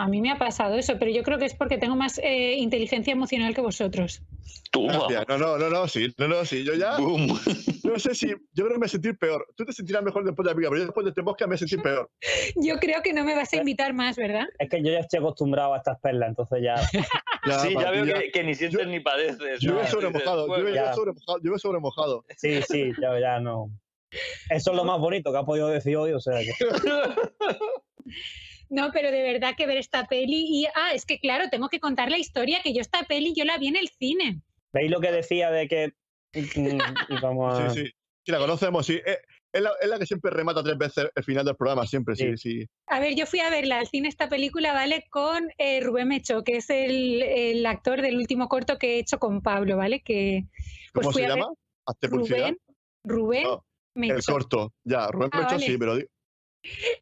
A 0.00 0.08
mí 0.08 0.22
me 0.22 0.30
ha 0.30 0.38
pasado 0.38 0.76
eso, 0.76 0.98
pero 0.98 1.10
yo 1.10 1.22
creo 1.22 1.38
que 1.38 1.44
es 1.44 1.54
porque 1.54 1.76
tengo 1.76 1.94
más 1.94 2.18
eh, 2.24 2.54
inteligencia 2.54 3.12
emocional 3.12 3.54
que 3.54 3.60
vosotros. 3.60 4.22
Gracias. 4.72 5.28
No, 5.28 5.36
no, 5.36 5.58
no, 5.58 5.68
no, 5.68 5.86
sí, 5.88 6.14
no, 6.16 6.26
no, 6.26 6.42
sí, 6.46 6.64
yo 6.64 6.72
ya, 6.72 6.96
Boom. 6.96 7.26
no 7.84 7.98
sé 7.98 8.14
si, 8.14 8.28
yo 8.28 8.64
creo 8.64 8.72
que 8.72 8.78
me 8.78 8.88
sentir 8.88 9.18
peor. 9.18 9.46
Tú 9.56 9.66
te 9.66 9.74
sentirás 9.74 10.02
mejor 10.02 10.24
después 10.24 10.42
de 10.46 10.52
la 10.52 10.54
película, 10.54 10.70
pero 10.70 10.78
yo 10.80 10.86
después 10.86 11.04
de 11.04 11.10
este 11.10 11.22
podcast 11.22 11.50
me 11.50 11.58
sentir 11.58 11.82
peor. 11.82 12.10
Yo 12.56 12.78
creo 12.78 13.02
que 13.02 13.12
no 13.12 13.24
me 13.24 13.34
vas 13.34 13.52
a 13.52 13.56
invitar 13.56 13.92
más, 13.92 14.16
¿verdad? 14.16 14.46
Es 14.58 14.70
que 14.70 14.82
yo 14.82 14.90
ya 14.90 15.00
estoy 15.00 15.18
acostumbrado 15.20 15.74
a 15.74 15.78
estas 15.78 16.00
perlas, 16.00 16.30
entonces 16.30 16.60
ya. 16.62 16.76
Ya, 17.46 17.58
sí, 17.58 17.74
ya 17.74 17.90
veo 17.90 18.04
que, 18.04 18.30
que 18.30 18.44
ni 18.44 18.54
sientes 18.54 18.86
ni 18.86 19.00
padeces. 19.00 19.60
Llueve 19.60 19.82
¿no? 19.82 19.88
sobre 19.88 20.08
Dices, 20.08 20.24
mojado, 20.24 20.46
bueno, 20.46 20.62
llueve, 20.64 20.76
ya. 20.76 20.82
llueve 20.82 20.94
sobre 20.94 21.12
mojado, 21.12 21.38
llueve 21.38 21.58
sobre 21.58 21.80
mojado. 21.80 22.24
Sí, 22.36 22.62
sí, 22.68 22.92
ya, 23.00 23.18
ya 23.18 23.40
no. 23.40 23.70
Eso 24.50 24.70
es 24.72 24.76
lo 24.76 24.84
más 24.84 25.00
bonito 25.00 25.32
que 25.32 25.38
ha 25.38 25.44
podido 25.44 25.68
decir 25.68 25.96
hoy, 25.96 26.12
o 26.12 26.20
sea 26.20 26.38
que. 26.40 26.52
No, 28.70 28.90
pero 28.92 29.10
de 29.10 29.22
verdad 29.22 29.54
que 29.56 29.66
ver 29.66 29.76
esta 29.78 30.06
peli 30.06 30.46
y 30.48 30.66
ah, 30.74 30.92
es 30.94 31.04
que 31.04 31.18
claro, 31.18 31.50
tengo 31.50 31.68
que 31.68 31.80
contar 31.80 32.10
la 32.10 32.18
historia 32.18 32.60
que 32.62 32.72
yo 32.72 32.80
esta 32.80 33.02
peli 33.02 33.34
yo 33.36 33.44
la 33.44 33.58
vi 33.58 33.68
en 33.68 33.76
el 33.76 33.88
cine. 33.88 34.40
¿Veis 34.72 34.90
lo 34.90 35.00
que 35.00 35.10
decía 35.10 35.50
de 35.50 35.66
que 35.68 35.92
mm, 36.32 36.78
íbamos 37.08 37.58
a... 37.58 37.70
Sí, 37.70 37.80
sí. 37.84 37.90
Sí, 38.22 38.32
la 38.32 38.38
conocemos, 38.38 38.84
sí. 38.86 39.00
Es, 39.04 39.18
es 39.52 39.62
la, 39.62 39.72
es 39.80 39.88
la 39.88 39.98
que 39.98 40.04
siempre 40.06 40.30
remata 40.30 40.62
tres 40.62 40.76
veces 40.76 41.08
el 41.14 41.24
final 41.24 41.44
del 41.44 41.56
programa, 41.56 41.86
siempre, 41.86 42.14
sí, 42.14 42.36
sí. 42.36 42.66
A 42.86 43.00
ver, 43.00 43.14
yo 43.16 43.24
fui 43.26 43.40
a 43.40 43.48
verla 43.48 43.78
al 43.78 43.88
cine 43.88 44.08
esta 44.08 44.28
película, 44.28 44.74
¿vale? 44.74 45.06
Con 45.10 45.48
eh, 45.56 45.80
Rubén 45.80 46.08
Mecho, 46.08 46.44
que 46.44 46.58
es 46.58 46.68
el, 46.68 47.22
el 47.22 47.64
actor 47.64 48.02
del 48.02 48.16
último 48.18 48.48
corto 48.48 48.78
que 48.78 48.96
he 48.96 48.98
hecho 48.98 49.18
con 49.18 49.40
Pablo, 49.40 49.78
¿vale? 49.78 50.02
Que 50.02 50.44
pues 50.92 51.04
¿Cómo 51.06 51.12
fui 51.12 51.22
se 51.22 51.26
a 51.28 51.34
ver 51.34 51.42
llama? 51.42 51.54
Rubén, 52.02 52.58
Rubén 53.04 53.42
No, 53.44 53.64
el 53.94 54.00
Mecho. 54.00 54.32
corto, 54.32 54.74
ya, 54.84 55.06
Rubén 55.08 55.30
Ah, 55.32 55.46
vale. 55.50 55.66
sí, 55.66 55.78
pero 55.78 55.96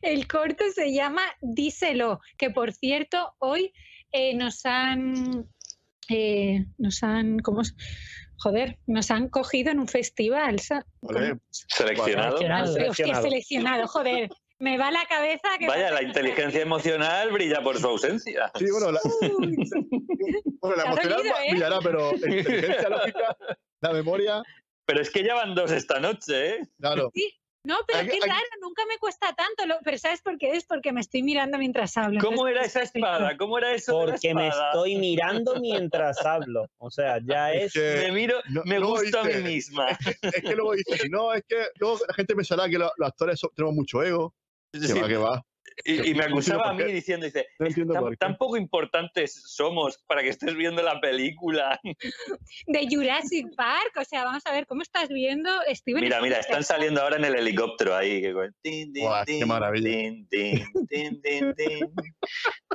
El 0.02 0.26
corto 0.28 0.64
se 0.74 0.93
llama 0.93 1.22
Díselo, 1.40 2.20
que 2.36 2.51
por 2.51 2.72
cierto, 2.72 3.35
hoy 3.39 3.72
eh, 4.12 4.35
nos 4.35 4.64
han. 4.64 5.47
eh, 6.09 6.64
nos 6.78 7.02
han. 7.02 7.39
¿Cómo 7.40 7.62
es? 7.62 7.74
Joder, 8.39 8.78
nos 8.86 9.10
han 9.10 9.28
cogido 9.28 9.70
en 9.70 9.80
un 9.80 9.89
festival. 9.89 10.60
Seleccionado. 10.60 11.40
Seleccionado. 12.39 12.90
Hostia, 12.90 13.14
Seleccionado. 13.20 13.86
joder. 13.89 14.28
Me 14.60 14.76
va 14.76 14.90
la 14.90 15.05
cabeza 15.09 15.48
que. 15.59 15.68
Vaya, 15.68 15.93
la 15.93 16.02
inteligencia 16.02 16.60
emocional 16.62 17.30
brilla 17.30 17.62
por 17.62 17.78
su 17.78 17.86
ausencia. 17.86 18.51
Sí, 18.59 18.64
bueno, 18.72 18.90
la, 18.90 19.01
bueno, 20.60 20.76
la 20.76 20.82
emocional 20.85 21.18
dolido, 21.18 21.35
¿eh? 21.36 21.51
brillará, 21.51 21.78
pero 21.80 22.10
la 22.10 22.16
inteligencia 22.39 22.89
lógica, 22.89 23.36
la 23.80 23.93
memoria, 23.93 24.43
Pero 24.85 25.01
es 25.01 25.10
que 25.10 25.22
ya 25.22 25.35
van 25.35 25.55
dos 25.55 25.70
esta 25.70 26.01
noche, 26.01 26.56
¿eh? 26.56 26.60
claro. 26.80 27.12
No, 27.68 27.76
pero 27.86 27.98
Aquí- 27.98 28.18
qué 28.18 28.26
raro, 28.26 28.40
nunca 28.62 28.82
me 28.88 28.96
cuesta 28.96 29.34
tanto. 29.34 29.66
lo- 29.66 29.78
pero 29.84 29.98
¿sabes 29.98 30.22
por 30.22 30.38
qué 30.38 30.52
es? 30.52 30.64
Porque 30.64 30.90
me 30.90 31.02
estoy 31.02 31.22
mirando 31.22 31.58
mientras 31.58 31.94
hablo. 31.98 32.18
¿Cómo 32.18 32.48
entonces, 32.48 32.56
era 32.56 32.64
esa 32.66 32.82
espada? 32.82 33.36
¿Cómo 33.36 33.58
era 33.58 33.74
eso? 33.74 33.92
de 34.00 34.06
la 34.06 34.12
Porque 34.12 34.34
me 34.34 34.48
estoy 34.48 34.96
mirando 34.96 35.60
mientras 35.60 36.24
hablo. 36.24 36.66
O 36.78 36.90
sea, 36.90 37.18
ya 37.22 37.52
Es 37.52 37.64
es. 37.66 37.72
que- 37.74 38.06
Me 38.08 38.12
miro, 38.12 38.36
No- 38.48 38.62
me 38.64 38.78
luego 38.78 38.94
gusto 39.00 39.20
a 39.20 39.26
dice- 39.26 39.38
mí 39.40 39.44
misma. 39.52 39.86
Es 40.22 40.42
que 40.42 40.54
luego 40.56 40.72
dices, 40.72 41.02
si 41.02 41.08
no, 41.10 41.34
es 41.34 41.44
que 41.46 41.66
luego 41.78 41.98
la 42.08 42.14
gente 42.14 42.34
pensará 42.34 42.68
que 42.70 42.78
lo- 42.78 42.90
los 42.96 43.08
actores 43.08 43.38
tenemos 43.54 43.74
mucho 43.76 44.02
ego. 44.02 44.34
Que 44.72 44.80
Sí, 44.80 44.98
va, 44.98 45.06
que 45.08 45.16
va. 45.18 45.44
Y, 45.84 46.10
y 46.10 46.14
me 46.14 46.24
acusaba 46.24 46.70
a 46.70 46.72
mí 46.72 46.84
qué. 46.84 46.92
diciendo, 46.92 47.26
dice, 47.26 47.46
No 47.59 48.10
tan, 48.18 48.36
poco 48.36 48.56
importantes 48.56 49.42
somos 49.46 49.98
para 50.06 50.22
que 50.22 50.28
estés 50.28 50.55
viendo 50.55 50.82
la 50.82 51.00
película. 51.00 51.80
De 52.66 52.86
Jurassic 52.90 53.55
Park, 53.56 53.92
o 54.00 54.05
sea, 54.05 54.24
vamos 54.24 54.44
a 54.46 54.52
ver, 54.52 54.66
¿cómo 54.66 54.82
estás 54.82 55.09
viendo 55.09 55.50
Steven 55.72 56.02
Mira, 56.02 56.20
mira, 56.20 56.38
están 56.38 56.64
saliendo 56.64 57.02
ahora 57.02 57.16
en 57.16 57.24
el 57.24 57.34
helicóptero 57.36 57.94
ahí. 57.96 58.20
Que 58.20 58.32
con- 58.32 58.55
Buah, 59.00 59.24
qué 59.24 59.46
maravilla. 59.46 59.88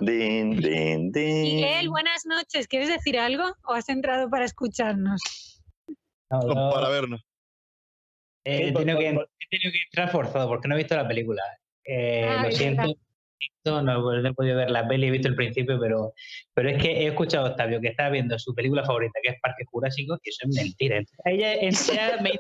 Miguel, 0.02 1.90
buenas 1.90 2.26
noches. 2.26 2.68
¿Quieres 2.68 2.90
decir 2.90 3.20
algo 3.20 3.56
o 3.64 3.74
has 3.74 3.90
entrado 3.90 4.30
para 4.30 4.46
escucharnos? 4.46 5.22
No, 6.30 6.72
para 6.74 6.90
vernos. 6.90 7.22
eh, 8.46 8.70
he, 8.70 8.72
tenido 8.72 8.98
que, 8.98 9.08
he 9.08 9.48
tenido 9.50 9.72
que 9.72 9.80
entrar 9.86 10.12
forzado 10.12 10.48
porque 10.48 10.68
no 10.68 10.76
he 10.76 10.80
visto 10.80 10.96
la 10.96 11.08
película. 11.08 11.42
Eh, 11.86 12.26
Ah, 12.28 12.44
lo 12.46 12.52
siento, 12.52 12.96
no, 13.66 13.82
no 13.82 14.28
he 14.30 14.34
podido 14.34 14.58
ver 14.58 14.70
la 14.72 14.88
peli, 14.88 15.08
he 15.08 15.12
visto 15.12 15.28
el 15.28 15.36
principio, 15.36 15.78
pero, 15.80 16.14
pero 16.54 16.70
es 16.70 16.82
que 16.82 16.92
he 16.92 17.08
escuchado 17.08 17.46
a 17.48 17.50
Octavio 17.52 17.82
que 17.82 17.90
está 17.90 18.10
viendo 18.10 18.38
su 18.40 18.54
película 18.56 18.84
favorita, 18.86 19.20
que 19.22 19.30
es 19.32 19.40
Parque 19.42 19.64
Jurásico, 19.66 20.18
y 20.24 20.30
eso 20.30 20.48
es 20.50 20.56
mentira. 20.56 20.98
Entonces, 20.98 21.20
ella 21.26 21.54
entera 21.56 22.22
me 22.22 22.32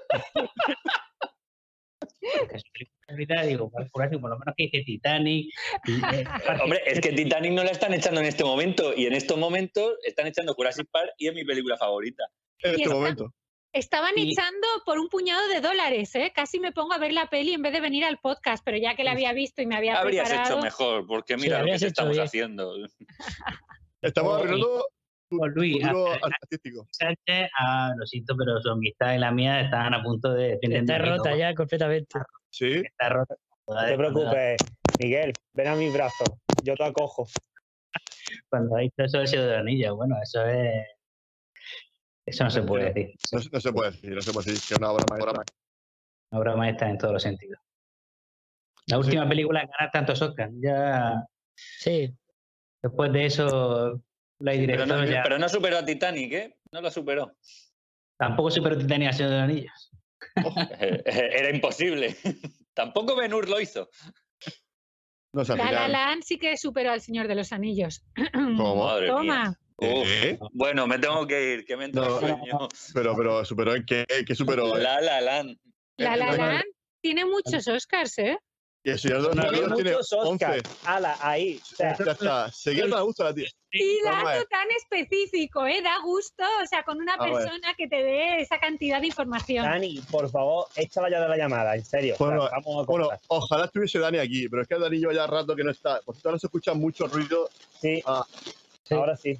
su 2.57 2.71
película 2.71 2.97
favorita, 3.07 3.41
digo, 3.43 3.69
Parque 3.69 3.89
Jurásico, 3.91 4.21
por 4.21 4.29
lo 4.31 4.39
menos 4.39 4.55
que 4.57 4.63
dice 4.65 4.83
Titanic. 4.85 5.53
y, 5.85 5.91
eh, 6.15 6.23
Hombre, 6.63 6.81
es 6.85 6.99
que 7.01 7.11
Titanic 7.11 7.51
no 7.53 7.63
la 7.63 7.71
están 7.71 7.93
echando 7.93 8.21
en 8.21 8.27
este 8.27 8.43
momento 8.43 8.93
y 8.95 9.05
en 9.05 9.13
estos 9.13 9.37
momentos 9.37 9.95
están 10.05 10.27
echando 10.27 10.53
Jurassic 10.53 10.87
Park 10.91 11.11
y 11.17 11.27
es 11.27 11.33
mi 11.33 11.43
película 11.43 11.77
favorita. 11.77 12.23
En 12.59 12.71
este 12.71 12.83
está- 12.83 12.95
momento. 12.95 13.33
Estaban 13.73 14.13
Y- 14.15 14.31
echando 14.31 14.67
por 14.85 14.99
un 14.99 15.09
puñado 15.09 15.47
de 15.47 15.59
dólares, 15.59 16.13
¿eh? 16.15 16.31
Casi 16.33 16.59
me 16.59 16.71
pongo 16.71 16.93
a 16.93 16.99
ver 16.99 17.11
la 17.11 17.27
peli 17.29 17.53
en 17.53 17.61
vez 17.63 17.73
de 17.73 17.81
venir 17.81 18.05
al 18.05 18.19
podcast, 18.19 18.63
pero 18.63 18.77
ya 18.77 18.95
que 18.95 19.03
la 19.03 19.11
había 19.13 19.33
visto 19.33 19.61
y 19.61 19.65
me 19.65 19.75
había 19.75 19.99
Habrías 19.99 20.29
preparado... 20.29 20.53
hecho 20.57 20.63
mejor, 20.63 21.07
porque 21.07 21.33
Sí, 21.35 21.41
mira 21.41 21.57
lo 21.59 21.65
que 21.65 21.71
habrías 21.71 21.81
te 21.81 21.85
hecho 21.87 21.91
estamos 21.91 22.13
bien. 22.13 22.25
haciendo. 22.25 22.75
Estamos 24.01 24.37
arreglando 24.37 24.85
Luis, 25.55 25.83
artístico. 25.83 26.87
Ah, 27.59 27.91
lo 27.97 28.05
siento, 28.05 28.35
pero 28.37 28.61
su 28.61 28.69
amistad 28.69 29.15
y 29.15 29.17
la 29.17 29.31
mía 29.31 29.61
estaban 29.61 29.93
a 29.93 30.03
punto 30.03 30.31
de... 30.33 30.59
Está 30.61 30.97
rota 30.99 31.35
ya 31.35 31.55
completamente. 31.55 32.19
Sí. 32.51 32.83
Está 32.85 33.09
rota. 33.09 33.35
No 33.67 33.85
te 33.85 33.97
preocupes, 33.97 34.61
Miguel, 34.99 35.31
ven 35.53 35.67
a 35.67 35.75
mis 35.75 35.91
brazos. 35.93 36.33
Yo 36.63 36.75
te 36.75 36.83
acojo. 36.83 37.25
Cuando 38.49 38.75
ha 38.75 38.81
dicho 38.81 38.93
eso 38.97 39.17
de 39.19 39.27
los 39.47 39.57
Anillos, 39.57 39.95
bueno, 39.95 40.15
eso 40.21 40.45
es. 40.45 40.85
Eso 42.25 42.43
no 42.43 42.49
se 42.49 42.61
puede 42.63 42.93
decir. 42.93 43.15
No, 43.31 43.39
no 43.51 43.59
se 43.59 43.73
puede 43.73 43.91
decir, 43.91 44.11
no 44.11 44.21
se 44.21 44.31
puede 44.33 44.51
decir 44.51 44.67
que 44.67 44.73
es 44.73 44.79
una 44.79 44.91
obra 44.91 45.05
maestra. 45.09 45.31
Una 46.31 46.39
obra 46.39 46.55
maestra 46.55 46.89
en 46.89 46.97
todos 46.97 47.13
los 47.13 47.23
sentidos. 47.23 47.59
La 48.87 48.97
última 48.97 49.27
película 49.27 49.61
en 49.61 49.69
ganar 49.69 49.91
tantos 49.91 50.21
Oscars. 50.21 50.53
Ya 50.61 51.25
Sí, 51.55 52.13
después 52.81 53.11
de 53.13 53.25
eso, 53.25 54.01
La 54.39 54.51
Pero 54.51 54.61
director 54.61 54.87
no, 54.87 55.05
ya. 55.05 55.23
pero 55.23 55.37
no 55.37 55.47
superó 55.47 55.77
a 55.77 55.85
Titanic, 55.85 56.33
¿eh? 56.33 56.57
No 56.71 56.81
lo 56.81 56.89
superó. 56.89 57.35
Tampoco 58.17 58.49
superó 58.51 58.77
Titanic 58.77 59.09
a 59.09 59.13
Señor 59.13 59.31
de 59.31 59.37
los 59.37 59.43
Anillos. 59.43 59.91
Era 61.05 61.49
imposible. 61.53 62.15
Tampoco 62.73 63.15
Ben 63.15 63.33
Hur 63.33 63.47
lo 63.47 63.59
hizo. 63.61 63.89
No 65.33 65.43
La 65.43 65.71
La. 65.71 65.87
Land 65.87 66.23
sí 66.23 66.37
que 66.37 66.57
superó 66.57 66.91
al 66.91 67.01
Señor 67.01 67.27
de 67.27 67.35
los 67.35 67.51
Anillos. 67.51 68.05
¿Cómo? 68.33 68.85
Madre 68.85 69.07
Toma. 69.07 69.21
mía. 69.23 69.59
Uf. 69.91 70.07
¿Eh? 70.07 70.39
Bueno, 70.51 70.87
me 70.87 70.99
tengo 70.99 71.25
que 71.27 71.53
ir, 71.53 71.65
que 71.65 71.75
me 71.77 71.85
entra 71.85 72.07
No. 72.07 72.19
sueño. 72.19 72.67
Pero, 72.93 73.15
pero, 73.15 73.45
superó 73.45 73.75
en 73.75 73.85
qué, 73.85 74.05
¿Qué 74.25 74.35
superó? 74.35 74.75
La 74.77 75.01
La 75.01 75.21
Land. 75.21 75.57
La 75.97 76.15
La 76.15 76.31
Land 76.33 76.63
tiene 77.01 77.25
muchos 77.25 77.67
Oscars, 77.67 78.17
¿eh? 78.19 78.37
Y 78.85 78.89
el 78.89 78.99
señor 78.99 79.21
de 79.21 79.23
los 79.27 79.31
Tiene 79.33 79.47
Anillos 79.47 79.75
tiene 79.75 79.91
muchos 79.91 80.11
11. 80.11 80.45
Oscars. 80.45 80.69
Ala, 80.85 81.17
ahí. 81.21 81.57
O 81.61 81.75
sea, 81.75 81.97
Ya 81.97 82.11
está. 82.11 82.51
Seguía 82.51 82.83
tan 82.83 82.93
a 82.95 83.01
gusto 83.01 83.23
la 83.23 83.33
tía. 83.33 83.47
Y 83.71 84.01
dato 84.03 84.45
tan 84.49 84.67
específico, 84.75 85.65
¿eh? 85.65 85.81
Da 85.81 85.99
gusto, 86.03 86.43
o 86.61 86.65
sea, 86.67 86.83
con 86.83 86.97
una 86.99 87.13
A 87.13 87.23
ver. 87.23 87.33
persona 87.33 87.73
que 87.77 87.87
te 87.87 87.95
dé 88.03 88.41
esa 88.41 88.59
cantidad 88.59 88.99
de 88.99 89.07
información. 89.07 89.63
Dani, 89.65 90.01
por 90.11 90.29
favor, 90.29 90.67
échala 90.75 91.09
ya 91.09 91.21
de 91.21 91.29
la 91.29 91.37
llamada, 91.37 91.75
en 91.75 91.85
serio. 91.85 92.15
O 92.15 92.17
sea, 92.17 92.27
Bueno, 92.27 92.49
vamos 92.51 92.83
a 92.83 92.91
Bueno, 92.91 93.09
ojalá 93.27 93.65
estuviese 93.65 93.99
Dani 93.99 94.17
aquí, 94.17 94.49
pero 94.49 94.61
es 94.63 94.67
que 94.67 94.77
Dani 94.77 94.97
lleva 94.97 95.13
ya 95.13 95.27
rato 95.27 95.55
que 95.55 95.63
no 95.63 95.71
está. 95.71 96.01
Por 96.01 96.15
cierto, 96.15 96.29
ahora 96.29 96.39
se 96.39 96.47
escucha 96.47 96.73
mucho 96.73 97.07
ruido. 97.07 97.49
Sí, 97.79 98.03
Ah, 98.05 98.25
sí, 98.83 98.93
ahora 98.95 99.15
sí. 99.15 99.37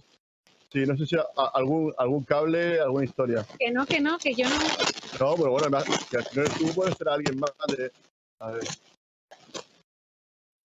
Sí, 0.73 0.85
no 0.85 0.97
sé 0.97 1.05
si 1.05 1.15
a- 1.15 1.25
algún, 1.53 1.93
algún 1.97 2.23
cable, 2.25 2.79
alguna 2.81 3.05
historia. 3.05 3.45
Que 3.59 3.71
no, 3.71 3.85
que 3.85 4.01
no, 4.01 4.17
que 4.17 4.33
yo 4.33 4.45
no. 4.49 4.55
No, 5.19 5.35
pero 5.37 5.51
bueno, 5.51 5.69
me- 5.69 5.83
que 5.83 6.21
si 6.23 6.35
no 6.35 6.41
eres 6.43 6.57
tú, 6.57 6.73
puede 6.73 6.93
ser 6.95 7.07
alguien 7.09 7.39
más 7.39 7.51
de. 7.77 7.91
A 8.39 8.51
ver. 8.51 8.63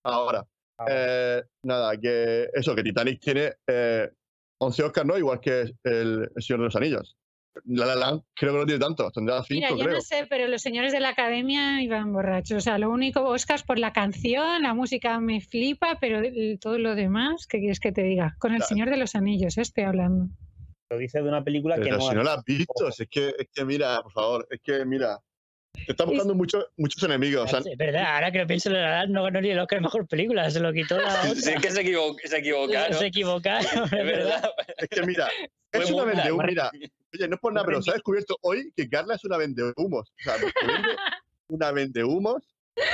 Ahora. 0.04 0.46
Eh, 0.88 1.42
nada, 1.64 1.96
que 1.96 2.48
eso, 2.54 2.74
que 2.74 2.82
Titanic 2.84 3.20
tiene 3.20 3.52
eh, 3.66 4.10
11 4.60 4.82
Oscars, 4.84 5.06
¿no? 5.06 5.18
Igual 5.18 5.40
que 5.40 5.74
el, 5.84 6.30
el 6.34 6.42
Señor 6.42 6.60
de 6.60 6.64
los 6.66 6.76
Anillos. 6.76 7.16
La 7.64 7.86
La 7.86 7.94
Land 7.96 8.22
creo 8.34 8.52
que 8.52 8.58
no 8.60 8.66
tiene 8.66 8.80
tanto, 8.80 9.10
tendrá 9.10 9.42
5, 9.42 9.54
Mira, 9.54 9.70
yo 9.70 9.76
creo. 9.78 9.94
no 9.96 10.00
sé, 10.00 10.26
pero 10.28 10.46
los 10.48 10.62
señores 10.62 10.92
de 10.92 11.00
la 11.00 11.10
academia 11.10 11.82
iban 11.82 12.12
borrachos. 12.12 12.56
O 12.58 12.60
sea, 12.60 12.78
lo 12.78 12.90
único 12.90 13.22
Oscars 13.24 13.62
por 13.62 13.78
la 13.78 13.92
canción, 13.92 14.62
la 14.62 14.74
música 14.74 15.18
me 15.20 15.40
flipa, 15.40 15.98
pero 16.00 16.20
todo 16.60 16.78
lo 16.78 16.94
demás, 16.94 17.46
¿qué 17.48 17.58
quieres 17.58 17.80
que 17.80 17.92
te 17.92 18.02
diga? 18.02 18.36
Con 18.38 18.52
el 18.52 18.58
Claro. 18.58 18.68
Señor 18.68 18.90
de 18.90 18.96
los 18.96 19.14
Anillos, 19.14 19.56
eh, 19.58 19.62
estoy 19.62 19.84
hablando. 19.84 20.26
Lo 20.90 20.96
dice 20.98 21.20
de 21.20 21.28
una 21.28 21.44
película 21.44 21.74
que 21.76 21.82
Pero 21.82 21.98
no 21.98 22.08
si 22.08 22.14
no 22.14 22.22
la 22.22 22.34
has 22.34 22.44
visto, 22.44 22.90
si 22.92 23.02
es 23.02 23.08
que, 23.10 23.28
es 23.38 23.48
que 23.54 23.64
mira, 23.64 24.00
por 24.02 24.12
favor, 24.12 24.46
es 24.50 24.60
que 24.62 24.84
mira. 24.86 25.18
Te 25.86 25.92
está 25.92 26.06
buscando 26.06 26.34
muchos 26.34 26.66
muchos 26.76 27.00
enemigos. 27.04 27.44
O 27.44 27.48
sea, 27.48 27.58
Es 27.60 27.76
verdad, 27.78 28.14
ahora 28.16 28.32
que 28.32 28.38
lo 28.38 28.46
pienso, 28.46 28.70
la 28.70 28.78
verdad, 28.80 29.06
no 29.08 29.22
ganó 29.22 29.40
ni 29.42 29.50
el 29.50 29.58
Oscar 29.60 29.80
mejor 29.82 30.08
película, 30.08 30.50
se 30.50 30.58
lo 30.60 30.72
quitó 30.72 30.96
la 30.98 31.04
otra. 31.20 31.34
Sí, 31.34 31.50
es 31.54 31.60
que 31.62 31.70
se, 31.70 31.82
equivo- 31.82 32.16
se 32.24 32.38
equivocaron. 32.38 32.98
Se 32.98 33.06
equivocaron, 33.06 33.66
Es 33.84 33.92
es 33.92 34.04
verdad. 34.04 34.50
es 34.78 34.88
que 34.88 35.02
mira, 35.06 35.28
es 35.72 35.90
una. 35.90 36.04
Mira, 36.44 36.70
oye, 37.14 37.28
no 37.28 37.34
es 37.36 37.40
por 37.40 37.52
nada, 37.52 37.66
pero 37.66 37.82
se 37.82 37.90
ha 37.90 37.94
descubierto 37.94 38.36
hoy 38.42 38.72
que 38.76 38.88
Carla 38.88 39.14
es 39.14 39.24
una 39.24 39.36
vende 39.36 39.72
humos. 39.76 40.10
O 40.10 40.22
sea, 40.22 40.34
una 41.48 41.72
vende 41.72 42.04
humos. 42.04 42.42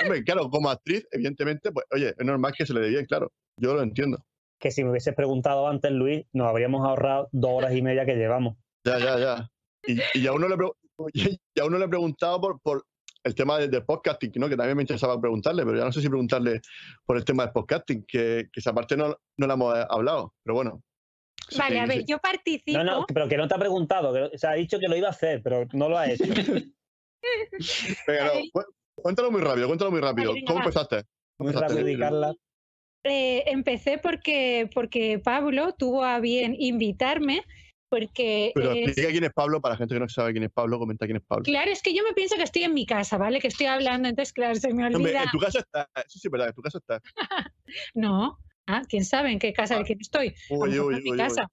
Hombre, 0.02 0.24
claro, 0.24 0.48
como 0.50 0.70
actriz, 0.70 1.06
evidentemente, 1.12 1.70
pues 1.70 1.84
oye, 1.92 2.14
es 2.18 2.24
normal 2.24 2.52
que 2.56 2.64
se 2.66 2.72
le 2.74 2.80
dé 2.80 2.88
bien, 2.88 3.04
claro. 3.06 3.30
Yo 3.60 3.74
lo 3.74 3.82
entiendo. 3.82 4.18
que 4.58 4.70
si 4.70 4.82
me 4.82 4.90
hubieses 4.90 5.14
preguntado 5.14 5.68
antes, 5.68 5.90
Luis, 5.92 6.24
nos 6.32 6.48
habríamos 6.48 6.86
ahorrado 6.86 7.28
dos 7.32 7.50
horas 7.52 7.74
y 7.74 7.82
media 7.82 8.06
que 8.06 8.14
llevamos. 8.16 8.56
Ya, 8.86 8.98
ya, 8.98 9.18
ya. 9.18 9.50
Y, 9.86 9.98
y 10.18 10.26
a 10.26 10.32
uno 10.32 10.48
le, 10.48 10.56
pre- 10.56 10.70
y 11.12 11.60
a 11.60 11.64
uno 11.66 11.78
le 11.78 11.84
he 11.84 11.88
preguntado 11.88 12.40
por, 12.40 12.60
por 12.60 12.84
el 13.24 13.34
tema 13.34 13.58
del, 13.58 13.70
del 13.70 13.84
podcasting, 13.84 14.32
¿no? 14.36 14.48
que 14.48 14.56
también 14.56 14.76
me 14.76 14.82
interesaba 14.82 15.20
preguntarle, 15.20 15.64
pero 15.64 15.76
ya 15.78 15.84
no 15.84 15.92
sé 15.92 16.00
si 16.00 16.08
preguntarle 16.08 16.60
por 17.04 17.16
el 17.18 17.24
tema 17.24 17.44
del 17.44 17.52
podcasting, 17.52 18.04
que, 18.08 18.48
que 18.52 18.60
esa 18.60 18.72
parte 18.72 18.96
no, 18.96 19.14
no 19.36 19.46
la 19.46 19.54
hemos 19.54 19.78
eh, 19.78 19.84
hablado. 19.90 20.32
Pero 20.42 20.54
bueno. 20.54 20.80
Sí, 21.48 21.58
Vale, 21.58 21.80
a 21.80 21.82
sí. 21.84 21.88
ver, 21.88 22.04
yo 22.06 22.18
participo. 22.18 22.78
No, 22.78 22.84
no, 22.84 23.06
pero 23.12 23.28
que 23.28 23.36
no 23.36 23.46
te 23.48 23.54
ha 23.54 23.58
preguntado, 23.58 24.12
que, 24.12 24.22
o 24.34 24.38
sea, 24.38 24.50
ha 24.50 24.54
dicho 24.54 24.78
que 24.78 24.88
lo 24.88 24.96
iba 24.96 25.08
a 25.08 25.10
hacer, 25.10 25.42
pero 25.42 25.66
no 25.72 25.88
lo 25.88 25.98
ha 25.98 26.10
hecho. 26.10 26.24
Venga, 28.06 28.24
no, 28.26 28.32
cu- 28.52 28.64
cuéntalo 28.94 29.30
muy 29.30 29.40
rápido, 29.40 29.66
cuéntalo 29.66 29.90
muy 29.90 30.00
rápido. 30.00 30.34
venga, 30.34 30.46
¿Cómo 30.46 30.58
va. 30.60 30.64
empezaste? 30.64 30.96
¿Cómo 31.36 31.48
Muy 31.48 31.48
empezaste? 31.50 31.74
rápido 31.74 31.88
y 31.88 31.98
Carla. 31.98 32.34
Eh, 33.04 33.44
empecé 33.46 33.98
porque, 33.98 34.70
porque 34.72 35.18
Pablo 35.18 35.74
tuvo 35.74 36.04
a 36.04 36.20
bien 36.20 36.56
invitarme, 36.58 37.42
porque 37.90 38.52
Pero 38.54 38.72
es- 38.72 38.86
explica 38.86 39.10
quién 39.10 39.24
es 39.24 39.32
Pablo, 39.32 39.60
para 39.60 39.74
la 39.74 39.78
gente 39.78 39.94
que 39.94 40.00
no 40.00 40.08
sabe 40.08 40.32
quién 40.32 40.44
es 40.44 40.50
Pablo, 40.50 40.78
comenta 40.78 41.04
quién 41.04 41.18
es 41.18 41.22
Pablo. 41.22 41.44
claro, 41.44 41.70
es 41.70 41.82
que 41.82 41.94
yo 41.94 42.02
me 42.02 42.14
pienso 42.14 42.36
que 42.36 42.44
estoy 42.44 42.62
en 42.62 42.72
mi 42.72 42.86
casa, 42.86 43.18
¿vale? 43.18 43.40
Que 43.40 43.48
estoy 43.48 43.66
hablando, 43.66 44.08
entonces, 44.08 44.32
claro, 44.32 44.54
se 44.54 44.72
me 44.72 44.86
Hombre, 44.86 44.98
olvida. 45.12 45.24
en 45.24 45.30
tu 45.30 45.38
casa 45.38 45.58
está, 45.58 45.88
eso 45.96 46.18
sí 46.18 46.28
es 46.28 46.30
verdad, 46.30 46.48
en 46.48 46.54
tu 46.54 46.62
casa 46.62 46.78
está. 46.78 47.00
No, 47.94 48.38
ah, 48.66 48.82
quién 48.88 49.04
sabe 49.04 49.30
en 49.32 49.38
qué 49.38 49.52
casa 49.52 49.78
de 49.78 49.84
quién 49.84 50.00
estoy. 50.00 50.34
Uy, 50.50 50.78
uy, 50.78 51.02
mi 51.02 51.10
uy, 51.12 51.16
casa. 51.18 51.48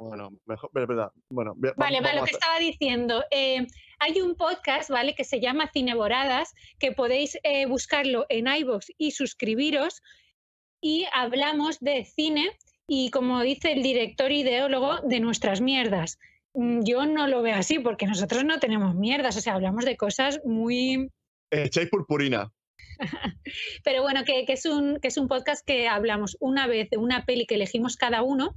Bueno, 0.00 0.30
mejor, 0.46 0.70
verdad. 0.72 1.10
Bueno, 1.28 1.54
Vale, 1.56 1.74
vamos- 1.76 2.02
vale, 2.02 2.20
lo 2.20 2.24
que 2.24 2.30
estaba 2.30 2.58
diciendo. 2.60 3.24
eh, 3.32 3.66
hay 3.98 4.20
un 4.20 4.36
podcast, 4.36 4.90
¿vale? 4.90 5.14
Que 5.16 5.24
se 5.24 5.40
llama 5.40 5.70
Cineboradas, 5.72 6.54
que 6.78 6.92
podéis 6.92 7.36
eh, 7.42 7.66
buscarlo 7.66 8.24
en 8.28 8.46
iVoox 8.46 8.86
y 8.96 9.10
suscribiros. 9.10 10.00
Y 10.80 11.06
hablamos 11.12 11.80
de 11.80 12.04
cine 12.04 12.56
y, 12.86 13.10
como 13.10 13.40
dice 13.42 13.72
el 13.72 13.82
director 13.82 14.30
ideólogo, 14.30 15.00
de 15.00 15.18
nuestras 15.18 15.60
mierdas. 15.60 16.18
Mm, 16.54 16.82
Yo 16.84 17.04
no 17.06 17.26
lo 17.26 17.42
veo 17.42 17.56
así, 17.56 17.80
porque 17.80 18.06
nosotros 18.06 18.44
no 18.44 18.60
tenemos 18.60 18.94
mierdas, 18.94 19.36
o 19.36 19.40
sea, 19.40 19.54
hablamos 19.54 19.84
de 19.84 19.96
cosas 19.96 20.40
muy... 20.44 21.10
Echáis 21.50 21.88
purpurina. 21.90 22.52
Pero 23.84 24.02
bueno, 24.02 24.24
que, 24.24 24.44
es 24.46 24.66
un, 24.66 24.98
que 25.00 25.08
es 25.08 25.16
un 25.16 25.28
podcast 25.28 25.64
que 25.66 25.88
hablamos 25.88 26.36
una 26.40 26.66
vez 26.66 26.90
de 26.90 26.96
una 26.96 27.24
peli 27.24 27.46
que 27.46 27.54
elegimos 27.54 27.96
cada 27.96 28.22
uno 28.22 28.56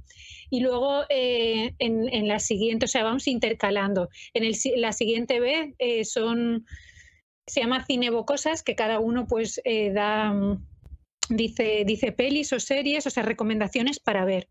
y 0.50 0.60
luego 0.60 1.04
eh, 1.08 1.74
en, 1.78 2.08
en 2.12 2.28
la 2.28 2.38
siguiente, 2.38 2.86
o 2.86 2.88
sea, 2.88 3.04
vamos 3.04 3.26
intercalando. 3.28 4.08
En 4.34 4.44
el, 4.44 4.54
la 4.76 4.92
siguiente 4.92 5.40
vez 5.40 5.74
eh, 5.78 6.04
son, 6.04 6.66
se 7.46 7.60
llama 7.60 7.84
Cinebocosas, 7.84 8.62
que 8.62 8.74
cada 8.74 9.00
uno 9.00 9.26
pues 9.26 9.60
eh, 9.64 9.92
da, 9.92 10.32
mm, 10.32 10.66
dice, 11.30 11.84
dice 11.86 12.12
pelis 12.12 12.52
o 12.52 12.60
series, 12.60 13.06
o 13.06 13.10
sea, 13.10 13.22
recomendaciones 13.22 14.00
para 14.00 14.24
ver. 14.24 14.48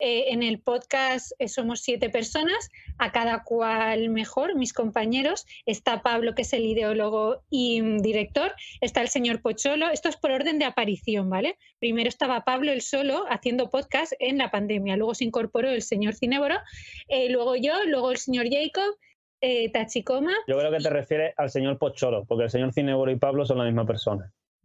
Eh, 0.00 0.32
en 0.32 0.42
el 0.42 0.60
podcast 0.60 1.32
eh, 1.38 1.48
somos 1.48 1.80
siete 1.80 2.08
personas, 2.08 2.70
a 2.98 3.12
cada 3.12 3.44
cual 3.44 4.08
mejor, 4.08 4.56
mis 4.56 4.72
compañeros. 4.72 5.46
Está 5.66 6.02
Pablo, 6.02 6.34
que 6.34 6.42
es 6.42 6.52
el 6.54 6.64
ideólogo 6.64 7.42
y 7.50 7.82
mm, 7.82 7.98
director, 7.98 8.54
está 8.80 9.02
el 9.02 9.08
señor 9.08 9.42
Pocholo. 9.42 9.90
Esto 9.90 10.08
es 10.08 10.16
por 10.16 10.30
orden 10.30 10.58
de 10.58 10.64
aparición, 10.64 11.28
¿vale? 11.28 11.58
Primero 11.78 12.08
estaba 12.08 12.44
Pablo 12.44 12.72
el 12.72 12.80
solo 12.82 13.26
haciendo 13.28 13.70
podcast 13.70 14.14
en 14.18 14.38
la 14.38 14.50
pandemia, 14.50 14.96
luego 14.96 15.14
se 15.14 15.24
incorporó 15.24 15.68
el 15.70 15.82
señor 15.82 16.14
Cinéboro, 16.14 16.56
eh, 17.08 17.30
luego 17.30 17.56
yo, 17.56 17.84
luego 17.84 18.10
el 18.10 18.16
señor 18.16 18.46
Jacob, 18.50 18.96
eh, 19.40 19.70
Tachicoma. 19.70 20.32
Yo 20.46 20.58
creo 20.58 20.70
que 20.70 20.78
te 20.78 20.90
refieres 20.90 21.34
al 21.36 21.50
señor 21.50 21.78
Pocholo, 21.78 22.24
porque 22.24 22.44
el 22.44 22.50
señor 22.50 22.72
Cineboro 22.72 23.10
y 23.10 23.16
Pablo 23.16 23.44
son 23.44 23.58
la 23.58 23.64
misma 23.64 23.86
persona. 23.86 24.32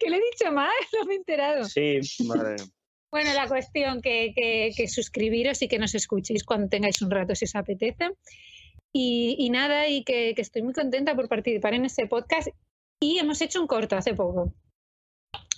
¿Qué 0.00 0.08
le 0.08 0.16
he 0.16 0.20
dicho 0.32 0.50
mal? 0.52 0.70
No 0.92 1.04
me 1.04 1.14
he 1.14 1.16
enterado. 1.16 1.64
Sí, 1.64 2.00
Madre. 2.26 2.56
Bueno, 3.10 3.32
la 3.34 3.48
cuestión 3.48 4.00
que, 4.00 4.32
que, 4.34 4.70
que 4.76 4.88
suscribiros 4.88 5.62
y 5.62 5.68
que 5.68 5.78
nos 5.78 5.94
escuchéis 5.94 6.44
cuando 6.44 6.68
tengáis 6.68 7.02
un 7.02 7.10
rato 7.10 7.34
si 7.34 7.44
os 7.44 7.56
apetece. 7.56 8.10
Y, 8.92 9.36
y 9.38 9.50
nada, 9.50 9.88
y 9.88 10.04
que, 10.04 10.34
que 10.34 10.42
estoy 10.42 10.62
muy 10.62 10.72
contenta 10.72 11.14
por 11.14 11.28
participar 11.28 11.74
en 11.74 11.84
ese 11.84 12.06
podcast. 12.06 12.48
Y 13.00 13.18
hemos 13.18 13.40
hecho 13.40 13.60
un 13.60 13.66
corto 13.66 13.96
hace 13.96 14.14
poco. 14.14 14.52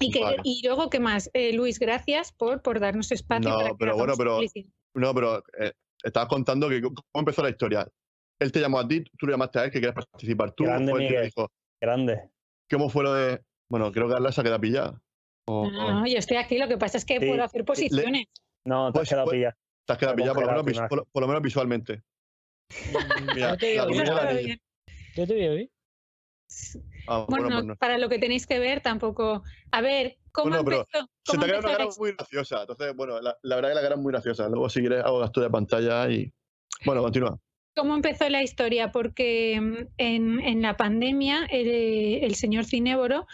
Y, 0.01 0.11
que, 0.11 0.21
Vale. 0.21 0.37
y 0.45 0.67
luego, 0.67 0.91
¿qué 0.91 1.01
más? 1.01 1.31
Eh, 1.33 1.53
Luis, 1.53 1.79
gracias 1.79 2.33
por, 2.33 2.63
por 2.63 2.81
darnos 2.81 3.13
espacio. 3.13 3.51
No, 3.51 3.57
para 3.57 3.69
que 3.71 3.77
pero 3.79 3.97
bueno, 3.97 4.15
pero-. 4.17 4.41
No, 4.95 5.15
pero 5.15 5.43
eh, 5.59 5.73
estabas 6.03 6.29
contando 6.29 6.69
que 6.69 6.81
cómo 6.83 6.97
empezó 7.15 7.43
la 7.43 7.51
historia. 7.51 7.87
Él 8.41 8.51
te 8.51 8.61
llamó 8.61 8.81
a 8.81 8.89
ti, 8.89 9.05
tú 9.19 9.27
le 9.27 9.33
llamaste 9.33 9.59
a 9.59 9.65
él 9.65 9.71
que 9.71 9.81
querías 9.81 9.95
participar 9.95 10.53
tú. 10.53 10.65
Grande, 10.65 10.93
Miguel. 10.93 11.25
dijo, 11.27 11.51
grande. 11.81 12.31
¿Cómo 12.71 12.89
fue 12.89 13.05
lo 13.05 13.15
de.? 13.15 13.41
Bueno, 13.71 13.93
creo 13.93 14.09
que 14.09 14.15
Carla 14.15 14.33
se 14.33 14.41
ha 14.41 14.45
quedado 14.45 14.61
pillada. 14.61 15.01
O, 15.61 15.71
No, 15.71 16.01
no, 16.01 16.07
yo 16.07 16.19
estoy 16.19 16.37
aquí, 16.39 16.59
lo 16.59 16.69
que 16.69 16.79
pasa 16.79 16.99
es 16.99 17.05
que 17.05 17.19
Sí, 17.21 17.27
puedo 17.27 17.43
hacer 17.45 17.65
posiciones. 17.65 18.27
No, 18.65 18.85
te 18.93 18.99
has 18.99 19.01
Pues- 19.01 19.09
quedado 19.11 19.25
pues- 19.27 19.37
pillado. 19.37 19.55
te 19.87 19.93
has 19.93 19.99
quedado 19.99 20.15
Pero 20.17 20.23
pillada, 20.25 20.35
por 20.35 20.57
lo, 20.57 20.65
menos, 20.65 20.89
por, 20.89 20.99
lo- 20.99 21.05
por 21.13 21.21
lo 21.23 21.27
menos 21.29 21.43
visualmente. 21.43 22.03
Mira, 23.37 23.57
digo 23.57 23.87
la 24.15 24.33
bien. 24.33 24.45
bien. 24.47 24.61
Yo 25.17 25.27
te 25.27 25.35
veo, 25.35 25.53
¿eh? 25.55 25.71
Ah, 27.09 27.25
Bueno, 27.29 27.45
bueno, 27.45 27.49
pues 27.57 27.65
no. 27.67 27.77
para 27.77 27.99
lo 27.99 28.09
que 28.09 28.19
tenéis 28.19 28.47
que 28.47 28.59
ver, 28.59 28.81
tampoco. 28.81 29.43
A 29.71 29.81
ver, 29.81 30.19
¿cómo 30.33 30.51
Bueno, 30.51 30.61
empezó? 30.61 31.07
Se 31.25 31.33
cómo 31.33 31.41
te 31.41 31.45
ha 31.45 31.49
quedado 31.49 31.61
una 31.61 31.73
la 31.73 31.79
cara 31.79 31.91
muy 31.99 32.13
graciosa. 32.13 32.61
Entonces, 32.63 32.95
bueno, 32.95 33.21
la, 33.21 33.37
la 33.43 33.57
verdad 33.57 33.71
que 33.71 33.75
la 33.75 33.83
cara 33.83 33.95
es 33.95 34.01
muy 34.01 34.13
graciosa. 34.13 34.49
Luego, 34.49 34.69
si 34.69 34.81
quieres, 34.81 35.05
hago 35.05 35.21
captura 35.21 35.47
de 35.47 35.51
pantalla 35.51 36.11
y. 36.11 36.33
Bueno, 36.85 37.03
continúa. 37.03 37.39
¿Cómo 37.75 37.95
empezó 37.95 38.29
la 38.29 38.43
historia? 38.43 38.93
Porque 38.93 39.59
mm, 39.61 39.77
en, 39.97 40.41
en 40.41 40.63
la 40.63 40.77
pandemia 40.77 41.47
el, 41.51 41.69
el 42.23 42.35
señor 42.35 42.65
Cinéboro 42.67 43.27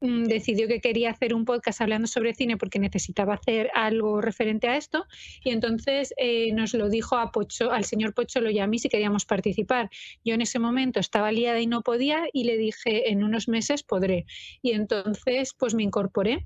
decidió 0.00 0.68
que 0.68 0.80
quería 0.80 1.10
hacer 1.10 1.34
un 1.34 1.44
podcast 1.44 1.80
hablando 1.80 2.06
sobre 2.06 2.34
cine 2.34 2.56
porque 2.56 2.78
necesitaba 2.78 3.34
hacer 3.34 3.70
algo 3.74 4.20
referente 4.20 4.68
a 4.68 4.76
esto 4.76 5.06
y 5.42 5.50
entonces 5.50 6.12
eh, 6.18 6.52
nos 6.52 6.74
lo 6.74 6.88
dijo 6.88 7.16
a 7.16 7.32
Pocho, 7.32 7.70
al 7.70 7.84
señor 7.84 8.12
Pocholo 8.12 8.50
y 8.50 8.58
a 8.58 8.66
mí 8.66 8.78
si 8.78 8.88
queríamos 8.88 9.24
participar. 9.24 9.90
Yo 10.24 10.34
en 10.34 10.42
ese 10.42 10.58
momento 10.58 11.00
estaba 11.00 11.32
liada 11.32 11.60
y 11.60 11.66
no 11.66 11.82
podía 11.82 12.24
y 12.32 12.44
le 12.44 12.56
dije 12.56 13.10
en 13.10 13.24
unos 13.24 13.48
meses 13.48 13.82
podré. 13.82 14.26
Y 14.62 14.72
entonces 14.72 15.54
pues 15.56 15.74
me 15.74 15.82
incorporé 15.82 16.44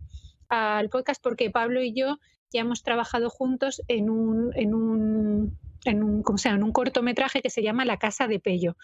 al 0.48 0.88
podcast 0.88 1.22
porque 1.22 1.50
Pablo 1.50 1.82
y 1.82 1.92
yo 1.92 2.18
ya 2.52 2.62
hemos 2.62 2.82
trabajado 2.82 3.30
juntos 3.30 3.82
en 3.88 4.10
un, 4.10 4.52
en 4.56 4.74
un, 4.74 5.58
en 5.84 6.02
un, 6.02 6.22
¿cómo 6.22 6.38
se 6.38 6.48
llama? 6.48 6.58
en 6.58 6.64
un 6.64 6.72
cortometraje 6.72 7.42
que 7.42 7.50
se 7.50 7.62
llama 7.62 7.84
La 7.84 7.98
Casa 7.98 8.26
de 8.26 8.40
Pello. 8.40 8.76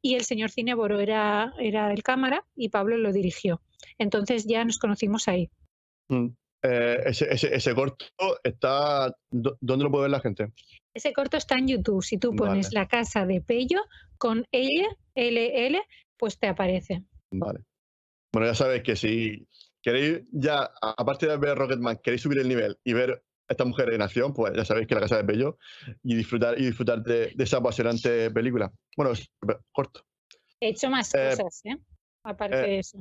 Y 0.00 0.14
el 0.14 0.22
señor 0.22 0.50
Cineboro 0.50 1.00
era, 1.00 1.52
era 1.58 1.92
el 1.92 2.02
cámara 2.02 2.44
y 2.54 2.68
Pablo 2.68 2.96
lo 2.96 3.12
dirigió. 3.12 3.60
Entonces 3.98 4.46
ya 4.46 4.64
nos 4.64 4.78
conocimos 4.78 5.28
ahí. 5.28 5.50
Mm. 6.08 6.28
Eh, 6.62 6.98
ese, 7.06 7.32
ese, 7.32 7.54
ese 7.54 7.74
corto 7.74 8.04
está. 8.42 9.14
¿dó- 9.30 9.56
¿Dónde 9.60 9.84
lo 9.84 9.90
puede 9.90 10.02
ver 10.02 10.10
la 10.10 10.20
gente? 10.20 10.52
Ese 10.92 11.12
corto 11.12 11.36
está 11.36 11.56
en 11.56 11.68
YouTube. 11.68 12.02
Si 12.02 12.18
tú 12.18 12.34
pones 12.34 12.66
Vale. 12.66 12.74
La 12.80 12.88
Casa 12.88 13.24
de 13.26 13.40
Pello 13.40 13.80
con 14.18 14.44
ella, 14.50 14.88
LL, 15.14 15.78
pues 16.16 16.38
te 16.38 16.48
aparece. 16.48 17.04
Vale. 17.30 17.60
Bueno, 18.32 18.48
ya 18.48 18.54
sabéis 18.54 18.82
que 18.82 18.96
si 18.96 19.46
queréis 19.80 20.22
ya, 20.32 20.68
aparte 20.82 21.28
de 21.28 21.36
ver 21.36 21.56
Rocketman, 21.56 21.98
queréis 22.02 22.22
subir 22.22 22.38
el 22.38 22.48
nivel 22.48 22.76
y 22.84 22.92
ver 22.92 23.12
a 23.12 23.52
esta 23.52 23.64
mujer 23.64 23.92
en 23.94 24.02
acción, 24.02 24.34
pues 24.34 24.52
ya 24.56 24.64
sabéis 24.64 24.88
que 24.88 24.94
la 24.96 25.00
casa 25.02 25.16
de 25.18 25.22
Bello 25.22 25.58
y 26.02 26.16
disfrutar 26.16 26.60
y 26.60 26.66
disfrutar 26.66 27.02
de, 27.04 27.32
de 27.34 27.44
esa 27.44 27.58
apasionante 27.58 28.30
película. 28.32 28.72
Bueno, 28.96 29.12
es 29.12 29.30
corto. 29.72 30.02
He 30.60 30.70
hecho 30.70 30.90
más 30.90 31.14
Eh, 31.14 31.28
cosas, 31.30 31.60
¿eh? 31.64 31.76
Aparte 32.24 32.58
eh, 32.58 32.62
de 32.68 32.78
eso. 32.80 32.98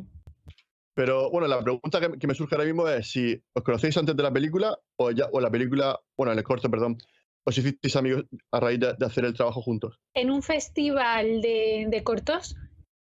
Pero 0.97 1.29
bueno, 1.29 1.47
la 1.47 1.61
pregunta 1.61 2.01
que, 2.01 2.17
que 2.17 2.25
me 2.25 2.33
surge 2.33 2.55
ahora 2.55 2.65
mismo 2.65 2.87
es 2.87 3.11
si 3.11 3.39
os 3.53 3.63
conocéis 3.63 3.95
antes 3.97 4.17
de 4.17 4.23
la 4.23 4.33
película 4.33 4.79
o 4.95 5.11
ya 5.11 5.29
o 5.31 5.39
la 5.39 5.51
película, 5.51 5.99
bueno, 6.17 6.31
en 6.33 6.39
el 6.39 6.43
corto, 6.43 6.71
perdón, 6.71 6.97
os 7.45 7.55
hicisteis 7.55 7.95
amigos 7.95 8.25
a 8.51 8.59
raíz 8.59 8.79
de, 8.79 8.95
de 8.97 9.05
hacer 9.05 9.23
el 9.23 9.35
trabajo 9.35 9.61
juntos. 9.61 9.99
En 10.15 10.31
un 10.31 10.41
festival 10.41 11.39
de, 11.41 11.85
de 11.87 12.03
cortos, 12.03 12.55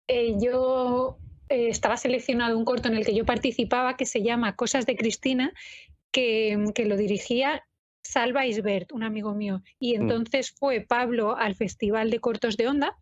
eh, 0.08 0.34
yo 0.40 1.18
eh, 1.50 1.68
estaba 1.68 1.98
seleccionado 1.98 2.56
un 2.56 2.64
corto 2.64 2.88
en 2.88 2.94
el 2.94 3.04
que 3.04 3.14
yo 3.14 3.26
participaba 3.26 3.98
que 3.98 4.06
se 4.06 4.22
llama 4.22 4.56
Cosas 4.56 4.86
de 4.86 4.96
Cristina, 4.96 5.52
que, 6.10 6.56
que 6.74 6.86
lo 6.86 6.96
dirigía 6.96 7.66
Salva 8.02 8.46
Isbert, 8.46 8.92
un 8.92 9.02
amigo 9.02 9.34
mío. 9.34 9.60
Y 9.78 9.94
entonces 9.94 10.54
fue 10.58 10.80
Pablo 10.80 11.36
al 11.36 11.54
Festival 11.54 12.10
de 12.10 12.20
Cortos 12.20 12.56
de 12.56 12.66
Onda 12.66 12.96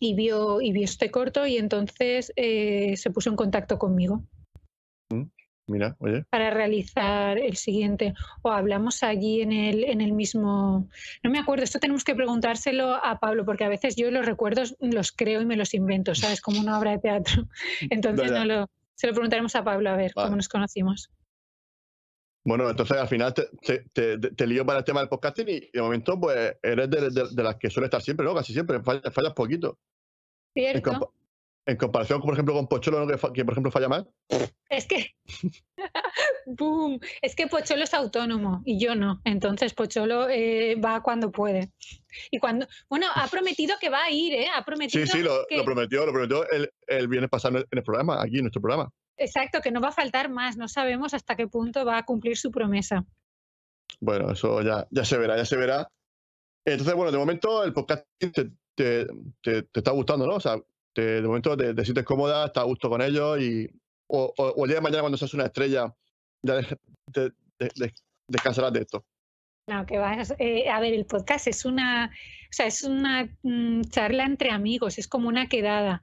y 0.00 0.14
vio, 0.14 0.60
y 0.60 0.72
vio 0.72 0.84
este 0.84 1.10
corto 1.10 1.46
y 1.46 1.58
entonces 1.58 2.32
eh, 2.36 2.96
se 2.96 3.10
puso 3.10 3.30
en 3.30 3.36
contacto 3.36 3.78
conmigo 3.78 4.24
Mira, 5.66 5.96
oye. 6.00 6.24
para 6.28 6.50
realizar 6.50 7.38
el 7.38 7.56
siguiente. 7.56 8.14
O 8.42 8.50
hablamos 8.50 9.02
allí 9.02 9.42
en 9.42 9.52
el, 9.52 9.84
en 9.84 10.00
el 10.00 10.12
mismo. 10.12 10.88
No 11.22 11.30
me 11.30 11.38
acuerdo, 11.38 11.64
esto 11.64 11.78
tenemos 11.78 12.04
que 12.04 12.14
preguntárselo 12.14 12.94
a 12.94 13.18
Pablo, 13.20 13.44
porque 13.44 13.64
a 13.64 13.68
veces 13.68 13.96
yo 13.96 14.10
los 14.10 14.26
recuerdos 14.26 14.76
los 14.80 15.12
creo 15.12 15.40
y 15.40 15.46
me 15.46 15.56
los 15.56 15.74
invento, 15.74 16.14
¿sabes? 16.14 16.40
Como 16.40 16.60
una 16.60 16.78
obra 16.78 16.92
de 16.92 16.98
teatro. 16.98 17.48
Entonces 17.90 18.32
no 18.32 18.44
lo, 18.44 18.70
se 18.94 19.06
lo 19.06 19.12
preguntaremos 19.12 19.54
a 19.54 19.64
Pablo 19.64 19.90
a 19.90 19.96
ver 19.96 20.12
cómo 20.14 20.36
nos 20.36 20.48
conocimos. 20.48 21.10
Bueno, 22.44 22.68
entonces 22.68 22.96
al 22.96 23.06
final 23.08 23.32
te, 23.34 23.48
te, 23.62 23.84
te, 23.92 24.18
te 24.18 24.46
lío 24.46 24.66
para 24.66 24.80
el 24.80 24.84
tema 24.84 25.00
del 25.00 25.08
podcasting 25.08 25.48
y, 25.48 25.52
y 25.52 25.70
de 25.72 25.80
momento 25.82 26.18
pues 26.18 26.56
eres 26.62 26.90
de, 26.90 27.10
de- 27.10 27.28
de 27.30 27.42
las 27.42 27.56
que 27.56 27.70
suele 27.70 27.86
estar 27.86 28.02
siempre, 28.02 28.26
¿no? 28.26 28.34
Casi 28.34 28.52
siempre, 28.52 28.82
fallas, 28.82 29.12
fallas 29.14 29.32
poquito. 29.32 29.78
En, 30.54 30.64
¿Cierto? 30.72 30.90
compa- 30.92 31.10
en 31.64 31.76
comparación, 31.76 32.20
por 32.20 32.32
ejemplo, 32.34 32.54
con 32.54 32.66
Pocholo, 32.66 32.98
¿no? 33.06 33.06
que, 33.32 33.44
por 33.44 33.54
ejemplo 33.54 33.70
falla 33.70 33.88
más. 33.88 34.04
Es 34.68 34.86
que. 34.86 35.14
¡Boom! 36.46 36.98
Es 37.20 37.36
que 37.36 37.46
Pocholo 37.46 37.84
es 37.84 37.94
autónomo 37.94 38.62
y 38.64 38.78
yo 38.84 38.94
no. 38.94 39.20
Entonces 39.24 39.72
Pocholo 39.74 40.28
eh, 40.28 40.74
va 40.84 41.02
cuando 41.02 41.30
puede. 41.30 41.70
Y 42.30 42.38
cuando. 42.38 42.66
Bueno, 42.88 43.06
ha 43.14 43.28
prometido 43.28 43.76
que 43.80 43.88
va 43.88 44.02
a 44.04 44.10
ir, 44.10 44.34
¿eh? 44.34 44.46
Ha 44.54 44.64
prometido. 44.64 45.06
Sí, 45.06 45.12
sí, 45.12 45.22
lo, 45.22 45.46
que- 45.48 45.56
lo 45.58 45.64
prometió, 45.64 46.04
lo 46.04 46.12
prometió 46.12 46.48
el, 46.50 46.70
el 46.88 47.08
viernes 47.08 47.30
pasado 47.30 47.58
en 47.58 47.64
el 47.70 47.82
programa, 47.84 48.20
aquí 48.20 48.36
en 48.38 48.42
nuestro 48.42 48.60
programa. 48.60 48.90
Exacto, 49.22 49.60
que 49.60 49.70
no 49.70 49.80
va 49.80 49.88
a 49.88 49.92
faltar 49.92 50.28
más. 50.28 50.56
No 50.56 50.68
sabemos 50.68 51.14
hasta 51.14 51.36
qué 51.36 51.46
punto 51.46 51.84
va 51.84 51.98
a 51.98 52.04
cumplir 52.04 52.36
su 52.36 52.50
promesa. 52.50 53.04
Bueno, 54.00 54.30
eso 54.32 54.60
ya, 54.62 54.86
ya 54.90 55.04
se 55.04 55.16
verá, 55.18 55.36
ya 55.36 55.44
se 55.44 55.56
verá. 55.56 55.88
Entonces, 56.64 56.94
bueno, 56.94 57.12
de 57.12 57.18
momento 57.18 57.64
el 57.64 57.72
podcast 57.72 58.04
te, 58.18 58.30
te, 58.74 59.06
te- 59.40 59.62
te 59.62 59.80
está 59.80 59.90
gustando, 59.92 60.26
¿no? 60.26 60.34
O 60.36 60.40
sea, 60.40 60.56
de 60.94 61.22
momento 61.22 61.56
te, 61.56 61.74
te 61.74 61.84
sientes 61.84 62.04
cómoda, 62.04 62.46
estás 62.46 62.62
a 62.62 62.66
gusto 62.66 62.88
con 62.88 63.00
ellos 63.02 63.40
y. 63.40 63.68
O, 64.08 64.32
o- 64.36 64.48
o 64.56 64.64
el 64.64 64.68
día 64.68 64.76
de 64.76 64.82
mañana, 64.82 65.02
cuando 65.02 65.16
seas 65.18 65.32
una 65.34 65.44
estrella, 65.46 65.94
ya 66.42 66.60
te- 67.12 67.30
te- 67.58 67.68
te- 67.70 67.94
descansarás 68.28 68.72
de 68.72 68.80
esto. 68.80 69.04
No, 69.68 69.86
que 69.86 69.98
va. 69.98 70.16
eh, 70.38 70.68
a 70.68 70.80
ver, 70.80 70.92
el 70.92 71.06
podcast 71.06 71.46
es 71.46 71.64
una, 71.64 72.06
o 72.06 72.52
sea, 72.52 72.66
es 72.66 72.82
una 72.82 73.28
mm, 73.42 73.82
charla 73.82 74.24
entre 74.24 74.50
amigos, 74.50 74.98
es 74.98 75.06
como 75.08 75.28
una 75.28 75.48
quedada. 75.48 76.02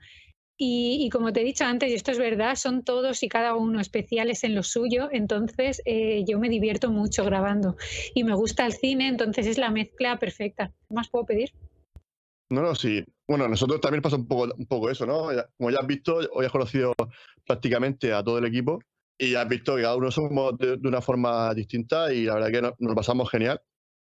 Y, 0.61 0.98
y 1.06 1.10
como 1.10 1.31
te 1.31 1.40
he 1.40 1.45
dicho 1.45 1.64
antes, 1.64 1.90
y 1.90 1.94
esto 1.94 2.11
es 2.11 2.18
verdad, 2.18 2.56
son 2.57 2.84
todos 2.84 3.23
y 3.23 3.30
cada 3.30 3.56
uno 3.56 3.80
especiales 3.80 4.44
en 4.44 4.56
lo 4.56 4.61
suyo, 4.64 5.07
entonces 5.10 5.81
eh, 5.86 6.26
yo 6.27 6.38
me 6.38 6.49
divierto 6.49 6.91
mucho 6.91 7.23
grabando 7.23 7.77
y 8.14 8.26
me 8.26 8.36
gusta 8.36 8.65
el 8.65 8.73
cine, 8.73 9.07
entonces 9.07 9.48
es 9.48 9.57
la 9.57 9.72
mezcla 9.72 10.19
perfecta. 10.19 10.73
¿Qué 10.90 10.94
más 10.94 11.07
puedo 11.10 11.26
pedir? 11.26 11.53
No, 12.49 12.61
no, 12.61 12.76
sí. 12.76 13.02
Bueno, 13.26 13.48
nosotros 13.48 13.80
también 13.80 14.02
pasa 14.02 14.18
un 14.18 14.27
poco, 14.27 14.53
un 14.53 14.65
poco 14.65 14.90
eso, 14.90 15.06
¿no? 15.06 15.30
Como 15.57 15.72
ya 15.72 15.77
has 15.80 15.88
visto, 15.88 16.19
hoy 16.34 16.45
has 16.45 16.52
conocido 16.52 16.94
prácticamente 17.45 18.11
a 18.11 18.22
todo 18.22 18.40
el 18.40 18.45
equipo 18.45 18.80
y 19.18 19.36
has 19.36 19.48
visto 19.48 19.77
que 19.77 19.84
cada 19.84 19.95
uno 19.95 20.11
somos 20.11 20.57
de, 20.57 20.76
de 20.76 20.88
una 20.90 20.99
forma 21.02 21.53
distinta 21.53 22.11
y 22.11 22.26
la 22.26 22.34
verdad 22.34 22.52
que 22.52 22.61
no- 22.61 22.76
nos, 22.80 22.90
lo 22.90 22.95
pasamos 22.95 23.30
genial. 23.30 23.61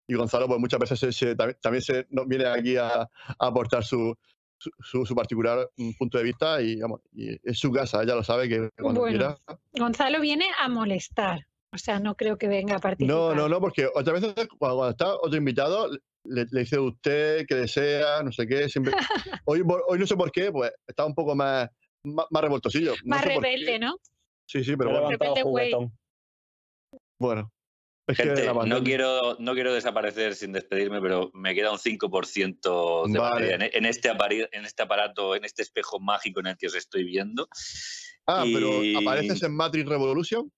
Y 0.09 0.15
Gonzalo, 0.15 0.47
pues 0.47 0.59
muchas 0.61 0.79
veces 0.81 0.99
se- 1.01 1.13
se- 1.13 1.35
también 1.35 1.83
se 1.83 2.07
nos 2.11 2.27
viene 2.27 2.47
aquí 2.47 2.77
a, 2.77 3.03
a 3.03 3.09
aportar 3.41 3.85
su, 3.85 4.15
su, 4.59 4.71
su- 4.81 5.07
su 5.07 5.15
particular 5.15 5.69
mm, 5.77 5.91
punto 5.99 6.19
de 6.19 6.25
vista 6.25 6.61
y, 6.63 6.77
vamos, 6.81 7.01
y 7.13 7.39
es 7.49 7.59
su 7.59 7.71
casa, 7.73 8.03
ella 8.03 8.15
lo 8.15 8.25
sabe 8.25 8.49
que 8.49 8.69
cuando 8.81 9.01
Bueno. 9.03 9.19
quiera. 9.19 9.59
Gonzalo 9.73 10.21
viene 10.21 10.47
a 10.59 10.69
molestar, 10.69 11.41
o 11.73 11.79
sea, 11.79 12.01
no 12.01 12.15
creo 12.15 12.39
que 12.39 12.49
venga 12.49 12.77
a 12.77 12.79
participar. 12.79 13.17
No, 13.17 13.35
no, 13.35 13.49
no, 13.49 13.61
porque 13.61 13.87
otras 13.95 14.21
veces 14.21 14.35
cuando, 14.59 14.77
cuando 14.77 14.91
está 14.91 15.15
otro 15.15 15.37
invitado 15.37 15.91
le, 16.25 16.47
le 16.51 16.61
dice 16.61 16.79
usted 16.79 17.47
que 17.47 17.55
desea, 17.55 18.23
no 18.23 18.33
sé 18.33 18.47
qué, 18.47 18.69
siempre. 18.69 18.93
Hoy, 19.45 19.63
por- 19.63 19.85
hoy 19.87 19.99
no 19.99 20.07
sé 20.07 20.17
por 20.17 20.33
qué, 20.33 20.51
pues 20.51 20.73
está 20.87 21.05
un 21.05 21.15
poco 21.15 21.35
más, 21.35 21.69
más, 22.05 22.27
más 22.31 22.43
revoltosillo. 22.43 22.95
No 23.05 23.11
Más 23.17 23.23
sé 23.23 23.29
rebelde, 23.29 23.79
¿no? 23.79 23.97
Sí, 24.49 24.65
sí, 24.65 24.77
pero 24.77 24.91
bueno. 24.91 25.19
juguetón. 25.43 25.93
bueno. 27.19 27.53
Es 28.09 28.17
Gente, 28.19 28.47
no 28.67 28.85
quiero, 28.85 29.37
no 29.41 29.55
quiero 29.55 29.75
desaparecer 29.75 30.37
sin 30.37 30.53
despedirme, 30.53 31.01
pero 31.01 31.31
me 31.35 31.55
queda 31.57 31.73
un 31.73 31.79
5% 31.79 33.07
de 33.11 33.19
Vale. 33.19 33.31
batería 33.49 33.55
en, 33.57 33.63
en 33.75 33.85
este 33.87 34.11
en 34.53 34.65
este 34.65 34.83
aparato, 34.83 35.35
en 35.35 35.45
este 35.45 35.63
espejo 35.63 35.99
mágico 35.99 36.39
en 36.39 36.47
el 36.47 36.57
que 36.57 36.69
os 36.69 36.77
estoy 36.77 37.03
viendo. 37.03 37.49
Ah, 38.29 38.45
pero 38.45 38.71
apareces 39.01 39.43
en 39.43 39.57
Matrix 39.57 39.89
Revolution. 39.89 40.53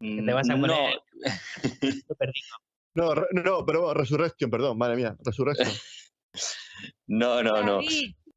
te 0.00 0.32
vas 0.32 0.48
a 0.48 0.54
No, 0.54 0.60
poner-. 0.68 1.00
No, 2.94 3.14
no, 3.32 3.66
pero 3.66 3.92
Resurrection, 3.92 4.50
perdón, 4.50 4.78
madre 4.78 4.96
mía, 4.96 5.16
Resurrection. 5.22 5.68
no, 7.08 7.42
no, 7.42 7.62
no. 7.62 7.80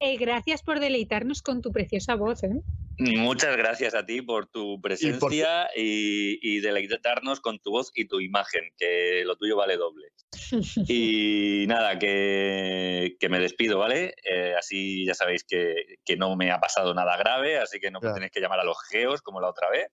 Eh, 0.01 0.17
gracias 0.17 0.63
por 0.63 0.79
deleitarnos 0.79 1.41
con 1.41 1.61
tu 1.61 1.71
preciosa 1.71 2.15
voz, 2.15 2.43
¿eh? 2.43 2.61
Muchas 2.99 3.55
gracias 3.55 3.93
a 3.95 4.05
ti 4.05 4.21
por 4.21 4.47
tu 4.47 4.79
presencia 4.81 5.69
y, 5.75 6.37
y 6.41 6.59
deleitarnos 6.59 7.39
con 7.39 7.59
tu 7.59 7.71
voz 7.71 7.91
y 7.95 8.07
tu 8.07 8.19
imagen, 8.19 8.61
que 8.77 9.23
lo 9.25 9.35
tuyo 9.37 9.55
vale 9.57 9.77
doble. 9.77 10.07
Y 10.87 11.65
nada, 11.67 11.99
que, 11.99 13.15
que 13.19 13.29
me 13.29 13.39
despido, 13.39 13.77
¿vale? 13.77 14.13
Eh, 14.23 14.53
así 14.57 15.05
ya 15.05 15.13
sabéis 15.13 15.43
que, 15.43 15.75
que 16.05 16.15
no 16.17 16.35
me 16.37 16.51
ha 16.51 16.59
pasado 16.59 16.93
nada 16.93 17.17
grave, 17.17 17.57
así 17.57 17.79
que 17.79 17.91
no 17.91 17.99
Ya. 18.01 18.13
tenéis 18.13 18.31
que 18.31 18.39
llamar 18.41 18.59
a 18.59 18.63
los 18.65 18.77
geos 18.89 19.21
como 19.21 19.39
la 19.41 19.49
otra 19.49 19.69
vez. 19.69 19.87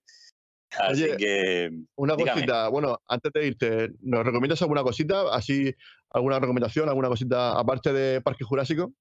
Así 0.78 1.04
Oye, 1.04 1.16
que 1.16 1.70
Una 1.96 2.14
Dígame. 2.16 2.32
cosita, 2.42 2.68
bueno, 2.68 3.00
antes 3.08 3.32
de 3.32 3.46
irte, 3.46 3.90
¿nos 4.02 4.24
recomiendas 4.24 4.60
alguna 4.62 4.82
cosita? 4.82 5.32
Así, 5.34 5.72
alguna 6.10 6.38
recomendación, 6.40 6.88
alguna 6.88 7.08
cosita 7.08 7.58
aparte 7.58 7.92
de 7.92 8.20
Parque 8.20 8.44
Jurásico. 8.44 8.92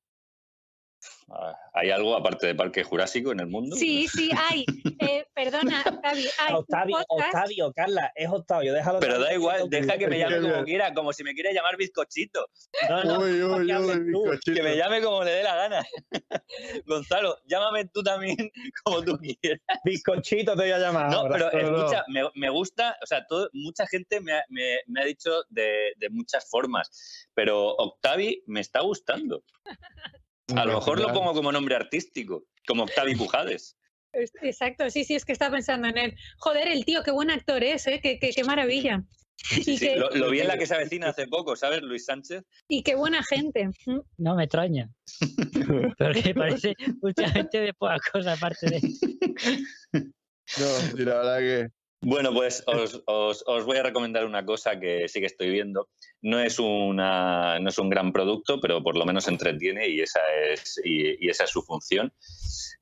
Ah, 1.29 1.55
¿hay 1.73 1.89
algo 1.91 2.15
aparte 2.15 2.47
de 2.47 2.55
Parque 2.55 2.83
Jurásico 2.83 3.31
en 3.31 3.39
el 3.39 3.47
mundo? 3.47 3.75
Sí, 3.75 4.07
sí, 4.07 4.29
hay. 4.49 4.65
Eh, 4.99 5.25
perdona, 5.33 5.83
Octavio, 5.85 6.29
hay 6.39 6.53
Octavio, 6.53 6.97
Octavio, 7.09 7.73
Carla, 7.73 8.11
es 8.15 8.29
Octavio, 8.29 8.73
déjalo. 8.73 8.99
Pero 8.99 9.19
da 9.19 9.33
igual, 9.33 9.69
deja 9.69 9.97
que 9.97 10.07
me 10.07 10.19
llame 10.19 10.41
como 10.41 10.63
quiera, 10.63 10.93
como 10.93 11.11
si 11.13 11.23
me 11.23 11.33
quiere 11.33 11.53
llamar 11.53 11.77
bizcochito. 11.77 12.45
No, 12.89 13.03
no, 13.03 13.19
uy, 13.19 13.31
no, 13.39 13.55
uy, 13.57 13.65
que 13.67 13.73
hables 13.73 13.97
uy, 13.97 14.11
tú. 14.11 14.21
bizcochito. 14.23 14.53
Que 14.55 14.63
me 14.63 14.77
llame 14.77 15.01
como 15.01 15.23
le 15.23 15.31
dé 15.31 15.43
la 15.43 15.55
gana. 15.55 15.85
Gonzalo, 16.85 17.37
llámame 17.45 17.85
tú 17.85 18.03
también 18.03 18.37
como 18.83 19.03
tú 19.03 19.17
quieras. 19.17 19.59
Bizcochito 19.83 20.55
te 20.55 20.61
voy 20.63 20.71
a 20.71 20.79
llamar. 20.79 21.09
No, 21.11 21.17
ahora. 21.19 21.49
pero 21.51 21.77
escucha, 21.77 22.03
me, 22.07 22.21
me 22.35 22.49
gusta, 22.49 22.97
o 23.03 23.05
sea, 23.05 23.25
todo, 23.27 23.49
mucha 23.53 23.85
gente 23.87 24.19
me 24.21 24.33
ha, 24.33 24.43
me- 24.49 24.79
me 24.87 25.01
ha 25.01 25.05
dicho 25.05 25.43
de, 25.49 25.93
de 25.97 26.09
muchas 26.09 26.49
formas, 26.49 27.27
pero 27.33 27.69
Octavi 27.75 28.43
me 28.47 28.61
está 28.61 28.81
gustando. 28.81 29.43
A 30.55 30.65
lo 30.65 30.75
mejor 30.75 30.99
lo 30.99 31.11
pongo 31.13 31.33
como 31.33 31.51
nombre 31.51 31.75
artístico, 31.75 32.45
como 32.67 32.83
Octavi 32.83 33.15
Pujades. 33.15 33.77
Es- 34.13 34.31
Exacto, 34.41 34.89
sí, 34.89 35.03
sí, 35.03 35.15
es 35.15 35.25
que 35.25 35.31
estaba 35.33 35.55
pensando 35.55 35.87
en 35.87 35.97
él. 35.97 36.15
Joder, 36.37 36.67
el 36.67 36.85
tío, 36.85 37.01
qué 37.03 37.11
buen 37.11 37.31
actor 37.31 37.63
es, 37.63 37.87
¿eh? 37.87 37.99
Qué, 38.01 38.19
qué- 38.19 38.29
qué 38.29 38.43
maravilla. 38.43 39.03
Sí, 39.37 39.77
lo, 39.97 40.09
lo 40.11 40.29
vi 40.29 40.39
en 40.39 40.47
la 40.47 40.57
que 40.59 40.65
se 40.65 40.75
avecina 40.75 41.09
hace 41.09 41.27
poco, 41.27 41.55
¿sabes? 41.55 41.81
Luis 41.81 42.05
Sánchez. 42.05 42.43
y 42.69 42.83
qué 42.83 42.95
buena 42.95 43.21
gente. 43.23 43.67
Mm. 43.85 43.99
No 44.17 44.35
me 44.35 44.43
extraña. 44.45 44.89
Porque 45.97 46.33
parece 46.33 46.73
mucha 47.01 47.29
gente 47.29 47.59
de 47.59 47.73
pocas 47.73 48.01
cosas 48.11 48.37
aparte 48.41 48.67
de. 48.69 48.81
No, 50.59 50.65
sí, 50.67 51.03
la 51.03 51.15
verdad 51.15 51.39
que. 51.39 51.69
Bueno, 52.07 52.31
pues 52.33 52.63
os, 52.67 53.01
os- 53.07 53.43
os 53.47 53.65
voy 53.65 53.77
a 53.77 53.83
recomendar 53.83 54.25
una 54.25 54.45
cosa 54.45 54.79
que 54.79 55.07
sí 55.07 55.19
que 55.19 55.25
estoy 55.25 55.49
viendo. 55.49 55.89
No 56.21 56.39
es, 56.39 56.59
una, 56.59 57.59
no 57.59 57.69
es 57.69 57.77
un 57.79 57.89
gran 57.89 58.11
producto, 58.13 58.61
pero 58.61 58.83
por 58.83 58.95
lo 58.95 59.05
menos 59.05 59.27
entretiene 59.27 59.87
y 59.89 60.01
esa 60.01 60.19
es, 60.51 60.79
y, 60.83 61.25
y 61.25 61.29
esa 61.29 61.45
es 61.45 61.49
su 61.49 61.63
función. 61.63 62.13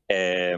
Eh, 0.10 0.56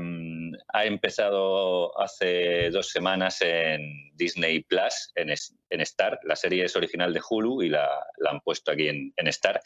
ha 0.73 0.85
empezado 0.85 1.97
hace 2.01 2.69
dos 2.71 2.89
semanas 2.89 3.37
en 3.41 3.81
Disney 4.15 4.63
Plus, 4.63 5.11
en, 5.13 5.29
en 5.29 5.81
Star. 5.81 6.19
La 6.23 6.35
serie 6.35 6.65
es 6.65 6.75
original 6.75 7.13
de 7.13 7.21
Hulu 7.27 7.61
y 7.61 7.69
la, 7.69 7.87
la 8.17 8.31
han 8.31 8.41
puesto 8.41 8.71
aquí 8.71 8.87
en, 8.87 9.13
en 9.15 9.27
Star. 9.27 9.61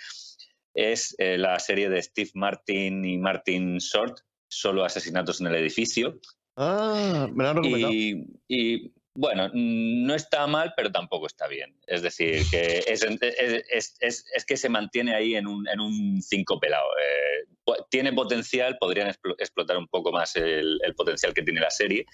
Es 0.74 1.16
eh, 1.20 1.38
la 1.38 1.58
serie 1.60 1.90
de 1.90 2.02
Steve 2.04 2.32
Martin 2.34 3.04
y 3.06 3.18
Martin 3.18 3.78
Short, 3.78 4.20
solo 4.50 4.84
asesinatos 4.84 5.40
en 5.42 5.48
el 5.48 5.56
edificio. 5.56 6.20
Ah, 6.62 7.30
me 7.34 7.44
lo 7.44 7.50
han 7.50 7.56
recomendado. 7.56 7.94
Y, 7.94 8.26
y, 8.50 8.92
bueno, 9.14 9.50
no 9.54 10.14
está 10.14 10.46
mal, 10.46 10.74
pero 10.76 10.92
tampoco 10.92 11.26
está 11.28 11.48
bien. 11.48 11.74
Es 11.88 12.02
decir, 12.02 12.44
que 12.52 12.80
es, 12.88 13.02
es- 13.04 13.64
es- 13.70 13.98
es- 14.02 14.26
es 14.34 14.46
que 14.46 14.58
se 14.58 14.68
mantiene 14.68 15.16
ahí 15.16 15.36
en 15.36 15.48
un, 15.48 15.68
en 15.70 15.80
un 15.80 16.22
cinco 16.22 16.60
pelado. 16.60 16.88
Eh, 17.02 17.48
tiene 17.90 18.12
potencial, 18.12 18.78
podrían 18.78 19.08
explo- 19.08 19.36
explotar 19.38 19.78
un 19.78 19.88
poco 19.88 20.12
más 20.12 20.36
el, 20.36 20.80
el 20.84 20.96
potencial 20.96 21.34
que 21.34 21.44
tiene 21.44 21.62
la 21.62 21.70
serie. 21.72 22.06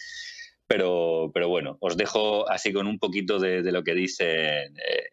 Pero, 0.68 1.32
pero 1.34 1.48
bueno, 1.50 1.78
os 1.80 1.96
dejo 1.98 2.50
así 2.50 2.72
con 2.74 2.88
un 2.88 2.98
poquito 3.00 3.40
de, 3.40 3.62
de 3.62 3.72
lo 3.72 3.84
que 3.84 3.94
dice, 3.94 4.64
eh, 4.66 4.72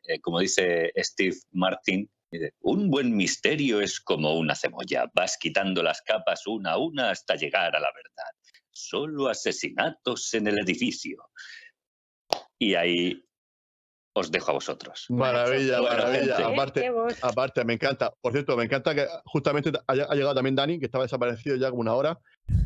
eh, 0.09 0.20
como 0.20 0.40
dice 0.40 0.92
Steve 0.96 1.36
Martin, 1.52 2.09
dice, 2.30 2.54
un 2.60 2.90
buen 2.90 3.14
misterio 3.16 3.80
es 3.82 4.00
como 4.00 4.34
una 4.38 4.54
cebolla, 4.54 5.10
vas 5.14 5.36
quitando 5.38 5.82
las 5.82 6.00
capas 6.02 6.46
una 6.46 6.72
a 6.72 6.78
una 6.78 7.10
hasta 7.10 7.36
llegar 7.36 7.76
a 7.76 7.80
la 7.80 7.90
verdad 7.94 8.30
solo 8.73 9.28
asesinatos 9.28 10.32
en 10.35 10.47
el 10.49 10.59
edificio. 10.59 11.19
Y 12.59 12.74
ahí 12.74 13.24
os 14.15 14.31
dejo 14.31 14.51
a 14.51 14.55
vosotros. 14.55 15.07
Maravilla, 15.09 15.81
Bueno, 15.81 15.97
maravilla. 15.97 16.36
gente. 16.36 16.43
Aparte, 16.53 16.90
aparte, 17.23 17.65
me 17.65 17.74
encanta. 17.74 18.12
Por 18.20 18.32
cierto, 18.32 18.57
me 18.57 18.65
encanta 18.65 18.94
que 18.94 19.07
justamente 19.24 19.73
haya, 19.86 20.05
ha 20.05 20.15
llegado 20.15 20.35
también 20.35 20.55
Dani, 20.55 20.78
que 20.78 20.86
estaba 20.86 21.05
desaparecido 21.05 21.57
ya 21.57 21.70
como 21.70 21.81
una 21.81 21.94
hora. 21.94 22.19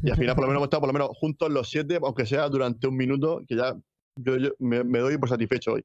Y 0.03 0.11
al 0.11 0.16
final, 0.16 0.35
por 0.35 0.45
lo 0.45 0.49
menos, 0.49 0.59
hemos 0.61 0.66
estado 0.66 0.81
por 0.81 0.89
lo 0.89 0.93
menos 0.93 1.11
juntos 1.19 1.51
los 1.51 1.69
siete, 1.69 1.99
aunque 2.03 2.27
sea 2.27 2.49
durante 2.49 2.87
un 2.89 2.97
minuto, 2.97 3.43
que 3.47 3.57
ya 3.57 3.74
yo, 4.16 4.37
yo 4.37 4.51
me, 4.59 4.83
me 4.83 4.99
doy 4.99 5.19
por 5.19 5.28
satisfecho 5.28 5.73
hoy. 5.74 5.85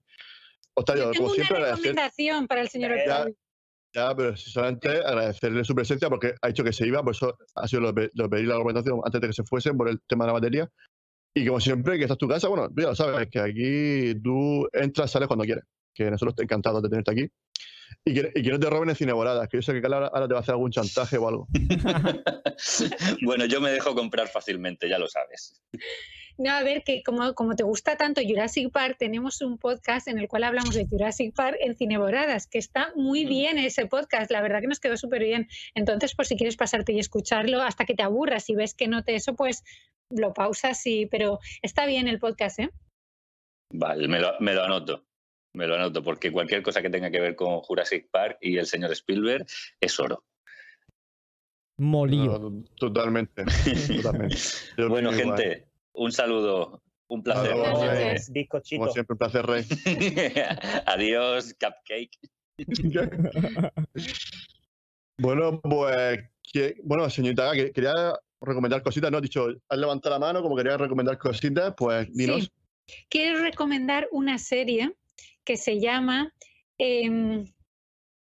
Octavio, 0.74 1.06
Yo 1.06 1.12
tengo 1.12 1.26
como 1.26 1.36
una 1.36 1.46
siempre, 1.46 1.66
recomendación 1.72 2.48
para 2.48 2.62
el 2.62 2.70
señor 2.70 2.92
Octavio. 2.94 3.36
Ya, 3.94 4.16
pero 4.16 4.38
solamente 4.38 4.90
agradecerle 4.90 5.66
su 5.66 5.76
presencia 5.76 6.10
porque 6.10 6.34
ha 6.42 6.48
dicho 6.48 6.64
que 6.64 6.72
se 6.72 6.88
iba, 6.88 7.04
por 7.04 7.14
eso 7.14 7.38
ha 7.56 7.68
sido 7.68 7.82
lo, 7.82 7.94
lo 8.14 8.30
pedir 8.30 8.48
la 8.48 8.56
recomendación 8.56 9.02
antes 9.04 9.20
de 9.20 9.28
que 9.28 9.34
se 9.34 9.44
fuesen 9.44 9.78
por 9.78 9.90
el 9.90 10.00
tema 10.08 10.24
de 10.24 10.28
la 10.28 10.34
batería. 10.34 10.70
Y 11.34 11.46
como 11.46 11.60
siempre, 11.60 11.98
que 11.98 12.04
esta 12.04 12.14
es 12.14 12.18
tu 12.18 12.28
casa, 12.28 12.48
bueno, 12.48 12.70
ya 12.76 12.88
lo 12.88 12.96
sabes, 12.96 13.30
que 13.30 13.40
aquí 13.40 14.20
tú 14.22 14.68
entras, 14.74 15.12
sales 15.12 15.28
cuando 15.28 15.46
quieres. 15.46 15.64
Que 15.94 16.10
nosotros 16.10 16.36
encantados 16.40 16.82
de 16.84 16.90
tenerte 16.90 17.12
aquí. 17.12 17.28
Y 18.06 18.14
que, 18.14 18.32
y 18.34 18.44
que 18.44 18.52
no 18.52 18.60
te 18.60 18.70
roben 18.70 18.90
en 18.90 18.96
Cineboradas, 18.96 19.48
que 19.50 19.58
yo 19.58 19.62
sé 19.62 19.80
que 19.80 19.86
ahora, 19.86 20.08
ahora 20.08 20.28
te 20.28 20.34
va 20.34 20.40
a 20.40 20.44
hacer 20.44 20.54
algún 20.54 20.72
chantaje 20.72 21.18
o 21.18 21.28
algo. 21.28 21.48
bueno, 23.26 23.46
yo 23.46 23.60
me 23.62 23.72
dejo 23.72 23.94
comprar 23.94 24.28
fácilmente, 24.28 24.90
ya 24.90 24.98
lo 24.98 25.08
sabes. 25.08 25.62
No, 26.42 26.50
a 26.50 26.64
ver, 26.64 26.84
que 26.84 27.04
como, 27.04 27.36
como 27.36 27.56
te 27.56 27.62
gusta 27.62 27.98
tanto 27.98 28.20
Jurassic 28.28 28.72
Park, 28.72 28.96
tenemos 28.98 29.44
un 29.44 29.60
podcast 29.60 30.08
en 30.08 30.18
el 30.18 30.28
cual 30.28 30.44
hablamos 30.44 30.74
de 30.74 30.88
Jurassic 30.88 31.36
Park 31.36 31.56
en 31.60 31.76
Cineboradas, 31.76 32.48
que 32.48 32.58
está 32.58 32.92
muy 32.96 33.26
bien 33.26 33.60
ese 33.60 33.86
podcast, 33.86 34.32
la 34.32 34.42
verdad 34.42 34.60
que 34.60 34.66
nos 34.66 34.80
quedó 34.80 34.98
súper 34.98 35.24
bien. 35.24 35.48
Entonces, 35.76 36.16
por 36.16 36.26
si 36.26 36.36
quieres 36.36 36.58
pasarte 36.58 36.94
y 36.94 37.00
escucharlo 37.00 37.62
hasta 37.62 37.86
que 37.86 37.94
te 37.94 38.02
aburras 38.02 38.50
y 38.50 38.56
ves 38.56 38.74
que 38.74 38.88
no 38.88 39.04
te 39.04 39.14
eso, 39.14 39.36
pues 39.36 39.64
lo 40.10 40.34
pausas 40.34 40.84
y, 40.88 41.06
pero 41.06 41.38
está 41.62 41.86
bien 41.86 42.08
el 42.08 42.18
podcast, 42.18 42.58
¿eh? 42.58 42.72
Vale, 43.72 44.08
me 44.08 44.20
lo, 44.20 44.34
me 44.40 44.56
lo 44.56 44.64
anoto. 44.64 45.06
Me 45.54 45.68
lo 45.68 45.76
anoto, 45.76 46.02
porque 46.02 46.32
cualquier 46.32 46.64
cosa 46.64 46.82
que 46.82 46.90
tenga 46.90 47.12
que 47.12 47.20
ver 47.20 47.36
con 47.36 47.60
Jurassic 47.60 48.10
Park 48.10 48.40
y 48.42 48.58
el 48.58 48.66
señor 48.66 48.92
Spielberg 48.94 49.46
es 49.80 50.00
oro. 50.00 50.24
Molido. 51.78 52.50
No, 52.50 52.64
totalmente. 52.78 53.44
totalmente. 53.46 54.38
Bueno, 54.90 55.12
gente, 55.12 55.71
un 55.94 56.12
saludo, 56.12 56.82
un 57.08 57.24
placer. 57.24 57.52
Como 58.78 58.92
siempre, 58.92 59.14
un 59.14 59.18
placer, 59.18 59.46
Rey. 59.46 59.66
Adiós, 60.86 61.54
Cupcake. 61.60 62.18
bueno, 65.18 65.60
pues, 65.62 66.20
que- 66.52 66.76
bueno, 66.84 67.10
señorita, 67.10 67.52
que- 67.54 67.72
quería 67.72 67.94
recomendar 68.42 68.82
cositas, 68.82 69.12
¿no? 69.12 69.18
Has 69.18 69.24
dicho, 69.24 69.48
has 69.70 69.78
levantado 69.78 70.16
la 70.16 70.20
mano, 70.20 70.42
como 70.42 70.56
quería 70.56 70.78
recomendar 70.78 71.18
cositas, 71.18 71.74
pues 71.78 72.12
dinos. 72.14 72.44
Sí. 72.44 72.52
Quiero 73.10 73.40
recomendar 73.40 74.08
una 74.12 74.38
serie 74.38 74.94
que 75.46 75.56
se 75.58 75.80
llama 75.80 76.34
em, 76.78 77.46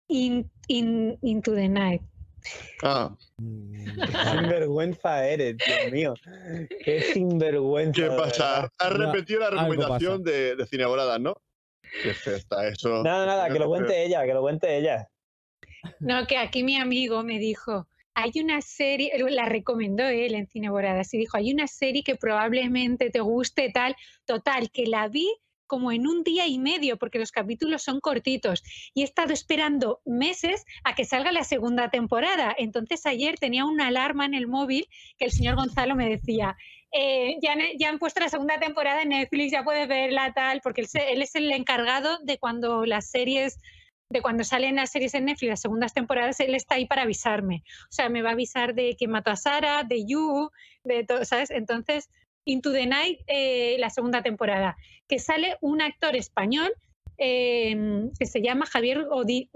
In- 0.07 0.49
In- 0.67 1.17
Into 1.21 1.53
the 1.55 1.67
Night. 1.67 2.01
Ah, 2.83 3.15
Sinvergüenza 4.31 5.27
eres, 5.27 5.57
Dios 5.57 5.91
mío. 5.91 6.13
Qué 6.83 7.01
sinvergüenza. 7.13 8.01
¿qué 8.01 8.07
pasa? 8.09 8.71
Has 8.77 8.91
No, 8.91 9.11
repetido 9.11 9.39
la 9.41 9.49
recomendación 9.51 10.23
de, 10.23 10.55
de 10.55 10.65
Cineboradas, 10.65 11.19
¿no? 11.19 11.35
Qué 12.03 12.13
feo 12.13 12.35
está 12.35 12.67
eso. 12.67 13.03
Nada, 13.03 13.25
nada, 13.25 13.49
que 13.49 13.59
lo 13.59 13.67
cuente 13.67 14.03
ella, 14.03 14.23
que 14.25 14.33
lo 14.33 14.41
cuente 14.41 14.77
ella. 14.77 15.09
No, 15.99 16.25
que 16.27 16.37
aquí 16.37 16.63
mi 16.63 16.77
amigo 16.77 17.23
me 17.23 17.39
dijo, 17.39 17.87
hay 18.13 18.31
una 18.41 18.61
serie, 18.61 19.11
la 19.29 19.45
recomendó 19.45 20.03
él 20.03 20.35
en 20.35 20.47
Cineboradas 20.47 21.13
y 21.13 21.17
dijo, 21.17 21.37
hay 21.37 21.53
una 21.53 21.67
serie 21.67 22.03
que 22.03 22.15
probablemente 22.15 23.09
te 23.09 23.19
guste 23.19 23.71
tal, 23.73 23.95
total, 24.25 24.69
que 24.71 24.85
la 24.85 25.07
vi 25.07 25.29
como 25.71 25.93
en 25.93 26.05
un 26.05 26.23
día 26.25 26.47
y 26.47 26.59
medio, 26.59 26.97
porque 26.97 27.17
los 27.17 27.31
capítulos 27.31 27.81
son 27.81 28.01
cortitos. 28.01 28.61
Y 28.93 29.03
he 29.03 29.05
estado 29.05 29.31
esperando 29.31 30.01
meses 30.03 30.65
a 30.83 30.95
que 30.95 31.05
salga 31.05 31.31
la 31.31 31.45
segunda 31.45 31.89
temporada. 31.89 32.53
Entonces 32.57 33.05
ayer 33.05 33.37
tenía 33.39 33.63
una 33.63 33.87
alarma 33.87 34.25
en 34.25 34.33
el 34.33 34.47
móvil 34.49 34.85
que 35.17 35.23
el 35.27 35.31
señor 35.31 35.55
Gonzalo 35.55 35.95
me 35.95 36.09
decía, 36.09 36.57
eh, 36.91 37.37
ya, 37.41 37.53
han- 37.53 37.77
ya 37.79 37.87
han 37.87 37.99
puesto 37.99 38.19
la 38.19 38.27
segunda 38.27 38.59
temporada 38.59 39.01
en 39.03 39.09
Netflix, 39.09 39.53
ya 39.53 39.63
puedes 39.63 39.87
verla 39.87 40.33
tal, 40.33 40.59
porque 40.61 40.81
él, 40.81 40.87
él 41.07 41.21
es 41.21 41.35
el 41.35 41.49
encargado 41.53 42.17
de 42.21 42.37
cuando 42.37 42.85
las 42.85 43.09
series 43.09 43.57
de 44.09 44.21
cuando 44.21 44.43
salen 44.43 44.75
las 44.75 44.91
series 44.91 45.13
en 45.13 45.23
Netflix, 45.23 45.49
las 45.51 45.61
segundas 45.61 45.93
temporadas, 45.93 46.41
él 46.41 46.53
está 46.53 46.75
ahí 46.75 46.85
para 46.85 47.03
avisarme. 47.03 47.63
O 47.83 47.91
sea, 47.93 48.09
me 48.09 48.21
va 48.21 48.31
a 48.31 48.33
avisar 48.33 48.75
de 48.75 48.97
que 48.99 49.07
mató 49.07 49.31
a 49.31 49.37
Sara, 49.37 49.83
de 49.85 50.03
You, 50.05 50.49
de 50.83 51.05
todo, 51.05 51.23
¿sabes? 51.23 51.49
Entonces, 51.49 52.09
Into 52.45 52.71
the 52.71 52.85
Night, 52.85 53.19
eh, 53.27 53.77
la 53.79 53.89
segunda 53.89 54.21
temporada, 54.21 54.77
que 55.07 55.19
sale 55.19 55.57
un 55.61 55.81
actor 55.81 56.15
español 56.15 56.71
eh, 57.17 58.09
que 58.17 58.25
se 58.25 58.41
llama 58.41 58.65
Javier, 58.65 59.05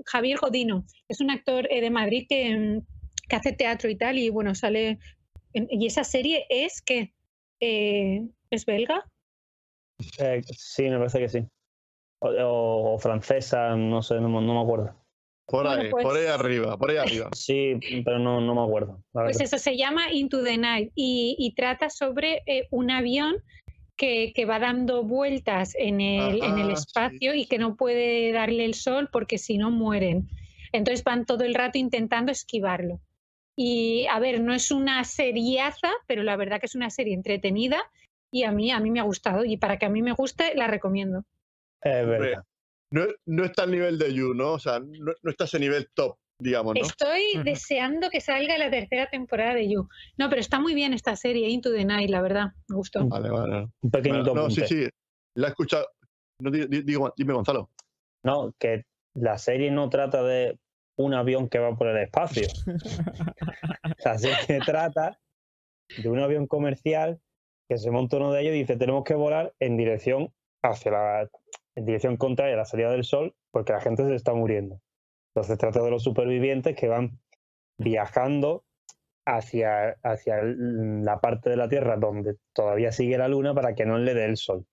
Javier 0.06 0.40
Godino. 0.40 0.86
Es 1.08 1.20
un 1.22 1.32
actor 1.32 1.68
eh, 1.72 1.82
de 1.82 1.90
Madrid 1.90 2.26
que, 2.30 2.56
mm, 2.56 2.86
que 3.28 3.36
hace 3.36 3.54
teatro 3.54 3.90
y 3.90 3.96
tal, 3.98 4.18
y 4.18 4.30
bueno, 4.30 4.54
sale... 4.56 5.00
y 5.54 5.86
esa 5.86 6.04
serie 6.04 6.46
es 6.50 6.82
que... 6.82 7.14
eh, 7.60 8.22
¿Es 8.52 8.66
belga? 8.66 9.04
Eh, 10.20 10.42
sí, 10.56 10.84
me 10.90 10.98
parece 10.98 11.20
que 11.20 11.30
sí. 11.30 11.40
O, 12.20 12.98
francesa, 13.00 13.76
no 13.76 14.02
sé, 14.02 14.20
no 14.22 14.30
me 14.30 14.62
acuerdo. 14.62 14.96
Por 15.48 15.66
Bueno, 15.66 15.82
ahí, 15.82 15.90
pues- 15.92 16.04
por 16.04 16.18
ahí 16.18 16.26
arriba, 16.26 16.78
por 16.78 16.90
ahí 16.90 16.98
arriba. 16.98 17.30
Sí, 17.36 17.78
pero 18.04 18.20
no, 18.20 18.42
no 18.42 18.56
me 18.56 18.62
acuerdo. 18.62 19.04
Pues 19.12 19.40
eso 19.42 19.58
se 19.58 19.78
llama 19.78 20.12
Into 20.12 20.44
the 20.44 20.58
Night 20.58 20.92
y, 20.96 21.36
y 21.38 21.54
trata 21.54 21.90
sobre 21.90 22.42
eh, 22.48 22.68
un 22.72 22.90
avión 22.92 23.36
que, 23.96 24.34
que 24.34 24.46
va 24.46 24.60
dando 24.60 25.04
vueltas 25.04 25.74
en 25.78 26.02
el, 26.02 26.44
en 26.44 26.58
el 26.58 26.68
sí. 26.68 26.74
espacio 26.74 27.34
y 27.34 27.46
que 27.46 27.58
no 27.60 27.76
puede 27.76 28.32
darle 28.32 28.66
el 28.66 28.74
sol 28.74 29.10
porque 29.12 29.38
si 29.38 29.58
no 29.58 29.72
mueren. 29.72 30.28
Entonces 30.74 31.04
van 31.04 31.26
todo 31.26 31.44
el 31.44 31.54
rato 31.54 31.78
intentando 31.78 32.32
esquivarlo. 32.32 33.00
Y 33.56 34.06
a 34.08 34.20
ver, 34.20 34.42
no 34.42 34.54
es 34.54 34.72
una 34.72 35.04
seriaza, 35.06 35.90
pero 36.08 36.24
la 36.24 36.36
verdad 36.36 36.60
que 36.60 36.66
es 36.66 36.76
una 36.76 36.90
serie 36.90 37.14
entretenida 37.14 37.78
y 38.32 38.44
a 38.44 38.52
mí, 38.52 38.72
a 38.72 38.80
mí 38.82 38.92
me 38.92 39.00
ha 39.00 39.04
gustado. 39.04 39.46
Y 39.46 39.56
para 39.56 39.78
que 39.78 39.86
a 39.86 39.90
mí 39.90 40.02
me 40.02 40.12
guste, 40.12 40.54
la 40.56 40.68
recomiendo. 40.68 41.24
Es 41.82 42.06
verdad. 42.06 42.44
No, 42.92 43.04
no 43.26 43.44
está 43.44 43.64
al 43.64 43.72
nivel 43.72 43.98
de 43.98 44.14
You, 44.14 44.34
¿no? 44.34 44.54
O 44.54 44.60
sea, 44.60 44.80
no, 44.80 45.14
no 45.22 45.32
está 45.32 45.46
a 45.46 45.48
ese 45.48 45.60
nivel 45.60 45.90
top, 45.94 46.18
digamos, 46.40 46.76
¿no? 46.76 46.82
Estoy 46.86 47.24
deseando 47.44 48.10
que 48.10 48.22
salga 48.22 48.58
la 48.58 48.70
tercera 48.70 49.10
temporada 49.10 49.56
de 49.56 49.70
You. 49.70 49.88
No, 50.18 50.30
pero 50.30 50.40
está 50.42 50.60
muy 50.60 50.74
bien 50.76 50.94
esta 50.94 51.16
serie, 51.16 51.50
Into 51.50 51.72
the 51.72 51.84
Night, 51.86 52.10
la 52.10 52.22
verdad. 52.22 52.48
Me 52.68 52.76
gustó. 52.76 53.06
Vale, 53.08 53.30
vale. 53.30 53.68
Un 53.82 53.92
pequeñito 53.92 54.32
Bueno, 54.32 54.44
no, 54.44 54.50
sí, 54.50 54.62
sí. 54.68 54.88
La 55.36 55.48
he 55.48 55.50
escuchado. 55.50 55.88
No, 56.42 56.52
di- 56.52 56.68
di- 56.68 56.84
digo, 56.84 57.14
dime, 57.18 57.34
Gonzalo. 57.34 57.70
No, 58.24 58.54
que 58.60 58.84
la 59.16 59.38
serie 59.38 59.72
no 59.72 59.90
trata 59.90 60.24
de 60.24 60.58
un 60.98 61.14
avión 61.14 61.50
que 61.50 61.60
va 61.60 61.76
por 61.76 61.88
el 61.88 61.98
espacio. 61.98 62.48
La 64.04 64.18
serie 64.18 64.60
trata 64.66 65.20
de 65.98 66.10
un 66.10 66.20
avión 66.20 66.48
comercial 66.48 67.20
que 67.70 67.78
se 67.78 67.92
monta 67.92 68.18
uno 68.18 68.32
de 68.32 68.42
ellos 68.42 68.56
y 68.56 68.60
dice 68.60 68.78
tenemos 68.78 69.04
que 69.04 69.14
volar 69.16 69.54
en 69.60 69.78
dirección 69.78 70.34
hacia 70.64 70.92
la 70.92 71.30
en 71.76 71.86
dirección 71.86 72.18
contraria 72.18 72.56
a 72.56 72.58
la 72.58 72.66
salida 72.66 72.92
del 72.92 73.04
sol 73.04 73.36
porque 73.52 73.74
la 73.74 73.82
gente 73.82 74.06
se 74.06 74.16
está 74.16 74.34
muriendo. 74.34 74.82
Entonces 75.34 75.58
trata 75.58 75.82
de 75.82 75.92
los 75.92 76.04
supervivientes 76.04 76.76
que 76.76 76.88
van 76.88 77.20
viajando 77.78 78.64
hacia, 79.26 79.98
hacia 80.04 80.42
la 80.44 81.20
parte 81.20 81.50
de 81.50 81.58
la 81.58 81.68
Tierra 81.68 81.98
donde 81.98 82.36
todavía 82.54 82.92
sigue 82.92 83.18
la 83.18 83.28
luna 83.28 83.54
para 83.54 83.76
que 83.76 83.86
no 83.86 83.98
le 83.98 84.14
dé 84.14 84.26
el 84.26 84.38
sol. 84.38 84.66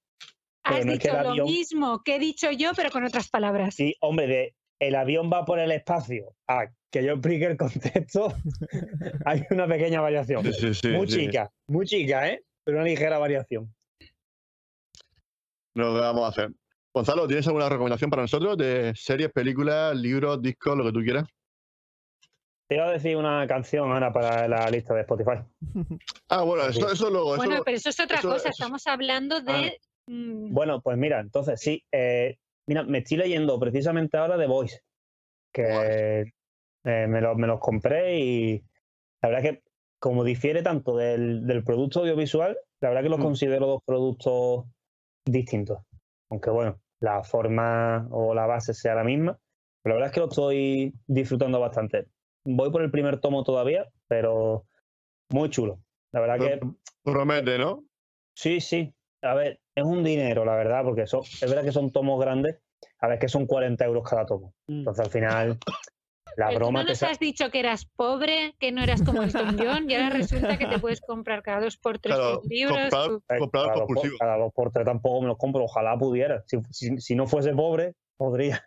Pero 0.62 0.76
Has 0.76 0.86
no 0.86 0.92
es 0.92 0.98
que 1.00 1.08
dicho 1.10 1.34
lo 1.34 1.44
mismo 1.44 2.02
que 2.04 2.16
he 2.16 2.18
dicho 2.20 2.50
yo, 2.52 2.70
pero 2.76 2.90
con 2.90 3.04
otras 3.04 3.28
palabras. 3.28 3.74
Sí, 3.74 3.96
hombre, 4.00 4.26
de 4.28 4.54
el 4.78 4.94
avión 4.94 5.30
va 5.32 5.44
por 5.44 5.58
el 5.58 5.72
espacio 5.72 6.34
a 6.48 6.66
que 6.90 7.04
yo 7.04 7.12
explique 7.12 7.46
el 7.46 7.56
contexto, 7.56 8.34
hay 9.24 9.42
una 9.50 9.66
pequeña 9.66 10.00
variación. 10.00 10.44
Sí, 10.44 10.52
sí, 10.52 10.74
sí, 10.74 10.88
muy 10.88 11.08
sí. 11.08 11.20
chica, 11.20 11.50
muy 11.66 11.86
chica, 11.86 12.28
¿eh? 12.28 12.44
Pero 12.64 12.78
una 12.78 12.86
ligera 12.86 13.18
variación. 13.18 13.74
Lo 15.74 15.94
que 15.94 16.00
vamos 16.00 16.24
a 16.24 16.28
hacer. 16.28 16.52
Gonzalo, 16.94 17.26
¿tienes 17.26 17.46
alguna 17.46 17.68
recomendación 17.68 18.10
para 18.10 18.22
nosotros 18.22 18.56
de 18.58 18.92
series, 18.94 19.32
películas, 19.32 19.96
libros, 19.96 20.42
discos, 20.42 20.76
lo 20.76 20.84
que 20.84 20.92
tú 20.92 21.00
quieras? 21.00 21.26
Te 22.68 22.76
iba 22.76 22.86
a 22.86 22.90
decir 22.92 23.16
una 23.16 23.46
canción 23.46 23.90
ahora 23.90 24.12
para 24.12 24.46
la 24.46 24.68
lista 24.70 24.94
de 24.94 25.00
Spotify. 25.02 25.38
Ah, 26.28 26.42
bueno, 26.42 26.64
eso, 26.66 26.90
eso 26.90 27.10
luego. 27.10 27.36
bueno, 27.36 27.54
eso, 27.54 27.64
pero 27.64 27.76
eso 27.76 27.88
es 27.88 28.00
otra 28.00 28.18
eso- 28.18 28.28
cosa. 28.28 28.48
eso- 28.48 28.62
Estamos 28.62 28.86
hablando 28.86 29.40
de. 29.40 29.78
mm, 30.06 30.52
Bueno, 30.52 30.80
pues 30.82 30.96
mira, 30.98 31.20
entonces 31.20 31.60
sí. 31.60 31.82
eh, 31.92 32.36
mira, 32.66 32.82
me 32.82 32.98
estoy 32.98 33.16
leyendo 33.18 33.58
precisamente 33.58 34.16
ahora 34.18 34.38
The 34.38 34.46
Voice, 34.46 34.80
que 35.52 36.32
eh, 36.84 37.06
me, 37.08 37.20
lo- 37.22 37.34
me 37.36 37.46
los 37.46 37.60
compré 37.60 38.18
y 38.20 38.62
la 39.22 39.28
verdad 39.30 39.42
que 39.42 39.62
como 39.98 40.24
difiere 40.24 40.62
tanto 40.62 40.96
del, 40.96 41.46
del 41.46 41.62
producto 41.64 42.00
audiovisual, 42.00 42.58
la 42.80 42.88
verdad 42.88 43.02
que 43.02 43.08
los 43.08 43.18
Mm. 43.18 43.22
considero 43.22 43.66
dos 43.66 43.82
productos 43.84 44.64
distintos. 45.24 45.78
Aunque 46.30 46.50
bueno, 46.50 46.80
la 47.02 47.22
forma 47.24 48.06
o 48.10 48.32
la 48.32 48.46
base 48.46 48.72
sea 48.72 48.94
la 48.94 49.04
misma. 49.04 49.38
Pero 49.82 49.94
la 49.94 49.96
verdad 49.96 50.10
es 50.10 50.14
que 50.14 50.20
lo 50.20 50.28
estoy 50.28 50.94
disfrutando 51.06 51.60
bastante. 51.60 52.06
Voy 52.44 52.70
por 52.70 52.82
el 52.82 52.90
primer 52.90 53.20
tomo 53.20 53.42
todavía, 53.42 53.88
pero 54.08 54.64
muy 55.30 55.50
chulo. 55.50 55.80
La 56.12 56.20
verdad 56.20 56.38
que 56.38 56.60
promete, 57.02 57.58
¿no? 57.58 57.84
Sí, 58.34 58.60
sí. 58.60 58.94
A 59.22 59.34
ver, 59.34 59.60
es 59.74 59.84
un 59.84 60.04
dinero, 60.04 60.44
la 60.44 60.56
verdad, 60.56 60.84
porque 60.84 61.06
son, 61.06 61.22
es 61.22 61.48
verdad 61.48 61.64
que 61.64 61.72
son 61.72 61.90
tomos 61.90 62.20
grandes. 62.20 62.58
A 63.00 63.08
ver, 63.08 63.18
que 63.18 63.28
son 63.28 63.46
40 63.46 63.84
euros 63.84 64.08
cada 64.08 64.26
tomo. 64.26 64.54
Entonces, 64.68 65.04
al 65.04 65.10
final, 65.10 65.58
la 66.36 66.46
pero 66.48 66.58
tú 66.58 66.64
broma 66.64 66.82
no 66.82 66.88
nos 66.88 67.02
has 67.02 67.18
dicho 67.18 67.50
que 67.50 67.60
eras 67.60 67.84
pobre, 67.86 68.54
que 68.58 68.72
no 68.72 68.82
eras 68.82 69.02
como 69.02 69.22
el 69.22 69.32
John, 69.32 69.90
y 69.90 69.94
ahora 69.94 70.10
resulta 70.10 70.56
que 70.58 70.66
te 70.66 70.78
puedes 70.78 71.00
comprar 71.00 71.42
cada 71.42 71.60
dos 71.60 71.76
por 71.76 71.98
tres 71.98 72.16
Claro, 72.16 72.42
libros. 72.48 72.78
comprar- 72.90 73.20
Eh, 73.28 73.38
comprador 73.38 73.68
cada, 73.68 73.78
dos 73.80 73.86
por, 73.86 73.86
compulsivo. 73.96 74.16
cada 74.18 74.36
dos 74.38 74.52
por 74.54 74.70
tres 74.72 74.84
tampoco 74.86 75.20
me 75.22 75.26
los 75.28 75.36
compro. 75.38 75.64
Ojalá 75.64 75.96
pudiera. 75.98 76.42
Si, 76.46 76.58
si- 76.70 76.98
si 77.00 77.14
no 77.14 77.26
fuese 77.26 77.52
pobre, 77.54 77.94
podría. 78.16 78.64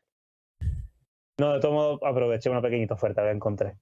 No, 1.39 1.53
de 1.53 1.59
todo 1.59 1.73
modo, 1.73 2.05
aproveché 2.05 2.49
una 2.49 2.61
pequeñita 2.61 2.93
oferta 2.93 3.23
que 3.23 3.31
encontré. 3.31 3.75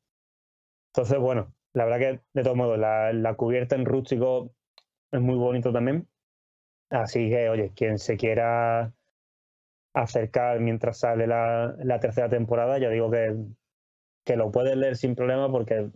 Entonces, 0.96 1.20
bueno, 1.20 1.54
la 1.74 1.86
verdad 1.86 2.00
que, 2.00 2.20
de 2.34 2.44
todos 2.44 2.58
modos, 2.58 2.80
la, 2.80 3.14
la 3.14 3.36
cubierta 3.36 3.76
en 3.76 3.86
rústico 3.86 4.52
es 5.12 5.22
muy 5.22 5.36
bonito 5.36 5.72
también. 5.72 6.08
Así 6.90 7.30
que, 7.30 7.50
oye, 7.50 7.72
quien 7.76 7.98
se 8.00 8.18
quiera 8.18 8.92
acercar 9.96 10.60
mientras 10.60 11.00
sale 11.00 11.28
la, 11.28 11.76
la 11.78 12.00
tercera 12.00 12.30
temporada, 12.30 12.78
ya 12.80 12.90
digo 12.90 13.12
que, 13.12 13.36
que 14.24 14.36
lo 14.36 14.52
puedes 14.52 14.76
leer 14.78 14.96
sin 14.96 15.16
problema 15.16 15.52
porque 15.52 15.90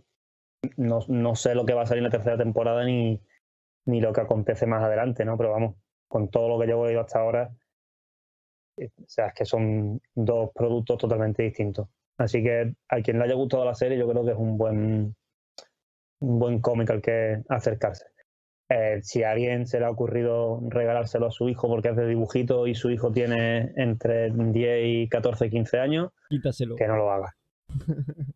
no, 0.76 1.00
no 1.08 1.34
sé 1.34 1.54
lo 1.54 1.64
que 1.64 1.74
va 1.74 1.82
a 1.82 1.86
salir 1.86 1.98
en 1.98 2.04
la 2.04 2.10
tercera 2.10 2.36
temporada 2.36 2.84
ni, 2.84 3.20
ni 3.86 4.00
lo 4.00 4.12
que 4.12 4.20
acontece 4.20 4.66
más 4.66 4.82
adelante, 4.82 5.24
¿no? 5.24 5.36
Pero 5.36 5.50
vamos, 5.50 5.76
con 6.08 6.28
todo 6.28 6.48
lo 6.48 6.58
que 6.58 6.66
llevo 6.66 6.86
leído 6.86 7.00
hasta 7.00 7.20
ahora, 7.20 7.50
eh, 8.76 8.90
o 8.96 9.08
sea, 9.08 9.28
es 9.28 9.34
que 9.34 9.44
son 9.44 10.00
dos 10.14 10.50
productos 10.54 10.98
totalmente 10.98 11.42
distintos. 11.42 11.88
Así 12.18 12.42
que 12.42 12.74
a 12.88 13.00
quien 13.00 13.18
le 13.18 13.24
haya 13.24 13.34
gustado 13.34 13.64
la 13.64 13.74
serie, 13.74 13.98
yo 13.98 14.08
creo 14.08 14.24
que 14.24 14.32
es 14.32 14.36
un 14.36 14.58
buen, 14.58 15.14
un 16.20 16.38
buen 16.38 16.60
cómic 16.60 16.90
al 16.90 17.00
que 17.00 17.42
acercarse. 17.48 18.06
Eh, 18.70 18.98
si 19.02 19.22
a 19.22 19.30
alguien 19.30 19.66
se 19.66 19.78
le 19.78 19.86
ha 19.86 19.90
ocurrido 19.90 20.60
regalárselo 20.68 21.26
a 21.26 21.30
su 21.30 21.48
hijo 21.48 21.68
porque 21.68 21.88
es 21.88 21.96
de 21.96 22.06
dibujito 22.06 22.66
y 22.66 22.74
su 22.74 22.90
hijo 22.90 23.10
tiene 23.12 23.72
entre 23.76 24.30
10 24.30 24.80
y 24.84 25.08
14, 25.08 25.48
15 25.48 25.78
años, 25.78 26.10
Quítaselo. 26.28 26.76
que 26.76 26.86
no 26.86 26.96
lo 26.96 27.10
haga. 27.10 27.34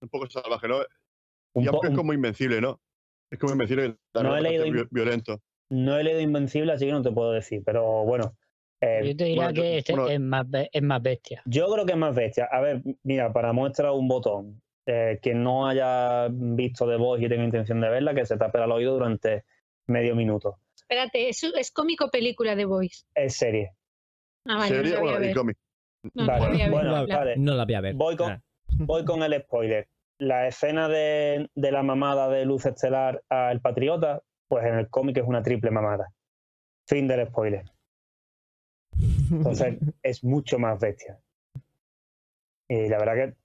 Un 0.00 0.08
poco 0.08 0.28
salvaje, 0.28 0.68
¿no? 0.68 0.78
Un 1.54 1.64
y 1.64 1.68
aunque 1.68 1.88
es 1.88 1.94
como 1.94 2.12
invencible, 2.12 2.60
¿no? 2.60 2.80
Es 3.30 3.38
como 3.38 3.52
invencible. 3.52 3.96
No 4.14 4.36
he 4.36 4.40
leído 4.40 4.64
vi- 4.70 4.86
violento. 4.90 5.40
No 5.68 5.98
he 5.98 6.04
leído 6.04 6.20
Invencible, 6.20 6.72
así 6.72 6.86
que 6.86 6.92
no 6.92 7.02
te 7.02 7.10
puedo 7.10 7.32
decir, 7.32 7.62
pero 7.64 8.04
bueno. 8.04 8.36
eh, 8.80 9.00
Yo 9.04 9.16
te 9.16 9.24
diría 9.24 9.44
bueno, 9.46 9.50
yo- 9.56 9.62
que 9.62 9.78
este 9.78 9.92
bueno. 9.94 10.08
es, 10.08 10.20
más, 10.20 10.46
es 10.72 10.82
más 10.82 11.02
bestia. 11.02 11.42
Yo 11.46 11.66
creo 11.72 11.84
que 11.86 11.92
es 11.92 11.98
más 11.98 12.14
bestia. 12.14 12.48
A 12.52 12.60
ver, 12.60 12.82
mira, 13.02 13.32
para 13.32 13.52
muestra 13.52 13.92
un 13.92 14.06
botón. 14.06 14.62
Eh, 14.88 15.18
quien 15.20 15.42
no 15.42 15.66
haya 15.66 16.28
visto 16.30 16.88
The 16.88 16.94
Voice 16.96 17.26
y 17.26 17.28
tenga 17.28 17.42
intención 17.42 17.80
de 17.80 17.88
verla, 17.88 18.14
que 18.14 18.24
se 18.24 18.36
tape 18.36 18.62
el 18.62 18.70
oído 18.70 18.92
durante 18.94 19.44
medio 19.88 20.14
minuto. 20.14 20.60
Espérate, 20.76 21.28
¿es, 21.28 21.42
es 21.42 21.72
cómico 21.72 22.08
película 22.10 22.54
de 22.54 22.64
Voice? 22.66 23.04
Es 23.12 23.34
serie. 23.36 23.72
Ah, 24.44 24.58
vale, 24.58 24.76
no 24.76 24.82
Serie, 24.82 24.96
a 24.96 25.00
bueno, 25.00 25.24
y 25.26 25.32
cómic. 25.34 25.58
No, 26.14 26.24
no 26.24 26.26
Vale, 26.26 26.40
la 26.40 26.48
voy 26.48 26.60
a 26.60 26.64
ver, 26.64 26.70
bueno, 26.70 26.90
no 26.90 26.96
habla. 26.96 27.16
vale. 27.16 27.36
No 27.36 27.54
la 27.54 27.64
voy 27.64 27.74
a 27.74 27.80
ver. 27.80 27.94
Voy 27.94 28.16
con, 28.16 28.32
Ah. 28.32 28.42
voy 28.78 29.04
con 29.04 29.22
el 29.22 29.40
spoiler. 29.42 29.88
La 30.18 30.46
escena 30.48 30.88
de, 30.88 31.50
de 31.54 31.72
la 31.72 31.82
mamada 31.82 32.28
de 32.28 32.44
Luz 32.46 32.64
Estelar 32.66 33.22
al 33.28 33.60
Patriota, 33.60 34.22
pues 34.48 34.64
en 34.64 34.74
el 34.78 34.88
cómic 34.88 35.18
es 35.18 35.24
una 35.26 35.42
triple 35.42 35.70
mamada. 35.70 36.12
Fin 36.88 37.06
del 37.08 37.26
spoiler. 37.26 37.64
Entonces 39.30 39.78
es 40.02 40.24
mucho 40.24 40.58
más 40.58 40.78
bestia. 40.80 41.18
Y 42.68 42.88
la 42.88 42.98
verdad 42.98 43.14
que 43.14 43.36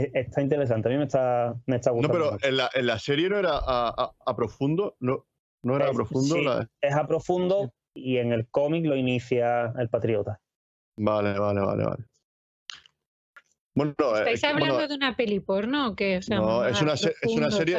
es- 0.00 0.10
está 0.14 0.40
interesante. 0.42 0.88
A 0.88 0.92
mí 0.92 0.98
me 0.98 1.04
está, 1.04 1.54
me 1.66 1.76
está 1.76 1.90
No, 1.90 1.96
gustando. 1.96 2.18
pero 2.18 2.32
mucho. 2.32 2.46
en 2.48 2.56
la, 2.56 2.70
en 2.74 2.86
la 2.86 2.98
serie 2.98 3.28
no 3.28 3.38
era 3.38 3.52
a, 3.58 3.88
a- 3.88 4.12
a 4.26 4.36
profundo. 4.36 4.96
No, 5.00 5.26
no 5.62 5.76
era 5.76 5.88
a 5.88 5.92
profundo. 5.92 6.34
sí, 6.36 6.44
la- 6.44 6.68
es 6.80 6.94
a 6.94 7.06
profundo 7.06 7.72
y 7.94 8.16
en 8.18 8.32
el 8.32 8.48
cómic 8.48 8.86
lo 8.86 8.96
inicia 8.96 9.72
el 9.78 9.88
Patriota. 9.88 10.40
Vale, 10.96 11.38
vale, 11.38 11.60
vale, 11.60 11.84
vale. 11.84 12.04
Bueno, 13.76 13.92
eh, 13.98 14.18
¿Estáis 14.18 14.38
es- 14.38 14.44
hablando 14.44 14.74
bueno, 14.74 14.88
de 14.88 14.94
una 14.94 15.16
peli 15.16 15.40
porno 15.40 15.88
o 15.88 15.96
qué? 15.96 16.18
O 16.18 16.22
sea, 16.22 16.36
No, 16.38 16.64
es 16.64 16.80
una 16.80 16.96
se- 16.96 17.14
es 17.20 17.32
una 17.36 17.50
serie- 17.50 17.78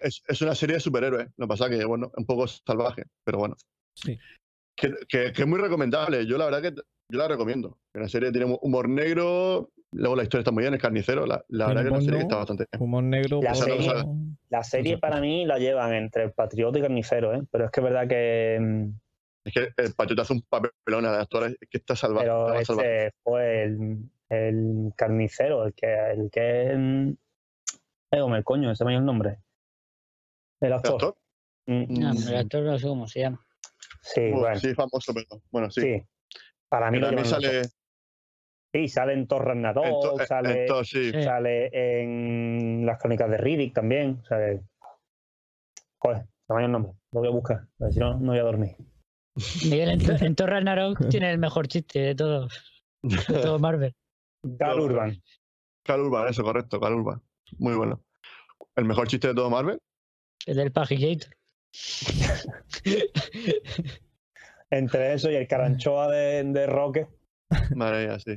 es, 0.00 0.22
es 0.26 0.40
una 0.42 0.54
serie 0.54 0.74
de 0.76 0.80
superhéroes. 0.80 1.28
Lo 1.36 1.46
que 1.46 1.48
pasa 1.48 1.68
que, 1.68 1.84
bueno, 1.84 2.06
es 2.06 2.18
un 2.18 2.24
poco 2.26 2.46
salvaje, 2.46 3.04
pero 3.24 3.38
bueno. 3.38 3.56
Sí. 3.94 4.18
Que, 4.74 4.92
que- 5.08 5.32
que 5.32 5.42
es 5.42 5.46
muy 5.48 5.58
recomendable. 5.58 6.26
Yo 6.26 6.38
la 6.38 6.46
verdad 6.46 6.62
que 6.62 6.74
yo 7.08 7.18
la 7.18 7.28
recomiendo. 7.28 7.78
La 7.94 8.08
serie 8.08 8.32
tiene 8.32 8.56
humor 8.62 8.88
negro, 8.88 9.70
luego 9.92 10.16
la 10.16 10.22
historia 10.22 10.40
está 10.40 10.52
muy 10.52 10.62
bien, 10.62 10.74
es 10.74 10.80
carnicero. 10.80 11.26
La, 11.26 11.44
la 11.48 11.66
verdad 11.66 11.84
que 11.84 11.90
la 11.90 12.00
serie 12.00 12.20
está 12.20 12.36
bastante 12.36 12.66
bien. 12.72 12.82
Humor 12.82 13.02
negro. 13.04 13.40
La 13.42 13.54
serie- 13.54 14.04
La 14.48 14.64
serie 14.64 14.96
para 14.98 15.20
mí 15.20 15.44
la 15.44 15.58
llevan 15.58 15.92
entre 15.92 16.24
el 16.24 16.32
Patriota 16.32 16.78
y 16.78 16.82
Carnicero, 16.82 17.34
¿eh? 17.34 17.42
pero 17.50 17.66
es 17.66 17.70
que 17.70 17.80
es 17.80 17.84
verdad 17.84 18.08
que... 18.08 18.88
mm, 19.46 19.48
Es 19.48 19.54
que 19.76 19.82
el 19.82 19.94
Patriota 19.94 20.22
hace 20.22 20.32
un 20.32 20.42
papelón 20.42 21.04
de 21.04 21.08
actores, 21.10 21.56
es 21.60 21.68
que 21.68 21.78
está 21.78 21.94
salvaje. 21.96 22.26
Pero 22.26 22.54
este 22.54 23.12
fue 23.22 23.62
el, 23.64 23.98
el 24.28 24.92
carnicero, 24.96 25.66
el 25.66 25.74
que, 25.74 25.86
el 26.10 26.30
que 26.30 26.74
mm, 26.76 27.10
eh, 28.12 28.20
hombre, 28.20 28.42
coño, 28.44 28.70
ese 28.70 28.84
me 28.84 28.90
dio 28.92 28.98
el 29.00 29.04
nombre. 29.06 29.38
El 30.60 30.68
¿El 30.68 30.72
actor. 30.74 30.94
actor? 30.94 31.16
Mm, 31.66 32.00
No, 32.00 32.12
Mm, 32.12 32.16
pero 32.18 32.30
el 32.30 32.36
actor 32.36 32.62
no 32.62 32.78
sé 32.78 32.86
cómo 32.86 33.08
se 33.08 33.20
llama. 33.20 33.46
sí, 34.00 34.20
bueno, 34.20 34.38
bueno, 34.40 34.60
sí. 34.60 34.74
famoso, 34.74 35.12
pero 35.14 35.42
bueno, 35.50 35.70
sí. 35.70 36.02
Para 36.68 36.90
mí 36.90 36.98
los 36.98 37.28
sale. 37.28 37.62
Sí, 38.72 38.88
sale 38.88 39.14
en 39.14 39.26
Thor 39.26 39.44
Ragnarok, 39.46 39.84
en, 39.86 39.92
to- 40.00 40.20
en- 40.20 40.26
sale, 40.26 40.60
en 40.62 40.66
to- 40.66 40.84
sí. 40.84 41.10
Sí. 41.12 41.22
sale 41.22 41.70
en 41.72 42.84
las 42.84 42.98
crónicas 43.00 43.30
de 43.30 43.38
Riddick 43.38 43.72
también. 43.74 44.20
O 44.22 44.26
sea 44.26 44.38
que- 44.38 44.60
Joder, 45.98 46.26
se 46.46 46.52
me 46.52 46.56
ha 46.56 46.60
ido 46.60 46.66
el 46.66 46.72
nombre. 46.72 46.92
Lo 47.12 47.20
voy 47.20 47.28
a 47.28 47.32
buscar, 47.32 47.56
a 47.58 47.84
ver 47.84 47.92
si 47.92 47.98
no, 48.00 48.18
no 48.18 48.32
voy 48.32 48.38
a 48.38 48.42
dormir. 48.42 48.76
Miguel, 49.64 49.90
en, 49.90 50.24
en 50.24 50.34
Thor 50.34 50.50
Ragnarok 50.50 51.08
tiene 51.08 51.30
el 51.30 51.38
mejor 51.38 51.68
chiste 51.68 51.98
de 52.00 52.14
todos. 52.14 52.52
De 53.02 53.16
todo 53.42 53.58
Marvel. 53.58 53.94
Cal 54.58 54.80
Urban. 54.80 55.22
Cal 55.82 56.00
Urban, 56.00 56.28
eso, 56.28 56.42
correcto, 56.42 56.80
Cal 56.80 56.94
Urban. 56.94 57.22
Muy 57.58 57.74
bueno. 57.74 58.02
El 58.74 58.84
mejor 58.84 59.08
chiste 59.08 59.28
de 59.28 59.34
todo 59.34 59.50
Marvel. 59.50 59.78
El 60.46 60.56
del 60.56 60.72
Pajigator. 60.72 61.34
Entre 64.70 65.14
eso 65.14 65.30
y 65.30 65.36
el 65.36 65.46
caranchoa 65.46 66.08
de, 66.08 66.44
de 66.44 66.66
Roque. 66.66 67.06
Madre 67.74 68.06
mía, 68.06 68.18
sí. 68.18 68.34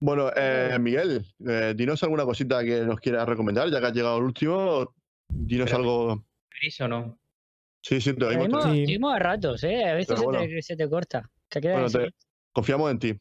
Bueno, 0.00 0.30
eh, 0.36 0.76
Miguel, 0.78 1.24
eh, 1.48 1.72
dinos 1.74 2.02
alguna 2.02 2.24
cosita 2.24 2.62
que 2.62 2.80
nos 2.82 3.00
quieras 3.00 3.26
recomendar, 3.26 3.70
ya 3.70 3.80
que 3.80 3.86
has 3.86 3.94
llegado 3.94 4.16
al 4.16 4.24
último. 4.24 4.94
Dinos 5.28 5.66
Pero- 5.70 5.76
algo. 5.78 6.24
¿Venís 6.60 6.80
o 6.82 6.88
no? 6.88 7.18
Sí, 7.84 8.00
sí, 8.00 8.14
te 8.14 8.24
oímos. 8.24 8.64
Te- 8.64 8.70
seguimos 8.70 9.14
a 9.14 9.18
ratos, 9.18 9.62
¿eh? 9.62 9.84
A 9.84 9.94
veces 9.94 10.18
se, 10.18 10.24
bueno. 10.24 10.40
te, 10.40 10.62
se 10.62 10.74
te 10.74 10.88
corta. 10.88 11.30
Te 11.50 11.60
quedas 11.60 11.74
Bueno, 11.74 11.86
te- 11.88 11.92
silencio. 11.98 12.28
Confiamos 12.52 12.90
en 12.90 12.98
ti. 12.98 13.18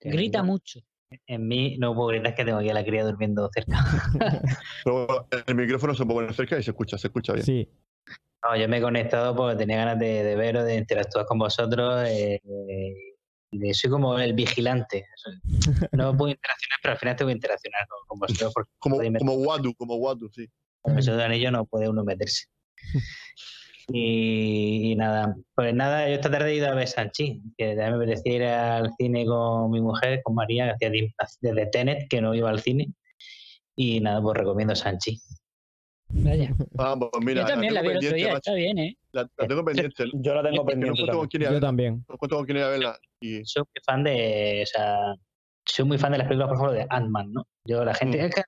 Grita 0.00 0.42
mucho. 0.42 0.80
En 1.26 1.46
mí 1.46 1.76
no 1.78 1.94
puedo 1.94 2.08
gritar 2.08 2.34
que 2.34 2.44
tengo 2.44 2.58
aquí 2.58 2.70
a 2.70 2.74
la 2.74 2.84
cría 2.84 3.04
durmiendo 3.04 3.48
cerca. 3.52 3.84
Pero 4.84 5.28
el 5.46 5.54
micrófono 5.54 5.94
se 5.94 6.04
puede 6.04 6.16
poner 6.20 6.34
cerca 6.34 6.58
y 6.58 6.62
se 6.62 6.70
escucha, 6.70 6.96
se 6.96 7.08
escucha 7.08 7.34
bien. 7.34 7.44
Sí. 7.44 7.68
No, 8.42 8.56
yo 8.56 8.68
me 8.68 8.78
he 8.78 8.80
conectado 8.80 9.36
porque 9.36 9.56
tenía 9.56 9.76
ganas 9.76 9.98
de, 9.98 10.22
de 10.22 10.36
veros, 10.36 10.64
de 10.64 10.76
interactuar 10.76 11.26
con 11.26 11.38
vosotros. 11.38 12.04
eh, 12.08 12.40
eh, 12.42 12.94
de- 13.50 13.74
soy 13.74 13.90
como 13.90 14.18
el 14.18 14.32
vigilante. 14.32 15.06
No 15.92 16.16
puedo 16.16 16.30
interaccionar, 16.36 16.78
pero 16.82 16.92
al 16.92 16.98
final 16.98 17.16
tengo 17.16 17.28
que 17.28 17.34
interaccionar 17.34 17.86
con, 17.86 17.98
con 18.06 18.18
vosotros 18.18 18.52
porque 18.54 18.70
Como, 18.78 18.96
como 19.18 19.34
Wadu, 19.34 19.74
como 19.74 19.96
Wadu, 19.96 20.30
sí. 20.32 20.48
Con 20.86 20.96
el 20.96 21.02
Señor 21.02 21.18
de 21.18 21.24
Anillo 21.24 21.50
no 21.50 21.66
puede 21.66 21.88
uno 21.88 22.04
meterse. 22.04 22.46
Y, 23.88 24.90
y 24.92 24.96
nada, 24.96 25.36
pues 25.54 25.72
nada, 25.72 26.08
yo 26.08 26.14
esta 26.16 26.28
tarde 26.28 26.50
he 26.50 26.56
ido 26.56 26.66
a 26.66 26.74
ver 26.74 26.88
Sanchi, 26.88 27.40
que 27.56 27.68
también 27.76 27.90
me 27.98 28.04
apetecía 28.04 28.34
ir 28.34 28.42
al 28.42 28.90
cine 28.98 29.24
con 29.24 29.70
mi 29.70 29.80
mujer, 29.80 30.22
con 30.24 30.34
María, 30.34 30.74
que 30.80 30.86
hacía 30.86 31.02
desde 31.40 31.66
Tenet, 31.66 32.08
que 32.10 32.20
no 32.20 32.34
iba 32.34 32.50
al 32.50 32.58
cine. 32.60 32.88
Y 33.76 34.00
nada, 34.00 34.20
pues 34.20 34.36
recomiendo 34.38 34.74
Sanchi. 34.74 35.20
Vaya. 36.08 36.52
Ah, 36.78 36.96
pues 36.98 37.24
mira, 37.24 37.42
Yo 37.42 37.46
también 37.46 37.74
la 37.74 37.82
vi 37.82 37.88
tengo 37.90 38.00
el 38.00 38.06
otro 38.06 38.10
pendiente, 38.10 38.16
día, 38.16 38.36
está 38.36 38.54
bien, 38.54 38.78
¿eh? 38.78 38.96
La, 39.12 39.22
la 39.36 39.46
tengo 39.46 39.64
pendiente. 39.64 40.04
Yo 40.14 40.34
la 40.34 40.42
tengo 40.42 40.56
no 40.56 40.64
pendiente. 40.66 41.00
con 41.06 41.06
también. 41.28 41.30
Yo 41.30 41.38
verla. 41.52 41.60
también. 41.60 42.04
No 42.08 42.18
cuento 42.18 42.36
con 42.38 42.44
quién 42.46 42.56
ir 42.58 42.62
a 42.64 42.68
verla. 42.70 42.98
Y 43.20 43.44
Soy 43.44 43.62
muy 43.62 43.82
fan 43.84 44.02
de, 44.02 44.62
o 44.64 44.66
sea, 44.66 44.98
soy 45.64 45.84
muy 45.84 45.98
fan 45.98 46.10
de 46.12 46.18
las 46.18 46.26
películas, 46.26 46.48
por 46.48 46.56
ejemplo, 46.56 46.72
de 46.78 46.86
Ant-Man, 46.90 47.32
¿no? 47.32 47.46
Yo, 47.64 47.84
la 47.84 47.94
gente, 47.94 48.18
Mm. 48.18 48.24
es 48.26 48.34
que 48.34 48.42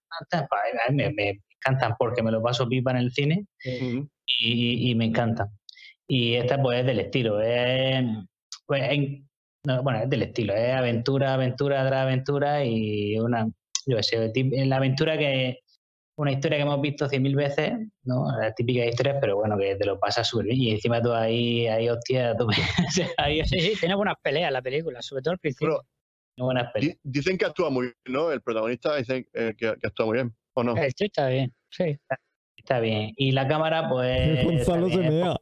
mí 0.91 0.97
me, 0.97 1.13
me 1.13 1.41
encantan 1.59 1.95
porque 1.99 2.23
me 2.23 2.31
lo 2.33 2.43
paso 2.43 2.69
pipa 2.69 2.91
en 2.93 2.97
el 2.99 3.13
cine 3.13 3.47
Ujú. 3.65 4.09
y, 4.41 4.91
y 4.91 4.95
me 4.95 5.07
encantan. 5.07 5.49
Y 6.07 6.35
esta, 6.35 6.61
pues, 6.61 6.81
es 6.81 6.87
del 6.87 7.01
estilo, 7.01 7.41
es, 7.41 8.05
pues, 8.67 8.83
en- 8.91 9.29
no, 9.67 9.83
bueno, 9.83 10.01
es 10.01 10.09
del 10.11 10.23
estilo, 10.23 10.55
es 10.55 10.73
aventura, 10.73 11.35
aventura 11.35 11.87
tras 11.87 12.03
aventura 12.03 12.65
y 12.65 13.19
una, 13.19 13.47
yo 13.87 13.97
qué 13.97 14.03
sé, 14.03 14.33
la 14.67 14.77
aventura 14.77 15.19
que, 15.19 15.59
una 16.17 16.33
historia 16.33 16.59
que 16.59 16.63
hemos 16.63 16.81
visto 16.81 17.09
cien 17.09 17.23
mil 17.23 17.37
veces, 17.37 17.73
¿no? 18.05 18.25
Las 18.41 18.55
típicas 18.55 18.87
historias, 18.89 19.19
pero 19.21 19.37
bueno, 19.37 19.57
que 19.59 19.77
te 19.77 19.85
lo 19.85 20.01
pasas 20.01 20.27
súper 20.27 20.47
bien 20.47 20.61
y 20.61 20.71
encima 20.73 21.01
tú 21.03 21.13
ahí, 21.13 21.67
ahí 21.67 21.89
hostia, 21.89 22.35
tú, 22.37 22.49
ahí, 23.19 23.45
Sí, 23.45 23.61
sí, 23.61 23.73
tiene 23.79 23.95
buenas 23.95 24.17
peleas 24.23 24.51
la 24.51 24.63
película, 24.63 25.01
sobre 25.03 25.23
todo 25.23 25.33
al 25.33 25.39
principio. 25.39 25.81
Pero 26.37 26.47
buenas 26.47 26.73
peleas. 26.73 26.95
di- 26.95 27.01
dicen 27.05 27.37
que 27.39 27.45
actúa 27.47 27.69
muy 27.71 27.87
bien, 27.87 27.95
¿no? 28.09 28.33
El 28.33 28.41
protagonista 28.43 28.97
dicen 28.97 29.27
eh, 29.35 29.55
que, 29.57 29.75
que 29.81 29.87
actúa 29.87 30.07
muy 30.07 30.15
bien. 30.17 30.35
¿O 30.59 30.65
no? 30.65 30.75
Está 30.77 31.29
bien, 31.29 31.53
sí. 31.71 31.97
Está 32.57 32.81
bien. 32.81 33.13
Y 33.17 33.31
la 33.33 33.47
cámara, 33.47 33.89
pues. 33.89 34.45
Gonzalo 34.45 34.87
está 34.89 34.97
se 35.03 35.09
bien, 35.09 35.21
mea. 35.21 35.37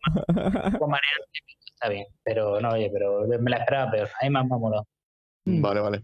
mareante, 0.81 1.39
Está 1.67 1.89
bien. 1.89 2.07
Pero 2.23 2.61
no, 2.61 2.71
oye, 2.71 2.91
pero 2.93 3.27
me 3.27 3.51
la 3.51 3.57
esperaba 3.59 3.91
peor. 3.91 4.09
Ahí 4.21 4.31
más 4.31 4.47
me 4.47 4.55
ha 4.55 4.59
molado. 4.59 4.87
Mm. 5.47 5.61
Vale, 5.63 5.81
vale. 5.81 6.03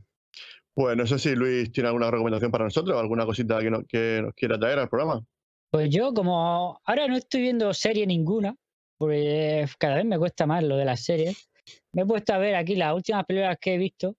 Pues 0.75 0.97
no 0.97 1.07
sé 1.07 1.19
si 1.19 1.35
Luis 1.35 1.71
tiene 1.71 1.89
alguna 1.89 2.11
recomendación 2.11 2.51
para 2.51 2.65
nosotros, 2.65 2.99
alguna 2.99 3.27
cosita 3.27 3.61
que, 3.61 3.71
no- 3.71 3.85
que 3.87 4.21
nos 4.23 4.33
quiera 4.35 4.59
traer 4.59 4.79
al 4.79 4.89
programa. 4.89 5.23
Pues 5.71 5.91
yo, 5.91 6.13
como 6.15 6.79
ahora 6.85 7.07
no 7.09 7.17
estoy 7.17 7.43
viendo 7.43 7.73
serie 7.75 8.07
ninguna, 8.07 8.55
porque 8.99 9.67
cada 9.79 9.97
vez 9.97 10.05
me 10.07 10.19
cuesta 10.19 10.47
más 10.47 10.63
lo 10.63 10.77
de 10.77 10.85
las 10.87 11.05
series, 11.05 11.51
me 11.93 12.03
he 12.03 12.07
puesto 12.07 12.33
a 12.35 12.39
ver 12.39 12.55
aquí 12.55 12.75
las 12.77 12.95
últimas 12.95 13.25
películas 13.27 13.59
que 13.61 13.75
he 13.75 13.79
visto 13.79 14.15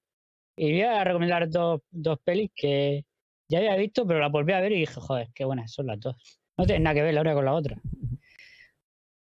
y 0.56 0.72
voy 0.74 0.82
a 0.82 1.04
recomendar 1.04 1.50
dos, 1.50 1.82
dos 1.90 2.18
pelis 2.24 2.52
que 2.56 3.04
ya 3.54 3.60
había 3.60 3.76
visto, 3.76 4.08
pero 4.08 4.20
las 4.20 4.32
volví 4.32 4.52
a 4.52 4.60
ver 4.60 4.72
y 4.72 4.80
dije, 4.80 5.00
joder, 5.00 5.30
qué 5.36 5.46
buenas 5.46 5.72
son 5.72 5.86
las 5.88 6.00
dos. 6.00 6.16
No 6.58 6.66
tienen 6.66 6.84
nada 6.84 6.96
que 6.96 7.04
ver 7.04 7.14
la 7.14 7.22
una 7.22 7.34
con 7.36 7.46
la 7.46 7.54
otra. 7.54 7.80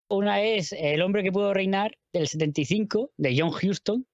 Una 0.09 0.43
es 0.43 0.73
El 0.73 1.03
hombre 1.03 1.23
que 1.23 1.31
pudo 1.31 1.53
reinar, 1.53 1.97
del 2.13 2.27
75, 2.27 3.11
de 3.17 3.37
John 3.39 3.51
Huston, 3.51 4.07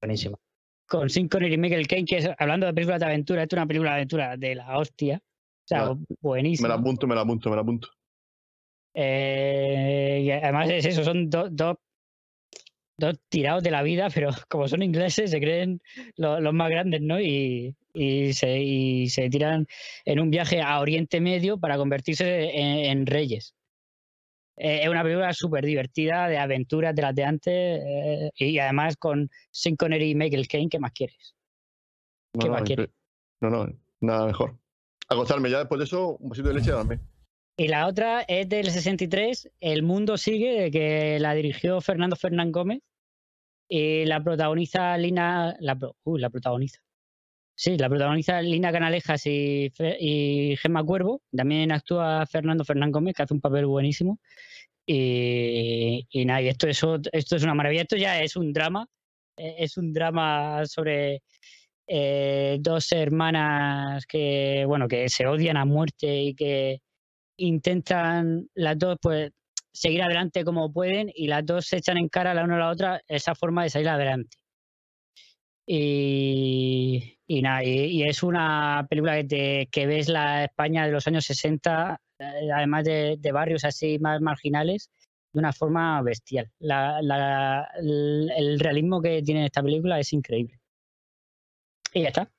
Buenísimo. 0.00 0.38
con 0.86 1.10
Sean 1.10 1.28
Connery 1.28 1.54
y 1.54 1.58
Michael 1.58 1.86
Caine, 1.86 2.06
que 2.06 2.16
es, 2.16 2.30
hablando 2.38 2.66
de 2.66 2.72
películas 2.72 3.00
de 3.00 3.06
aventura, 3.06 3.42
esto 3.42 3.56
es 3.56 3.58
una 3.58 3.66
película 3.66 3.90
de 3.90 3.96
aventura 3.96 4.36
de 4.36 4.54
la 4.54 4.78
hostia. 4.78 5.20
O 5.22 5.68
sea, 5.68 5.94
buenísima. 6.22 6.68
Me 6.68 6.74
la 6.74 6.80
apunto, 6.80 7.06
me 7.06 7.14
la 7.14 7.20
apunto, 7.20 7.50
me 7.50 7.56
la 7.56 7.62
apunto. 7.62 7.88
Eh, 8.94 10.22
y 10.24 10.30
además 10.30 10.70
es 10.70 10.86
eso, 10.86 11.04
son 11.04 11.28
dos 11.28 11.48
dos 11.52 11.76
dos 12.98 13.18
tirados 13.28 13.62
de 13.62 13.70
la 13.70 13.82
vida, 13.82 14.08
pero 14.14 14.30
como 14.48 14.68
son 14.68 14.82
ingleses 14.82 15.30
se 15.30 15.40
creen 15.40 15.80
lo- 16.16 16.40
los 16.40 16.52
más 16.52 16.68
grandes, 16.70 17.00
¿no? 17.00 17.20
Y, 17.20 17.74
y 17.94 18.32
se, 18.34 18.60
y 18.60 19.08
se 19.08 19.30
tiran 19.30 19.66
en 20.04 20.20
un 20.20 20.30
viaje 20.30 20.60
a 20.60 20.78
Oriente 20.80 21.20
Medio 21.20 21.58
para 21.58 21.76
convertirse 21.76 22.50
en, 22.50 22.78
en 22.98 23.06
reyes. 23.06 23.54
Eh, 24.56 24.80
es 24.82 24.88
una 24.88 25.02
película 25.04 25.32
súper 25.32 25.64
divertida, 25.64 26.26
de 26.28 26.36
aventuras 26.38 26.94
de 26.94 27.02
las 27.02 27.14
de 27.14 27.24
antes, 27.24 27.52
eh, 27.54 28.30
y 28.36 28.58
además 28.58 28.96
con 28.96 29.30
Sean 29.52 29.76
Connery 29.76 30.10
y 30.10 30.14
Michael 30.16 30.48
Caine, 30.48 30.68
¿qué 30.68 30.80
más 30.80 30.90
quieres? 30.92 31.34
No, 32.34 32.40
¿Qué 32.40 32.46
no, 32.48 32.52
más 32.54 32.62
quieres? 32.62 32.88
no, 33.40 33.50
no, 33.50 33.72
nada 34.00 34.26
mejor. 34.26 34.56
Acostarme 35.08 35.48
ya 35.48 35.60
después 35.60 35.78
de 35.78 35.84
eso, 35.84 36.16
un 36.16 36.28
vasito 36.30 36.48
de 36.48 36.54
leche 36.54 36.70
a 36.72 36.74
dormir. 36.74 36.98
Y 37.56 37.68
la 37.68 37.86
otra 37.86 38.22
es 38.22 38.48
del 38.48 38.70
63, 38.70 39.50
El 39.60 39.82
mundo 39.82 40.16
sigue, 40.16 40.70
que 40.70 41.18
la 41.20 41.34
dirigió 41.34 41.80
Fernando 41.80 42.14
Fernán 42.16 42.50
Gómez 42.52 42.80
y 43.68 44.04
la 44.06 44.22
protagoniza 44.22 44.96
Lina, 44.98 45.56
la, 45.60 45.78
uy, 46.04 46.20
la 46.20 46.30
protagoniza. 46.30 46.80
Sí, 47.54 47.76
la 47.78 47.88
protagoniza 47.88 48.40
Lina 48.42 48.72
Canalejas 48.72 49.26
y, 49.26 49.72
y 50.00 50.56
Gemma 50.58 50.84
Cuervo. 50.84 51.22
También 51.36 51.72
actúa 51.72 52.24
Fernando 52.26 52.64
Fernán 52.64 52.92
Gómez, 52.92 53.14
que 53.16 53.22
hace 53.24 53.34
un 53.34 53.40
papel 53.40 53.66
buenísimo. 53.66 54.20
Y, 54.86 56.06
y 56.10 56.24
nada, 56.24 56.42
y 56.42 56.48
esto, 56.48 56.68
eso, 56.68 56.98
esto 57.12 57.36
es 57.36 57.42
una 57.44 57.54
maravilla. 57.54 57.82
Esto 57.82 57.96
ya 57.96 58.22
es 58.22 58.36
un 58.36 58.52
drama. 58.52 58.86
eh, 59.36 59.56
Es 59.58 59.76
un 59.76 59.92
drama 59.92 60.66
sobre 60.66 61.22
eh, 61.86 62.58
dos 62.60 62.92
hermanas 62.92 64.06
que, 64.06 64.64
bueno, 64.66 64.88
que 64.88 65.08
se 65.08 65.26
odian 65.26 65.56
a 65.56 65.64
muerte 65.64 66.22
y 66.22 66.34
que 66.34 66.80
intentan 67.38 68.48
las 68.54 68.78
dos 68.78 68.98
pues 69.02 69.30
seguir 69.78 70.02
adelante 70.02 70.44
como 70.44 70.72
pueden 70.72 71.10
y 71.14 71.28
las 71.28 71.44
dos 71.46 71.66
se 71.66 71.76
echan 71.78 71.98
en 71.98 72.08
cara 72.08 72.34
la 72.34 72.44
una 72.44 72.56
a 72.56 72.58
la 72.58 72.70
otra 72.70 73.00
esa 73.06 73.34
forma 73.34 73.62
de 73.62 73.70
salir 73.70 73.88
adelante. 73.88 74.36
Y, 75.70 77.18
y 77.26 77.42
nada, 77.42 77.62
y, 77.62 77.68
y 77.98 78.02
es 78.04 78.22
una 78.22 78.86
película 78.88 79.16
que, 79.16 79.24
te- 79.24 79.68
que 79.70 79.86
ves 79.86 80.08
la 80.08 80.44
España 80.44 80.86
de 80.86 80.92
los 80.92 81.06
años 81.06 81.24
60, 81.26 82.00
eh, 82.18 82.50
además 82.54 82.84
de, 82.84 83.16
de 83.18 83.32
barrios 83.32 83.64
así 83.64 83.98
más 83.98 84.20
marginales, 84.22 84.90
de 85.32 85.38
una 85.40 85.52
forma 85.52 86.00
bestial. 86.02 86.50
La- 86.58 87.00
la- 87.02 87.68
el, 87.78 88.30
el 88.36 88.58
realismo 88.60 89.02
que 89.02 89.22
tiene 89.22 89.44
esta 89.44 89.62
película 89.62 90.00
es 90.00 90.12
increíble. 90.12 90.58
Y 91.92 92.02
ya 92.02 92.08
está. 92.08 92.30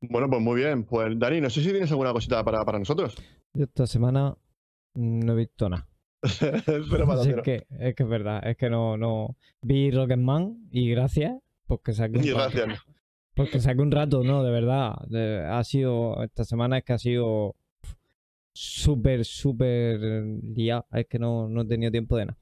Bueno, 0.00 0.28
pues 0.30 0.40
muy 0.40 0.56
bien. 0.60 0.84
Pues 0.84 1.18
Dani, 1.18 1.40
no 1.40 1.50
sé 1.50 1.62
si 1.62 1.70
tienes 1.70 1.90
alguna 1.90 2.12
cosita 2.12 2.42
para, 2.44 2.64
para 2.64 2.78
nosotros. 2.78 3.14
Yo 3.52 3.64
esta 3.64 3.86
semana 3.86 4.36
no 4.94 5.32
he 5.32 5.36
visto 5.36 5.68
nada. 5.68 5.86
Pero 6.90 7.06
para 7.06 7.42
que, 7.42 7.66
es 7.78 7.94
que 7.94 8.02
es 8.02 8.08
verdad, 8.08 8.46
es 8.46 8.56
que 8.56 8.68
no, 8.70 8.96
no. 8.96 9.36
Vi 9.62 9.90
Rocketman 9.90 10.68
y 10.70 10.90
gracias, 10.90 11.36
porque 11.66 11.92
saqué 11.92 12.18
un 12.18 12.24
Y 12.24 12.30
rato. 12.32 12.50
gracias. 12.56 12.80
Porque 13.34 13.60
saqué 13.60 13.80
un 13.80 13.90
rato, 13.92 14.24
no, 14.24 14.42
de 14.42 14.50
verdad. 14.50 14.96
de- 15.06 15.44
ha 15.46 15.62
sido, 15.62 16.22
esta 16.24 16.44
semana 16.44 16.78
es 16.78 16.84
que 16.84 16.92
ha 16.94 16.98
sido 16.98 17.54
súper, 18.52 19.24
súper 19.24 20.00
liado. 20.00 20.86
Es 20.92 21.06
que 21.06 21.18
no, 21.18 21.48
no 21.48 21.62
he 21.62 21.66
tenido 21.66 21.92
tiempo 21.92 22.16
de 22.16 22.26
nada. 22.26 22.38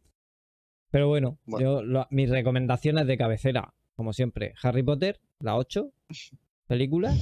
Pero 0.91 1.09
bueno, 1.09 1.39
Bueno. 1.45 1.67
yo 1.67 1.83
lo- 1.83 2.07
mis 2.11 2.31
recomendaciones 2.31 3.07
de 3.07 3.19
cabecera, 3.19 3.75
como 3.95 4.13
siempre, 4.15 4.55
Harry 4.63 4.83
Potter, 4.83 5.21
la 5.41 5.57
8, 5.57 5.91
película. 6.67 7.13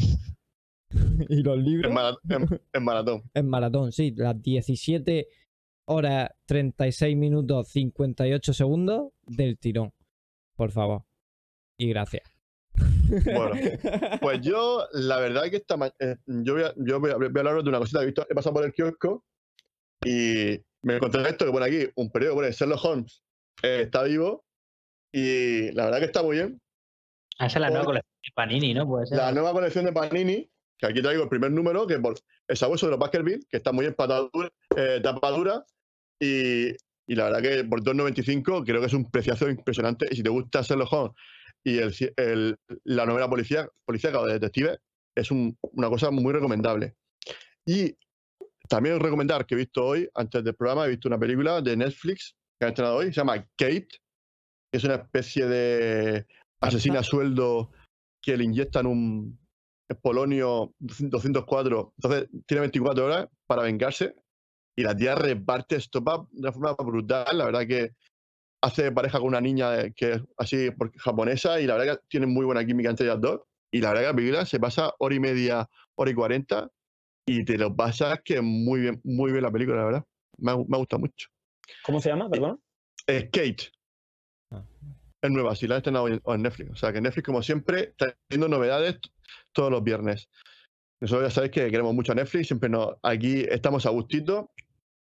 y 1.29 1.43
los 1.43 1.59
libros. 1.59 1.91
En 1.91 2.85
maratón. 2.85 3.23
En 3.35 3.49
maratón, 3.49 3.91
sí, 3.93 4.13
las 4.17 4.41
17 4.41 5.27
horas 5.87 6.31
36 6.47 7.17
minutos 7.17 7.69
58 7.69 8.53
segundos 8.53 9.13
del 9.23 9.59
tirón. 9.59 9.93
Por 10.57 10.71
favor. 10.71 11.05
Y 11.77 11.89
gracias. 11.89 12.23
Bueno, 13.25 13.53
Pues 14.21 14.41
yo, 14.41 14.87
la 14.93 15.19
verdad 15.19 15.45
que 15.51 15.57
esta 15.57 15.77
eh, 16.01 16.17
yo, 16.27 16.55
voy 16.55 16.63
a, 16.65 16.75
yo 16.77 17.01
voy 17.01 17.11
a, 17.11 17.17
voy 17.17 17.27
a 17.27 17.39
hablaros 17.41 17.65
de 17.65 17.71
una 17.71 17.79
cosita 17.79 17.99
que 18.01 18.05
he 18.05 18.07
visto. 18.07 18.27
He 18.29 18.35
pasado 18.35 18.55
por 18.55 18.65
el 18.65 18.73
kiosco 18.73 19.25
y 20.05 20.59
me 20.83 20.97
encontré 20.97 21.23
esto 21.23 21.47
que 21.47 21.53
pone 21.53 21.67
aquí, 21.67 21.91
un 21.97 22.11
periódico, 22.11 22.37
pone 22.41 22.53
Sherlock 22.53 22.85
Holmes 22.85 23.23
eh, 23.63 23.83
está 23.83 24.03
vivo 24.03 24.45
y 25.13 25.71
la 25.73 25.85
verdad 25.87 25.99
que 26.01 26.05
está 26.07 26.23
muy 26.23 26.37
bien. 26.37 26.61
Ah, 27.39 27.47
Esa 27.47 27.59
es 27.59 27.63
la 27.63 27.71
nueva 27.71 27.85
colección 27.85 28.21
de 28.23 28.33
Panini, 28.35 28.75
¿no? 28.75 28.87
Puede 28.87 29.07
ser. 29.07 29.19
La 29.19 29.33
nueva 29.33 29.53
colección 29.53 29.85
de 29.85 29.93
Panini, 29.93 30.51
que 30.79 30.87
aquí 30.87 31.03
traigo 31.03 31.23
el 31.23 31.29
primer 31.29 31.53
número, 31.53 31.87
que 31.87 31.95
es 31.95 32.01
el 32.49 32.57
sabueso 32.57 32.87
de 32.87 32.91
los 32.91 32.99
Baskerville, 32.99 33.45
que 33.49 33.57
está 33.59 33.73
muy 33.73 33.91
patadura, 33.93 34.51
eh, 34.77 35.01
tapadura 35.03 35.65
y, 36.21 36.73
la 37.07 37.25
verdad 37.25 37.43
que 37.43 37.65
por 37.65 37.83
2.95 37.83 38.65
creo 38.65 38.81
que 38.81 38.87
es 38.87 38.93
un 38.93 39.11
preciazo 39.11 39.49
impresionante 39.49 40.07
y 40.11 40.17
si 40.17 40.23
te 40.23 40.31
gusta 40.31 40.63
Sherlock 40.63 40.93
Holmes 40.93 41.15
y 41.65 41.79
la 42.85 43.07
novela 43.07 43.29
policía, 43.29 43.69
policíaca 43.87 44.21
o 44.21 44.27
de 44.27 44.35
detective, 44.35 44.79
es 45.17 45.31
un- 45.31 45.57
una 45.73 45.89
cosa 45.89 46.11
muy 46.11 46.33
recomendable. 46.33 46.97
Y 47.67 47.97
también 48.69 49.01
recomendar 49.01 49.47
que 49.47 49.55
he 49.55 49.59
visto 49.59 49.85
hoy, 49.85 50.09
antes 50.15 50.45
del 50.45 50.55
programa, 50.55 50.87
he 50.87 50.91
visto 50.91 51.09
una 51.09 51.19
película 51.19 51.61
de 51.63 51.77
Netflix 51.77 52.35
que 52.59 52.67
han 52.67 52.71
estrenado 52.73 52.97
hoy, 52.97 53.07
se 53.07 53.13
llama 53.13 53.43
Kate, 53.57 53.89
que 54.71 54.79
es 54.79 54.85
una 54.85 54.97
especie 54.97 55.47
de 55.47 56.27
asesina 56.61 57.01
a 57.01 57.03
sueldo 57.03 57.71
que 58.23 58.37
le 58.37 58.45
inyectan 58.45 58.87
un 58.87 59.39
polonio 60.03 60.75
204, 60.79 61.95
entonces 61.97 62.29
tiene 62.47 62.61
24 62.63 63.05
horas 63.05 63.29
para 63.47 63.63
vengarse 63.63 64.15
y 64.77 64.83
la 64.83 64.97
tía 64.97 65.15
reparte 65.15 65.77
esto 65.77 66.01
de 66.01 66.41
una 66.41 66.53
forma 66.53 66.75
brutal, 66.79 67.39
la 67.39 67.45
verdad 67.45 67.67
que 67.67 67.91
hace 68.63 68.91
pareja 68.93 69.19
con 69.19 69.29
una 69.29 69.41
niña 69.41 69.91
que 69.91 70.13
es 70.13 70.23
así 70.39 70.71
japonesa 70.97 71.61
y 71.61 71.67
la 71.67 71.77
verdad 71.77 71.97
que 71.97 72.07
tienen 72.09 72.31
muy 72.31 72.47
buena 72.47 72.65
química 72.65 72.91
entre 72.91 73.07
ellas 73.07 73.21
dos 73.21 73.41
y 73.71 73.81
la 73.81 73.89
verdad 73.89 74.03
que 74.03 74.09
la 74.09 74.15
película 74.15 74.47
se 74.47 74.61
pasa 74.61 74.95
hora 74.99 75.15
y 75.15 75.21
media, 75.21 75.69
hora 75.97 76.11
y 76.11 76.15
cuarenta 76.15 76.71
y 77.27 77.45
te 77.45 77.59
lo 77.59 77.75
pasas 77.75 78.21
que 78.25 78.41
muy 78.41 78.81
bien, 78.81 79.01
muy 79.05 79.33
bien 79.33 79.43
la 79.43 79.51
película, 79.51 79.79
la 79.79 79.85
verdad. 79.85 80.05
Me 80.39 80.53
gustado 80.55 81.01
mucho. 81.01 81.29
¿Cómo 81.85 82.01
se 82.01 82.11
llama? 82.11 82.29
Perdón. 82.29 82.61
Eh, 83.07 83.29
Kate. 83.33 83.71
Ah. 84.51 84.65
Es 85.25 85.31
nueva, 85.31 85.57
sí, 85.57 85.67
la 85.67 85.77
han 85.77 85.79
estrenado 85.79 86.07
en 86.09 86.21
en 86.25 86.43
Netflix. 86.43 86.71
O 86.73 86.77
sea 86.77 86.93
que 86.93 87.01
Netflix, 87.01 87.25
como 87.25 87.43
siempre, 87.43 87.81
está 87.97 88.15
teniendo 88.29 88.55
novedades 88.55 88.97
todos 89.53 89.71
los 89.71 89.83
viernes. 89.83 90.29
Nosotros 91.01 91.29
ya 91.31 91.35
sabéis 91.35 91.53
que 91.53 91.71
queremos 91.71 91.95
mucho 91.95 92.13
a 92.13 92.15
Netflix, 92.15 92.49
siempre 92.49 92.69
nos, 92.69 92.97
aquí 93.03 93.41
estamos 93.49 93.87
a 93.87 93.91
gustito. 93.91 94.51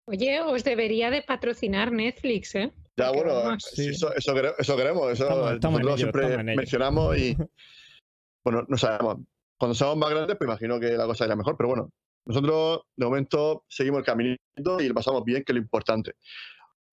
Oye, 0.07 0.41
os 0.43 0.65
debería 0.65 1.11
de 1.11 1.23
patrocinar 1.23 1.93
Netflix, 1.93 2.55
¿eh? 2.57 2.73
Ya, 2.99 3.07
Porque 3.09 3.23
bueno, 3.23 3.35
vamos. 3.43 3.63
sí, 3.65 3.85
Sí. 3.85 3.89
eso, 3.91 4.15
eso, 4.15 4.35
quere- 4.35 4.55
eso 4.59 4.77
queremos, 4.77 5.11
eso 5.13 5.25
Estamos- 5.25 5.53
estamos 5.53 5.81
en 5.81 5.87
nosotros 5.87 6.01
ello, 6.01 6.13
siempre 6.37 6.53
en 6.53 6.57
mencionamos 6.57 7.17
y 7.17 7.37
bueno, 8.45 8.65
no 8.69 8.77
sabemos. 8.77 9.17
Cuando 9.59 9.75
seamos 9.75 9.97
más 9.97 10.11
grandes, 10.11 10.37
pues 10.37 10.47
imagino 10.47 10.79
que 10.79 10.91
la 10.91 11.07
cosa 11.07 11.25
irá 11.25 11.37
mejor, 11.37 11.57
pero 11.57 11.69
bueno, 11.69 11.91
nosotros 12.27 12.83
de 12.97 13.05
momento 13.07 13.65
seguimos 13.69 14.01
el 14.01 14.05
caminito 14.05 14.81
y 14.81 14.89
lo 14.89 14.95
pasamos 14.95 15.25
bien, 15.25 15.43
que 15.45 15.53
es 15.53 15.57
lo 15.57 15.63
importante. 15.63 16.17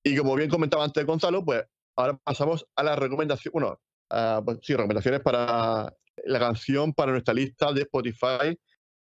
Y 0.05 0.15
como 0.15 0.35
bien 0.35 0.49
comentaba 0.49 0.85
antes 0.85 1.05
Gonzalo, 1.05 1.43
pues 1.43 1.65
ahora 1.99 2.17
pasamos 2.23 2.65
a 2.75 2.83
las 2.83 2.97
recomendaciones, 2.97 3.53
bueno, 3.53 3.79
a, 4.09 4.41
pues, 4.43 4.59
sí, 4.61 4.73
recomendaciones 4.73 5.19
para 5.21 5.93
la 6.25 6.39
canción 6.39 6.93
para 6.93 7.11
nuestra 7.11 7.33
lista 7.33 7.71
de 7.73 7.81
Spotify 7.81 8.57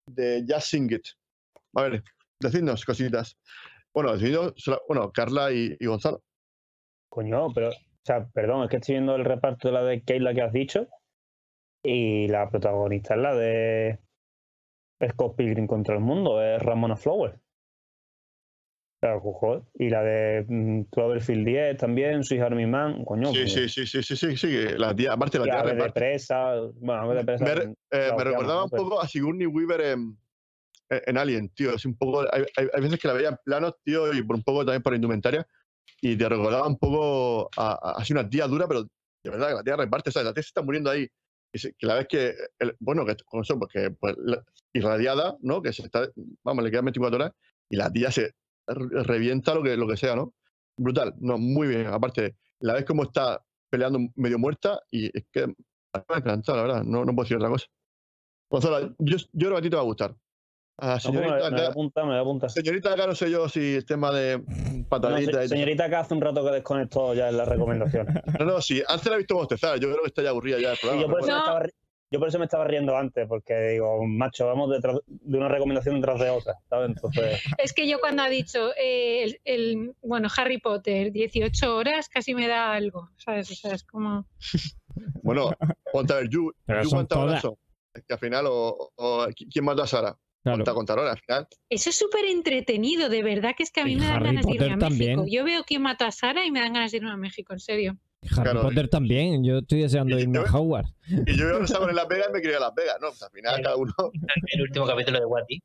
de 0.07 0.45
Just 0.47 0.67
Sing 0.67 0.91
It. 0.91 1.05
A 1.75 1.83
ver, 1.83 2.03
decidnos 2.39 2.85
cositas. 2.85 3.37
Bueno, 3.93 4.13
decidnos, 4.13 4.53
bueno, 4.87 5.11
Carla 5.11 5.51
y, 5.51 5.75
y 5.79 5.85
Gonzalo. 5.85 6.21
Coño, 7.09 7.53
pero, 7.53 7.69
o 7.69 8.05
sea, 8.05 8.27
perdón, 8.33 8.63
es 8.63 8.69
que 8.69 8.77
estoy 8.77 8.95
viendo 8.95 9.15
el 9.15 9.25
reparto 9.25 9.67
de 9.67 9.73
la 9.73 9.83
de 9.83 10.03
Keila 10.03 10.33
que 10.33 10.41
has 10.41 10.53
dicho. 10.53 10.87
Y 11.83 12.27
la 12.29 12.49
protagonista 12.49 13.13
es 13.15 13.21
la 13.21 13.35
de 13.35 13.99
Scott 15.11 15.35
Pilgrim 15.35 15.67
contra 15.67 15.95
el 15.95 16.01
mundo, 16.01 16.41
es 16.41 16.61
Ramona 16.61 16.95
Flowers. 16.95 17.39
Claro, 19.05 19.21
joder. 19.21 19.61
Y 19.75 19.89
la 19.89 20.01
de 20.01 20.45
mm, 20.47 20.81
Cloverfield 20.91 21.45
10 21.45 21.77
también, 21.77 22.23
Soy 22.23 22.39
Army 22.39 22.65
Man, 22.65 23.05
coño. 23.05 23.31
Sí, 23.33 23.47
sí, 23.47 23.69
sí, 23.69 23.85
sí, 23.85 24.01
sí, 24.01 24.15
sí, 24.15 24.35
sí, 24.35 24.47
la 24.77 24.95
tía, 24.95 25.13
aparte 25.13 25.37
la 25.37 25.43
tía 25.43 25.59
Ave 25.59 25.75
de 25.75 25.91
presa, 25.91 26.55
bueno, 26.79 27.01
Ave 27.03 27.15
de 27.17 27.23
presa. 27.25 27.45
Me, 27.45 27.65
mm, 27.67 27.75
eh, 27.91 28.11
me 28.17 28.23
recordaba 28.23 28.63
un 28.63 28.69
Pero- 28.71 28.83
poco 28.83 29.01
a 29.01 29.07
Sigourney 29.07 29.45
Weaver 29.45 29.81
en, 29.81 30.17
en 30.89 31.17
Alien, 31.19 31.49
tío. 31.49 31.75
Es 31.75 31.85
un 31.85 31.95
poco, 31.95 32.21
hay, 32.31 32.45
hay- 32.57 32.67
hay 32.73 32.81
veces 32.81 32.99
que 32.99 33.07
la 33.07 33.13
veía 33.13 33.29
en 33.29 33.37
planos, 33.45 33.75
tío, 33.83 34.11
y 34.11 34.23
por 34.23 34.37
un 34.37 34.43
poco 34.43 34.65
también 34.65 34.81
por 34.81 34.95
indumentaria. 34.95 35.45
Y 36.01 36.15
te 36.17 36.27
recordaba 36.27 36.67
un 36.67 36.79
poco 36.79 37.49
a, 37.57 37.93
así 37.97 38.11
una 38.11 38.27
tía 38.27 38.47
dura, 38.47 38.67
pero 38.67 38.85
de 39.23 39.29
verdad 39.29 39.49
que 39.49 39.53
la 39.53 39.63
tía 39.63 39.75
reparte, 39.75 40.11
¿sabes? 40.11 40.25
La 40.25 40.33
tía 40.33 40.41
se 40.41 40.47
está 40.47 40.63
muriendo 40.63 40.89
ahí. 40.89 41.07
Y 41.53 41.59
se- 41.59 41.73
que 41.77 41.85
la 41.85 41.93
vez 41.93 42.07
que, 42.07 42.33
el- 42.57 42.75
bueno, 42.79 43.05
que 43.05 43.15
con 43.23 43.41
eso, 43.41 43.59
porque 43.59 43.91
pues, 43.91 44.15
la- 44.17 44.43
irradiada, 44.73 45.37
¿no? 45.41 45.61
Que 45.61 45.71
se 45.73 45.83
está, 45.83 46.09
vamos, 46.43 46.63
le 46.63 46.71
quedan 46.71 46.85
24 46.85 47.17
horas 47.17 47.31
y 47.69 47.75
la 47.77 47.91
tía 47.91 48.09
se 48.09 48.31
revienta 48.67 49.53
lo 49.53 49.63
que, 49.63 49.75
lo 49.77 49.87
que 49.87 49.97
sea, 49.97 50.15
¿no? 50.15 50.33
Brutal, 50.77 51.13
no, 51.19 51.37
muy 51.37 51.67
bien. 51.67 51.87
Aparte, 51.87 52.35
la 52.59 52.73
ves 52.73 52.85
como 52.85 53.03
está 53.03 53.41
peleando 53.69 53.99
medio 54.15 54.37
muerta 54.39 54.79
y 54.91 55.05
es 55.17 55.25
que 55.31 55.47
me 55.47 55.53
ha 55.93 56.17
encantado, 56.17 56.57
la 56.57 56.63
verdad, 56.63 56.83
no, 56.83 57.05
no 57.05 57.13
puedo 57.13 57.23
decir 57.25 57.37
otra 57.37 57.49
cosa. 57.49 57.65
Gonzalo, 58.49 58.95
yo, 58.99 59.17
yo 59.17 59.25
creo 59.33 59.51
que 59.51 59.57
a 59.57 59.61
ti 59.61 59.69
te 59.69 59.75
va 59.75 59.81
a 59.81 59.85
gustar. 59.85 60.15
A 60.77 60.87
No, 60.87 60.91
pues 60.93 61.05
me, 61.05 61.11
señorita, 61.21 61.33
me 61.35 61.39
voy 61.39 61.43
a 61.43 61.47
acá, 61.61 61.67
apuntar, 61.71 62.03
me 62.03 62.09
voy 62.09 62.17
a 62.17 62.21
apuntar. 62.21 62.49
señorita 62.51 62.93
acá 62.93 63.07
no 63.07 63.15
sé 63.15 63.31
yo 63.31 63.47
si 63.47 63.75
el 63.75 63.85
tema 63.85 64.11
de 64.11 64.39
No, 64.39 64.85
patadita 64.89 65.23
se- 65.23 65.29
y 65.29 65.31
tal. 65.31 65.49
señorita, 65.49 65.89
que 65.89 65.95
hace 65.95 66.13
un 66.13 66.21
rato 66.21 66.43
que 66.45 66.51
desconectó 66.51 67.13
ya 67.13 67.29
en 67.29 67.37
las 67.37 67.47
recomendaciones. 67.47 68.13
No, 68.39 68.45
no, 68.45 68.61
sí, 68.61 68.83
antes 68.87 69.07
la 69.07 69.15
he 69.15 69.17
visto 69.19 69.35
bostezar, 69.35 69.79
yo 69.79 69.87
creo 69.89 70.01
que 70.01 70.07
está 70.07 70.21
ya 70.21 70.29
aburrida 70.31 70.59
ya 70.59 70.71
el 70.71 70.75
Y 70.75 70.79
programa. 70.79 71.01
yo, 71.01 71.09
por 71.09 71.19
eso 71.21 71.31
No. 71.31 71.37
estaba, 71.37 71.59
yo 72.15 72.19
por 72.19 72.29
eso 72.29 72.39
me 72.39 72.45
estaba 72.45 72.63
riendo 72.65 72.95
antes, 72.95 73.27
porque 73.27 73.53
digo, 73.71 74.05
macho, 74.07 74.47
vamos 74.47 74.69
detrás 74.71 74.99
de 75.05 75.37
una 75.37 75.49
recomendación 75.49 75.95
detrás 75.95 76.19
de 76.19 76.29
otra, 76.29 76.53
¿sabes? 76.69 76.89
Entonces, 76.89 77.41
Es 77.57 77.73
que 77.73 77.87
yo 77.89 77.99
cuando 77.99 78.23
ha 78.23 78.29
dicho 78.29 78.71
eh, 78.81 79.23
el, 79.23 79.41
el- 79.43 79.95
bueno, 80.01 80.29
Harry 80.37 80.59
Potter, 80.59 81.11
18 81.11 81.75
horas, 81.75 82.07
casi 82.07 82.33
me 82.33 82.47
da 82.47 82.73
algo, 82.73 83.09
¿sabes? 83.17 83.51
O 83.51 83.55
sea, 83.55 83.73
es 83.73 83.83
como... 83.83 84.27
Bueno, 85.23 85.51
ponte 85.91 86.13
a 86.13 86.17
ver, 86.17 86.29
son 86.31 86.89
cuántas 86.89 87.17
horas 87.17 87.41
son. 87.41 87.55
Es 87.93 88.03
que 88.05 88.13
al 88.13 88.19
final, 88.19 88.45
o, 88.47 88.91
o- 88.95 89.27
¿quién 89.51 89.65
mató 89.65 89.83
a 89.83 89.87
Sara? 89.87 90.17
Claro. 90.43 90.63
Contar 90.75 90.99
horas, 90.99 91.13
al 91.13 91.19
final. 91.19 91.47
Eso 91.69 91.89
es 91.89 91.97
súper 91.97 92.23
entretenido, 92.25 93.09
de 93.09 93.23
verdad 93.23 93.55
que 93.57 93.63
es 93.63 93.71
que 93.71 93.81
a 93.81 93.85
mí 93.85 93.93
Y 93.93 93.95
me 93.95 94.05
dan 94.05 94.17
Harry 94.17 94.25
ganas 94.35 94.45
de 94.45 94.53
irme 94.53 94.65
a 94.65 94.75
México. 94.77 94.87
también. 94.89 95.25
Yo 95.27 95.43
veo 95.43 95.63
quién 95.65 95.81
mató 95.81 96.05
a 96.05 96.11
Sara 96.11 96.45
y 96.45 96.51
me 96.51 96.59
dan 96.61 96.73
ganas 96.73 96.91
de 96.91 96.97
irme 96.97 97.11
a 97.11 97.17
México, 97.17 97.51
en 97.53 97.59
serio. 97.59 97.97
Harry 98.31 98.43
Claro. 98.51 98.61
Potter 98.61 98.87
también. 98.89 99.43
Yo 99.43 99.59
estoy 99.59 99.81
deseando 99.81 100.17
irme 100.19 100.39
a 100.39 100.43
Hogwarts. 100.43 100.93
Y 101.07 101.37
yo 101.37 101.59
estaba 101.63 101.89
en 101.89 101.95
Las 101.95 102.07
Vegas 102.07 102.27
y 102.29 102.33
me 102.33 102.41
quería 102.41 102.57
ir 102.57 102.63
a 102.63 102.67
Las 102.67 102.75
Vegas, 102.75 102.97
¿no? 103.01 103.07
Pues 103.09 103.23
al 103.23 103.31
final, 103.31 103.61
cada 103.61 103.75
uno. 103.75 103.93
El 104.53 104.61
último 104.61 104.85
capítulo 104.85 105.19
de 105.19 105.25
Wati. 105.25 105.61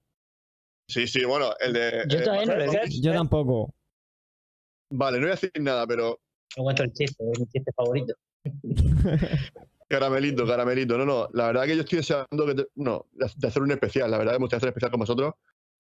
Sí, 0.89 1.07
sí, 1.07 1.25
bueno, 1.25 1.53
el 1.61 1.73
de. 1.73 2.05
Yo 2.09 2.19
eh, 2.19 2.23
todavía 2.23 2.47
no. 2.47 2.83
Yo 3.01 3.13
tampoco. 3.13 3.73
Vale, 4.93 5.19
no 5.19 5.23
voy 5.27 5.31
a 5.31 5.35
decir 5.37 5.53
nada, 5.61 5.87
pero 5.87 6.19
No 6.57 6.65
cuento 6.65 6.83
el 6.83 6.93
chiste, 6.93 7.23
es 7.33 7.39
mi 7.39 7.47
chiste 7.47 7.71
favorito. 7.77 8.13
Caramelito, 9.89 10.47
caramelito. 10.47 10.97
No, 10.99 11.05
no. 11.05 11.29
La 11.33 11.47
verdad 11.47 11.65
que 11.67 11.75
yo 11.77 11.83
estoy 11.83 11.99
deseando 11.99 12.47
que 12.47 12.55
te- 12.55 12.69
no, 12.77 13.07
de 13.13 13.49
hacer 13.49 13.63
un 13.63 13.73
especial. 13.73 14.11
La 14.11 14.19
verdad 14.19 14.33
que 14.35 14.39
me 14.39 14.45
gustaría 14.45 14.59
hacer 14.59 14.67
un 14.69 14.71
especial 14.71 14.91
con 14.93 15.01
vosotros 15.01 15.35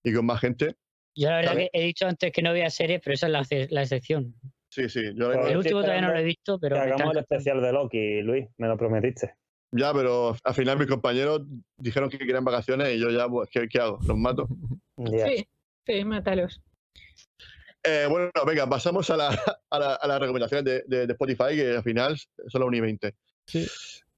y 0.05 0.12
con 0.12 0.26
más 0.26 0.41
gente. 0.41 0.76
Yo 1.17 1.28
la 1.28 1.36
verdad 1.36 1.52
¿Sabes? 1.52 1.68
que 1.73 1.81
he 1.81 1.84
dicho 1.86 2.07
antes 2.07 2.33
que 2.33 2.42
no 2.42 2.52
veía 2.52 2.70
series, 2.70 3.00
pero 3.05 3.15
esa 3.15 3.28
es 3.50 3.70
la 3.70 3.83
excepción. 3.83 4.34
Sí, 4.70 4.89
sí. 4.89 5.02
Yo 5.16 5.32
El 5.32 5.57
último 5.57 5.81
todavía 5.82 6.02
no 6.02 6.12
lo 6.12 6.18
he 6.18 6.24
visto, 6.24 6.58
pero 6.60 6.76
que 6.76 6.82
hagamos 6.82 7.12
el 7.15 7.18
especial 7.20 7.60
de 7.60 7.73
Loki, 7.73 8.23
Luis, 8.23 8.47
me 8.58 8.68
lo 8.68 8.76
prometiste. 8.78 9.34
ya, 9.73 9.92
pero 9.92 10.36
al 10.44 10.55
final 10.55 10.78
mis 10.78 10.86
compañeros 10.89 11.42
dijeron 11.76 12.08
que 12.08 12.18
querían 12.18 12.44
vacaciones 12.44 12.94
y 12.94 13.00
yo 13.00 13.10
ya, 13.10 13.28
pues, 13.28 13.49
¿qué, 13.50 13.68
qué 13.68 13.81
hago? 13.81 13.99
¿Los 14.07 14.16
mato? 14.16 14.47
Sí, 15.36 15.47
sí, 15.86 16.05
mátalos. 16.05 16.60
Eh, 17.82 18.07
bueno, 18.10 18.31
venga, 18.47 18.68
pasamos 18.68 19.08
a, 19.10 19.16
la, 19.16 19.28
a, 19.70 19.78
la- 19.78 19.94
a 19.94 20.07
las 20.07 20.20
recomendaciones 20.20 20.65
de, 20.65 20.84
de- 20.86 21.07
de 21.07 21.12
Spotify, 21.15 21.57
que 21.57 21.76
al 21.76 21.82
final 21.82 22.16
son 22.18 22.60
las 22.60 22.66
1 22.68 22.76
y 22.76 22.81
20. 22.81 23.15
Sí. 23.47 23.66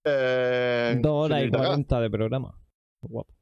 Eh, 0.05 0.97
Dos 1.00 1.26
horas 1.26 1.39
y 1.39 1.40
señorita 1.42 1.58
K. 1.58 1.64
cuarenta 1.66 2.00
de 2.00 2.10
programa. 2.10 2.58
Guapo. 3.02 3.32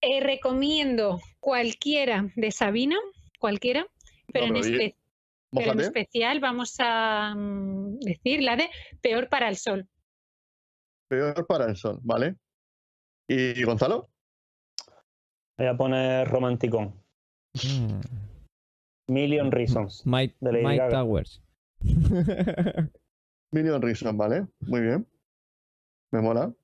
Eh, 0.00 0.20
recomiendo 0.20 1.20
cualquiera 1.38 2.28
de 2.34 2.50
Sabina, 2.50 2.96
cualquiera, 3.38 3.86
pero, 4.32 4.48
No, 4.48 4.56
en, 4.56 4.60
pero 4.62 4.66
di- 4.66 4.84
espe- 4.84 4.96
pero 5.52 5.72
en 5.72 5.80
especial 5.80 6.40
vamos 6.40 6.76
a 6.78 7.34
mm, 7.36 7.98
decir 8.00 8.42
la 8.42 8.56
de 8.56 8.70
Peor 9.00 9.28
para 9.28 9.48
el 9.48 9.56
Sol. 9.56 9.88
Peor 11.08 11.46
para 11.46 11.66
el 11.66 11.76
sol, 11.76 12.00
¿vale? 12.02 12.36
¿Y 13.28 13.62
Gonzalo? 13.64 14.08
Voy 15.58 15.66
a 15.66 15.76
poner 15.76 16.26
Romanticón. 16.28 16.94
Mm. 17.54 18.00
Million 19.08 19.52
Reasons. 19.52 20.02
Mike, 20.06 20.36
De 20.40 20.52
Lady 20.52 20.64
Mike 20.64 20.78
Gaga. 20.78 21.00
Towers. 21.00 21.42
Million 23.52 23.82
Reasons, 23.82 24.16
¿vale? 24.16 24.46
Muy 24.60 24.80
bien. 24.80 25.06
Me 26.12 26.22
mola. 26.22 26.54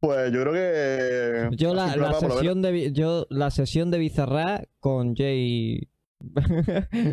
Pues 0.00 0.30
yo 0.30 0.42
creo 0.42 0.52
que. 0.52 1.56
Yo 1.56 1.72
la, 1.72 1.88
sesión 2.20 2.60
de 2.60 2.92
yo 2.92 3.26
la 3.30 3.50
sesión 3.50 3.90
de 3.90 3.98
Bizarra 3.98 4.64
con 4.78 5.16
Jay 5.16 5.88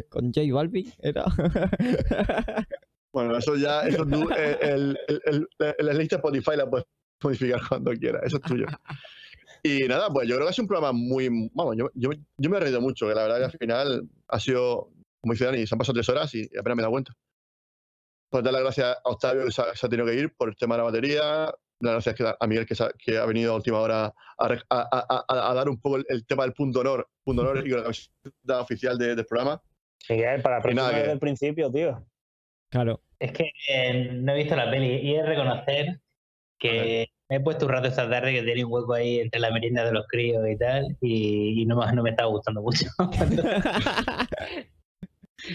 con 0.10 0.32
Jay 0.34 0.52
Balvin 0.52 0.92
era 1.00 1.26
Bueno, 3.14 3.38
eso 3.38 3.56
ya. 3.56 3.82
Eso 3.82 4.06
tú, 4.06 4.30
eh, 4.38 4.58
el, 4.62 4.98
el, 5.08 5.48
el- 5.60 5.86
la 5.86 5.94
lista 5.94 6.16
Spotify 6.18 6.56
la 6.56 6.70
puedes 6.70 6.86
modificar 7.24 7.62
cuando 7.68 7.92
quieras. 7.92 8.22
Eso 8.26 8.38
es 8.38 8.44
tuyo. 8.44 8.66
Y 9.64 9.82
nada, 9.88 10.10
pues 10.10 10.28
yo 10.28 10.36
creo 10.36 10.48
que 10.48 10.54
sido 10.54 10.64
un 10.64 10.68
programa 10.70 10.92
muy. 10.94 11.28
Vamos, 11.54 11.76
yo, 11.78 11.90
yo, 11.94 12.10
yo 12.38 12.50
me 12.50 12.58
he 12.58 12.60
reído 12.62 12.82
mucho, 12.82 13.08
que 13.08 13.14
la 13.14 13.24
verdad 13.24 13.38
que 13.40 13.46
al 13.46 13.52
final 13.52 14.10
ha 14.28 14.40
sido. 14.40 14.90
Como 15.20 15.34
dice 15.34 15.46
Dani, 15.46 15.68
se 15.68 15.76
han 15.76 15.80
pasado 15.80 15.94
tres 15.94 16.10
horas 16.10 16.34
y 16.34 16.46
apenas 16.58 16.76
me 16.78 16.82
dado 16.82 16.92
cuenta. 16.92 17.14
Pues 18.30 18.44
dar 18.44 18.54
las 18.54 18.62
gracias 18.64 18.88
a 18.88 19.10
Octavio 19.10 19.46
que 19.46 19.52
se 19.52 19.62
ha 19.62 19.90
tenido 19.90 20.08
que 20.08 20.16
ir 20.16 20.34
por 20.36 20.50
el 20.50 20.56
tema 20.56 20.76
de 20.76 20.80
la 20.80 20.84
batería. 20.86 21.54
Gracias 21.82 22.16
a 22.40 22.48
Miguel 22.48 22.66
que, 22.66 22.76
ha, 22.84 22.92
que 22.98 23.18
ha 23.18 23.26
venido 23.26 23.54
a 23.54 23.56
última 23.56 23.80
hora 23.80 24.14
a, 24.38 24.48
re- 24.48 24.62
a- 24.70 24.88
a- 24.92 25.26
a- 25.28 25.52
a 25.52 25.54
dar 25.54 25.68
un 25.70 25.80
poco 25.82 25.98
el, 25.98 26.06
el 26.10 26.26
tema 26.26 26.44
del 26.44 26.54
punto 26.54 26.80
honor, 26.82 27.10
punto 27.24 27.42
honor 27.42 27.66
y 27.66 27.70
la 27.72 27.82
camiseta 27.84 28.62
oficial 28.62 28.98
de- 28.98 29.16
del 29.16 29.26
programa. 29.26 29.62
Miguel, 30.10 30.42
para 30.42 30.60
desde 30.62 31.12
el 31.12 31.20
principio, 31.20 31.72
tío. 31.72 32.06
claro. 32.70 33.02
Es 33.20 33.32
que 33.34 33.52
eh, 33.70 34.10
no 34.14 34.34
he 34.34 34.38
visto 34.38 34.56
la 34.56 34.70
peli 34.72 34.96
y 34.98 35.14
he 35.14 35.18
de 35.22 35.28
reconocer 35.28 36.00
que 36.58 37.08
me 37.30 37.36
he 37.38 37.40
puesto 37.40 37.66
un 37.68 37.72
rato 37.72 37.88
esta 37.88 38.10
tarde 38.10 38.34
que 38.34 38.42
tenía 38.42 38.66
un 38.66 38.74
hueco 38.74 38.94
ahí 38.94 39.20
entre 39.20 39.40
la 39.40 39.52
merienda 39.52 39.86
de 39.86 39.92
los 39.92 40.08
críos 40.08 40.44
y 40.50 40.58
tal 40.58 40.98
y, 41.02 41.62
y 41.62 41.66
no, 41.68 41.76
me- 41.78 41.92
no 41.94 42.02
me 42.04 42.10
estaba 42.12 42.30
gustando 42.30 42.62
mucho. 42.64 42.88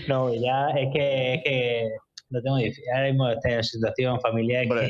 no, 0.08 0.34
ya 0.34 0.68
es 0.70 0.92
que, 0.92 1.34
es 1.34 1.42
que 1.44 1.88
lo 2.30 2.42
tengo 2.42 2.56
difícil. 2.56 2.84
Ahora 2.94 3.06
mismo 3.08 3.28
estoy 3.30 3.52
en 3.52 3.64
situación 3.64 4.20
familiar 4.20 4.66
que 4.68 4.88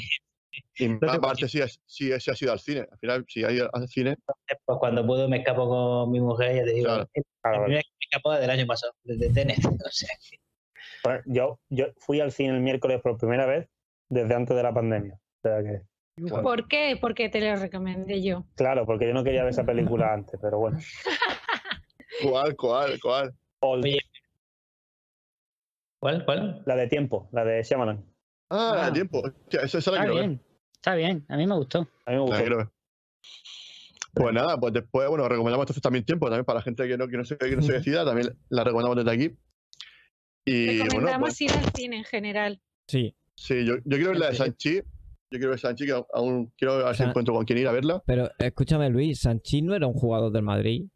Y 0.53 1.49
sí, 1.49 1.61
es- 1.61 1.81
sí, 1.87 2.11
sí 2.21 2.31
ha 2.31 2.35
sido 2.35 2.53
al 2.53 2.61
cine. 2.61 2.87
Al 2.91 2.99
final, 2.99 3.25
si 3.29 3.45
ha 3.45 3.51
ido 3.51 3.69
al 3.73 3.89
cine, 3.89 4.17
pues, 4.65 4.79
cuando 4.79 5.07
puedo 5.07 5.29
me 5.29 5.39
escapo 5.39 5.69
con 5.69 6.11
mi 6.11 6.21
mujer, 6.21 6.57
ya 6.57 6.65
te 6.65 6.73
digo, 6.73 6.87
Claro. 6.87 7.09
Claro, 7.43 7.59
la 7.59 7.65
primera 7.65 7.83
que 7.83 7.89
me 7.93 8.05
escapó 8.11 8.33
del 8.33 8.51
año 8.51 8.67
pasado, 8.67 8.93
desde 9.05 9.33
Tenet. 9.33 9.57
O 9.87 9.91
sea, 9.91 10.09
que- 10.31 10.39
Bueno, 11.05 11.21
yo, 11.27 11.61
yo 11.69 11.87
fui 11.99 12.21
al 12.21 12.33
cine 12.33 12.55
el 12.55 12.61
miércoles 12.61 13.01
por 13.03 13.17
primera 13.19 13.47
vez 13.47 13.69
desde 14.09 14.35
antes 14.35 14.57
de 14.57 14.63
la 14.63 14.73
pandemia. 14.75 15.15
O 15.15 15.41
sea 15.43 15.63
que, 15.63 15.83
¿Por 16.43 16.67
qué? 16.69 16.97
Porque 17.01 17.29
te 17.29 17.41
lo 17.41 17.57
recomendé 17.57 18.23
yo. 18.23 18.45
claro, 18.57 18.87
porque 18.87 19.07
yo 19.07 19.13
no 19.15 19.23
quería 19.23 19.43
ver 19.43 19.51
esa 19.51 19.65
película 19.65 20.13
antes, 20.15 20.39
pero 20.41 20.59
bueno. 20.59 20.79
¿cuál, 22.23 22.57
cuál, 22.57 22.99
cuál? 23.01 23.35
Old. 23.61 23.87
¿Cuál? 26.01 26.25
¿Cuál? 26.25 26.63
La 26.67 26.77
de 26.77 26.87
tiempo, 26.89 27.29
la 27.33 27.45
de 27.45 27.63
Shyamalan. 27.63 28.05
Ah, 28.51 28.87
Ah. 28.87 28.93
tiempo. 28.93 29.21
Hostia, 29.25 29.61
esa, 29.63 29.79
esa 29.79 29.91
la 29.93 29.99
Está 29.99 30.13
ver. 30.13 30.21
bien, 30.23 30.43
está 30.75 30.95
bien. 30.95 31.25
A 31.29 31.37
mí 31.37 31.47
me 31.47 31.55
gustó. 31.57 31.81
A 31.81 31.83
mí 31.83 31.89
me 32.09 32.15
La 32.17 32.21
gustó. 32.21 32.37
quiero 32.39 32.57
ver. 32.59 32.69
Pues 34.15 34.33
nada, 34.33 34.59
pues 34.59 34.73
después, 34.73 35.09
bueno, 35.09 35.29
recomendamos 35.29 35.65
entonces 35.65 35.83
también 35.83 36.05
tiempo, 36.05 36.27
también 36.27 36.45
para 36.47 36.61
la 36.61 36.63
gente 36.63 36.89
que 36.89 36.97
no, 36.97 37.07
que 37.07 37.17
no, 37.19 37.25
se, 37.25 37.37
que 37.37 37.55
no 37.55 37.61
se 37.63 37.75
decida, 37.75 38.05
también 38.05 38.35
la 38.49 38.65
recomendamos 38.65 38.97
desde 39.05 39.11
aquí. 39.11 39.37
Y 40.47 40.67
bueno, 40.79 40.85
Recomendamos 40.85 41.29
pues, 41.29 41.41
ir 41.43 41.51
al 41.53 41.73
cine 41.75 41.97
en 41.99 42.05
general. 42.05 42.63
Sí, 42.89 43.15
sí, 43.35 43.65
yo, 43.67 43.77
yo 43.77 43.97
quiero 43.97 44.11
ver 44.11 44.21
la 44.21 44.31
de 44.31 44.37
Sanchi. 44.37 44.77
Yo 44.77 45.39
quiero 45.39 45.51
ver 45.51 45.59
Sanchi, 45.59 45.85
que 45.87 46.03
aún- 46.15 46.53
quiero 46.57 46.79
ver 46.79 46.95
si 46.95 46.99
San- 46.99 47.09
encuentro 47.11 47.35
con 47.35 47.45
quién 47.45 47.59
ir 47.59 47.67
a 47.69 47.73
verla. 47.73 48.03
pero 48.07 48.31
escúchame, 48.39 48.89
Luis, 48.89 49.21
Sanchís 49.21 49.63
no 49.65 49.75
era 49.75 49.87
un 49.87 49.93
jugador 49.95 50.33
del 50.33 50.43
Madrid. 50.45 50.87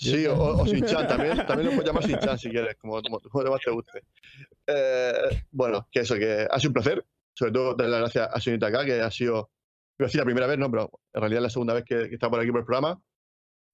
Sí, 0.00 0.26
o, 0.26 0.34
o 0.34 0.66
Sinchan 0.66 1.06
también, 1.06 1.36
también 1.46 1.66
lo 1.68 1.72
puedes 1.72 1.86
llamar 1.86 2.04
Sinchan 2.04 2.38
si 2.38 2.48
quieres, 2.50 2.76
como, 2.76 3.02
como, 3.02 3.20
como 3.20 3.50
más 3.50 3.60
te 3.60 3.70
guste. 3.70 4.02
Eh, 4.66 5.42
bueno, 5.50 5.86
que 5.90 6.00
eso, 6.00 6.14
que 6.14 6.46
ha 6.50 6.58
sido 6.58 6.70
un 6.70 6.74
placer, 6.74 7.04
sobre 7.34 7.52
todo 7.52 7.74
darle 7.74 7.92
las 7.92 8.00
gracias 8.00 8.28
a 8.32 8.40
Señorita 8.40 8.68
acá, 8.68 8.84
que 8.84 9.00
ha 9.00 9.10
sido, 9.10 9.50
iba 9.98 10.04
a 10.04 10.08
decir 10.08 10.18
la 10.20 10.24
primera 10.24 10.46
vez, 10.46 10.58
no, 10.58 10.70
pero 10.70 10.90
en 11.12 11.20
realidad 11.20 11.38
es 11.40 11.42
la 11.44 11.50
segunda 11.50 11.74
vez 11.74 11.84
que, 11.84 12.08
que 12.08 12.14
está 12.14 12.30
por 12.30 12.40
aquí 12.40 12.50
por 12.50 12.60
el 12.60 12.66
programa, 12.66 12.98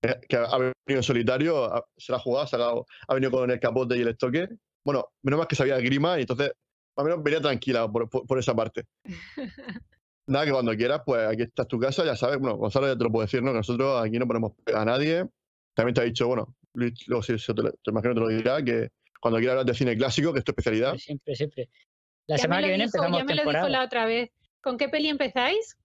eh, 0.02 0.20
que 0.28 0.36
ha 0.36 0.58
venido 0.58 0.74
en 0.88 1.02
solitario, 1.02 1.64
ha- 1.64 1.84
se 1.96 2.10
la 2.12 2.18
ha 2.18 2.20
jugado, 2.20 2.46
se 2.48 2.56
ha, 2.56 3.14
venido 3.14 3.30
con 3.30 3.50
el 3.50 3.60
capote 3.60 3.96
y 3.96 4.00
el 4.00 4.08
estoque. 4.08 4.48
Bueno, 4.84 5.06
menos 5.22 5.38
mal 5.38 5.46
que 5.46 5.54
sabía 5.56 5.78
grima 5.78 6.18
y 6.18 6.22
entonces, 6.22 6.48
más 6.96 7.04
o 7.04 7.08
menos 7.08 7.22
venía 7.22 7.40
tranquila 7.40 7.88
por, 7.90 8.08
por- 8.08 8.26
por 8.26 8.38
esa 8.38 8.54
parte. 8.54 8.84
Nada, 10.28 10.44
que 10.44 10.50
cuando 10.50 10.74
quieras, 10.76 11.02
pues 11.06 11.24
aquí 11.28 11.42
está 11.42 11.64
tu 11.64 11.78
casa, 11.78 12.04
ya 12.04 12.16
sabes, 12.16 12.38
bueno, 12.40 12.56
Gonzalo 12.56 12.88
ya 12.88 12.98
te 12.98 13.04
lo 13.04 13.12
puedo 13.12 13.24
decir, 13.24 13.44
¿no? 13.44 13.52
Que 13.52 13.58
nosotros 13.58 14.04
aquí 14.04 14.18
no 14.18 14.26
ponemos 14.26 14.52
a 14.74 14.84
nadie, 14.84 15.24
también 15.76 15.94
te 15.94 16.00
ha 16.00 16.04
dicho, 16.04 16.26
bueno, 16.26 16.56
Luis, 16.74 17.06
luego 17.06 17.22
sí, 17.22 17.38
sí, 17.38 17.54
te, 17.54 17.62
lo- 17.62 17.70
te 17.70 17.90
imagino 17.90 18.14
que 18.14 18.20
te 18.20 18.26
lo 18.26 18.28
dirá, 18.28 18.62
que 18.64 18.88
cuando 19.20 19.38
quieras 19.38 19.52
hablar 19.54 19.66
de 19.66 19.74
cine 19.74 19.96
clásico, 19.96 20.32
que 20.32 20.40
es 20.40 20.44
tu 20.44 20.50
especialidad, 20.52 20.96
Siempre, 20.96 21.34
siempre. 21.36 21.68
La 22.26 22.36
Ya 22.36 22.42
semana 22.42 22.62
que 22.62 22.66
lo 22.66 22.68
viene 22.70 22.84
dijo, 22.86 22.96
empezamos 22.96 23.18
ya 23.18 23.24
me 23.24 23.34
lo 23.34 23.42
dijo 23.42 23.44
temporada 23.52 23.68
la 23.68 23.84
otra 23.84 24.06
vez. 24.06 24.30
¿Con 24.60 24.76
qué 24.78 24.88
peli 24.88 25.08
empezáis? 25.08 25.76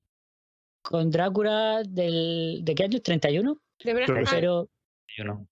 con 0.83 1.11
Drácula 1.11 1.83
del... 1.87 2.61
¿De 2.63 2.73
qué 2.73 2.85
año? 2.85 2.97
¿31? 2.97 3.59
De 3.83 3.93
verdad. 3.93 4.23
Pero, 4.31 4.69
no. 5.23 5.47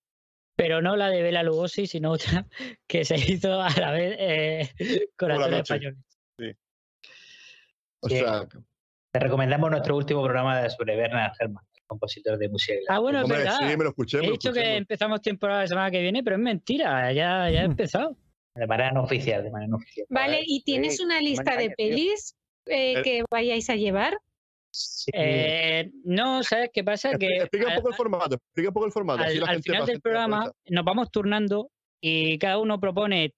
pero 0.55 0.81
no 0.81 0.95
la 0.95 1.09
de 1.09 1.21
Bela 1.21 1.43
Lugosi, 1.43 1.85
sino 1.85 2.11
otra 2.13 2.47
que 2.87 3.05
se 3.05 3.15
hizo 3.15 3.61
a 3.61 3.69
la 3.79 3.91
vez 3.91 4.15
eh, 4.17 4.69
Corazones 5.15 5.51
noche. 5.51 5.73
Españoles. 5.75 5.99
o 8.01 8.09
Sí. 8.09 8.15
sea, 8.17 8.47
Te 9.11 9.19
recomendamos 9.19 9.69
nuestro 9.69 9.95
último 9.97 10.23
programa 10.23 10.59
de 10.61 10.69
sobre 10.71 10.95
Bernard 10.95 11.33
Herrmann, 11.39 11.63
compositor 11.89 12.37
de 12.37 12.47
música 12.49 12.73
clásica. 12.75 12.93
Ah, 12.95 12.99
bueno, 12.99 13.17
es 13.19 13.23
hombre, 13.25 13.37
verdad. 13.39 13.57
sí, 13.59 13.77
me 13.77 13.83
lo 13.83 13.89
escuché, 13.89 14.17
me 14.19 14.27
He 14.27 14.31
dicho 14.31 14.49
escuché, 14.49 14.63
que 14.63 14.69
me- 14.69 14.77
empezamos 14.77 15.21
temporada 15.21 15.61
la 15.61 15.67
semana 15.67 15.91
que 15.91 16.01
viene, 16.01 16.23
pero 16.23 16.35
es 16.37 16.41
mentira, 16.41 17.11
ya, 17.11 17.49
ya 17.49 17.61
he 17.61 17.65
empezado. 17.65 18.15
De 18.55 18.67
manera 18.67 18.91
no 18.91 19.03
oficial, 19.03 19.43
de 19.43 19.51
manera 19.51 19.69
no 19.69 19.77
oficial. 19.77 20.05
Vale, 20.09 20.41
¿y 20.45 20.63
tienes 20.63 20.97
sí, 20.97 21.03
una 21.03 21.19
lista 21.21 21.55
de 21.57 21.69
pelis 21.71 22.35
eh, 22.65 22.93
Eh. 22.97 23.01
que 23.03 23.23
vayáis 23.31 23.69
a 23.69 23.75
llevar? 23.75 24.17
Sí. 24.71 25.09
Eh, 25.13 25.89
no, 26.03 26.43
¿sabes 26.43 26.69
qué 26.71 26.83
pasa? 26.83 27.17
Que 27.17 27.25
explica 27.37 27.65
un 27.65 27.71
al- 27.71 27.77
poco 27.77 27.89
el 27.89 27.95
formato, 27.95 28.35
explica 28.35 28.69
un 28.69 28.73
poco 28.73 28.85
el 28.85 28.91
formato. 28.91 29.23
al, 29.23 29.39
la 29.39 29.45
al 29.45 29.51
gente 29.55 29.71
final 29.71 29.85
del 29.87 30.01
programa 30.01 30.51
nos 30.67 30.85
vamos 30.85 31.09
turnando 31.11 31.71
y 32.01 32.37
cada 32.37 32.59
uno 32.59 32.79
propone 32.79 33.33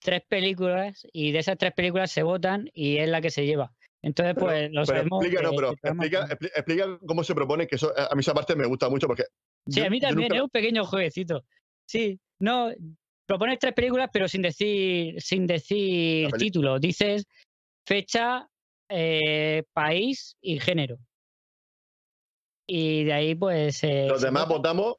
tres 0.00 0.22
películas 0.28 1.06
y 1.12 1.30
de 1.32 1.38
esas 1.40 1.58
tres 1.58 1.72
películas 1.74 2.10
se 2.10 2.22
votan 2.22 2.70
y 2.72 2.96
es 2.96 3.08
la 3.08 3.20
que 3.20 3.30
se 3.30 3.44
lleva. 3.44 3.72
Entonces, 4.04 4.34
Pero- 4.34 4.46
pues 4.46 4.62
lo 4.70 4.82
Pero 4.82 4.86
sabemos. 4.86 5.24
explica, 5.24 5.42
no, 5.42 5.50
que 5.50 5.56
pero 5.56 5.70
el 5.70 5.76
programa- 5.76 6.04
explica, 6.04 6.28
expli- 6.28 6.52
explica 6.56 6.98
cómo 7.06 7.22
se 7.24 7.34
propone, 7.34 7.66
que 7.68 7.76
eso, 7.76 7.92
a 7.96 8.14
mí 8.14 8.20
esa 8.20 8.34
parte 8.34 8.56
me 8.56 8.66
gusta 8.66 8.88
mucho 8.88 9.06
porque. 9.06 9.24
Sí, 9.68 9.80
yo- 9.80 9.86
a 9.86 9.90
mí 9.90 10.00
también, 10.00 10.28
nunca- 10.28 10.36
es 10.36 10.42
un 10.42 10.50
pequeño 10.50 10.84
jueguecito. 10.84 11.44
Sí, 11.86 12.18
no, 12.40 12.70
propones 13.26 13.58
tres 13.60 13.72
películas, 13.74 14.10
pero 14.12 14.26
sin 14.26 14.42
decir, 14.42 15.20
sin 15.22 15.46
decir 15.46 16.28
título. 16.32 16.78
Dices 16.80 17.26
fecha, 17.86 18.48
eh, 18.90 19.62
país 19.72 20.36
y 20.40 20.58
género. 20.58 20.98
Y 22.66 23.04
de 23.04 23.12
ahí, 23.12 23.34
pues. 23.34 23.82
eh, 23.84 24.06
Los 24.08 24.22
demás 24.22 24.44
vota. 24.44 24.56
votamos 24.56 24.94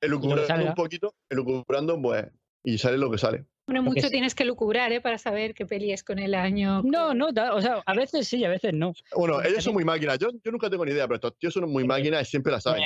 elucubrando 0.00 0.64
un 0.66 0.74
poquito, 0.74 1.14
elucubrando, 1.28 2.00
pues, 2.00 2.26
y 2.64 2.78
sale 2.78 2.98
lo 2.98 3.10
que 3.10 3.18
sale. 3.18 3.46
Bueno, 3.68 3.82
mucho 3.82 4.08
tienes 4.08 4.34
que 4.34 4.46
lucubrar, 4.46 4.90
¿eh? 4.92 5.00
Para 5.02 5.18
saber 5.18 5.52
qué 5.52 5.66
peli 5.66 5.92
es 5.92 6.02
con 6.02 6.18
el 6.18 6.34
año. 6.34 6.80
No, 6.84 7.08
con- 7.08 7.18
no, 7.18 7.32
da- 7.32 7.54
o 7.54 7.60
sea, 7.60 7.82
a 7.84 7.94
veces 7.94 8.26
sí, 8.26 8.42
a 8.42 8.48
veces 8.48 8.72
no. 8.72 8.94
Bueno, 9.14 9.42
ellos 9.42 9.62
son 9.62 9.74
muy 9.74 9.84
máquinas. 9.84 10.18
Yo, 10.18 10.30
yo 10.42 10.50
nunca 10.50 10.70
tengo 10.70 10.86
ni 10.86 10.92
idea, 10.92 11.06
pero 11.06 11.16
estos 11.16 11.36
tíos 11.36 11.52
son 11.52 11.70
muy 11.70 11.84
máquinas 11.86 12.22
y 12.22 12.30
siempre 12.30 12.50
la 12.50 12.60
saben. 12.62 12.82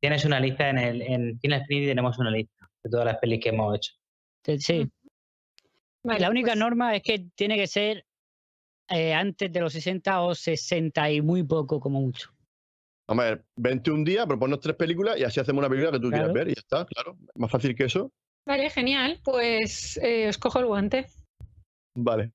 Tienes 0.00 0.24
una 0.24 0.40
lista 0.40 0.68
en 0.68 0.78
el 0.78 1.00
en 1.02 1.38
Cine 1.38 1.58
Infinity 1.58 1.86
tenemos 1.86 2.18
una 2.18 2.30
lista 2.32 2.68
de 2.82 2.90
todas 2.90 3.06
las 3.06 3.18
pelis 3.18 3.40
que 3.40 3.50
hemos 3.50 3.76
hecho. 3.76 3.92
Sí. 4.58 4.88
Vale, 6.02 6.20
La 6.20 6.28
única 6.30 6.48
pues, 6.52 6.58
norma 6.58 6.96
es 6.96 7.02
que 7.02 7.26
tiene 7.36 7.56
que 7.56 7.66
ser 7.68 8.04
eh, 8.88 9.14
antes 9.14 9.52
de 9.52 9.60
los 9.60 9.72
60 9.72 10.22
o 10.22 10.34
60 10.34 11.08
y 11.10 11.20
muy 11.20 11.44
poco, 11.44 11.78
como 11.80 12.00
mucho. 12.00 12.30
Vamos 13.08 13.24
a 13.24 13.28
ver, 13.28 13.44
21 13.56 14.04
días, 14.04 14.26
proponos 14.26 14.58
tres 14.58 14.74
películas 14.74 15.18
y 15.18 15.22
así 15.24 15.38
hacemos 15.38 15.60
una 15.60 15.68
película 15.68 15.92
que 15.92 16.00
tú 16.00 16.08
Claro. 16.10 16.24
quieras 16.26 16.34
ver 16.34 16.48
y 16.48 16.54
ya 16.54 16.60
está, 16.60 16.84
claro. 16.84 17.16
Más 17.36 17.50
fácil 17.50 17.74
que 17.76 17.84
eso. 17.84 18.12
Vale, 18.46 18.70
genial. 18.70 19.18
Pues 19.24 19.98
eh, 20.02 20.28
os 20.28 20.38
cojo 20.38 20.60
el 20.60 20.66
guante. 20.66 21.06
Vale. 21.96 22.32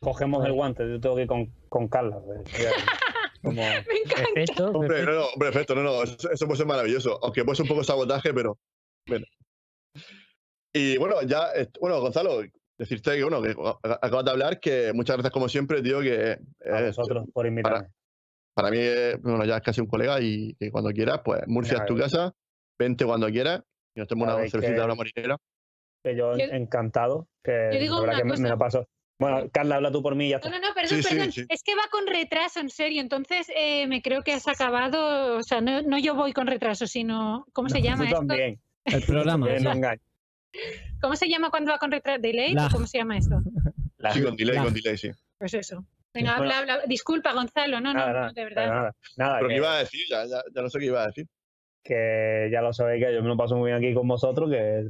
Cogemos 0.00 0.44
el 0.44 0.52
guante, 0.52 0.88
yo 0.88 1.00
tengo 1.00 1.16
que 1.16 1.22
ir 1.22 1.28
con, 1.28 1.46
con 1.68 1.88
Carla. 1.88 2.20
Como, 3.42 3.62
Me 3.62 3.76
encanta. 3.76 4.24
Perfecto. 4.34 4.70
Hombre, 4.70 4.88
perfecto. 4.88 5.12
no, 5.12 5.12
no, 5.12 5.26
hombre, 5.26 5.48
perfecto, 5.52 5.74
no, 5.76 5.82
no, 5.82 6.02
eso, 6.02 6.46
puede 6.46 6.56
ser 6.56 6.66
maravilloso. 6.66 7.20
Aunque 7.22 7.44
puede 7.44 7.56
ser 7.56 7.64
un 7.64 7.68
poco 7.68 7.84
sabotaje, 7.84 8.34
pero. 8.34 8.58
Bueno. 9.06 9.24
Y 10.74 10.96
bueno, 10.98 11.22
ya, 11.22 11.52
eh, 11.54 11.68
bueno, 11.80 12.00
Gonzalo, 12.00 12.42
decirte 12.76 13.16
que, 13.16 13.22
bueno, 13.22 13.40
que 13.40 13.54
acabas 13.82 14.24
de 14.24 14.30
hablar, 14.30 14.60
que 14.60 14.92
muchas 14.92 15.16
gracias 15.16 15.32
como 15.32 15.48
siempre, 15.48 15.82
tío, 15.82 16.00
que 16.00 16.38
a 16.68 16.80
eh, 16.80 16.86
vosotros 16.88 17.26
por 17.32 17.46
invitarme. 17.46 17.88
para 18.54 18.70
mí, 18.70 18.78
bueno, 19.22 19.44
ya 19.44 19.56
es 19.56 19.62
casi 19.62 19.80
un 19.80 19.86
colega 19.86 20.20
y 20.20 20.54
que 20.54 20.70
cuando 20.70 20.90
quieras, 20.90 21.20
pues 21.24 21.40
Murcia 21.46 21.78
Ya, 21.78 21.82
es 21.84 21.88
tu 21.88 21.96
casa, 21.96 22.34
vente 22.78 23.04
cuando 23.04 23.28
quieras 23.28 23.62
y 23.98 24.00
nos 24.00 24.08
tomamos 24.08 24.34
una 24.36 24.48
cervecita, 24.48 24.76
que- 24.78 24.84
una 24.84 24.94
marinera. 24.94 25.36
Que 26.04 26.14
yo, 26.16 26.36
Yo- 26.38 26.44
encantado. 26.44 27.26
Que 27.42 27.70
Yo 27.72 27.80
digo 27.80 27.96
la 27.96 28.12
verdad 28.12 28.18
que 28.36 28.40
me- 28.40 28.48
lo 28.48 28.56
paso. 28.58 28.86
Bueno, 29.18 29.50
Carla, 29.52 29.74
habla 29.76 29.90
tú 29.90 30.00
por 30.00 30.14
mí 30.14 30.28
ya 30.28 30.36
No, 30.36 30.44
está. 30.46 30.50
no, 30.60 30.68
no, 30.68 30.72
perdón, 30.74 31.02
Sí, 31.02 31.08
perdón. 31.08 31.32
sí. 31.32 31.44
Es 31.48 31.62
que 31.64 31.74
va 31.74 31.82
con 31.90 32.06
retraso, 32.06 32.60
en 32.60 32.70
serio. 32.70 33.00
Entonces 33.00 33.48
eh, 33.56 33.88
me 33.88 34.00
creo 34.00 34.22
que 34.22 34.32
has 34.32 34.46
acabado. 34.46 35.38
O 35.38 35.42
sea, 35.42 35.60
no, 35.60 35.82
no 35.82 35.98
yo 35.98 36.14
voy 36.14 36.32
con 36.32 36.46
retraso, 36.46 36.86
sino. 36.86 37.44
¿Cómo 37.52 37.68
se 37.68 37.80
No, 37.80 37.88
amo 37.88 37.98
tú 37.98 38.04
esto? 38.04 38.18
también. 38.18 38.60
El 38.84 39.02
programa. 39.02 39.46
no 39.60 39.72
engañes. 39.72 40.02
¿Cómo 41.00 41.16
se 41.16 41.28
llama 41.28 41.50
cuando 41.50 41.72
va 41.72 41.78
con 41.78 41.90
retraso? 41.90 42.20
¿Delay? 42.20 42.52
La- 42.54 42.66
¿O 42.66 42.70
¿Cómo 42.70 42.86
se 42.86 42.98
llama 42.98 43.18
esto? 43.18 43.40
La- 43.98 44.12
Sí, 44.12 44.22
con 44.22 44.36
delay, 44.36 44.54
la- 44.56 44.62
con 44.64 44.72
delay, 44.74 44.96
sí. 44.96 45.10
Pues 45.36 45.52
eso. 45.54 45.84
Venga, 46.14 46.36
Bueno. 46.38 46.52
habla, 46.54 46.74
habla. 46.74 46.86
Disculpa, 46.86 47.32
Gonzalo. 47.32 47.80
No, 47.80 47.92
no, 47.92 47.98
Nada, 47.98 48.12
no, 48.12 48.18
nada, 48.20 48.32
de 48.32 48.44
verdad. 48.44 48.66
nada, 48.68 48.96
nada, 49.16 49.34
Pero 49.38 49.48
que, 49.48 49.54
¿qué 49.54 49.58
iba 49.58 49.74
a 49.74 49.78
decir? 49.80 50.00
Ya, 50.08 50.24
ya, 50.26 50.42
ya 50.54 50.62
no 50.62 50.70
sé 50.70 50.78
qué 50.78 50.84
iba 50.86 51.02
a 51.02 51.06
decir. 51.08 51.26
Que 51.82 52.48
ya 52.52 52.62
lo 52.62 52.72
sabéis 52.72 53.04
que 53.04 53.14
yo 53.14 53.22
me 53.22 53.28
lo 53.28 53.36
paso 53.36 53.56
muy 53.56 53.70
bien 53.70 53.78
aquí 53.78 53.94
con 53.94 54.08
vosotros, 54.08 54.50
que 54.50 54.88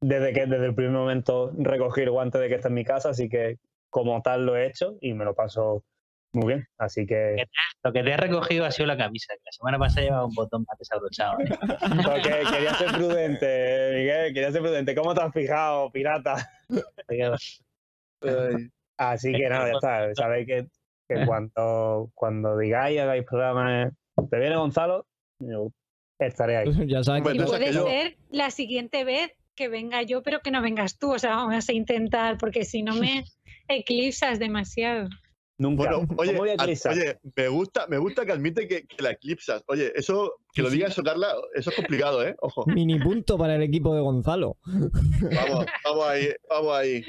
desde 0.00 0.32
que 0.32 0.46
desde 0.46 0.66
el 0.66 0.74
primer 0.74 0.92
momento 0.92 1.52
recogí 1.56 2.02
el 2.02 2.10
guante 2.10 2.38
de 2.38 2.48
que 2.48 2.56
está 2.56 2.68
en 2.68 2.74
mi 2.74 2.84
casa, 2.84 3.10
así 3.10 3.28
que 3.28 3.58
como 3.90 4.20
tal 4.22 4.46
lo 4.46 4.56
he 4.56 4.66
hecho 4.66 4.96
y 5.00 5.14
me 5.14 5.24
lo 5.24 5.34
paso 5.34 5.84
muy 6.32 6.46
bien. 6.46 6.66
Así 6.78 7.06
que 7.06 7.44
Lo 7.84 7.92
que 7.92 8.02
te 8.02 8.10
he 8.10 8.16
recogido 8.16 8.64
ha 8.64 8.70
sido 8.70 8.86
la 8.86 8.96
camisa, 8.96 9.34
que 9.34 9.42
la 9.44 9.52
semana 9.52 9.78
pasada 9.78 10.02
llevaba 10.02 10.26
un 10.26 10.34
botón 10.34 10.64
más 10.66 10.78
desabrochado. 10.78 11.38
¿eh? 11.40 11.58
porque 12.04 12.42
quería 12.50 12.74
ser 12.74 12.92
prudente, 12.92 13.92
Miguel, 13.94 14.34
quería 14.34 14.50
ser 14.50 14.62
prudente. 14.62 14.94
¿Cómo 14.94 15.14
te 15.14 15.22
has 15.22 15.32
fijado, 15.32 15.90
pirata? 15.90 16.36
Así 18.96 19.32
que 19.32 19.48
nada, 19.48 19.68
ya 19.68 19.74
está. 19.74 20.14
Sabéis 20.14 20.46
que, 20.46 20.66
que 21.08 21.14
cuando, 21.26 22.10
cuando 22.14 22.56
digáis, 22.56 23.00
hagáis 23.00 23.24
programas, 23.24 23.92
te 24.30 24.38
viene 24.38 24.56
Gonzalo, 24.56 25.06
yo 25.38 25.70
estaré 26.26 26.56
ahí. 26.56 26.68
ya 26.86 27.02
sabes 27.02 27.22
que 27.22 27.34
Y 27.36 27.38
puede 27.40 27.72
yo- 27.72 27.86
ser 27.86 28.16
la 28.30 28.50
siguiente 28.50 29.04
vez 29.04 29.32
que 29.54 29.68
venga 29.68 30.02
yo, 30.02 30.22
pero 30.22 30.40
que 30.40 30.50
no 30.50 30.62
vengas 30.62 30.98
tú. 30.98 31.12
O 31.12 31.18
sea, 31.18 31.36
vamos 31.36 31.68
a 31.68 31.72
intentar, 31.72 32.38
porque 32.38 32.64
si 32.64 32.82
no 32.82 32.94
me 33.22 33.24
eclipsas 33.68 34.38
demasiado. 34.38 35.08
Nunca. 35.62 35.92
Bueno, 35.96 36.06
oye, 36.18 36.30
¿Cómo 36.32 36.38
voy 36.40 36.48
a 36.50 36.52
a- 36.52 36.54
eclipsar? 36.56 36.92
oye, 36.92 37.18
me 37.36 37.48
gusta, 37.48 37.86
me 37.86 37.98
gusta 37.98 38.26
que 38.26 38.32
admite 38.32 38.66
que, 38.66 38.84
que 38.84 39.02
la 39.02 39.10
eclipsas. 39.12 39.62
Oye, 39.68 39.92
eso, 39.94 40.34
que 40.52 40.60
lo 40.62 40.70
diga 40.70 40.88
eso, 40.88 41.02
Carla, 41.04 41.34
eso 41.54 41.70
es 41.70 41.76
complicado, 41.76 42.26
¿eh? 42.26 42.34
Ojo. 42.40 42.64
mini 42.66 42.98
punto 42.98 43.38
para 43.38 43.54
el 43.54 43.62
equipo 43.62 43.94
de 43.94 44.00
Gonzalo. 44.00 44.56
Vamos, 44.64 45.66
vamos 45.84 46.06
ahí, 46.08 46.28
vamos 46.50 46.74
ahí. 46.74 47.04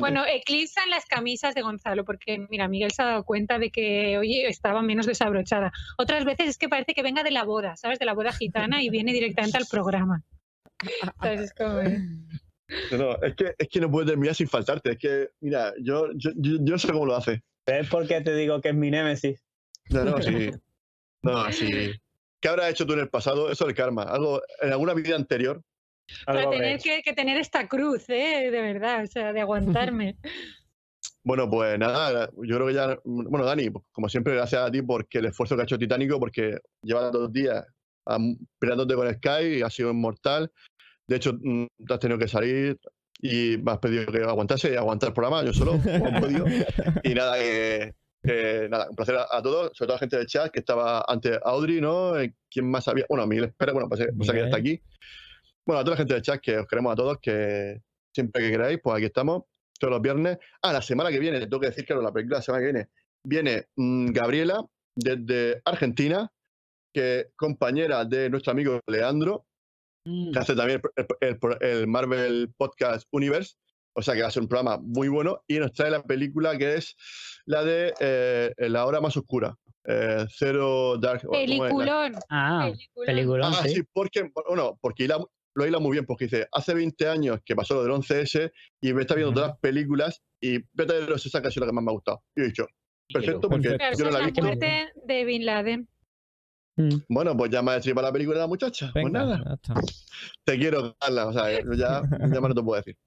Bueno, 0.00 0.24
eclipsan 0.26 0.90
las 0.90 1.06
camisas 1.06 1.54
de 1.54 1.62
Gonzalo, 1.62 2.04
porque 2.04 2.44
mira, 2.50 2.66
Miguel 2.68 2.90
se 2.90 3.02
ha 3.02 3.06
dado 3.06 3.24
cuenta 3.24 3.58
de 3.58 3.70
que, 3.70 4.18
oye, 4.18 4.48
estaba 4.48 4.82
menos 4.82 5.06
desabrochada. 5.06 5.72
Otras 5.96 6.24
veces 6.24 6.48
es 6.48 6.58
que 6.58 6.68
parece 6.68 6.94
que 6.94 7.02
venga 7.02 7.22
de 7.22 7.30
la 7.30 7.44
boda, 7.44 7.76
¿sabes? 7.76 7.98
De 8.00 8.04
la 8.06 8.14
boda 8.14 8.32
gitana 8.32 8.82
y 8.82 8.90
viene 8.90 9.12
directamente 9.12 9.56
al 9.58 9.66
programa. 9.70 10.22
¿Sabes? 11.22 11.40
Es 11.40 11.54
como, 11.54 11.78
eh, 11.80 11.98
No, 12.90 12.98
no, 12.98 13.22
es, 13.22 13.34
que, 13.36 13.54
es 13.56 13.68
que 13.68 13.80
no 13.80 13.90
puede 13.90 14.08
terminar 14.08 14.34
sin 14.34 14.48
faltarte. 14.48 14.92
Es 14.92 14.98
que, 14.98 15.28
mira, 15.40 15.72
yo, 15.80 16.08
yo, 16.16 16.30
yo, 16.36 16.52
yo 16.60 16.72
no 16.72 16.78
sé 16.78 16.88
cómo 16.90 17.06
lo 17.06 17.14
hace. 17.14 17.42
¿Ves 17.66 17.88
por 17.88 18.06
qué 18.06 18.20
te 18.20 18.34
digo 18.34 18.60
que 18.60 18.70
es 18.70 18.74
mi 18.74 18.90
némesis? 18.90 19.42
No, 19.90 20.04
no, 20.04 20.18
sí. 20.22 20.50
No, 21.22 21.50
sí. 21.52 21.92
¿Qué 22.40 22.48
habrás 22.48 22.70
hecho 22.70 22.86
tú 22.86 22.92
en 22.92 23.00
el 23.00 23.08
pasado? 23.08 23.50
Eso 23.50 23.64
es 23.64 23.68
el 23.70 23.74
karma. 23.74 24.02
Algo, 24.02 24.42
en 24.60 24.72
alguna 24.72 24.92
vida 24.92 25.16
anterior, 25.16 25.62
Para 26.26 26.50
tener 26.50 26.78
que, 26.80 27.02
que 27.02 27.14
tener 27.14 27.38
esta 27.38 27.66
cruz, 27.66 28.08
¿eh? 28.08 28.50
De 28.50 28.60
verdad, 28.60 29.04
o 29.04 29.06
sea, 29.06 29.32
de 29.32 29.40
aguantarme. 29.40 30.16
Bueno, 31.26 31.48
pues 31.48 31.78
nada, 31.78 32.28
yo 32.36 32.56
creo 32.56 32.66
que 32.66 32.74
ya. 32.74 32.98
Bueno, 33.02 33.46
Dani, 33.46 33.70
como 33.92 34.10
siempre, 34.10 34.34
gracias 34.34 34.60
a 34.60 34.70
ti 34.70 34.82
porque 34.82 35.18
el 35.18 35.26
esfuerzo 35.26 35.56
que 35.56 35.62
ha 35.62 35.64
hecho 35.64 35.78
Titánico, 35.78 36.20
porque 36.20 36.58
lleva 36.82 37.10
dos 37.10 37.32
días 37.32 37.64
peleándote 38.58 38.94
con 38.94 39.14
Sky 39.14 39.58
y 39.58 39.62
ha 39.62 39.70
sido 39.70 39.90
inmortal. 39.90 40.52
De 41.06 41.16
hecho, 41.16 41.32
mm, 41.32 41.66
te 41.86 41.94
has 41.94 42.00
tenido 42.00 42.18
que 42.18 42.28
salir 42.28 42.78
y 43.24 43.56
me 43.56 43.72
has 43.72 43.78
pedido 43.78 44.04
que 44.12 44.22
aguantase 44.22 44.70
y 44.70 44.76
aguantar 44.76 45.08
el 45.08 45.14
programa, 45.14 45.42
yo 45.42 45.54
solo, 45.54 45.72
como 45.82 46.08
he 46.08 46.20
podido. 46.20 46.44
Y 47.02 47.14
nada, 47.14 47.38
que, 47.38 47.94
que 48.22 48.68
nada, 48.68 48.90
un 48.90 48.94
placer 48.94 49.16
a, 49.16 49.26
a 49.30 49.40
todos, 49.40 49.70
sobre 49.74 49.86
todo 49.86 49.92
a 49.92 49.96
la 49.96 49.98
gente 50.00 50.18
del 50.18 50.26
chat 50.26 50.52
que 50.52 50.58
estaba 50.58 51.02
antes, 51.08 51.38
Audrey, 51.42 51.80
¿no? 51.80 52.20
Eh, 52.20 52.34
¿Quién 52.50 52.70
más 52.70 52.86
había? 52.86 53.06
Bueno, 53.08 53.26
Miguel 53.26 53.46
Espera, 53.46 53.72
bueno, 53.72 53.88
pues, 53.88 54.06
pues 54.14 54.30
que 54.30 54.36
ya 54.36 54.44
está 54.44 54.58
aquí. 54.58 54.78
Bueno, 55.64 55.80
a 55.80 55.84
toda 55.84 55.94
la 55.94 55.96
gente 55.96 56.12
del 56.12 56.22
chat 56.22 56.38
que 56.38 56.58
os 56.58 56.66
queremos 56.66 56.92
a 56.92 56.96
todos, 56.96 57.18
que 57.18 57.80
siempre 58.14 58.42
que 58.42 58.50
queráis, 58.50 58.78
pues 58.82 58.94
aquí 58.94 59.06
estamos, 59.06 59.44
todos 59.80 59.92
los 59.92 60.02
viernes. 60.02 60.36
Ah, 60.60 60.74
la 60.74 60.82
semana 60.82 61.10
que 61.10 61.18
viene, 61.18 61.40
tengo 61.40 61.60
que 61.60 61.68
decir 61.68 61.86
que 61.86 61.94
la 61.94 62.12
película 62.12 62.36
la 62.36 62.42
semana 62.42 62.60
que 62.62 62.72
viene, 62.72 62.88
viene 63.24 63.68
mm, 63.76 64.12
Gabriela 64.12 64.62
desde 64.94 65.62
Argentina, 65.64 66.30
que 66.92 67.20
es 67.20 67.26
compañera 67.36 68.04
de 68.04 68.28
nuestro 68.28 68.52
amigo 68.52 68.80
Leandro, 68.86 69.46
Mm. 70.06 70.32
que 70.32 70.38
hace 70.38 70.54
también 70.54 70.80
el, 70.96 71.06
el- 71.20 71.38
el- 71.40 71.68
el 71.68 71.86
Marvel 71.86 72.52
Podcast 72.56 73.06
Universe, 73.10 73.54
o 73.94 74.02
sea 74.02 74.14
que 74.14 74.22
va 74.22 74.28
a 74.28 74.30
ser 74.30 74.42
un 74.42 74.48
programa 74.48 74.78
muy 74.82 75.08
bueno, 75.08 75.42
y 75.46 75.58
nos 75.58 75.72
trae 75.72 75.90
la 75.90 76.02
película 76.02 76.58
que 76.58 76.74
es 76.74 76.94
la 77.46 77.64
de 77.64 77.94
eh, 78.00 78.52
La 78.58 78.84
Hora 78.86 79.00
Más 79.00 79.16
Oscura, 79.16 79.56
eh, 79.86 80.26
Cero 80.28 80.98
Dark... 80.98 81.22
¿cómo 81.24 81.38
es? 81.38 81.48
La- 81.50 81.56
Peliculón. 81.56 82.14
Ah, 82.30 82.70
peliculón. 83.06 83.52
Ah, 83.54 83.62
sí. 83.66 83.82
porque, 83.92 84.30
bueno, 84.48 84.78
porque 84.80 85.04
hila- 85.06 85.24
lo 85.56 85.66
hila 85.66 85.78
muy 85.78 85.92
bien, 85.92 86.04
porque 86.04 86.24
dice, 86.24 86.48
hace 86.52 86.74
20 86.74 87.06
años 87.08 87.38
que 87.44 87.54
pasó 87.54 87.74
lo 87.74 87.82
del 87.84 87.92
11S 87.92 88.50
y 88.82 88.92
me 88.92 89.02
está 89.02 89.14
viendo 89.14 89.30
Ujú. 89.30 89.34
todas 89.36 89.50
las 89.50 89.58
películas 89.60 90.22
y 90.40 90.58
vete 90.72 90.94
de 91.00 91.06
los 91.06 91.24
esa 91.24 91.40
casi 91.40 91.60
la 91.60 91.66
que 91.66 91.72
más 91.72 91.84
me 91.84 91.90
ha 91.92 91.94
gustado. 91.94 92.22
Y 92.34 92.40
he 92.42 92.44
dicho, 92.46 92.66
perfecto, 93.12 93.48
porque 93.48 93.78
yo 93.96 94.04
no 94.06 94.10
la 94.10 94.24
he 94.26 94.28
es 94.30 94.36
la 94.36 94.42
muerte 94.42 94.92
de 95.06 95.24
Bin 95.24 95.46
Laden. 95.46 95.88
Mm. 96.76 96.96
Bueno, 97.08 97.36
pues 97.36 97.50
ya 97.50 97.62
me 97.62 97.70
ha 97.70 97.74
destripa 97.74 98.02
la 98.02 98.10
película 98.12 98.36
de 98.38 98.42
la 98.42 98.48
muchacha. 98.48 98.90
pues 98.92 99.10
nada, 99.12 99.56
te 100.44 100.58
quiero, 100.58 100.96
Carla. 100.98 101.26
O 101.28 101.32
sea, 101.32 101.50
ya, 101.50 102.02
ya 102.10 102.40
más 102.40 102.48
no 102.48 102.54
te 102.54 102.62
puedo 102.62 102.80
decir. 102.82 102.96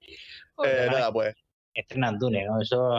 Eh, 0.64 0.88
nada, 0.90 1.12
pues. 1.12 1.36
Estrenan 1.72 2.18
Dune, 2.18 2.44
¿no? 2.44 2.60
Eso, 2.60 2.98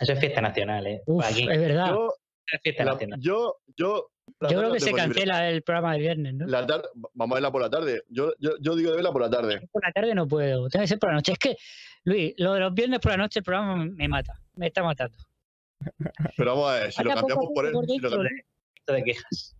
eso 0.00 0.12
es 0.14 0.18
fiesta 0.18 0.40
nacional, 0.40 0.86
¿eh? 0.86 1.02
Uf, 1.04 1.22
Aquí 1.26 1.42
es 1.42 1.58
verdad. 1.60 1.88
Yo, 1.90 2.14
es 2.50 2.60
fiesta 2.62 2.84
la- 2.86 2.92
nacional. 2.92 3.20
yo, 3.20 3.56
yo, 3.76 4.08
Yo 4.48 4.58
creo 4.58 4.72
que 4.72 4.80
se 4.80 4.86
libre. 4.86 5.02
cancela 5.02 5.50
el 5.50 5.60
programa 5.62 5.92
de 5.92 5.98
viernes, 5.98 6.32
¿no? 6.34 6.46
La 6.46 6.66
tarde, 6.66 6.88
vamos 7.12 7.34
a 7.34 7.36
verla 7.36 7.52
por 7.52 7.60
la 7.60 7.68
tarde. 7.68 8.02
Yo, 8.08 8.32
yo, 8.38 8.52
yo 8.62 8.74
digo 8.76 8.90
de 8.92 8.96
verla 8.96 9.12
por 9.12 9.20
la 9.20 9.28
tarde. 9.28 9.68
Por 9.70 9.84
la 9.84 9.92
tarde 9.92 10.14
no 10.14 10.26
puedo, 10.26 10.68
tiene 10.70 10.84
que 10.84 10.88
ser 10.88 10.98
por 10.98 11.10
la 11.10 11.16
noche. 11.16 11.32
Es 11.32 11.38
que, 11.38 11.56
Luis, 12.04 12.32
lo 12.38 12.54
de 12.54 12.60
los 12.60 12.72
viernes 12.72 13.00
por 13.00 13.10
la 13.12 13.18
noche 13.18 13.40
el 13.40 13.44
programa 13.44 13.84
me 13.84 14.08
mata, 14.08 14.40
me 14.54 14.68
está 14.68 14.82
matando. 14.82 15.18
Pero 16.38 16.52
vamos 16.54 16.70
a 16.70 16.74
ver, 16.76 16.92
si 16.92 17.02
lo 17.04 17.10
cambiamos 17.12 17.46
por 17.54 17.54
por 17.54 17.66
si 17.66 17.72
lo 17.72 17.80
dentro, 17.82 18.10
cambiamos- 18.10 18.40
Esto 18.76 18.92
de 18.94 19.04
quejas. 19.04 19.55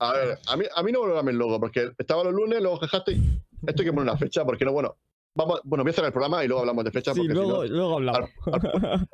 A 0.00 0.12
ver, 0.12 0.38
a 0.46 0.56
mí, 0.56 0.64
a 0.74 0.82
mí 0.82 0.92
no 0.92 1.02
me 1.02 1.08
lo 1.08 1.14
llamen 1.16 1.38
loco, 1.38 1.58
porque 1.60 1.90
estaba 1.98 2.22
los 2.24 2.32
lunes, 2.32 2.60
luego 2.60 2.78
jejaste 2.78 3.12
y 3.12 3.40
esto 3.66 3.82
hay 3.82 3.86
que 3.88 3.92
poner 3.92 4.10
una 4.10 4.16
fecha, 4.16 4.44
porque 4.44 4.64
no, 4.64 4.72
bueno, 4.72 4.96
vamos, 5.34 5.60
bueno, 5.64 5.82
voy 5.82 5.90
a 5.90 5.92
cerrar 5.94 6.08
el 6.08 6.12
programa 6.12 6.44
y 6.44 6.48
luego 6.48 6.60
hablamos 6.60 6.84
de 6.84 6.92
fechas, 6.92 7.14
Sí, 7.14 7.20
porque 7.20 7.32
si 7.34 7.38
luego, 7.46 7.64
no, 7.64 7.68
luego 7.68 7.94
hablamos. 7.96 8.30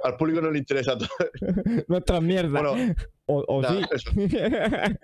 al 0.05 0.17
público 0.19 0.41
no 0.43 0.51
le 0.51 0.59
interesa 0.59 0.99
todo. 0.99 1.09
Nuestras 1.89 2.23
mierdas. 2.23 2.63
Bueno, 2.63 2.95
o 3.27 3.45
o 3.49 3.63
nada, 3.63 3.75
sí. 3.81 3.87
eso. 3.93 4.11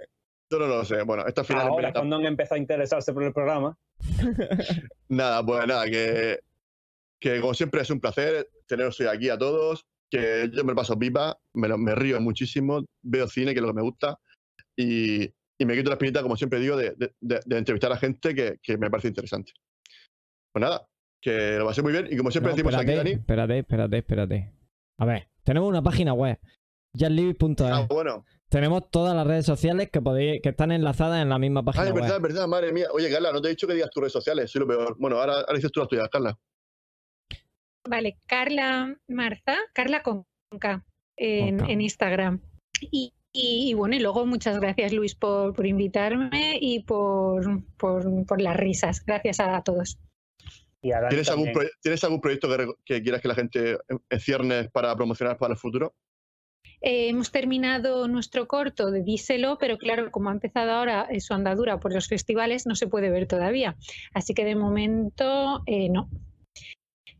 Yo 0.52 0.58
no 0.58 0.66
lo 0.66 0.84
sé. 0.84 1.02
Bueno, 1.04 1.24
esta 1.26 1.44
final 1.44 1.68
Ahora, 1.68 1.92
cuando 1.92 2.16
han 2.16 2.26
empezado 2.26 2.56
a 2.56 2.58
interesarse 2.58 3.12
por 3.14 3.22
el 3.22 3.32
programa, 3.32 3.78
Nada, 5.08 5.44
pues 5.44 5.66
nada, 5.66 5.86
que, 5.86 6.40
que 7.20 7.40
como 7.40 7.54
siempre 7.54 7.82
es 7.82 7.90
un 7.90 8.00
placer 8.00 8.48
teneros 8.66 8.98
hoy 9.00 9.06
aquí 9.06 9.28
a 9.28 9.38
todos, 9.38 9.86
que 10.10 10.50
yo 10.52 10.64
me 10.64 10.72
lo 10.72 10.76
paso 10.76 10.98
pipa, 10.98 11.38
me, 11.54 11.68
lo- 11.68 11.78
me 11.78 11.94
río 11.94 12.20
muchísimo, 12.20 12.84
veo 13.02 13.26
cine, 13.28 13.52
que 13.52 13.58
es 13.60 13.62
lo 13.62 13.68
que 13.68 13.74
me 13.76 13.82
gusta, 13.82 14.18
y, 14.76 15.28
y 15.60 15.66
me 15.66 15.74
quito 15.76 15.90
la 15.90 15.94
espinita, 15.94 16.22
como 16.22 16.36
siempre 16.36 16.58
digo, 16.58 16.76
de, 16.76 16.92
de- 16.96 17.12
de- 17.20 17.40
de 17.44 17.58
entrevistar 17.58 17.92
a 17.92 17.96
gente 17.98 18.34
que, 18.34 18.58
que 18.62 18.78
me 18.78 18.90
parece 18.90 19.08
interesante. 19.08 19.52
Pues 20.52 20.60
nada, 20.62 20.86
que 21.22 21.56
lo 21.58 21.66
pasé 21.66 21.82
muy 21.82 21.92
bien, 21.92 22.08
y 22.10 22.16
como 22.16 22.30
siempre 22.30 22.50
No, 22.52 22.56
decimos 22.56 22.74
aquí, 22.74 22.90
espérate, 22.90 23.08
Dani, 23.10 23.20
espérate, 23.20 23.58
espérate, 23.58 23.98
espérate. 23.98 24.52
A 24.98 25.04
ver, 25.04 25.28
tenemos 25.44 25.68
una 25.68 25.82
página 25.82 26.14
web, 26.14 26.38
jazzlibby.es. 26.96 27.60
ah, 27.70 27.86
bueno, 27.90 28.24
Tenemos 28.48 28.90
todas 28.90 29.14
las 29.14 29.26
redes 29.26 29.46
sociales 29.46 29.90
que 29.90 30.00
podéis, 30.00 30.40
que 30.42 30.48
están 30.48 30.72
enlazadas 30.72 31.22
en 31.22 31.28
la 31.28 31.38
misma 31.38 31.60
ah, 31.60 31.64
página 31.64 31.88
es 31.88 31.94
verdad, 31.94 32.08
web. 32.08 32.16
es 32.16 32.22
verdad, 32.22 32.48
madre 32.48 32.72
mía. 32.72 32.86
Oye, 32.92 33.10
Carla, 33.10 33.30
no 33.32 33.40
te 33.40 33.48
he 33.48 33.50
dicho 33.50 33.66
que 33.68 33.74
digas 33.74 33.90
tus 33.90 34.00
redes 34.00 34.12
sociales, 34.14 34.50
soy 34.50 34.60
lo 34.62 34.66
peor. 34.66 34.96
Bueno, 34.98 35.18
ahora, 35.20 35.34
ahora 35.34 35.54
dices 35.54 35.70
tú 35.70 35.80
las 35.80 35.88
tuyas, 35.88 36.08
Carla. 36.08 36.36
Vale, 37.88 38.18
Carla 38.26 38.96
Marza, 39.08 39.56
Carla 39.74 40.02
con 40.02 40.24
K 40.58 40.84
en, 41.16 41.60
en 41.68 41.80
Instagram. 41.80 42.40
Y, 42.80 43.12
y- 43.32 43.70
y 43.70 43.74
bueno, 43.74 43.96
y 43.96 44.00
luego 44.00 44.26
muchas 44.26 44.58
gracias 44.60 44.92
Luis 44.92 45.14
por, 45.14 45.54
por 45.54 45.66
invitarme 45.66 46.58
y 46.60 46.82
por, 46.82 47.62
por, 47.76 48.26
por 48.26 48.40
las 48.40 48.56
risas. 48.56 49.04
Gracias 49.04 49.40
a 49.40 49.62
todos. 49.62 49.98
y 50.82 50.92
a 50.92 51.08
¿Tienes 51.08 51.28
algún, 51.30 51.52
¿Tienes 51.80 52.02
algún 52.04 52.20
proyecto 52.20 52.48
que, 52.84 53.02
quieras 53.02 53.20
que 53.20 53.28
la 53.28 53.34
gente 53.34 53.78
enciernes 54.08 54.70
para 54.70 54.94
promocionar 54.96 55.36
para 55.38 55.52
el 55.54 55.58
futuro? 55.58 55.94
Eh, 56.82 57.08
hemos 57.08 57.30
terminado 57.30 58.08
nuestro 58.08 58.46
corto 58.48 58.90
de 58.90 59.02
Díselo, 59.02 59.58
pero 59.58 59.76
claro, 59.76 60.10
como 60.10 60.30
ha 60.30 60.32
empezado 60.32 60.72
ahora 60.72 61.06
eh, 61.10 61.20
su 61.20 61.34
andadura 61.34 61.78
por 61.78 61.92
los 61.92 62.08
festivales, 62.08 62.66
no 62.66 62.74
se 62.74 62.86
puede 62.86 63.10
ver 63.10 63.26
todavía. 63.26 63.76
Así 64.14 64.32
que 64.34 64.44
de 64.44 64.54
momento 64.56 65.62
eh, 65.66 65.88
no. 65.90 66.08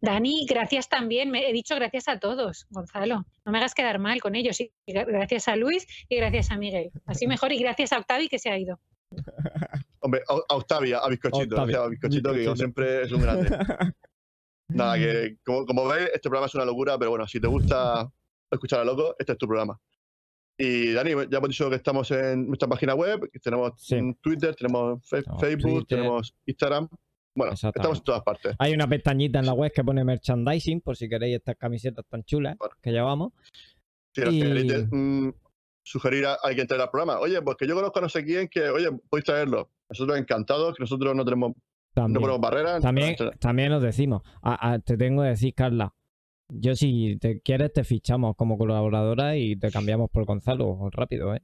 Dani, 0.03 0.47
gracias 0.49 0.89
también. 0.89 1.31
Me 1.31 1.49
he 1.49 1.53
dicho 1.53 1.75
gracias 1.75 2.09
a 2.09 2.19
todos, 2.19 2.67
Gonzalo. 2.71 3.25
No 3.45 3.53
me 3.53 3.59
hagas 3.59 3.75
quedar 3.75 3.99
mal 3.99 4.21
con 4.21 4.35
ellos. 4.35 4.59
Y 4.61 4.73
gra- 4.87 5.07
gracias 5.07 5.47
a 5.49 5.57
Luis 5.57 5.87
y 6.09 6.17
gracias 6.17 6.51
a 6.51 6.57
Miguel. 6.57 6.91
Así 7.07 7.27
mejor. 7.27 7.53
Y 7.53 7.59
gracias 7.59 7.93
a 7.93 7.99
Octavi 7.99 8.29
que 8.29 8.39
se 8.39 8.51
ha 8.51 8.59
ido. 8.59 8.81
Hombre, 10.01 10.23
a, 10.29 10.55
Octavia, 10.55 10.99
a 10.99 11.09
Bizcochito, 11.09 11.55
Octavia, 11.57 11.65
gracias 11.81 11.85
a 11.85 11.89
Bizcochito, 11.89 12.33
que 12.33 12.45
como 12.45 12.57
siempre 12.57 13.03
es 13.03 13.13
un 13.13 13.21
grande. 13.23 13.51
Nada, 14.69 14.97
que 14.97 15.37
como, 15.45 15.67
como 15.67 15.87
veis, 15.89 16.07
este 16.15 16.21
programa 16.31 16.47
es 16.47 16.55
una 16.55 16.65
locura, 16.65 16.97
pero 16.99 17.11
bueno, 17.11 17.27
si 17.27 17.41
te 17.41 17.49
gusta 17.49 18.09
escuchar 18.51 18.81
a 18.81 18.85
loco, 18.85 19.15
este 19.19 19.33
es 19.33 19.39
tu 19.39 19.47
programa. 19.47 19.79
Y 20.57 20.93
Dani, 20.93 21.11
ya 21.31 21.39
hemos 21.39 21.49
dicho 21.49 21.69
que 21.69 21.77
estamos 21.77 22.11
en 22.13 22.47
nuestra 22.47 22.69
página 22.69 22.95
web, 22.95 23.29
que 23.33 23.39
tenemos 23.41 23.73
Sí. 23.77 23.97
Twitter, 24.21 24.55
tenemos 24.55 25.01
fe- 25.09 25.23
Facebook, 25.41 25.81
Twitter. 25.87 25.99
tenemos 25.99 26.35
Instagram. 26.47 26.89
Bueno, 27.41 27.55
estamos 27.55 27.99
en 27.99 28.05
todas 28.05 28.23
partes. 28.23 28.55
Hay 28.59 28.73
una 28.75 28.87
pestañita 28.89 29.39
en 29.39 29.47
la 29.47 29.53
web 29.53 29.73
que 29.75 29.83
pone 29.85 30.05
merchandising, 30.05 30.81
por 30.81 30.97
si 30.97 31.09
queréis 31.09 31.37
estas 31.37 31.57
camisetas 31.57 32.05
tan 32.09 32.23
chulas 32.25 32.57
Bueno. 32.59 32.75
que 32.81 32.91
llevamos. 32.93 33.33
Si 34.15 34.23
Y- 34.23 34.41
queréis 34.43 34.87
mm, 34.91 35.31
sugerir 35.83 36.27
a 36.27 36.35
alguien 36.43 36.67
traer 36.67 36.83
al 36.83 36.91
programa, 36.91 37.19
oye, 37.21 37.41
pues 37.43 37.57
que 37.57 37.67
yo 37.67 37.75
conozco 37.75 37.99
a 37.99 38.03
no 38.03 38.09
sé 38.09 38.25
quién, 38.25 38.49
que, 38.49 38.69
oye, 38.69 38.89
podéis 39.09 39.25
traerlo. 39.25 39.71
Nosotros 39.89 40.19
encantados, 40.19 40.77
que 40.77 40.83
nosotros 40.83 41.15
no 41.17 41.25
tenemos, 41.25 41.53
no 41.97 42.05
ponemos 42.21 42.41
barreras. 42.41 42.83
también, 42.83 43.09
entonces, 43.11 43.39
también 43.41 43.73
os 43.73 43.83
decimos, 43.83 44.23
a- 44.43 44.73
a- 44.73 44.79
te 44.79 44.97
tengo 44.97 45.23
que 45.23 45.29
decir, 45.31 45.55
Carla, 45.55 45.95
yo 46.49 46.75
si 46.75 47.17
te 47.21 47.41
quieres 47.41 47.73
te 47.73 47.85
fichamos 47.85 48.35
como 48.37 48.59
colaboradora 48.59 49.37
y 49.37 49.57
te 49.57 49.71
cambiamos 49.71 50.11
por 50.11 50.25
Gonzalo 50.27 50.91
rápido, 50.91 51.35
¿eh? 51.35 51.43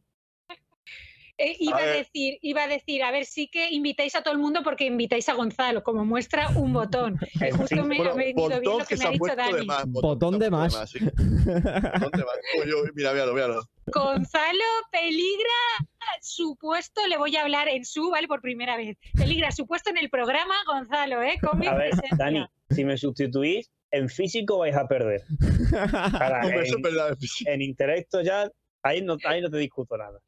Eh, 1.38 1.54
iba, 1.60 1.76
a 1.76 1.86
decir, 1.86 2.38
iba 2.40 2.62
a 2.64 2.66
decir, 2.68 3.02
a 3.02 3.10
ver, 3.10 3.26
sí 3.26 3.48
que 3.48 3.68
invitáis 3.70 4.14
a 4.14 4.22
todo 4.22 4.32
el 4.32 4.40
mundo 4.40 4.60
porque 4.64 4.86
invitáis 4.86 5.28
a 5.28 5.34
Gonzalo, 5.34 5.82
como 5.82 6.04
muestra 6.04 6.48
un 6.56 6.72
botón. 6.72 7.18
Justo 7.58 7.84
me 7.84 7.96
bueno, 7.98 8.12
ha 8.12 8.14
venido 8.14 8.48
bien 8.48 8.62
botón 8.62 8.78
lo 8.78 8.84
que 8.86 8.94
que 8.94 8.96
me 8.96 9.04
ha 9.04 9.10
dicho 9.10 9.18
puesto 9.18 9.36
de 9.36 9.52
Dani. 9.52 9.66
más. 9.66 9.84
Botón 9.86 10.38
de 10.38 10.50
más. 10.50 10.90
sí. 10.90 10.98
Botón 11.00 12.10
de 12.10 12.24
más. 12.24 12.36
Yo- 12.66 12.84
mira, 12.94 13.12
míralo, 13.12 13.34
míralo. 13.34 13.62
Gonzalo 13.86 14.64
peligra 14.90 15.88
su 16.22 16.56
puesto, 16.56 17.06
le 17.06 17.18
voy 17.18 17.36
a 17.36 17.42
hablar 17.42 17.68
en 17.68 17.84
su, 17.84 18.10
¿vale? 18.10 18.28
Por 18.28 18.40
primera 18.40 18.76
vez. 18.76 18.96
Peligra 19.14 19.50
su 19.52 19.66
puesto 19.66 19.90
en 19.90 19.98
el 19.98 20.08
programa, 20.10 20.54
Gonzalo, 20.66 21.22
¿eh? 21.22 21.36
Con 21.40 21.58
mi 21.58 21.66
A 21.66 21.74
ver, 21.74 21.90
presencia. 21.90 22.16
Dani, 22.18 22.46
si 22.70 22.84
me 22.84 22.96
sustituís, 22.96 23.70
en 23.90 24.08
físico 24.08 24.58
vais 24.58 24.74
a 24.74 24.88
perder. 24.88 25.22
Ahora, 25.92 26.40
Hombre, 26.44 26.62
eso 26.66 26.78
es 26.78 27.42
en, 27.46 27.52
en 27.52 27.62
intelecto 27.62 28.22
ya, 28.22 28.50
ahí 28.86 29.02
no, 29.02 29.16
ahí 29.24 29.40
no 29.40 29.50
te 29.50 29.58
discuto 29.58 29.96
nada. 29.96 30.18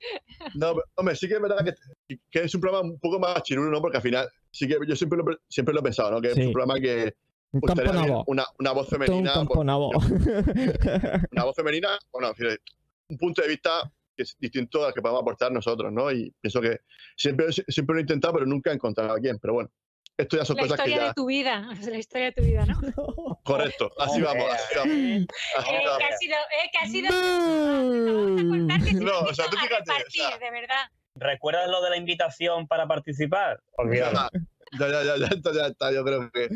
No, 0.55 0.75
hombre, 0.97 1.15
sí 1.17 1.29
que 1.29 1.35
es 1.35 1.41
verdad 1.41 1.65
que, 1.65 2.19
que 2.31 2.41
es 2.45 2.55
un 2.55 2.61
programa 2.61 2.89
un 2.89 2.99
poco 2.99 3.19
más 3.19 3.43
chirulo, 3.43 3.71
¿no? 3.71 3.81
Porque 3.81 3.97
al 3.99 4.03
final, 4.03 4.29
sí 4.51 4.67
que 4.69 4.77
yo 4.87 4.97
siempre 4.97 5.19
lo, 5.19 5.25
siempre 5.49 5.73
lo 5.75 5.81
he 5.81 5.83
pensado, 5.83 6.11
¿no? 6.11 6.21
Que 6.21 6.35
Sí. 6.35 6.41
es 6.41 6.47
un 6.47 6.53
programa 6.53 6.81
que 6.81 7.15
Un 7.53 7.61
nabo. 7.95 8.25
una, 8.27 8.45
una 8.59 8.73
voz 8.73 8.89
Todo 8.89 8.99
un 9.01 9.07
femenina. 9.07 9.33
campo 9.35 9.55
por- 9.55 9.65
una 11.33 11.45
voz 11.45 11.57
femenina, 11.57 11.99
bueno, 12.13 12.31
es 12.31 12.37
decir, 12.37 12.61
un 13.09 13.17
punto 13.19 13.43
de 13.43 13.49
vista 13.49 13.91
que 14.17 14.23
es 14.25 14.37
distinto 14.39 14.85
al 14.85 14.93
que 14.93 15.01
podemos 15.01 15.23
aportar 15.23 15.53
nosotros, 15.53 15.93
¿no? 15.93 16.11
Y 16.11 16.31
pienso 16.41 16.61
que 16.61 16.81
siempre, 17.17 17.47
siempre 17.53 17.95
lo 17.95 17.99
he 18.01 18.03
intentado, 18.03 18.35
pero 18.35 18.47
nunca 18.47 18.71
he 18.71 18.75
encontrado 18.75 19.13
a 19.13 19.19
quién. 19.19 19.39
Pero 19.39 19.55
bueno, 19.55 19.71
esto 20.19 20.37
ya 20.37 20.45
son 20.45 20.57
La 20.57 20.63
cosas 20.65 20.77
que 20.81 20.83
historia 20.91 20.97
ya. 21.05 21.09
de 21.09 21.15
tu 21.15 21.27
vida, 21.27 21.69
la 21.91 21.99
historia 21.99 22.27
de 22.27 22.33
tu 22.33 22.43
vida, 22.43 22.67
¿no? 22.67 22.81
Correcto, 23.45 23.91
así 23.99 24.23
Hombre, 24.23 24.25
vamos, 24.27 24.53
así 24.53 24.75
vamos. 24.77 25.27
Así 25.57 25.71
Eh, 25.71 25.79
que 25.81 25.87
vamos. 25.87 26.03
ha 26.13 26.17
sido, 26.19 26.37
eh, 26.37 26.71
que 26.73 26.79
ha 26.79 26.87
sido. 26.89 27.09
Vamos 27.11 28.51
a 28.51 28.59
cortar 28.59 28.85
que 28.85 28.93
No, 28.95 29.19
o 29.21 29.35
sea, 29.35 29.47
tú 29.51 29.57
fíjate, 29.57 29.91
o 29.91 30.11
sea- 30.11 30.39
de 30.39 30.51
verdad. 30.51 30.85
¿Recuerdas 31.15 31.69
lo 31.69 31.83
de 31.83 31.91
la 31.91 31.97
invitación 31.97 32.69
para 32.69 32.87
participar? 32.87 33.61
Olvídalo. 33.77 34.29
Ya, 34.79 34.87
ya, 34.89 35.03
ya, 35.03 35.17
ya 35.17 35.27
está, 35.27 35.53
ya 35.53 35.67
está, 35.67 35.91
yo 35.93 36.05
creo 36.05 36.31
que. 36.31 36.49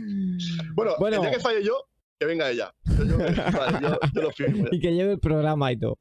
Bueno, 0.74 0.92
Bueno. 0.98 1.16
el 1.16 1.22
día 1.22 1.30
que 1.32 1.40
falle 1.40 1.64
yo, 1.64 1.88
que 2.20 2.26
venga 2.26 2.48
ella. 2.50 2.72
Yo, 2.84 3.04
yo- 3.04 3.18
vale, 3.18 3.78
yo- 3.82 3.98
yo 4.14 4.22
lo 4.22 4.30
firmo. 4.30 4.64
ya. 4.64 4.68
Y 4.72 4.80
que 4.80 4.92
lleve 4.92 5.12
el 5.14 5.18
programa 5.18 5.72
y 5.72 5.78
todo. 5.78 5.98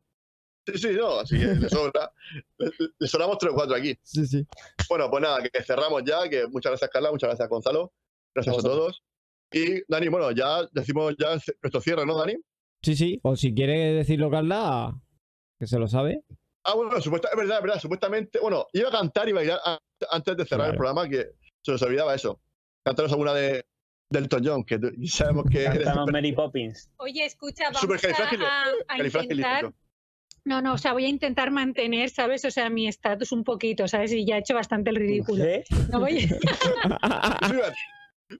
Sí, 0.73 0.77
sí, 0.77 0.93
no, 0.97 1.19
así 1.19 1.37
que 1.39 1.45
le 1.45 1.69
sobra. 1.69 2.11
Le, 2.57 2.71
le 2.99 3.07
sobramos 3.07 3.37
tres 3.37 3.51
o 3.51 3.55
cuatro 3.55 3.75
aquí. 3.75 3.97
Sí, 4.03 4.25
sí. 4.25 4.45
Bueno, 4.89 5.09
pues 5.09 5.21
nada, 5.21 5.41
que 5.41 5.63
cerramos 5.63 6.03
ya, 6.05 6.27
que 6.29 6.47
muchas 6.47 6.71
gracias 6.71 6.89
Carla, 6.89 7.11
muchas 7.11 7.29
gracias 7.29 7.49
Gonzalo, 7.49 7.93
gracias 8.33 8.57
a 8.57 8.61
todos. 8.61 9.03
Y 9.51 9.81
Dani, 9.87 10.07
bueno, 10.07 10.31
ya 10.31 10.65
decimos 10.71 11.15
ya 11.19 11.31
nuestro 11.61 11.81
cierre, 11.81 12.05
¿no, 12.05 12.17
Dani? 12.17 12.35
Sí, 12.81 12.95
sí. 12.95 13.19
O 13.23 13.35
si 13.35 13.53
quiere 13.53 13.93
decirlo 13.93 14.31
Carla, 14.31 14.97
que 15.59 15.67
se 15.67 15.77
lo 15.77 15.87
sabe. 15.87 16.23
Ah, 16.63 16.75
bueno, 16.75 17.01
supuesta, 17.01 17.29
es 17.31 17.37
verdad, 17.37 17.57
es 17.57 17.63
verdad, 17.63 17.79
supuestamente, 17.79 18.39
bueno, 18.39 18.67
iba 18.73 18.89
a 18.89 18.91
cantar 18.91 19.27
y 19.27 19.31
bailar 19.31 19.59
antes 20.11 20.37
de 20.37 20.45
cerrar 20.45 20.69
el 20.69 20.75
programa, 20.75 21.09
que 21.09 21.31
se 21.63 21.71
nos 21.71 21.81
olvidaba 21.81 22.13
eso. 22.13 22.39
Cantaros 22.85 23.11
alguna 23.11 23.33
de 23.33 23.65
Delton 24.11 24.41
John, 24.45 24.63
que 24.63 24.79
sabemos 25.07 25.45
que 25.51 25.63
eres 25.63 25.83
Cantamos 25.83 26.09
Mary 26.11 26.33
Poppins. 26.33 26.91
Oye, 26.97 27.25
escucha, 27.25 27.65
vamos 27.71 28.03
a, 28.03 28.65
a 28.87 29.03
intentar... 29.03 29.73
No, 30.43 30.61
no, 30.61 30.73
o 30.73 30.77
sea, 30.77 30.93
voy 30.93 31.05
a 31.05 31.09
intentar 31.09 31.51
mantener, 31.51 32.09
¿sabes? 32.09 32.43
O 32.45 32.51
sea, 32.51 32.69
mi 32.69 32.87
estatus 32.87 33.31
un 33.31 33.43
poquito, 33.43 33.87
¿sabes? 33.87 34.11
Y 34.11 34.25
ya 34.25 34.37
he 34.37 34.39
hecho 34.39 34.55
bastante 34.55 34.89
el 34.89 34.95
ridículo. 34.95 35.43
¿Eh? 35.43 35.63
No, 35.91 35.99
voy- 35.99 36.27
a. 37.01 37.73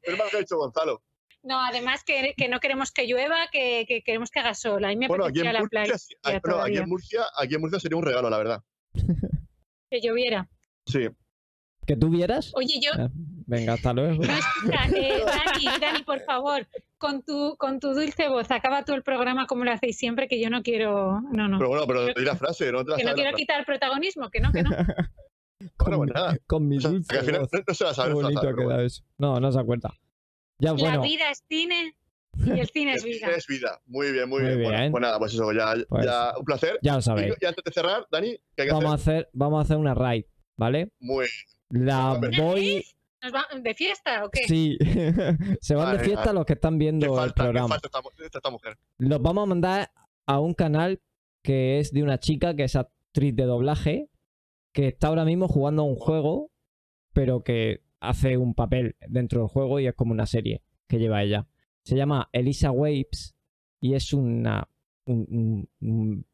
Pero 0.04 0.18
más 0.18 0.30
que 0.32 0.38
ha 0.38 0.40
dicho 0.40 0.58
Gonzalo. 0.58 1.04
no, 1.44 1.60
además 1.60 2.04
que, 2.04 2.34
que 2.36 2.48
no 2.48 2.60
queremos 2.60 2.92
que 2.92 3.06
llueva, 3.08 3.48
que, 3.52 3.86
que 3.88 4.02
queremos 4.04 4.32
que 4.32 4.40
haga 4.40 4.54
sol. 4.54 4.84
A 4.86 4.88
mí 4.90 4.96
me 4.96 5.08
Bueno, 5.08 5.26
aquí 5.26 5.40
apetece 5.42 5.50
ir 5.50 5.50
en, 5.50 5.56
a 5.58 5.62
la 5.64 5.70
playa 5.70 5.94
Murcia, 5.94 6.18
ah, 6.24 6.40
no, 6.48 6.62
aquí 6.62 6.78
en 6.78 6.90
Murcia, 6.90 7.22
aquí 7.38 7.56
en 7.56 7.62
Murcia 7.62 7.80
sería 7.80 7.98
un 7.98 8.06
regalo, 8.06 8.30
la 8.30 8.38
verdad. 8.38 8.64
que 9.90 10.02
lloviera. 10.02 10.50
Sí. 10.86 11.08
¿Que 11.86 11.96
tú 11.98 12.10
vieras? 12.10 12.52
Oye, 12.56 12.80
yo, 12.82 12.92
Eh, 12.94 13.10
Venga, 13.48 13.74
hasta 13.74 13.94
luego. 13.94 14.24
No, 14.24 14.34
escucha, 14.34 14.86
eh, 14.96 15.24
Dani, 15.26 15.80
Dani, 15.80 16.04
por 16.04 16.20
favor, 16.22 16.68
con 16.98 17.24
tu, 17.24 17.56
con 17.58 17.80
tu 17.80 17.94
dulce 17.94 18.28
voz, 18.30 18.50
acaba 18.52 18.84
tú 18.86 18.94
el 18.94 19.04
programa 19.04 19.48
como 19.48 19.64
lo 19.66 19.72
hacéis 19.72 19.98
siempre, 19.98 20.28
que 20.28 20.40
yo 20.42 20.50
no 20.50 20.62
quiero, 20.64 21.22
no, 21.32 21.48
no, 21.48 21.58
Pero 21.58 21.70
bueno, 21.70 21.88
pero 21.88 22.06
di 22.08 22.26
la 22.26 22.36
frase, 22.36 22.72
no 22.72 22.84
te 22.84 22.92
la 22.92 22.98
que 22.98 23.04
no 23.04 23.10
la 23.10 23.16
quiero 23.16 23.36
quitar 23.36 23.60
el 23.60 23.66
protagonismo, 23.66 24.30
que 24.30 24.40
no, 24.40 24.52
que 24.52 24.64
no. 24.64 24.70
Bueno, 25.78 25.98
pues 25.98 26.12
nada. 26.14 26.38
Con 26.48 26.68
mi 26.68 26.78
O 26.78 26.82
sea, 26.82 26.90
dulce 26.90 27.08
que 27.14 27.20
al 27.20 27.26
final 27.26 27.42
voz. 27.42 27.50
no, 27.54 27.60
no 27.68 27.74
se 27.76 27.84
la 27.84 27.94
sabe, 27.94 28.10
la 28.10 28.16
bonito 28.16 28.40
ha 28.50 28.56
quedado 28.56 28.82
eso. 28.82 29.04
No, 29.20 29.40
no 29.40 29.52
se 29.52 29.60
acuerda. 29.60 29.94
Ya, 30.58 30.70
La 30.72 30.74
bueno, 30.74 31.02
vida 31.04 31.30
es 31.30 31.44
cine 31.48 31.96
y 32.46 32.60
el 32.60 32.68
cine 32.70 32.94
es 32.96 33.04
El 33.04 33.10
vida. 33.12 33.26
cine 33.28 33.38
es 33.38 33.48
vida. 33.48 33.82
Muy 33.86 34.12
bien, 34.12 34.28
muy, 34.28 34.42
Muy 34.42 34.50
bien. 34.56 34.64
Bueno, 34.64 34.80
bien. 34.80 34.92
pues 34.92 35.02
nada, 35.02 35.20
pues 35.20 35.34
eso, 35.36 35.52
ya, 35.52 35.76
Pues- 35.88 36.04
ya 36.06 36.34
un 36.36 36.46
placer. 36.46 36.80
ya 36.82 36.96
lo 36.96 37.02
sabéis. 37.04 37.36
y 37.40 37.46
antes 37.46 37.64
de 37.64 37.72
cerrar, 37.72 38.08
Dani, 38.12 38.32
¿qué 38.56 38.62
hay 38.64 38.68
que 38.70 38.74
Vamos 38.74 38.92
a 38.92 38.96
hacer? 38.96 39.30
vamos 39.34 39.60
a 39.60 39.62
hacer 39.62 39.78
una 39.78 39.94
raid, 39.94 40.26
¿vale? 40.58 40.90
Muy 41.00 41.28
La 41.70 42.18
Perfecto. 42.20 42.44
voy. 42.44 42.84
¿Nos 43.24 43.34
va- 43.34 43.48
¿De 43.62 43.74
fiesta 43.74 44.26
o 44.26 44.30
qué? 44.30 44.42
Sí, 44.48 44.78
se 45.62 45.76
van 45.76 45.98
de 45.98 46.04
fiesta 46.04 46.26
vale. 46.26 46.34
los 46.40 46.46
que 46.46 46.54
están 46.54 46.74
¿Qué 46.74 46.80
viendo 46.86 47.24
el 47.24 47.34
programa. 47.34 47.68
falta 47.68 47.88
esta, 47.88 48.02
mu- 48.02 48.10
esta- 48.26 48.38
esta 48.40 48.50
mujer? 48.50 48.78
Los 48.98 49.22
vamos 49.22 49.44
a 49.44 49.46
mandar 49.48 49.92
a 50.26 50.40
un 50.40 50.54
canal 50.54 51.02
que 51.44 51.80
es 51.80 51.92
de 51.92 52.04
una 52.04 52.20
chica 52.20 52.56
que 52.56 52.64
es 52.64 52.76
actriz 52.76 53.36
de 53.36 53.44
doblaje, 53.44 54.10
que 54.74 54.88
está 54.88 55.08
ahora 55.08 55.26
mismo 55.26 55.48
jugando 55.48 55.82
a 55.84 55.86
un 55.86 55.96
juego, 55.96 56.52
pero 57.14 57.44
que 57.44 57.84
hace 58.00 58.38
un 58.38 58.54
papel 58.56 58.96
dentro 59.08 59.42
del 59.42 59.50
juego 59.50 59.80
y 59.80 59.88
es 59.88 59.94
como 59.94 60.12
una 60.14 60.26
serie 60.26 60.64
que 60.88 60.98
lleva 60.98 61.24
ella. 61.24 61.48
Se 61.84 61.96
llama 61.96 62.30
Elisa 62.32 62.72
Waves 62.72 63.36
y 63.82 63.94
es 63.96 64.14
una. 64.14 64.68
Un, 65.08 65.26
un- 65.30 65.70
un- 65.82 66.26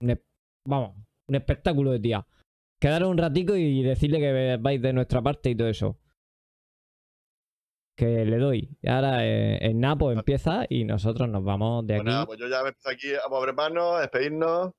un 0.00 0.10
es- 0.10 0.20
vamos, 0.66 0.96
un 1.28 1.34
espectáculo 1.34 1.90
de 1.92 2.00
tía. 2.00 2.26
Quedaros 2.80 3.10
un 3.10 3.18
ratico 3.18 3.54
y 3.56 3.82
decirle 3.82 4.18
que 4.18 4.56
vais 4.60 4.80
de 4.80 4.92
nuestra 4.92 5.20
parte 5.22 5.50
y 5.50 5.54
todo 5.56 5.68
eso. 5.68 5.98
Que 7.98 8.24
le 8.24 8.38
doy. 8.38 8.70
Y 8.80 8.88
ahora 8.88 9.26
eh, 9.26 9.58
el 9.60 9.80
Napo 9.80 10.12
empieza 10.12 10.64
y 10.68 10.84
nosotros 10.84 11.28
nos 11.28 11.42
vamos 11.42 11.84
de 11.84 11.94
Pues 11.96 12.00
aquí. 12.02 12.10
nada, 12.10 12.26
pues 12.26 12.38
yo 12.38 12.46
ya 12.46 12.62
me 12.62 12.68
empiezo 12.68 12.90
aquí 12.90 13.08
a 13.12 13.28
mover 13.28 13.52
manos, 13.54 13.96
a 13.96 14.00
despedirnos. 14.02 14.70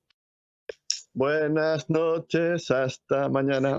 Buenas 1.14 1.90
noches, 1.90 2.72
hasta 2.72 3.28
mañana. 3.28 3.78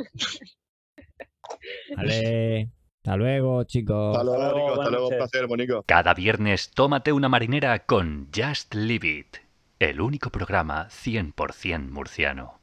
Vale. 1.96 2.70
Hasta 2.98 3.16
luego, 3.16 3.64
chicos. 3.64 4.14
Hasta 4.14 4.24
luego, 4.24 4.42
luego, 4.42 4.58
Nico, 4.58 4.80
hasta 4.82 4.90
luego, 4.90 5.08
un 5.08 5.16
placer, 5.16 5.48
Monico. 5.48 5.82
Cada 5.86 6.12
viernes 6.12 6.70
tómate 6.72 7.12
una 7.12 7.30
marinera 7.30 7.86
con 7.86 8.28
Just 8.36 8.74
Leave 8.74 9.08
It, 9.08 9.36
el 9.78 10.02
único 10.02 10.28
programa 10.28 10.86
100% 10.90 11.88
murciano. 11.88 12.59